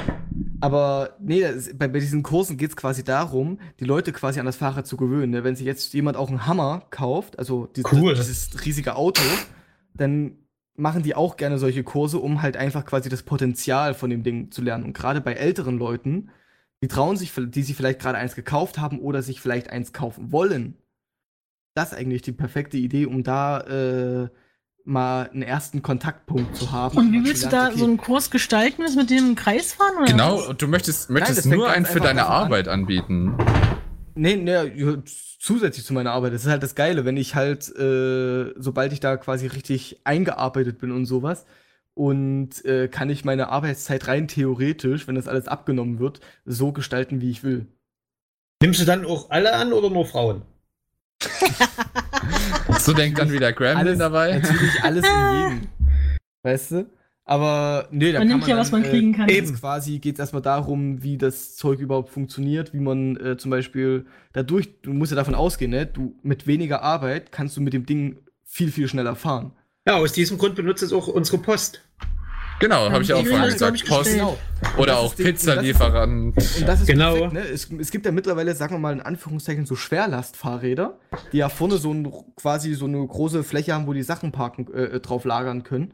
Aber 0.64 1.16
nee, 1.20 1.42
das, 1.42 1.76
bei, 1.76 1.88
bei 1.88 2.00
diesen 2.00 2.22
Kursen 2.22 2.56
geht 2.56 2.70
es 2.70 2.76
quasi 2.76 3.04
darum, 3.04 3.58
die 3.80 3.84
Leute 3.84 4.12
quasi 4.12 4.40
an 4.40 4.46
das 4.46 4.56
Fahrrad 4.56 4.86
zu 4.86 4.96
gewöhnen. 4.96 5.30
Ne? 5.30 5.44
Wenn 5.44 5.56
sich 5.56 5.66
jetzt 5.66 5.92
jemand 5.92 6.16
auch 6.16 6.28
einen 6.28 6.46
Hammer 6.46 6.86
kauft, 6.90 7.38
also 7.38 7.66
dieses, 7.66 7.92
Cool. 7.92 8.14
dieses 8.14 8.64
riesige 8.64 8.96
Auto, 8.96 9.22
dann 9.92 10.38
machen 10.74 11.02
die 11.02 11.14
auch 11.14 11.36
gerne 11.36 11.58
solche 11.58 11.84
Kurse, 11.84 12.18
um 12.18 12.42
halt 12.42 12.56
einfach 12.56 12.84
quasi 12.84 13.08
das 13.08 13.22
Potenzial 13.22 13.94
von 13.94 14.08
dem 14.10 14.22
Ding 14.22 14.50
zu 14.50 14.62
lernen. 14.62 14.84
Und 14.84 14.92
gerade 14.94 15.20
bei 15.20 15.34
älteren 15.34 15.78
Leuten, 15.78 16.30
die 16.82 16.88
trauen 16.88 17.16
sich, 17.16 17.32
die 17.34 17.62
sich 17.62 17.76
vielleicht 17.76 18.00
gerade 18.00 18.18
eins 18.18 18.34
gekauft 18.34 18.78
haben 18.78 18.98
oder 18.98 19.22
sich 19.22 19.40
vielleicht 19.40 19.70
eins 19.70 19.92
kaufen 19.92 20.32
wollen, 20.32 20.76
das 21.74 21.92
ist 21.92 21.98
eigentlich 21.98 22.22
die 22.22 22.32
perfekte 22.32 22.76
Idee, 22.76 23.06
um 23.06 23.22
da 23.22 23.60
äh, 23.60 24.28
mal 24.84 25.30
einen 25.30 25.42
ersten 25.42 25.82
Kontaktpunkt 25.82 26.56
zu 26.56 26.70
haben. 26.70 26.96
Und 26.96 27.12
wie 27.12 27.24
willst 27.24 27.44
du 27.44 27.48
da 27.48 27.68
okay, 27.68 27.78
so 27.78 27.84
einen 27.84 27.96
Kurs 27.96 28.30
gestalten? 28.30 28.82
Willst 28.82 28.96
du 28.96 29.00
mit 29.00 29.10
dem 29.10 29.28
im 29.30 29.34
Kreis 29.34 29.72
fahren? 29.72 29.96
Oder 29.96 30.06
Genau, 30.06 30.52
du 30.52 30.68
möchtest, 30.68 31.10
möchtest 31.10 31.42
fängt 31.42 31.56
nur 31.56 31.70
einen 31.70 31.86
für 31.86 32.00
deine 32.00 32.20
davon 32.20 32.34
an. 32.34 32.42
Arbeit 32.44 32.68
anbieten. 32.68 33.36
Nee, 34.14 34.36
nee, 34.36 34.52
ja, 34.52 34.96
zusätzlich 35.40 35.84
zu 35.84 35.94
meiner 35.94 36.12
Arbeit. 36.12 36.34
Das 36.34 36.44
ist 36.44 36.50
halt 36.50 36.62
das 36.62 36.74
Geile, 36.74 37.04
wenn 37.04 37.16
ich 37.16 37.34
halt, 37.34 37.68
äh, 37.76 38.52
sobald 38.56 38.92
ich 38.92 39.00
da 39.00 39.16
quasi 39.16 39.46
richtig 39.46 40.00
eingearbeitet 40.04 40.78
bin 40.78 40.92
und 40.92 41.06
sowas, 41.06 41.46
und 41.94 42.64
äh, 42.64 42.88
kann 42.88 43.08
ich 43.08 43.24
meine 43.24 43.48
Arbeitszeit 43.48 44.08
rein 44.08 44.28
theoretisch, 44.28 45.06
wenn 45.06 45.14
das 45.14 45.28
alles 45.28 45.46
abgenommen 45.48 46.00
wird, 46.00 46.20
so 46.44 46.72
gestalten, 46.72 47.20
wie 47.20 47.30
ich 47.30 47.44
will. 47.44 47.66
Nimmst 48.60 48.80
du 48.80 48.84
dann 48.84 49.04
auch 49.04 49.30
alle 49.30 49.54
an 49.54 49.72
oder 49.72 49.90
nur 49.90 50.04
Frauen? 50.04 50.42
So 52.78 52.92
denkt 52.92 53.18
dann 53.18 53.32
wieder 53.32 53.52
Gremlin 53.52 53.78
Alles, 53.86 53.98
dabei. 53.98 54.38
Natürlich 54.38 54.82
alles 54.82 55.04
in 55.04 55.34
jedem. 55.38 55.68
Weißt 56.42 56.70
du? 56.72 56.86
Aber 57.26 57.88
nee, 57.90 58.12
da 58.12 58.18
Man 58.18 58.28
kann 58.28 58.38
nimmt 58.38 58.48
ja, 58.48 58.56
dann, 58.56 58.60
was 58.60 58.72
man 58.72 58.82
kriegen 58.82 59.14
kann. 59.14 59.28
Äh, 59.28 59.38
eben 59.38 59.54
quasi 59.54 59.98
geht 59.98 60.16
es 60.16 60.20
erstmal 60.20 60.42
darum, 60.42 61.02
wie 61.02 61.16
das 61.16 61.56
Zeug 61.56 61.80
überhaupt 61.80 62.10
funktioniert, 62.10 62.74
wie 62.74 62.80
man 62.80 63.16
äh, 63.16 63.36
zum 63.38 63.50
Beispiel 63.50 64.04
dadurch, 64.34 64.80
du 64.82 64.92
musst 64.92 65.10
ja 65.10 65.16
davon 65.16 65.34
ausgehen, 65.34 65.70
ne? 65.70 65.86
Du 65.86 66.16
mit 66.22 66.46
weniger 66.46 66.82
Arbeit 66.82 67.32
kannst 67.32 67.56
du 67.56 67.62
mit 67.62 67.72
dem 67.72 67.86
Ding 67.86 68.18
viel, 68.44 68.70
viel 68.70 68.88
schneller 68.88 69.16
fahren. 69.16 69.52
Ja, 69.86 69.96
aus 69.96 70.12
diesem 70.12 70.36
Grund 70.36 70.54
benutzt 70.54 70.82
es 70.82 70.92
auch 70.92 71.08
unsere 71.08 71.38
Post. 71.38 71.82
Genau, 72.64 72.90
habe 72.90 73.02
ich 73.02 73.12
auch 73.12 73.24
vorhin 73.26 73.50
gesagt. 73.52 73.86
Post. 73.86 74.12
Genau. 74.14 74.38
oder 74.78 74.98
auch 74.98 75.10
ist 75.10 75.18
die- 75.18 75.22
und 75.24 75.28
das 75.34 75.42
ist- 75.42 75.46
Pizzalieferant. 75.48 76.36
Und 76.36 76.68
das 76.68 76.80
ist 76.80 76.86
Genau. 76.86 77.12
perfekt, 77.12 77.32
ne? 77.34 77.40
es, 77.40 77.70
es 77.70 77.90
gibt 77.90 78.06
ja 78.06 78.12
mittlerweile, 78.12 78.54
sagen 78.54 78.74
wir 78.74 78.78
mal 78.78 78.92
in 78.94 79.02
Anführungszeichen, 79.02 79.66
so 79.66 79.76
Schwerlastfahrräder, 79.76 80.98
die 81.32 81.36
ja 81.38 81.50
vorne 81.50 81.76
so 81.76 81.92
ein, 81.92 82.10
quasi 82.36 82.72
so 82.74 82.86
eine 82.86 83.06
große 83.06 83.44
Fläche 83.44 83.74
haben, 83.74 83.86
wo 83.86 83.92
die 83.92 84.02
Sachen 84.02 84.32
parken, 84.32 84.72
äh, 84.72 84.98
drauf 85.00 85.24
lagern 85.26 85.62
können. 85.62 85.92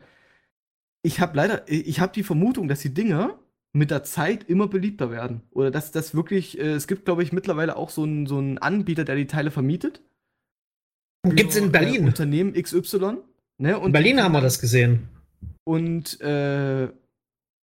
Ich 1.03 1.19
habe 1.21 1.37
leider, 1.37 1.63
ich 1.67 1.99
habe 1.99 2.13
die 2.15 2.23
Vermutung, 2.23 2.69
dass 2.69 2.81
die 2.81 2.95
Dinger 2.95 3.39
mit 3.73 3.91
der 3.91 4.05
Zeit 4.05 4.45
immer 4.49 4.69
beliebter 4.69 5.11
werden. 5.11 5.43
Oder 5.51 5.71
dass 5.73 5.91
das 5.91 6.15
wirklich, 6.15 6.59
äh, 6.59 6.73
es 6.73 6.87
gibt, 6.87 7.05
glaube 7.05 7.23
ich, 7.25 7.33
mittlerweile 7.33 7.77
auch 7.77 7.91
so 7.91 8.03
einen 8.05 8.27
so 8.27 8.39
einen 8.39 8.59
Anbieter, 8.59 9.05
der 9.05 9.17
die 9.17 9.27
Teile 9.27 9.51
vermietet. 9.51 10.03
Gibt's 11.25 11.57
in 11.57 11.65
Für, 11.65 11.69
Äh, 11.69 11.73
Berlin. 11.73 12.05
Unternehmen 12.05 12.53
XY. 12.55 13.19
Ne? 13.59 13.79
Und 13.79 13.87
In 13.87 13.93
Berlin 13.93 14.23
haben 14.23 14.33
wir 14.33 14.41
das 14.41 14.61
gesehen. 14.61 15.09
Und 15.71 16.21
äh, 16.21 16.89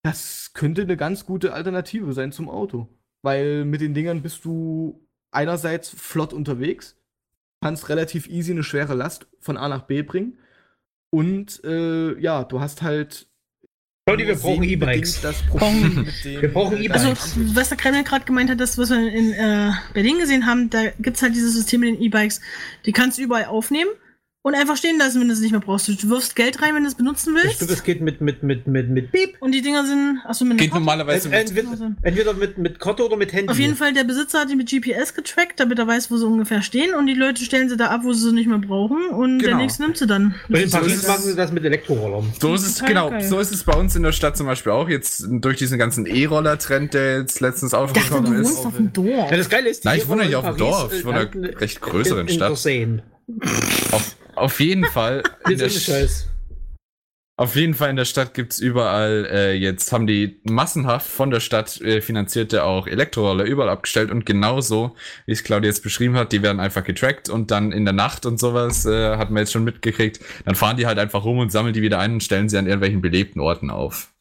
das 0.02 0.50
könnte 0.52 0.82
eine 0.82 0.98
ganz 0.98 1.24
gute 1.24 1.54
Alternative 1.54 2.12
sein 2.12 2.32
zum 2.32 2.50
Auto. 2.50 2.86
Weil 3.22 3.64
mit 3.64 3.80
den 3.80 3.94
Dingern 3.94 4.20
bist 4.20 4.44
du 4.44 5.08
einerseits 5.30 5.88
flott 5.88 6.34
unterwegs, 6.34 6.98
kannst 7.62 7.88
relativ 7.88 8.28
easy 8.28 8.52
eine 8.52 8.62
schwere 8.62 8.92
Last 8.92 9.26
von 9.40 9.56
A 9.56 9.70
nach 9.70 9.84
B 9.84 10.02
bringen. 10.02 10.36
Und 11.08 11.64
äh, 11.64 12.20
ja, 12.20 12.44
du 12.44 12.60
hast 12.60 12.82
halt. 12.82 13.26
Claudi, 14.06 14.26
wir 14.26 14.36
brauchen 14.36 14.64
E-Bikes. 14.64 15.22
Wir 15.22 16.52
brauchen 16.52 16.76
E-Bikes. 16.76 17.04
Also, 17.06 17.56
was 17.56 17.70
der 17.70 17.78
Kreml 17.78 18.04
gerade 18.04 18.26
gemeint 18.26 18.50
hat, 18.50 18.60
das, 18.60 18.76
was 18.76 18.90
wir 18.90 18.98
in 18.98 19.32
äh, 19.32 19.72
Berlin 19.94 20.18
gesehen 20.18 20.44
haben, 20.44 20.68
da 20.68 20.90
gibt's 20.98 21.22
halt 21.22 21.34
dieses 21.34 21.54
System 21.54 21.80
mit 21.80 21.88
den 21.88 22.02
E-Bikes. 22.02 22.42
Die 22.84 22.92
kannst 22.92 23.16
du 23.16 23.22
überall 23.22 23.46
aufnehmen 23.46 23.88
und 24.46 24.54
einfach 24.54 24.76
stehen 24.76 24.98
lassen, 24.98 25.20
wenn 25.22 25.28
du 25.28 25.32
es 25.32 25.40
nicht 25.40 25.52
mehr 25.52 25.60
brauchst. 25.60 25.88
Du 25.88 26.10
wirfst 26.10 26.36
Geld 26.36 26.60
rein, 26.60 26.74
wenn 26.74 26.82
du 26.82 26.88
es 26.90 26.94
benutzen 26.96 27.34
Ich 27.38 27.44
willst. 27.44 27.58
glaube, 27.60 27.72
es 27.72 27.82
geht 27.82 28.02
mit, 28.02 28.20
mit, 28.20 28.42
mit, 28.42 28.66
mit, 28.66 28.90
mit 28.90 29.10
Beep. 29.10 29.36
Und 29.40 29.52
die 29.52 29.62
Dinger 29.62 29.86
sind, 29.86 30.18
achso, 30.26 30.44
mit 30.44 30.58
Geht 30.58 30.68
Karte. 30.70 30.80
normalerweise 30.82 31.30
mit. 31.30 31.38
Entweder, 31.38 31.94
entweder 32.02 32.34
mit, 32.34 32.58
mit 32.58 32.78
Karte 32.78 33.06
oder 33.06 33.16
mit 33.16 33.32
Handy. 33.32 33.48
Auf 33.50 33.58
jeden 33.58 33.74
Fall, 33.74 33.94
der 33.94 34.04
Besitzer 34.04 34.40
hat 34.40 34.50
die 34.50 34.56
mit 34.56 34.68
GPS 34.68 35.14
getrackt, 35.14 35.60
damit 35.60 35.78
er 35.78 35.86
weiß, 35.86 36.10
wo 36.10 36.18
sie 36.18 36.26
ungefähr 36.26 36.60
stehen. 36.60 36.94
Und 36.94 37.06
die 37.06 37.14
Leute 37.14 37.42
stellen 37.42 37.70
sie 37.70 37.78
da 37.78 37.86
ab, 37.86 38.02
wo 38.04 38.12
sie 38.12 38.20
sie 38.28 38.32
nicht 38.34 38.46
mehr 38.46 38.58
brauchen. 38.58 39.06
Und 39.08 39.38
der 39.38 39.48
Genau. 39.52 39.62
nächste 39.62 39.82
nimmt 39.82 39.96
sie 39.96 40.06
dann. 40.06 40.34
Und 40.50 40.58
in 40.58 40.68
So 40.68 40.76
Paris 40.76 40.92
ist 40.92 41.02
es- 41.04 41.08
machen 41.08 41.22
sie 41.22 41.34
das 41.36 41.50
mit 41.50 41.64
Elektrorollern. 41.64 42.30
So 42.38 42.52
ist 42.54 42.66
es, 42.66 42.84
genau, 42.84 43.08
geil. 43.08 43.22
so 43.26 43.38
ist 43.40 43.50
es 43.50 43.64
bei 43.64 43.72
uns 43.72 43.96
in 43.96 44.02
der 44.02 44.12
Stadt 44.12 44.36
zum 44.36 44.44
Beispiel 44.46 44.72
auch. 44.72 44.90
Jetzt 44.90 45.24
durch 45.26 45.56
diesen 45.56 45.78
ganzen 45.78 46.04
E-Roller-Trend, 46.04 46.92
der 46.92 47.20
jetzt 47.20 47.40
letztens 47.40 47.72
Ich 47.72 47.78
dachte, 47.78 47.94
du 47.94 48.00
aufgekommen 48.00 48.36
wohnst 48.36 48.58
ist. 48.58 48.66
auf 48.66 48.76
dem 48.76 48.92
Dorf. 48.92 49.30
Ja, 49.30 49.36
das 49.38 49.48
Geile 49.48 49.70
ist, 49.70 49.84
die 49.84 49.88
Nein, 49.88 49.98
ich 50.00 50.06
wohne 50.08 50.20
nicht 50.24 50.32
in 50.32 50.36
auf 50.36 50.44
dem 50.44 50.56
Dorf. 50.58 50.92
Ich 50.92 51.00
äh, 51.00 51.04
wohne 51.06 51.12
in 51.14 51.18
halten 51.20 51.44
einer 51.46 51.60
recht 51.62 51.80
größeren 51.80 52.20
in, 52.20 52.28
in 52.28 52.34
Stadt. 52.34 52.62
der. 52.66 52.98
Auf, 53.92 54.16
auf 54.36 54.60
jeden 54.60 54.84
Fall. 54.86 55.22
In 55.48 55.58
der, 55.58 55.68
Scheiß. 55.70 56.28
auf 57.36 57.56
jeden 57.56 57.74
Fall 57.74 57.90
in 57.90 57.96
der 57.96 58.04
Stadt 58.04 58.32
gibt's 58.34 58.58
überall, 58.58 59.26
äh, 59.30 59.52
jetzt 59.54 59.92
haben 59.92 60.06
die 60.06 60.40
massenhaft 60.44 61.06
von 61.08 61.30
der 61.30 61.40
Stadt 61.40 61.80
äh, 61.80 62.00
finanzierte 62.00 62.62
auch 62.64 62.86
Elektroroller 62.86 63.44
überall 63.44 63.70
abgestellt 63.70 64.10
und 64.10 64.24
genauso, 64.24 64.94
wie 65.26 65.32
es 65.32 65.42
Claudia 65.42 65.68
jetzt 65.68 65.82
beschrieben 65.82 66.14
hat, 66.16 66.32
die 66.32 66.42
werden 66.42 66.60
einfach 66.60 66.84
getrackt 66.84 67.28
und 67.28 67.50
dann 67.50 67.72
in 67.72 67.84
der 67.84 67.92
Nacht 67.94 68.24
und 68.24 68.38
sowas, 68.38 68.86
äh, 68.86 69.16
hat 69.16 69.30
man 69.30 69.40
jetzt 69.40 69.52
schon 69.52 69.64
mitgekriegt, 69.64 70.20
dann 70.44 70.54
fahren 70.54 70.76
die 70.76 70.86
halt 70.86 70.98
einfach 70.98 71.24
rum 71.24 71.38
und 71.38 71.50
sammeln 71.50 71.74
die 71.74 71.82
wieder 71.82 71.98
ein 71.98 72.12
und 72.14 72.22
stellen 72.22 72.48
sie 72.48 72.56
an 72.56 72.66
irgendwelchen 72.66 73.00
belebten 73.00 73.40
Orten 73.40 73.70
auf. 73.70 74.12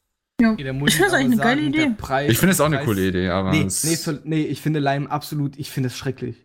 Okay, 0.44 0.64
da 0.64 0.74
muss 0.74 0.90
Ich 0.90 0.96
find's 0.98 1.14
aber 1.14 1.22
eigentlich 1.22 1.40
eine 1.40 1.56
geile 1.56 1.62
Idee. 1.68 1.96
Preis- 1.96 2.32
Ich 2.32 2.40
finde 2.40 2.54
es 2.54 2.60
auch 2.60 2.66
eine 2.66 2.78
Preis- 2.78 2.86
coole 2.86 3.08
Idee, 3.08 3.30
aber 3.30 3.52
Nee, 3.52 3.64
es- 3.66 3.84
nee, 3.84 3.96
für, 3.96 4.20
nee, 4.24 4.42
ich 4.42 4.60
finde 4.62 4.80
Lime 4.80 5.10
absolut, 5.12 5.58
ich 5.60 5.70
finde 5.70 5.88
es 5.88 5.98
schrecklich. 5.98 6.36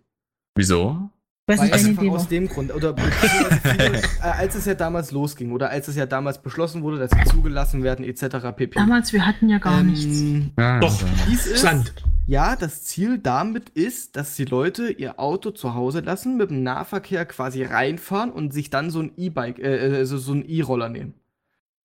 wieso? 0.54 1.10
Weiß 1.48 1.60
Weil 1.60 1.68
nicht, 1.70 1.82
deine 1.82 1.94
Idee 1.94 2.10
aus 2.10 2.28
dem 2.28 2.46
Grund, 2.46 2.74
oder 2.74 2.94
äh, 3.64 4.02
als 4.20 4.54
es 4.54 4.66
ja 4.66 4.74
damals 4.74 5.12
losging, 5.12 5.50
oder 5.50 5.70
als 5.70 5.88
es 5.88 5.96
ja 5.96 6.04
damals 6.04 6.42
beschlossen 6.42 6.82
wurde, 6.82 6.98
dass 6.98 7.10
sie 7.10 7.24
zugelassen 7.30 7.82
werden, 7.82 8.04
etc. 8.04 8.54
pp. 8.54 8.74
Damals, 8.78 9.14
wir 9.14 9.26
hatten 9.26 9.48
ja 9.48 9.56
gar 9.56 9.82
nichts. 9.82 10.04
ähm, 10.04 10.50
Ja, 10.58 10.78
Doch. 10.78 11.02
Dies 11.26 11.46
ist, 11.46 11.62
Sand. 11.62 11.94
ja, 12.26 12.54
das 12.54 12.84
Ziel 12.84 13.16
damit 13.16 13.70
ist, 13.70 14.16
dass 14.16 14.36
die 14.36 14.44
Leute 14.44 14.90
ihr 14.90 15.18
Auto 15.18 15.50
zu 15.50 15.72
Hause 15.74 16.00
lassen, 16.00 16.36
mit 16.36 16.50
dem 16.50 16.62
Nahverkehr 16.62 17.24
quasi 17.24 17.62
reinfahren 17.62 18.30
und 18.30 18.52
sich 18.52 18.68
dann 18.68 18.90
so 18.90 19.00
ein 19.00 19.12
E-Bike, 19.16 19.58
äh, 19.58 19.96
also 19.96 20.18
so 20.18 20.34
ein 20.34 20.46
E-Roller 20.46 20.90
nehmen. 20.90 21.14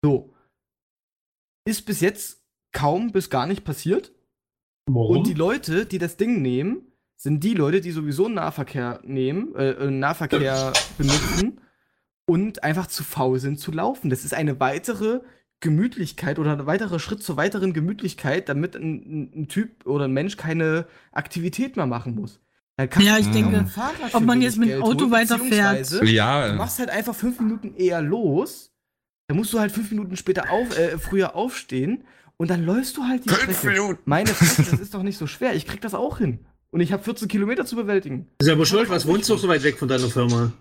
So. 0.03 0.34
Ist 1.65 1.85
bis 1.85 2.02
jetzt 2.02 2.44
kaum 2.73 3.14
bis 3.14 3.30
gar 3.30 3.45
nicht 3.48 3.64
passiert. 3.64 4.11
Warum? 4.88 5.19
Und 5.19 5.27
die 5.27 5.34
Leute, 5.34 5.85
die 5.85 5.99
das 5.99 6.18
Ding 6.18 6.41
nehmen, 6.41 6.81
sind 7.24 7.41
die 7.41 7.54
Leute, 7.54 7.80
die 7.80 7.91
sowieso 7.91 8.28
Nahverkehr 8.28 9.00
nehmen, 9.06 9.56
äh, 9.56 9.72
äh, 9.72 9.90
Nahverkehr 9.90 10.74
benutzen 10.98 11.62
und 12.26 12.64
einfach 12.66 12.88
zu 12.88 13.06
faul 13.06 13.40
sind 13.40 13.60
zu 13.60 13.72
laufen. 13.72 14.10
Das 14.10 14.26
ist 14.26 14.34
eine 14.34 14.60
weitere 14.60 15.22
Gemütlichkeit 15.62 16.38
oder 16.38 16.52
ein 16.52 16.66
weiterer 16.66 17.00
Schritt 17.00 17.24
zur 17.24 17.38
weiteren 17.38 17.72
Gemütlichkeit, 17.72 18.50
damit 18.50 18.76
ein, 18.76 19.32
ein, 19.34 19.48
Typ 19.48 19.86
oder 19.86 20.06
ein 20.06 20.12
Mensch 20.12 20.36
keine 20.36 20.86
Aktivität 21.14 21.78
mehr 21.78 21.86
machen 21.86 22.14
muss. 22.14 22.41
Dann 22.76 22.90
kann 22.90 23.04
Ja, 23.04 23.18
ich 23.18 23.32
denke, 23.32 23.68
ob 24.12 24.24
man 24.24 24.41
jetzt 24.41 24.58
mit 24.58 24.70
dem 24.70 24.84
Auto 24.84 25.10
weiterfährt. 25.10 25.78
beziehungsweise 25.78 26.00
Du 26.02 26.08
ja 26.08 26.54
machst 26.56 26.80
halt 26.80 26.90
einfach 26.90 27.16
fünf 27.16 27.40
Minuten 27.40 27.74
eher 27.78 28.02
los. 28.02 28.74
Dann 29.28 29.38
musst 29.38 29.54
du 29.54 29.62
halt 29.62 29.72
fünf 29.72 29.90
Minuten 29.91 30.18
später 30.18 30.52
auf, 30.52 30.78
äh, 30.78 30.98
früher 30.98 31.38
aufstehen 31.38 32.04
und 32.36 32.50
dann 32.50 32.66
läufst 32.66 32.98
du 32.98 33.04
halt 33.06 33.24
die 33.24 33.30
Fünf 33.30 33.58
Strecke. 33.60 33.80
Minuten. 33.80 34.02
Meine 34.04 34.28
Fresse, 34.28 34.70
das 34.70 34.82
ist 34.82 34.94
doch 34.94 35.04
nicht 35.04 35.18
so 35.18 35.28
schwer. 35.28 35.56
Ich 35.56 35.66
krieg 35.66 35.80
das 35.80 35.94
auch 35.94 36.18
hin. 36.18 36.40
Und 36.74 36.82
ich 36.82 36.91
habe 36.91 37.04
14 37.04 37.28
Kilometer 37.28 37.66
zu 37.68 37.76
bewältigen. 37.76 38.28
ist 38.40 38.48
ja 38.48 38.54
aber 38.54 38.66
schuld, 38.66 38.90
was 38.90 39.06
wohnst 39.06 39.30
du 39.30 39.38
so 39.38 39.48
weit 39.48 39.62
weg 39.64 39.78
von 39.78 39.88
deiner 39.88 40.08
Firma? 40.08 40.52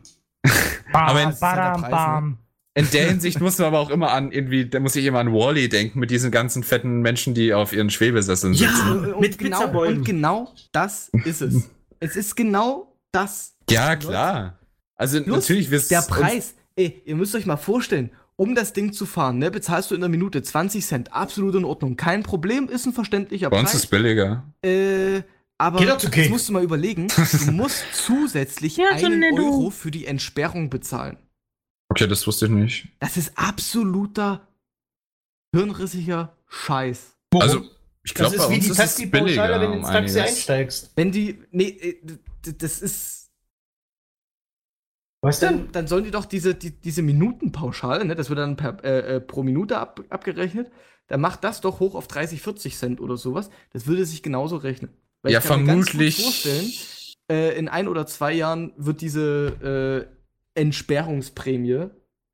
Aber 0.92 1.22
in- 1.22 1.30
Das 1.30 1.40
Preis, 1.40 2.22
ne? 2.22 2.36
In 2.74 2.90
der 2.90 3.08
Hinsicht 3.08 3.40
muss 3.40 3.56
man 3.58 3.68
aber 3.68 3.80
auch 3.80 3.90
immer 3.90 4.10
an 4.12 4.30
irgendwie, 4.32 4.66
da 4.66 4.78
muss 4.80 4.94
ich 4.96 5.04
immer 5.06 5.20
an 5.20 5.32
Wally 5.32 5.68
denken 5.68 5.98
mit 5.98 6.10
diesen 6.10 6.30
ganzen 6.30 6.62
fetten 6.64 7.00
Menschen, 7.02 7.32
die 7.34 7.52
auf 7.54 7.72
ihren 7.74 7.88
Schwebesesseln 7.90 8.52
Ja. 8.54 8.68
sitzen. 8.68 9.12
Und, 9.14 9.20
Mit 9.20 9.38
genau, 9.38 9.58
Pizzabäumen. 9.58 9.98
und 9.98 10.04
genau 10.04 10.52
das 10.72 11.10
ist 11.24 11.40
es. 11.42 11.70
es 12.00 12.16
ist 12.16 12.34
genau 12.36 12.94
das. 13.10 13.54
Ja, 13.70 13.96
klar. 13.96 14.58
Also 14.96 15.22
Plus 15.22 15.36
natürlich 15.36 15.70
wirst 15.70 15.90
Der 15.90 16.00
Preis, 16.02 16.54
ey, 16.76 17.02
ihr 17.06 17.16
müsst 17.16 17.34
euch 17.34 17.44
mal 17.46 17.56
vorstellen, 17.58 18.10
um 18.36 18.54
das 18.54 18.72
Ding 18.74 18.92
zu 18.94 19.04
fahren, 19.06 19.38
ne, 19.38 19.50
bezahlst 19.50 19.90
du 19.90 19.94
in 19.94 20.00
der 20.00 20.08
Minute 20.10 20.42
20 20.42 20.84
Cent. 20.84 21.12
Absolut 21.12 21.54
in 21.54 21.64
Ordnung. 21.64 21.96
Kein 21.96 22.22
Problem, 22.22 22.68
ist 22.68 22.86
ein 22.86 22.92
verständlicher 22.94 23.50
Bei 23.50 23.60
uns 23.60 23.70
Preis. 23.72 23.84
ist 23.84 23.90
billiger. 23.90 24.44
Äh, 24.62 25.22
aber 25.62 25.80
jetzt 25.82 26.28
musst 26.30 26.48
du 26.48 26.52
mal 26.52 26.62
überlegen, 26.64 27.08
du 27.08 27.52
musst 27.52 27.84
zusätzlich 27.92 28.76
Ja, 28.76 28.98
so 28.98 29.06
einen. 29.06 29.22
Euro 29.38 29.70
für 29.70 29.90
die 29.90 30.06
Entsperrung 30.06 30.70
bezahlen. 30.70 31.16
Okay, 31.88 32.06
das 32.06 32.26
wusste 32.26 32.46
ich 32.46 32.52
nicht. 32.52 32.88
Das 33.00 33.16
ist 33.16 33.32
absoluter 33.36 34.48
hirnrissiger 35.54 36.36
Scheiß. 36.48 37.16
Also, 37.34 37.64
ich 38.02 38.14
glaube, 38.14 38.36
das 38.36 38.48
bei 38.48 38.54
ist 38.56 38.64
wie 38.64 38.68
die 38.68 38.74
Taxipauschale, 38.74 39.24
billiger. 39.24 39.60
wenn 39.60 39.70
du 39.70 39.76
ins 39.78 39.86
um 39.86 39.92
Taxi 39.92 40.18
einiges. 40.18 40.36
einsteigst. 40.38 40.92
Wenn 40.96 41.12
die, 41.12 41.38
nee, 41.50 41.68
äh, 41.68 42.00
das 42.58 42.82
ist, 42.82 43.30
Was 45.20 45.38
denn? 45.38 45.58
dann, 45.58 45.72
dann 45.72 45.86
sollen 45.86 46.04
die 46.04 46.10
doch 46.10 46.24
diese, 46.24 46.54
die, 46.54 46.70
diese 46.72 47.02
Minutenpauschale, 47.02 48.04
ne, 48.04 48.14
das 48.14 48.28
wird 48.28 48.38
dann 48.40 48.56
per, 48.56 48.82
äh, 48.84 49.16
äh, 49.16 49.20
pro 49.20 49.42
Minute 49.42 49.78
ab, 49.78 50.00
abgerechnet, 50.08 50.72
dann 51.06 51.20
macht 51.20 51.44
das 51.44 51.60
doch 51.60 51.78
hoch 51.78 51.94
auf 51.94 52.08
30, 52.08 52.40
40 52.42 52.76
Cent 52.76 53.00
oder 53.00 53.16
sowas. 53.16 53.50
Das 53.72 53.86
würde 53.86 54.04
sich 54.06 54.22
genauso 54.22 54.56
rechnen. 54.56 54.90
Weil 55.22 55.32
Ja, 55.32 55.38
ich 55.38 55.44
kann 55.44 55.60
mir 55.62 55.66
ganz 55.68 55.86
gut 55.86 55.90
vermutlich- 55.90 56.22
vorstellen, 56.22 56.72
äh, 57.30 57.56
in 57.58 57.68
ein 57.68 57.88
oder 57.88 58.06
zwei 58.06 58.32
Jahren 58.32 58.72
wird 58.76 59.00
diese 59.00 60.08
äh, 60.56 60.60
Entsperrungsprämie 60.60 61.86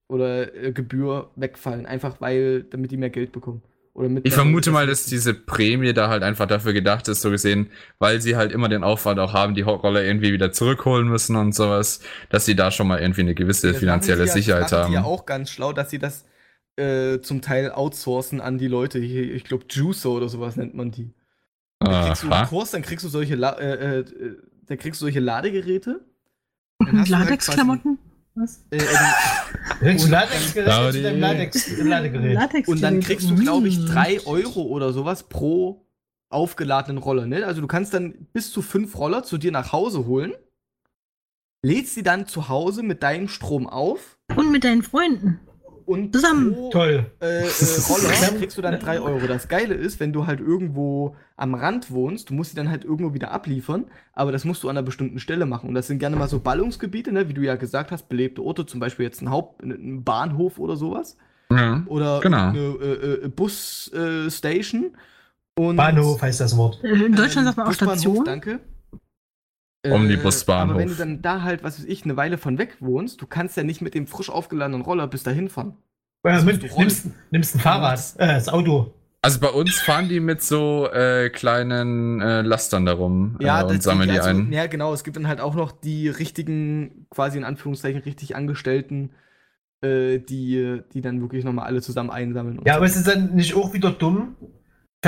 oder 0.08 0.54
äh, 0.54 0.72
Gebühr 0.72 1.30
wegfallen, 1.36 1.86
einfach 1.86 2.20
weil, 2.20 2.62
damit 2.64 2.90
die 2.90 2.96
mehr 2.96 3.10
Geld 3.10 3.32
bekommen. 3.32 3.62
Oder 3.94 4.08
mit 4.08 4.26
Ich 4.26 4.32
vermute 4.32 4.70
mal, 4.70 4.86
dass 4.86 5.06
diese 5.06 5.34
Prämie 5.34 5.92
da 5.92 6.08
halt 6.08 6.22
einfach 6.22 6.46
dafür 6.46 6.72
gedacht 6.72 7.08
ist, 7.08 7.20
so 7.20 7.30
gesehen, 7.30 7.70
weil 7.98 8.20
sie 8.20 8.36
halt 8.36 8.52
immer 8.52 8.68
den 8.68 8.84
Aufwand 8.84 9.18
auch 9.18 9.32
haben, 9.32 9.54
die 9.54 9.62
Roller 9.62 10.04
irgendwie 10.04 10.32
wieder 10.32 10.52
zurückholen 10.52 11.08
müssen 11.08 11.34
und 11.36 11.52
sowas, 11.52 12.00
dass 12.30 12.46
sie 12.46 12.54
da 12.54 12.70
schon 12.70 12.86
mal 12.86 13.00
irgendwie 13.00 13.22
eine 13.22 13.34
gewisse 13.34 13.68
Das 13.72 13.78
finanzielle 13.78 14.26
ja, 14.26 14.32
Sicherheit 14.32 14.70
haben. 14.72 14.92
Ja 14.92 15.02
auch 15.02 15.26
ganz 15.26 15.50
schlau, 15.50 15.72
dass 15.72 15.90
sie 15.90 15.98
das 15.98 16.24
äh, 16.76 17.18
zum 17.20 17.42
Teil 17.42 17.72
outsourcen 17.72 18.40
an 18.40 18.56
die 18.56 18.68
Leute. 18.68 19.00
Hier, 19.00 19.34
ich 19.34 19.42
glaube, 19.42 19.64
Juicer 19.68 20.10
oder 20.10 20.28
sowas 20.28 20.56
nennt 20.56 20.74
man 20.74 20.92
die. 20.92 21.10
Dann 21.80 22.06
kriegst 22.06 22.22
du 22.22 22.30
einen. 22.30 22.48
Kurs, 22.48 22.70
dann 22.70 22.82
kriegst 22.82 23.04
du 23.04 23.08
solche, 23.08 23.34
La 23.34 23.52
äh, 23.58 24.00
äh, 24.00 24.04
dann 24.66 24.78
kriegst 24.78 25.00
du 25.00 25.04
solche 25.04 25.20
Ladegeräte. 25.20 26.04
Halt 26.84 27.08
Latex-Klamotten? 27.08 27.98
Was? 28.34 28.64
Äh, 28.70 28.76
äh, 28.76 29.92
Und-. 29.94 30.10
Latex 30.10 30.54
dann 32.80 33.00
kriegst 33.00 33.28
du, 33.30 33.34
glaube 33.34 33.68
ich, 33.68 33.78
Mm. 33.78 33.86
3 33.86 34.26
Euro 34.26 34.62
oder 34.62 34.92
sowas 34.92 35.24
pro 35.28 35.84
aufgeladenen 36.30 37.02
Roller. 37.02 37.26
Ne? 37.26 37.46
Also 37.46 37.60
du 37.60 37.66
kannst 37.66 37.94
dann 37.94 38.12
bis 38.32 38.52
zu 38.52 38.62
fünf 38.62 38.96
Roller 38.98 39.24
zu 39.24 39.38
dir 39.38 39.50
nach 39.50 39.72
Hause 39.72 40.06
holen, 40.06 40.34
lädst 41.62 41.94
sie 41.94 42.02
dann 42.02 42.26
zu 42.26 42.48
Hause 42.48 42.82
mit 42.82 43.02
deinem 43.02 43.28
Strom 43.28 43.66
auf 43.66 44.18
Und 44.36 44.52
mit 44.52 44.64
deinen 44.64 44.82
Freunden. 44.82 45.40
Und 45.88 46.12
Zusammen. 46.14 46.52
pro 46.54 46.70
Toll. 46.70 47.06
äh, 47.20 47.40
äh, 47.40 47.48
Roller 47.88 48.38
kriegst 48.38 48.56
du 48.58 48.62
dann 48.62 48.78
3 48.78 49.00
Euro. 49.00 49.26
Das 49.26 49.48
Geile 49.48 49.74
ist, 49.74 49.98
wenn 50.00 50.12
du 50.12 50.26
halt 50.26 50.40
irgendwo 50.40 51.16
am 51.36 51.54
Rand 51.54 51.90
wohnst, 51.90 52.30
du 52.30 52.34
musst 52.34 52.50
sie 52.50 52.56
dann 52.56 52.70
halt 52.70 52.84
irgendwo 52.84 53.14
wieder 53.14 53.30
abliefern, 53.32 53.84
aber 54.12 54.30
das 54.32 54.44
musst 54.44 54.62
du 54.62 54.68
an 54.68 54.76
einer 54.76 54.84
bestimmten 54.84 55.18
Stelle 55.18 55.46
machen. 55.46 55.68
Und 55.68 55.74
das 55.74 55.86
sind 55.86 55.98
gerne 55.98 56.16
mal 56.16 56.28
so 56.28 56.40
Ballungsgebiete, 56.40 57.10
ne? 57.12 57.28
wie 57.28 57.34
du 57.34 57.40
ja 57.42 57.56
gesagt 57.56 57.90
hast, 57.90 58.08
belebte 58.08 58.42
Orte, 58.42 58.66
zum 58.66 58.80
Beispiel 58.80 59.06
jetzt 59.06 59.22
ein 59.22 59.30
Haupt, 59.30 59.62
ein 59.62 60.04
Bahnhof 60.04 60.58
oder 60.58 60.76
sowas. 60.76 61.16
Ja. 61.50 61.82
Oder 61.86 62.20
Genau. 62.20 62.48
eine 62.48 62.58
äh, 62.58 63.24
äh, 63.24 63.28
Busstation. 63.28 64.90
Und 65.56 65.76
Bahnhof 65.76 66.20
heißt 66.22 66.40
das 66.40 66.56
Wort. 66.56 66.78
Äh, 66.84 66.88
In 67.06 67.14
Deutschland 67.16 67.46
sagt 67.46 67.56
man 67.56 67.66
auch 67.66 67.72
Station. 67.72 68.24
Danke. 68.24 68.60
Omnibusbahnhof. 69.86 70.70
Aber 70.70 70.80
wenn 70.80 70.88
du 70.88 70.94
dann 70.94 71.22
da 71.22 71.42
halt, 71.42 71.62
was 71.62 71.78
weiß 71.78 71.86
ich, 71.86 72.04
eine 72.04 72.16
Weile 72.16 72.38
von 72.38 72.58
weg 72.58 72.76
wohnst, 72.80 73.22
du 73.22 73.26
kannst 73.26 73.56
ja 73.56 73.62
nicht 73.62 73.80
mit 73.80 73.94
dem 73.94 74.06
frisch 74.06 74.30
aufgeladenen 74.30 74.82
Roller 74.82 75.06
bis 75.06 75.22
dahin 75.22 75.48
fahren. 75.48 75.76
Äh, 76.24 76.42
musst 76.42 76.46
mit, 76.62 76.78
nimmst, 76.78 77.06
nimmst 77.30 77.54
ein 77.54 77.60
Fahrrad, 77.60 78.00
äh, 78.18 78.26
das 78.26 78.48
Auto. 78.48 78.92
Also 79.22 79.40
bei 79.40 79.48
uns 79.48 79.78
fahren 79.80 80.08
die 80.08 80.20
mit 80.20 80.42
so 80.42 80.88
äh, 80.92 81.28
kleinen 81.30 82.20
äh, 82.20 82.42
Lastern 82.42 82.86
darum 82.86 83.36
Ja, 83.40 83.60
äh, 83.60 83.64
und 83.64 83.76
das 83.76 83.84
sammeln 83.84 84.10
die 84.10 84.18
also, 84.18 84.30
ein. 84.30 84.52
Ja, 84.52 84.66
genau. 84.66 84.92
Es 84.92 85.04
gibt 85.04 85.16
dann 85.16 85.26
halt 85.26 85.40
auch 85.40 85.54
noch 85.54 85.72
die 85.72 86.08
richtigen, 86.08 87.06
quasi 87.10 87.38
in 87.38 87.44
Anführungszeichen 87.44 88.02
richtig 88.02 88.36
Angestellten, 88.36 89.10
äh, 89.80 90.18
die, 90.18 90.82
die 90.92 91.00
dann 91.00 91.20
wirklich 91.20 91.44
nochmal 91.44 91.66
alle 91.66 91.82
zusammen 91.82 92.10
einsammeln. 92.10 92.60
und 92.60 92.66
Ja, 92.66 92.74
so. 92.74 92.76
aber 92.78 92.86
es 92.86 92.96
ist 92.96 93.08
dann 93.08 93.34
nicht 93.34 93.54
auch 93.54 93.72
wieder 93.72 93.90
dumm, 93.90 94.36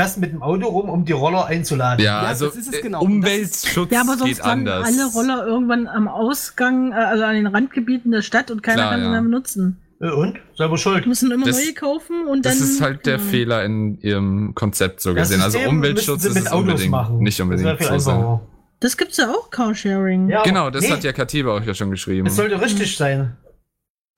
fährst 0.00 0.18
mit 0.18 0.32
dem 0.32 0.42
Auto 0.42 0.66
rum, 0.68 0.88
um 0.88 1.04
die 1.04 1.12
Roller 1.12 1.46
einzuladen. 1.46 2.04
Ja, 2.04 2.22
Ja, 2.22 2.28
also 2.28 2.46
das 2.46 2.56
ist 2.56 2.68
es 2.68 2.78
äh, 2.78 2.82
genau. 2.82 3.00
Das 3.00 3.06
Umweltschutz 3.08 3.90
Ja, 3.92 4.00
aber 4.00 4.16
sonst 4.16 4.36
geht 4.36 4.44
anders. 4.44 4.86
alle 4.86 5.06
Roller 5.12 5.46
irgendwann 5.46 5.86
am 5.86 6.08
Ausgang, 6.08 6.92
äh, 6.92 6.94
also 6.96 7.24
an 7.24 7.34
den 7.34 7.46
Randgebieten 7.46 8.10
der 8.10 8.22
Stadt 8.22 8.50
und 8.50 8.62
keiner 8.62 8.76
Klar, 8.82 8.90
kann 8.92 9.00
sie 9.00 9.04
ja. 9.06 9.10
mehr 9.12 9.22
benutzen. 9.22 9.80
Äh, 10.00 10.10
Und? 10.10 10.38
Selber 10.56 10.78
schuld. 10.78 11.04
Die 11.04 11.08
müssen 11.08 11.30
immer 11.30 11.44
Das- 11.46 11.62
neue 11.62 11.74
kaufen 11.74 12.26
und 12.26 12.46
dann. 12.46 12.52
Das 12.52 12.60
ist 12.60 12.80
halt 12.80 13.04
der 13.04 13.14
ja. 13.14 13.18
Fehler 13.18 13.64
in 13.64 13.98
ihrem 14.00 14.54
Konzept 14.54 15.00
so 15.02 15.12
gesehen. 15.12 15.42
Also 15.42 15.58
Umweltschutz 15.58 16.24
ist 16.24 16.36
es 16.38 16.50
unbedingt 16.52 16.90
machen. 16.90 17.18
nicht 17.18 17.38
Das 17.38 17.44
unbedingt 17.44 17.82
so 17.82 17.98
sein. 17.98 18.40
Das 18.80 18.96
gibt's 18.96 19.18
ja 19.18 19.28
auch 19.30 19.50
Carsharing. 19.50 20.30
Ja, 20.30 20.42
Genau, 20.42 20.70
das 20.70 20.84
nee, 20.84 20.90
hat 20.92 21.04
ja 21.04 21.12
Katiba 21.12 21.54
auch 21.58 21.62
ja 21.62 21.74
schon 21.74 21.90
geschrieben. 21.90 22.26
Es 22.26 22.36
sollte 22.36 22.58
richtig 22.58 22.96
sein. 22.96 23.36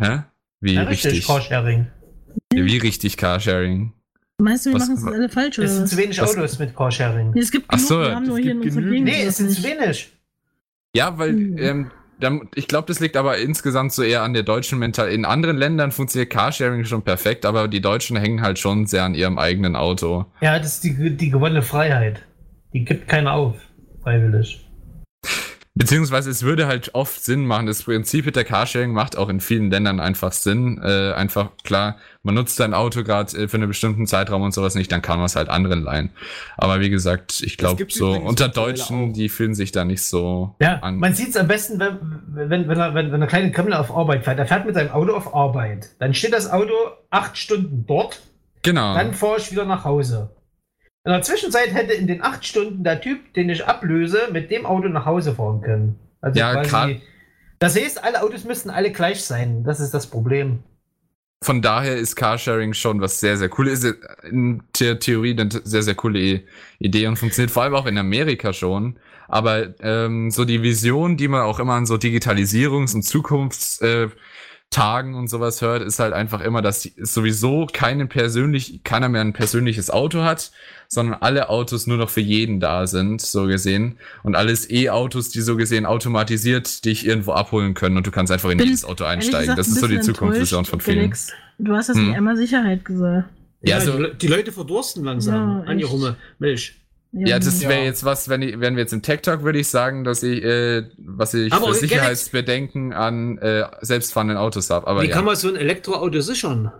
Hä? 0.00 0.20
Wie 0.60 0.74
Ja, 0.74 0.82
richtig? 0.84 1.10
richtig, 1.14 1.26
Carsharing. 1.26 1.88
Wie 2.54 2.78
richtig 2.78 3.16
Carsharing? 3.16 3.92
Meinst 4.42 4.66
du, 4.66 4.70
wir 4.70 4.78
machen 4.78 4.94
es 4.94 5.04
alle 5.04 5.28
falsch 5.28 5.58
oder 5.58 5.66
Es 5.68 5.76
sind 5.76 5.88
zu 5.88 5.96
wenig 5.96 6.20
Was- 6.20 6.36
Autos 6.36 6.58
mit 6.58 6.74
Carsharing. 6.76 7.30
Nee, 7.30 7.40
es 7.40 7.50
gibt 7.50 7.66
Ach 7.68 7.76
genug, 7.76 7.88
so, 7.88 8.00
wir 8.00 8.14
haben 8.14 8.26
nur 8.26 8.38
hier 8.38 8.54
genügend. 8.54 8.90
Gegend. 8.90 9.04
Nee, 9.04 9.22
es 9.24 9.36
sind 9.36 9.48
nicht. 9.48 9.62
zu 9.62 9.68
wenig. 9.68 10.12
Ja, 10.94 11.16
weil 11.18 11.30
Hm. 11.30 11.58
ähm, 11.58 11.90
dann, 12.20 12.48
ich 12.54 12.68
glaube, 12.68 12.86
das 12.86 13.00
liegt 13.00 13.16
aber 13.16 13.38
insgesamt 13.38 13.92
so 13.92 14.02
eher 14.02 14.22
an 14.22 14.32
der 14.32 14.42
deutschen 14.44 14.78
Mental. 14.78 15.08
In 15.10 15.24
anderen 15.24 15.56
Ländern 15.56 15.90
funktioniert 15.90 16.30
Carsharing 16.30 16.84
schon 16.84 17.02
perfekt, 17.02 17.44
aber 17.46 17.66
die 17.66 17.80
Deutschen 17.80 18.16
hängen 18.16 18.42
halt 18.42 18.58
schon 18.58 18.86
sehr 18.86 19.04
an 19.04 19.14
ihrem 19.14 19.38
eigenen 19.38 19.74
Auto. 19.74 20.26
Ja, 20.40 20.58
das 20.58 20.74
ist 20.74 20.84
die, 20.84 21.16
die 21.16 21.30
gewonnene 21.30 21.62
Freiheit. 21.62 22.22
Die 22.72 22.84
gibt 22.84 23.08
keiner 23.08 23.32
auf. 23.32 23.56
Freiwillig. 24.02 24.68
Beziehungsweise 25.74 26.28
es 26.28 26.42
würde 26.42 26.66
halt 26.66 26.94
oft 26.94 27.24
Sinn 27.24 27.46
machen. 27.46 27.64
Das 27.66 27.82
Prinzip 27.84 28.26
mit 28.26 28.36
der 28.36 28.44
Carsharing 28.44 28.92
macht 28.92 29.16
auch 29.16 29.30
in 29.30 29.40
vielen 29.40 29.70
Ländern 29.70 30.00
einfach 30.00 30.32
Sinn. 30.32 30.78
Äh, 30.84 31.12
einfach 31.14 31.48
klar, 31.64 31.96
man 32.22 32.34
nutzt 32.34 32.56
sein 32.56 32.74
Auto 32.74 33.02
gerade 33.02 33.34
äh, 33.38 33.48
für 33.48 33.56
einen 33.56 33.68
bestimmten 33.68 34.06
Zeitraum 34.06 34.42
und 34.42 34.52
sowas 34.52 34.74
nicht, 34.74 34.92
dann 34.92 35.00
kann 35.00 35.16
man 35.16 35.24
es 35.26 35.34
halt 35.34 35.48
anderen 35.48 35.82
leihen. 35.82 36.10
Aber 36.58 36.80
wie 36.80 36.90
gesagt, 36.90 37.40
ich 37.42 37.56
glaube 37.56 37.86
so 37.88 38.12
unter 38.12 38.48
Deutschen, 38.48 39.10
auch. 39.10 39.12
die 39.14 39.30
fühlen 39.30 39.54
sich 39.54 39.72
da 39.72 39.86
nicht 39.86 40.02
so 40.02 40.54
Ja, 40.60 40.80
an. 40.80 40.98
man 40.98 41.14
sieht 41.14 41.30
es 41.30 41.36
am 41.36 41.48
besten, 41.48 41.80
wenn, 41.80 41.98
wenn, 42.50 42.68
wenn, 42.68 42.78
er, 42.78 42.94
wenn, 42.94 43.10
wenn 43.10 43.20
der 43.20 43.28
kleine 43.28 43.50
Kreml 43.50 43.72
auf 43.72 43.90
Arbeit 43.96 44.24
fährt. 44.24 44.38
Er 44.38 44.46
fährt 44.46 44.66
mit 44.66 44.74
seinem 44.74 44.90
Auto 44.90 45.14
auf 45.14 45.34
Arbeit. 45.34 45.88
Dann 45.98 46.12
steht 46.12 46.34
das 46.34 46.50
Auto 46.50 46.74
acht 47.08 47.38
Stunden 47.38 47.86
dort. 47.86 48.20
genau. 48.62 48.94
Dann 48.94 49.14
fahre 49.14 49.38
ich 49.38 49.50
wieder 49.50 49.64
nach 49.64 49.84
Hause. 49.86 50.28
In 51.04 51.12
der 51.12 51.22
Zwischenzeit 51.22 51.74
hätte 51.74 51.92
in 51.94 52.06
den 52.06 52.22
acht 52.22 52.46
Stunden 52.46 52.84
der 52.84 53.00
Typ, 53.00 53.34
den 53.34 53.50
ich 53.50 53.66
ablöse, 53.66 54.28
mit 54.32 54.50
dem 54.50 54.66
Auto 54.66 54.88
nach 54.88 55.04
Hause 55.04 55.34
fahren 55.34 55.60
können. 55.60 55.98
Also 56.20 56.38
Ja, 56.38 56.62
quasi. 56.62 57.00
Das 57.58 57.76
heißt, 57.76 58.02
alle 58.02 58.22
Autos 58.22 58.44
müssten 58.44 58.70
alle 58.70 58.92
gleich 58.92 59.22
sein. 59.24 59.64
Das 59.64 59.80
ist 59.80 59.92
das 59.92 60.06
Problem. 60.06 60.62
Von 61.42 61.60
daher 61.60 61.96
ist 61.96 62.14
Carsharing 62.14 62.72
schon 62.72 63.00
was 63.00 63.18
sehr, 63.18 63.36
sehr 63.36 63.50
cool 63.58 63.66
ist. 63.66 63.84
In 64.22 64.62
der 64.78 65.00
Theorie 65.00 65.32
eine 65.32 65.48
sehr, 65.50 65.82
sehr 65.82 65.96
coole 65.96 66.42
Idee 66.78 67.06
und 67.08 67.16
funktioniert 67.16 67.50
vor 67.50 67.64
allem 67.64 67.74
auch 67.74 67.86
in 67.86 67.98
Amerika 67.98 68.52
schon. 68.52 68.96
Aber 69.26 69.74
ähm, 69.80 70.30
so 70.30 70.44
die 70.44 70.62
Vision, 70.62 71.16
die 71.16 71.26
man 71.26 71.42
auch 71.42 71.58
immer 71.58 71.74
an 71.74 71.86
so 71.86 71.94
Digitalisierungs- 71.94 72.94
und 72.94 73.02
Zukunftstagen 73.02 74.10
äh, 74.10 74.14
Tagen 74.72 75.14
und 75.14 75.28
sowas 75.28 75.62
hört, 75.62 75.82
ist 75.82 76.00
halt 76.00 76.12
einfach 76.12 76.40
immer, 76.40 76.60
dass 76.62 76.80
die, 76.80 76.92
sowieso 76.96 77.66
keinen 77.72 78.08
persönlich, 78.08 78.82
keiner 78.82 79.08
mehr 79.08 79.20
ein 79.20 79.32
persönliches 79.32 79.90
Auto 79.90 80.22
hat, 80.22 80.50
sondern 80.88 81.18
alle 81.20 81.48
Autos 81.48 81.86
nur 81.86 81.96
noch 81.98 82.10
für 82.10 82.20
jeden 82.20 82.58
da 82.58 82.86
sind, 82.88 83.20
so 83.20 83.46
gesehen. 83.46 83.98
Und 84.24 84.34
alles 84.34 84.68
E-Autos, 84.70 85.28
die 85.30 85.40
so 85.40 85.56
gesehen 85.56 85.86
automatisiert 85.86 86.84
dich 86.84 87.06
irgendwo 87.06 87.32
abholen 87.32 87.74
können 87.74 87.96
und 87.96 88.06
du 88.06 88.10
kannst 88.10 88.32
einfach 88.32 88.50
in 88.50 88.58
Bin 88.58 88.66
dieses 88.66 88.84
Auto 88.84 89.04
einsteigen. 89.04 89.40
gesagt, 89.42 89.58
das 89.58 89.68
ist 89.68 89.78
so 89.80 89.86
die 89.86 90.00
Zukunftsvision 90.00 90.64
von 90.64 90.80
vielen. 90.80 90.98
Felix. 90.98 91.32
Du 91.58 91.74
hast 91.76 91.88
das 91.88 91.96
Hm. 91.96 92.08
nicht 92.08 92.16
einmal 92.16 92.36
Sicherheit 92.36 92.84
gesagt. 92.84 93.28
Ja, 93.62 93.78
Ja, 93.78 93.80
so- 93.80 93.92
die, 93.92 94.02
Le- 94.02 94.14
die 94.16 94.26
Leute 94.26 94.50
verdursten 94.52 95.04
langsam. 95.04 95.34
Ja, 95.64 95.70
Anja 95.70 95.84
echt. 95.84 95.92
Rumme, 95.94 96.16
Milch. 96.40 96.74
Ja, 97.12 97.38
das 97.38 97.62
Ja. 97.62 97.68
wäre 97.68 97.84
jetzt 97.84 98.04
was, 98.04 98.28
wenn, 98.28 98.40
ich, 98.42 98.58
wenn 98.58 98.74
wir 98.76 98.82
jetzt 98.82 98.92
im 98.92 99.02
Tech 99.02 99.20
Talk 99.20 99.42
würde 99.42 99.58
ich 99.58 99.68
sagen, 99.68 100.02
dass 100.04 100.22
ich, 100.22 100.42
äh, 100.42 100.84
was 100.96 101.34
ich 101.34 101.52
Aber 101.52 101.68
für 101.68 101.74
Sicherheitsbedenken 101.74 102.92
an 102.92 103.38
äh, 103.38 103.64
selbstfahrenden 103.82 104.38
Autos 104.38 104.70
habe. 104.70 104.86
Aber 104.86 105.02
Wie 105.02 105.08
ja. 105.08 105.14
kann 105.14 105.24
man 105.24 105.36
so 105.36 105.48
ein 105.48 105.56
Elektroauto 105.56 106.20
sichern? 106.20 106.72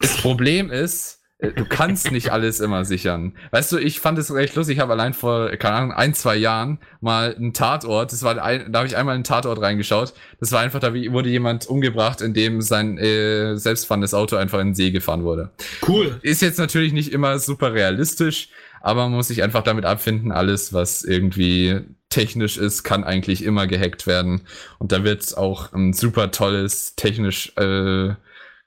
das 0.00 0.16
Problem 0.16 0.70
ist, 0.70 1.20
äh, 1.38 1.52
du 1.52 1.64
kannst 1.64 2.10
nicht 2.10 2.30
alles 2.32 2.60
immer 2.60 2.84
sichern. 2.84 3.34
Weißt 3.50 3.70
du, 3.72 3.78
ich 3.78 4.00
fand 4.00 4.18
es 4.18 4.34
recht 4.34 4.54
lustig. 4.56 4.76
Ich 4.76 4.80
habe 4.82 4.92
allein 4.92 5.12
vor, 5.12 5.50
keine 5.56 5.76
Ahnung, 5.76 5.92
ein, 5.92 6.14
zwei 6.14 6.34
Jahren 6.36 6.78
mal 7.00 7.34
einen 7.34 7.52
Tatort, 7.52 8.10
das 8.12 8.22
war 8.22 8.42
ein, 8.42 8.72
da 8.72 8.80
habe 8.80 8.88
ich 8.88 8.96
einmal 8.96 9.14
einen 9.14 9.22
Tatort 9.24 9.60
reingeschaut. 9.60 10.12
Das 10.40 10.50
war 10.50 10.60
einfach, 10.60 10.80
da 10.80 10.92
wurde 10.94 11.28
jemand 11.28 11.66
umgebracht, 11.66 12.20
in 12.20 12.34
dem 12.34 12.62
sein 12.62 12.98
äh, 12.98 13.56
selbstfahrendes 13.56 14.14
Auto 14.14 14.36
einfach 14.36 14.58
in 14.60 14.68
den 14.68 14.74
See 14.74 14.90
gefahren 14.90 15.24
wurde. 15.24 15.50
Cool. 15.86 16.18
Ist 16.22 16.42
jetzt 16.42 16.58
natürlich 16.58 16.92
nicht 16.92 17.12
immer 17.12 17.38
super 17.38 17.74
realistisch, 17.74 18.48
aber 18.82 19.02
man 19.04 19.12
muss 19.12 19.28
sich 19.28 19.42
einfach 19.42 19.62
damit 19.62 19.84
abfinden, 19.84 20.32
alles, 20.32 20.72
was 20.72 21.04
irgendwie 21.04 21.80
technisch 22.10 22.58
ist, 22.58 22.82
kann 22.82 23.04
eigentlich 23.04 23.42
immer 23.42 23.66
gehackt 23.66 24.06
werden. 24.06 24.42
Und 24.78 24.92
da 24.92 25.02
wird 25.04 25.36
auch 25.36 25.72
ein 25.72 25.92
super 25.92 26.30
tolles, 26.30 26.94
technisch 26.94 27.52
äh, 27.56 28.14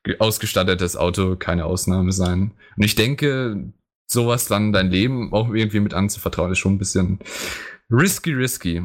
ge- 0.03 0.19
ausgestattetes 0.19 0.95
Auto 0.97 1.35
keine 1.35 1.65
Ausnahme 1.65 2.11
sein. 2.11 2.51
Und 2.75 2.83
ich 2.83 2.95
denke, 2.95 3.71
sowas 4.07 4.47
dann 4.47 4.73
dein 4.73 4.89
Leben 4.89 5.31
auch 5.33 5.53
irgendwie 5.53 5.79
mit 5.79 5.93
anzuvertrauen, 5.93 6.51
ist 6.51 6.59
schon 6.59 6.75
ein 6.75 6.79
bisschen 6.79 7.19
risky, 7.91 8.33
risky. 8.33 8.83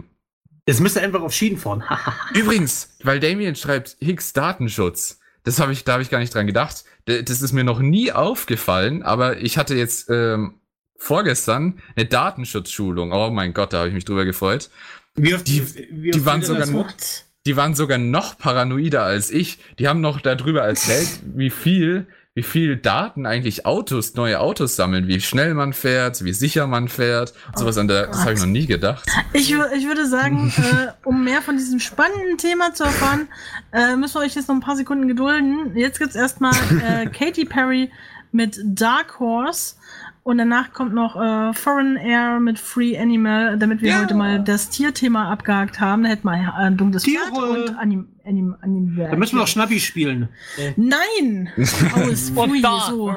Jetzt 0.66 0.80
müsst 0.80 0.96
ihr 0.96 1.02
einfach 1.02 1.22
auf 1.22 1.32
Schienen 1.32 1.56
fahren. 1.58 1.82
Übrigens, 2.34 2.96
weil 3.02 3.18
Damien 3.18 3.56
schreibt 3.56 3.96
Higgs 4.00 4.32
Datenschutz. 4.32 5.20
Das 5.42 5.58
habe 5.58 5.72
ich, 5.72 5.84
da 5.84 5.92
habe 5.92 6.02
ich 6.02 6.10
gar 6.10 6.18
nicht 6.18 6.34
dran 6.34 6.46
gedacht. 6.46 6.84
Das 7.06 7.40
ist 7.40 7.52
mir 7.52 7.64
noch 7.64 7.78
nie 7.80 8.12
aufgefallen, 8.12 9.02
aber 9.02 9.38
ich 9.38 9.56
hatte 9.56 9.74
jetzt 9.74 10.10
ähm, 10.10 10.59
vorgestern 11.00 11.80
eine 11.96 12.04
Datenschutzschulung. 12.06 13.12
Oh 13.12 13.30
mein 13.30 13.54
Gott, 13.54 13.72
da 13.72 13.78
habe 13.78 13.88
ich 13.88 13.94
mich 13.94 14.04
drüber 14.04 14.24
gefreut. 14.24 14.70
Wie 15.16 15.34
oft, 15.34 15.48
Die- 15.48 15.62
wie 15.90 16.10
die 16.12 16.18
oft 16.18 16.26
waren 16.26 16.42
wird 16.42 16.50
denn 16.58 16.66
sogar 16.66 16.92
das 16.96 17.24
Die 17.46 17.56
waren 17.56 17.74
sogar 17.74 17.98
noch 17.98 18.38
paranoider 18.38 19.02
als 19.02 19.30
ich. 19.30 19.58
Die 19.78 19.88
haben 19.88 20.00
noch 20.02 20.20
darüber 20.20 20.62
erzählt, 20.62 21.08
wie 21.34 21.50
viel 21.50 22.06
wie 22.32 22.44
viel 22.44 22.76
Daten 22.76 23.26
eigentlich 23.26 23.66
Autos, 23.66 24.14
neue 24.14 24.38
Autos 24.38 24.76
sammeln, 24.76 25.08
wie 25.08 25.20
schnell 25.20 25.52
man 25.52 25.72
fährt, 25.72 26.22
wie 26.24 26.32
sicher 26.32 26.68
man 26.68 26.86
fährt 26.86 27.34
und 27.48 27.58
sowas. 27.58 27.76
An 27.76 27.88
der, 27.88 28.06
das 28.06 28.20
habe 28.20 28.34
ich 28.34 28.38
noch 28.38 28.46
nie 28.46 28.66
gedacht. 28.66 29.04
Ich, 29.32 29.50
ich 29.52 29.86
würde 29.86 30.06
sagen, 30.06 30.52
äh, 30.56 30.92
um 31.04 31.24
mehr 31.24 31.42
von 31.42 31.56
diesem 31.56 31.80
spannenden 31.80 32.38
Thema 32.38 32.72
zu 32.72 32.84
erfahren, 32.84 33.26
äh, 33.72 33.96
müssen 33.96 34.14
wir 34.14 34.20
euch 34.20 34.36
jetzt 34.36 34.46
noch 34.48 34.54
ein 34.54 34.60
paar 34.60 34.76
Sekunden 34.76 35.08
gedulden. 35.08 35.76
Jetzt 35.76 35.98
gibt's 35.98 36.14
erstmal 36.14 36.54
äh, 36.86 37.06
Katy 37.12 37.46
Perry 37.46 37.90
mit 38.30 38.60
Dark 38.64 39.18
Horse 39.18 39.74
und 40.22 40.38
danach 40.38 40.72
kommt 40.72 40.92
noch 40.94 41.16
äh, 41.16 41.52
Foreign 41.54 41.96
Air 41.96 42.40
mit 42.40 42.58
Free 42.58 42.98
Animal, 42.98 43.58
damit 43.58 43.80
wir 43.82 43.90
Ja. 43.90 44.00
heute 44.02 44.14
mal 44.14 44.42
das 44.42 44.68
Tierthema 44.70 45.30
abgehakt 45.32 45.80
haben. 45.80 46.02
Da 46.04 46.10
hätten 46.10 46.24
wir 46.28 46.34
äh, 46.34 46.62
ein 46.66 46.76
dunkles 46.76 47.04
Pferd 47.04 47.32
Tiere. 47.34 47.46
und 47.68 47.76
Anim, 47.78 48.08
Anim, 48.24 48.56
Anim, 48.60 48.96
Da 48.96 49.16
müssen 49.16 49.36
wir 49.36 49.40
noch 49.40 49.48
Schnappi 49.48 49.80
spielen. 49.80 50.28
Nein! 50.76 51.50
Aus, 51.56 52.30
pfui, 52.30 52.62
so. 52.88 53.10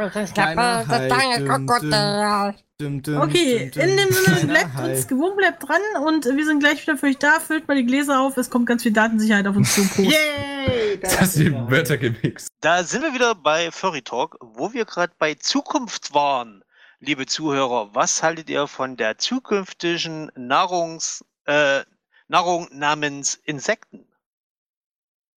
Okay, 2.82 3.72
in 3.76 3.98
dem 3.98 4.12
Sinne, 4.12 4.46
bleibt 4.48 4.80
uns 4.84 5.08
gewogen, 5.08 5.38
bleibt 5.38 5.64
dran 5.68 5.80
und 6.06 6.26
wir 6.26 6.46
sind 6.46 6.60
gleich 6.60 6.82
wieder 6.82 6.98
für 6.98 7.06
euch 7.08 7.18
da. 7.18 7.40
Füllt 7.40 7.68
mal 7.68 7.76
die 7.78 7.86
Gläser 7.86 8.20
auf, 8.20 8.36
es 8.38 8.50
kommt 8.50 8.66
ganz 8.66 8.84
viel 8.84 8.92
Datensicherheit 8.92 9.48
auf 9.48 9.56
uns 9.56 9.74
zu. 9.76 9.82
Prost. 9.88 10.00
Yay! 10.12 11.00
Hast 11.18 11.36
du 11.38 11.44
die 11.46 11.54
Wörter 11.54 11.98
gemixt. 11.98 12.48
Da 12.62 12.84
sind 12.84 13.04
wir 13.04 13.14
wieder 13.14 13.36
bei 13.36 13.70
Furry 13.72 14.02
Talk, 14.02 14.38
wo 14.42 14.74
wir 14.74 14.86
gerade 14.86 15.14
bei 15.20 15.34
Zukunft 15.36 16.14
waren. 16.14 16.63
Liebe 17.06 17.26
Zuhörer, 17.26 17.94
was 17.94 18.24
haltet 18.24 18.50
ihr 18.50 18.66
von 18.66 18.96
der 18.96 19.18
zukünftigen 19.18 20.32
Nahrungs, 20.38 21.26
äh, 21.44 21.82
Nahrung 22.30 22.70
namens 22.72 23.36
Insekten? 23.44 24.08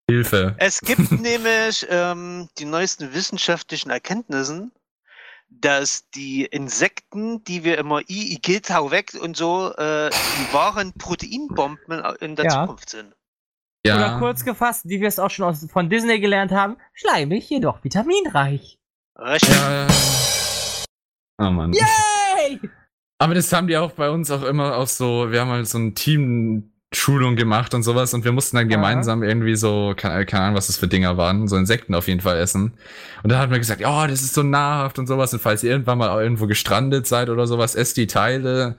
Hilfe. 0.08 0.54
Es 0.58 0.80
gibt 0.80 1.10
nämlich 1.20 1.84
ähm, 1.90 2.48
die 2.58 2.66
neuesten 2.66 3.12
wissenschaftlichen 3.12 3.90
Erkenntnissen, 3.90 4.70
dass 5.48 6.08
die 6.10 6.44
Insekten, 6.44 7.42
die 7.42 7.64
wir 7.64 7.78
immer 7.78 8.00
i, 8.08 8.38
i 8.46 8.60
hau 8.70 8.92
weg 8.92 9.14
und 9.20 9.36
so, 9.36 9.74
äh, 9.74 10.10
die 10.10 10.52
wahren 10.54 10.92
Proteinbomben 10.92 12.04
in 12.20 12.36
der 12.36 12.44
Ja. 12.44 12.60
Zukunft 12.60 12.90
sind. 12.90 13.12
Oder 13.84 13.98
Ja. 13.98 14.18
kurz 14.20 14.44
gefasst, 14.44 14.84
die 14.84 15.00
wir 15.00 15.08
es 15.08 15.18
auch 15.18 15.30
schon 15.30 15.44
aus, 15.46 15.66
von 15.68 15.90
Disney 15.90 16.20
gelernt 16.20 16.52
haben, 16.52 16.76
schleimig, 16.92 17.50
jedoch 17.50 17.82
vitaminreich. 17.82 18.78
Richtig. 19.18 19.52
ja. 19.52 19.88
Oh 21.38 21.50
Mann. 21.50 21.72
Yay! 21.72 22.60
Aber 23.18 23.34
das 23.34 23.52
haben 23.52 23.66
die 23.66 23.76
auch 23.76 23.92
bei 23.92 24.10
uns 24.10 24.30
auch 24.30 24.42
immer 24.42 24.76
auch 24.76 24.86
so, 24.88 25.30
wir 25.30 25.40
haben 25.40 25.50
halt 25.50 25.66
so 25.68 25.78
ein 25.78 25.94
Team-Schulung 25.94 27.36
gemacht 27.36 27.72
und 27.72 27.82
sowas 27.82 28.12
und 28.14 28.24
wir 28.24 28.32
mussten 28.32 28.56
dann 28.56 28.68
Ja. 28.70 28.76
gemeinsam 28.76 29.22
irgendwie 29.22 29.56
so, 29.56 29.94
keine, 29.96 30.26
keine 30.26 30.44
Ahnung, 30.44 30.56
was 30.56 30.66
das 30.66 30.76
für 30.76 30.86
Dinger 30.88 31.16
waren, 31.16 31.48
so 31.48 31.56
Insekten 31.56 31.94
auf 31.94 32.08
jeden 32.08 32.20
Fall 32.20 32.36
essen. 32.38 32.74
Und 33.22 33.30
dann 33.32 33.38
hat 33.38 33.50
man 33.50 33.58
gesagt, 33.58 33.80
ja, 33.80 34.06
das 34.06 34.20
ist 34.22 34.34
so 34.34 34.42
nahrhaft 34.42 34.98
und 34.98 35.06
sowas 35.06 35.32
und 35.32 35.40
falls 35.40 35.62
ihr 35.62 35.70
irgendwann 35.70 35.98
mal 35.98 36.22
irgendwo 36.22 36.46
gestrandet 36.46 37.06
seid 37.06 37.30
oder 37.30 37.46
sowas, 37.46 37.74
esst 37.74 37.96
die 37.96 38.06
Teile. 38.06 38.76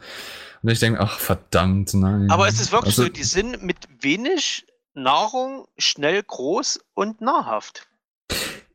Und 0.61 0.69
ich 0.69 0.79
denke, 0.79 0.99
ach 0.99 1.19
verdammt, 1.19 1.93
nein. 1.95 2.29
Aber 2.29 2.47
es 2.47 2.59
ist 2.59 2.71
wirklich 2.71 2.93
Also, 2.97 3.03
so, 3.03 3.09
die 3.09 3.23
sind 3.23 3.63
mit 3.63 3.77
wenig 4.01 4.65
Nahrung 4.93 5.67
schnell 5.77 6.21
groß 6.23 6.79
und 6.93 7.21
nahrhaft. 7.21 7.86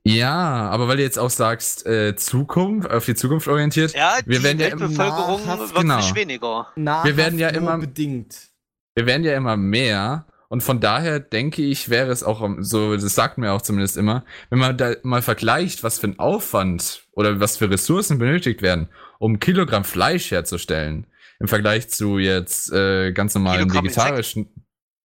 Ja, 0.05 0.69
aber 0.71 0.89
weil 0.89 0.97
du 0.97 1.03
jetzt 1.05 1.19
auch 1.19 1.31
sagst, 1.31 1.87
äh, 1.87 2.17
Zukunft, 2.17 2.91
auf 2.91 3.05
die 3.05 3.15
Zukunft 3.15 3.47
orientiert, 3.47 3.95
Ja, 3.95 4.17
Wir 4.27 4.39
die 4.39 4.45
werden 4.45 4.59
ja 4.59 4.67
Weltbevölkerung 4.71 5.47
wird 5.47 5.75
genau. 5.77 5.97
nicht 5.99 6.15
weniger. 6.17 6.67
Nahrhaft 6.75 7.07
Wir 7.07 7.17
werden 7.17 7.39
ja 7.39 7.49
immer- 7.51 7.79
bedingt. 7.79 8.49
wir 8.97 9.07
werden 9.07 9.23
ja 9.25 9.37
immer 9.37 9.57
mehr 9.57 10.27
und 10.49 10.63
von 10.63 10.81
daher 10.81 11.21
denke 11.21 11.63
ich, 11.63 11.89
wäre 11.89 12.11
es 12.11 12.25
auch 12.25 12.47
so, 12.59 12.95
das 12.97 13.15
sagt 13.15 13.39
mir 13.39 13.53
auch 13.53 13.63
zumindest 13.63 13.97
immer, 13.97 14.25
wenn 14.51 14.59
man 14.59 14.77
da 14.77 14.95
mal 15.05 15.23
vergleicht, 15.23 15.85
was 15.85 16.01
für 16.01 16.09
ein 16.09 16.19
Aufwand 16.19 17.05
oder 17.13 17.39
was 17.39 17.57
für 17.57 17.71
Ressourcen 17.71 18.19
benötigt 18.19 18.61
werden, 18.61 18.89
um 19.21 19.39
Kilogramm 19.39 19.85
Fleisch 19.85 20.33
herzustellen, 20.33 21.07
im 21.39 21.47
Vergleich 21.47 21.89
zu 21.91 22.19
jetzt 22.19 22.73
äh, 22.73 23.13
ganz 23.13 23.35
normalen 23.37 23.61
Kilogramm 23.69 23.85
vegetarischen 23.85 24.49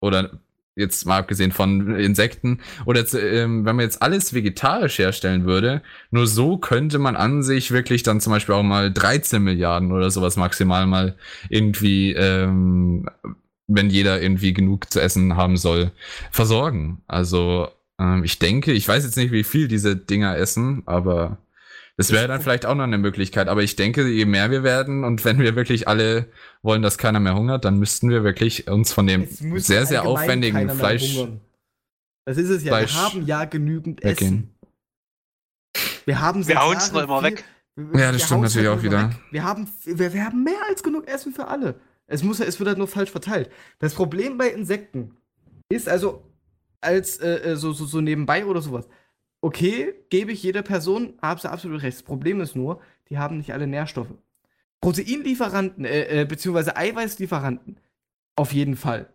oder 0.00 0.40
jetzt 0.76 1.06
mal 1.06 1.18
abgesehen 1.18 1.52
von 1.52 1.96
Insekten 1.96 2.60
oder 2.84 3.06
zu, 3.06 3.20
ähm, 3.20 3.64
wenn 3.64 3.76
man 3.76 3.84
jetzt 3.84 4.02
alles 4.02 4.34
vegetarisch 4.34 4.98
herstellen 4.98 5.44
würde, 5.44 5.82
nur 6.10 6.26
so 6.26 6.58
könnte 6.58 6.98
man 6.98 7.16
an 7.16 7.42
sich 7.42 7.70
wirklich 7.70 8.02
dann 8.02 8.20
zum 8.20 8.32
Beispiel 8.32 8.54
auch 8.54 8.62
mal 8.62 8.92
13 8.92 9.42
Milliarden 9.42 9.90
oder 9.90 10.10
sowas 10.10 10.36
maximal 10.36 10.86
mal 10.86 11.16
irgendwie 11.48 12.12
ähm, 12.12 13.08
wenn 13.68 13.90
jeder 13.90 14.22
irgendwie 14.22 14.52
genug 14.52 14.92
zu 14.92 15.00
essen 15.00 15.36
haben 15.36 15.56
soll, 15.56 15.90
versorgen. 16.30 17.02
Also 17.08 17.68
ähm, 17.98 18.22
ich 18.24 18.38
denke, 18.38 18.72
ich 18.72 18.86
weiß 18.86 19.04
jetzt 19.04 19.16
nicht, 19.16 19.32
wie 19.32 19.44
viel 19.44 19.68
diese 19.68 19.96
Dinger 19.96 20.36
essen, 20.36 20.82
aber 20.86 21.38
das 21.96 22.12
wäre 22.12 22.28
dann 22.28 22.40
vielleicht 22.40 22.66
auch 22.66 22.74
noch 22.74 22.84
eine 22.84 22.98
Möglichkeit. 22.98 23.48
Aber 23.48 23.62
ich 23.62 23.76
denke, 23.76 24.06
je 24.08 24.24
mehr 24.26 24.50
wir 24.50 24.62
werden 24.62 25.04
und 25.04 25.24
wenn 25.24 25.38
wir 25.38 25.56
wirklich 25.56 25.88
alle 25.88 26.26
wollen, 26.62 26.82
dass 26.82 26.98
keiner 26.98 27.20
mehr 27.20 27.34
hungert, 27.34 27.64
dann 27.64 27.78
müssten 27.78 28.10
wir 28.10 28.22
wirklich 28.24 28.68
uns 28.68 28.92
von 28.92 29.06
dem 29.06 29.22
Es 29.22 29.38
sehr, 29.66 29.86
sehr 29.86 30.04
aufwendigen 30.04 30.68
Fleisch. 30.70 31.18
Das 32.26 32.36
ist 32.38 32.48
es 32.50 32.64
ja. 32.64 32.72
Fleisch 32.76 32.94
wir 32.94 33.02
haben 33.02 33.26
ja 33.26 33.44
genügend 33.44 34.02
weggehen. 34.04 34.50
Essen. 35.74 35.90
Wir 36.04 36.20
haben 36.20 36.42
seit 36.42 36.56
Wir 36.56 36.62
hauen's 36.62 36.86
Jahren 36.90 36.94
noch 36.94 37.02
immer 37.04 37.20
viel- 37.20 37.30
weg. 37.38 37.44
wir- 37.76 38.00
Ja, 38.00 38.12
das 38.12 38.20
wir 38.20 38.26
stimmt 38.26 38.42
natürlich 38.42 38.68
halt 38.68 38.78
auch 38.78 38.82
wieder. 38.82 39.08
weg. 39.10 39.16
Wir 39.30 39.44
haben, 39.44 39.68
wir, 39.84 40.12
wir 40.12 40.24
haben 40.24 40.44
mehr 40.44 40.60
als 40.68 40.82
genug 40.82 41.06
Essen 41.08 41.32
für 41.32 41.46
alle. 41.48 41.74
Es, 42.06 42.22
muss, 42.22 42.40
es 42.40 42.58
wird 42.60 42.68
halt 42.68 42.78
nur 42.78 42.88
falsch 42.88 43.10
verteilt. 43.10 43.50
Das 43.78 43.94
Problem 43.94 44.38
bei 44.38 44.48
Insekten 44.48 45.16
ist 45.68 45.88
also, 45.88 46.22
als 46.80 47.16
äh, 47.18 47.52
äh, 47.52 47.56
so, 47.56 47.72
so, 47.72 47.84
so 47.84 48.00
nebenbei 48.00 48.44
oder 48.46 48.62
sowas. 48.62 48.86
Okay, 49.40 49.94
gebe 50.10 50.32
ich 50.32 50.42
jeder 50.42 50.62
Person, 50.62 51.14
habe 51.22 51.40
sie 51.40 51.50
absolut 51.50 51.82
recht. 51.82 51.98
Das 51.98 52.02
Problem 52.02 52.40
ist 52.40 52.56
nur, 52.56 52.80
die 53.10 53.18
haben 53.18 53.36
nicht 53.38 53.52
alle 53.52 53.66
Nährstoffe. 53.66 54.14
Proteinlieferanten, 54.80 55.84
äh, 55.84 56.22
äh, 56.22 56.24
beziehungsweise 56.24 56.76
Eiweißlieferanten, 56.76 57.78
auf 58.36 58.52
jeden 58.52 58.76
Fall. 58.76 59.08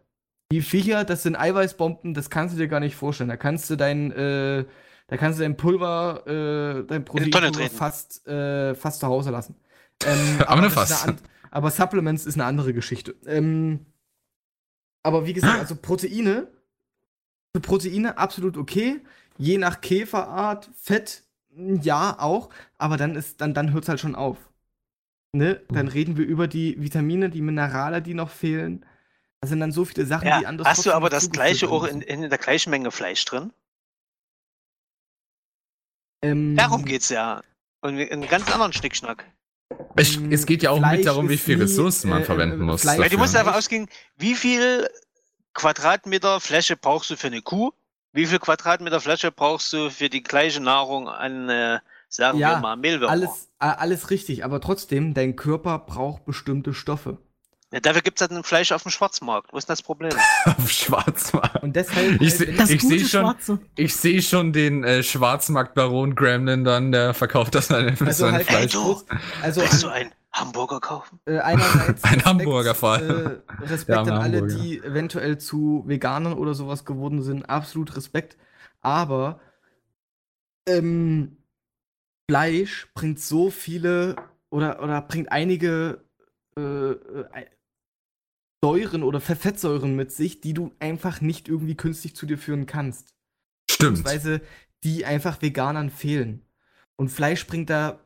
Die 0.51 0.61
Viecher, 0.61 1.05
das 1.05 1.23
sind 1.23 1.35
Eiweißbomben, 1.37 2.13
das 2.13 2.29
kannst 2.29 2.55
du 2.55 2.59
dir 2.59 2.67
gar 2.67 2.79
nicht 2.81 2.95
vorstellen. 2.95 3.29
Da 3.29 3.37
kannst 3.37 3.69
du 3.69 3.75
dein, 3.75 4.11
äh, 4.11 4.65
da 5.07 5.17
kannst 5.17 5.39
du 5.39 5.43
dein 5.43 5.55
Pulver, 5.57 6.23
äh, 6.27 6.85
dein 6.85 7.05
treten. 7.51 7.75
fast, 7.77 8.27
äh, 8.27 8.75
fast 8.75 8.99
zu 8.99 9.07
Hause 9.07 9.31
lassen. 9.31 9.55
Ähm, 10.05 10.39
Aber 10.47 10.65
ist 10.67 10.73
fast. 10.73 11.07
an- 11.07 11.17
aber 11.53 11.69
Supplements 11.69 12.25
ist 12.25 12.35
eine 12.35 12.45
andere 12.45 12.73
Geschichte. 12.73 13.15
Ähm, 13.25 13.85
aber 15.03 15.25
wie 15.25 15.33
gesagt, 15.33 15.59
also 15.59 15.75
Proteine, 15.75 16.47
für 17.55 17.61
Proteine 17.61 18.17
absolut 18.17 18.57
okay. 18.57 19.01
Je 19.41 19.57
nach 19.57 19.81
Käferart, 19.81 20.69
Fett, 20.79 21.23
ja 21.55 22.19
auch, 22.19 22.49
aber 22.77 22.95
dann 22.97 23.15
ist, 23.15 23.41
dann, 23.41 23.55
dann 23.55 23.73
hört 23.73 23.85
es 23.85 23.89
halt 23.89 23.99
schon 23.99 24.13
auf. 24.13 24.37
Ne? 25.33 25.61
Dann 25.69 25.87
Hm. 25.87 25.93
reden 25.93 26.17
wir 26.17 26.25
über 26.27 26.47
die 26.47 26.79
Vitamine, 26.79 27.31
die 27.31 27.41
Minerale, 27.41 28.03
die 28.03 28.13
noch 28.13 28.29
fehlen. 28.29 28.85
Das 29.39 29.49
sind 29.49 29.59
dann 29.59 29.71
so 29.71 29.83
viele 29.83 30.05
Sachen, 30.05 30.27
Ja, 30.27 30.39
die 30.39 30.45
anders 30.45 30.67
hast 30.67 30.85
du 30.85 30.91
aber 30.91 31.09
das 31.09 31.31
gleiche 31.31 31.69
auch 31.69 31.85
in, 31.85 32.01
in 32.01 32.29
der 32.29 32.37
gleichen 32.37 32.69
Menge 32.69 32.91
Fleisch 32.91 33.25
drin? 33.25 33.51
Ähm, 36.21 36.55
Darum 36.55 36.85
geht's 36.85 37.09
ja. 37.09 37.41
Und 37.81 37.97
einen 37.97 38.27
ganz 38.27 38.47
anderen 38.51 38.73
Schnickschnack. 38.73 39.25
Es, 39.95 40.19
es 40.29 40.45
geht 40.45 40.61
ja 40.61 40.69
auch 40.69 40.77
Fleisch 40.77 40.97
mit 40.97 41.05
darum, 41.07 41.29
wie 41.29 41.37
viel 41.37 41.57
Ressourcen 41.59 42.11
man 42.11 42.21
äh, 42.21 42.25
verwenden 42.25 42.61
äh, 42.61 42.65
muss. 42.65 42.81
Fleisch- 42.81 42.99
Weil 42.99 43.09
du 43.09 43.17
musst 43.17 43.33
davon 43.33 43.53
ausgehen, 43.53 43.89
wie 44.17 44.35
viel 44.35 44.87
Quadratmeter 45.55 46.39
Fläche 46.39 46.77
brauchst 46.77 47.09
du 47.09 47.15
für 47.17 47.27
eine 47.27 47.41
Kuh? 47.41 47.71
Wie 48.13 48.25
viel 48.25 48.39
Quadratmeter 48.39 48.99
Fläche 48.99 49.31
brauchst 49.31 49.71
du 49.73 49.89
für 49.89 50.09
die 50.09 50.21
gleiche 50.23 50.59
Nahrung 50.61 51.07
an, 51.07 51.49
äh, 51.49 51.79
sagen 52.09 52.37
Ja, 52.39 52.55
wir 52.55 52.59
mal, 52.59 52.75
Mehlwürmer? 52.75 53.11
Alles, 53.11 53.49
alles 53.59 54.09
richtig, 54.09 54.43
aber 54.43 54.59
trotzdem, 54.59 55.13
dein 55.13 55.35
Körper 55.35 55.79
braucht 55.79 56.25
bestimmte 56.25 56.73
Stoffe. 56.73 57.19
Ja, 57.73 57.79
dafür 57.79 58.01
gibt's 58.01 58.19
halt 58.19 58.31
ein 58.31 58.43
Fleisch 58.43 58.73
auf 58.73 58.83
dem 58.83 58.91
Schwarzmarkt. 58.91 59.53
Wo 59.53 59.57
ist 59.57 59.69
denn 59.69 59.73
das 59.73 59.81
Problem? 59.81 60.11
auf 60.45 60.69
Schwarzmarkt. 60.69 61.63
Und 61.63 61.73
deshalb. 61.73 62.21
Ich 62.21 62.37
halt, 62.37 62.69
Ich 62.69 62.81
gute 62.81 62.99
seh 62.99 63.05
schon- 63.05 63.21
Schwarze. 63.21 63.59
Ich 63.77 63.95
sehe 63.95 64.21
schon 64.21 64.51
den 64.51 64.83
äh, 64.83 65.03
Schwarzmarktbaron 65.03 66.13
Gremlin 66.15 66.65
dann, 66.65 66.91
der 66.91 67.13
verkauft 67.13 67.55
das 67.55 67.69
dann 67.69 67.91
Also 67.91 68.11
seinem 68.25 68.33
halt 68.33 68.47
Fleisch. 68.47 68.63
Ey, 68.63 68.81
du, 68.81 69.01
also 69.41 69.61
Willst 69.61 69.83
du 69.83 69.87
an, 69.87 69.93
einen 69.93 70.11
Hamburger 70.33 70.79
kaufen? 70.79 71.19
äh, 71.25 71.39
einerseits 71.39 72.03
Ein 72.05 72.13
Respekt, 72.13 72.25
Hamburger 72.25 72.75
vor 72.75 72.89
allem. 72.91 73.43
Äh, 73.59 73.63
Respekt 73.63 73.91
Ja, 73.91 74.01
an 74.01 74.09
alle, 74.11 74.41
Hamburger. 74.41 74.55
die 74.55 74.77
eventuell 74.79 75.37
zu 75.37 75.83
Veganern 75.85 76.33
oder 76.33 76.53
sowas 76.53 76.85
geworden 76.85 77.21
sind. 77.21 77.49
Absolut 77.49 77.95
Respekt. 77.95 78.37
Aber 78.81 79.39
ähm, 80.67 81.37
Fleisch 82.29 82.87
bringt 82.93 83.19
so 83.19 83.49
viele 83.49 84.15
oder, 84.49 84.81
oder 84.81 85.01
bringt 85.01 85.31
einige 85.31 86.03
äh, 86.57 86.61
äh, 86.91 87.25
Säuren 88.63 89.03
oder 89.03 89.19
Fe- 89.19 89.35
Fettsäuren 89.35 89.95
mit 89.95 90.11
sich, 90.11 90.39
die 90.39 90.53
du 90.53 90.71
einfach 90.79 91.19
nicht 91.21 91.47
irgendwie 91.49 91.75
künstlich 91.75 92.15
zu 92.15 92.25
dir 92.25 92.37
führen 92.37 92.65
kannst. 92.67 93.15
Stimmt. 93.69 93.97
Beziehungsweise 94.03 94.41
die 94.83 95.05
einfach 95.05 95.41
Veganern 95.41 95.89
fehlen. 95.89 96.45
Und 96.95 97.09
Fleisch 97.09 97.45
bringt 97.47 97.69
da 97.69 97.99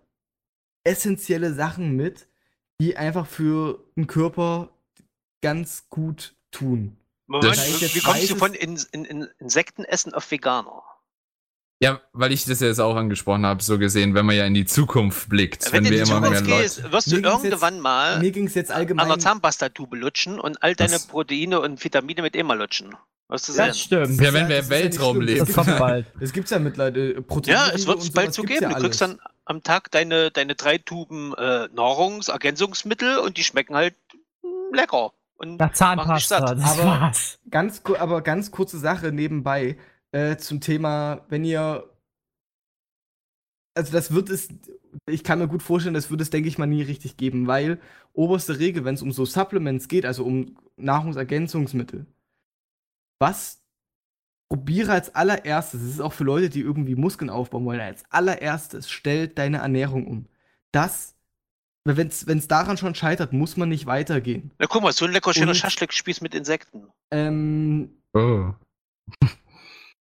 essentielle 0.85 1.53
Sachen 1.53 1.95
mit, 1.95 2.27
die 2.79 2.95
einfach 2.95 3.27
für 3.27 3.83
den 3.97 4.07
Körper 4.07 4.69
ganz 5.41 5.89
gut 5.89 6.35
tun. 6.51 6.97
Moment, 7.27 7.57
Das- 7.57 7.95
wie, 7.95 7.99
kommst 7.99 8.29
du 8.29 8.35
von 8.35 8.53
in, 8.53 8.79
in, 8.91 9.03
in 9.05 9.27
Insektenessen 9.39 10.13
auf 10.13 10.29
Veganer? 10.31 10.83
Ja, 11.81 11.99
weil 12.13 12.31
ich 12.31 12.45
das 12.45 12.61
jetzt 12.61 12.79
auch 12.79 12.95
angesprochen 12.95 13.45
habe, 13.45 13.61
so 13.61 13.77
gesehen, 13.77 14.13
wenn 14.15 14.25
man 14.25 14.35
ja 14.35 14.45
in 14.45 14.53
die 14.53 14.65
Zukunft 14.65 15.27
blickt, 15.29 15.65
Wenn, 15.73 15.73
wenn, 15.73 15.83
du 15.85 15.89
wir 15.91 15.99
in 15.99 16.05
die 16.05 16.11
immer 16.11 16.19
mehr 16.21 16.29
Zukunft 16.39 16.49
Leute. 16.49 16.63
gehst, 16.63 16.91
wirst 16.91 17.07
du 17.11 17.21
ging's 17.21 17.43
irgendwann 17.43 17.73
jetzt- 17.75 17.83
mal 17.83 18.19
Mir 18.19 18.31
ging 18.31 18.47
es 18.47 18.55
jetzt 18.55 18.71
an 18.71 18.77
allgemein. 18.77 19.07
der 19.09 19.19
Zahnpastatube 19.19 19.97
lutschen 19.97 20.39
und 20.39 20.63
all 20.63 20.73
deine 20.75 20.93
Das- 20.93 21.07
Proteine 21.07 21.59
und 21.59 21.83
Vitamine 21.83 22.21
mit 22.21 22.35
immer 22.35 22.55
lutschen. 22.55 22.95
Wirst 23.27 23.47
du 23.49 23.53
sehen. 23.53 23.67
Das 23.67 23.79
stimmt. 23.79 24.21
Ja, 24.21 24.33
wenn 24.33 24.47
wir 24.47 24.57
im 24.59 24.63
ja 24.63 24.69
Weltraum 24.69 25.15
schlimm. 25.17 25.25
leben. 25.27 25.45
Das 25.47 25.53
kommt 25.55 25.77
bald. 25.79 26.05
Das 26.19 26.31
gibt's 26.31 26.51
ja 26.51 26.59
mittlerweile. 26.59 27.09
äh, 27.15 27.21
Proteine 27.21 27.57
Ja, 27.57 27.69
es 27.73 27.85
wird 27.87 27.99
es 27.99 28.11
bald 28.11 28.33
so 28.33 28.43
geben. 28.43 28.61
ja 28.63 28.69
du 28.69 28.81
kriegst 28.81 29.01
dann 29.01 29.19
am 29.45 29.61
Tag 29.63 29.91
deine, 29.91 30.31
deine 30.31 30.55
drei 30.55 30.77
Tuben 30.77 31.33
äh, 31.33 31.67
Nahrungsergänzungsmittel 31.73 33.17
und 33.19 33.37
die 33.37 33.43
schmecken 33.43 33.75
halt 33.75 33.95
mh, 34.43 34.77
lecker. 34.77 35.11
Und 35.37 35.57
Nach 35.59 35.73
Zahnpasta, 35.73 36.39
das 36.55 36.79
Aber- 36.79 36.85
war's. 36.85 37.39
Ganz, 37.51 37.81
aber 37.99 38.21
ganz 38.21 38.51
kurze 38.51 38.79
Sache 38.79 39.11
nebenbei 39.11 39.77
äh, 40.15 40.37
zum 40.37 40.61
Thema, 40.61 41.25
wenn 41.27 41.43
ihr. 41.43 41.89
Also, 43.77 43.91
das 43.91 44.13
wird 44.13 44.29
es. 44.29 44.47
Ich 45.07 45.25
kann 45.25 45.39
mir 45.39 45.49
gut 45.49 45.61
vorstellen, 45.61 45.93
das 45.93 46.09
wird 46.09 46.21
es, 46.21 46.29
denke 46.29 46.47
ich 46.47 46.57
mal, 46.57 46.67
nie 46.67 46.81
richtig 46.81 47.17
geben, 47.17 47.47
weil 47.47 47.81
oberste 48.13 48.57
Regel, 48.57 48.85
wenn 48.85 48.95
es 48.95 49.01
um 49.01 49.11
so 49.11 49.25
Supplements 49.25 49.89
geht, 49.89 50.05
also 50.05 50.23
um 50.23 50.57
Nahrungsergänzungsmittel, 50.77 52.05
was 53.19 53.61
probiere 54.47 54.93
als 54.93 55.13
allererstes, 55.13 55.81
das 55.81 55.89
ist 55.89 55.99
auch 55.99 56.13
für 56.13 56.23
Leute, 56.23 56.49
die 56.49 56.61
irgendwie 56.61 56.95
Muskeln 56.95 57.29
aufbauen 57.29 57.65
wollen, 57.65 57.81
als 57.81 58.05
allererstes 58.09 58.89
stellt 58.89 59.37
deine 59.37 59.57
Ernährung 59.57 60.07
um. 60.07 60.27
Das, 60.71 61.17
wenn 61.83 62.07
es 62.07 62.47
daran 62.47 62.77
schon 62.77 62.95
scheitert, 62.95 63.33
muss 63.33 63.57
man 63.57 63.67
nicht 63.67 63.85
weitergehen. 63.85 64.51
Na 64.59 64.67
guck 64.67 64.81
mal, 64.81 64.93
so 64.93 65.05
ein 65.05 65.11
lecker 65.11 65.33
schöner 65.33 65.55
Schaschlikspieß 65.55 66.21
mit 66.21 66.33
Insekten. 66.33 66.87
Ähm, 67.11 67.89
Oh. 68.13 68.53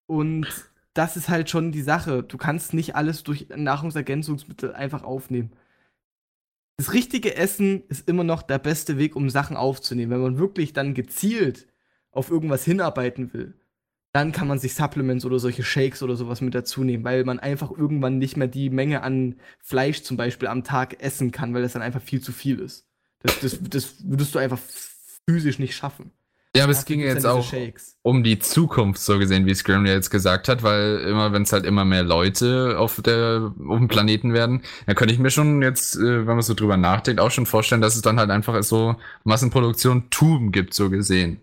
Und 0.07 0.47
das 0.93 1.17
ist 1.17 1.29
halt 1.29 1.49
schon 1.49 1.71
die 1.71 1.81
Sache. 1.81 2.23
Du 2.23 2.37
kannst 2.37 2.73
nicht 2.73 2.95
alles 2.95 3.23
durch 3.23 3.47
Nahrungsergänzungsmittel 3.55 4.73
einfach 4.73 5.03
aufnehmen. 5.03 5.51
Das 6.77 6.93
richtige 6.93 7.35
Essen 7.35 7.83
ist 7.87 8.07
immer 8.07 8.23
noch 8.23 8.41
der 8.41 8.59
beste 8.59 8.97
Weg, 8.97 9.15
um 9.15 9.29
Sachen 9.29 9.55
aufzunehmen. 9.57 10.11
Wenn 10.11 10.21
man 10.21 10.37
wirklich 10.37 10.73
dann 10.73 10.93
gezielt 10.93 11.67
auf 12.11 12.29
irgendwas 12.29 12.65
hinarbeiten 12.65 13.33
will, 13.33 13.53
dann 14.13 14.31
kann 14.31 14.47
man 14.47 14.59
sich 14.59 14.73
Supplements 14.73 15.25
oder 15.25 15.39
solche 15.39 15.63
Shakes 15.63 16.01
oder 16.01 16.15
sowas 16.15 16.39
mit 16.39 16.55
dazu 16.55 16.85
nehmen, 16.85 17.03
weil 17.03 17.25
man 17.25 17.39
einfach 17.39 17.71
irgendwann 17.71 18.17
nicht 18.17 18.37
mehr 18.37 18.47
die 18.47 18.69
Menge 18.69 19.03
an 19.03 19.35
Fleisch 19.59 20.03
zum 20.03 20.15
Beispiel 20.15 20.47
am 20.47 20.63
Tag 20.63 21.01
essen 21.03 21.31
kann, 21.31 21.53
weil 21.53 21.61
das 21.61 21.73
dann 21.73 21.81
einfach 21.81 22.01
viel 22.01 22.21
zu 22.21 22.31
viel 22.31 22.59
ist. 22.59 22.87
Das, 23.19 23.39
das, 23.41 23.59
das 23.61 23.95
würdest 24.09 24.33
du 24.33 24.39
einfach 24.39 24.59
physisch 25.27 25.59
nicht 25.59 25.75
schaffen. 25.75 26.11
Ja, 26.55 26.63
aber 26.63 26.71
es 26.71 26.85
ging 26.85 26.99
jetzt 27.01 27.25
auch 27.25 27.43
Shakes. 27.43 27.97
um 28.01 28.23
die 28.23 28.39
Zukunft, 28.39 29.01
so 29.01 29.19
gesehen, 29.19 29.45
wie 29.45 29.53
Scram 29.53 29.85
ja 29.85 29.93
jetzt 29.93 30.09
gesagt 30.09 30.47
hat, 30.47 30.63
weil 30.63 30.99
immer, 30.99 31.33
wenn 31.33 31.41
es 31.43 31.51
halt 31.53 31.65
immer 31.65 31.85
mehr 31.85 32.03
Leute 32.03 32.77
auf, 32.79 33.01
der, 33.01 33.53
auf 33.67 33.77
dem 33.77 33.87
Planeten 33.87 34.33
werden, 34.33 34.61
dann 34.85 34.95
könnte 34.95 35.13
ich 35.13 35.19
mir 35.19 35.31
schon 35.31 35.61
jetzt, 35.61 35.95
äh, 35.95 36.25
wenn 36.25 36.35
man 36.35 36.41
so 36.41 36.53
drüber 36.53 36.77
nachdenkt, 36.77 37.19
auch 37.21 37.31
schon 37.31 37.45
vorstellen, 37.45 37.81
dass 37.81 37.95
es 37.95 38.01
dann 38.01 38.19
halt 38.19 38.29
einfach 38.31 38.61
so 38.63 38.95
Massenproduktion 39.23 40.09
Tuben 40.09 40.51
gibt, 40.51 40.73
so 40.73 40.89
gesehen. 40.89 41.41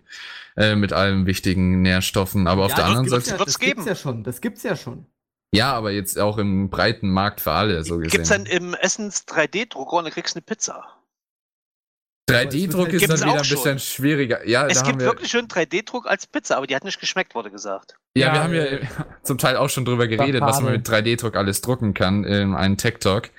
Äh, 0.57 0.77
mit 0.77 0.93
allen 0.93 1.25
wichtigen 1.25 1.81
Nährstoffen. 1.81 2.47
Aber 2.47 2.65
auf 2.67 2.73
Ja, 2.73 2.77
der 2.77 2.85
das 2.85 2.97
anderen 2.97 3.09
Seite. 3.23 3.31
ja, 3.39 3.45
das 3.45 3.59
gibt's 3.59 3.87
ja 3.87 3.95
schon. 3.95 4.23
Das 4.23 4.41
gibt's 4.43 4.63
ja 4.63 4.77
schon. 4.77 5.07
Ja, 5.55 5.73
aber 5.73 5.93
jetzt 5.93 6.19
auch 6.19 6.37
im 6.39 6.69
breiten 6.71 7.11
Markt 7.11 7.41
für 7.41 7.53
alle, 7.53 7.85
so 7.85 7.97
gesehen. 7.99 8.11
Gibt's 8.11 8.29
dann 8.29 8.45
im 8.47 8.75
Essens 8.75 9.27
3D-Drucker 9.29 9.97
und 9.97 10.05
dann 10.05 10.13
kriegst 10.13 10.35
du 10.35 10.39
eine 10.39 10.43
Pizza. 10.45 10.85
3D-Druck 12.33 12.89
ist 12.89 13.09
dann 13.09 13.21
wieder 13.21 13.33
ein 13.33 13.39
bisschen 13.39 13.57
schon. 13.63 13.79
schwieriger. 13.79 14.47
Ja, 14.49 14.67
es 14.67 14.75
da 14.75 14.81
haben 14.81 14.89
gibt 14.89 15.01
wir, 15.01 15.07
wirklich 15.07 15.31
schon 15.31 15.49
3D-Druck 15.49 16.07
als 16.07 16.27
Pizza, 16.27 16.57
aber 16.57 16.67
die 16.67 16.75
hat 16.77 16.85
nicht 16.85 17.01
geschmeckt, 17.01 17.35
wurde 17.35 17.51
gesagt. 17.51 17.95
Ja, 18.15 18.29
Ja, 18.29 18.33
wir 18.35 18.43
haben 18.43 18.55
ja 18.55 18.65
äh, 18.65 18.87
zum 19.23 19.39
Teil 19.39 19.57
auch 19.57 19.71
schon 19.71 19.85
drüber 19.85 20.07
geredet, 20.09 20.41
was 20.43 20.61
man 20.61 20.73
mit 20.73 20.89
3D-Druck 20.89 21.37
alles 21.37 21.61
drucken 21.61 21.95
kann 21.95 22.25
in 22.25 22.55
einem 22.55 22.77
Tech-Talk. 22.77 23.31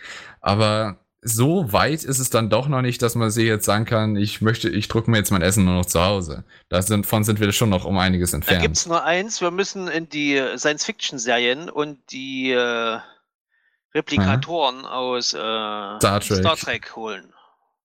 Aber 0.41 0.97
so 1.21 1.71
weit 1.71 2.03
ist 2.03 2.19
es 2.19 2.29
dann 2.29 2.49
doch 2.49 2.67
noch 2.67 2.81
nicht, 2.81 3.01
dass 3.01 3.15
man 3.15 3.31
sich 3.31 3.45
jetzt 3.45 3.65
sagen 3.65 3.85
kann, 3.85 4.15
ich 4.17 4.41
möchte, 4.41 4.69
ich 4.69 4.89
drucke 4.89 5.09
mir 5.09 5.17
jetzt 5.17 5.31
mein 5.31 5.41
Essen 5.41 5.63
nur 5.63 5.75
noch 5.75 5.85
zu 5.85 6.03
Hause. 6.03 6.43
Davon 6.69 7.23
sind 7.23 7.39
wir 7.39 7.51
schon 7.53 7.69
noch 7.69 7.85
um 7.85 7.97
einiges 7.97 8.31
Da 8.31 8.37
entfernt. 8.37 8.61
gibt's 8.61 8.85
nur 8.85 9.03
eins, 9.03 9.39
wir 9.39 9.51
müssen 9.51 9.87
in 9.87 10.09
die 10.09 10.41
Science-Fiction-Serien 10.57 11.69
und 11.69 11.99
die 12.11 12.51
äh, 12.51 12.99
Replikatoren 13.95 14.85
aus 14.85 15.33
äh, 15.33 15.37
Star, 15.37 16.19
Trek. 16.19 16.59
Trek. 16.59 16.95
holen. 16.95 17.33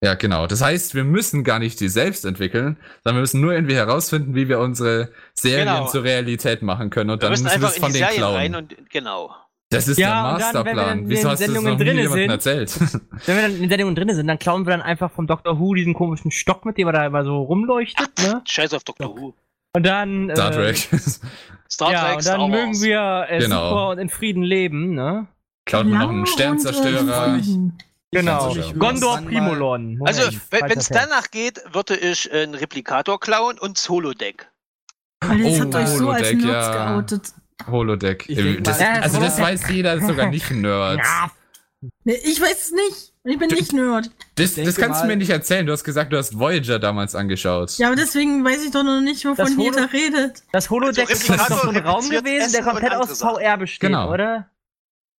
Ja, 0.03 0.15
genau. 0.15 0.47
Das 0.47 0.63
heißt, 0.63 0.95
wir 0.95 1.03
müssen 1.05 1.43
gar 1.43 1.59
nicht 1.59 1.81
die 1.81 1.89
selbst 1.89 2.25
entwickeln, 2.25 2.77
sondern 3.03 3.17
wir 3.17 3.21
müssen 3.23 3.41
nur 3.41 3.53
irgendwie 3.53 3.75
herausfinden, 3.75 4.35
wie 4.37 4.49
wir 4.49 4.61
unsere 4.61 5.11
Serien 5.35 5.67
Genau. 5.67 5.87
zur 5.89 6.05
Realität 6.05 6.63
machen 6.63 6.91
können. 6.91 7.11
Und 7.11 7.17
Wir 7.17 7.23
dann 7.23 7.31
müssen 7.33 7.45
müssen 7.45 7.61
wir 7.61 7.69
es 7.69 7.79
von 7.79 7.93
denen 7.93 8.05
Serien 8.05 8.17
klauen. 8.19 8.35
rein 8.37 8.55
und 8.55 8.77
genau. 8.91 9.35
das 9.71 9.89
ist 9.89 9.99
Ja, 9.99 10.31
und 10.35 10.39
der 10.41 10.53
dann, 10.53 10.65
wenn 10.67 10.77
wir 10.77 10.83
Masterplan. 10.83 10.87
dann 10.87 10.99
in 11.01 11.09
Wieso 11.09 11.29
hast 11.31 11.41
du 11.41 11.45
das 11.47 11.55
Sendungen 11.55 11.73
noch 11.73 11.79
nie 11.81 11.85
drinne 11.85 12.03
jemandem 12.03 12.23
sind- 12.29 12.31
erzählt? 12.31 12.81
Wenn 13.27 13.37
wir 13.37 13.43
dann 13.43 13.57
in 13.63 13.69
Sendungen 13.69 13.95
drin 13.97 14.15
sind, 14.15 14.27
dann 14.29 14.39
klauen 14.39 14.67
wir 14.67 14.71
dann 14.71 14.83
einfach 14.83 15.11
vom 15.11 15.27
Dr. 15.27 15.59
Who 15.59 15.75
diesen 15.75 15.95
komischen 15.95 16.31
Stock, 16.31 16.65
mit 16.65 16.79
dem 16.79 16.87
er 16.87 16.93
da 16.93 17.07
immer 17.07 17.25
so 17.25 17.43
rumleuchtet, 17.43 18.11
ne? 18.23 18.41
Scheiß 18.47 18.75
auf 18.75 18.85
Dr. 18.85 19.09
Who. 19.17 19.35
Und 19.75 19.85
dann. 19.85 20.31
Star 20.33 20.51
äh, 20.53 20.55
Trek. 20.75 20.77
Star 21.71 21.93
ja, 21.93 22.05
Trek, 22.05 22.17
und 22.17 22.23
Star 22.23 22.39
dann 22.39 22.53
Wars. 22.53 22.61
mögen 22.61 22.81
wir 22.83 23.27
äh, 23.29 23.39
Genau. 23.41 23.69
super 23.69 23.89
und 23.91 23.99
in 23.99 24.09
Frieden 24.11 24.43
leben, 24.45 24.95
ne? 24.95 25.27
Klaut 25.67 25.85
man 25.87 25.95
noch 25.95 26.01
Ja, 26.05 26.09
einen 26.09 26.21
und, 26.21 26.29
Sternzerstörer. 26.29 27.41
Genau. 28.11 28.55
Gondor 28.79 29.19
Primolon. 29.23 29.99
Moment, 29.99 30.09
Also, 30.09 30.31
wenn 30.51 30.79
es 30.79 30.89
danach 30.89 31.31
geht, 31.31 31.61
würde 31.73 31.97
ich 31.97 32.31
einen 32.33 32.55
Replikator 32.55 33.21
klauen 33.21 33.59
und 33.59 33.77
das 33.77 33.89
Holodeck. 33.89 34.49
Alter, 35.21 35.35
jetzt 35.37 35.59
Oh, 35.59 35.65
habt 35.65 35.75
ihr 35.75 35.81
euch 35.81 35.89
so 35.89 36.09
als 36.11 36.23
Holodeck, 36.29 36.45
Nerds 36.45 36.67
ja. 36.69 36.93
geoutet. 36.95 37.33
Holodeck. 37.67 38.27
Das, 38.63 38.79
mal- 38.81 38.87
also 39.01 39.21
das 39.21 39.37
Holodeck. 39.37 39.39
weiß 39.61 39.69
jeder, 39.71 39.95
das 39.95 40.03
ist 40.05 40.09
sogar 40.09 40.31
nicht 40.31 40.51
ein 40.51 40.61
Nerd. 40.63 40.99
Ja, 40.99 41.31
ich 42.05 42.41
weiß 42.41 42.63
es 42.65 42.73
nicht. 42.73 43.13
Ich 43.25 43.39
bin 43.39 43.49
nicht 43.51 43.73
Nerd. 43.75 44.11
Das, 44.37 44.55
das 44.55 44.77
kannst 44.77 45.01
du 45.01 45.05
mal- 45.05 45.07
mir 45.09 45.17
nicht 45.17 45.31
erzählen. 45.31 45.67
Du 45.67 45.73
hast 45.73 45.85
gesagt, 45.85 46.13
du 46.13 46.17
hast 46.17 46.39
Voyager 46.39 46.79
damals 46.79 47.15
angeschaut. 47.15 47.77
Ja, 47.79 47.89
aber 47.89 47.97
deswegen 47.97 48.43
weiß 48.45 48.65
ich 48.65 48.71
doch 48.71 48.85
noch 48.85 49.01
nicht, 49.03 49.25
wovon 49.27 49.55
da 49.73 49.85
redet. 49.85 50.43
Das 50.53 50.71
Holodeck 50.71 51.11
Also, 51.11 51.35
ist 51.35 51.51
doch 51.51 51.63
so 51.65 51.69
ein 51.69 51.77
Raum 51.77 52.09
gewesen, 52.09 52.53
der 52.53 52.63
komplett 52.63 52.95
aus. 52.95 53.19
VR 53.21 53.59
besteht, 53.59 53.81
Genau. 53.91 54.13
oder? 54.13 54.49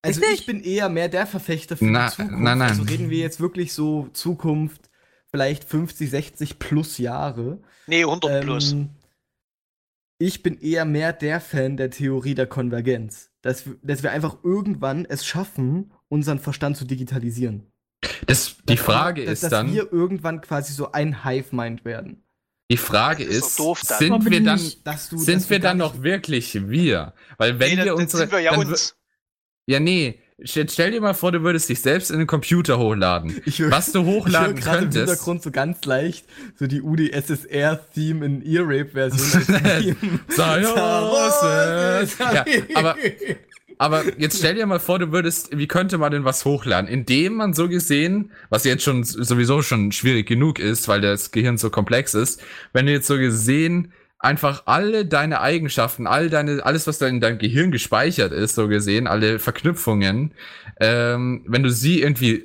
Also 0.02 0.22
Richtig? 0.22 0.40
ich 0.42 0.46
bin 0.46 0.62
eher 0.64 0.88
mehr 0.90 1.10
der 1.10 1.28
Verfechter 1.28 1.76
für 1.76 1.86
Na- 1.86 2.08
die 2.10 2.16
Zukunft. 2.16 2.40
nein, 2.40 2.58
nein. 2.58 2.70
Also 2.70 2.84
reden 2.84 3.10
wir 3.10 3.18
jetzt 3.18 3.40
wirklich 3.42 3.74
so 3.74 4.08
Zukunft, 4.14 4.90
vielleicht 5.30 5.66
50, 5.66 6.10
60 6.10 6.60
plus 6.60 6.98
Jahre. 7.00 7.62
Nee, 7.88 8.04
100 8.06 8.42
plus. 8.44 8.72
Ähm, 8.72 8.90
ich 10.20 10.44
bin 10.44 10.60
eher 10.60 10.86
mehr 10.86 11.14
der 11.14 11.40
Fan 11.42 11.78
der 11.78 11.90
Theorie 11.92 12.36
der 12.36 12.48
Konvergenz. 12.48 13.32
Dass, 13.42 13.66
wir- 13.66 13.78
dass 13.84 14.04
wir 14.04 14.12
einfach 14.12 14.38
irgendwann 14.44 15.06
es 15.06 15.26
schaffen, 15.26 15.92
unseren 16.10 16.40
Verstand 16.40 16.78
zu 16.78 16.86
digitalisieren. 16.86 17.72
Das, 18.26 18.56
die 18.70 18.76
Dass- 18.76 18.86
Frage 18.86 19.24
dass, 19.26 19.34
ist 19.36 19.44
dass 19.44 19.50
dann, 19.52 19.74
wir 19.74 19.92
irgendwann 19.92 20.42
quasi 20.42 20.74
so 20.74 20.92
ein 20.92 21.24
Hive-Mind 21.24 21.84
werden. 21.86 22.24
die 22.72 22.78
Frage 22.78 23.26
Das 23.26 23.36
ist 23.36 23.46
ist, 23.48 23.60
doof 23.60 23.82
dann. 23.88 23.98
sind 24.00 24.30
wir 24.30 24.44
dann, 24.44 24.60
nicht. 24.60 24.86
Dass 24.86 25.10
du, 25.10 25.16
dass 25.18 25.26
sind 25.26 25.50
wir 25.50 25.60
dann 25.60 25.78
noch 25.78 26.04
wirklich 26.04 26.70
wir? 26.70 27.14
Weil 27.38 27.60
wenn 27.60 27.78
nee, 27.78 27.84
wir 27.86 27.96
unsere, 27.96 28.32
wir 28.32 28.40
ja 28.40 28.52
dann, 28.52 28.68
uns. 28.68 28.96
Ja 29.70 29.80
nee, 29.80 30.20
Jetzt 30.42 30.72
stell 30.72 30.92
dir 30.92 31.02
mal 31.02 31.14
vor, 31.14 31.34
du 31.34 31.42
würdest 31.44 31.68
dich 31.68 31.82
selbst 31.82 32.12
in 32.12 32.18
den 32.18 32.26
Computer 32.26 32.80
hochladen. 32.80 33.42
Ich 33.46 33.60
hör- 33.60 33.72
Was 33.72 33.92
du 33.92 34.00
Ich 34.04 34.06
hochladen 34.08 34.56
im 34.56 34.64
könntest. 34.64 34.96
Hintergrund 35.10 35.44
so 35.44 35.52
ganz 35.52 35.84
leicht 35.84 36.24
so 36.58 36.66
die 36.66 36.82
UdSSR-Theme 36.82 38.26
in 38.26 38.46
Ear-Rape-Version. 38.46 39.44
Ja, 42.34 42.46
aber, 42.76 42.96
aber 43.78 44.04
jetzt 44.18 44.38
stell 44.38 44.56
dir 44.56 44.66
mal 44.66 44.80
vor, 44.80 45.00
du 45.00 45.12
würdest, 45.12 45.58
wie 45.58 45.68
könnte 45.68 45.98
man 45.98 46.12
denn 46.12 46.24
was 46.24 46.46
hochladen? 46.46 46.90
Indem 46.90 47.36
man 47.36 47.54
so 47.54 47.68
gesehen, 47.68 48.32
was 48.50 48.64
jetzt 48.64 48.84
schon 48.84 49.04
sowieso 49.04 49.62
schon 49.62 49.92
schwierig 49.92 50.28
genug 50.28 50.60
ist, 50.60 50.88
weil 50.88 51.02
das 51.02 51.32
Gehirn 51.32 51.58
so 51.58 51.70
komplex 51.70 52.14
ist, 52.14 52.42
wenn 52.74 52.86
du 52.86 52.92
jetzt 52.92 53.08
so 53.08 53.18
gesehen 53.18 53.92
einfach 54.20 54.64
alle 54.66 55.06
deine 55.06 55.40
Eigenschaften, 55.42 56.06
all 56.06 56.30
deine, 56.30 56.66
alles, 56.66 56.86
was 56.88 56.98
da 56.98 57.08
in 57.08 57.22
deinem 57.22 57.40
Gehirn 57.40 57.72
gespeichert 57.72 58.34
ist, 58.34 58.56
so 58.56 58.68
gesehen, 58.68 59.08
alle 59.08 59.40
Verknüpfungen, 59.40 60.34
ähm, 60.80 61.46
wenn 61.48 61.64
du 61.64 61.72
sie 61.72 62.02
irgendwie 62.02 62.44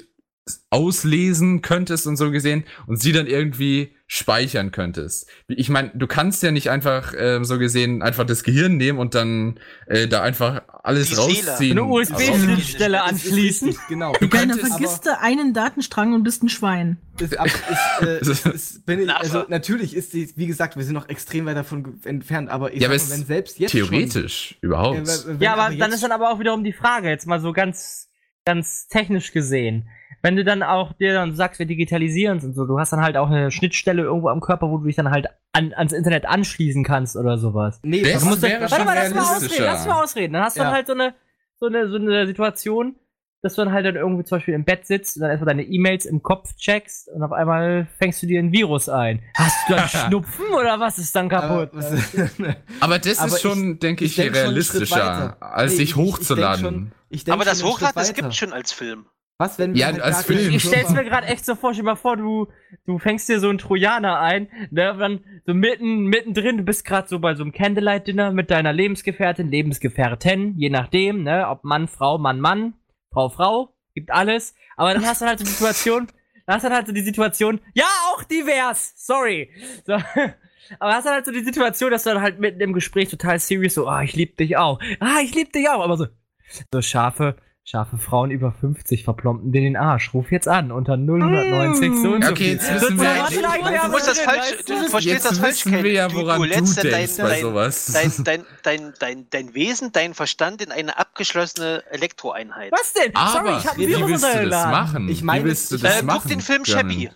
auslesen 0.71 1.63
könntest 1.63 2.07
und 2.07 2.17
so 2.17 2.31
gesehen 2.31 2.65
und 2.87 3.01
sie 3.01 3.13
dann 3.13 3.27
irgendwie 3.27 3.94
speichern 4.07 4.71
könntest. 4.71 5.27
Ich 5.49 5.71
meine, 5.71 5.91
du 5.95 6.07
kannst 6.07 6.43
ja 6.43 6.51
nicht 6.51 6.69
einfach 6.69 7.15
ähm, 7.17 7.45
so 7.45 7.59
gesehen 7.59 8.03
einfach 8.03 8.25
das 8.25 8.43
Gehirn 8.45 8.77
nehmen 8.77 8.99
und 8.99 9.15
dann 9.15 9.59
äh, 9.87 10.07
da 10.07 10.23
einfach 10.23 10.63
alles 10.83 11.09
Die 11.09 11.15
rausziehen. 11.15 11.79
Eine 11.79 11.85
USB-Schnittstelle 11.85 13.03
anschließen. 13.03 13.75
Genau. 13.89 14.13
Du 14.13 14.27
Dann 14.27 14.51
könntest- 14.51 14.69
vergisst 14.69 15.07
du 15.07 15.19
einen 15.19 15.55
Datenstrang 15.55 16.13
und 16.13 16.23
bist 16.23 16.43
ein 16.43 16.49
Schwein. 16.51 16.99
Ist, 17.19 17.39
ab, 17.39 17.47
ist, 17.47 18.07
äh, 18.07 18.19
ist, 18.21 18.47
ist, 18.47 18.87
bin 18.87 19.09
also 19.09 19.45
natürlich 19.49 19.95
ist 19.97 20.13
die, 20.13 20.31
wie 20.37 20.47
gesagt, 20.47 20.77
wir 20.77 20.85
sind 20.85 20.95
noch 20.95 21.09
extrem 21.09 21.47
weit 21.47 21.57
davon 21.57 22.01
entfernt, 22.05 22.51
aber 22.51 22.75
ich 22.75 22.83
Ja, 22.83 22.89
aber 22.89 22.99
mal, 22.99 23.11
wenn 23.11 23.25
selbst 23.25 23.59
jetzt 23.59 23.71
Theoretisch, 23.73 24.57
überhaupt. 24.61 24.97
Schon, 24.97 25.07
äh, 25.07 25.29
wenn 25.39 25.41
Ja, 25.41 25.55
aber 25.55 25.71
jetzt 25.73 25.81
dann 25.81 25.93
ist 25.93 26.03
dann 26.03 26.13
aber 26.13 26.31
auch 26.31 26.39
wiederum 26.41 26.63
die 26.63 26.73
Frage, 26.75 27.09
jetzt 27.09 27.27
mal 27.27 27.41
so 27.41 27.53
ganz, 27.53 28.09
ganz 28.45 28.87
technisch 28.89 29.33
gesehen. 29.33 29.89
Wenn 30.25 30.37
du 30.37 30.43
dann 30.45 30.63
auch 30.63 30.95
dir 30.95 31.13
dann 31.13 31.35
sagst, 31.37 31.59
wir 31.59 31.67
digitalisieren 31.67 32.39
es 32.39 32.45
und 32.45 32.55
so, 32.55 32.65
du 32.65 32.79
hast 32.79 32.95
dann 32.95 33.03
halt 33.03 33.19
auch 33.19 33.29
eine 33.29 33.51
Schnittstelle 33.51 34.03
irgendwo 34.03 34.29
am 34.31 34.41
Körper, 34.41 34.71
wo 34.71 34.79
du 34.79 34.87
dich 34.87 34.97
dann 34.97 35.11
halt 35.11 35.27
an, 35.53 35.75
ans 35.77 35.93
Internet 35.93 36.25
anschließen 36.25 36.83
kannst 36.83 37.15
oder 37.17 37.37
sowas. 37.37 37.79
Nee, 37.83 38.01
Das 38.03 38.25
was- 38.25 38.41
wäre 38.41 38.63
was- 38.63 38.71
schon 38.71 38.79
Warte 38.79 38.85
mal, 38.87 38.95
lass 38.95 39.13
mal 39.15 39.23
realistischer. 39.23 39.37
ausreden, 39.37 39.65
lass 39.67 39.87
mal 39.87 40.03
ausreden. 40.03 40.33
Dann 40.33 40.43
hast 40.45 40.57
du 40.57 40.61
Ja. 40.61 40.65
dann 40.65 40.75
halt 40.75 40.87
so 40.87 40.95
eine, 40.95 41.15
so 41.61 41.67
eine, 41.67 41.89
so 41.91 41.97
eine 41.97 42.27
Situation, 42.27 42.97
dass 43.43 43.55
du 43.57 43.63
dann 43.65 43.75
halt 43.75 43.85
dann 43.85 43.97
irgendwie 43.97 44.25
zum 44.25 44.39
Beispiel 44.39 44.55
im 44.55 44.65
Bett 44.65 44.87
sitzt 44.87 45.17
und 45.17 45.21
dann 45.21 45.31
erstmal 45.31 45.55
deine 45.55 45.65
E-Mails 45.69 46.07
im 46.07 46.23
Kopf 46.23 46.57
checkst 46.57 47.11
und 47.11 47.23
auf 47.23 47.33
einmal 47.33 47.87
fängst 47.99 48.23
du 48.23 48.27
dir 48.27 48.39
ein 48.41 48.51
Virus 48.51 48.89
ein. 48.89 49.21
Hast 49.37 49.69
du 49.69 49.75
dann 49.75 49.89
Schnupfen 50.09 50.47
oder 50.59 50.81
was 50.81 50.97
ist 50.97 51.15
dann 51.15 51.31
Aber, 51.31 51.67
kaputt? 51.67 51.71
was, 51.75 51.93
Aber 52.81 52.99
das 52.99 53.19
Aber 53.19 53.29
ist 53.29 53.43
schon, 53.43 53.79
denke 53.79 54.07
ich, 54.07 54.17
denk 54.17 54.35
schon 54.35 54.47
einen 54.47 54.63
Schritt 54.63 54.81
realistischer, 54.81 55.37
als 55.43 55.73
Nee, 55.73 55.77
sich 55.77 55.85
ich- 55.85 55.91
ich 55.91 55.95
denk 55.97 56.07
hochzuladen. 56.15 56.65
schon- 56.65 56.93
ich 57.11 57.25
denk 57.25 57.35
Aber 57.35 57.45
das 57.45 57.61
schon 57.61 57.69
Hochladen, 57.69 57.93
das 57.97 58.15
gibt 58.15 58.35
schon 58.35 58.55
als 58.55 58.73
Film. 58.73 59.05
Was, 59.39 59.59
wenn 59.59 59.75
wir 59.75 59.81
Ja, 59.81 59.87
halt 59.87 60.01
als 60.01 60.25
Film. 60.27 60.55
Ich 60.55 60.63
stell's 60.63 60.91
mir 60.91 61.05
gerade 61.05 61.27
echt 61.27 61.45
so 61.45 61.57
vor, 61.57 61.75
stell 61.75 61.85
mal 61.85 61.97
vor, 61.97 62.17
du, 62.17 62.47
du 62.87 62.99
fängst 62.99 63.29
dir 63.29 63.41
so 63.41 63.49
einen 63.49 63.59
Trojaner 63.59 64.21
ein, 64.21 64.49
ne, 64.71 64.97
dann 64.97 65.25
so 65.45 65.55
mitten, 65.55 66.05
mittendrin, 66.05 66.59
du 66.59 66.63
bist 66.63 66.85
gerade 66.85 67.09
so 67.09 67.19
bei 67.19 67.35
so 67.35 67.43
einem 67.43 67.53
Candlelight-Dinner 67.53 68.31
mit 68.31 68.53
deiner 68.53 68.73
Lebensgefährtin, 68.73 69.51
Lebensgefährten, 69.51 70.57
je 70.57 70.71
nachdem, 70.71 71.25
ne, 71.25 71.49
ob 71.49 71.65
Mann, 71.65 71.89
Frau, 71.89 72.17
Mann, 72.17 72.39
Mann, 72.39 72.75
Frau, 73.13 73.29
Frau, 73.29 73.75
gibt 73.95 74.13
alles. 74.13 74.55
Aber 74.77 74.95
dann 74.95 75.05
hast 75.05 75.21
du 75.21 75.27
halt 75.27 75.41
so 75.41 75.45
die 75.45 75.51
Situation, 75.51 76.07
dann 76.47 76.57
hast 76.57 76.65
du 76.65 76.71
halt 76.71 76.87
so 76.87 76.93
die 76.93 77.03
Situation, 77.03 77.61
ja, 77.75 77.87
auch 78.13 78.23
divers, 78.23 78.93
sorry. 78.97 79.51
So. 79.85 79.95
Aber 80.79 80.95
hast 80.95 81.07
du 81.07 81.11
halt 81.11 81.25
so 81.25 81.33
die 81.33 81.45
Situation, 81.45 81.91
dass 81.91 82.05
du 82.05 82.11
dann 82.11 82.23
halt 82.23 82.39
mitten 82.39 82.61
im 82.61 82.73
Gespräch 82.73 83.09
total 83.09 83.39
serious 83.39 83.75
so, 83.75 83.89
ah, 83.89 84.03
ich 84.03 84.15
lieb 84.15 84.37
dich 84.37 84.57
auch. 84.57 84.81
Ah, 85.01 85.21
ich 85.23 85.35
lieb 85.35 85.53
dich 85.53 85.69
auch. 85.69 85.83
Aber 85.83 85.97
so, 85.97 86.07
so 86.73 86.81
scharfe, 86.81 87.37
scharfe 87.67 87.97
Frauen 87.97 88.31
über 88.31 88.53
50 88.53 89.05
verplompten 89.05 89.51
dir 89.51 89.63
den 89.63 89.77
Arsch. 89.77 90.13
Ruf 90.13 90.31
jetzt 90.31 90.47
an 90.49 90.71
unter 90.71 90.99
0190 90.99 91.93
so 92.03 92.11
und 92.13 92.25
so 92.25 92.31
Okay, 92.33 92.53
jetzt 92.53 92.73
wissen 92.75 93.01
wir- 93.01 93.07
Schleichwerbung 93.27 93.81
Du 93.85 93.91
musst 93.91 94.07
das 94.09 94.21
falsch, 94.21 94.55
du 94.67 94.89
verstehst 94.89 95.25
das 95.25 95.39
falsch, 95.39 95.65
ja, 95.67 96.09
Ken. 96.09 96.17
woran 96.17 96.41
du, 96.43 96.47
du 96.47 96.55
lädst 96.55 96.85
dein, 96.85 97.09
sowas. 97.41 97.87
Dein, 97.93 98.13
dein, 98.25 98.45
dein, 98.63 98.93
dein, 98.99 99.27
dein 99.31 99.55
Wesen, 99.55 99.93
dein 99.93 100.13
Verstand 100.13 100.61
in 100.61 100.73
eine 100.73 100.99
abgeschlossene 100.99 101.83
Elektroeinheit. 101.91 102.71
Was 102.71 102.93
denn? 102.93 103.13
Sorry, 103.15 103.49
Aber 103.49 103.59
ich 103.59 103.67
hab 103.67 103.77
wie 103.79 103.89
willst 103.89 104.25
du 104.25 104.49
das 104.51 104.67
machen? 104.71 105.09
Ich 105.09 105.23
meine, 105.23 105.45
wie 105.45 105.49
willst 105.49 105.73
du 105.73 105.79
das 105.79 106.01
Äh, 106.01 106.03
machen? 106.03 106.21
guck 106.21 106.29
den 106.31 106.41
Film? 106.43 106.65
Shabby. 106.67 107.11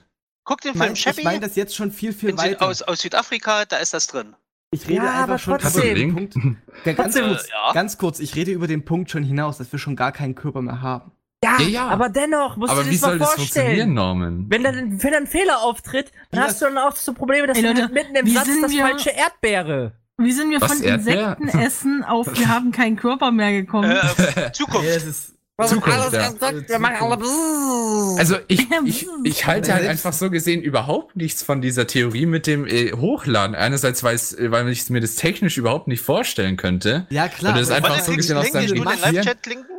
Guck 0.45 0.63
den 0.63 0.71
Ich 0.73 0.77
meine 0.77 0.87
Film 0.89 0.97
Shabby 0.97 1.19
ich 1.21 1.25
mein 1.27 1.41
das 1.43 1.57
jetzt 1.57 1.77
schon 1.77 1.93
viel, 1.93 2.15
viel 2.15 2.37
weiter. 2.39 2.67
aus, 2.67 2.81
aus 2.81 3.01
Südafrika, 3.01 3.67
da 3.67 3.77
ist 3.77 3.93
das 3.93 4.07
drin. 4.07 4.35
Ich 4.71 4.87
rede 4.89 4.97
Ja, 4.97 5.03
einfach 5.11 5.23
aber 5.25 5.39
schon 5.39 5.59
trotzdem. 5.59 5.83
über 5.85 5.95
den? 5.95 6.15
Punkt. 6.15 6.35
Ja, 6.85 6.93
ganz, 6.93 7.15
Trotzdem. 7.15 7.29
kurz, 7.35 7.49
ja. 7.49 7.73
ganz 7.73 7.99
kurz, 7.99 8.21
ich 8.21 8.37
rede 8.37 8.53
über 8.53 8.67
den 8.69 8.85
Punkt 8.85 9.11
schon 9.11 9.23
hinaus, 9.25 9.59
dass 9.59 9.73
wir 9.73 9.79
schon 9.79 9.97
gar 9.97 10.13
keinen 10.13 10.35
Körper 10.35 10.63
mehr 10.63 10.81
haben. 10.81 11.11
Ja, 11.43 11.57
Ja, 11.61 11.67
ja. 11.69 11.87
aber 11.89 12.09
dennoch, 12.09 12.57
musst 12.57 12.71
Aber 12.73 12.83
du 12.83 12.87
dir 12.91 12.93
das 12.93 13.01
soll 13.01 13.11
mal 13.17 13.19
das 13.21 13.35
funktionieren, 13.35 13.71
vorstellen. 13.75 13.95
Norman? 13.95 14.47
Wenn 14.49 14.63
dann, 14.63 15.03
wenn 15.03 15.13
dann 15.13 15.23
ein 15.25 15.27
Fehler 15.27 15.63
auftritt, 15.63 16.13
dann 16.31 16.43
hast 16.43 16.61
du 16.61 16.67
dann 16.67 16.79
auch 16.79 16.95
so 16.97 17.13
Probleme, 17.15 17.47
dass 17.47 17.57
Ey, 17.57 17.63
du 17.63 17.69
Leute, 17.71 17.83
halt 17.83 17.95
mitten 17.95 18.15
im 18.15 18.27
Satz 18.29 18.47
sind 18.47 18.63
das 18.63 18.71
wir- 18.73 18.87
falsche 18.87 19.11
Erdbeere. 19.11 19.93
Wie 20.19 20.33
sind 20.33 20.51
wir 20.51 20.61
Was, 20.61 20.73
von 20.75 20.83
Erdbeer? 20.83 21.37
Insektenessen 21.41 22.05
auf 22.05 22.27
wir 22.39 22.49
haben 22.55 22.73
keinen 22.73 22.97
Körper 22.97 23.31
mehr 23.31 23.53
gekommen? 23.53 23.91
Äh, 23.91 24.53
Zukunft. 24.53 24.87
Ja, 24.87 24.95
das 24.95 25.05
ist 25.05 25.35
Zukunft, 25.67 26.13
ja. 26.13 26.33
wir 26.41 26.79
machen 26.79 26.97
alle 27.13 28.19
Also 28.19 28.37
ich, 28.47 28.67
ich, 28.85 29.07
ich 29.25 29.47
halte 29.47 29.75
halt 29.75 29.89
einfach 29.89 30.13
so 30.13 30.31
gesehen 30.31 30.63
überhaupt 30.63 31.17
nichts 31.17 31.43
von 31.43 31.61
dieser 31.61 31.87
Theorie 31.87 32.27
mit 32.27 32.47
dem 32.47 32.67
äh, 32.67 32.93
Hochladen. 32.93 33.57
Einerseits, 33.57 34.05
weil 34.05 34.15
es- 34.15 34.33
äh, 34.35 34.51
weil 34.53 34.69
ich 34.69 34.89
mir 34.91 35.01
das 35.01 35.17
technisch 35.17 35.59
überhaupt 35.59 35.89
nicht 35.89 36.01
vorstellen 36.01 36.57
könnte. 36.57 37.07
Ja, 37.11 37.29
klar. 37.29 37.55
Und 37.55 37.61
das 37.61 37.71
einfach 37.71 37.99
so 38.01 38.13
gesehen 38.13 38.37
aus 38.37 38.51
deinem 38.53 38.69
Gehirn, 38.73 39.25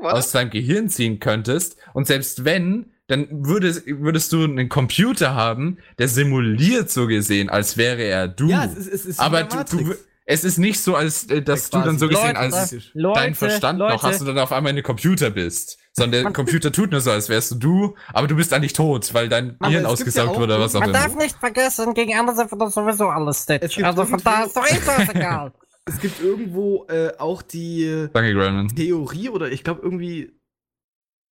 aus 0.01 0.31
deinem 0.31 0.49
Gehirn 0.49 0.89
ziehen 0.89 1.19
könntest. 1.19 1.77
Und 1.93 2.07
selbst 2.07 2.43
wenn, 2.43 2.87
dann 3.07 3.27
würdest, 3.31 3.83
würdest 3.87 4.31
du 4.33 4.43
einen 4.43 4.69
Computer 4.69 5.33
haben, 5.33 5.77
der 5.97 6.09
simuliert 6.09 6.91
so 6.91 7.07
gesehen, 7.07 7.49
als 7.49 7.77
wäre 7.77 8.03
er 8.03 8.27
du. 8.27 8.49
Ja, 8.49 8.65
es 8.65 8.75
ist, 8.75 8.93
es 8.93 9.05
ist 9.05 9.19
Aber 9.19 9.43
du, 9.43 9.63
du, 9.63 9.95
es 10.31 10.43
ist 10.43 10.59
nicht 10.59 10.79
so, 10.79 10.95
als 10.95 11.27
äh, 11.29 11.41
dass 11.41 11.71
Ja, 11.71 11.79
du 11.79 11.85
dann 11.87 11.97
so 11.97 12.07
gesehen 12.07 12.35
Leute, 12.35 12.39
als 12.39 12.71
Leute, 12.93 13.13
dein 13.15 13.33
Verstand 13.35 13.79
Leute. 13.79 13.93
noch 13.95 14.03
hast 14.03 14.21
und 14.21 14.27
dann 14.27 14.37
auf 14.37 14.51
einmal 14.51 14.75
ein 14.77 14.83
Computer 14.83 15.31
bist. 15.31 15.77
Sondern 15.91 16.23
der 16.23 16.33
Computer 16.33 16.71
tut 16.71 16.91
nur 16.91 17.01
so, 17.01 17.09
als 17.11 17.29
wärst 17.29 17.51
du 17.51 17.55
du, 17.55 17.95
aber 18.13 18.27
du 18.27 18.35
bist 18.35 18.53
eigentlich 18.53 18.73
tot, 18.73 19.13
weil 19.13 19.27
dein 19.27 19.57
Aber 19.59 19.71
gibt 19.71 19.85
ausgesaugt 19.87 20.35
ja 20.35 20.39
wurde 20.39 20.53
oder 20.55 20.59
was 20.59 20.75
auch 20.75 20.81
Man 20.81 20.93
darf 20.93 21.07
immer. 21.13 21.23
nicht 21.23 21.35
vergessen, 21.37 21.93
gegen 21.95 22.15
andere 22.15 22.35
sind 22.35 22.61
das 22.61 22.73
sowieso 22.75 23.09
alles 23.09 23.45
Es 23.61 23.73
Stitch. 23.73 23.75
gibt 23.75 23.85
Also 23.87 24.05
von 24.05 24.21
da 24.23 24.43
ist 24.43 24.55
doch 24.55 24.65
eh 24.67 24.79
scheißegal. 24.79 25.51
Es 25.85 25.99
gibt 25.99 26.19
irgendwo 26.19 26.85
äh, 26.89 27.13
auch 27.17 27.41
die 27.41 27.83
äh, 27.85 28.09
Danke. 28.13 28.67
Theorie 28.75 29.29
oder 29.29 29.51
ich 29.51 29.63
glaube 29.63 29.81
irgendwie, 29.81 30.39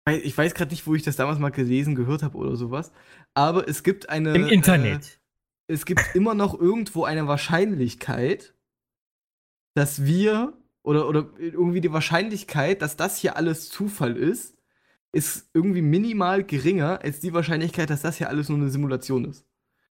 ich 0.10 0.36
weiß 0.36 0.56
gerade 0.56 0.72
nicht, 0.72 0.88
wo 0.88 0.96
ich 0.96 1.04
das 1.04 1.16
damals 1.18 1.38
mal 1.38 1.52
gelesen, 1.52 1.94
gehört 1.94 2.24
habe 2.24 2.38
oder 2.38 2.56
sowas, 2.56 2.92
aber 3.36 3.68
es 3.70 3.84
gibt 3.84 4.10
eine 4.10 4.34
Im 4.36 4.48
Internet. 4.48 5.20
Äh, 5.68 5.74
es 5.74 5.86
gibt 5.86 6.02
immer 6.16 6.34
noch 6.34 6.60
irgendwo 6.60 7.04
eine 7.04 7.28
Wahrscheinlichkeit, 7.28 8.56
dass 9.78 10.04
wir 10.06 10.54
oder 10.84 11.08
oder 11.08 11.26
irgendwie 11.38 11.82
die 11.82 11.92
Wahrscheinlichkeit, 11.94 12.82
dass 12.82 12.96
das 12.98 13.18
hier 13.18 13.38
alles 13.38 13.70
Zufall 13.70 14.16
ist, 14.18 14.56
ist 15.12 15.50
irgendwie 15.54 15.82
minimal 15.82 16.44
geringer 16.44 17.00
als 17.04 17.20
die 17.20 17.34
Wahrscheinlichkeit, 17.34 17.90
dass 17.90 18.02
das 18.02 18.18
hier 18.18 18.30
alles 18.30 18.50
nur 18.50 18.58
eine 18.58 18.70
Simulation 18.70 19.26
ist. 19.26 19.46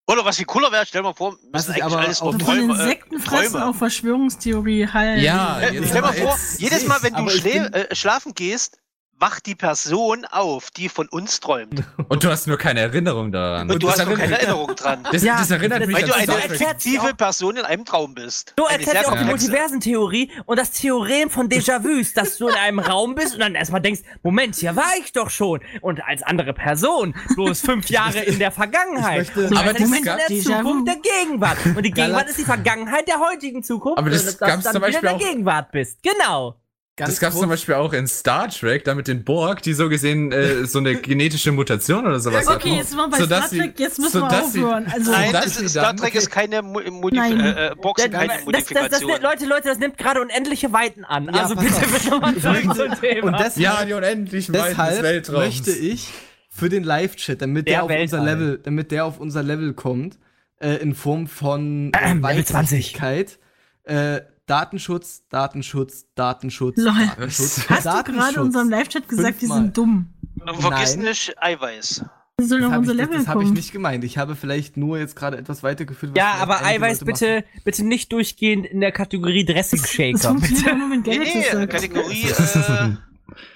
Oder 0.08 0.24
was 0.24 0.38
viel 0.38 0.46
cooler 0.46 0.72
wäre, 0.72 0.86
stell 0.86 1.02
mal 1.02 1.14
vor, 1.14 1.36
Was 1.52 1.68
müssen 1.68 1.78
ich 1.78 1.84
eigentlich 1.84 1.96
aber 1.96 2.06
alles 2.06 2.22
nur 2.22 2.38
Träume, 2.38 2.74
äh, 2.74 2.82
Insektenfressen 2.84 3.52
Träume. 3.54 3.66
auf 3.66 3.76
Verschwörungstheorie 3.78 4.88
halt. 4.88 5.22
Ja, 5.24 5.60
Äh, 5.62 5.84
stell 5.86 6.02
mal 6.02 6.10
aber 6.10 6.14
vor, 6.14 6.38
jedes 6.58 6.88
Mal, 6.88 7.02
wenn 7.02 7.14
du 7.16 7.26
bin- 7.42 7.74
äh, 7.74 7.96
schlafen 7.96 8.34
gehst, 8.36 8.78
wacht 9.18 9.46
die 9.46 9.56
Person 9.56 10.26
auf, 10.30 10.72
die 10.72 10.90
von 10.90 11.08
uns 11.08 11.40
träumt. 11.40 11.84
Und 12.10 12.24
du 12.24 12.30
hast 12.30 12.48
nur 12.48 12.58
keine 12.58 12.82
Erinnerung 12.82 13.32
daran. 13.32 13.72
Und 13.72 13.82
du 13.82 13.88
das 13.88 14.00
hast 14.00 14.08
noch 14.10 14.18
keine 14.18 14.38
Erinnerung 14.38 14.76
dran. 14.76 15.08
das, 15.12 15.24
Ja, 15.24 15.38
das 15.38 15.52
erinnert 15.52 15.82
das- 15.82 15.88
mich 15.88 15.96
Weil 15.96 16.04
an 16.04 16.26
du 16.26 16.34
eine 16.36 16.56
fiktive 16.56 17.14
Person 17.16 17.56
in 17.58 17.64
einem 17.64 17.86
Traum 17.86 18.14
bist. 18.14 18.54
So 18.58 18.66
Eine 18.66 18.84
ja 18.84 19.06
auch 19.08 19.18
die. 19.18 19.24
Multiversentheorie 19.24 20.32
und 20.46 20.60
das 20.60 20.72
Theorem 20.72 21.30
von 21.30 21.48
Déjà-vus, 21.50 22.14
dass 22.14 22.38
du 22.38 22.48
in 22.50 22.56
einem 22.56 22.80
Raum 22.80 23.16
bist 23.16 23.34
und 23.36 23.40
dann 23.40 23.56
erstmal 23.56 23.82
denkst, 23.82 24.02
Moment, 24.22 24.56
hier 24.56 24.76
war 24.76 24.94
ich 25.00 25.14
doch 25.14 25.30
schon. 25.30 25.62
Und 25.82 26.04
als 26.06 26.22
andere 26.22 26.54
Person, 26.54 27.16
bloß 27.36 27.62
fünf 27.62 27.90
Jahre 27.90 28.20
in 28.20 28.38
der 28.40 28.52
Vergangenheit. 28.52 29.20
Möchte- 29.20 29.48
du 29.50 29.56
Aber 29.58 29.74
bist 29.74 29.92
das 29.92 29.98
in 29.98 30.04
gab- 30.04 30.18
der. 30.28 30.42
Zukunft 30.42 30.88
der 30.88 30.96
Gegenwart. 30.98 31.58
Und 31.76 31.84
die 31.84 31.92
Gegenwart 31.92 32.28
ist 32.30 32.38
die 32.38 32.44
Vergangenheit 32.46 33.08
der 33.08 33.20
heutigen 33.20 33.64
Zukunft. 33.64 33.98
Aber 33.98 34.10
das 34.10 34.38
dann 34.38 34.62
zum 34.62 34.72
wieder 34.72 34.80
Beispiel 34.82 35.10
in 35.10 35.18
der 35.20 35.28
Gegenwart 35.30 35.72
bist. 35.72 36.00
Genau. 36.04 36.56
Ganz 36.98 37.12
Das 37.12 37.20
gab 37.20 37.34
es 37.34 37.40
zum 37.40 37.50
Beispiel 37.50 37.76
auch 37.76 37.92
in 37.92 38.08
Star 38.08 38.48
Trek, 38.48 38.86
da 38.86 38.96
mit 38.96 39.10
den 39.10 39.26
Borg, 39.26 39.62
die 39.62 39.74
so 39.74 39.90
gesehen 39.90 40.32
äh, 40.32 40.66
so 40.66 40.80
eine 40.80 40.96
genetische 40.96 41.52
Mutation 41.52 42.06
oder 42.08 42.22
sowas 42.22 42.48
hatten. 42.48 42.58
Okay, 42.58 42.78
jetzt 42.78 42.92
sind 42.92 42.98
wir 43.00 43.10
bei 43.10 43.18
Sodass 43.18 43.48
Star 43.48 43.60
Trek, 43.60 43.80
jetzt 43.80 44.00
müssen 44.00 44.22
wir 44.22 44.28
aufhören. 44.44 44.86
Also, 44.90 45.12
Nein, 45.12 45.32
das 45.34 45.58
ist, 45.60 45.72
Star 45.72 45.94
Trek 45.94 46.16
ist 46.16 46.32
keine 46.32 46.62
Mo 46.62 46.80
Modif 46.90 47.20
Nein. 47.20 47.38
äh, 47.42 47.68
äh, 47.72 47.76
Boxen, 47.76 48.12
Das, 48.12 48.20
keine 48.22 48.28
das, 48.34 48.38
das, 48.38 48.46
das, 48.46 48.46
Modifikation. 48.46 49.10
nimmt- 49.12 49.24
Leute, 49.24 49.46
Leute, 49.46 49.68
das 49.68 49.78
nimmt 49.80 49.98
gerade 49.98 50.22
unendliche 50.22 50.72
Weiten 50.72 51.04
an. 51.04 51.26
Ja, 51.26 51.42
also 51.44 51.56
bitte, 51.58 51.74
auf. 51.76 51.92
bitte 51.92 52.18
mal 52.18 52.36
zurück 52.38 52.76
zum 52.78 53.02
Thema. 53.02 53.28
Und 53.28 53.34
deshalb, 53.34 53.58
Ja, 53.58 53.84
die 53.84 53.92
unendlichen 53.94 54.56
Weiten 54.56 54.78
des 54.78 55.02
Weltraums. 55.04 55.40
möchte 55.40 55.72
ich 55.72 56.14
für 56.50 56.70
den 56.70 56.86
Live-Chat, 56.86 57.42
damit 57.42 57.68
der, 57.68 57.74
Der 57.74 57.84
auf 57.84 57.90
unser 57.92 58.20
Weltall. 58.20 58.40
Level, 58.40 58.60
damit 58.64 58.92
der 58.92 59.04
auf 59.06 59.20
unser 59.20 59.44
Level 59.44 59.74
kommt, 59.74 60.18
äh, 60.62 60.76
in 60.76 60.96
Form 60.96 61.28
von 61.28 61.92
äh, 61.94 62.12
Ähm, 62.12 62.22
Level 62.22 62.46
20. 62.46 62.54
Weitsichtigkeit, 63.02 63.38
äh, 63.84 64.22
Datenschutz, 64.46 65.24
Datenschutz, 65.30 66.06
Datenschutz, 66.16 66.78
Lol. 66.78 66.94
Datenschutz. 66.94 67.58
hast 67.70 67.86
du 67.86 67.90
gerade 67.90 68.04
Datenschutz. 68.14 68.36
in 68.36 68.42
unserem 68.42 68.70
Live-Chat 68.70 69.08
gesagt, 69.10 69.36
die 69.42 69.48
Fünfmal. 69.48 69.62
sind 69.64 69.78
dumm? 69.78 70.08
Und 70.46 70.62
vergiss 70.62 70.96
Nein. 70.98 71.06
nicht 71.06 71.34
Eiweiß. 71.42 72.06
Die 72.40 72.44
Das 72.50 72.52
auf 72.52 72.60
habe 72.72 72.80
unser 72.80 72.92
ich, 72.92 72.98
Level 72.98 73.18
das 73.18 73.28
hab 73.28 73.38
ich 73.38 73.44
kommen. 73.44 73.54
nicht 73.54 73.72
gemeint. 73.72 74.04
Ich 74.04 74.18
habe 74.18 74.36
vielleicht 74.36 74.76
nur 74.78 74.98
jetzt 75.00 75.16
gerade 75.16 75.38
etwas 75.38 75.64
weitergeführt. 75.64 76.12
was 76.12 76.18
Ja, 76.18 76.34
aber 76.42 76.64
Eiweiß 76.66 77.06
bitte, 77.06 77.46
bitte 77.64 77.86
nicht 77.86 78.12
durchgehend 78.12 78.66
in 78.66 78.82
der 78.82 78.92
Kategorie 78.92 79.46
Dressing 79.46 79.80
Das 79.82 79.90
Shaker. 79.92 80.18
funktioniert 80.30 80.58
Bitte. 80.58 80.70
ja 80.70 80.76
nur, 80.76 80.92
wenn 80.92 81.02
Nee. 81.02 81.68
Kategorie 81.68 82.24
äh, 82.30 82.96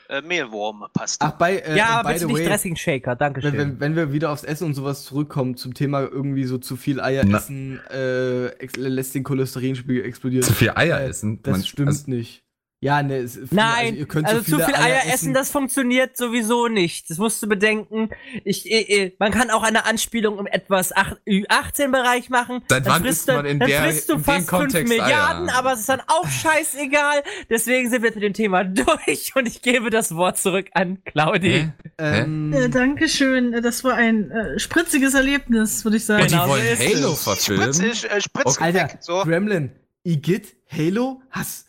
äh, 0.10 0.22
Mehlwurm 0.22 0.86
passt. 0.94 1.22
Ach, 1.22 1.32
bei, 1.32 1.58
äh, 1.58 1.78
Ja, 1.78 2.02
by 2.04 2.18
the 2.18 2.26
nicht 2.26 2.36
way, 2.38 2.46
Dressing 2.46 2.76
Shaker, 2.76 3.16
danke 3.16 3.42
wenn, 3.44 3.52
schön. 3.52 3.60
wenn, 3.60 3.80
wenn 3.80 3.96
wir 3.96 4.12
wieder 4.12 4.32
aufs 4.32 4.44
Essen 4.44 4.66
und 4.66 4.74
sowas 4.74 5.04
zurückkommen, 5.04 5.56
zum 5.56 5.74
Thema 5.74 6.02
irgendwie 6.02 6.44
so 6.46 6.58
zu 6.58 6.76
viel 6.76 7.00
Eier 7.00 7.24
Na. 7.26 7.38
essen, 7.38 7.80
äh, 7.92 8.50
lässt 8.76 9.16
den 9.16 9.24
Cholesterinspiegel 9.24 10.04
explodieren. 10.04 10.44
Zu 10.44 10.54
viel 10.54 10.72
Eier 10.76 11.00
Äh, 11.00 11.08
essen. 11.10 11.42
Das 11.44 11.52
Man- 11.52 11.64
stimmt 11.66 11.88
also- 11.90 12.10
nicht. 12.12 12.44
Ja, 12.82 13.04
ne, 13.04 13.18
es, 13.18 13.34
viele, 13.34 13.48
Nein, 13.52 13.98
ihr 13.98 14.06
könnt 14.08 14.26
also 14.26 14.40
so 14.40 14.46
viele 14.46 14.60
zu 14.60 14.66
viel 14.68 14.76
Eier, 14.76 15.02
essen, 15.14 15.34
das 15.34 15.52
funktioniert 15.52 16.16
sowieso 16.16 16.70
nicht. 16.70 17.10
Das 17.10 17.18
musst 17.18 17.44
du 17.44 17.48
bedenken. 17.50 18.10
Ich, 18.46 18.72
äh, 18.72 18.80
äh, 19.08 19.16
man 19.20 19.34
kann 19.34 19.50
auch 19.50 19.64
eine 19.64 19.86
Anspielung 19.86 20.40
im 20.40 20.48
etwas 20.48 20.96
ach- 20.96 21.18
Ü18-Bereich 21.28 22.30
machen. 22.30 22.62
Seit 22.70 22.86
Dann 22.86 22.94
wann 22.94 23.04
frisst 23.04 23.28
man 23.28 23.46
in 23.46 23.60
dann 23.60 23.68
der- 23.68 23.84
frisst 23.84 24.08
du 24.08 24.14
in 24.14 24.20
dem 24.20 24.24
fast 24.24 24.38
5 24.38 24.48
Kontext 24.48 24.88
Milliarden, 24.88 25.50
Eier? 25.50 25.58
aber 25.58 25.74
es 25.74 25.82
ist 25.82 25.90
dann 25.90 26.02
auch 26.08 26.26
scheißegal. 26.30 27.24
Deswegen 27.50 27.90
sind 27.90 28.02
wir 28.02 28.14
zu 28.14 28.22
dem 28.22 28.32
Thema 28.34 28.64
durch 28.64 29.34
und 29.36 29.46
ich 29.46 29.62
gebe 29.62 29.90
das 29.90 30.16
Wort 30.16 30.38
zurück 30.38 30.68
an 30.74 31.04
Claudi. 31.04 31.52
Hä? 31.52 31.72
Ähm, 31.98 32.54
Äh, 32.54 32.70
Dankeschön, 32.70 33.62
das 33.62 33.84
war 33.84 33.96
ein 33.96 34.32
äh, 34.32 34.58
spritziges 34.58 35.16
Erlebnis, 35.16 35.84
würde 35.84 35.98
ich 35.98 36.06
sagen. 36.06 36.22
Und 36.24 36.32
die 36.32 36.36
Genau 36.36 36.48
wollen 36.48 36.78
Halo 36.80 37.14
verfilmen. 37.16 37.74
Spritzig, 37.74 38.10
äh, 38.10 38.22
Spritzgepäck. 38.22 38.62
Alter, 38.84 38.98
So. 39.02 39.22
Gremlin, 39.24 39.72
Igitt, 40.04 40.56
Halo, 40.72 41.22
hast. 41.30 41.66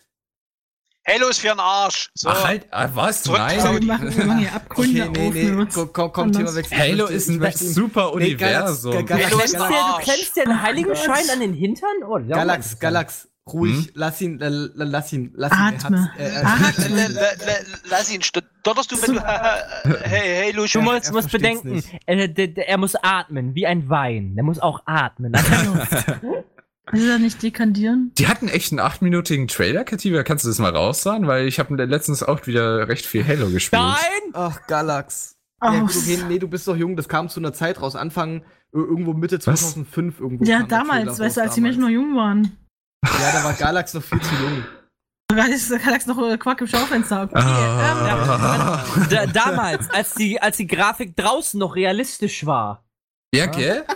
Halo 1.13 1.29
ist 1.29 1.41
für 1.41 1.49
den 1.49 1.61
Arsch. 1.61 2.09
So. 2.15 2.29
Ach 2.29 2.45
halt, 2.47 2.67
ah, 2.71 2.89
was? 2.95 3.23
Zurück 3.25 3.39
Nein. 3.39 3.61
zu 3.61 3.73
wir 3.75 3.83
machen, 3.87 4.17
wir 4.17 4.25
machen 4.27 4.39
hier 4.39 4.55
Abgründe 4.55 5.03
Okay, 5.09 5.11
nee, 5.21 5.29
auf. 5.29 5.35
nee, 5.35 5.43
wir 5.47 5.57
wird's 5.57 5.75
komm, 5.75 5.93
komm, 5.93 6.13
komm. 6.13 6.33
Thema 6.33 6.55
wechseln. 6.55 6.79
Halo 6.81 7.07
ist 7.07 7.29
ein 7.29 7.39
möchte 7.39 7.65
super 7.65 8.13
Nee, 8.17 8.35
Galax- 8.35 8.85
Universum. 8.85 8.93
Ga- 8.93 9.17
Galax- 9.17 9.31
Halo 9.33 9.43
ist 9.45 9.55
Du 9.55 9.59
du 9.59 10.03
klemmst 10.03 10.37
dir 10.37 10.43
einen 10.47 10.63
Heiligenschein 10.63 11.31
an 11.33 11.41
den 11.41 11.53
Hintern? 11.55 11.91
Oh, 12.07 12.19
ja, 12.19 12.37
Galax, 12.37 12.79
Galax, 12.79 13.29
ruhig, 13.53 13.87
Hm? 13.87 13.91
lass 13.95 14.21
ihn, 14.21 14.41
äh, 14.41 14.49
lass 14.49 15.13
ihn, 15.13 15.33
lass 15.35 15.53
ihn. 15.53 15.59
er 15.59 15.67
Atme. 15.67 16.13
hat's- 16.15 16.19
er- 16.19 16.47
Atme. 16.47 16.97
La- 16.97 17.07
la- 17.09 17.21
la- 17.47 17.79
Lass 17.91 18.11
ihn, 18.13 18.21
st- 18.21 18.43
dotterst 18.63 18.93
du 18.93 18.97
mit. 18.97 19.21
hey, 20.05 20.45
hey, 20.45 20.53
Du 20.53 20.59
Lucian. 20.61 20.85
musst, 20.85 21.07
er 21.07 21.13
musst 21.13 21.33
bedenken, 21.33 21.83
er, 22.07 22.39
er 22.69 22.79
muss 22.79 22.95
atmen, 22.95 23.55
wie 23.57 23.67
ein 23.67 23.89
Wein. 23.89 24.35
Der 24.37 24.45
muss 24.45 24.61
auch 24.61 24.83
atmen. 24.87 25.33
Will 26.93 27.11
er 27.11 27.19
nicht 27.19 27.43
dekandieren? 27.43 28.13
Die 28.19 28.29
hatten 28.29 28.49
echt 28.49 28.73
einen 28.73 28.81
achtminütigen 28.81 29.49
Trailer, 29.49 29.85
Kativa. 29.85 30.23
Kannst 30.23 30.45
du 30.45 30.49
das 30.49 30.59
mal 30.59 30.75
raussagen? 30.75 31.27
Weil 31.27 31.47
ich 31.47 31.59
habe 31.59 31.75
letztens 31.85 32.23
auch 32.23 32.47
wieder 32.47 32.89
recht 32.89 33.07
viel 33.07 33.27
Halo 33.27 33.49
gespielt. 33.51 33.83
Nein! 33.83 34.33
Ach, 34.33 34.67
Galax. 34.67 35.37
Ach, 35.61 35.75
ja, 35.75 35.81
gut, 35.81 35.95
okay, 35.97 36.19
nee, 36.29 36.39
du 36.39 36.49
bist 36.49 36.67
doch 36.67 36.77
jung, 36.77 36.97
das 36.97 37.07
kam 37.09 37.29
zu 37.29 37.39
einer 37.39 37.53
Zeit 37.53 37.83
raus, 37.83 37.95
Anfang, 37.95 38.39
äh, 38.39 38.79
irgendwo 38.79 39.13
Mitte 39.13 39.39
2005 39.39 40.19
irgendwo. 40.19 40.45
Ja, 40.45 40.63
damals, 40.63 41.19
weißt 41.19 41.37
du, 41.37 41.43
als 41.43 41.55
die 41.55 41.61
Menschen 41.61 41.83
noch 41.83 41.91
jung 41.91 42.17
waren. 42.17 42.57
Ja, 43.05 43.33
da 43.33 43.45
war 43.45 43.53
Galax 43.53 43.93
noch 43.93 44.03
viel 44.03 44.21
zu 44.21 44.35
jung. 44.37 44.65
Da 45.29 45.47
gab's 45.47 46.07
noch 46.07 46.19
äh, 46.29 46.37
Quack 46.39 46.61
im 46.63 46.67
Schaufenster. 46.67 47.25
Okay, 47.25 47.39
Ah. 47.39 48.85
Da, 49.11 49.27
damals, 49.27 49.89
als 49.91 50.15
die, 50.15 50.41
als 50.41 50.57
die 50.57 50.67
Grafik 50.67 51.15
draußen 51.15 51.59
noch 51.61 51.77
realistisch 51.77 52.47
war. 52.47 52.85
Ja, 53.35 53.47
gell? 53.47 53.85
Äh, 53.87 53.95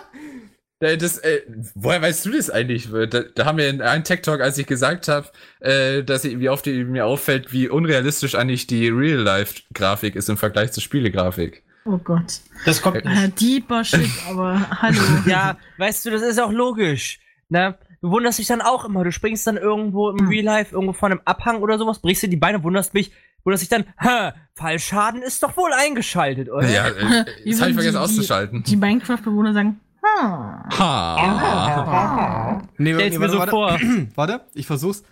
Das, 0.97 1.19
äh, 1.19 1.41
woher 1.75 2.01
weißt 2.03 2.25
du 2.27 2.31
das 2.33 2.51
eigentlich? 2.51 2.89
Da, 2.91 3.07
da 3.07 3.45
haben 3.45 3.59
wir 3.59 3.69
in 3.69 3.81
einem 3.83 4.05
Tech 4.05 4.23
Talk, 4.23 4.41
als 4.41 4.59
ich 4.59 4.67
gesagt 4.67 5.09
habe, 5.09 5.29
äh, 5.61 6.03
dass 6.03 6.25
ich, 6.25 6.39
wie 6.39 6.49
oft 6.49 6.67
die, 6.67 6.85
mir 6.85 7.07
auffällt, 7.07 7.53
wie 7.53 7.69
unrealistisch 7.69 8.35
eigentlich 8.35 8.67
die 8.67 8.89
Real-Life-Grafik 8.89 10.17
ist 10.17 10.29
im 10.29 10.37
Vergleich 10.37 10.73
zur 10.73 10.83
Spielegrafik. 10.83 11.63
oh 11.85 11.99
Gott. 11.99 12.41
Das 12.65 12.81
kommt 12.83 13.05
Äh, 13.05 13.09
nicht. 13.09 13.41
deeper 13.41 13.85
Shit, 13.85 14.09
aber 14.29 14.61
hallo. 14.83 15.01
Ja, 15.27 15.57
weißt 15.79 16.07
du, 16.07 16.11
das 16.11 16.23
ist 16.23 16.41
auch 16.41 16.53
logisch. 16.53 17.21
Ne? 17.49 17.77
Du 18.01 18.11
wunderst 18.11 18.39
dich 18.39 18.47
dann 18.47 18.61
auch 18.61 18.85
immer. 18.85 19.05
Du 19.05 19.13
springst 19.13 19.47
dann 19.47 19.57
irgendwo 19.57 20.11
im 20.11 20.29
Real 20.29 20.45
Life, 20.45 20.75
irgendwo 20.75 20.93
von 20.93 21.13
einem 21.13 21.21
Abhang 21.25 21.63
oder 21.63 21.79
sowas, 21.79 22.01
brichst 22.01 22.23
dir 22.23 22.29
die 22.29 22.37
Beine, 22.37 22.63
wunderst 22.63 22.95
mich, 22.95 23.13
wunderst 23.45 23.63
dich 23.63 23.69
dann, 23.71 23.85
hä, 23.99 24.33
Fallschaden 24.55 25.23
ist 25.23 25.43
doch 25.43 25.57
wohl 25.57 25.73
eingeschaltet, 25.73 26.51
oder? 26.51 26.69
Ja, 26.69 26.89
äh, 26.89 27.25
das 27.47 27.61
habe 27.61 27.71
ich 27.71 27.75
vergessen 27.77 27.93
die- 27.93 27.97
auszuschalten. 27.99 28.63
Die 28.65 28.77
Minecraft-Bewohner 28.77 29.53
sagen, 29.53 29.81
hm. 30.05 30.79
Ha. 30.79 32.63
Nee, 32.79 32.95
Stell's 32.95 33.19
mir 33.19 33.29
so 33.29 33.39
warte, 33.39 33.51
vor. 33.51 33.79
Warte, 34.15 34.41
ich 34.55 34.67
versuch's. 34.67 35.03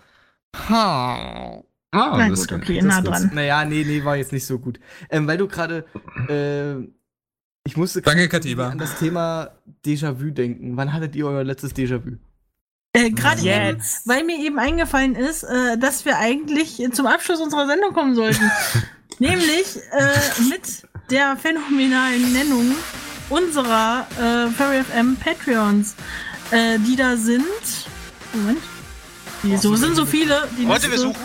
Ah, 0.69 1.63
Na 1.93 2.29
das 2.29 2.41
ist 2.41 2.49
gut, 2.49 2.59
okay, 2.59 2.83
nah 2.83 3.01
dran. 3.01 3.31
Naja, 3.35 3.65
nee, 3.65 3.85
nee, 3.85 4.05
war 4.05 4.17
jetzt 4.17 4.33
nicht 4.33 4.47
so 4.47 4.59
gut. 4.59 4.81
Ähm, 5.11 5.27
weil 5.27 5.39
du 5.39 5.49
gerade, 5.49 5.85
äh, 6.29 6.77
ich 7.65 7.77
musste 7.77 8.03
Danke, 8.03 8.29
an 8.65 8.79
das 8.79 8.99
Thema 8.99 9.51
Déjà-vu 9.85 10.31
denken. 10.31 10.77
Wann 10.77 10.93
hattet 10.93 11.15
ihr 11.17 11.27
euer 11.27 11.45
letztes 11.45 11.75
Déjà-vu? 11.75 12.17
Äh, 12.95 13.11
Gerade 13.11 13.41
eben, 13.41 13.77
Jetzt. 13.77 14.07
weil 14.07 14.25
mir 14.25 14.39
eben 14.39 14.59
eingefallen 14.59 15.15
ist, 15.15 15.45
äh, 15.45 15.79
dass 15.79 16.05
wir 16.05 16.19
eigentlich 16.19 16.83
zum 16.93 17.07
Abschluss 17.07 17.41
unserer 17.41 17.67
Sendung 17.67 17.95
kommen 17.95 18.15
sollten. 18.15 18.51
Nämlich 19.19 19.79
äh, 19.93 20.43
mit 20.51 20.87
der 21.11 21.37
phänomenalen 21.37 22.33
Nennung 22.33 22.75
unserer 23.33 24.07
äh, 24.19 24.51
Fairy 24.51 24.85
FM 24.85 25.17
Patreons, 25.17 25.95
äh, 26.51 26.79
die 26.79 26.97
da 26.97 27.17
sind. 27.17 27.43
Moment. 28.35 28.59
Die 29.43 29.57
so 29.57 29.75
sind 29.75 29.97
so 29.97 30.07
viele. 30.07 30.49
Die 30.59 30.69
Warte, 30.69 30.91
wir 30.91 30.99
suchen. 30.99 31.17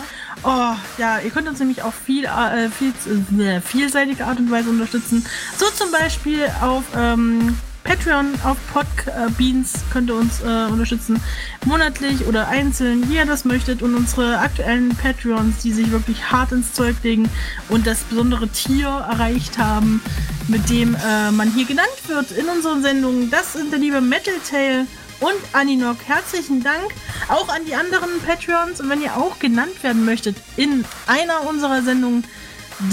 Oh, 0.44 0.74
ja, 0.98 1.18
ihr 1.18 1.30
könnt 1.30 1.48
uns 1.48 1.58
nämlich 1.58 1.82
auf 1.82 1.94
viel, 1.94 2.24
äh, 2.24 2.70
viel, 2.70 2.92
äh, 3.40 3.60
vielseitige 3.60 4.24
Art 4.24 4.38
und 4.38 4.50
Weise 4.50 4.70
unterstützen. 4.70 5.24
So 5.56 5.66
zum 5.66 5.90
Beispiel 5.90 6.46
auf 6.60 6.84
ähm, 6.96 7.58
Patreon, 7.88 8.34
auf 8.44 8.58
Podbeans 8.74 9.72
könnt 9.90 10.10
ihr 10.10 10.16
uns 10.16 10.42
äh, 10.42 10.70
unterstützen. 10.70 11.18
Monatlich 11.64 12.26
oder 12.26 12.46
einzeln, 12.46 13.08
wie 13.08 13.14
ihr 13.14 13.24
das 13.24 13.46
möchtet. 13.46 13.80
Und 13.80 13.94
unsere 13.94 14.40
aktuellen 14.40 14.90
Patreons, 14.90 15.62
die 15.62 15.72
sich 15.72 15.90
wirklich 15.90 16.30
hart 16.30 16.52
ins 16.52 16.74
Zeug 16.74 16.96
legen 17.02 17.30
und 17.70 17.86
das 17.86 18.02
besondere 18.04 18.46
Tier 18.48 18.88
erreicht 18.88 19.56
haben, 19.56 20.02
mit 20.48 20.68
dem 20.68 20.96
äh, 20.96 21.30
man 21.30 21.50
hier 21.50 21.64
genannt 21.64 21.88
wird 22.08 22.30
in 22.32 22.46
unseren 22.50 22.82
Sendungen. 22.82 23.30
Das 23.30 23.54
sind 23.54 23.72
der 23.72 23.78
liebe 23.78 24.02
Metal 24.02 24.34
Tail 24.46 24.86
und 25.20 25.38
Aninok. 25.54 25.96
Herzlichen 26.06 26.62
Dank 26.62 26.92
auch 27.28 27.48
an 27.48 27.64
die 27.66 27.74
anderen 27.74 28.10
Patreons. 28.26 28.82
Und 28.82 28.90
wenn 28.90 29.00
ihr 29.00 29.16
auch 29.16 29.38
genannt 29.38 29.82
werden 29.82 30.04
möchtet 30.04 30.36
in 30.58 30.84
einer 31.06 31.48
unserer 31.48 31.80
Sendungen, 31.80 32.24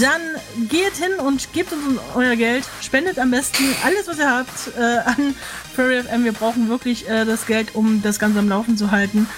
dann 0.00 0.20
geht 0.68 0.94
hin 0.94 1.14
und 1.18 1.52
gebt 1.52 1.72
uns 1.72 1.98
euer 2.14 2.36
Geld. 2.36 2.64
Spendet 2.82 3.18
am 3.18 3.30
besten 3.30 3.64
alles, 3.84 4.06
was 4.08 4.18
ihr 4.18 4.30
habt, 4.30 4.76
äh, 4.78 4.98
an 5.10 5.34
Furry 5.74 6.02
FM. 6.02 6.24
Wir 6.24 6.32
brauchen 6.32 6.68
wirklich 6.68 7.08
äh, 7.08 7.24
das 7.24 7.46
Geld, 7.46 7.74
um 7.74 8.02
das 8.02 8.18
Ganze 8.18 8.38
am 8.40 8.48
Laufen 8.48 8.76
zu 8.76 8.90
halten. 8.90 9.28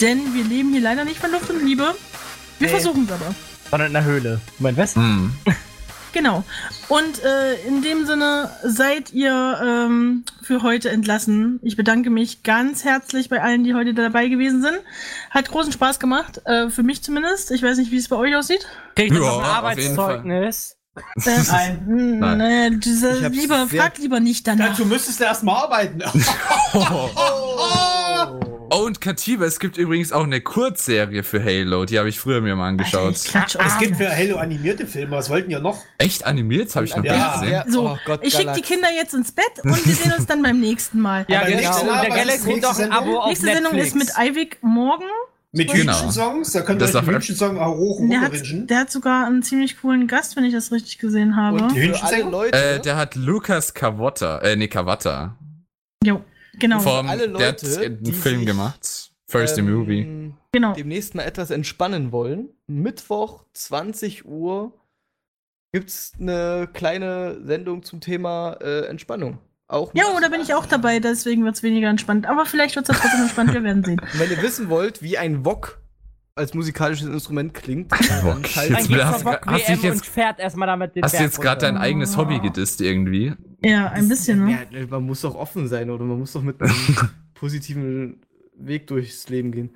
Denn 0.00 0.34
wir 0.34 0.44
leben 0.44 0.72
hier 0.72 0.80
leider 0.80 1.04
nicht 1.04 1.20
von 1.20 1.30
Luft 1.30 1.50
und 1.50 1.64
Liebe. 1.64 1.94
Wir 2.58 2.66
Nee. 2.68 2.72
versuchen 2.72 3.04
es 3.04 3.12
aber. 3.12 3.34
Sondern 3.70 3.88
in 3.88 3.92
der 3.94 4.04
Höhle. 4.04 4.40
Moment, 4.58 4.78
was? 4.78 4.96
Hm. 4.96 5.32
Genau. 6.12 6.44
Und 6.88 7.22
äh, 7.24 7.54
in 7.66 7.82
dem 7.82 8.06
Sinne 8.06 8.50
seid 8.62 9.12
ihr 9.12 9.60
ähm, 9.64 10.24
für 10.42 10.62
heute 10.62 10.90
entlassen. 10.90 11.58
Ich 11.62 11.76
bedanke 11.76 12.10
mich 12.10 12.42
ganz 12.42 12.84
herzlich 12.84 13.28
bei 13.28 13.40
allen, 13.42 13.64
die 13.64 13.74
heute 13.74 13.94
dabei 13.94 14.28
gewesen 14.28 14.62
sind. 14.62 14.78
Hat 15.30 15.48
großen 15.48 15.72
Spaß 15.72 15.98
gemacht, 15.98 16.40
äh, 16.44 16.68
für 16.68 16.82
mich 16.82 17.02
zumindest. 17.02 17.50
Ich 17.50 17.62
weiß 17.62 17.78
nicht, 17.78 17.90
wie 17.90 17.96
es 17.96 18.08
bei 18.08 18.16
euch 18.16 18.34
aussieht. 18.36 18.66
Krieg 18.94 19.12
ich 19.12 19.18
Ja, 19.18 19.38
ein 19.38 19.44
Arbeitszeugnis? 19.44 20.76
Äh, 21.24 21.42
Nein. 21.48 21.84
Nein. 22.18 22.38
Nee, 22.38 22.78
diese, 22.78 23.16
Ich 23.16 23.24
hab's 23.24 23.36
lieber, 23.36 23.66
frag 23.66 23.98
lieber 23.98 24.20
nicht 24.20 24.46
danach. 24.46 24.70
Dazu 24.70 24.84
müsstest 24.84 25.20
du 25.20 25.24
erstmal 25.24 25.56
arbeiten. 25.64 26.02
Oh, 26.74 27.08
und 28.72 29.00
Katiba, 29.00 29.44
es 29.44 29.60
gibt 29.60 29.76
übrigens 29.76 30.12
auch 30.12 30.24
eine 30.24 30.40
Kurzserie 30.40 31.22
für 31.22 31.42
Halo, 31.44 31.84
die 31.84 31.98
habe 31.98 32.08
ich 32.08 32.18
früher 32.18 32.40
mir 32.40 32.56
mal 32.56 32.68
angeschaut. 32.68 33.14
Ich 33.16 33.24
klatsch 33.24 33.56
Es 33.64 33.78
gibt 33.78 33.96
für 33.96 34.10
Halo 34.14 34.36
animierte 34.36 34.86
Filme, 34.86 35.16
was 35.16 35.28
wollten 35.30 35.50
ja 35.50 35.60
noch? 35.60 35.82
Echt 35.98 36.24
animiert? 36.24 36.68
Das 36.68 36.76
habe 36.76 36.86
ich 36.86 36.96
noch 36.96 37.04
Ja. 37.04 37.12
gar 37.16 37.30
nicht 37.32 37.40
gesehen. 37.40 37.52
Ja, 37.52 37.64
So, 37.72 37.88
oh 37.90 37.98
Gott, 38.04 38.20
ich 38.22 38.34
schicke 38.34 38.52
die 38.54 38.62
Kinder 38.62 38.88
jetzt 38.94 39.14
ins 39.14 39.32
Bett 39.32 39.44
und 39.64 39.86
wir 39.86 39.94
sehen 39.94 40.12
uns 40.16 40.26
dann 40.26 40.42
beim 40.42 40.60
nächsten 40.60 41.00
Mal. 41.00 41.24
Ja, 41.28 41.44
genau. 41.44 41.56
nächste 41.60 41.84
der 41.84 41.94
Arbeit 41.94 42.08
Galax 42.10 42.34
ist 42.38 42.44
kriegt 42.44 42.64
doch 42.64 42.70
ein 42.70 42.76
nächste 42.88 42.92
Abo 42.92 43.18
auf 43.18 43.28
Nächste 43.28 43.46
Netflix. 43.46 43.68
Sendung 43.70 43.86
ist 43.86 43.94
mit 43.96 44.16
Eivik 44.18 44.58
morgen. 44.62 45.04
Mit 45.54 45.70
Genau. 45.70 45.92
Hühnchen-Songs? 45.92 46.52
Da 46.52 46.66
wir 46.66 46.76
darf- 46.76 46.92
den 47.04 47.14
Hühnchen-Song 47.14 47.58
auch 47.58 47.76
hoch 47.76 48.00
Der 48.10 48.22
hat, 48.22 48.32
der 48.42 48.78
hat 48.78 48.90
sogar 48.90 49.26
einen 49.26 49.42
ziemlich 49.42 49.78
coolen 49.82 50.06
Gast, 50.06 50.34
wenn 50.36 50.44
ich 50.44 50.54
das 50.54 50.72
richtig 50.72 50.96
gesehen 50.98 51.36
habe. 51.36 51.62
Und 51.64 51.74
Die 51.74 51.92
Leute, 52.22 52.56
Äh, 52.56 52.80
der 52.80 52.96
hat 52.96 53.16
Lukas 53.16 53.74
Kawata, 53.74 54.38
äh, 54.38 54.56
nee, 54.56 54.68
Kawata. 54.68 55.36
Jo, 56.04 56.22
genau. 56.58 56.80
Vom, 56.80 57.08
alle 57.08 57.28
der 57.28 57.48
hat 57.48 57.62
Leute, 57.62 57.80
einen 57.86 58.06
Film 58.14 58.38
sich, 58.38 58.46
gemacht. 58.46 59.10
First 59.28 59.58
ähm, 59.58 59.72
Movie. 59.72 60.32
genau. 60.52 60.74
demnächst 60.74 61.14
mal 61.14 61.22
etwas 61.22 61.50
entspannen 61.50 62.12
wollen, 62.12 62.50
Mittwoch, 62.66 63.44
20 63.54 64.26
Uhr, 64.26 64.72
gibt's 65.72 66.12
eine 66.20 66.68
kleine 66.72 67.40
Sendung 67.44 67.82
zum 67.82 68.00
Thema 68.00 68.58
äh, 68.60 68.86
Entspannung. 68.86 69.38
Auch 69.68 69.90
Ja, 69.94 70.04
da 70.20 70.28
bin 70.28 70.42
ich 70.42 70.52
auch 70.52 70.66
dabei, 70.66 71.00
deswegen 71.00 71.44
wird 71.44 71.54
es 71.56 71.62
weniger 71.62 71.88
entspannt. 71.88 72.26
Aber 72.26 72.44
vielleicht 72.44 72.76
wird 72.76 72.86
es 72.90 72.98
trotzdem 72.98 73.20
entspannt, 73.22 73.54
wir 73.54 73.62
werden 73.62 73.82
sehen. 73.82 73.98
Und 74.00 74.20
wenn 74.20 74.30
ihr 74.30 74.42
wissen 74.42 74.68
wollt, 74.68 75.00
wie 75.02 75.16
ein 75.16 75.46
Wok 75.46 75.80
als 76.34 76.52
musikalisches 76.52 77.08
Instrument 77.08 77.54
klingt, 77.54 77.90
Wok. 77.90 77.98
dann 78.42 78.42
Jetzt 78.42 78.56
hast- 78.90 79.24
hast 79.46 79.68
jetzt- 79.68 79.84
und 79.84 80.06
fährt 80.06 80.40
erstmal 80.40 80.66
damit 80.66 80.94
den 80.94 81.04
Hast 81.04 81.18
du 81.18 81.22
jetzt 81.22 81.40
gerade 81.40 81.62
dein 81.62 81.78
eigenes 81.78 82.18
Hobby 82.18 82.38
gedisst 82.40 82.82
irgendwie? 82.82 83.32
Ja, 83.64 83.90
ein 83.90 84.08
bisschen, 84.08 84.44
ne? 84.44 84.66
Ja, 84.70 84.86
man 84.88 85.04
muss 85.04 85.20
doch 85.20 85.34
offen 85.34 85.68
sein 85.68 85.90
oder 85.90 86.04
man 86.04 86.18
muss 86.18 86.32
doch 86.32 86.42
mit 86.42 86.60
einem 86.60 86.74
positiven 87.34 88.20
Weg 88.56 88.86
durchs 88.86 89.28
Leben 89.28 89.52
gehen. 89.52 89.70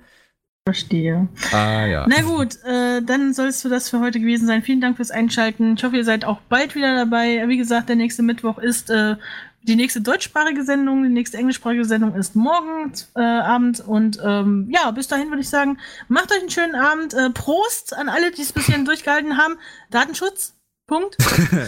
Verstehe. 0.67 1.29
Ah, 1.53 1.85
ja. 1.85 2.05
Na 2.09 2.21
gut, 2.23 2.57
äh, 2.65 3.01
dann 3.01 3.33
sollst 3.33 3.63
du 3.63 3.69
das 3.69 3.89
für 3.89 4.01
heute 4.01 4.19
gewesen 4.19 4.47
sein. 4.47 4.63
Vielen 4.63 4.81
Dank 4.81 4.97
fürs 4.97 5.11
Einschalten. 5.11 5.75
Ich 5.77 5.83
hoffe, 5.85 5.95
ihr 5.95 6.03
seid 6.03 6.25
auch 6.25 6.41
bald 6.49 6.75
wieder 6.75 6.93
dabei. 6.93 7.47
Wie 7.47 7.55
gesagt, 7.55 7.87
der 7.87 7.95
nächste 7.95 8.21
Mittwoch 8.21 8.57
ist 8.57 8.89
äh, 8.89 9.15
die 9.61 9.77
nächste 9.77 10.01
deutschsprachige 10.01 10.63
Sendung. 10.65 11.03
Die 11.03 11.09
nächste 11.09 11.37
englischsprachige 11.37 11.85
Sendung 11.85 12.15
ist 12.15 12.35
morgen 12.35 12.91
äh, 13.15 13.21
Abend. 13.21 13.79
Und 13.79 14.19
ähm, 14.21 14.67
ja, 14.69 14.91
bis 14.91 15.07
dahin 15.07 15.29
würde 15.29 15.41
ich 15.41 15.49
sagen, 15.49 15.77
macht 16.09 16.33
euch 16.33 16.41
einen 16.41 16.49
schönen 16.49 16.75
Abend. 16.75 17.13
Äh, 17.13 17.29
Prost 17.29 17.95
an 17.95 18.09
alle, 18.09 18.31
die 18.31 18.41
es 18.41 18.51
bis 18.51 18.65
hierhin 18.65 18.83
durchgehalten 18.83 19.37
haben. 19.37 19.55
Datenschutz. 19.89 20.56
Punkt. 20.87 21.17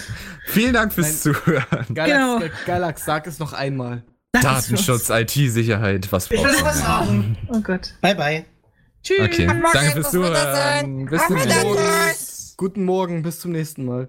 Vielen 0.47 0.73
Dank 0.73 0.93
fürs 0.93 1.21
Zuhören. 1.21 1.65
Galax, 1.93 2.11
Genau. 2.11 2.39
äh, 2.41 2.49
Galax, 2.65 3.05
sag 3.05 3.27
es 3.27 3.37
noch 3.39 3.53
einmal. 3.53 4.03
Datenschutz, 4.31 5.09
IT-Sicherheit, 5.09 6.09
was 6.11 6.25
Ich 6.31 6.31
will 6.31 6.49
braucht 6.51 6.63
was 6.63 6.75
man? 6.79 6.85
sagen. 6.85 7.37
Oh 7.49 7.59
Gott. 7.61 7.93
Bye, 8.01 8.15
bye. 8.15 8.45
Tschüss. 9.03 9.19
Okay, 9.19 9.45
danke 9.47 9.91
fürs 9.91 10.11
Zuhören. 10.11 11.05
Bis 11.07 11.27
zum 11.27 11.35
nächsten 11.35 11.73
Mal. 11.73 12.13
Guten 12.57 12.83
Morgen, 12.85 13.21
bis 13.23 13.39
zum 13.39 13.51
nächsten 13.51 13.85
Mal. 13.85 14.07